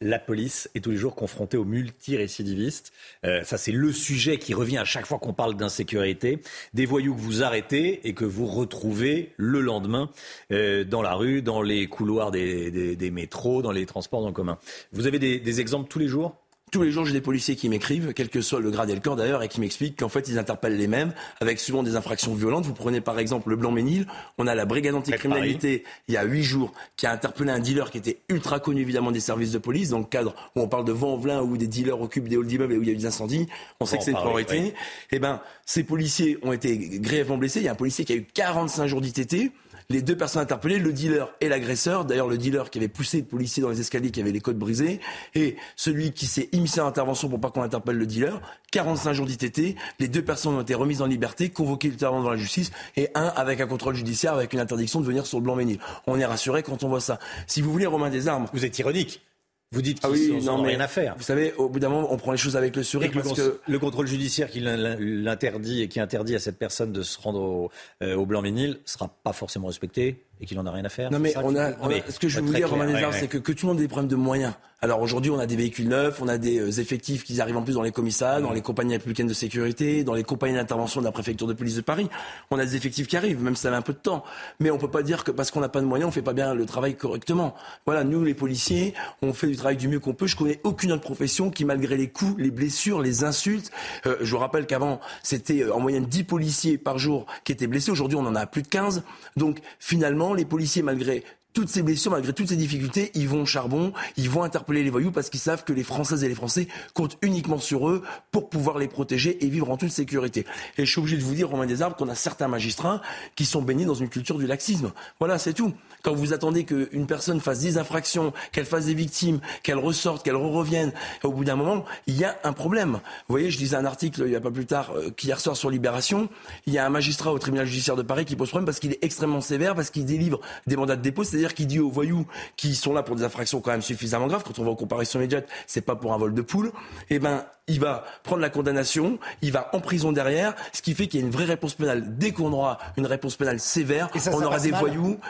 La 0.00 0.20
police 0.20 0.70
est 0.76 0.80
tous 0.80 0.92
les 0.92 0.96
jours 0.96 1.16
confrontée 1.16 1.56
aux 1.56 1.64
multirécidivistes. 1.64 2.92
Euh, 3.24 3.42
ça, 3.42 3.58
c'est 3.58 3.72
le 3.72 3.90
sujet 3.90 4.38
qui 4.38 4.54
revient 4.54 4.78
à 4.78 4.84
chaque 4.84 5.06
fois 5.06 5.18
qu'on 5.18 5.32
parle 5.32 5.56
d'insécurité. 5.56 6.40
Des 6.72 6.86
voyous 6.86 7.16
que 7.16 7.20
vous 7.20 7.42
arrêtez 7.42 8.06
et 8.06 8.14
que 8.14 8.24
vous 8.24 8.46
retrouvez 8.46 9.32
le 9.36 9.60
lendemain 9.60 10.08
euh, 10.52 10.84
dans 10.84 11.02
la 11.02 11.14
rue, 11.14 11.42
dans 11.42 11.62
les 11.62 11.88
couloirs 11.88 12.30
des, 12.30 12.70
des- 12.70 12.94
des 12.94 13.10
métros, 13.10 13.60
dans 13.60 13.72
les 13.72 13.86
transports 13.86 14.24
en 14.24 14.32
commun. 14.32 14.58
Vous 14.92 15.08
avez 15.08 15.18
des, 15.18 15.40
des 15.40 15.60
exemples 15.60 15.88
tous 15.88 15.98
les 15.98 16.06
jours? 16.08 16.36
Tous 16.70 16.82
les 16.82 16.90
jours, 16.90 17.06
j'ai 17.06 17.12
des 17.12 17.20
policiers 17.20 17.56
qui 17.56 17.68
m'écrivent, 17.68 18.12
quel 18.14 18.28
que 18.28 18.40
soit 18.40 18.60
le 18.60 18.70
grade 18.70 18.90
et 18.90 18.94
le 18.94 19.00
corps 19.00 19.16
d'ailleurs, 19.16 19.42
et 19.42 19.48
qui 19.48 19.60
m'expliquent 19.60 19.98
qu'en 19.98 20.08
fait, 20.08 20.28
ils 20.28 20.38
interpellent 20.38 20.76
les 20.76 20.86
mêmes, 20.86 21.12
avec 21.40 21.60
souvent 21.60 21.82
des 21.82 21.96
infractions 21.96 22.34
violentes. 22.34 22.66
Vous 22.66 22.74
prenez 22.74 23.00
par 23.00 23.18
exemple 23.18 23.50
le 23.50 23.56
Blanc-Ménil, 23.56 24.06
on 24.36 24.46
a 24.46 24.54
la 24.54 24.64
brigade 24.64 24.94
anticriminalité, 24.94 25.84
il 26.08 26.14
y 26.14 26.16
a 26.16 26.24
huit 26.24 26.42
jours, 26.42 26.72
qui 26.96 27.06
a 27.06 27.12
interpellé 27.12 27.50
un 27.50 27.58
dealer 27.58 27.90
qui 27.90 27.98
était 27.98 28.18
ultra 28.28 28.60
connu 28.60 28.82
évidemment 28.82 29.12
des 29.12 29.20
services 29.20 29.52
de 29.52 29.58
police, 29.58 29.90
dans 29.90 29.98
le 29.98 30.04
cadre 30.04 30.34
où 30.56 30.60
on 30.60 30.68
parle 30.68 30.84
de 30.84 30.92
vent 30.92 31.14
en 31.14 31.16
velin, 31.16 31.40
où 31.42 31.56
des 31.56 31.66
dealers 31.66 32.00
occupent 32.00 32.28
des 32.28 32.36
halls 32.36 32.46
d'immeubles 32.46 32.74
et 32.74 32.76
où 32.76 32.82
il 32.82 32.88
y 32.88 32.90
a 32.90 32.94
eu 32.94 32.96
des 32.96 33.06
incendies. 33.06 33.46
On 33.80 33.86
sait 33.86 33.98
que 33.98 34.04
c'est 34.04 34.10
une 34.10 34.18
priorité. 34.18 34.74
Eh 35.10 35.18
ben, 35.18 35.40
ces 35.64 35.84
policiers 35.84 36.38
ont 36.42 36.52
été 36.52 36.76
grièvement 36.76 37.38
blessés. 37.38 37.60
Il 37.60 37.64
y 37.64 37.68
a 37.68 37.72
un 37.72 37.76
policier 37.76 38.04
qui 38.04 38.12
a 38.12 38.16
eu 38.16 38.26
45 38.34 38.86
jours 38.86 39.00
d'ITT. 39.00 39.52
Les 39.90 40.02
deux 40.02 40.18
personnes 40.18 40.42
interpellées, 40.42 40.78
le 40.78 40.92
dealer 40.92 41.34
et 41.40 41.48
l'agresseur. 41.48 42.04
D'ailleurs, 42.04 42.28
le 42.28 42.36
dealer 42.36 42.68
qui 42.68 42.76
avait 42.76 42.88
poussé 42.88 43.20
le 43.20 43.24
policier 43.24 43.62
dans 43.62 43.70
les 43.70 43.80
escaliers, 43.80 44.10
qui 44.10 44.20
avait 44.20 44.32
les 44.32 44.40
côtes 44.42 44.58
brisées, 44.58 45.00
et 45.34 45.56
celui 45.76 46.12
qui 46.12 46.26
s'est 46.26 46.50
immiscé 46.52 46.80
à 46.80 46.84
l'intervention 46.84 47.30
pour 47.30 47.40
pas 47.40 47.50
qu'on 47.50 47.62
interpelle 47.62 47.96
le 47.96 48.04
dealer. 48.04 48.38
45 48.70 49.14
jours 49.14 49.24
d'ITT. 49.24 49.76
Les 49.98 50.08
deux 50.08 50.20
personnes 50.20 50.56
ont 50.56 50.60
été 50.60 50.74
remises 50.74 51.00
en 51.00 51.06
liberté, 51.06 51.48
convoquées 51.48 51.88
ultérieurement 51.88 52.20
devant 52.20 52.32
la 52.32 52.36
justice, 52.36 52.70
et 52.98 53.08
un 53.14 53.28
avec 53.28 53.62
un 53.62 53.66
contrôle 53.66 53.94
judiciaire, 53.94 54.34
avec 54.34 54.52
une 54.52 54.60
interdiction 54.60 55.00
de 55.00 55.06
venir 55.06 55.26
sur 55.26 55.38
le 55.38 55.44
Blanc-Ménil. 55.44 55.78
On 56.06 56.20
est 56.20 56.26
rassuré 56.26 56.62
quand 56.62 56.84
on 56.84 56.88
voit 56.88 57.00
ça. 57.00 57.18
Si 57.46 57.62
vous 57.62 57.72
voulez, 57.72 57.86
Romain 57.86 58.10
des 58.10 58.28
Armes. 58.28 58.46
Vous 58.52 58.66
êtes 58.66 58.78
ironique. 58.78 59.22
Vous 59.70 59.82
dites 59.82 59.98
ah 60.02 60.08
qu'ils 60.08 60.32
oui, 60.32 60.46
mais 60.62 60.68
rien 60.70 60.80
à 60.80 60.88
faire. 60.88 61.14
Vous 61.18 61.22
savez, 61.22 61.52
au 61.54 61.68
bout 61.68 61.78
d'un 61.78 61.90
moment, 61.90 62.10
on 62.10 62.16
prend 62.16 62.32
les 62.32 62.38
choses 62.38 62.56
avec 62.56 62.74
le 62.74 62.82
sourire 62.82 63.10
le, 63.14 63.20
parce 63.20 63.28
cons- 63.28 63.34
que 63.34 63.60
le 63.68 63.78
contrôle 63.78 64.06
judiciaire 64.06 64.48
qui 64.50 64.60
l'in- 64.60 64.96
l'interdit 64.98 65.82
et 65.82 65.88
qui 65.88 66.00
interdit 66.00 66.34
à 66.34 66.38
cette 66.38 66.58
personne 66.58 66.90
de 66.90 67.02
se 67.02 67.20
rendre 67.20 67.40
au, 67.40 67.70
euh, 68.02 68.14
au 68.16 68.24
Blanc-Ménil 68.24 68.78
sera 68.86 69.08
pas 69.22 69.34
forcément 69.34 69.66
respecté 69.66 70.24
et 70.40 70.46
qu'il 70.46 70.58
en 70.58 70.66
a 70.66 70.70
rien 70.70 70.84
à 70.84 70.88
faire. 70.88 71.10
Non 71.10 71.18
mais 71.18 71.34
on 71.42 71.56
a, 71.56 71.72
on 71.80 71.90
ce 72.08 72.18
que 72.18 72.28
je 72.28 72.40
veux 72.40 72.46
vous 72.46 72.54
dire, 72.54 72.70
Romain 72.70 72.86
Ouais, 72.88 73.04
c'est 73.12 73.22
ouais. 73.22 73.28
que, 73.28 73.38
que 73.38 73.52
tout 73.52 73.66
le 73.66 73.72
monde 73.72 73.78
a 73.78 73.82
des 73.82 73.88
problèmes 73.88 74.08
de 74.08 74.16
moyens. 74.16 74.54
Alors 74.80 75.02
aujourd'hui, 75.02 75.32
on 75.32 75.40
a 75.40 75.46
des 75.46 75.56
véhicules 75.56 75.88
neufs, 75.88 76.22
on 76.22 76.28
a 76.28 76.38
des 76.38 76.60
euh, 76.60 76.80
effectifs 76.80 77.24
qui 77.24 77.40
arrivent 77.40 77.56
en 77.56 77.62
plus 77.62 77.74
dans 77.74 77.82
les 77.82 77.90
commissariats, 77.90 78.40
dans 78.40 78.52
les 78.52 78.60
compagnies 78.60 78.92
républicaines 78.92 79.26
de 79.26 79.34
sécurité, 79.34 80.04
dans 80.04 80.14
les 80.14 80.22
compagnies 80.22 80.54
d'intervention 80.54 81.00
de 81.00 81.04
la 81.04 81.10
préfecture 81.10 81.48
de 81.48 81.52
police 81.52 81.74
de 81.74 81.80
Paris. 81.80 82.08
On 82.52 82.60
a 82.60 82.64
des 82.64 82.76
effectifs 82.76 83.08
qui 83.08 83.16
arrivent, 83.16 83.42
même 83.42 83.56
si 83.56 83.62
ça 83.62 83.70
met 83.70 83.76
un 83.76 83.82
peu 83.82 83.92
de 83.92 83.98
temps. 83.98 84.22
Mais 84.60 84.70
on 84.70 84.78
peut 84.78 84.90
pas 84.90 85.02
dire 85.02 85.24
que 85.24 85.32
parce 85.32 85.50
qu'on 85.50 85.58
n'a 85.58 85.68
pas 85.68 85.80
de 85.80 85.86
moyens, 85.86 86.08
on 86.08 86.12
fait 86.12 86.22
pas 86.22 86.32
bien 86.32 86.54
le 86.54 86.64
travail 86.64 86.94
correctement. 86.94 87.56
Voilà, 87.86 88.04
nous 88.04 88.22
les 88.22 88.34
policiers, 88.34 88.94
on 89.20 89.32
fait 89.32 89.48
du 89.48 89.56
travail 89.56 89.76
du 89.76 89.88
mieux 89.88 89.98
qu'on 89.98 90.14
peut. 90.14 90.28
Je 90.28 90.36
connais 90.36 90.60
aucune 90.62 90.92
autre 90.92 91.02
profession 91.02 91.50
qui, 91.50 91.64
malgré 91.64 91.96
les 91.96 92.08
coups, 92.08 92.36
les 92.38 92.52
blessures, 92.52 93.00
les 93.00 93.24
insultes, 93.24 93.72
euh, 94.06 94.14
je 94.20 94.30
vous 94.30 94.38
rappelle 94.38 94.66
qu'avant 94.66 95.00
c'était 95.24 95.62
euh, 95.62 95.74
en 95.74 95.80
moyenne 95.80 96.06
10 96.06 96.22
policiers 96.22 96.78
par 96.78 96.98
jour 96.98 97.26
qui 97.42 97.50
étaient 97.50 97.66
blessés. 97.66 97.90
Aujourd'hui, 97.90 98.16
on 98.16 98.26
en 98.26 98.36
a 98.36 98.46
plus 98.46 98.62
de 98.62 98.68
15. 98.68 99.02
Donc 99.36 99.58
finalement, 99.80 100.27
les 100.34 100.44
policiers, 100.44 100.82
malgré 100.82 101.24
toutes 101.52 101.68
ces 101.68 101.82
blessures, 101.82 102.12
malgré 102.12 102.32
toutes 102.32 102.48
ces 102.48 102.56
difficultés, 102.56 103.10
ils 103.14 103.28
vont 103.28 103.42
au 103.42 103.46
charbon, 103.46 103.92
ils 104.16 104.30
vont 104.30 104.42
interpeller 104.42 104.82
les 104.82 104.90
voyous 104.90 105.10
parce 105.10 105.30
qu'ils 105.30 105.40
savent 105.40 105.64
que 105.64 105.72
les 105.72 105.82
Françaises 105.82 106.22
et 106.22 106.28
les 106.28 106.34
Français 106.34 106.68
comptent 106.94 107.18
uniquement 107.22 107.58
sur 107.58 107.88
eux 107.88 108.02
pour 108.30 108.48
pouvoir 108.48 108.78
les 108.78 108.88
protéger 108.88 109.44
et 109.44 109.48
vivre 109.48 109.70
en 109.70 109.76
toute 109.76 109.90
sécurité. 109.90 110.46
Et 110.76 110.84
je 110.84 110.90
suis 110.90 111.00
obligé 111.00 111.16
de 111.16 111.22
vous 111.22 111.34
dire, 111.34 111.48
Romain 111.48 111.66
Desarbres, 111.66 111.96
qu'on 111.96 112.08
a 112.08 112.14
certains 112.14 112.48
magistrats 112.48 113.00
qui 113.34 113.44
sont 113.44 113.62
baignés 113.62 113.86
dans 113.86 113.94
une 113.94 114.08
culture 114.08 114.38
du 114.38 114.46
laxisme. 114.46 114.92
Voilà, 115.18 115.38
c'est 115.38 115.52
tout. 115.52 115.72
Quand 116.02 116.14
vous 116.14 116.32
attendez 116.32 116.64
qu'une 116.64 117.06
personne 117.06 117.40
fasse 117.40 117.60
10 117.60 117.78
infractions, 117.78 118.32
qu'elle 118.52 118.66
fasse 118.66 118.86
des 118.86 118.94
victimes, 118.94 119.40
qu'elle 119.62 119.78
ressorte, 119.78 120.24
qu'elle 120.24 120.36
revienne, 120.36 120.92
au 121.24 121.32
bout 121.32 121.44
d'un 121.44 121.56
moment, 121.56 121.84
il 122.06 122.16
y 122.16 122.24
a 122.24 122.38
un 122.44 122.52
problème. 122.52 122.92
Vous 122.92 123.32
voyez, 123.32 123.50
je 123.50 123.58
lisais 123.58 123.76
un 123.76 123.84
article 123.84 124.22
il 124.24 124.30
n'y 124.30 124.36
a 124.36 124.40
pas 124.40 124.50
plus 124.50 124.66
tard 124.66 124.92
euh, 124.94 125.10
qui 125.16 125.32
ressort 125.32 125.56
sur 125.56 125.70
Libération. 125.70 126.28
Il 126.66 126.72
y 126.72 126.78
a 126.78 126.86
un 126.86 126.90
magistrat 126.90 127.32
au 127.32 127.38
tribunal 127.38 127.66
judiciaire 127.66 127.96
de 127.96 128.02
Paris 128.02 128.24
qui 128.24 128.36
pose 128.36 128.48
problème 128.48 128.66
parce 128.66 128.78
qu'il 128.78 128.92
est 128.92 129.02
extrêmement 129.02 129.40
sévère, 129.40 129.74
parce 129.74 129.90
qu'il 129.90 130.04
délivre 130.04 130.40
des 130.66 130.76
mandats 130.76 130.96
de 130.96 131.02
dépôt, 131.02 131.24
c'est-à-dire 131.38 131.54
qu'il 131.54 131.68
dit 131.68 131.78
aux 131.78 131.90
voyous 131.90 132.26
qui 132.56 132.74
sont 132.74 132.92
là 132.92 133.04
pour 133.04 133.14
des 133.14 133.22
infractions 133.22 133.60
quand 133.60 133.70
même 133.70 133.82
suffisamment 133.82 134.26
graves, 134.26 134.42
quand 134.44 134.58
on 134.58 134.64
va 134.64 134.70
en 134.72 134.74
comparaison 134.74 135.20
immédiate, 135.20 135.48
c'est 135.68 135.82
pas 135.82 135.94
pour 135.94 136.12
un 136.12 136.18
vol 136.18 136.34
de 136.34 136.42
poule, 136.42 136.72
eh 137.10 137.20
ben, 137.20 137.44
il 137.68 137.78
va 137.78 138.04
prendre 138.24 138.40
la 138.40 138.50
condamnation, 138.50 139.20
il 139.40 139.52
va 139.52 139.70
en 139.72 139.80
prison 139.80 140.10
derrière, 140.10 140.54
ce 140.72 140.82
qui 140.82 140.94
fait 140.94 141.06
qu'il 141.06 141.20
y 141.20 141.22
a 141.22 141.26
une 141.26 141.32
vraie 141.32 141.44
réponse 141.44 141.74
pénale. 141.74 142.16
Dès 142.18 142.32
qu'on 142.32 142.52
aura 142.52 142.78
une 142.96 143.06
réponse 143.06 143.36
pénale 143.36 143.60
sévère, 143.60 144.08
ça, 144.16 144.32
on 144.34 144.40
ça 144.40 144.46
aura 144.46 144.58
des 144.58 144.72
mal 144.72 144.80
voyous. 144.80 145.20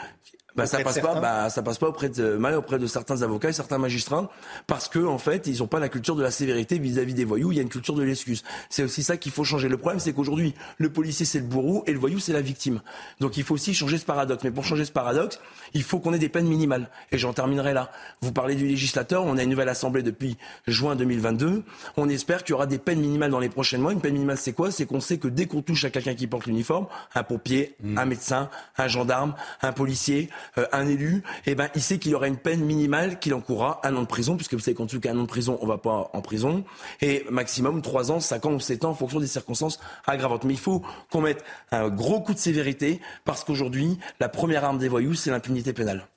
Bah, 0.59 0.65
ça 0.65 0.83
passe 0.83 0.99
pas, 0.99 1.19
bah, 1.19 1.49
ça 1.49 1.61
passe 1.61 1.77
pas 1.77 1.87
auprès 1.87 2.09
de, 2.09 2.35
mal 2.37 2.55
auprès 2.55 2.79
de 2.79 2.87
certains 2.87 3.21
avocats 3.21 3.49
et 3.49 3.53
certains 3.53 3.77
magistrats 3.77 4.29
parce 4.67 4.87
que, 4.87 4.99
en 4.99 5.17
fait, 5.17 5.47
ils 5.47 5.63
ont 5.63 5.67
pas 5.67 5.79
la 5.79 5.89
culture 5.89 6.15
de 6.15 6.23
la 6.23 6.31
sévérité 6.31 6.79
vis-à-vis 6.79 7.13
des 7.13 7.25
voyous. 7.25 7.51
Il 7.51 7.55
y 7.55 7.59
a 7.59 7.63
une 7.63 7.69
culture 7.69 7.95
de 7.95 8.03
l'excuse. 8.03 8.43
C'est 8.69 8.83
aussi 8.83 9.03
ça 9.03 9.17
qu'il 9.17 9.31
faut 9.31 9.43
changer. 9.43 9.69
Le 9.69 9.77
problème, 9.77 9.99
c'est 9.99 10.13
qu'aujourd'hui, 10.13 10.53
le 10.77 10.91
policier, 10.91 11.25
c'est 11.25 11.39
le 11.39 11.45
bourreau 11.45 11.83
et 11.87 11.93
le 11.93 11.99
voyou, 11.99 12.19
c'est 12.19 12.33
la 12.33 12.41
victime. 12.41 12.81
Donc, 13.19 13.37
il 13.37 13.43
faut 13.43 13.53
aussi 13.53 13.73
changer 13.73 13.97
ce 13.97 14.05
paradoxe. 14.05 14.43
Mais 14.43 14.51
pour 14.51 14.65
changer 14.65 14.85
ce 14.85 14.91
paradoxe, 14.91 15.39
il 15.73 15.83
faut 15.83 15.99
qu'on 15.99 16.13
ait 16.13 16.19
des 16.19 16.29
peines 16.29 16.47
minimales. 16.47 16.89
Et 17.11 17.17
j'en 17.17 17.33
terminerai 17.33 17.73
là. 17.73 17.91
Vous 18.21 18.31
parlez 18.31 18.55
du 18.55 18.67
législateur. 18.67 19.23
On 19.23 19.37
a 19.37 19.43
une 19.43 19.49
nouvelle 19.49 19.69
assemblée 19.69 20.03
depuis 20.03 20.37
juin 20.67 20.95
2022. 20.95 21.63
On 21.97 22.09
espère 22.09 22.43
qu'il 22.43 22.53
y 22.53 22.55
aura 22.55 22.65
des 22.65 22.77
peines 22.77 22.99
minimales 22.99 23.31
dans 23.31 23.39
les 23.39 23.49
prochains 23.49 23.77
mois. 23.77 23.93
Une 23.93 24.01
peine 24.01 24.13
minimale, 24.13 24.37
c'est 24.37 24.53
quoi? 24.53 24.71
C'est 24.71 24.85
qu'on 24.85 24.99
sait 24.99 25.17
que 25.17 25.27
dès 25.27 25.45
qu'on 25.45 25.61
touche 25.61 25.85
à 25.85 25.89
quelqu'un 25.89 26.15
qui 26.15 26.27
porte 26.27 26.45
l'uniforme, 26.45 26.87
un 27.15 27.23
pompier, 27.23 27.75
un 27.97 28.05
médecin, 28.05 28.49
un 28.77 28.87
gendarme, 28.87 29.35
un 29.61 29.71
policier, 29.71 30.29
un 30.55 30.87
élu, 30.87 31.23
eh 31.45 31.55
ben, 31.55 31.69
il 31.75 31.81
sait 31.81 31.99
qu'il 31.99 32.13
aura 32.15 32.27
une 32.27 32.37
peine 32.37 32.63
minimale 32.63 33.19
qu'il 33.19 33.33
encourra 33.33 33.79
un 33.83 33.95
an 33.95 34.01
de 34.01 34.07
prison, 34.07 34.35
puisque 34.35 34.53
vous 34.53 34.59
savez 34.59 34.75
qu'en 34.75 34.85
dessous 34.85 34.99
qu'un 34.99 35.17
an 35.17 35.23
de 35.23 35.27
prison, 35.27 35.57
on 35.61 35.67
va 35.67 35.77
pas 35.77 36.09
en 36.13 36.21
prison, 36.21 36.63
et 37.01 37.25
maximum 37.29 37.81
trois 37.81 38.11
ans, 38.11 38.19
cinq 38.19 38.45
ans 38.45 38.53
ou 38.53 38.59
sept 38.59 38.85
ans 38.85 38.91
en 38.91 38.95
fonction 38.95 39.19
des 39.19 39.27
circonstances 39.27 39.79
aggravantes. 40.05 40.43
Mais 40.43 40.53
il 40.53 40.59
faut 40.59 40.83
qu'on 41.11 41.21
mette 41.21 41.43
un 41.71 41.89
gros 41.89 42.21
coup 42.21 42.33
de 42.33 42.39
sévérité, 42.39 42.99
parce 43.25 43.43
qu'aujourd'hui, 43.43 43.97
la 44.19 44.29
première 44.29 44.63
arme 44.63 44.77
des 44.77 44.87
voyous, 44.89 45.13
c'est 45.13 45.31
l'impunité 45.31 45.73
pénale. 45.73 46.07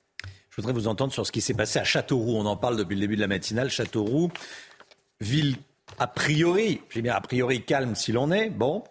Je 0.49 0.61
voudrais 0.61 0.73
vous 0.73 0.87
entendre 0.87 1.11
sur 1.11 1.25
ce 1.25 1.31
qui 1.31 1.41
s'est 1.41 1.55
passé 1.55 1.79
à 1.79 1.83
Châteauroux. 1.83 2.35
On 2.35 2.45
en 2.45 2.55
parle 2.55 2.77
depuis 2.77 2.93
le 2.93 3.01
début 3.01 3.15
de 3.15 3.21
la 3.21 3.27
matinale. 3.27 3.71
Châteauroux, 3.71 4.29
ville 5.19 5.57
a 5.97 6.05
priori, 6.05 6.81
j'ai 6.89 7.01
bien 7.01 7.15
a 7.15 7.21
priori 7.21 7.63
calme 7.63 7.95
s'il 7.95 8.19
en 8.19 8.31
est. 8.31 8.49
Bon, 8.49 8.83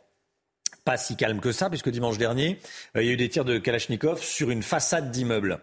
pas 0.85 0.97
si 0.97 1.17
calme 1.17 1.41
que 1.41 1.53
ça, 1.53 1.69
puisque 1.69 1.91
dimanche 1.91 2.19
dernier, 2.19 2.59
euh, 2.97 3.03
il 3.03 3.07
y 3.07 3.11
a 3.11 3.13
eu 3.13 3.17
des 3.17 3.29
tirs 3.29 3.45
de 3.45 3.59
Kalachnikov 3.59 4.21
sur 4.23 4.51
une 4.51 4.63
façade 4.63 5.11
d'immeuble, 5.11 5.61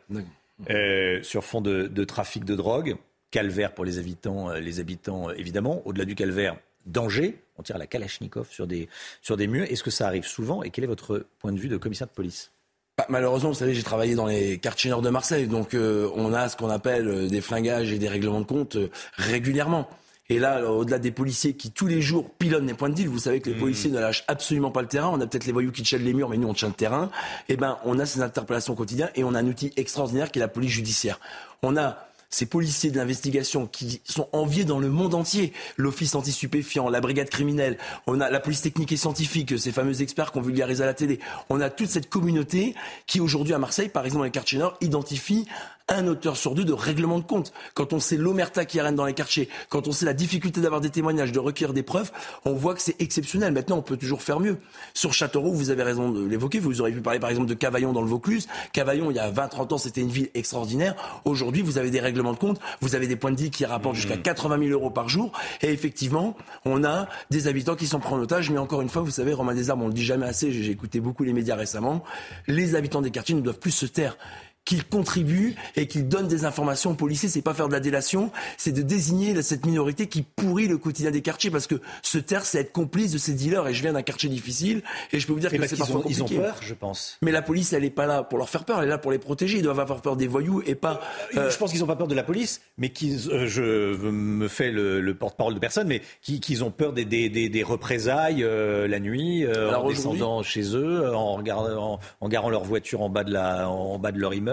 euh, 0.69 1.21
sur 1.23 1.43
fond 1.43 1.61
de, 1.61 1.87
de 1.87 2.03
trafic 2.03 2.45
de 2.45 2.55
drogue. 2.55 2.95
Calvaire 3.31 3.73
pour 3.73 3.85
les 3.85 3.99
habitants, 3.99 4.49
euh, 4.49 4.59
les 4.59 4.79
habitants 4.79 5.29
évidemment. 5.31 5.81
Au-delà 5.85 6.05
du 6.05 6.15
calvaire, 6.15 6.57
danger. 6.85 7.41
On 7.57 7.63
tire 7.63 7.75
à 7.75 7.79
la 7.79 7.87
Kalachnikov 7.87 8.49
sur 8.49 8.65
des, 8.65 8.89
sur 9.21 9.37
des 9.37 9.47
murs. 9.47 9.65
Est-ce 9.69 9.83
que 9.83 9.91
ça 9.91 10.07
arrive 10.07 10.25
souvent 10.25 10.63
Et 10.63 10.69
quel 10.69 10.83
est 10.83 10.87
votre 10.87 11.25
point 11.39 11.51
de 11.51 11.59
vue 11.59 11.67
de 11.67 11.77
commissaire 11.77 12.07
de 12.07 12.13
police? 12.13 12.51
Bah, 12.97 13.05
malheureusement, 13.09 13.49
vous 13.49 13.55
savez, 13.55 13.73
j'ai 13.73 13.83
travaillé 13.83 14.15
dans 14.15 14.25
les 14.25 14.57
quartiers 14.57 14.89
nord 14.89 15.01
de 15.01 15.09
Marseille, 15.09 15.47
donc 15.47 15.73
euh, 15.73 16.09
on 16.15 16.33
a 16.33 16.49
ce 16.49 16.57
qu'on 16.57 16.69
appelle 16.69 17.29
des 17.29 17.39
flingages 17.39 17.93
et 17.93 17.97
des 17.97 18.09
règlements 18.09 18.41
de 18.41 18.45
compte 18.45 18.75
euh, 18.75 18.89
régulièrement. 19.13 19.89
Et 20.29 20.37
là, 20.39 20.59
euh, 20.59 20.67
au-delà 20.67 20.99
des 20.99 21.11
policiers 21.11 21.53
qui 21.53 21.71
tous 21.71 21.87
les 21.87 22.01
jours 22.01 22.29
pilonnent 22.37 22.67
les 22.67 22.75
points 22.75 22.89
de 22.89 22.93
deal, 22.93 23.07
vous 23.07 23.19
savez 23.19 23.41
que 23.41 23.49
les 23.49 23.57
policiers 23.57 23.89
ne 23.89 23.99
lâchent 23.99 24.23
absolument 24.27 24.71
pas 24.71 24.81
le 24.81 24.87
terrain. 24.87 25.09
On 25.11 25.19
a 25.19 25.27
peut-être 25.27 25.45
les 25.45 25.51
voyous 25.51 25.71
qui 25.71 25.83
tiennent 25.83 26.03
les 26.03 26.13
murs, 26.13 26.29
mais 26.29 26.37
nous 26.37 26.47
on 26.47 26.53
tient 26.53 26.67
le 26.67 26.73
terrain. 26.73 27.09
Eh 27.49 27.57
ben, 27.57 27.77
on 27.83 27.97
a 27.99 28.05
ces 28.05 28.21
interpellations 28.21 28.75
quotidiennes 28.75 29.11
et 29.15 29.23
on 29.23 29.33
a 29.33 29.39
un 29.39 29.47
outil 29.47 29.73
extraordinaire 29.75 30.31
qui 30.31 30.39
est 30.39 30.41
la 30.41 30.47
police 30.47 30.71
judiciaire. 30.71 31.19
On 31.63 31.75
a 31.77 32.09
ces 32.29 32.45
policiers 32.45 32.91
de 32.91 32.97
l'investigation 32.97 33.65
qui 33.65 34.01
sont 34.05 34.27
enviés 34.31 34.63
dans 34.63 34.79
le 34.79 34.89
monde 34.89 35.15
entier. 35.15 35.51
L'office 35.77 36.13
anti-stupéfiant, 36.15 36.89
la 36.89 37.01
brigade 37.01 37.29
criminelle, 37.29 37.77
on 38.07 38.21
a 38.21 38.29
la 38.29 38.39
police 38.39 38.61
technique 38.61 38.91
et 38.91 38.97
scientifique, 38.97 39.57
ces 39.57 39.71
fameux 39.71 40.01
experts 40.01 40.31
qu'on 40.31 40.41
vulgarise 40.41 40.81
à 40.81 40.85
la 40.85 40.93
télé. 40.93 41.19
On 41.49 41.59
a 41.59 41.69
toute 41.69 41.89
cette 41.89 42.09
communauté 42.09 42.75
qui 43.07 43.19
aujourd'hui 43.19 43.53
à 43.53 43.59
Marseille, 43.59 43.89
par 43.89 44.05
exemple 44.05 44.19
dans 44.19 44.25
les 44.25 44.31
quartiers 44.31 44.59
nord, 44.59 44.77
identifie 44.81 45.47
un 45.89 46.07
auteur 46.07 46.37
sur 46.37 46.55
deux 46.55 46.65
de 46.65 46.73
règlement 46.73 47.19
de 47.19 47.23
compte. 47.23 47.51
Quand 47.73 47.93
on 47.93 47.99
sait 47.99 48.17
l'omerta 48.17 48.65
qui 48.65 48.79
règne 48.79 48.95
dans 48.95 49.05
les 49.05 49.13
quartiers, 49.13 49.49
quand 49.69 49.87
on 49.87 49.91
sait 49.91 50.05
la 50.05 50.13
difficulté 50.13 50.61
d'avoir 50.61 50.81
des 50.81 50.89
témoignages, 50.89 51.31
de 51.31 51.39
recueillir 51.39 51.73
des 51.73 51.83
preuves, 51.83 52.11
on 52.45 52.53
voit 52.53 52.75
que 52.75 52.81
c'est 52.81 52.99
exceptionnel. 53.01 53.53
Maintenant, 53.53 53.77
on 53.77 53.81
peut 53.81 53.97
toujours 53.97 54.21
faire 54.21 54.39
mieux. 54.39 54.57
Sur 54.93 55.13
Châteauroux, 55.13 55.53
vous 55.53 55.69
avez 55.69 55.83
raison 55.83 56.11
de 56.11 56.25
l'évoquer. 56.25 56.59
Vous 56.59 56.81
auriez 56.81 56.93
pu 56.93 57.01
parler 57.01 57.19
par 57.19 57.29
exemple 57.29 57.47
de 57.47 57.53
Cavaillon 57.53 57.93
dans 57.93 58.01
le 58.01 58.07
Vaucluse. 58.07 58.47
Cavaillon, 58.73 59.11
il 59.11 59.15
y 59.15 59.19
a 59.19 59.31
20-30 59.31 59.73
ans, 59.73 59.77
c'était 59.77 60.01
une 60.01 60.09
ville 60.09 60.29
extraordinaire. 60.33 60.95
Aujourd'hui, 61.25 61.61
vous 61.61 61.77
avez 61.77 61.91
des 61.91 61.99
règlements 61.99 62.33
de 62.33 62.39
compte, 62.39 62.59
vous 62.81 62.95
avez 62.95 63.07
des 63.07 63.15
points 63.15 63.31
de 63.31 63.39
vie 63.39 63.51
qui 63.51 63.65
rapportent 63.65 63.95
jusqu'à 63.95 64.17
80 64.17 64.59
000 64.59 64.71
euros 64.71 64.91
par 64.91 65.09
jour. 65.09 65.31
Et 65.61 65.71
effectivement, 65.71 66.35
on 66.65 66.83
a 66.83 67.07
des 67.29 67.47
habitants 67.47 67.75
qui 67.75 67.87
sont 67.87 67.99
pris 67.99 68.13
en 68.13 68.19
otage. 68.19 68.49
Mais 68.51 68.57
encore 68.57 68.81
une 68.81 68.89
fois, 68.89 69.01
vous 69.01 69.11
savez, 69.11 69.33
Romain 69.33 69.55
Desarbres, 69.55 69.85
on 69.85 69.87
le 69.87 69.93
dit 69.93 70.05
jamais 70.05 70.25
assez, 70.25 70.51
j'ai 70.51 70.71
écouté 70.71 70.99
beaucoup 70.99 71.23
les 71.23 71.33
médias 71.33 71.55
récemment, 71.55 72.03
les 72.47 72.75
habitants 72.75 73.01
des 73.01 73.11
quartiers 73.11 73.35
ne 73.35 73.41
doivent 73.41 73.59
plus 73.59 73.71
se 73.71 73.85
taire 73.85 74.17
qu'ils 74.65 74.85
contribuent 74.85 75.55
et 75.75 75.87
qu'ils 75.87 76.07
donnent 76.07 76.27
des 76.27 76.45
informations 76.45 76.91
aux 76.91 76.95
policiers. 76.95 77.27
C'est 77.29 77.41
pas 77.41 77.53
faire 77.55 77.67
de 77.67 77.73
la 77.73 77.79
délation, 77.79 78.31
c'est 78.57 78.71
de 78.71 78.81
désigner 78.83 79.41
cette 79.41 79.65
minorité 79.65 80.05
qui 80.07 80.21
pourrit 80.21 80.67
le 80.67 80.77
quotidien 80.77 81.09
des 81.11 81.21
quartiers 81.21 81.49
parce 81.49 81.65
que 81.65 81.75
se 82.03 82.19
taire, 82.19 82.45
c'est 82.45 82.59
être 82.59 82.71
complice 82.71 83.11
de 83.11 83.17
ces 83.17 83.33
dealers. 83.33 83.67
Et 83.67 83.73
je 83.73 83.81
viens 83.81 83.93
d'un 83.93 84.03
quartier 84.03 84.29
difficile 84.29 84.83
et 85.11 85.19
je 85.19 85.25
peux 85.25 85.33
vous 85.33 85.39
dire 85.39 85.51
Et 85.53 85.55
que 85.57 85.61
parce 85.61 85.71
c'est 85.71 85.77
parfois 85.77 86.01
ont, 86.01 86.03
ils 86.07 86.21
ont 86.21 86.25
compliqué. 86.25 86.43
peur, 86.43 86.57
je 86.61 86.73
pense. 86.75 87.17
Mais 87.23 87.31
la 87.31 87.41
police, 87.41 87.73
elle 87.73 87.83
est 87.83 87.89
pas 87.89 88.05
là 88.05 88.21
pour 88.23 88.37
leur 88.37 88.49
faire 88.49 88.63
peur, 88.63 88.79
elle 88.79 88.85
est 88.87 88.89
là 88.89 88.97
pour 88.99 89.11
les 89.11 89.17
protéger. 89.17 89.57
Ils 89.57 89.63
doivent 89.63 89.79
avoir 89.79 90.01
peur 90.01 90.15
des 90.15 90.27
voyous 90.27 90.61
et 90.65 90.75
pas. 90.75 91.01
euh, 91.35 91.49
Je 91.49 91.57
pense 91.57 91.71
qu'ils 91.71 91.79
n'ont 91.79 91.87
pas 91.87 91.95
peur 91.95 92.07
de 92.07 92.15
la 92.15 92.23
police, 92.23 92.61
mais 92.77 92.89
qu'ils, 92.89 93.29
euh, 93.31 93.47
je 93.47 93.61
me 94.09 94.47
fais 94.47 94.69
le, 94.71 95.01
le 95.01 95.15
porte-parole 95.15 95.55
de 95.55 95.59
personne, 95.59 95.87
mais 95.87 96.01
qui- 96.21 96.39
qu'ils 96.39 96.63
ont 96.63 96.71
peur 96.71 96.93
des, 96.93 97.05
des, 97.05 97.29
des, 97.29 97.49
des 97.49 97.63
représailles 97.63 98.43
euh, 98.43 98.87
la 98.87 98.99
nuit, 98.99 99.45
euh, 99.45 99.73
en 99.73 99.87
descendant 99.89 100.43
chez 100.43 100.75
eux, 100.75 101.01
euh, 101.05 101.15
en, 101.15 101.33
regardant, 101.35 101.93
en, 101.93 101.99
en 102.21 102.29
garant 102.29 102.49
leur 102.49 102.63
voiture 102.63 103.01
en 103.01 103.09
bas 103.09 103.23
de, 103.23 103.31
la, 103.33 103.67
en 103.69 103.97
bas 103.97 104.11
de 104.11 104.19
leur 104.19 104.33
immeuble. 104.33 104.48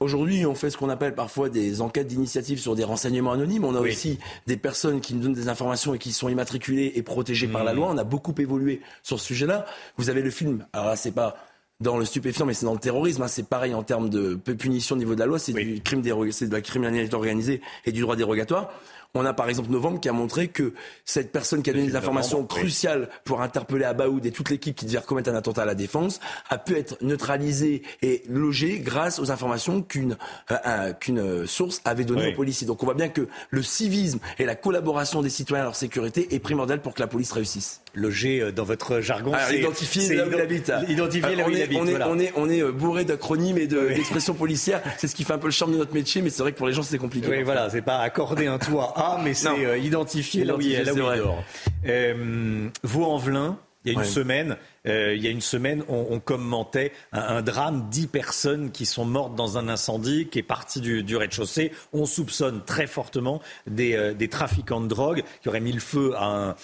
Aujourd'hui, 0.00 0.44
on 0.46 0.54
fait 0.54 0.70
ce 0.70 0.76
qu'on 0.76 0.88
appelle 0.88 1.14
parfois 1.14 1.48
des 1.48 1.80
enquêtes 1.80 2.06
d'initiative 2.06 2.58
sur 2.58 2.74
des 2.76 2.84
renseignements 2.84 3.32
anonymes. 3.32 3.64
On 3.64 3.74
a 3.74 3.80
Oui. 3.80 3.90
aussi 3.90 4.18
des 4.46 4.56
personnes 4.56 5.00
qui 5.00 5.14
nous 5.14 5.22
donnent 5.22 5.32
des 5.34 5.48
informations 5.48 5.94
et 5.94 5.98
qui 5.98 6.12
sont 6.12 6.28
immatriculées 6.28 6.92
et 6.94 7.02
protégées 7.02 7.48
par 7.48 7.64
la 7.64 7.72
Mmh. 7.72 7.76
loi. 7.76 7.88
On 7.90 7.98
a 7.98 8.04
beaucoup 8.04 8.34
évolué 8.38 8.80
sur 9.02 9.18
ce 9.20 9.26
sujet-là. 9.26 9.66
Vous 9.96 10.10
avez 10.10 10.22
le 10.22 10.30
film. 10.30 10.66
Alors 10.72 10.86
là, 10.88 10.96
c'est 10.96 11.12
pas 11.12 11.36
dans 11.80 11.96
le 11.96 12.04
stupéfiant, 12.04 12.44
mais 12.44 12.54
c'est 12.54 12.66
dans 12.66 12.72
le 12.72 12.80
terrorisme. 12.80 13.22
hein. 13.22 13.28
C'est 13.28 13.48
pareil 13.48 13.72
en 13.74 13.84
termes 13.84 14.10
de 14.10 14.34
punition 14.34 14.96
au 14.96 14.98
niveau 14.98 15.14
de 15.14 15.20
la 15.20 15.26
loi. 15.26 15.38
C'est 15.38 15.52
du 15.52 15.80
crime 15.80 16.02
c'est 16.32 16.48
de 16.48 16.52
la 16.52 16.60
criminalité 16.60 17.14
organisée 17.14 17.60
et 17.84 17.92
du 17.92 18.00
droit 18.00 18.16
dérogatoire. 18.16 18.72
On 19.14 19.24
a 19.24 19.32
par 19.32 19.48
exemple 19.48 19.70
Novembre 19.70 20.00
qui 20.00 20.08
a 20.08 20.12
montré 20.12 20.48
que 20.48 20.74
cette 21.04 21.32
personne 21.32 21.62
qui 21.62 21.70
a 21.70 21.72
donné 21.72 21.86
des 21.86 21.96
informations 21.96 22.38
Novembre, 22.38 22.54
oui. 22.56 22.60
cruciales 22.62 23.08
pour 23.24 23.40
interpeller 23.40 23.84
Abaoud 23.84 24.24
et 24.26 24.30
toute 24.30 24.50
l'équipe 24.50 24.76
qui 24.76 24.84
devait 24.84 25.00
commettre 25.00 25.30
un 25.30 25.34
attentat 25.34 25.62
à 25.62 25.64
la 25.64 25.74
défense 25.74 26.20
a 26.50 26.58
pu 26.58 26.76
être 26.76 26.98
neutralisée 27.00 27.82
et 28.02 28.22
logée 28.28 28.80
grâce 28.80 29.18
aux 29.18 29.30
informations 29.30 29.80
qu'une 29.82 30.16
euh, 30.50 30.92
qu'une 30.92 31.18
euh, 31.20 31.46
source 31.46 31.80
avait 31.86 32.04
données 32.04 32.26
Oui. 32.26 32.32
aux 32.32 32.36
policiers. 32.36 32.66
Donc 32.66 32.82
on 32.82 32.86
voit 32.86 32.94
bien 32.94 33.08
que 33.08 33.28
le 33.50 33.62
civisme 33.62 34.18
et 34.38 34.44
la 34.44 34.54
collaboration 34.54 35.22
des 35.22 35.30
citoyens 35.30 35.62
à 35.62 35.66
leur 35.66 35.76
sécurité 35.76 36.34
est 36.34 36.38
primordial 36.38 36.82
pour 36.82 36.94
que 36.94 37.00
la 37.00 37.06
police 37.08 37.32
réussisse. 37.32 37.80
Loger 37.98 38.40
euh, 38.40 38.52
dans 38.52 38.64
votre 38.64 39.00
jargon, 39.00 39.32
Alors, 39.32 39.50
identifier 39.52 40.14
là 40.14 40.26
où 40.26 40.32
il 40.32 40.40
habite. 40.40 40.72
Identifier 40.88 41.34
là 41.36 41.44
où 41.44 41.48
on 41.48 41.50
il 41.50 41.58
est, 41.58 41.62
habite. 41.64 41.78
On 41.80 41.86
est, 41.86 41.90
voilà. 41.90 42.08
on 42.08 42.18
est, 42.18 42.32
on 42.36 42.48
est 42.48 42.62
euh, 42.62 42.72
bourré 42.72 43.04
d'acronymes 43.04 43.58
et 43.58 43.66
de- 43.66 43.88
d'expressions 43.88 44.34
policières. 44.34 44.82
C'est 44.98 45.08
ce 45.08 45.14
qui 45.14 45.24
fait 45.24 45.32
un 45.34 45.38
peu 45.38 45.48
le 45.48 45.52
charme 45.52 45.72
de 45.72 45.78
notre 45.78 45.92
métier, 45.94 46.22
mais 46.22 46.30
c'est 46.30 46.42
vrai 46.42 46.52
que 46.52 46.58
pour 46.58 46.66
les 46.68 46.72
gens, 46.72 46.82
c'est 46.82 46.98
compliqué. 46.98 47.26
Oui, 47.28 47.42
voilà, 47.42 47.68
c'est 47.70 47.82
pas 47.82 47.98
accorder 47.98 48.46
un 48.46 48.58
toit 48.58 48.92
A, 48.96 49.20
mais 49.22 49.34
c'est 49.34 49.48
euh, 49.64 49.76
identifier 49.78 50.44
là 50.44 50.54
où 50.56 50.60
il, 50.60 50.72
là 50.82 50.92
où 50.94 50.96
il 51.12 51.18
dort. 51.18 51.42
Euh, 51.86 52.68
Vaux-en-Velin, 52.82 53.58
il 53.84 53.88
y 53.88 53.90
a 53.90 53.92
une 53.94 54.00
Ouais. 54.00 54.04
semaine, 54.12 54.56
euh, 54.86 55.14
il 55.14 55.22
y 55.22 55.28
a 55.28 55.30
une 55.30 55.40
semaine, 55.40 55.82
on, 55.88 56.06
on 56.10 56.20
commentait 56.20 56.92
un, 57.12 57.20
un 57.36 57.42
drame, 57.42 57.88
dix 57.90 58.06
personnes 58.06 58.70
qui 58.70 58.84
sont 58.86 59.04
mortes 59.04 59.34
dans 59.34 59.56
un 59.56 59.68
incendie 59.68 60.26
qui 60.30 60.40
est 60.40 60.42
parti 60.42 60.80
du, 60.80 61.02
du 61.02 61.16
rez-de-chaussée. 61.16 61.72
On 61.92 62.04
soupçonne 62.04 62.62
très 62.66 62.86
fortement 62.86 63.40
des, 63.66 63.94
euh, 63.94 64.14
des 64.14 64.28
trafiquants 64.28 64.80
de 64.80 64.88
drogue 64.88 65.22
qui 65.42 65.48
auraient 65.48 65.60
mis 65.60 65.72
le 65.72 65.80
feu 65.80 66.12
à 66.16 66.24
un 66.26 66.54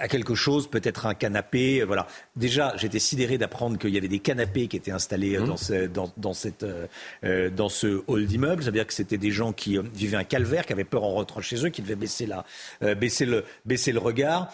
à 0.00 0.08
quelque 0.08 0.34
chose, 0.34 0.68
peut-être 0.68 1.06
un 1.06 1.14
canapé, 1.14 1.80
euh, 1.80 1.84
voilà. 1.84 2.06
Déjà, 2.36 2.74
j'étais 2.76 2.98
sidéré 2.98 3.38
d'apprendre 3.38 3.78
qu'il 3.78 3.90
y 3.90 3.98
avait 3.98 4.08
des 4.08 4.18
canapés 4.18 4.66
qui 4.66 4.76
étaient 4.76 4.90
installés 4.90 5.36
euh, 5.36 5.44
dans, 5.46 5.56
ce, 5.56 5.86
dans, 5.86 6.10
dans 6.16 6.32
cette, 6.32 6.62
euh, 6.62 6.86
euh, 7.24 7.50
dans 7.50 7.68
ce 7.68 8.02
hall 8.06 8.26
d'immeuble. 8.26 8.62
Ça 8.62 8.70
veut 8.70 8.76
dire 8.76 8.86
que 8.86 8.94
c'était 8.94 9.18
des 9.18 9.30
gens 9.30 9.52
qui 9.52 9.76
euh, 9.76 9.82
vivaient 9.94 10.16
un 10.16 10.24
calvaire, 10.24 10.64
qui 10.64 10.72
avaient 10.72 10.84
peur 10.84 11.04
en 11.04 11.10
rentrant 11.10 11.40
chez 11.40 11.64
eux, 11.64 11.68
qui 11.68 11.82
devaient 11.82 11.96
baisser, 11.96 12.26
la, 12.26 12.44
euh, 12.82 12.94
baisser, 12.94 13.26
le, 13.26 13.44
baisser 13.66 13.92
le 13.92 13.98
regard. 13.98 14.52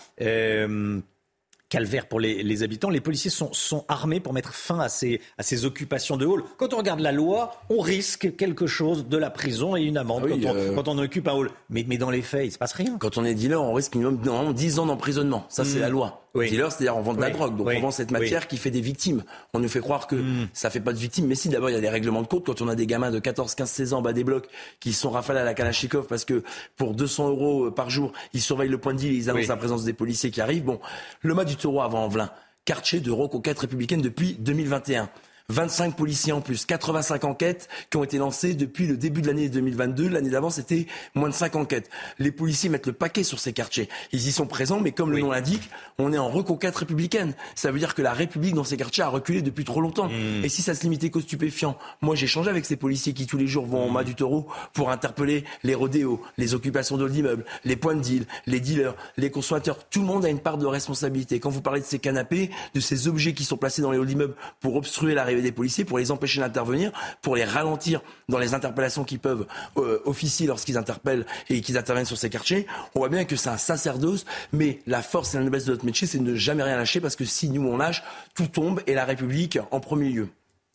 Calvaire 1.74 2.06
pour 2.06 2.20
les, 2.20 2.42
les 2.44 2.62
habitants. 2.62 2.88
Les 2.88 3.00
policiers 3.00 3.30
sont, 3.30 3.52
sont, 3.52 3.84
armés 3.88 4.20
pour 4.20 4.32
mettre 4.32 4.54
fin 4.54 4.78
à 4.78 4.88
ces, 4.88 5.20
à 5.38 5.42
ces 5.42 5.64
occupations 5.64 6.16
de 6.16 6.24
hall. 6.24 6.44
Quand 6.56 6.72
on 6.72 6.76
regarde 6.76 7.00
la 7.00 7.10
loi, 7.12 7.56
on 7.68 7.80
risque 7.80 8.36
quelque 8.36 8.66
chose 8.66 9.08
de 9.08 9.16
la 9.16 9.28
prison 9.30 9.74
et 9.76 9.82
une 9.82 9.96
amende 9.96 10.22
Ah 10.24 10.34
oui, 10.34 10.40
quand, 10.42 10.50
on, 10.50 10.54
euh, 10.54 10.74
quand 10.74 10.88
on 10.88 10.98
occupe 10.98 11.26
un 11.26 11.32
hall. 11.32 11.50
Mais, 11.70 11.84
mais 11.88 11.98
dans 11.98 12.10
les 12.10 12.22
faits, 12.22 12.46
il 12.46 12.52
se 12.52 12.58
passe 12.58 12.74
rien. 12.74 12.96
Quand 12.98 13.18
on 13.18 13.24
est 13.24 13.34
dealer, 13.34 13.60
on 13.60 13.72
risque 13.74 13.94
minimum 13.96 14.20
normalement 14.24 14.52
10 14.52 14.78
ans 14.78 14.86
d'emprisonnement. 14.86 15.46
Ça, 15.48 15.64
c'est 15.64 15.78
Mm. 15.78 15.82
la 15.82 15.88
loi. 15.88 16.23
Oui. 16.34 16.50
Dealer, 16.50 16.72
c'est-à-dire 16.72 16.96
on 16.96 17.00
vend 17.02 17.14
de 17.14 17.20
la 17.20 17.28
Oui. 17.28 17.32
drogue. 17.32 17.56
Donc 17.56 17.66
Oui. 17.68 17.76
on 17.78 17.80
vend 17.82 17.90
cette 17.92 18.10
matière 18.10 18.48
qui 18.48 18.56
fait 18.56 18.70
des 18.72 18.80
victimes. 18.80 19.22
On 19.52 19.60
nous 19.60 19.68
fait 19.68 19.80
croire 19.80 20.06
que 20.08 20.16
Mm. 20.16 20.48
ça 20.52 20.68
fait 20.68 20.80
pas 20.80 20.92
de 20.92 20.98
victimes. 20.98 21.26
Mais 21.26 21.34
si, 21.36 21.48
d'abord, 21.48 21.70
il 21.70 21.74
y 21.74 21.76
a 21.76 21.80
des 21.80 21.88
règlements 21.88 22.22
de 22.22 22.26
compte. 22.26 22.44
Quand 22.46 22.60
on 22.60 22.68
a 22.68 22.74
des 22.74 22.86
gamins 22.86 23.10
de 23.12 23.18
14, 23.20 23.54
15, 23.54 23.70
16 23.70 23.92
ans, 23.92 24.02
bas 24.02 24.12
des 24.12 24.24
blocs, 24.24 24.48
qui 24.80 24.92
sont 24.92 25.10
rafalés 25.10 25.40
à 25.40 25.44
la 25.44 25.54
Kalachnikov 25.54 26.06
parce 26.06 26.24
que 26.24 26.42
pour 26.76 26.94
200 26.94 27.28
euros 27.28 27.70
par 27.70 27.88
jour, 27.90 28.12
ils 28.32 28.40
surveillent 28.40 28.68
le 28.68 28.78
point 28.78 28.94
de 28.94 28.98
deal 28.98 29.12
et 29.12 29.16
ils 29.16 29.30
annoncent 29.30 29.48
la 29.48 29.56
présence 29.56 29.84
des 29.84 29.92
policiers 29.92 30.30
qui 30.30 30.40
arrivent. 30.40 30.64
Bon, 30.64 30.80
le 31.22 31.34
mât 31.34 31.44
du 31.44 31.56
taureau 31.56 31.82
avant 31.82 32.04
Envelin. 32.04 32.30
Quartier 32.64 33.00
de 33.00 33.10
reconquête 33.10 33.58
républicaine 33.58 34.00
depuis 34.02 34.34
2021. 34.40 35.08
25 35.50 35.94
policiers 35.94 36.32
en 36.32 36.40
plus, 36.40 36.64
85 36.64 37.24
enquêtes 37.24 37.68
qui 37.90 37.98
ont 37.98 38.04
été 38.04 38.16
lancées 38.16 38.54
depuis 38.54 38.86
le 38.86 38.96
début 38.96 39.20
de 39.20 39.26
l'année 39.26 39.50
2022. 39.50 40.08
L'année 40.08 40.30
d'avant, 40.30 40.48
c'était 40.48 40.86
moins 41.14 41.28
de 41.28 41.34
5 41.34 41.54
enquêtes. 41.56 41.90
Les 42.18 42.32
policiers 42.32 42.70
mettent 42.70 42.86
le 42.86 42.94
paquet 42.94 43.24
sur 43.24 43.38
ces 43.38 43.52
quartiers. 43.52 43.90
Ils 44.12 44.26
y 44.26 44.32
sont 44.32 44.46
présents, 44.46 44.80
mais 44.80 44.92
comme 44.92 45.12
le 45.12 45.18
nom 45.18 45.32
l'indique, 45.32 45.68
on 45.98 46.14
est 46.14 46.18
en 46.18 46.30
reconquête 46.30 46.74
républicaine. 46.74 47.34
Ça 47.54 47.70
veut 47.70 47.78
dire 47.78 47.94
que 47.94 48.00
la 48.00 48.14
République 48.14 48.54
dans 48.54 48.64
ces 48.64 48.78
quartiers 48.78 49.04
a 49.04 49.08
reculé 49.08 49.42
depuis 49.42 49.64
trop 49.64 49.82
longtemps. 49.82 50.08
Et 50.42 50.48
si 50.48 50.62
ça 50.62 50.74
se 50.74 50.82
limitait 50.82 51.10
qu'aux 51.10 51.20
stupéfiants, 51.20 51.76
moi 52.00 52.14
j'ai 52.14 52.24
échangé 52.24 52.48
avec 52.48 52.64
ces 52.64 52.76
policiers 52.76 53.12
qui 53.12 53.26
tous 53.26 53.36
les 53.36 53.46
jours 53.46 53.66
vont 53.66 53.84
en 53.84 53.90
mât 53.90 54.04
du 54.04 54.14
taureau 54.14 54.48
pour 54.72 54.90
interpeller 54.90 55.44
les 55.62 55.74
rodéos, 55.74 56.22
les 56.38 56.54
occupations 56.54 56.96
de 56.96 57.04
l'immeuble, 57.04 57.44
les 57.64 57.76
points 57.76 57.94
de 57.94 58.00
deal, 58.00 58.26
les 58.46 58.60
dealers, 58.60 58.94
les 59.18 59.30
consommateurs. 59.30 59.78
Tout 59.90 60.00
le 60.00 60.06
monde 60.06 60.24
a 60.24 60.30
une 60.30 60.40
part 60.40 60.56
de 60.56 60.66
responsabilité. 60.66 61.38
Quand 61.38 61.50
vous 61.50 61.60
parlez 61.60 61.80
de 61.80 61.86
ces 61.86 61.98
canapés, 61.98 62.50
de 62.74 62.80
ces 62.80 63.08
objets 63.08 63.34
qui 63.34 63.44
sont 63.44 63.58
placés 63.58 63.82
dans 63.82 63.90
les 63.90 63.98
halls 63.98 64.06
d'immeubles 64.06 64.36
pour 64.60 64.76
obstruer 64.76 65.14
l'arrivée 65.34 65.48
des 65.50 65.52
policiers, 65.54 65.84
pour 65.84 65.98
les 65.98 66.10
empêcher 66.10 66.40
d'intervenir, 66.40 66.92
pour 67.22 67.36
les 67.36 67.44
ralentir 67.44 68.00
dans 68.28 68.38
les 68.38 68.54
interpellations 68.54 69.04
qui 69.04 69.18
peuvent 69.18 69.46
euh, 69.76 70.00
officier 70.04 70.46
lorsqu'ils 70.46 70.78
interpellent 70.78 71.26
et 71.50 71.60
qu'ils 71.60 71.76
interviennent 71.78 72.06
sur 72.06 72.18
ces 72.18 72.30
quartiers, 72.30 72.66
on 72.94 73.00
voit 73.00 73.08
bien 73.08 73.24
que 73.24 73.36
c'est 73.36 73.50
un 73.50 73.56
sacerdoce, 73.58 74.24
mais 74.52 74.80
la 74.86 75.02
force 75.02 75.34
et 75.34 75.38
la 75.38 75.44
noblesse 75.44 75.64
de 75.66 75.72
notre 75.72 75.84
métier, 75.84 76.06
c'est 76.06 76.18
de 76.18 76.22
ne 76.24 76.34
jamais 76.34 76.62
rien 76.62 76.76
lâcher 76.76 77.00
parce 77.00 77.16
que 77.16 77.24
si 77.24 77.48
nous 77.48 77.66
on 77.68 77.76
lâche, 77.76 78.02
tout 78.34 78.46
tombe 78.46 78.80
et 78.86 78.94
la 78.94 79.04
République 79.04 79.58
en 79.70 79.80
premier 79.80 80.08
lieu. 80.08 80.28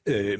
Euh, 0.08 0.38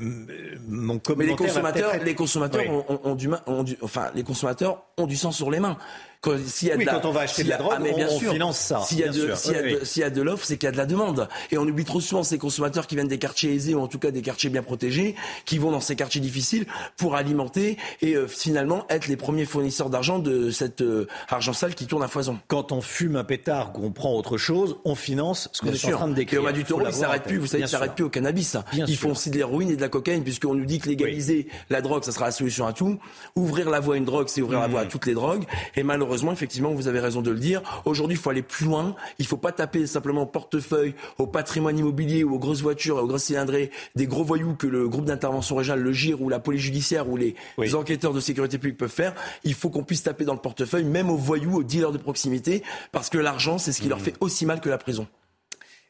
mon 0.68 1.00
Mais 1.18 1.26
les 1.26 1.36
consommateurs, 1.36 1.92
les 2.04 2.16
consommateurs 2.16 2.62
Oui. 2.62 2.70
ont, 2.70 2.86
ont- 2.90 3.00
ont 3.12 3.16
du, 3.16 3.28
ma- 3.28 3.44
ont 3.46 3.64
du- 3.64 3.78
enfin, 3.82 4.10
les 4.16 4.24
consommateurs 4.24 4.84
ont 4.98 5.06
du 5.06 5.16
sang 5.16 5.32
sur 5.32 5.52
les 5.52 5.60
mains. 5.60 5.78
Quand, 6.22 6.34
s'il 6.46 6.68
y 6.68 6.72
a 6.72 6.76
Oui, 6.76 6.82
de 6.84 6.88
la- 6.88 6.96
quand 7.00 7.08
on 7.08 7.12
va 7.14 7.22
acheter 7.22 7.46
de 7.46 7.50
la 7.50 7.56
a- 7.56 7.60
drogue, 7.60 7.74
ah, 7.78 7.80
mais 7.82 7.94
bien 7.94 8.08
on- 8.10 8.16
on 8.16 8.20
sûr. 8.20 8.34
finance 8.34 8.58
ça, 8.58 8.82
S'il 8.82 9.00
y 9.00 9.04
a 9.06 9.08
de, 9.08 9.32
a 9.32 9.36
Oui, 9.36 9.78
oui. 9.82 9.88
y 9.96 10.04
a 10.04 10.10
l'offre, 10.10 10.44
c'est 10.46 10.58
qu'il 10.58 10.68
y 10.68 10.70
a 10.70 10.72
de 10.74 10.78
la 10.78 10.86
demande. 10.86 11.30
Et 11.50 11.58
on 11.58 11.62
oublie 11.64 11.86
trop 11.86 12.02
souvent 12.02 12.24
ces 12.24 12.38
consommateurs 12.38 12.88
qui 12.88 12.96
viennent 12.96 13.08
des 13.08 13.20
quartiers 13.20 13.54
aisés 13.54 13.74
ou 13.74 13.80
en 13.80 13.88
tout 13.88 14.00
cas 14.00 14.12
des 14.12 14.22
quartiers 14.22 14.50
bien 14.50 14.62
protégés, 14.62 15.16
qui 15.46 15.58
vont 15.60 15.72
dans 15.72 15.80
ces 15.80 15.96
quartiers 15.96 16.20
difficiles 16.20 16.66
pour 16.98 17.16
alimenter 17.16 17.78
et 18.02 18.16
euh, 18.18 18.28
finalement 18.28 18.86
être 18.90 19.08
les 19.08 19.16
premiers 19.16 19.46
fournisseurs 19.46 19.90
d'argent 19.90 20.20
de 20.20 20.52
cet 20.52 20.82
euh, 20.82 21.08
argent 21.30 21.54
sale 21.54 21.74
qui 21.74 21.88
tourne 21.88 22.04
à 22.04 22.10
foison. 22.10 22.38
Quand 22.50 22.74
on 22.74 22.82
fume 22.82 23.16
un 23.16 23.24
pétard, 23.24 23.72
qu'on 23.72 23.92
prend 23.92 24.14
autre 24.14 24.38
chose, 24.38 24.76
on 24.84 24.96
finance 24.96 25.48
ce 25.54 25.62
qu'on 25.62 25.68
est 25.72 25.76
sûr. 25.78 25.96
en 25.96 26.00
train 26.00 26.08
de 26.10 26.12
Et 26.12 26.16
décrire. 26.16 26.42
au 26.42 26.44
bas 26.44 26.52
du 26.52 26.64
Faut 26.66 26.76
taureau, 26.76 26.86
ils 26.86 26.94
s'arrêtent 26.94 27.28
en 27.28 27.30
plus. 27.30 27.38
Vous 27.38 27.48
savez, 27.48 27.64
ils 27.64 27.70
s'arrêtent 27.70 27.96
plus 27.96 28.04
au 28.04 28.10
cannabis. 28.10 28.58
Bien 28.74 28.86
ils 28.90 28.98
sûr. 28.98 29.04
font 29.08 29.12
aussi 29.12 29.30
de 29.30 29.38
l'héroïne 29.38 29.72
et 29.72 29.78
de 29.78 29.82
la 29.82 29.88
cocaïne, 29.88 30.24
puisqu'on 30.24 30.54
nous 30.54 30.66
dit 30.66 30.80
que 30.80 30.90
légaliser 30.90 31.48
la 31.70 31.82
drogue, 31.82 32.04
ça 32.04 32.12
sera 32.12 32.26
la 32.26 32.32
solution 32.34 32.68
à 32.68 32.74
tout. 32.74 33.00
Ouvrir 33.38 33.70
la 33.70 33.80
voie 33.80 33.96
à 33.96 33.98
une 33.98 34.04
drogue, 34.04 34.28
c'est 34.28 34.42
ouvrir 34.42 34.60
la 34.60 34.68
Mmh. 34.68 34.72
voie 34.72 34.82
à 34.82 34.86
toutes 34.86 35.06
les 35.06 35.14
drogues. 35.14 35.46
Et 35.78 35.84
malheureusement, 35.84 36.09
effectivement, 36.32 36.72
vous 36.74 36.88
avez 36.88 37.00
raison 37.00 37.22
de 37.22 37.32
le 37.32 37.40
dire. 37.40 37.62
Aujourd'hui, 37.86 38.16
il 38.18 38.20
faut 38.20 38.30
aller 38.30 38.42
plus 38.42 38.66
loin. 38.66 38.96
Il 39.20 39.26
faut 39.26 39.38
pas 39.38 39.52
taper 39.52 39.88
simplement 39.88 40.24
au 40.24 40.26
portefeuille, 40.26 40.94
au 41.18 41.28
patrimoine 41.28 41.78
immobilier 41.78 42.24
ou 42.24 42.36
aux 42.36 42.40
grosses 42.40 42.62
voitures, 42.62 42.98
aux 42.98 43.08
grosses 43.08 43.24
cylindrées 43.24 43.72
des 43.96 44.08
gros 44.08 44.24
voyous 44.24 44.56
que 44.56 44.68
le 44.68 44.88
groupe 44.90 45.06
d'intervention 45.06 45.56
régionale, 45.56 45.82
le 45.84 45.92
GIR 45.94 46.22
ou 46.22 46.30
la 46.30 46.40
police 46.40 46.62
judiciaire 46.62 47.10
ou 47.10 47.18
les 47.18 47.36
enquêteurs 47.76 48.14
de 48.14 48.20
sécurité 48.20 48.58
publique 48.58 48.78
peuvent 48.78 48.90
faire. 48.90 49.14
Il 49.44 49.54
faut 49.54 49.70
qu'on 49.70 49.84
puisse 49.84 50.04
taper 50.04 50.26
dans 50.26 50.34
le 50.34 50.40
portefeuille, 50.40 50.84
même 50.86 51.10
aux 51.10 51.18
voyous, 51.18 51.56
aux 51.58 51.64
dealers 51.64 51.92
de 51.92 51.98
proximité, 51.98 52.64
parce 52.92 53.10
que 53.10 53.18
l'argent, 53.18 53.58
c'est 53.58 53.72
ce 53.72 53.80
qui 53.82 53.88
Mmh. 53.88 53.90
leur 53.90 54.02
fait 54.02 54.14
aussi 54.20 54.46
mal 54.46 54.62
que 54.62 54.70
la 54.70 54.78
prison. 54.78 55.08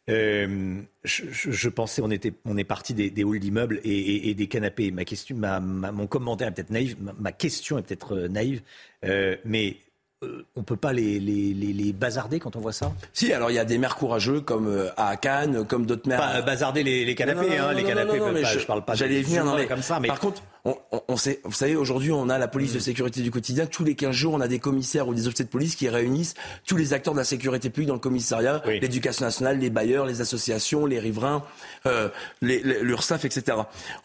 Euh, 0.09 0.81
je, 1.03 1.23
je- 1.31 1.51
je 1.51 1.69
pensais, 1.69 2.01
on, 2.01 2.09
était, 2.09 2.33
on 2.45 2.57
est 2.57 2.63
parti 2.63 2.95
des, 2.95 3.11
des 3.11 3.23
halls 3.23 3.39
d'immeubles 3.39 3.79
et, 3.83 3.91
et- 3.91 4.29
et 4.29 4.33
des 4.33 4.47
canapés. 4.47 4.89
Ma 4.91 5.05
question, 5.05 5.35
ma, 5.35 5.59
ma- 5.59 5.91
mon 5.91 6.07
commentaire 6.07 6.47
est 6.47 6.51
peut-être 6.51 6.71
naïf, 6.71 6.95
ma, 6.99 7.13
ma 7.19 7.31
question 7.31 7.77
est 7.77 7.83
peut-être 7.83 8.15
euh, 8.15 8.27
naïve, 8.27 8.61
euh, 9.05 9.35
mais 9.45 9.77
euh, 10.23 10.45
on 10.57 10.63
peut 10.63 10.75
pas 10.75 10.91
les, 10.91 11.17
les, 11.19 11.53
les, 11.53 11.71
les 11.71 11.93
bazarder 11.93 12.39
quand 12.39 12.57
on 12.57 12.59
voit 12.59 12.73
ça? 12.73 12.91
Si, 13.13 13.31
alors 13.31 13.51
il 13.51 13.53
y 13.53 13.59
a 13.59 13.63
des 13.63 13.77
maires 13.77 13.95
courageux 13.95 14.41
comme 14.41 14.67
euh, 14.67 14.89
à 14.97 15.15
Cannes, 15.15 15.65
comme 15.65 15.85
d'autres 15.85 16.09
maires. 16.09 16.19
Pas 16.19 16.35
euh, 16.35 16.41
bazarder 16.41 16.83
les, 16.83 17.15
canapés, 17.15 17.39
Non, 17.41 17.47
non, 17.47 17.53
hein, 17.63 17.71
non, 17.71 17.77
les 17.77 17.83
canapés. 17.85 18.07
non, 18.09 18.13
non, 18.17 18.25
peuvent 18.25 18.33
mais 18.33 18.41
pas- 18.41 18.47
je- 18.53 18.59
je, 18.59 18.65
parle 18.65 18.83
pas 18.83 18.95
J'allais 18.95 19.21
venir, 19.21 19.45
non, 19.45 19.55
mais 19.55 19.65
comme 19.65 19.81
ça, 19.81 19.99
mais 20.01 20.09
par 20.09 20.19
contre, 20.19 20.41
on, 20.65 20.75
on- 20.91 21.01
on 21.07 21.17
sait, 21.17 21.39
vous 21.43 21.53
savez, 21.53 21.75
aujourd'hui, 21.75 22.11
on 22.11 22.29
a 22.29 22.37
la 22.37 22.47
police 22.47 22.71
Mm. 22.71 22.75
de 22.75 22.79
sécurité 22.79 23.21
du 23.21 23.31
quotidien. 23.31 23.65
Tous 23.65 23.83
les 23.83 23.95
15 23.95 24.13
jours, 24.15 24.33
on 24.33 24.41
a 24.41 24.47
des 24.47 24.59
commissaires 24.59 25.07
ou 25.07 25.13
des 25.13 25.27
officiers 25.27 25.45
de 25.45 25.49
police 25.49 25.75
qui 25.75 25.87
réunissent 25.89 26.33
tous 26.65 26.75
les 26.77 26.93
acteurs 26.93 27.13
de 27.13 27.19
la 27.19 27.23
sécurité 27.25 27.69
publique 27.69 27.87
dans 27.87 27.93
le 27.95 27.99
commissariat, 27.99 28.61
l'éducation 28.65 29.25
nationale, 29.25 29.59
les 29.59 29.69
bailleurs, 29.69 30.05
les 30.05 30.21
associations, 30.21 30.85
les 30.85 30.99
riverains, 30.99 31.43
euh, 31.85 32.09
l'URSSAF, 32.41 33.25
etc. 33.25 33.57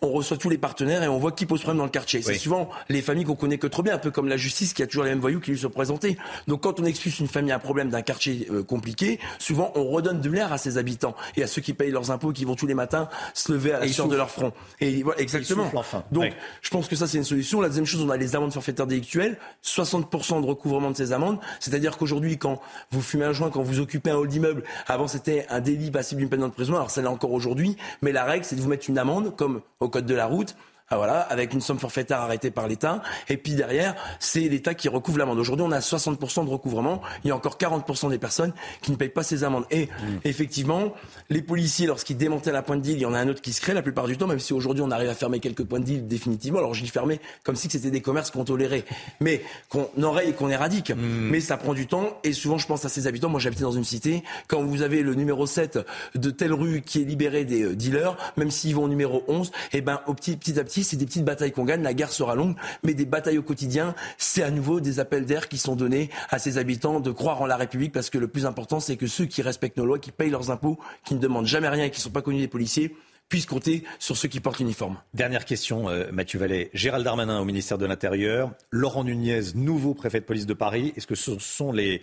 On 0.03 0.11
reçoit 0.13 0.37
tous 0.37 0.49
les 0.51 0.59
partenaires 0.59 1.03
et 1.03 1.09
on 1.09 1.19
voit 1.19 1.33
qui 1.33 1.47
pose 1.47 1.61
problème 1.61 1.79
dans 1.79 1.85
le 1.85 1.91
quartier. 1.91 2.23
C'est 2.23 2.35
souvent 2.35 2.71
les 2.89 3.03
familles 3.03 3.25
qu'on 3.25 3.35
connaît 3.37 3.59
que 3.59 3.67
trop 3.67 3.83
bien, 3.83 3.95
un 3.95 3.99
peu 3.99 4.11
comme 4.11 4.29
la 4.29 4.37
justice 4.37 4.73
qui 4.75 4.83
a 4.83 4.87
toujours 4.87 5.05
les 5.05 5.11
mêmes 5.11 5.21
voyous 5.21 5.41
qui 5.41 5.51
lui 5.51 5.59
sont 5.59 5.71
présentés. 5.71 6.17
Donc 6.49 6.63
quand 6.63 6.81
on 6.81 6.85
expulse 6.85 7.19
une 7.21 7.29
famille 7.29 7.53
un 7.53 7.59
problème 7.59 7.91
d'un 7.91 8.03
quartier 8.03 8.47
euh, 8.51 8.63
compliqué, 8.63 9.19
souvent 9.39 9.73
on 9.75 9.85
redonne 9.85 10.21
de 10.21 10.31
l'air 10.31 10.53
à 10.53 10.59
ses 10.59 10.79
habitants 10.79 11.15
et 11.37 11.43
à 11.43 11.47
ceux 11.47 11.63
qui 11.63 11.73
payent 11.75 11.91
leurs 11.91 12.11
impôts, 12.11 12.33
qui 12.33 12.45
vont 12.45 12.55
tous 12.55 12.67
les 12.67 12.75
matins 12.75 13.09
se 13.35 13.53
lever 13.53 13.73
à 13.73 13.81
la 13.81 13.87
Et 13.87 13.89
sueur 13.89 14.09
de 14.09 14.17
leur 14.17 14.31
front. 14.31 14.53
Et 14.81 15.03
voilà, 15.03 15.21
exactement. 15.21 15.71
enfin. 15.75 16.05
Donc, 16.13 16.25
Ouais. 16.25 16.33
Je 16.63 16.71
pense 16.71 16.89
que 16.89 16.97
ça, 16.97 17.07
c'est 17.07 17.19
une 17.19 17.25
solution. 17.25 17.61
La 17.61 17.69
deuxième 17.69 17.87
chose, 17.87 18.03
on 18.03 18.11
a 18.11 18.17
les 18.17 18.37
amendes 18.37 18.53
forfaitaires 18.53 18.87
délictuelles. 18.87 19.39
60% 19.65 20.41
de 20.41 20.47
recouvrement 20.47 20.91
de 20.91 20.97
ces 20.97 21.13
amendes. 21.13 21.39
C'est-à-dire 21.61 21.97
qu'aujourd'hui, 21.97 22.39
quand 22.39 22.61
vous 22.91 23.03
fumez 23.03 23.25
un 23.25 23.33
joint, 23.33 23.51
quand 23.51 23.63
vous 23.63 23.81
occupez 23.81 24.11
un 24.11 24.17
hall 24.17 24.29
d'immeuble, 24.29 24.65
avant, 24.87 25.09
c'était 25.09 25.47
un 25.51 25.61
délit 25.61 25.91
passible 25.91 26.21
d'une 26.21 26.29
peine 26.29 26.41
de 26.41 26.49
prison. 26.49 26.75
Alors, 26.75 26.91
ça 26.91 27.03
l'est 27.03 27.09
encore 27.09 27.33
aujourd'hui. 27.33 27.77
Mais 28.03 28.13
la 28.13 28.25
règle, 28.25 28.45
c'est 28.45 28.57
de 28.57 28.61
vous 28.61 28.69
mettre 28.69 28.89
une 28.89 28.99
amende, 28.99 29.37
comme 29.37 29.61
au 29.81 29.89
code 29.89 30.07
de 30.07 30.15
la 30.15 30.27
route. 30.27 30.55
Ah, 30.91 30.99
voilà, 30.99 31.21
avec 31.21 31.55
une 31.55 31.63
somme 31.63 31.79
forfaitaire 31.79 32.21
arrêtée 32.21 32.51
par 32.51 32.69
l'État. 32.69 33.03
Et 33.31 33.39
puis 33.39 33.55
derrière, 33.55 33.95
c'est 34.21 34.41
l'État 34.41 34.75
qui 34.75 34.91
recouvre 34.91 35.17
l'amende. 35.17 35.39
Aujourd'hui, 35.39 35.65
on 35.67 35.73
a 35.73 35.79
60% 35.79 36.45
de 36.45 36.51
recouvrement. 36.51 37.01
Il 37.25 37.29
y 37.29 37.31
a 37.31 37.37
encore 37.37 37.57
40% 37.57 38.11
des 38.11 38.19
personnes 38.19 38.53
qui 38.83 38.91
ne 38.91 38.97
payent 38.97 39.09
pas 39.09 39.23
ces 39.23 39.45
amendes. 39.45 39.65
Et 39.71 39.89
effectivement, 40.25 40.93
les 41.31 41.41
policiers, 41.41 41.87
lorsqu'ils 41.87 42.19
démantèlent 42.19 42.55
un 42.57 42.63
point 42.63 42.77
de 42.77 42.83
deal, 42.83 42.97
il 42.97 43.01
y 43.01 43.07
en 43.07 43.15
a 43.15 43.19
un 43.19 43.29
autre 43.29 43.41
qui 43.41 43.55
se 43.55 43.63
crée 43.63 43.73
la 43.73 43.81
plupart 43.81 44.07
du 44.07 44.19
temps, 44.19 44.27
même 44.27 44.41
si 44.41 44.53
aujourd'hui 44.53 44.83
on 44.83 44.91
arrive 44.91 45.09
à 45.09 45.15
fermer 45.15 45.41
quelques 45.41 45.65
points 45.65 45.81
de 45.81 45.87
deal 45.87 46.07
définitivement. 46.07 46.59
Alors 46.59 46.75
je 46.75 46.83
dis 46.83 46.91
fermer 46.91 47.19
comme 47.45 47.57
si 47.57 47.71
c'était 47.71 47.91
des 47.91 48.03
commerces 48.03 48.31
qu'on 48.31 48.45
tolérait, 48.45 48.85
mais 49.21 49.43
qu'on 49.71 49.89
enraye 50.03 50.29
et 50.29 50.33
qu'on 50.35 50.51
éradique. 50.51 50.93
Mais 50.95 51.41
ça 51.41 51.57
prend 51.57 51.73
du 51.73 51.87
temps. 51.87 52.19
Et 52.25 52.35
souvent, 52.35 52.59
je 52.59 52.67
pense 52.67 52.85
à 52.85 52.91
ces 52.91 53.07
habitants. 53.07 53.31
Moi, 53.31 53.41
j'habitais 53.41 53.63
dans 53.63 53.73
une 53.73 53.85
cité. 53.85 54.23
Quand 54.49 54.63
vous 54.63 54.83
avez 54.83 55.03
le 55.03 55.15
numéro 55.15 55.47
7 55.47 55.79
de 56.15 56.31
telle 56.31 56.53
rue 56.53 56.83
qui 56.83 57.01
est 57.01 57.05
libéré 57.05 57.47
des 57.47 57.63
euh, 57.63 57.75
dealers, 57.75 58.17
même 58.37 58.51
s'ils 58.51 58.75
vont 58.75 58.85
au 58.85 58.89
numéro 58.89 59.25
11, 59.29 59.51
et 59.73 59.81
ben, 59.81 60.01
au 60.07 60.13
petit, 60.13 60.37
petit 60.37 60.61
à 60.61 60.65
petit, 60.65 60.84
c'est 60.85 60.97
des 60.97 61.07
petites 61.07 61.25
batailles 61.25 61.53
qu'on 61.53 61.65
gagne. 61.65 61.83
La 61.83 61.95
guerre 61.95 62.13
sera 62.13 62.35
longue, 62.35 62.57
mais 62.83 62.95
des 62.95 63.07
batailles 63.07 63.39
au 63.39 63.43
quotidien, 63.43 63.95
c'est 64.19 64.43
à 64.43 64.51
nouveau 64.51 64.81
des 64.81 65.01
appels 65.01 65.25
d'air 65.25 65.49
qui 65.49 65.59
sont 65.59 65.77
donnés 65.77 66.11
à 66.31 66.39
ces 66.39 66.59
habitants 66.59 67.01
de 67.01 67.11
croire 67.11 67.43
en 67.43 67.47
la 67.47 67.57
République 67.57 67.93
parce 67.93 68.11
que 68.11 68.19
le 68.19 68.29
plus 68.29 68.47
important, 68.47 68.81
c'est 68.81 68.97
que 68.97 69.07
ceux 69.07 69.27
qui 69.27 69.43
respectent 69.43 69.77
nos 69.77 69.87
lois, 69.87 69.99
qui 69.99 70.13
payent 70.13 70.31
leurs 70.31 70.51
impôts, 70.51 70.79
qui 71.05 71.15
ne 71.15 71.21
demandent 71.21 71.47
jamais 71.47 71.69
rien 71.69 71.85
et 71.85 71.91
qui 71.91 71.99
ne 71.99 72.05
sont 72.05 72.11
pas 72.11 72.23
connus 72.23 72.41
des 72.41 72.49
policiers, 72.49 72.95
puissent 73.29 73.47
compter 73.47 73.85
sur 73.99 74.17
ceux 74.17 74.29
qui 74.29 74.41
portent 74.41 74.59
l'uniforme. 74.59 74.99
Dernière 75.15 75.45
question, 75.45 75.89
euh, 75.89 76.11
Mathieu 76.13 76.39
Vallet. 76.39 76.71
Gérald 76.75 77.05
Darmanin 77.05 77.41
au 77.41 77.45
ministère 77.45 77.79
de 77.79 77.87
l'Intérieur, 77.87 78.53
Laurent 78.71 79.05
Nunez, 79.05 79.41
nouveau 79.55 79.95
préfet 79.95 80.21
de 80.21 80.25
police 80.25 80.47
de 80.47 80.55
Paris. 80.55 80.93
Est-ce 80.97 81.07
que 81.07 81.15
ce 81.15 81.39
sont 81.39 81.73
les, 81.73 82.03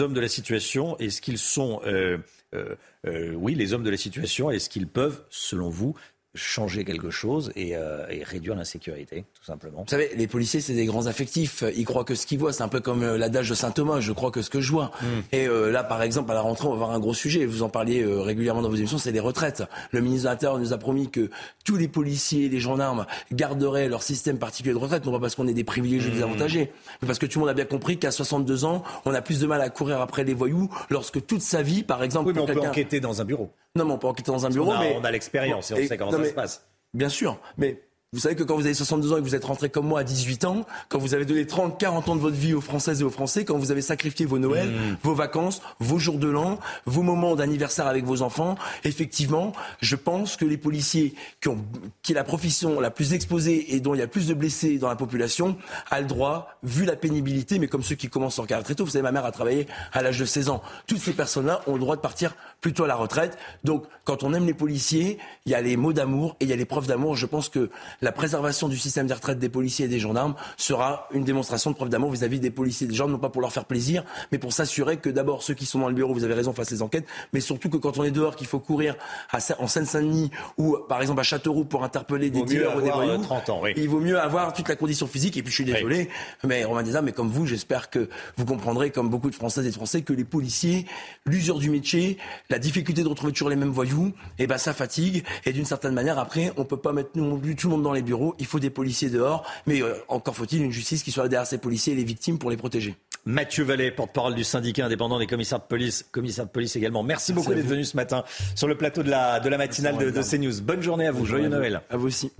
hommes 0.00 0.14
de 0.14 0.20
la 0.20 0.28
situation? 0.28 0.96
Est-ce 0.98 1.20
qu'ils 1.20 1.38
sont, 1.38 1.80
euh, 1.86 2.18
euh, 2.54 3.32
oui, 3.34 3.54
les 3.54 3.72
hommes 3.72 3.82
de 3.82 3.90
la 3.90 3.96
situation? 3.96 4.50
Est-ce 4.50 4.68
qu'ils 4.68 4.88
peuvent, 4.88 5.24
selon 5.30 5.70
vous, 5.70 5.94
changer 6.38 6.84
quelque 6.84 7.10
chose 7.10 7.52
et, 7.56 7.76
euh, 7.76 8.06
et 8.08 8.22
réduire 8.22 8.54
l'insécurité, 8.54 9.24
tout 9.34 9.44
simplement 9.44 9.82
Vous 9.82 9.90
savez, 9.90 10.10
les 10.16 10.26
policiers, 10.26 10.60
c'est 10.60 10.74
des 10.74 10.86
grands 10.86 11.06
affectifs. 11.06 11.64
Ils 11.76 11.84
croient 11.84 12.04
que 12.04 12.14
ce 12.14 12.26
qu'ils 12.26 12.38
voient, 12.38 12.52
c'est 12.52 12.62
un 12.62 12.68
peu 12.68 12.80
comme 12.80 13.02
euh, 13.02 13.18
l'adage 13.18 13.50
de 13.50 13.54
saint 13.54 13.70
Thomas. 13.70 14.00
Je 14.00 14.12
crois 14.12 14.30
que 14.30 14.42
ce 14.42 14.50
que 14.50 14.60
je 14.60 14.72
vois. 14.72 14.90
Et 15.32 15.46
euh, 15.46 15.70
là, 15.70 15.84
par 15.84 16.02
exemple, 16.02 16.30
à 16.30 16.34
la 16.34 16.40
rentrée, 16.40 16.66
on 16.66 16.70
va 16.70 16.76
avoir 16.76 16.90
un 16.90 16.98
gros 16.98 17.14
sujet. 17.14 17.44
Vous 17.46 17.62
en 17.62 17.68
parliez 17.68 18.02
euh, 18.02 18.20
régulièrement 18.20 18.62
dans 18.62 18.68
vos 18.68 18.76
émissions, 18.76 18.98
c'est 18.98 19.12
les 19.12 19.20
retraites. 19.20 19.62
Le 19.90 20.00
ministre 20.00 20.28
de 20.28 20.32
l'Intérieur 20.32 20.58
nous 20.58 20.72
a 20.72 20.78
promis 20.78 21.10
que 21.10 21.30
tous 21.64 21.76
les 21.76 21.88
policiers, 21.88 22.48
les 22.48 22.60
gendarmes 22.60 23.06
garderaient 23.32 23.88
leur 23.88 24.02
système 24.02 24.38
particulier 24.38 24.74
de 24.74 24.78
retraite, 24.78 25.04
non 25.04 25.12
pas 25.12 25.20
parce 25.20 25.34
qu'on 25.34 25.48
est 25.48 25.54
des 25.54 25.64
privilégiés, 25.64 26.10
des 26.10 26.22
avantagés, 26.22 26.72
mais 27.02 27.06
parce 27.06 27.18
que 27.18 27.26
tout 27.26 27.38
le 27.38 27.40
monde 27.40 27.50
a 27.50 27.54
bien 27.54 27.64
compris 27.64 27.98
qu'à 27.98 28.10
62 28.10 28.64
ans, 28.64 28.82
on 29.04 29.14
a 29.14 29.22
plus 29.22 29.40
de 29.40 29.46
mal 29.46 29.60
à 29.60 29.70
courir 29.70 30.00
après 30.00 30.24
les 30.24 30.34
voyous 30.34 30.70
lorsque 30.90 31.24
toute 31.26 31.42
sa 31.42 31.62
vie, 31.62 31.82
par 31.82 32.02
exemple, 32.02 32.28
Oui, 32.28 32.32
mais 32.34 32.40
on 32.40 32.46
peut 32.46 32.60
enquêter 32.60 33.00
dans 33.00 33.20
un 33.20 33.24
bureau. 33.24 33.50
Non, 33.78 33.84
mais 33.86 33.92
on 33.92 33.98
peut 33.98 34.06
enquêter 34.08 34.30
dans 34.32 34.44
un 34.44 34.50
bureau, 34.50 34.66
qu'on 34.72 34.76
a- 34.76 34.80
mais 34.80 34.96
on 35.00 35.04
a 35.04 35.10
l'expérience 35.10 35.70
et 35.70 35.74
on 35.74 35.88
sait 35.88 35.96
comment 35.96 36.10
non, 36.10 36.18
ça 36.18 36.22
mais- 36.22 36.28
se 36.30 36.34
passe. 36.34 36.64
Bien 36.94 37.08
sûr, 37.08 37.38
mais 37.56 37.80
Vous 38.14 38.20
savez 38.20 38.34
que 38.36 38.42
quand 38.42 38.54
vous 38.56 38.64
avez 38.64 38.72
62 38.72 39.12
ans 39.12 39.16
et 39.18 39.20
que 39.20 39.24
vous 39.26 39.34
êtes 39.34 39.44
rentré 39.44 39.68
comme 39.68 39.86
moi 39.86 40.00
à 40.00 40.02
18 40.02 40.46
ans, 40.46 40.64
quand 40.88 40.98
vous 40.98 41.12
avez 41.12 41.26
donné 41.26 41.46
30, 41.46 41.78
40 41.78 42.08
ans 42.08 42.16
de 42.16 42.22
votre 42.22 42.36
vie 42.38 42.54
aux 42.54 42.62
Françaises 42.62 43.02
et 43.02 43.04
aux 43.04 43.10
Français, 43.10 43.44
quand 43.44 43.58
vous 43.58 43.70
avez 43.70 43.82
sacrifié 43.82 44.24
vos 44.24 44.38
Noëls, 44.38 44.70
Mmh. 44.70 44.96
vos 45.02 45.12
vacances, 45.14 45.60
vos 45.78 45.98
jours 45.98 46.16
de 46.16 46.26
l'an, 46.26 46.58
vos 46.86 47.02
moments 47.02 47.36
d'anniversaire 47.36 47.86
avec 47.86 48.06
vos 48.06 48.22
enfants, 48.22 48.56
effectivement, 48.84 49.52
je 49.82 49.94
pense 49.94 50.36
que 50.36 50.46
les 50.46 50.56
policiers 50.56 51.14
qui, 51.42 51.48
ont, 51.48 51.58
qui 52.00 52.12
est 52.12 52.14
la 52.14 52.24
profession 52.24 52.80
la 52.80 52.90
plus 52.90 53.12
exposée 53.12 53.74
et 53.74 53.80
dont 53.80 53.92
il 53.94 53.98
y 53.98 54.00
a 54.00 54.04
le 54.06 54.10
plus 54.10 54.26
de 54.26 54.32
blessés 54.32 54.78
dans 54.78 54.88
la 54.88 54.96
population, 54.96 55.58
a 55.90 56.00
le 56.00 56.06
droit, 56.06 56.48
vu 56.62 56.86
la 56.86 56.96
pénibilité, 56.96 57.58
mais 57.58 57.68
comme 57.68 57.82
ceux 57.82 57.94
qui 57.94 58.08
commencent 58.08 58.38
en 58.38 58.46
carrière 58.46 58.64
très 58.64 58.74
tôt. 58.74 58.86
Vous 58.86 58.90
savez, 58.90 59.02
ma 59.02 59.12
mère 59.12 59.26
a 59.26 59.32
travaillé 59.32 59.66
à 59.92 60.00
l'âge 60.00 60.18
de 60.18 60.24
16 60.24 60.48
ans. 60.48 60.62
Toutes 60.86 61.00
ces 61.00 61.12
personnes-là 61.12 61.60
ont 61.66 61.74
le 61.74 61.80
droit 61.80 61.96
de 61.96 62.00
partir 62.00 62.34
plutôt 62.60 62.84
à 62.84 62.86
la 62.86 62.96
retraite. 62.96 63.38
Donc, 63.64 63.84
quand 64.04 64.22
on 64.22 64.34
aime 64.34 64.46
les 64.46 64.54
policiers, 64.54 65.18
il 65.46 65.52
y 65.52 65.54
a 65.54 65.60
les 65.60 65.76
mots 65.76 65.92
d'amour 65.92 66.36
et 66.40 66.44
il 66.44 66.50
y 66.50 66.52
a 66.52 66.56
les 66.56 66.64
preuves 66.64 66.86
d'amour. 66.86 67.16
Je 67.16 67.26
pense 67.26 67.48
que 67.48 67.70
la 68.00 68.12
préservation 68.12 68.68
du 68.68 68.76
système 68.76 69.06
des 69.06 69.14
retraites 69.14 69.38
des 69.38 69.48
policiers 69.48 69.84
et 69.84 69.88
des 69.88 69.98
gendarmes 69.98 70.34
sera 70.56 71.08
une 71.12 71.24
démonstration 71.24 71.70
de 71.70 71.76
preuve 71.76 71.88
d'amour 71.88 72.10
vis-à-vis 72.10 72.40
des 72.40 72.50
policiers 72.50 72.86
et 72.86 72.88
des 72.90 72.96
gendarmes, 72.96 73.12
non 73.12 73.18
pas 73.18 73.28
pour 73.28 73.42
leur 73.42 73.52
faire 73.52 73.64
plaisir, 73.64 74.04
mais 74.32 74.38
pour 74.38 74.52
s'assurer 74.52 74.96
que 74.96 75.10
d'abord 75.10 75.42
ceux 75.42 75.54
qui 75.54 75.66
sont 75.66 75.78
dans 75.78 75.88
le 75.88 75.94
bureau, 75.94 76.14
vous 76.14 76.24
avez 76.24 76.34
raison, 76.34 76.52
fassent 76.52 76.70
les 76.70 76.82
enquêtes, 76.82 77.06
mais 77.32 77.40
surtout 77.40 77.68
que 77.68 77.76
quand 77.76 77.98
on 77.98 78.04
est 78.04 78.10
dehors, 78.10 78.34
qu'il 78.34 78.46
faut 78.46 78.58
courir 78.58 78.96
à, 79.30 79.38
en 79.58 79.66
Seine-Saint-Denis 79.66 80.30
ou 80.56 80.76
par 80.88 81.00
exemple 81.00 81.20
à 81.20 81.24
Châteauroux 81.24 81.64
pour 81.64 81.84
interpeller 81.84 82.30
des 82.30 82.42
dealers 82.42 82.76
ou 82.76 82.80
des 82.80 82.88
euh, 82.88 82.94
voyous, 82.94 83.18
30 83.18 83.50
ans, 83.50 83.60
oui. 83.62 83.72
il 83.76 83.88
vaut 83.88 84.00
mieux 84.00 84.18
avoir 84.18 84.52
toute 84.52 84.68
la 84.68 84.76
condition 84.76 85.06
physique. 85.06 85.36
Et 85.36 85.42
puis 85.42 85.50
je 85.50 85.56
suis 85.56 85.64
désolé, 85.64 86.08
mais 86.44 86.64
Romain 86.64 86.82
Desarmes, 86.82 87.06
mais 87.06 87.12
comme 87.12 87.28
vous, 87.28 87.46
j'espère 87.46 87.90
que 87.90 88.08
vous 88.36 88.44
comprendrez, 88.44 88.90
comme 88.90 89.08
beaucoup 89.08 89.30
de 89.30 89.34
Françaises 89.34 89.66
et 89.66 89.70
de 89.70 89.74
Français, 89.74 90.02
que 90.02 90.12
les 90.12 90.24
policiers, 90.24 90.86
l'usure 91.26 91.58
du 91.58 91.70
métier, 91.70 92.18
la 92.50 92.58
difficulté 92.58 93.02
de 93.02 93.08
retrouver 93.08 93.32
toujours 93.32 93.50
les 93.50 93.56
mêmes 93.56 93.70
voyous, 93.70 94.12
eh 94.38 94.46
ben 94.46 94.58
ça 94.58 94.72
fatigue. 94.72 95.24
Et 95.44 95.52
d'une 95.52 95.64
certaine 95.64 95.92
manière, 95.94 96.18
après, 96.18 96.52
on 96.56 96.64
peut 96.64 96.76
pas 96.78 96.92
mettre 96.92 97.10
non 97.14 97.38
plus 97.38 97.56
tout 97.56 97.68
le 97.68 97.74
monde 97.74 97.82
dans 97.82 97.92
les 97.92 98.02
bureaux. 98.02 98.34
Il 98.38 98.46
faut 98.46 98.58
des 98.58 98.70
policiers 98.70 99.10
dehors, 99.10 99.44
mais 99.66 99.82
euh, 99.82 99.94
encore 100.08 100.34
faut-il 100.34 100.62
une 100.62 100.72
justice 100.72 101.02
qui 101.02 101.10
soit 101.10 101.28
derrière 101.28 101.46
ces 101.46 101.58
policiers 101.58 101.92
et 101.92 101.96
les 101.96 102.04
victimes 102.04 102.38
pour 102.38 102.50
les 102.50 102.56
protéger. 102.56 102.96
Mathieu 103.26 103.64
Vallée, 103.64 103.90
porte-parole 103.90 104.34
du 104.34 104.44
syndicat 104.44 104.86
indépendant 104.86 105.18
des 105.18 105.26
commissaires 105.26 105.58
de 105.58 105.64
police, 105.64 106.06
commissaire 106.10 106.46
de 106.46 106.50
police 106.50 106.76
également. 106.76 107.02
Merci, 107.02 107.34
beaucoup 107.34 107.52
d'être 107.52 107.66
venu 107.66 107.84
ce 107.84 107.96
matin 107.96 108.24
sur 108.54 108.68
le 108.68 108.76
plateau 108.76 109.02
de 109.02 109.10
la, 109.10 109.40
de 109.40 109.48
la 109.50 109.58
matinale 109.58 109.98
de, 109.98 110.10
de 110.10 110.22
CNews. 110.22 110.62
Bonne 110.62 110.80
journée 110.80 111.06
à 111.06 111.12
vous, 111.12 111.18
Bonne 111.18 111.26
joyeux 111.26 111.44
journée 111.44 111.56
à 111.56 111.58
vous. 111.58 111.64
Noël. 111.74 111.82
À 111.90 111.96
vous 111.98 112.06
aussi. 112.06 112.32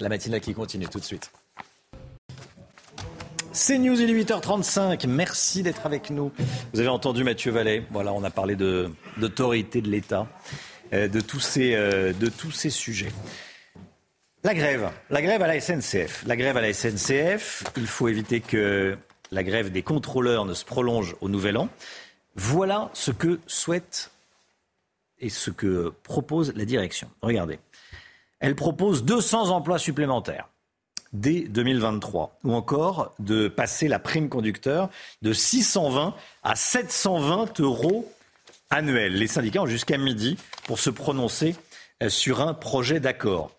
La 0.00 0.08
matinale 0.08 0.40
qui 0.40 0.52
continue 0.54 0.88
tout 0.88 0.98
de 0.98 1.04
suite. 1.04 1.30
CNews, 3.54 4.00
il 4.00 4.10
est 4.10 4.24
8h35. 4.24 5.06
Merci 5.06 5.62
d'être 5.62 5.86
avec 5.86 6.10
nous. 6.10 6.32
Vous 6.72 6.80
avez 6.80 6.88
entendu 6.88 7.22
Mathieu 7.22 7.52
Vallée. 7.52 7.84
Voilà, 7.92 8.12
on 8.12 8.24
a 8.24 8.30
parlé 8.30 8.56
d'autorité 8.56 9.80
de 9.80 9.88
l'État, 9.88 10.26
euh, 10.92 11.06
de, 11.06 11.22
euh, 11.58 12.12
de 12.12 12.28
tous 12.28 12.50
ces 12.50 12.70
sujets. 12.70 13.12
La 14.42 14.54
grève. 14.54 14.90
La 15.08 15.22
grève 15.22 15.40
à 15.40 15.46
la 15.46 15.60
SNCF. 15.60 16.24
La 16.26 16.36
grève 16.36 16.56
à 16.56 16.60
la 16.60 16.72
SNCF, 16.72 17.62
il 17.76 17.86
faut 17.86 18.08
éviter 18.08 18.40
que 18.40 18.98
la 19.30 19.42
grève 19.44 19.70
des 19.70 19.82
contrôleurs 19.82 20.46
ne 20.46 20.54
se 20.54 20.64
prolonge 20.64 21.14
au 21.20 21.28
nouvel 21.28 21.56
an. 21.56 21.68
Voilà 22.34 22.90
ce 22.92 23.12
que 23.12 23.38
souhaite 23.46 24.10
et 25.20 25.30
ce 25.30 25.52
que 25.52 25.92
propose 26.02 26.52
la 26.56 26.64
direction. 26.64 27.08
Regardez. 27.22 27.60
Elle 28.40 28.56
propose 28.56 29.04
200 29.04 29.50
emplois 29.50 29.78
supplémentaires 29.78 30.48
dès 31.14 31.42
2023, 31.42 32.38
ou 32.44 32.52
encore 32.52 33.14
de 33.18 33.48
passer 33.48 33.88
la 33.88 33.98
prime 33.98 34.28
conducteur 34.28 34.90
de 35.22 35.32
620 35.32 36.14
à 36.42 36.56
720 36.56 37.60
euros 37.60 38.12
annuels. 38.68 39.14
Les 39.14 39.28
syndicats 39.28 39.62
ont 39.62 39.66
jusqu'à 39.66 39.96
midi 39.96 40.36
pour 40.64 40.78
se 40.78 40.90
prononcer 40.90 41.56
euh, 42.02 42.08
sur 42.10 42.40
un 42.40 42.52
projet 42.52 43.00
d'accord. 43.00 43.52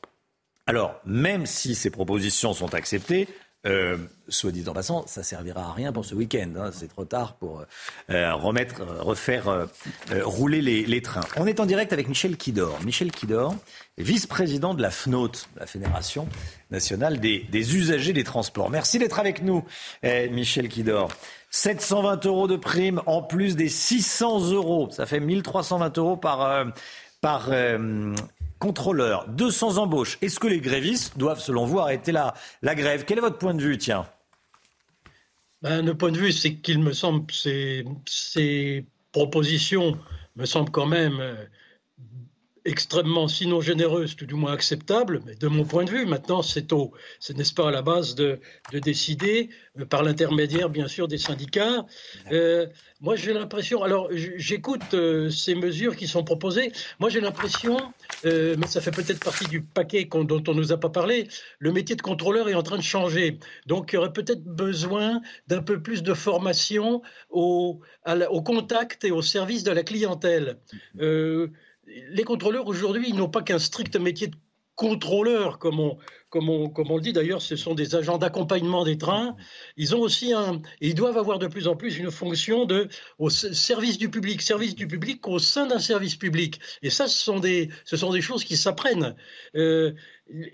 Alors, 0.68 0.96
même 1.06 1.46
si 1.46 1.76
ces 1.76 1.90
propositions 1.90 2.54
sont 2.54 2.74
acceptées, 2.74 3.28
euh, 3.66 3.98
soit 4.30 4.52
dit 4.52 4.64
en 4.68 4.74
passant, 4.74 5.06
ça 5.08 5.24
servira 5.24 5.70
à 5.70 5.74
rien 5.74 5.92
pour 5.92 6.06
ce 6.06 6.16
week-end. 6.16 6.50
hein. 6.58 6.72
C'est 6.74 6.88
trop 6.88 7.06
tard 7.06 7.36
pour 7.36 7.64
euh, 8.10 8.34
remettre, 8.36 8.82
euh, 8.82 9.02
refaire 9.02 9.48
euh, 9.48 9.66
euh, 10.12 10.22
rouler 10.24 10.62
les, 10.62 11.02
trains. 11.02 11.22
On 11.38 11.48
est 11.48 11.60
en 11.60 11.66
direct 11.66 11.94
avec 11.94 12.08
Michel 12.08 12.38
Kidor. 12.38 12.80
Michel 12.84 13.12
Kidor, 13.12 13.56
vice-président 13.98 14.74
de 14.74 14.82
la 14.82 14.92
FNOT, 14.92 15.32
la 15.58 15.66
Fédération 15.66 16.28
nationale 16.72 17.20
des, 17.20 17.76
usagers 17.76 18.14
des 18.14 18.24
transports. 18.24 18.70
Merci 18.70 19.00
d'être 19.00 19.20
avec 19.20 19.42
nous, 19.42 19.64
eh, 20.04 20.30
Michel 20.30 20.70
Kidor. 20.70 21.10
720 21.52 22.26
euros 22.26 22.48
de 22.48 22.58
prime 22.58 23.02
en 23.06 23.22
plus 23.22 23.56
des 23.56 23.70
600 23.70 24.52
euros. 24.52 24.90
Ça 24.92 25.06
fait 25.06 25.20
1320 25.20 25.98
euros 25.98 26.18
par 26.18 26.66
euh, 28.66 28.68
contrôleur. 28.68 29.28
200 29.30 29.78
embauches. 29.78 30.18
Est-ce 30.22 30.40
que 30.40 30.48
les 30.48 30.60
grévistes 30.60 31.18
doivent, 31.18 31.40
selon 31.40 31.66
vous, 31.66 31.80
arrêter 31.80 32.12
la, 32.12 32.34
la 32.62 32.76
grève? 32.76 33.06
Quel 33.06 33.18
est 33.18 33.22
votre 33.22 33.38
point 33.38 33.54
de 33.54 33.62
vue, 33.62 33.78
tiens? 33.78 34.08
Ben, 35.62 35.86
le 35.86 35.96
point 35.96 36.12
de 36.12 36.18
vue, 36.18 36.32
c'est 36.32 36.56
qu'il 36.56 36.80
me 36.80 36.94
semble 36.94 37.32
ces, 37.32 37.86
ces 38.06 38.86
propositions 39.12 39.98
me 40.36 40.46
semblent 40.46 40.72
quand 40.72 40.86
même 40.86 41.20
euh, 41.20 41.36
extrêmement, 42.66 43.28
sinon 43.28 43.62
généreuses, 43.62 44.16
tout 44.16 44.26
du 44.26 44.34
moins 44.34 44.52
acceptables. 44.52 45.22
Mais 45.26 45.36
de 45.36 45.48
mon 45.48 45.64
point 45.64 45.86
de 45.86 45.92
vue, 45.92 46.06
maintenant, 46.06 46.42
c'est 46.42 46.74
au, 46.74 46.92
ce 47.20 47.32
n'est-ce 47.32 47.54
pas 47.54 47.70
à 47.70 47.72
la 47.72 47.82
base 47.82 48.16
de, 48.16 48.40
de 48.74 48.80
décider 48.80 49.50
euh, 49.80 49.86
par 49.86 50.04
l'intermédiaire, 50.04 50.70
bien 50.70 50.88
sûr, 50.88 51.08
des 51.08 51.18
syndicats. 51.20 51.86
Euh, 52.32 52.66
moi, 53.02 53.16
j'ai 53.16 53.34
l'impression. 53.34 53.84
Alors, 53.84 54.10
j'écoute 54.12 54.94
euh, 54.94 55.30
ces 55.30 55.54
mesures 55.54 55.96
qui 55.96 56.08
sont 56.08 56.24
proposées. 56.24 56.72
Moi, 57.00 57.10
j'ai 57.10 57.22
l'impression, 57.22 57.78
mais 58.24 58.68
ça 58.68 58.82
fait 58.82 58.92
peut-être 58.92 59.24
partie 59.24 59.46
du 59.46 59.62
paquet 59.62 60.08
dont 60.12 60.44
on 60.48 60.54
nous 60.56 60.72
a 60.72 60.78
pas 60.78 60.90
parlé. 60.90 61.28
Le 61.60 61.72
métier 61.72 61.96
de 61.96 62.02
contrôleur 62.02 62.50
est 62.50 62.56
en 62.56 62.64
train 62.64 62.78
de 62.78 62.84
changer. 62.84 63.38
Donc, 63.68 63.92
il 63.92 63.96
y 63.96 63.98
aurait 64.00 64.14
peut-être 64.14 64.44
besoin 64.44 65.22
d'un 65.48 65.62
peu 65.62 65.82
plus 65.82 66.02
de 66.02 66.14
formation 66.14 67.04
au, 67.30 67.82
au 68.30 68.42
contact 68.42 69.04
et 69.04 69.12
au 69.12 69.22
service 69.22 69.64
de 69.64 69.72
la 69.72 69.84
clientèle. 69.84 70.58
Les 71.88 72.24
contrôleurs 72.24 72.68
aujourd'hui, 72.68 73.10
ils 73.10 73.16
n'ont 73.16 73.30
pas 73.30 73.42
qu'un 73.42 73.60
strict 73.60 73.96
métier 73.98 74.28
de 74.28 74.36
contrôleur, 74.76 75.58
comme 75.58 75.80
on, 75.80 75.98
comme 76.30 76.50
on, 76.50 76.70
comme 76.70 76.92
on 76.92 76.98
le 76.98 77.02
dit 77.02 77.14
d'ailleurs, 77.14 77.42
ce 77.42 77.56
sont 77.56 77.76
des 77.76 77.96
agents 77.96 78.18
d'accompagnement 78.18 78.84
des 78.84 78.98
trains. 78.98 79.36
Ils 79.78 79.96
ont 79.96 80.00
aussi 80.00 80.34
un, 80.34 80.62
ils 80.82 80.96
doivent 80.96 81.18
avoir 81.18 81.40
de 81.40 81.48
plus 81.48 81.68
en 81.68 81.76
plus 81.76 81.98
une 81.98 82.12
fonction 82.12 82.66
de 82.66 82.90
au 83.18 83.30
service 83.30 83.98
du 83.98 84.10
public, 84.10 84.42
service 84.42 84.76
du 84.76 84.88
public 84.88 85.26
au 85.28 85.40
sein 85.40 85.66
d'un 85.66 85.80
service 85.80 86.16
public. 86.16 86.60
Et 86.82 86.90
ça, 86.90 87.08
ce 87.08 87.18
sont 87.18 87.40
des, 87.40 87.70
ce 87.86 87.96
sont 87.96 88.12
des 88.12 88.22
choses 88.22 88.44
qui 88.44 88.58
s'apprennent. 88.58 89.16
Euh, 89.56 89.94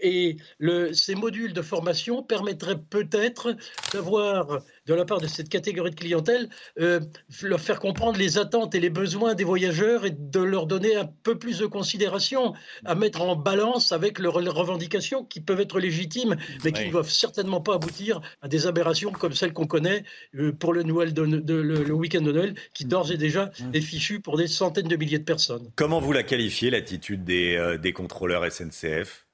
et 0.01 0.37
le, 0.59 0.93
ces 0.93 1.15
modules 1.15 1.53
de 1.53 1.61
formation 1.61 2.23
permettraient 2.23 2.79
peut-être 2.89 3.55
d'avoir, 3.93 4.59
de 4.85 4.93
la 4.93 5.05
part 5.05 5.21
de 5.21 5.27
cette 5.27 5.49
catégorie 5.49 5.91
de 5.91 5.95
clientèle, 5.95 6.49
euh, 6.79 6.99
leur 7.41 7.59
faire 7.61 7.79
comprendre 7.79 8.17
les 8.17 8.37
attentes 8.37 8.75
et 8.75 8.79
les 8.79 8.89
besoins 8.89 9.33
des 9.33 9.43
voyageurs 9.43 10.05
et 10.05 10.11
de 10.11 10.39
leur 10.39 10.67
donner 10.67 10.95
un 10.95 11.05
peu 11.23 11.37
plus 11.37 11.59
de 11.59 11.65
considération 11.65 12.53
à 12.85 12.95
mettre 12.95 13.21
en 13.21 13.35
balance 13.35 13.91
avec 13.91 14.19
leurs 14.19 14.33
revendications 14.33 15.23
qui 15.25 15.39
peuvent 15.41 15.61
être 15.61 15.79
légitimes, 15.79 16.35
mais 16.63 16.71
qui 16.71 16.85
ne 16.87 16.91
doivent 16.91 17.09
certainement 17.09 17.61
pas 17.61 17.75
aboutir 17.75 18.21
à 18.41 18.47
des 18.47 18.67
aberrations 18.67 19.11
comme 19.11 19.33
celles 19.33 19.53
qu'on 19.53 19.67
connaît 19.67 20.03
euh, 20.35 20.51
pour 20.51 20.73
le, 20.73 20.83
Noël 20.83 21.13
de, 21.13 21.25
de- 21.25 21.53
le, 21.53 21.83
le 21.83 21.93
week-end 21.93 22.21
de 22.21 22.31
Noël, 22.31 22.55
qui 22.73 22.85
d'ores 22.85 23.11
et 23.11 23.17
déjà 23.17 23.51
est 23.73 23.81
fichu 23.81 24.19
pour 24.19 24.37
des 24.37 24.47
centaines 24.47 24.87
de 24.87 24.95
milliers 24.95 25.19
de 25.19 25.23
personnes. 25.23 25.69
Comment 25.75 25.99
vous 25.99 26.11
la 26.11 26.23
qualifiez, 26.23 26.69
l'attitude 26.69 27.23
des, 27.23 27.55
euh, 27.55 27.77
des 27.77 27.93
contrôleurs 27.93 28.51
SNCF 28.51 29.25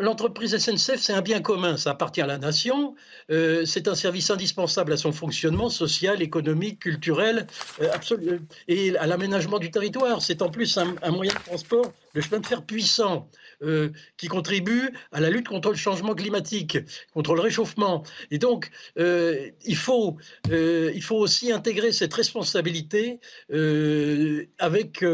L'entreprise 0.00 0.56
SNCF, 0.58 1.00
c'est 1.00 1.14
un 1.14 1.22
bien 1.22 1.40
commun, 1.40 1.78
ça 1.78 1.92
appartient 1.92 2.20
à 2.20 2.26
la 2.26 2.36
nation, 2.36 2.94
euh, 3.30 3.64
c'est 3.64 3.88
un 3.88 3.94
service 3.94 4.30
indispensable 4.30 4.92
à 4.92 4.98
son 4.98 5.10
fonctionnement 5.10 5.70
social, 5.70 6.20
économique, 6.20 6.80
culturel, 6.80 7.46
euh, 7.80 7.88
euh, 8.12 8.38
et 8.68 8.94
à 8.98 9.06
l'aménagement 9.06 9.58
du 9.58 9.70
territoire. 9.70 10.20
C'est 10.20 10.42
en 10.42 10.50
plus 10.50 10.76
un, 10.76 11.10
moyen 11.10 11.32
de 11.32 11.38
transport, 11.38 11.92
le 12.12 12.20
chemin 12.20 12.40
de 12.40 12.46
fer 12.46 12.62
puissant, 12.62 13.28
qui 14.16 14.26
contribue 14.28 14.90
à 15.12 15.20
la 15.20 15.28
lutte 15.28 15.48
contre 15.48 15.68
le 15.68 15.76
changement 15.76 16.14
climatique, 16.14 16.78
contre 17.12 17.34
le 17.34 17.42
réchauffement. 17.42 18.04
Et 18.30 18.38
donc, 18.38 18.70
il, 18.96 19.76
faut, 19.76 20.16
aussi 21.10 21.52
intégrer 21.52 21.92
cette 21.92 22.14
responsabilité 22.14 23.20
avec 24.58 25.04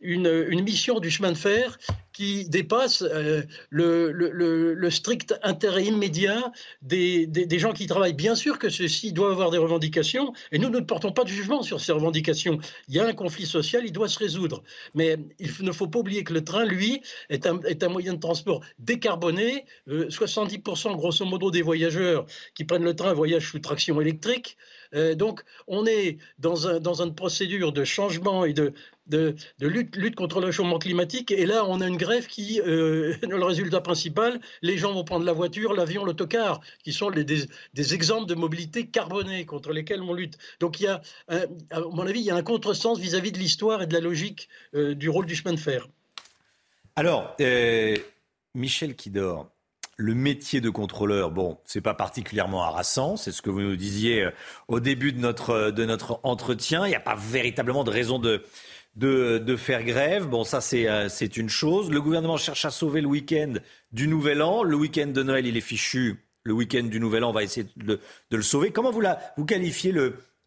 une 0.00 0.62
mission 0.62 0.98
du 0.98 1.10
chemin 1.10 1.30
de 1.30 1.38
fer 1.38 1.78
qui 2.12 2.48
dépasse 2.48 3.02
euh, 3.02 3.42
le, 3.70 4.90
strict 4.90 5.34
intérêt 5.42 5.84
immédiat 5.84 6.52
des, 6.82 7.58
gens 7.58 7.72
qui 7.72 7.86
travaillent. 7.86 8.12
Bien 8.12 8.34
sûr 8.34 8.58
que 8.58 8.68
ceux-ci 8.68 9.12
doivent 9.12 9.32
avoir 9.32 9.50
des 9.50 9.58
revendications, 9.58 10.32
et 10.50 10.58
nous, 10.58 10.68
ne 10.68 10.80
portons 10.80 11.12
pas 11.12 11.24
de 11.24 11.28
jugement 11.28 11.62
sur 11.62 11.80
ces 11.80 11.92
revendications. 11.92 12.58
Il 12.88 12.94
y 12.94 13.00
a 13.00 13.06
un 13.06 13.12
conflit 13.12 13.46
social, 13.46 13.82
il 13.84 13.92
doit 13.92 14.08
se 14.08 14.18
résoudre. 14.18 14.62
Mais 14.94 15.16
il 15.38 15.50
ne 15.60 15.72
faut 15.72 15.86
pas 15.86 16.00
oublier 16.00 16.24
que 16.24 16.32
le 16.32 16.44
train, 16.44 16.64
lui, 16.64 17.02
est 17.30 17.46
un, 17.46 17.88
moyen 17.88 18.14
de 18.14 18.20
transport 18.20 18.62
décarboné. 18.78 19.64
Euh, 19.88 20.08
70% 20.08 20.96
grosso 20.96 21.24
modo 21.24 21.50
des 21.50 21.62
voyageurs 21.62 22.26
qui 22.54 22.64
prennent 22.64 22.84
le 22.84 22.94
train 22.94 23.12
voyagent 23.12 23.50
sous 23.50 23.58
traction 23.58 24.00
électrique. 24.00 24.56
Euh, 24.94 25.14
donc, 25.14 25.42
on 25.66 25.86
est 25.86 26.18
dans 26.38 27.02
une 27.02 27.14
procédure 27.14 27.72
de 27.72 27.84
changement 27.84 28.44
et 28.44 28.52
de, 28.52 28.74
de, 29.06 29.34
lutte, 29.60 30.14
contre 30.14 30.40
le 30.40 30.50
changement 30.50 30.78
climatique. 30.78 31.30
Et 31.30 31.46
là, 31.46 31.64
on 31.66 31.80
a 31.80 31.86
une 31.86 31.96
grève 31.96 32.26
qui, 32.26 32.60
euh, 32.60 33.14
le 33.22 33.44
résultat 33.44 33.80
principal, 33.80 34.40
les 34.62 34.78
gens 34.78 34.92
vont 34.92 35.04
prendre 35.04 35.24
la 35.24 35.32
voiture, 35.32 35.74
l'avion, 35.74 36.04
l'autocar, 36.04 36.60
qui 36.84 36.92
sont 36.92 37.10
des, 37.10 37.94
exemples 37.94 38.26
de 38.26 38.34
mobilité 38.34 38.86
carbonée 38.86 39.44
contre 39.44 39.72
lesquels 39.72 40.02
on 40.02 40.12
lutte. 40.14 40.38
Donc 40.60 40.80
il 40.80 40.84
y 40.84 40.86
a, 40.86 41.02
à 41.28 41.80
mon 41.80 42.06
avis, 42.06 42.20
il 42.20 42.26
y 42.26 42.30
a 42.30 42.36
un 42.36 42.42
contresens 42.42 42.98
vis-à-vis 42.98 43.32
de 43.32 43.38
l'histoire 43.38 43.82
et 43.82 43.86
de 43.86 43.94
la 43.94 44.00
logique 44.00 44.48
euh, 44.74 44.94
du 44.94 45.08
rôle 45.08 45.26
du 45.26 45.34
chemin 45.34 45.54
de 45.54 45.60
fer. 45.60 45.88
Alors, 46.96 47.34
euh, 47.40 47.96
Michel 48.54 48.94
Kidor, 48.94 49.48
le 49.96 50.14
métier 50.14 50.60
de 50.60 50.70
contrôleur, 50.70 51.30
bon, 51.30 51.58
c'est 51.64 51.80
pas 51.80 51.94
particulièrement 51.94 52.62
harassant, 52.62 53.16
c'est 53.16 53.32
ce 53.32 53.40
que 53.40 53.50
vous 53.50 53.60
nous 53.60 53.76
disiez 53.76 54.28
au 54.68 54.80
début 54.80 55.12
de 55.12 55.18
notre, 55.18 55.70
de 55.70 55.84
notre 55.84 56.20
entretien. 56.22 56.86
Il 56.86 56.90
n'y 56.90 56.96
a 56.96 57.00
pas 57.00 57.14
véritablement 57.16 57.84
de 57.84 57.90
raison 57.90 58.18
de, 58.18 58.44
de, 58.96 59.56
faire 59.56 59.84
grève. 59.84 60.26
Bon, 60.26 60.44
ça, 60.44 60.60
euh, 60.74 61.08
c'est 61.08 61.36
une 61.36 61.48
chose. 61.48 61.90
Le 61.90 62.00
gouvernement 62.00 62.36
cherche 62.36 62.64
à 62.64 62.70
sauver 62.70 63.00
le 63.00 63.08
week-end 63.08 63.54
du 63.92 64.08
Nouvel 64.08 64.42
An. 64.42 64.62
Le 64.62 64.76
week-end 64.76 65.08
de 65.08 65.22
Noël, 65.22 65.46
il 65.46 65.56
est 65.56 65.62
fichu. 65.62 66.24
Le 66.44 66.52
week-end 66.52 66.84
du 66.84 67.00
Nouvel 67.00 67.24
An, 67.24 67.30
on 67.30 67.32
va 67.32 67.42
essayer 67.42 67.66
de, 67.76 68.00
le 68.30 68.42
sauver. 68.42 68.70
Comment 68.70 68.90
vous, 68.90 69.00
la, 69.00 69.18
vous 69.36 69.44
qualifiez 69.44 69.94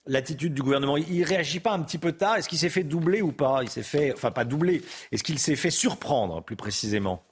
l'attitude 0.05 0.53
du 0.53 0.61
gouvernement? 0.61 0.97
Il 0.97 1.23
réagit 1.23 1.59
pas 1.59 1.73
un 1.73 1.81
petit 1.81 1.97
peu 1.97 2.11
tard? 2.11 2.35
Est-ce 2.35 2.49
qu'il 2.49 2.59
s'est 2.59 2.69
fait 2.69 2.83
doubler 2.83 3.21
ou 3.21 3.31
pas? 3.31 3.61
Il 3.63 3.69
s'est 3.69 3.83
fait, 3.83 4.13
enfin 4.13 4.31
pas 4.31 4.45
doubler. 4.45 4.81
Est-ce 5.11 5.23
qu'il 5.23 5.39
s'est 5.39 5.55
fait 5.55 5.71
surprendre, 5.71 6.43
plus 6.43 6.55
précisément? 6.55 7.25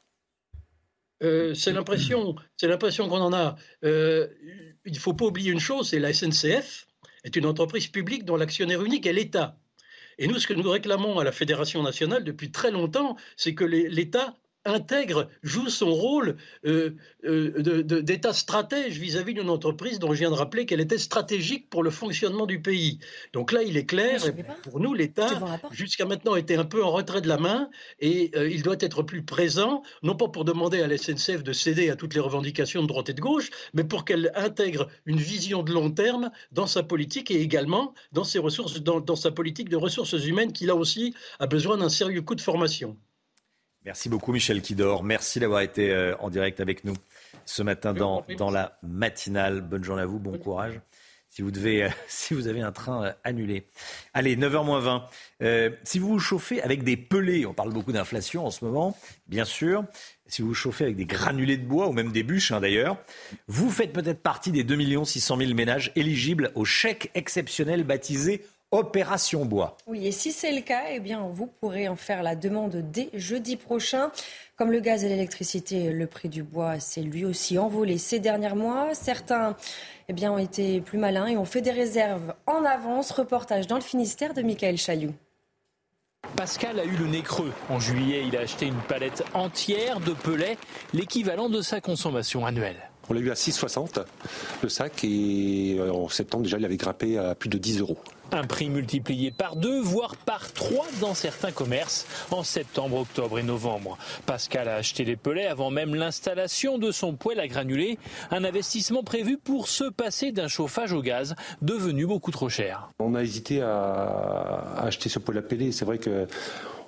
Euh, 1.22 1.54
c'est 1.54 1.72
l'impression, 1.72 2.36
c'est 2.58 2.68
l'impression 2.68 3.08
qu'on 3.08 3.22
en 3.22 3.34
a. 3.34 3.56
Euh, 3.86 4.28
il 4.86 4.94
ne 4.94 4.98
faut 4.98 5.14
pas 5.14 5.26
oublier 5.26 5.52
une 5.52 5.60
chose, 5.60 5.90
c'est 5.90 6.00
la 6.00 6.12
SNCF 6.12 6.86
est 7.24 7.36
une 7.38 7.46
entreprise 7.46 7.88
publique 7.88 8.26
dont 8.26 8.36
l'actionnaire 8.36 8.84
unique 8.84 9.06
est 9.06 9.14
l'État. 9.14 9.58
Et 10.18 10.28
nous, 10.28 10.40
ce 10.40 10.48
que 10.48 10.54
nous 10.54 10.70
réclamons 10.70 11.20
à 11.20 11.24
la 11.24 11.32
Fédération 11.32 11.84
nationale 11.84 12.24
depuis 12.24 12.52
très 12.52 12.72
longtemps, 12.72 13.18
c'est 13.36 13.56
que 13.56 13.64
l'État 13.64 14.38
intègre, 14.66 15.28
joue 15.42 15.70
son 15.70 15.92
rôle 15.94 16.38
euh, 16.66 16.92
euh, 17.26 17.84
d'État 17.84 18.34
stratège 18.34 18.98
vis-à-vis 19.00 19.34
d'une 19.34 19.50
entreprise 19.50 20.00
dont 20.00 20.14
je 20.14 20.20
viens 20.20 20.32
de 20.32 20.36
rappeler 20.36 20.66
qu'elle 20.66 20.80
était 20.80 20.98
stratégique 20.98 21.70
pour 21.70 21.84
le 21.84 21.90
fonctionnement 21.90 22.46
du 22.46 22.62
pays. 22.62 23.00
Donc 23.34 23.52
là, 23.52 23.64
il 23.64 23.78
est 23.78 23.86
clair, 23.86 24.22
pour 24.64 24.80
nous, 24.80 24.94
l'État, 24.94 25.30
jusqu'à 25.72 26.06
maintenant, 26.06 26.36
était 26.36 26.56
un 26.56 26.66
peu 26.66 26.84
en 26.84 26.92
retrait 26.92 27.22
de 27.22 27.28
la 27.28 27.38
main 27.38 27.70
et 28.00 28.32
euh, 28.36 28.50
il 28.50 28.64
doit 28.64 28.78
être 28.80 29.04
plus 29.04 29.24
présent, 29.24 29.84
non 30.02 30.16
pas 30.16 30.28
pour 30.28 30.46
demander 30.46 30.82
à 30.82 30.88
la 30.88 30.98
SNCF 30.98 31.44
de 31.44 31.54
céder 31.54 31.90
à 31.90 31.96
toutes 31.96 32.14
les 32.14 32.20
revendications 32.20 32.82
de 32.82 32.88
droite 32.88 33.10
et 33.10 33.14
de 33.14 33.22
gauche, 33.22 33.50
mais 33.74 33.84
pour 33.84 34.06
qu'elle 34.06 34.32
intègre 34.36 34.88
une 35.06 35.20
vision 35.20 35.64
de 35.64 35.74
long 35.74 35.92
terme 35.92 36.32
dans 36.52 36.68
sa 36.68 36.84
politique 36.84 37.32
et 37.32 37.42
également 37.42 37.94
dans, 38.12 38.24
ses 38.24 38.40
ressources, 38.40 38.82
dans 38.82 39.16
sa 39.16 39.32
politique 39.32 39.70
de 39.70 39.78
ressources 39.78 40.14
humaines 40.26 40.54
qui, 40.54 40.66
là 40.66 40.76
aussi, 40.76 41.14
a 41.40 41.48
besoin 41.48 41.78
d'un 41.78 41.90
sérieux 41.90 42.22
coup 42.22 42.36
de 42.36 42.42
formation. 42.42 42.98
Merci 43.86 44.08
beaucoup 44.08 44.32
Michel 44.32 44.62
Kidor. 44.62 45.04
Merci 45.04 45.42
d'avoir 45.42 45.60
été 45.60 45.92
euh, 45.92 46.16
en 46.20 46.30
direct 46.30 46.62
avec 46.62 46.86
nous 46.86 46.96
ce 47.46 47.64
matin 47.64 47.94
dans, 47.94 48.26
dans 48.38 48.50
la 48.50 48.78
matinale. 48.82 49.60
Bonne 49.60 49.84
journée 49.84 50.04
à 50.04 50.06
vous, 50.06 50.20
bon 50.20 50.38
courage. 50.38 50.80
Si 51.30 51.42
vous, 51.42 51.52
devez, 51.52 51.84
euh, 51.84 51.90
si 52.08 52.34
vous 52.34 52.48
avez 52.48 52.62
un 52.62 52.72
train 52.72 53.04
euh, 53.04 53.12
annulé. 53.26 53.68
Allez, 54.14 54.38
9h 54.38 54.80
20. 54.80 55.80
si 55.84 56.00
vous 56.00 56.08
vous 56.08 56.20
chauffez 56.20 56.62
avec 56.62 56.84
des 56.84 56.96
pelés, 56.96 57.46
on 57.46 57.54
parle 57.54 57.74
beaucoup 57.74 57.92
d'inflation 57.92 58.46
en 58.46 58.52
ce 58.52 58.64
moment, 58.64 58.98
bien 59.28 59.44
sûr. 59.44 59.84
Si 60.28 60.42
vous 60.42 60.50
vous 60.50 60.54
chauffez 60.54 60.86
avec 60.86 60.96
des 60.96 61.06
granulés 61.06 61.58
de 61.58 61.66
bois 61.66 61.90
ou 61.90 61.92
même 61.92 62.14
des 62.14 62.24
bûches 62.24 62.54
hein, 62.54 62.62
d'ailleurs, 62.62 62.98
vous 63.48 63.70
faites 63.70 63.92
peut-être 63.92 64.22
partie 64.22 64.52
des 64.52 64.64
2 64.64 65.04
600 65.04 65.38
000 65.38 65.54
ménages 65.54 65.92
éligibles 65.98 66.52
au 66.56 66.64
chèque 66.64 67.12
exceptionnel 67.16 67.84
baptisé 67.84 68.46
Opération 68.74 69.46
Bois. 69.46 69.78
Oui, 69.86 70.08
et 70.08 70.12
si 70.12 70.32
c'est 70.32 70.52
le 70.52 70.62
cas, 70.62 70.86
eh 70.90 71.00
bien, 71.00 71.28
vous 71.32 71.46
pourrez 71.46 71.88
en 71.88 71.96
faire 71.96 72.24
la 72.24 72.36
demande 72.36 72.78
dès 72.92 73.12
jeudi 73.14 73.56
prochain. 73.56 74.10
Comme 74.56 74.72
le 74.72 74.80
gaz 74.80 75.04
et 75.04 75.10
l'électricité, 75.10 75.92
le 75.92 76.08
prix 76.08 76.28
du 76.28 76.42
bois 76.42 76.80
s'est 76.80 77.04
lui 77.04 77.24
aussi 77.24 77.60
envolé 77.60 78.00
ces 78.00 78.18
derniers 78.18 78.56
mois. 78.56 78.96
Certains 78.96 79.56
eh 80.10 80.14
bien, 80.14 80.32
ont 80.32 80.40
été 80.40 80.82
plus 80.82 80.98
malins 80.98 81.28
et 81.28 81.38
ont 81.38 81.46
fait 81.46 81.62
des 81.62 81.70
réserves 81.70 82.34
en 82.48 82.66
avance. 82.66 83.12
Reportage 83.12 83.68
dans 83.68 83.76
le 83.76 83.82
Finistère 83.82 84.34
de 84.34 84.42
Michael 84.42 84.80
Chailloux. 84.80 85.14
Pascal 86.36 86.80
a 86.80 86.84
eu 86.84 86.96
le 86.98 87.06
nez 87.06 87.22
creux. 87.22 87.54
En 87.70 87.80
juillet, 87.80 88.24
il 88.28 88.36
a 88.36 88.40
acheté 88.40 88.66
une 88.66 88.82
palette 88.88 89.24
entière 89.36 90.00
de 90.00 90.14
pelets, 90.14 90.58
l'équivalent 90.96 91.48
de 91.48 91.62
sa 91.62 91.80
consommation 91.80 92.44
annuelle. 92.44 92.90
On 93.10 93.14
l'a 93.14 93.20
eu 93.20 93.30
à 93.30 93.34
6,60 93.34 94.06
le 94.62 94.70
sac 94.70 95.04
et 95.04 95.76
euh, 95.78 95.92
en 95.92 96.08
septembre 96.08 96.44
déjà 96.44 96.58
il 96.58 96.66
avait 96.66 96.78
grimpé 96.78 97.18
à 97.18 97.36
plus 97.36 97.50
de 97.50 97.58
10 97.58 97.82
euros. 97.82 97.98
Un 98.32 98.44
prix 98.46 98.70
multiplié 98.70 99.32
par 99.32 99.56
deux, 99.56 99.80
voire 99.82 100.16
par 100.16 100.52
trois 100.54 100.88
dans 101.02 101.14
certains 101.14 101.52
commerces 101.52 102.08
en 102.32 102.44
septembre, 102.44 102.98
octobre 102.98 103.38
et 103.38 103.44
novembre. 103.44 103.98
Pascal 104.26 104.68
a 104.68 104.76
acheté 104.76 105.04
les 105.06 105.16
pelets 105.16 105.46
avant 105.46 105.70
même 105.70 105.94
l'installation 105.94 106.78
de 106.78 106.92
son 106.92 107.14
poêle 107.14 107.40
à 107.40 107.48
granulés, 107.48 108.00
un 108.32 108.44
investissement 108.44 109.04
prévu 109.04 109.38
pour 109.38 109.68
se 109.68 109.84
passer 109.84 110.32
d'un 110.32 110.48
chauffage 110.48 110.94
au 110.94 111.02
gaz 111.02 111.36
devenu 111.62 112.06
beaucoup 112.06 112.32
trop 112.32 112.50
cher. 112.50 112.90
On 113.00 113.14
a 113.16 113.22
hésité 113.22 113.62
à 113.62 114.76
acheter 114.80 115.10
ce 115.10 115.20
poêle 115.20 115.38
à 115.38 115.42
pellet. 115.42 115.72
C'est 115.72 115.86
vrai 115.86 116.00
que 116.00 116.28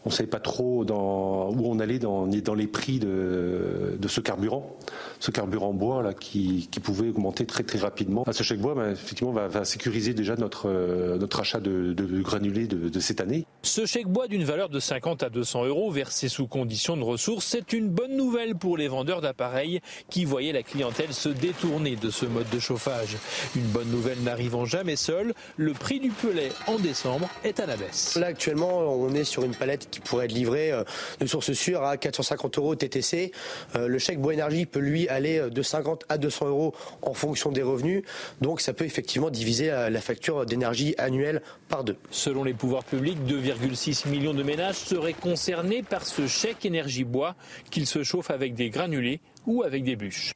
on 0.06 0.10
ne 0.10 0.14
savait 0.14 0.30
pas 0.30 0.40
trop 0.40 0.86
dans, 0.86 1.50
où 1.50 1.66
on 1.66 1.80
allait 1.80 1.98
dans, 1.98 2.26
les 2.26 2.68
prix 2.68 3.00
de, 3.00 3.98
ce 4.08 4.22
carburant, 4.22 4.78
ce 5.26 5.32
carburant 5.32 5.74
bois 5.74 6.04
là 6.04 6.14
qui, 6.14 6.70
qui, 6.70 6.80
pouvait 6.80 7.10
augmenter 7.10 7.48
très 7.48 7.64
très 7.64 7.80
rapidement. 7.80 8.26
ce 8.32 8.44
chèque 8.44 8.60
bois, 8.60 8.76
bah, 8.76 8.92
effectivement, 8.92 9.32
va, 9.32 9.48
va, 9.48 9.66
sécuriser 9.66 10.14
déjà 10.14 10.36
notre, 10.36 10.70
euh, 10.70 11.18
notre 11.18 11.40
achat 11.40 11.60
de, 11.60 11.94
de 11.94 12.22
granulés 12.22 12.68
de, 12.68 12.90
de, 12.90 13.00
cette 13.00 13.22
année. 13.22 13.48
Ce 13.64 13.88
chèque 13.88 14.08
bois 14.08 14.28
d'une 14.28 14.44
valeur 14.44 14.70
de 14.70 14.80
50 14.80 15.24
à 15.24 15.30
200 15.30 15.66
euros 15.66 15.90
versé 15.90 16.30
sous 16.30 16.46
condition 16.46 16.96
de 16.96 17.02
ressources, 17.02 17.46
c'est 17.46 17.74
une 17.74 17.90
bonne 17.90 18.16
nouvelle 18.16 18.56
pour 18.56 18.78
les 18.78 18.88
vendeurs 18.88 19.22
d'appareils 19.22 19.82
qui 20.12 20.26
voyaient 20.26 20.54
la 20.54 20.62
clientèle 20.62 21.12
se 21.12 21.30
détourner 21.30 21.96
de 21.96 22.12
ce 22.12 22.28
mode 22.28 22.50
de 22.52 22.60
chauffage. 22.60 23.18
Une 23.56 23.66
bonne 23.66 23.90
nouvelle 23.90 24.22
n'arrivant 24.22 24.66
jamais 24.66 24.96
seule, 24.96 25.34
le 25.58 25.74
prix 25.74 26.00
du 26.00 26.10
pelet 26.10 26.52
en 26.68 26.78
décembre 26.78 27.30
est 27.44 27.60
à 27.60 27.66
la 27.66 27.78
baisse. 27.78 28.16
Là 28.16 28.28
actuellement, 28.28 28.78
on 28.78 29.12
est 29.16 29.24
sur 29.24 29.44
une 29.44 29.56
palette 29.56 29.90
qui 29.90 30.02
pourrait 30.02 30.26
être 30.26 30.34
livré 30.34 30.72
euh, 30.72 30.84
de 31.20 31.26
source 31.26 31.52
sûre 31.54 31.84
à 31.84 31.98
450 31.98 32.60
euros 32.60 32.76
TTC. 32.76 33.32
Euh, 33.76 33.88
le 33.88 33.98
chèque 33.98 34.20
Bois 34.20 34.36
Énergie 34.36 34.68
peut 34.68 34.80
lui 34.80 35.08
aller 35.16 35.40
euh, 35.40 35.50
de 35.50 35.62
50 35.62 36.06
à 36.10 36.18
200 36.18 36.48
euros 36.48 36.74
en 37.02 37.14
fonction 37.14 37.52
des 37.52 37.62
revenus. 37.62 38.04
Donc 38.42 38.62
ça 38.62 38.74
peut 38.74 38.86
effectivement 38.86 39.30
diviser 39.30 39.68
la 39.68 40.02
facture 40.02 40.46
d'énergie 40.46 40.96
annuelle 40.98 41.42
par 41.70 41.84
deux. 41.84 41.98
Selon 42.12 42.44
les 42.44 42.54
pouvoirs 42.54 42.84
publics, 42.84 43.18
2,6 43.26 44.08
millions 44.10 44.34
de 44.34 44.44
ménages 44.44 44.76
seraient 44.76 45.14
concernés 45.14 45.84
par 45.84 46.06
ce 46.06 46.28
chèque 46.28 46.66
énergie 46.66 47.04
bois, 47.04 47.36
qu'ils 47.72 47.88
se 47.88 48.04
chauffent 48.04 48.32
avec 48.32 48.54
des 48.54 48.70
granulés 48.70 49.22
ou 49.46 49.64
avec 49.64 49.84
des 49.84 49.96
bûches. 49.96 50.34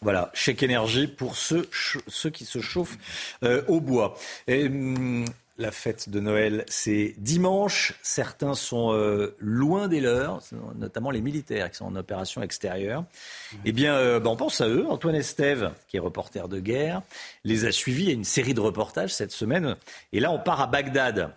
Voilà, 0.00 0.30
chèque 0.32 0.62
énergie 0.62 1.08
pour 1.08 1.36
ceux, 1.36 1.68
ceux 2.06 2.30
qui 2.30 2.44
se 2.44 2.60
chauffent 2.60 2.98
au 3.66 3.80
bois. 3.80 4.16
Et, 4.46 4.66
hum, 4.66 5.24
la 5.58 5.72
fête 5.72 6.08
de 6.08 6.20
Noël, 6.20 6.64
c'est 6.68 7.14
dimanche. 7.18 7.94
Certains 8.02 8.54
sont 8.54 8.92
euh, 8.92 9.34
loin 9.40 9.88
des 9.88 10.00
leurs, 10.00 10.40
notamment 10.76 11.10
les 11.10 11.20
militaires 11.20 11.68
qui 11.70 11.78
sont 11.78 11.86
en 11.86 11.96
opération 11.96 12.42
extérieure. 12.42 13.04
Eh 13.64 13.72
bien, 13.72 13.94
euh, 13.96 14.20
ben, 14.20 14.30
on 14.30 14.36
pense 14.36 14.60
à 14.60 14.68
eux. 14.68 14.86
Antoine 14.88 15.16
Estève, 15.16 15.72
qui 15.88 15.96
est 15.96 16.00
reporter 16.00 16.48
de 16.48 16.60
guerre, 16.60 17.02
les 17.42 17.64
a 17.64 17.72
suivis. 17.72 18.10
A 18.10 18.12
une 18.12 18.24
série 18.24 18.54
de 18.54 18.60
reportages 18.60 19.12
cette 19.12 19.32
semaine. 19.32 19.76
Et 20.12 20.20
là, 20.20 20.30
on 20.30 20.38
part 20.38 20.60
à 20.60 20.68
Bagdad. 20.68 21.34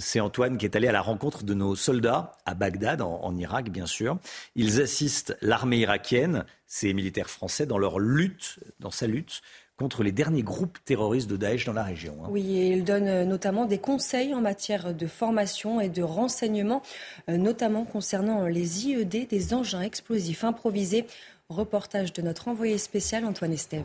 C'est 0.00 0.20
Antoine 0.20 0.56
qui 0.56 0.64
est 0.64 0.74
allé 0.74 0.88
à 0.88 0.92
la 0.92 1.02
rencontre 1.02 1.44
de 1.44 1.52
nos 1.52 1.76
soldats 1.76 2.32
à 2.46 2.54
Bagdad, 2.54 3.02
en, 3.02 3.20
en 3.22 3.36
Irak, 3.36 3.68
bien 3.68 3.86
sûr. 3.86 4.18
Ils 4.54 4.80
assistent 4.80 5.36
l'armée 5.42 5.78
irakienne, 5.78 6.46
ces 6.66 6.94
militaires 6.94 7.28
français, 7.28 7.66
dans 7.66 7.76
leur 7.76 7.98
lutte, 7.98 8.58
dans 8.80 8.90
sa 8.90 9.06
lutte 9.06 9.42
contre 9.76 10.02
les 10.02 10.12
derniers 10.12 10.42
groupes 10.42 10.78
terroristes 10.84 11.28
de 11.28 11.36
Daesh 11.36 11.66
dans 11.66 11.72
la 11.72 11.82
région. 11.82 12.16
Hein. 12.22 12.28
Oui, 12.30 12.56
et 12.56 12.72
il 12.72 12.84
donne 12.84 13.08
euh, 13.08 13.24
notamment 13.24 13.66
des 13.66 13.78
conseils 13.78 14.34
en 14.34 14.40
matière 14.40 14.94
de 14.94 15.06
formation 15.06 15.80
et 15.80 15.88
de 15.88 16.02
renseignement, 16.02 16.82
euh, 17.28 17.36
notamment 17.36 17.84
concernant 17.84 18.46
les 18.46 18.86
IED, 18.86 19.28
des 19.28 19.54
engins 19.54 19.82
explosifs 19.82 20.44
improvisés. 20.44 21.06
Reportage 21.48 22.12
de 22.12 22.22
notre 22.22 22.48
envoyé 22.48 22.78
spécial 22.78 23.24
Antoine 23.24 23.52
Estève. 23.52 23.84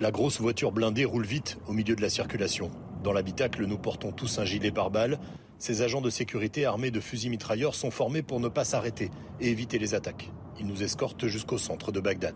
La 0.00 0.10
grosse 0.10 0.40
voiture 0.40 0.72
blindée 0.72 1.06
roule 1.06 1.24
vite 1.24 1.56
au 1.66 1.72
milieu 1.72 1.96
de 1.96 2.02
la 2.02 2.10
circulation. 2.10 2.70
Dans 3.02 3.14
l'habitacle, 3.14 3.64
nous 3.64 3.78
portons 3.78 4.12
tous 4.12 4.38
un 4.38 4.44
gilet 4.44 4.70
pare-balles. 4.70 5.18
Ces 5.58 5.80
agents 5.80 6.02
de 6.02 6.10
sécurité 6.10 6.66
armés 6.66 6.90
de 6.90 7.00
fusils 7.00 7.30
mitrailleurs 7.30 7.74
sont 7.74 7.90
formés 7.90 8.20
pour 8.20 8.40
ne 8.40 8.48
pas 8.48 8.64
s'arrêter 8.64 9.10
et 9.40 9.48
éviter 9.48 9.78
les 9.78 9.94
attaques. 9.94 10.30
Ils 10.58 10.66
nous 10.66 10.82
escortent 10.82 11.26
jusqu'au 11.26 11.58
centre 11.58 11.92
de 11.92 12.00
Bagdad. 12.00 12.34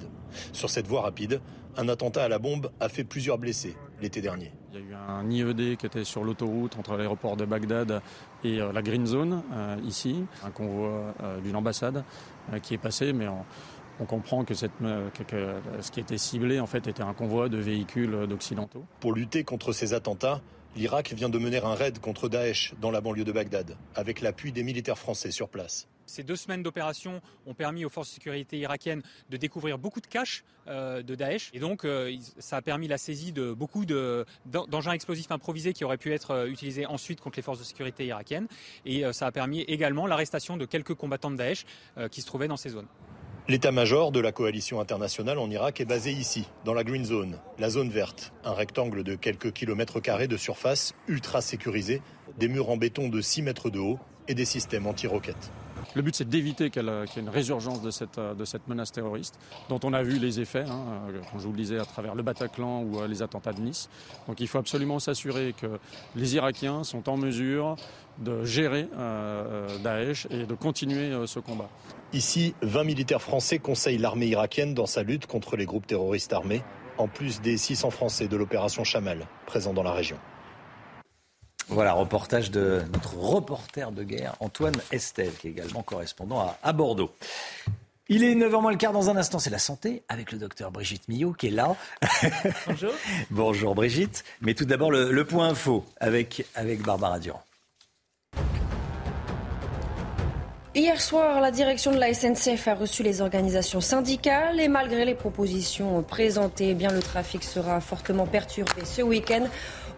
Sur 0.53 0.71
cette 0.71 0.87
voie 0.87 1.03
rapide, 1.03 1.41
un 1.77 1.89
attentat 1.89 2.25
à 2.25 2.29
la 2.29 2.39
bombe 2.39 2.71
a 2.81 2.89
fait 2.89 3.05
plusieurs 3.05 3.39
blessés 3.39 3.77
l'été 4.01 4.21
dernier. 4.21 4.53
Il 4.73 4.81
y 4.81 4.83
a 4.83 4.87
eu 4.87 4.95
un 4.95 5.31
IED 5.31 5.77
qui 5.77 5.87
était 5.87 6.05
sur 6.05 6.25
l'autoroute 6.25 6.77
entre 6.79 6.97
l'aéroport 6.97 7.37
de 7.37 7.45
Bagdad 7.45 8.03
et 8.45 8.61
euh, 8.61 8.73
la 8.73 8.83
Green 8.83 9.07
Zone, 9.07 9.43
euh, 9.53 9.77
ici. 9.85 10.25
Un 10.45 10.51
convoi 10.51 11.15
euh, 11.23 11.41
d'une 11.41 11.57
ambassade 11.57 12.05
qui 12.63 12.75
est 12.75 12.79
passé, 12.79 13.13
mais 13.13 13.29
on, 13.29 14.05
comprend 14.07 14.45
que, 14.45 14.55
cette, 14.55 14.73
ce 14.81 15.91
qui 15.91 16.01
était 16.01 16.19
ciblé 16.19 16.59
en 16.59 16.67
fait 16.67 16.89
était 16.89 17.03
un 17.03 17.13
convoi 17.13 17.49
de 17.49 17.59
véhicules 17.59 18.27
d'occidentaux. 18.27 18.85
Pour 18.99 19.13
lutter 19.13 19.45
contre 19.45 19.73
ces 19.73 19.93
attentats, 19.93 20.41
L'Irak 20.77 21.13
vient 21.15 21.29
de 21.29 21.39
mener 21.39 21.59
un 21.59 21.75
raid 21.75 21.99
contre 21.99 22.29
Daesh 22.29 22.75
dans 22.81 22.93
la 22.93 23.01
banlieue 23.01 23.25
de 23.25 23.33
Bagdad, 23.33 23.77
avec 23.97 24.21
l'appui 24.21 24.53
des 24.53 24.63
militaires 24.63 24.99
français 24.99 25.33
sur 25.33 25.49
place. 25.49 25.89
Ces 26.11 26.25
deux 26.25 26.35
semaines 26.35 26.65
d'opération 26.65 27.21
ont 27.47 27.55
permis 27.55 27.85
aux 27.85 27.89
forces 27.89 28.09
de 28.09 28.15
sécurité 28.15 28.59
irakiennes 28.59 29.03
de 29.31 29.37
découvrir 29.37 29.79
beaucoup 29.79 30.01
de 30.01 30.09
caches 30.09 30.43
euh, 30.67 31.03
de 31.03 31.15
Daesh. 31.15 31.51
Et 31.55 31.61
donc, 31.61 31.85
euh, 31.85 32.13
ça 32.41 32.57
a 32.57 32.63
permis 32.63 32.89
la 32.89 32.99
saisie 32.99 33.31
de 33.31 33.53
beaucoup 33.53 33.85
d'engins 33.85 34.91
explosifs 34.91 35.31
improvisés 35.31 35.73
qui 35.73 35.85
auraient 35.85 35.99
pu 35.99 36.13
être 36.13 36.33
euh, 36.33 36.47
utilisés 36.49 36.85
ensuite 36.85 37.21
contre 37.21 37.37
les 37.37 37.43
forces 37.43 37.61
de 37.61 37.65
sécurité 37.65 38.07
irakiennes. 38.07 38.49
Et 38.85 39.05
ça 39.13 39.27
a 39.27 39.31
permis 39.31 39.61
également 39.63 40.09
l'arrestation 40.09 40.57
de 40.57 40.65
quelques 40.65 40.95
combattants 40.95 41.31
de 41.31 41.37
Daesh 41.37 41.65
qui 42.11 42.23
se 42.23 42.27
trouvaient 42.27 42.49
dans 42.49 42.57
ces 42.57 42.71
zones. 42.71 42.89
L'état-major 43.47 44.11
de 44.11 44.21
la 44.21 44.33
coalition 44.33 44.81
internationale 44.81 45.39
en 45.39 45.49
Irak 45.49 45.81
est 45.81 45.85
basé 45.85 46.11
ici, 46.11 46.49
dans 46.65 46.75
la 46.75 46.83
Green 46.83 47.05
Zone, 47.05 47.39
la 47.59 47.71
zone 47.71 47.91
verte, 47.91 48.33
un 48.45 48.53
rectangle 48.53 49.05
de 49.05 49.15
quelques 49.15 49.53
kilomètres 49.53 50.01
carrés 50.01 50.29
de 50.29 50.37
surface 50.37 50.95
ultra 51.09 51.41
sécurisé, 51.41 52.03
des 52.39 52.49
murs 52.49 52.71
en 52.71 52.77
béton 52.77 53.09
de 53.09 53.21
6 53.21 53.43
mètres 53.43 53.71
de 53.71 53.79
haut 53.79 53.99
et 54.29 54.35
des 54.35 54.45
systèmes 54.45 54.87
anti-roquettes. 54.87 55.51
Le 55.95 56.03
but, 56.03 56.15
c'est 56.15 56.29
d'éviter 56.29 56.71
qu'il 56.71 56.85
y 56.85 56.89
ait 56.89 57.21
une 57.21 57.29
résurgence 57.29 57.83
de 57.83 57.91
cette, 57.91 58.19
de 58.19 58.45
cette 58.45 58.69
menace 58.69 58.93
terroriste, 58.93 59.39
dont 59.69 59.81
on 59.85 59.93
a 59.93 60.03
vu 60.03 60.19
les 60.19 60.41
effets, 60.41 60.65
hein, 60.69 61.03
quand 61.31 61.39
je 61.39 61.45
vous 61.45 61.53
le 61.53 61.59
disais, 61.59 61.79
à 61.79 61.85
travers 61.85 62.15
le 62.15 62.23
Bataclan 62.23 62.83
ou 62.83 63.01
euh, 63.01 63.09
les 63.09 63.23
attentats 63.23 63.53
de 63.53 63.61
Nice. 63.61 63.89
Donc 64.29 64.41
il 64.41 64.49
faut 64.49 64.59
absolument 64.59 64.99
s'assurer 64.99 65.55
que 65.59 65.79
les 66.17 66.35
Irakiens 66.35 66.85
sont 66.85 67.09
en 67.09 67.17
mesure 67.17 67.77
de 68.19 68.45
gérer 68.45 68.89
euh, 68.97 69.67
euh, 69.69 69.79
Daesh 69.79 70.27
et 70.31 70.47
de 70.47 70.55
continuer 70.55 71.13
ce 71.27 71.41
combat. 71.41 71.69
Ici, 72.13 72.55
20 72.63 72.85
militaires 72.85 73.23
français 73.23 73.59
conseillent 73.59 73.99
l'armée 73.99 74.27
irakienne 74.27 74.75
dans 74.75 74.87
sa 74.87 75.03
lutte 75.03 75.27
contre 75.27 75.57
les 75.57 75.65
groupes 75.65 75.87
terroristes 75.87 76.33
armés, 76.33 76.63
en 76.99 77.09
plus 77.09 77.41
des 77.41 77.57
600 77.57 77.91
Français 77.91 78.29
de 78.29 78.37
l'opération 78.37 78.85
Chamal, 78.85 79.27
présents 79.47 79.73
dans 79.73 79.83
la 79.83 79.93
région. 79.93 80.19
Voilà, 81.69 81.93
reportage 81.93 82.51
de 82.51 82.83
notre 82.93 83.17
reporter 83.17 83.93
de 83.93 84.03
guerre, 84.03 84.35
Antoine 84.41 84.75
Estelle, 84.91 85.33
qui 85.33 85.49
est 85.49 85.51
également 85.51 85.83
correspondant 85.83 86.55
à, 86.63 86.73
Bordeaux. 86.73 87.11
Il 88.09 88.25
est 88.25 88.35
9h 88.35 88.61
moins 88.61 88.73
le 88.73 88.77
quart 88.77 88.93
dans 88.93 89.09
un 89.09 89.17
instant, 89.17 89.39
c'est 89.39 89.51
la 89.51 89.61
santé 89.61 90.03
avec 90.09 90.33
le 90.33 90.39
docteur 90.39 90.73
Brigitte 90.73 91.07
Millot 91.09 91.33
qui 91.33 91.47
est 91.47 91.51
là. 91.51 91.77
Bonjour. 92.67 92.93
Bonjour 93.31 93.75
Brigitte. 93.77 94.25
Mais 94.41 94.55
tout 94.55 94.65
d'abord 94.65 94.91
le, 94.91 95.25
point 95.25 95.49
info 95.49 95.85
avec, 96.01 96.45
avec 96.57 96.83
Barbara 96.83 97.21
Durand. 97.21 97.43
Hier 100.73 101.01
soir, 101.01 101.41
la 101.41 101.51
direction 101.51 101.91
de 101.91 101.99
la 101.99 102.15
SNCF 102.15 102.69
a 102.69 102.75
reçu 102.75 103.03
les 103.03 103.21
organisations 103.23 103.81
syndicales 103.81 104.61
et 104.61 104.69
malgré 104.69 105.05
les 105.05 105.17
propositions 105.17 106.01
présentées, 106.05 106.71
eh 106.71 106.75
bien 106.75 106.93
le 106.93 107.01
trafic 107.01 107.43
sera 107.43 107.81
fortement 107.81 108.25
perturbé 108.25 108.85
ce 108.85 109.03
week-end. 109.03 109.47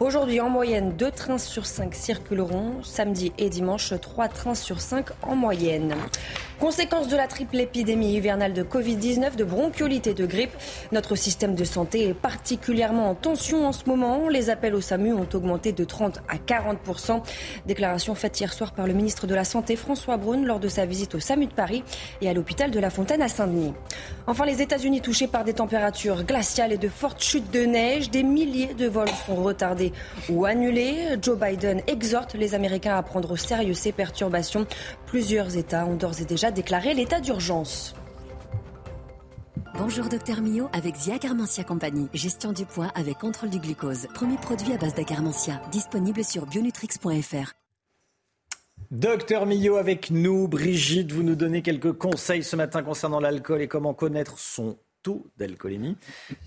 Aujourd'hui, 0.02 0.40
en 0.40 0.48
moyenne, 0.48 0.94
deux 0.96 1.12
trains 1.12 1.38
sur 1.38 1.64
cinq 1.64 1.94
circuleront. 1.94 2.82
Samedi 2.82 3.32
et 3.38 3.48
dimanche, 3.48 3.94
trois 4.00 4.26
trains 4.26 4.56
sur 4.56 4.80
cinq 4.80 5.10
en 5.22 5.36
moyenne. 5.36 5.94
Conséquence 6.58 7.08
de 7.08 7.16
la 7.16 7.26
triple 7.26 7.58
épidémie 7.58 8.14
hivernale 8.14 8.52
de 8.52 8.62
Covid-19, 8.62 9.36
de 9.36 9.44
bronchiolite 9.44 10.06
et 10.06 10.14
de 10.14 10.26
grippe, 10.26 10.52
notre 10.92 11.16
système 11.16 11.56
de 11.56 11.64
santé 11.64 12.08
est 12.08 12.14
particulièrement 12.14 13.10
en 13.10 13.14
tension 13.16 13.66
en 13.66 13.72
ce 13.72 13.84
moment. 13.86 14.28
Les 14.28 14.50
appels 14.50 14.74
au 14.74 14.80
SAMU 14.80 15.12
ont 15.12 15.26
augmenté 15.34 15.72
de 15.72 15.84
30 15.84 16.20
à 16.28 16.36
40% 16.36 17.22
Déclaration 17.66 18.14
faite 18.14 18.38
hier 18.40 18.52
soir 18.52 18.72
par 18.72 18.86
le 18.86 18.92
ministre 18.92 19.26
de 19.26 19.34
la 19.34 19.44
Santé 19.44 19.74
François 19.76 20.16
Braun 20.16 20.44
lors 20.44 20.60
de 20.60 20.68
sa 20.68 20.86
visite 20.86 21.14
au 21.16 21.20
SAMU 21.20 21.46
de 21.46 21.52
Paris 21.52 21.82
et 22.20 22.28
à 22.28 22.32
l'hôpital 22.32 22.70
de 22.70 22.78
La 22.78 22.90
Fontaine 22.90 23.22
à 23.22 23.28
Saint-Denis. 23.28 23.74
Enfin, 24.28 24.46
les 24.46 24.62
États-Unis 24.62 25.00
touchés 25.00 25.26
par 25.26 25.42
des 25.42 25.54
températures 25.54 26.22
glaciales 26.24 26.72
et 26.72 26.78
de 26.78 26.88
fortes 26.88 27.22
chutes 27.22 27.52
de 27.52 27.62
neige, 27.62 28.10
des 28.10 28.22
milliers 28.22 28.74
de 28.74 28.86
vols 28.86 29.08
sont 29.26 29.36
retardés 29.36 29.91
ou 30.28 30.44
annulés. 30.44 31.16
Joe 31.20 31.38
Biden 31.38 31.82
exhorte 31.86 32.34
les 32.34 32.54
Américains 32.54 32.96
à 32.96 33.02
prendre 33.02 33.30
au 33.32 33.36
sérieux 33.36 33.74
ces 33.74 33.92
perturbations. 33.92 34.66
Plusieurs 35.06 35.56
États 35.56 35.86
ont 35.86 35.96
d'ores 35.96 36.20
et 36.20 36.24
déjà 36.24 36.50
déclaré 36.50 36.94
l'état 36.94 37.20
d'urgence. 37.20 37.94
Bonjour 39.78 40.08
Docteur 40.08 40.42
Mio 40.42 40.68
avec 40.74 40.96
Zia 40.96 41.18
Carmentia 41.18 41.64
Compagnie. 41.64 42.08
Gestion 42.12 42.52
du 42.52 42.66
poids 42.66 42.92
avec 42.94 43.18
contrôle 43.18 43.50
du 43.50 43.58
glucose. 43.58 44.06
Premier 44.14 44.36
produit 44.36 44.72
à 44.74 44.76
base 44.76 44.94
d'acarmentia. 44.94 45.62
Disponible 45.70 46.22
sur 46.22 46.46
bionutrix.fr. 46.46 47.52
Docteur 48.90 49.46
Millot 49.46 49.76
avec 49.76 50.10
nous. 50.10 50.48
Brigitte, 50.48 51.12
vous 51.12 51.22
nous 51.22 51.34
donnez 51.34 51.62
quelques 51.62 51.92
conseils 51.92 52.44
ce 52.44 52.56
matin 52.56 52.82
concernant 52.82 53.20
l'alcool 53.20 53.62
et 53.62 53.66
comment 53.66 53.94
connaître 53.94 54.38
son 54.38 54.76
taux 55.02 55.26
d'alcoolémie. 55.38 55.96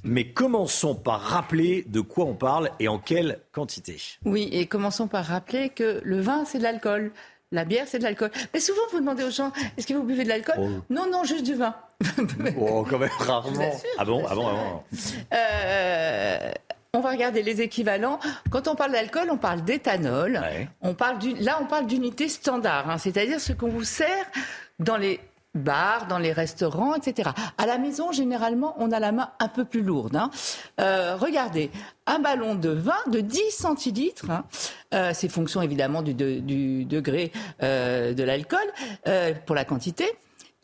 Mais 0.03 0.31
commençons 0.31 0.95
par 0.95 1.21
rappeler 1.21 1.83
de 1.87 2.01
quoi 2.01 2.25
on 2.25 2.35
parle 2.35 2.71
et 2.79 2.87
en 2.87 2.99
quelle 2.99 3.39
quantité. 3.51 3.97
Oui, 4.23 4.49
et 4.51 4.65
commençons 4.67 5.07
par 5.07 5.25
rappeler 5.25 5.69
que 5.69 6.01
le 6.03 6.21
vin, 6.21 6.45
c'est 6.45 6.57
de 6.57 6.63
l'alcool. 6.63 7.11
La 7.51 7.63
bière, 7.63 7.85
c'est 7.87 7.99
de 7.99 8.03
l'alcool. 8.03 8.31
Mais 8.53 8.59
souvent, 8.59 8.81
vous 8.91 8.99
demandez 8.99 9.23
aux 9.23 9.31
gens, 9.31 9.51
est-ce 9.77 9.87
que 9.87 9.93
vous 9.93 10.03
buvez 10.03 10.23
de 10.23 10.29
l'alcool 10.29 10.55
oh. 10.59 10.69
Non, 10.89 11.09
non, 11.11 11.23
juste 11.23 11.45
du 11.45 11.53
vin. 11.53 11.75
oh, 12.59 12.85
quand 12.89 12.99
même, 12.99 13.09
rarement. 13.19 13.71
Ah 13.97 14.05
bon, 14.05 14.25
ah 14.27 14.35
bon, 14.35 14.47
ah 14.47 14.53
bon. 14.53 14.83
Euh, 15.33 16.51
on 16.93 17.01
va 17.01 17.11
regarder 17.11 17.43
les 17.43 17.61
équivalents. 17.61 18.19
Quand 18.49 18.67
on 18.67 18.75
parle 18.75 18.93
d'alcool, 18.93 19.27
on 19.29 19.37
parle 19.37 19.63
d'éthanol. 19.63 20.41
On 20.81 20.93
parle 20.93 21.17
là, 21.39 21.59
on 21.61 21.65
parle 21.65 21.87
d'unité 21.87 22.29
standard, 22.29 22.89
hein. 22.89 22.97
c'est-à-dire 22.97 23.39
ce 23.39 23.53
qu'on 23.53 23.69
vous 23.69 23.83
sert 23.83 24.25
dans 24.79 24.97
les 24.97 25.19
bars, 25.55 26.07
dans 26.07 26.19
les 26.19 26.31
restaurants, 26.31 26.95
etc. 26.95 27.31
À 27.57 27.65
la 27.65 27.77
maison, 27.77 28.11
généralement, 28.11 28.75
on 28.77 28.91
a 28.91 28.99
la 28.99 29.11
main 29.11 29.31
un 29.39 29.47
peu 29.47 29.65
plus 29.65 29.81
lourde. 29.81 30.15
Hein. 30.15 30.29
Euh, 30.79 31.15
regardez, 31.15 31.71
un 32.05 32.19
ballon 32.19 32.55
de 32.55 32.69
vin 32.69 32.93
de 33.07 33.21
10 33.21 33.51
centilitres, 33.51 34.29
hein, 34.29 34.45
euh, 34.93 35.11
c'est 35.13 35.29
fonction 35.29 35.61
évidemment 35.61 36.01
du, 36.01 36.13
degré 36.85 37.31
euh, 37.63 38.13
de 38.13 38.23
l'alcool 38.23 38.67
pour 39.45 39.55
la 39.55 39.65
quantité. 39.65 40.05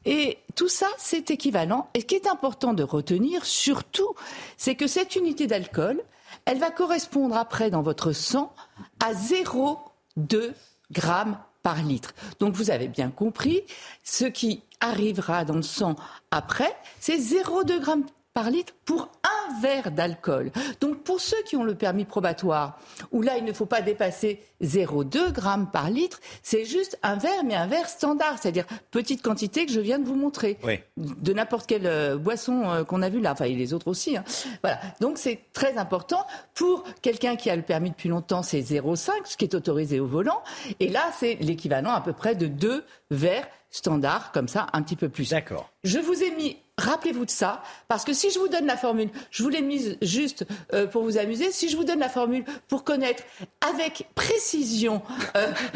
Et 0.06 0.40
tout 0.56 0.70
ça, 0.70 0.88
c'est 0.98 1.30
équivalent. 1.30 1.88
Et 1.94 2.02
ce 2.02 2.06
qui 2.06 2.16
est 2.16 2.28
important 2.28 2.74
de 2.74 2.84
retenir, 2.84 3.46
surtout, 3.46 4.16
c'est 4.58 4.76
que 4.76 4.88
cette 4.88 5.16
unité 5.16 5.46
d'alcool, 5.46 6.02
elle 6.46 6.58
va 6.58 6.72
correspondre 6.72 7.38
après 7.38 7.70
dans 7.70 7.84
votre 7.84 8.12
sang 8.12 8.54
à 9.00 9.14
0,2 9.14 10.54
grammes 10.92 11.38
par 11.64 11.82
litre. 11.84 12.14
Donc 12.40 12.56
vous 12.56 12.72
avez 12.72 12.88
bien 12.88 13.10
compris, 13.10 13.64
ce 14.04 14.26
qui 14.26 14.64
arrivera 14.80 15.46
dans 15.46 15.56
le 15.56 15.62
sang 15.62 15.96
après, 16.32 16.76
c'est 17.00 17.18
0,2 17.18 17.80
grammes 17.80 18.06
par 18.34 18.50
litre 18.50 18.74
pour 18.86 19.10
un 19.24 19.60
verre 19.62 19.92
d'alcool. 19.92 20.52
Donc 20.80 21.04
pour 21.04 21.20
ceux 21.20 21.42
qui 21.46 21.56
ont 21.58 21.64
le 21.64 21.76
permis 21.76 22.06
probatoire, 22.06 22.80
où 23.12 23.22
là 23.22 23.38
il 23.38 23.44
ne 23.44 23.54
faut 23.54 23.66
pas 23.66 23.82
dépasser 23.82 24.42
0,2 24.62 25.32
grammes 25.32 25.70
par 25.70 25.90
litre, 25.90 26.20
c'est 26.42 26.64
juste 26.64 26.98
un 27.04 27.16
verre, 27.16 27.44
mais 27.44 27.56
un 27.56 27.68
verre 27.68 27.90
standard, 27.90 28.38
c'est-à-dire 28.42 28.66
petite 28.92 29.22
quantité 29.22 29.66
que 29.66 29.72
je 29.72 29.80
viens 29.80 30.00
de 30.00 30.06
vous 30.06 30.16
montrer. 30.16 30.58
De 30.98 31.34
n'importe 31.34 31.68
quelle 31.68 31.88
euh, 31.88 32.18
boisson 32.18 32.70
euh, 32.70 32.84
qu'on 32.84 33.02
a 33.02 33.10
vu 33.10 33.20
là, 33.20 33.34
enfin 33.34 33.46
et 33.46 33.56
les 33.56 33.74
autres 33.74 33.88
aussi. 33.88 34.18
Hein. 34.18 34.24
Voilà. 34.62 34.80
Donc 35.00 35.18
c'est 35.18 35.40
très 35.54 35.78
important. 35.78 36.26
Pour 36.54 36.84
quelqu'un 37.02 37.36
qui 37.36 37.50
a 37.50 37.56
le 37.56 37.62
permis 37.62 37.90
depuis 37.90 38.10
longtemps, 38.10 38.44
c'est 38.44 38.62
0,5, 38.62 39.12
ce 39.26 39.38
qui 39.38 39.46
est 39.46 39.56
autorisé 39.56 40.00
au 40.00 40.08
volant. 40.08 40.42
Et 40.80 40.90
là, 40.90 41.12
c'est 41.18 41.36
l'équivalent 41.42 41.92
à 41.92 42.02
peu 42.02 42.14
près 42.14 42.36
de 42.36 42.48
deux 42.48 42.84
verres 43.10 43.48
standards, 43.72 44.32
comme 44.32 44.48
ça, 44.48 44.68
un 44.74 44.82
petit 44.84 44.96
peu 44.96 45.10
plus. 45.10 45.30
D'accord. 45.30 45.72
Je 45.84 46.00
vous 46.00 46.24
ai 46.24 46.32
mis 46.32 46.58
Rappelez-vous 46.82 47.26
de 47.26 47.32
ça, 47.32 47.62
parce 47.88 48.04
que 48.04 48.14
si 48.14 48.32
je 48.32 48.40
vous 48.40 48.48
donne 48.48 48.66
la 48.66 48.78
formule, 48.78 49.10
je 49.30 49.44
vous 49.44 49.50
l'ai 49.50 49.62
mise 49.62 49.98
juste 50.02 50.46
euh, 50.74 50.88
pour 50.88 51.04
vous 51.04 51.18
amuser, 51.18 51.52
si 51.52 51.70
je 51.70 51.78
vous 51.78 51.84
donne 51.84 52.00
la 52.00 52.10
formule 52.10 52.44
pour 52.68 52.84
connaître 52.84 53.24
avec 53.70 54.08
précision 54.16 55.04
euh, 55.38 55.48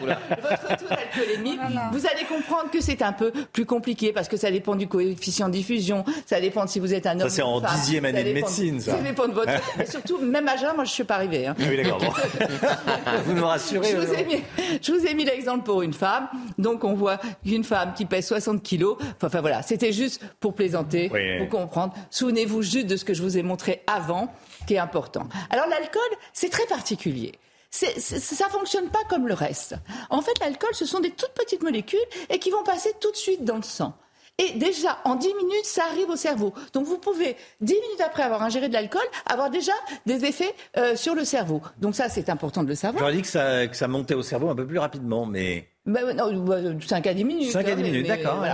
votre 0.00 0.76
taux 0.76 0.88
d'alcoolémie, 0.88 1.58
vous 1.92 2.06
allez 2.06 2.24
comprendre 2.24 2.70
que 2.70 2.80
c'est 2.80 3.02
un 3.02 3.12
peu 3.12 3.32
plus 3.52 3.66
compliqué, 3.66 4.12
parce 4.12 4.28
que 4.28 4.36
ça 4.36 4.50
dépend 4.50 4.76
du 4.76 4.86
coefficient 4.86 5.48
de 5.48 5.54
diffusion, 5.54 6.04
ça 6.26 6.40
dépend 6.40 6.66
de 6.66 6.70
si 6.70 6.78
vous 6.78 6.94
êtes 6.94 7.06
un 7.06 7.18
homme. 7.18 7.28
Ça, 7.28 7.36
c'est 7.36 7.42
en 7.42 7.60
dixième 7.60 8.04
année 8.04 8.22
de 8.22 8.32
médecine, 8.32 8.80
ça. 8.80 8.92
Ça 8.92 9.02
dépend 9.02 9.26
de 9.26 9.32
votre. 9.32 9.52
Mais 9.76 9.86
surtout, 9.86 10.18
même 10.18 10.46
à 10.46 10.56
jeun, 10.56 10.74
moi, 10.76 10.84
je 10.84 10.90
ne 10.90 10.94
suis 10.94 11.04
pas 11.04 11.16
arrivée. 11.16 11.48
Hein. 11.48 11.56
Ah 11.58 11.64
oui, 11.68 11.76
d'accord. 11.76 12.00
vous 13.24 13.32
me 13.32 13.42
rassurez. 13.42 13.90
Je 13.90 13.96
vous 13.96 14.14
ai 14.14 14.24
mis, 14.24 14.42
je 14.80 14.92
vous 14.92 15.04
ai 15.04 15.14
mis 15.14 15.24
l'exemple 15.24 15.64
pour 15.64 15.82
une 15.82 15.94
femme. 15.94 16.28
Donc, 16.58 16.84
on 16.84 16.94
voit 17.02 17.18
une 17.44 17.64
femme 17.64 17.94
qui 17.94 18.06
pèse 18.06 18.26
60 18.28 18.62
kilos. 18.62 18.96
Enfin, 19.22 19.40
voilà, 19.40 19.62
c'était 19.62 19.92
juste 19.92 20.22
pour 20.40 20.54
plaisanter, 20.54 21.10
pour 21.38 21.48
comprendre. 21.48 21.94
Souvenez-vous 22.10 22.62
juste 22.62 22.86
de 22.86 22.96
ce 22.96 23.04
que 23.04 23.14
je 23.14 23.22
vous 23.22 23.36
ai 23.36 23.42
montré 23.42 23.82
avant, 23.86 24.32
qui 24.66 24.74
est 24.74 24.78
important. 24.78 25.28
Alors 25.50 25.66
l'alcool, 25.68 26.02
c'est 26.32 26.50
très 26.50 26.66
particulier. 26.66 27.32
ça 27.70 27.86
ne 27.86 28.50
fonctionne 28.50 28.88
pas 28.88 29.02
comme 29.08 29.26
le 29.26 29.34
reste. 29.34 29.74
En 30.10 30.22
fait, 30.22 30.38
l'alcool, 30.40 30.74
ce 30.74 30.86
sont 30.86 31.00
des 31.00 31.10
toutes 31.10 31.34
petites 31.34 31.62
molécules 31.62 31.98
et 32.30 32.38
qui 32.38 32.50
vont 32.50 32.62
passer 32.62 32.92
tout 33.00 33.10
de 33.10 33.16
suite 33.16 33.44
dans 33.44 33.56
le 33.56 33.62
sang. 33.62 33.94
Et 34.38 34.52
déjà, 34.58 34.98
en 35.04 35.14
10 35.14 35.34
minutes, 35.34 35.64
ça 35.64 35.82
arrive 35.90 36.08
au 36.08 36.16
cerveau. 36.16 36.54
Donc 36.72 36.86
vous 36.86 36.98
pouvez, 36.98 37.36
10 37.60 37.74
minutes 37.74 38.00
après 38.04 38.22
avoir 38.22 38.42
ingéré 38.42 38.68
de 38.68 38.72
l'alcool, 38.72 39.02
avoir 39.26 39.50
déjà 39.50 39.72
des 40.06 40.24
effets 40.24 40.54
euh, 40.78 40.96
sur 40.96 41.14
le 41.14 41.24
cerveau. 41.24 41.60
Donc 41.78 41.94
ça, 41.94 42.08
c'est 42.08 42.30
important 42.30 42.62
de 42.62 42.68
le 42.68 42.74
savoir. 42.74 43.00
J'aurais 43.00 43.14
dit 43.14 43.22
que 43.22 43.28
ça, 43.28 43.66
que 43.66 43.76
ça 43.76 43.88
montait 43.88 44.14
au 44.14 44.22
cerveau 44.22 44.48
un 44.48 44.54
peu 44.54 44.66
plus 44.66 44.78
rapidement, 44.78 45.26
mais... 45.26 45.71
Bah, 45.84 46.14
non, 46.14 46.80
5 46.80 47.06
à 47.06 47.14
10 47.14 47.24
minutes. 47.24 47.50
5 47.50 47.66
à 47.66 47.74
10 47.74 47.80
hein, 47.80 47.84
minutes, 47.84 48.06
d'accord. 48.06 48.44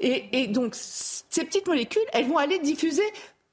et, 0.00 0.42
et, 0.42 0.46
donc, 0.48 0.74
ces 0.74 1.44
petites 1.44 1.68
molécules, 1.68 2.02
elles 2.12 2.26
vont 2.26 2.38
aller 2.38 2.58
diffuser 2.58 3.02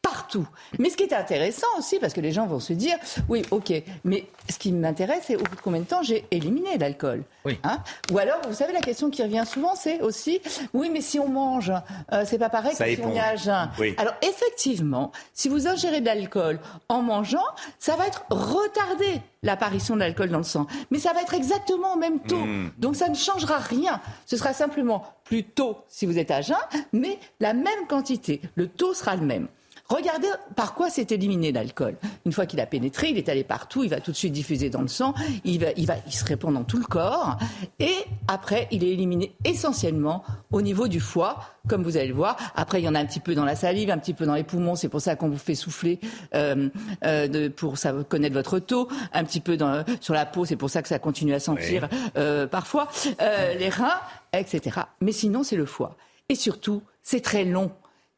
partout. 0.09 0.47
Mais 0.79 0.89
ce 0.89 0.97
qui 0.97 1.03
est 1.03 1.13
intéressant 1.13 1.67
aussi, 1.77 1.99
parce 1.99 2.13
que 2.13 2.21
les 2.21 2.31
gens 2.31 2.47
vont 2.47 2.59
se 2.59 2.73
dire, 2.73 2.95
oui, 3.27 3.41
ok, 3.51 3.73
mais 4.05 4.25
ce 4.49 4.57
qui 4.57 4.71
m'intéresse, 4.71 5.23
c'est 5.27 5.35
au 5.35 5.43
bout 5.43 5.55
de 5.55 5.61
combien 5.61 5.81
de 5.81 5.85
temps 5.85 6.01
j'ai 6.01 6.25
éliminé 6.31 6.77
l'alcool 6.77 7.23
oui. 7.43 7.59
hein? 7.63 7.79
Ou 8.11 8.17
alors, 8.17 8.37
vous 8.47 8.53
savez, 8.53 8.73
la 8.73 8.79
question 8.79 9.09
qui 9.09 9.21
revient 9.21 9.43
souvent, 9.45 9.75
c'est 9.75 10.01
aussi, 10.01 10.39
oui, 10.73 10.89
mais 10.91 11.01
si 11.01 11.19
on 11.19 11.27
mange, 11.27 11.73
euh, 12.13 12.23
c'est 12.25 12.37
pas 12.37 12.49
pareil 12.49 12.73
Ça 12.73 12.85
que 12.85 12.95
si 12.95 13.01
on 13.03 13.13
y 13.13 13.19
a 13.19 13.35
jeun. 13.35 13.69
Oui. 13.79 13.95
Alors, 13.97 14.13
effectivement, 14.21 15.11
si 15.33 15.49
vous 15.49 15.67
ingérez 15.67 15.99
de 15.99 16.05
l'alcool 16.05 16.59
en 16.87 17.01
mangeant, 17.01 17.45
ça 17.79 17.95
va 17.95 18.07
être 18.07 18.25
retardé 18.29 19.21
l'apparition 19.43 19.95
de 19.95 19.99
l'alcool 19.99 20.29
dans 20.29 20.37
le 20.37 20.43
sang. 20.43 20.67
Mais 20.91 20.99
ça 20.99 21.13
va 21.13 21.21
être 21.21 21.33
exactement 21.33 21.93
au 21.93 21.97
même 21.97 22.19
taux. 22.19 22.35
Mm. 22.37 22.71
Donc 22.77 22.95
ça 22.95 23.09
ne 23.09 23.15
changera 23.15 23.57
rien. 23.57 24.01
Ce 24.25 24.37
sera 24.37 24.53
simplement 24.53 25.03
plus 25.23 25.43
tôt 25.43 25.77
si 25.87 26.05
vous 26.05 26.17
êtes 26.17 26.31
à 26.31 26.41
jeun, 26.41 26.57
mais 26.93 27.19
la 27.39 27.53
même 27.53 27.87
quantité. 27.87 28.41
Le 28.55 28.67
taux 28.67 28.93
sera 28.93 29.15
le 29.15 29.25
même. 29.25 29.47
Regardez 29.89 30.27
par 30.55 30.73
quoi 30.73 30.89
s'est 30.89 31.07
éliminé 31.09 31.51
l'alcool. 31.51 31.95
Une 32.25 32.31
fois 32.33 32.45
qu'il 32.45 32.59
a 32.59 32.65
pénétré, 32.65 33.09
il 33.09 33.17
est 33.17 33.29
allé 33.29 33.43
partout, 33.43 33.83
il 33.83 33.89
va 33.89 34.01
tout 34.01 34.11
de 34.11 34.17
suite 34.17 34.33
diffuser 34.33 34.69
dans 34.69 34.81
le 34.81 34.87
sang, 34.87 35.13
il, 35.45 35.59
va, 35.59 35.67
il, 35.77 35.85
va, 35.85 35.95
il 36.05 36.13
se 36.13 36.25
répand 36.25 36.53
dans 36.53 36.63
tout 36.63 36.77
le 36.77 36.85
corps, 36.85 37.37
et 37.79 37.95
après, 38.27 38.67
il 38.71 38.83
est 38.83 38.89
éliminé 38.89 39.35
essentiellement 39.45 40.23
au 40.51 40.61
niveau 40.61 40.87
du 40.87 40.99
foie, 40.99 41.39
comme 41.69 41.83
vous 41.83 41.95
allez 41.97 42.07
le 42.07 42.13
voir. 42.13 42.37
Après, 42.55 42.81
il 42.81 42.85
y 42.85 42.89
en 42.89 42.95
a 42.95 42.99
un 42.99 43.05
petit 43.05 43.19
peu 43.19 43.33
dans 43.33 43.45
la 43.45 43.55
salive, 43.55 43.89
un 43.89 43.97
petit 43.97 44.13
peu 44.13 44.25
dans 44.25 44.35
les 44.35 44.43
poumons, 44.43 44.75
c'est 44.75 44.89
pour 44.89 45.01
ça 45.01 45.15
qu'on 45.15 45.29
vous 45.29 45.37
fait 45.37 45.55
souffler 45.55 45.99
euh, 46.35 46.69
euh, 47.05 47.27
de, 47.27 47.47
pour 47.47 47.77
ça, 47.77 47.93
connaître 48.09 48.35
votre 48.35 48.59
taux, 48.59 48.89
un 49.13 49.23
petit 49.23 49.39
peu 49.39 49.55
dans, 49.55 49.85
sur 50.01 50.13
la 50.13 50.25
peau, 50.25 50.43
c'est 50.43 50.57
pour 50.57 50.69
ça 50.69 50.81
que 50.81 50.89
ça 50.89 50.99
continue 50.99 51.33
à 51.33 51.39
sentir 51.39 51.87
euh, 52.17 52.45
parfois, 52.47 52.89
euh, 53.21 53.53
les 53.55 53.69
reins, 53.69 53.99
etc. 54.33 54.81
Mais 55.01 55.11
sinon, 55.11 55.43
c'est 55.43 55.55
le 55.55 55.65
foie. 55.65 55.95
Et 56.29 56.35
surtout, 56.35 56.83
c'est 57.03 57.21
très 57.21 57.45
long. 57.45 57.71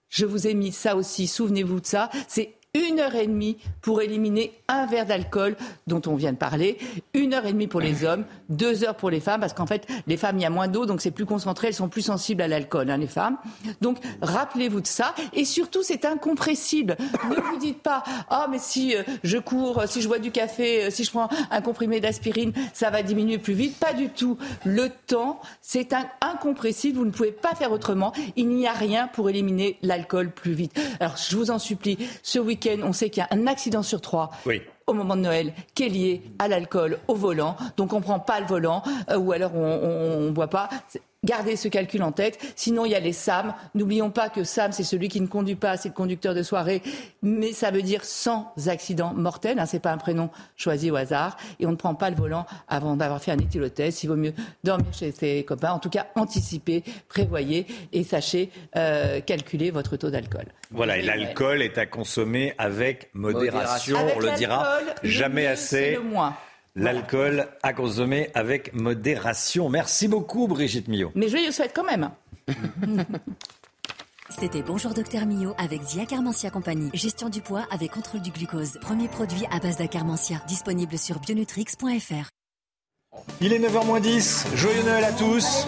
Je 0.09 0.25
vous 0.25 0.47
ai 0.47 0.53
mis 0.53 0.71
ça 0.71 0.95
aussi, 0.95 1.27
souvenez-vous 1.27 1.79
de 1.79 1.85
ça. 1.85 2.09
C'est 2.27 2.58
une 2.75 2.99
heure 2.99 3.15
et 3.15 3.25
demie 3.25 3.57
pour 3.81 4.01
éliminer 4.01 4.53
un 4.67 4.85
verre 4.85 5.07
d'alcool 5.07 5.55
dont 5.87 6.01
on 6.05 6.15
vient 6.15 6.31
de 6.31 6.37
parler, 6.37 6.77
une 7.15 7.33
heure 7.33 7.47
et 7.47 7.51
demie 7.51 7.65
pour 7.65 7.81
les 7.81 8.05
hommes, 8.05 8.25
deux 8.49 8.83
heures 8.83 8.95
pour 8.95 9.09
les 9.09 9.19
femmes, 9.19 9.41
parce 9.41 9.53
qu'en 9.53 9.65
fait, 9.65 9.87
les 10.05 10.17
femmes, 10.17 10.37
il 10.37 10.43
y 10.43 10.45
a 10.45 10.51
moins 10.51 10.67
d'eau, 10.67 10.85
donc 10.85 11.01
c'est 11.01 11.11
plus 11.11 11.25
concentré, 11.25 11.67
elles 11.67 11.73
sont 11.73 11.89
plus 11.89 12.03
sensibles 12.03 12.43
à 12.43 12.47
l'alcool, 12.47 12.91
hein, 12.91 12.97
les 12.97 13.07
femmes. 13.07 13.37
Donc, 13.81 13.97
rappelez-vous 14.21 14.81
de 14.81 14.87
ça. 14.87 15.15
Et 15.33 15.45
surtout, 15.45 15.81
c'est 15.81 16.05
incompressible. 16.05 16.95
Ne 17.29 17.35
vous 17.35 17.57
dites 17.57 17.81
pas, 17.81 18.03
ah, 18.29 18.47
mais 18.51 18.59
si 18.59 18.95
euh, 18.95 19.01
je 19.23 19.37
cours, 19.37 19.83
si 19.87 20.01
je 20.01 20.07
bois 20.07 20.19
du 20.19 20.31
café, 20.31 20.85
euh, 20.85 20.89
si 20.91 21.03
je 21.03 21.09
prends 21.09 21.29
un 21.49 21.61
comprimé 21.61 21.99
d'aspirine, 21.99 22.53
ça 22.73 22.91
va 22.91 23.01
diminuer 23.01 23.39
plus 23.39 23.53
vite. 23.53 23.77
Pas 23.77 23.93
du 23.93 24.09
tout. 24.09 24.37
Le 24.63 24.89
temps, 25.07 25.41
c'est 25.61 25.95
incompressible. 26.21 26.99
Vous 26.99 27.05
ne 27.05 27.11
pouvez 27.11 27.31
pas 27.31 27.55
faire 27.55 27.71
autrement. 27.71 28.13
Il 28.35 28.49
n'y 28.49 28.67
a 28.67 28.73
rien 28.73 29.07
pour 29.07 29.29
éliminer 29.29 29.79
l'alcool 29.81 30.29
plus 30.31 30.53
vite. 30.53 30.79
Alors, 30.99 31.15
je 31.17 31.35
vous 31.35 31.49
en 31.49 31.57
supplie, 31.57 31.97
ce 32.21 32.37
week-end, 32.59 32.81
on 32.85 32.93
sait 32.93 33.09
qu'il 33.09 33.21
y 33.21 33.25
a 33.25 33.35
un 33.35 33.47
accident 33.47 33.83
sur 33.83 34.01
trois 34.01 34.31
Oui. 34.45 34.61
au 34.87 34.93
moment 34.93 35.15
de 35.15 35.21
Noël 35.21 35.53
qui 35.73 35.83
est 35.85 35.89
lié 35.89 36.21
à 36.39 36.47
l'alcool 36.47 36.99
au 37.07 37.15
volant. 37.15 37.55
Donc 37.77 37.93
on 37.93 38.01
prend 38.01 38.19
pas 38.19 38.39
le 38.39 38.45
volant 38.45 38.83
euh, 39.09 39.17
ou 39.17 39.31
alors 39.31 39.51
on 39.55 40.19
ne 40.21 40.29
boit 40.31 40.47
pas. 40.47 40.69
Gardez 41.25 41.57
ce 41.57 41.67
calcul 41.67 42.01
en 42.01 42.13
tête. 42.13 42.39
Sinon, 42.55 42.85
il 42.85 42.91
y 42.91 42.95
a 42.95 42.99
les 43.01 43.11
SAM. 43.11 43.53
N'oublions 43.75 44.09
pas 44.09 44.29
que 44.29 44.45
SAM, 44.45 44.71
c'est 44.71 44.83
celui 44.85 45.09
qui 45.09 45.19
ne 45.19 45.27
conduit 45.27 45.55
pas, 45.55 45.75
c'est 45.75 45.89
le 45.89 45.93
conducteur 45.93 46.33
de 46.33 46.43
soirée. 46.43 46.81
Mais 47.21 47.51
ça 47.51 47.71
veut 47.71 47.81
dire 47.81 48.05
sans 48.05 48.53
accident 48.67 49.13
mortel. 49.13 49.59
Hein, 49.59 49.65
c'est 49.65 49.81
pas 49.81 49.91
un 49.91 49.97
prénom 49.97 50.29
choisi 50.55 50.91
au 50.91 50.95
hasard. 50.95 51.35
Et 51.59 51.65
on 51.65 51.71
ne 51.71 51.75
prend 51.75 51.93
pas 51.93 52.09
le 52.09 52.15
volant 52.15 52.45
avant 52.69 52.95
d'avoir 52.95 53.21
fait 53.21 53.31
un 53.31 53.37
éthylotest. 53.37 54.01
Il 54.03 54.07
vaut 54.07 54.15
mieux 54.15 54.33
dormir 54.63 54.87
chez 54.93 55.11
ses 55.11 55.43
copains. 55.43 55.71
En 55.71 55.79
tout 55.79 55.89
cas, 55.89 56.07
anticipez, 56.15 56.85
prévoyez 57.09 57.67
et 57.91 58.05
sachez 58.05 58.49
euh, 58.77 59.19
calculer 59.19 59.71
votre 59.71 59.97
taux 59.97 60.09
d'alcool. 60.11 60.45
Voilà, 60.71 60.97
et 60.97 61.01
l'alcool 61.01 61.61
est 61.61 61.77
à 61.77 61.85
consommer 61.85 62.53
avec 62.57 63.09
modération, 63.13 63.97
Avec 63.97 64.15
on 64.15 64.19
le 64.19 64.31
dira 64.37 64.77
jamais 65.03 65.43
mieux, 65.43 65.49
assez. 65.49 65.75
c'est 65.75 65.91
le 65.95 66.01
moins. 66.01 66.35
L'alcool 66.75 67.47
à 67.63 67.73
consommer 67.73 68.29
avec 68.33 68.73
modération. 68.73 69.69
Merci 69.69 70.07
beaucoup 70.07 70.47
Brigitte 70.47 70.87
Millot. 70.87 71.11
Mais 71.15 71.27
joyeux 71.27 71.51
fêtes 71.51 71.73
quand 71.75 71.83
même. 71.83 72.11
C'était 74.29 74.61
Bonjour 74.61 74.93
Docteur 74.93 75.25
Mio 75.25 75.53
avec 75.57 75.81
Zia 75.81 76.05
Carmentia 76.05 76.51
Compagnie. 76.51 76.91
Gestion 76.93 77.29
du 77.29 77.41
poids 77.41 77.65
avec 77.71 77.91
contrôle 77.91 78.21
du 78.21 78.31
glucose. 78.31 78.77
Premier 78.81 79.07
produit 79.07 79.45
à 79.51 79.59
base 79.59 79.77
d'acarmentia. 79.77 80.37
Disponible 80.47 80.97
sur 80.97 81.19
bionutrix.fr. 81.19 82.29
Il 83.41 83.51
est 83.51 83.59
9h10. 83.59 84.55
Joyeux 84.55 84.83
Noël 84.83 85.03
à 85.03 85.11
tous. 85.13 85.65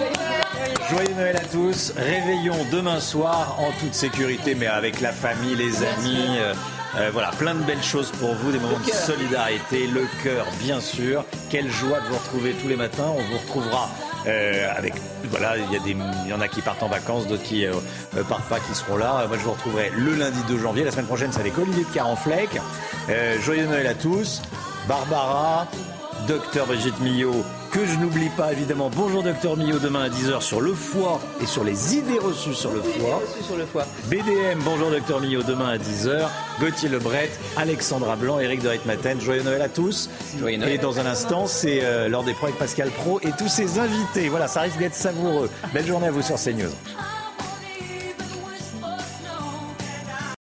Joyeux 0.90 1.14
Noël 1.16 1.36
à 1.38 1.46
tous. 1.46 1.94
Réveillons 1.96 2.66
demain 2.72 3.00
soir 3.00 3.58
en 3.60 3.72
toute 3.80 3.94
sécurité, 3.94 4.56
mais 4.56 4.68
avec 4.68 5.02
la 5.02 5.12
famille, 5.12 5.56
les 5.56 5.84
amis. 5.84 6.38
euh, 6.38 6.54
euh, 6.98 7.10
voilà, 7.14 7.30
plein 7.32 7.56
de 7.56 7.64
belles 7.64 7.82
choses 7.84 8.12
pour 8.20 8.34
vous, 8.34 8.52
des 8.52 8.60
moments 8.60 8.80
de 8.80 8.92
solidarité, 8.92 9.88
le 9.88 10.06
cœur, 10.24 10.46
bien 10.60 10.82
sûr. 10.82 11.24
Quelle 11.50 11.70
joie 11.72 12.02
de 12.02 12.08
vous 12.08 12.18
retrouver 12.18 12.52
tous 12.62 12.68
les 12.68 12.76
matins. 12.76 13.08
On 13.16 13.22
vous 13.22 13.38
retrouvera 13.38 13.90
euh, 14.28 14.68
avec. 14.76 14.94
Voilà, 15.30 15.58
il 15.58 15.72
y, 15.72 15.78
a 15.78 15.80
des, 15.80 15.92
il 16.26 16.30
y 16.30 16.34
en 16.34 16.42
a 16.42 16.50
qui 16.50 16.62
partent 16.62 16.84
en 16.84 16.90
vacances, 16.90 17.28
d'autres 17.28 17.44
qui 17.44 17.66
euh, 17.66 17.74
partent 18.28 18.50
pas, 18.50 18.60
qui 18.60 18.76
seront 18.76 18.98
là. 18.98 19.26
Moi, 19.28 19.38
je 19.38 19.44
vous 19.44 19.52
retrouverai 19.52 19.92
le 19.96 20.16
lundi 20.16 20.40
2 20.50 20.58
janvier. 20.60 20.84
La 20.84 20.92
semaine 20.92 21.06
prochaine, 21.06 21.32
c'est 21.32 21.40
avec 21.40 21.58
Olivier 21.58 21.86
de 21.86 21.94
Carenfleck. 21.94 22.50
Joyeux 23.42 23.68
Noël 23.68 23.88
à 23.88 23.94
tous. 23.94 24.42
Barbara, 24.88 25.68
Docteur 26.28 26.68
Brigitte 26.68 27.00
Millot, 27.00 27.44
que 27.72 27.86
je 27.86 27.98
n'oublie 27.98 28.30
pas 28.30 28.52
évidemment. 28.52 28.92
Bonjour 28.96 29.24
Docteur 29.24 29.58
Millot, 29.58 29.80
demain 29.80 30.04
à 30.04 30.10
10h 30.10 30.42
sur 30.42 30.62
le 30.62 30.74
foie 30.74 31.20
et 31.42 31.46
sur 31.46 31.64
les 31.64 31.96
idées 31.96 32.20
reçues 32.20 32.54
sur 32.54 32.72
le 32.72 32.82
foie. 32.82 33.22
sur 33.46 33.56
le 33.56 33.66
foie. 33.66 33.86
BDM, 34.06 34.60
bonjour 34.64 34.92
Docteur 34.92 35.20
Millot, 35.20 35.44
demain 35.44 35.70
à 35.70 35.78
10h. 35.78 36.28
Gauthier 36.60 36.90
Lebret, 36.90 37.30
Alexandra 37.58 38.16
Blanc, 38.16 38.40
Eric 38.40 38.62
de 38.62 38.70
Ritmaten. 38.70 39.20
Joyeux 39.20 39.44
Noël 39.44 39.62
à 39.62 39.70
tous. 39.70 40.10
Joyeux 40.40 40.58
Noël. 40.58 40.74
Et 40.74 40.78
dans 40.78 41.00
un 41.00 41.06
instant, 41.06 41.48
c'est 41.48 41.80
euh, 41.82 42.08
l'heure 42.08 42.24
des 42.24 42.34
pros 42.34 42.46
avec 42.48 42.58
Pascal 42.58 42.90
Pro 42.90 43.20
et 43.22 43.32
tous 43.38 43.50
ses 43.50 43.80
invités. 43.80 44.30
Voilà, 44.30 44.48
ça 44.48 44.62
risque 44.62 44.78
d'être 44.78 44.96
savoureux. 44.96 45.50
Belle 45.74 45.88
journée 45.88 46.08
à 46.08 46.12
vous 46.12 46.22
sur 46.22 46.36
CNews. 46.36 46.70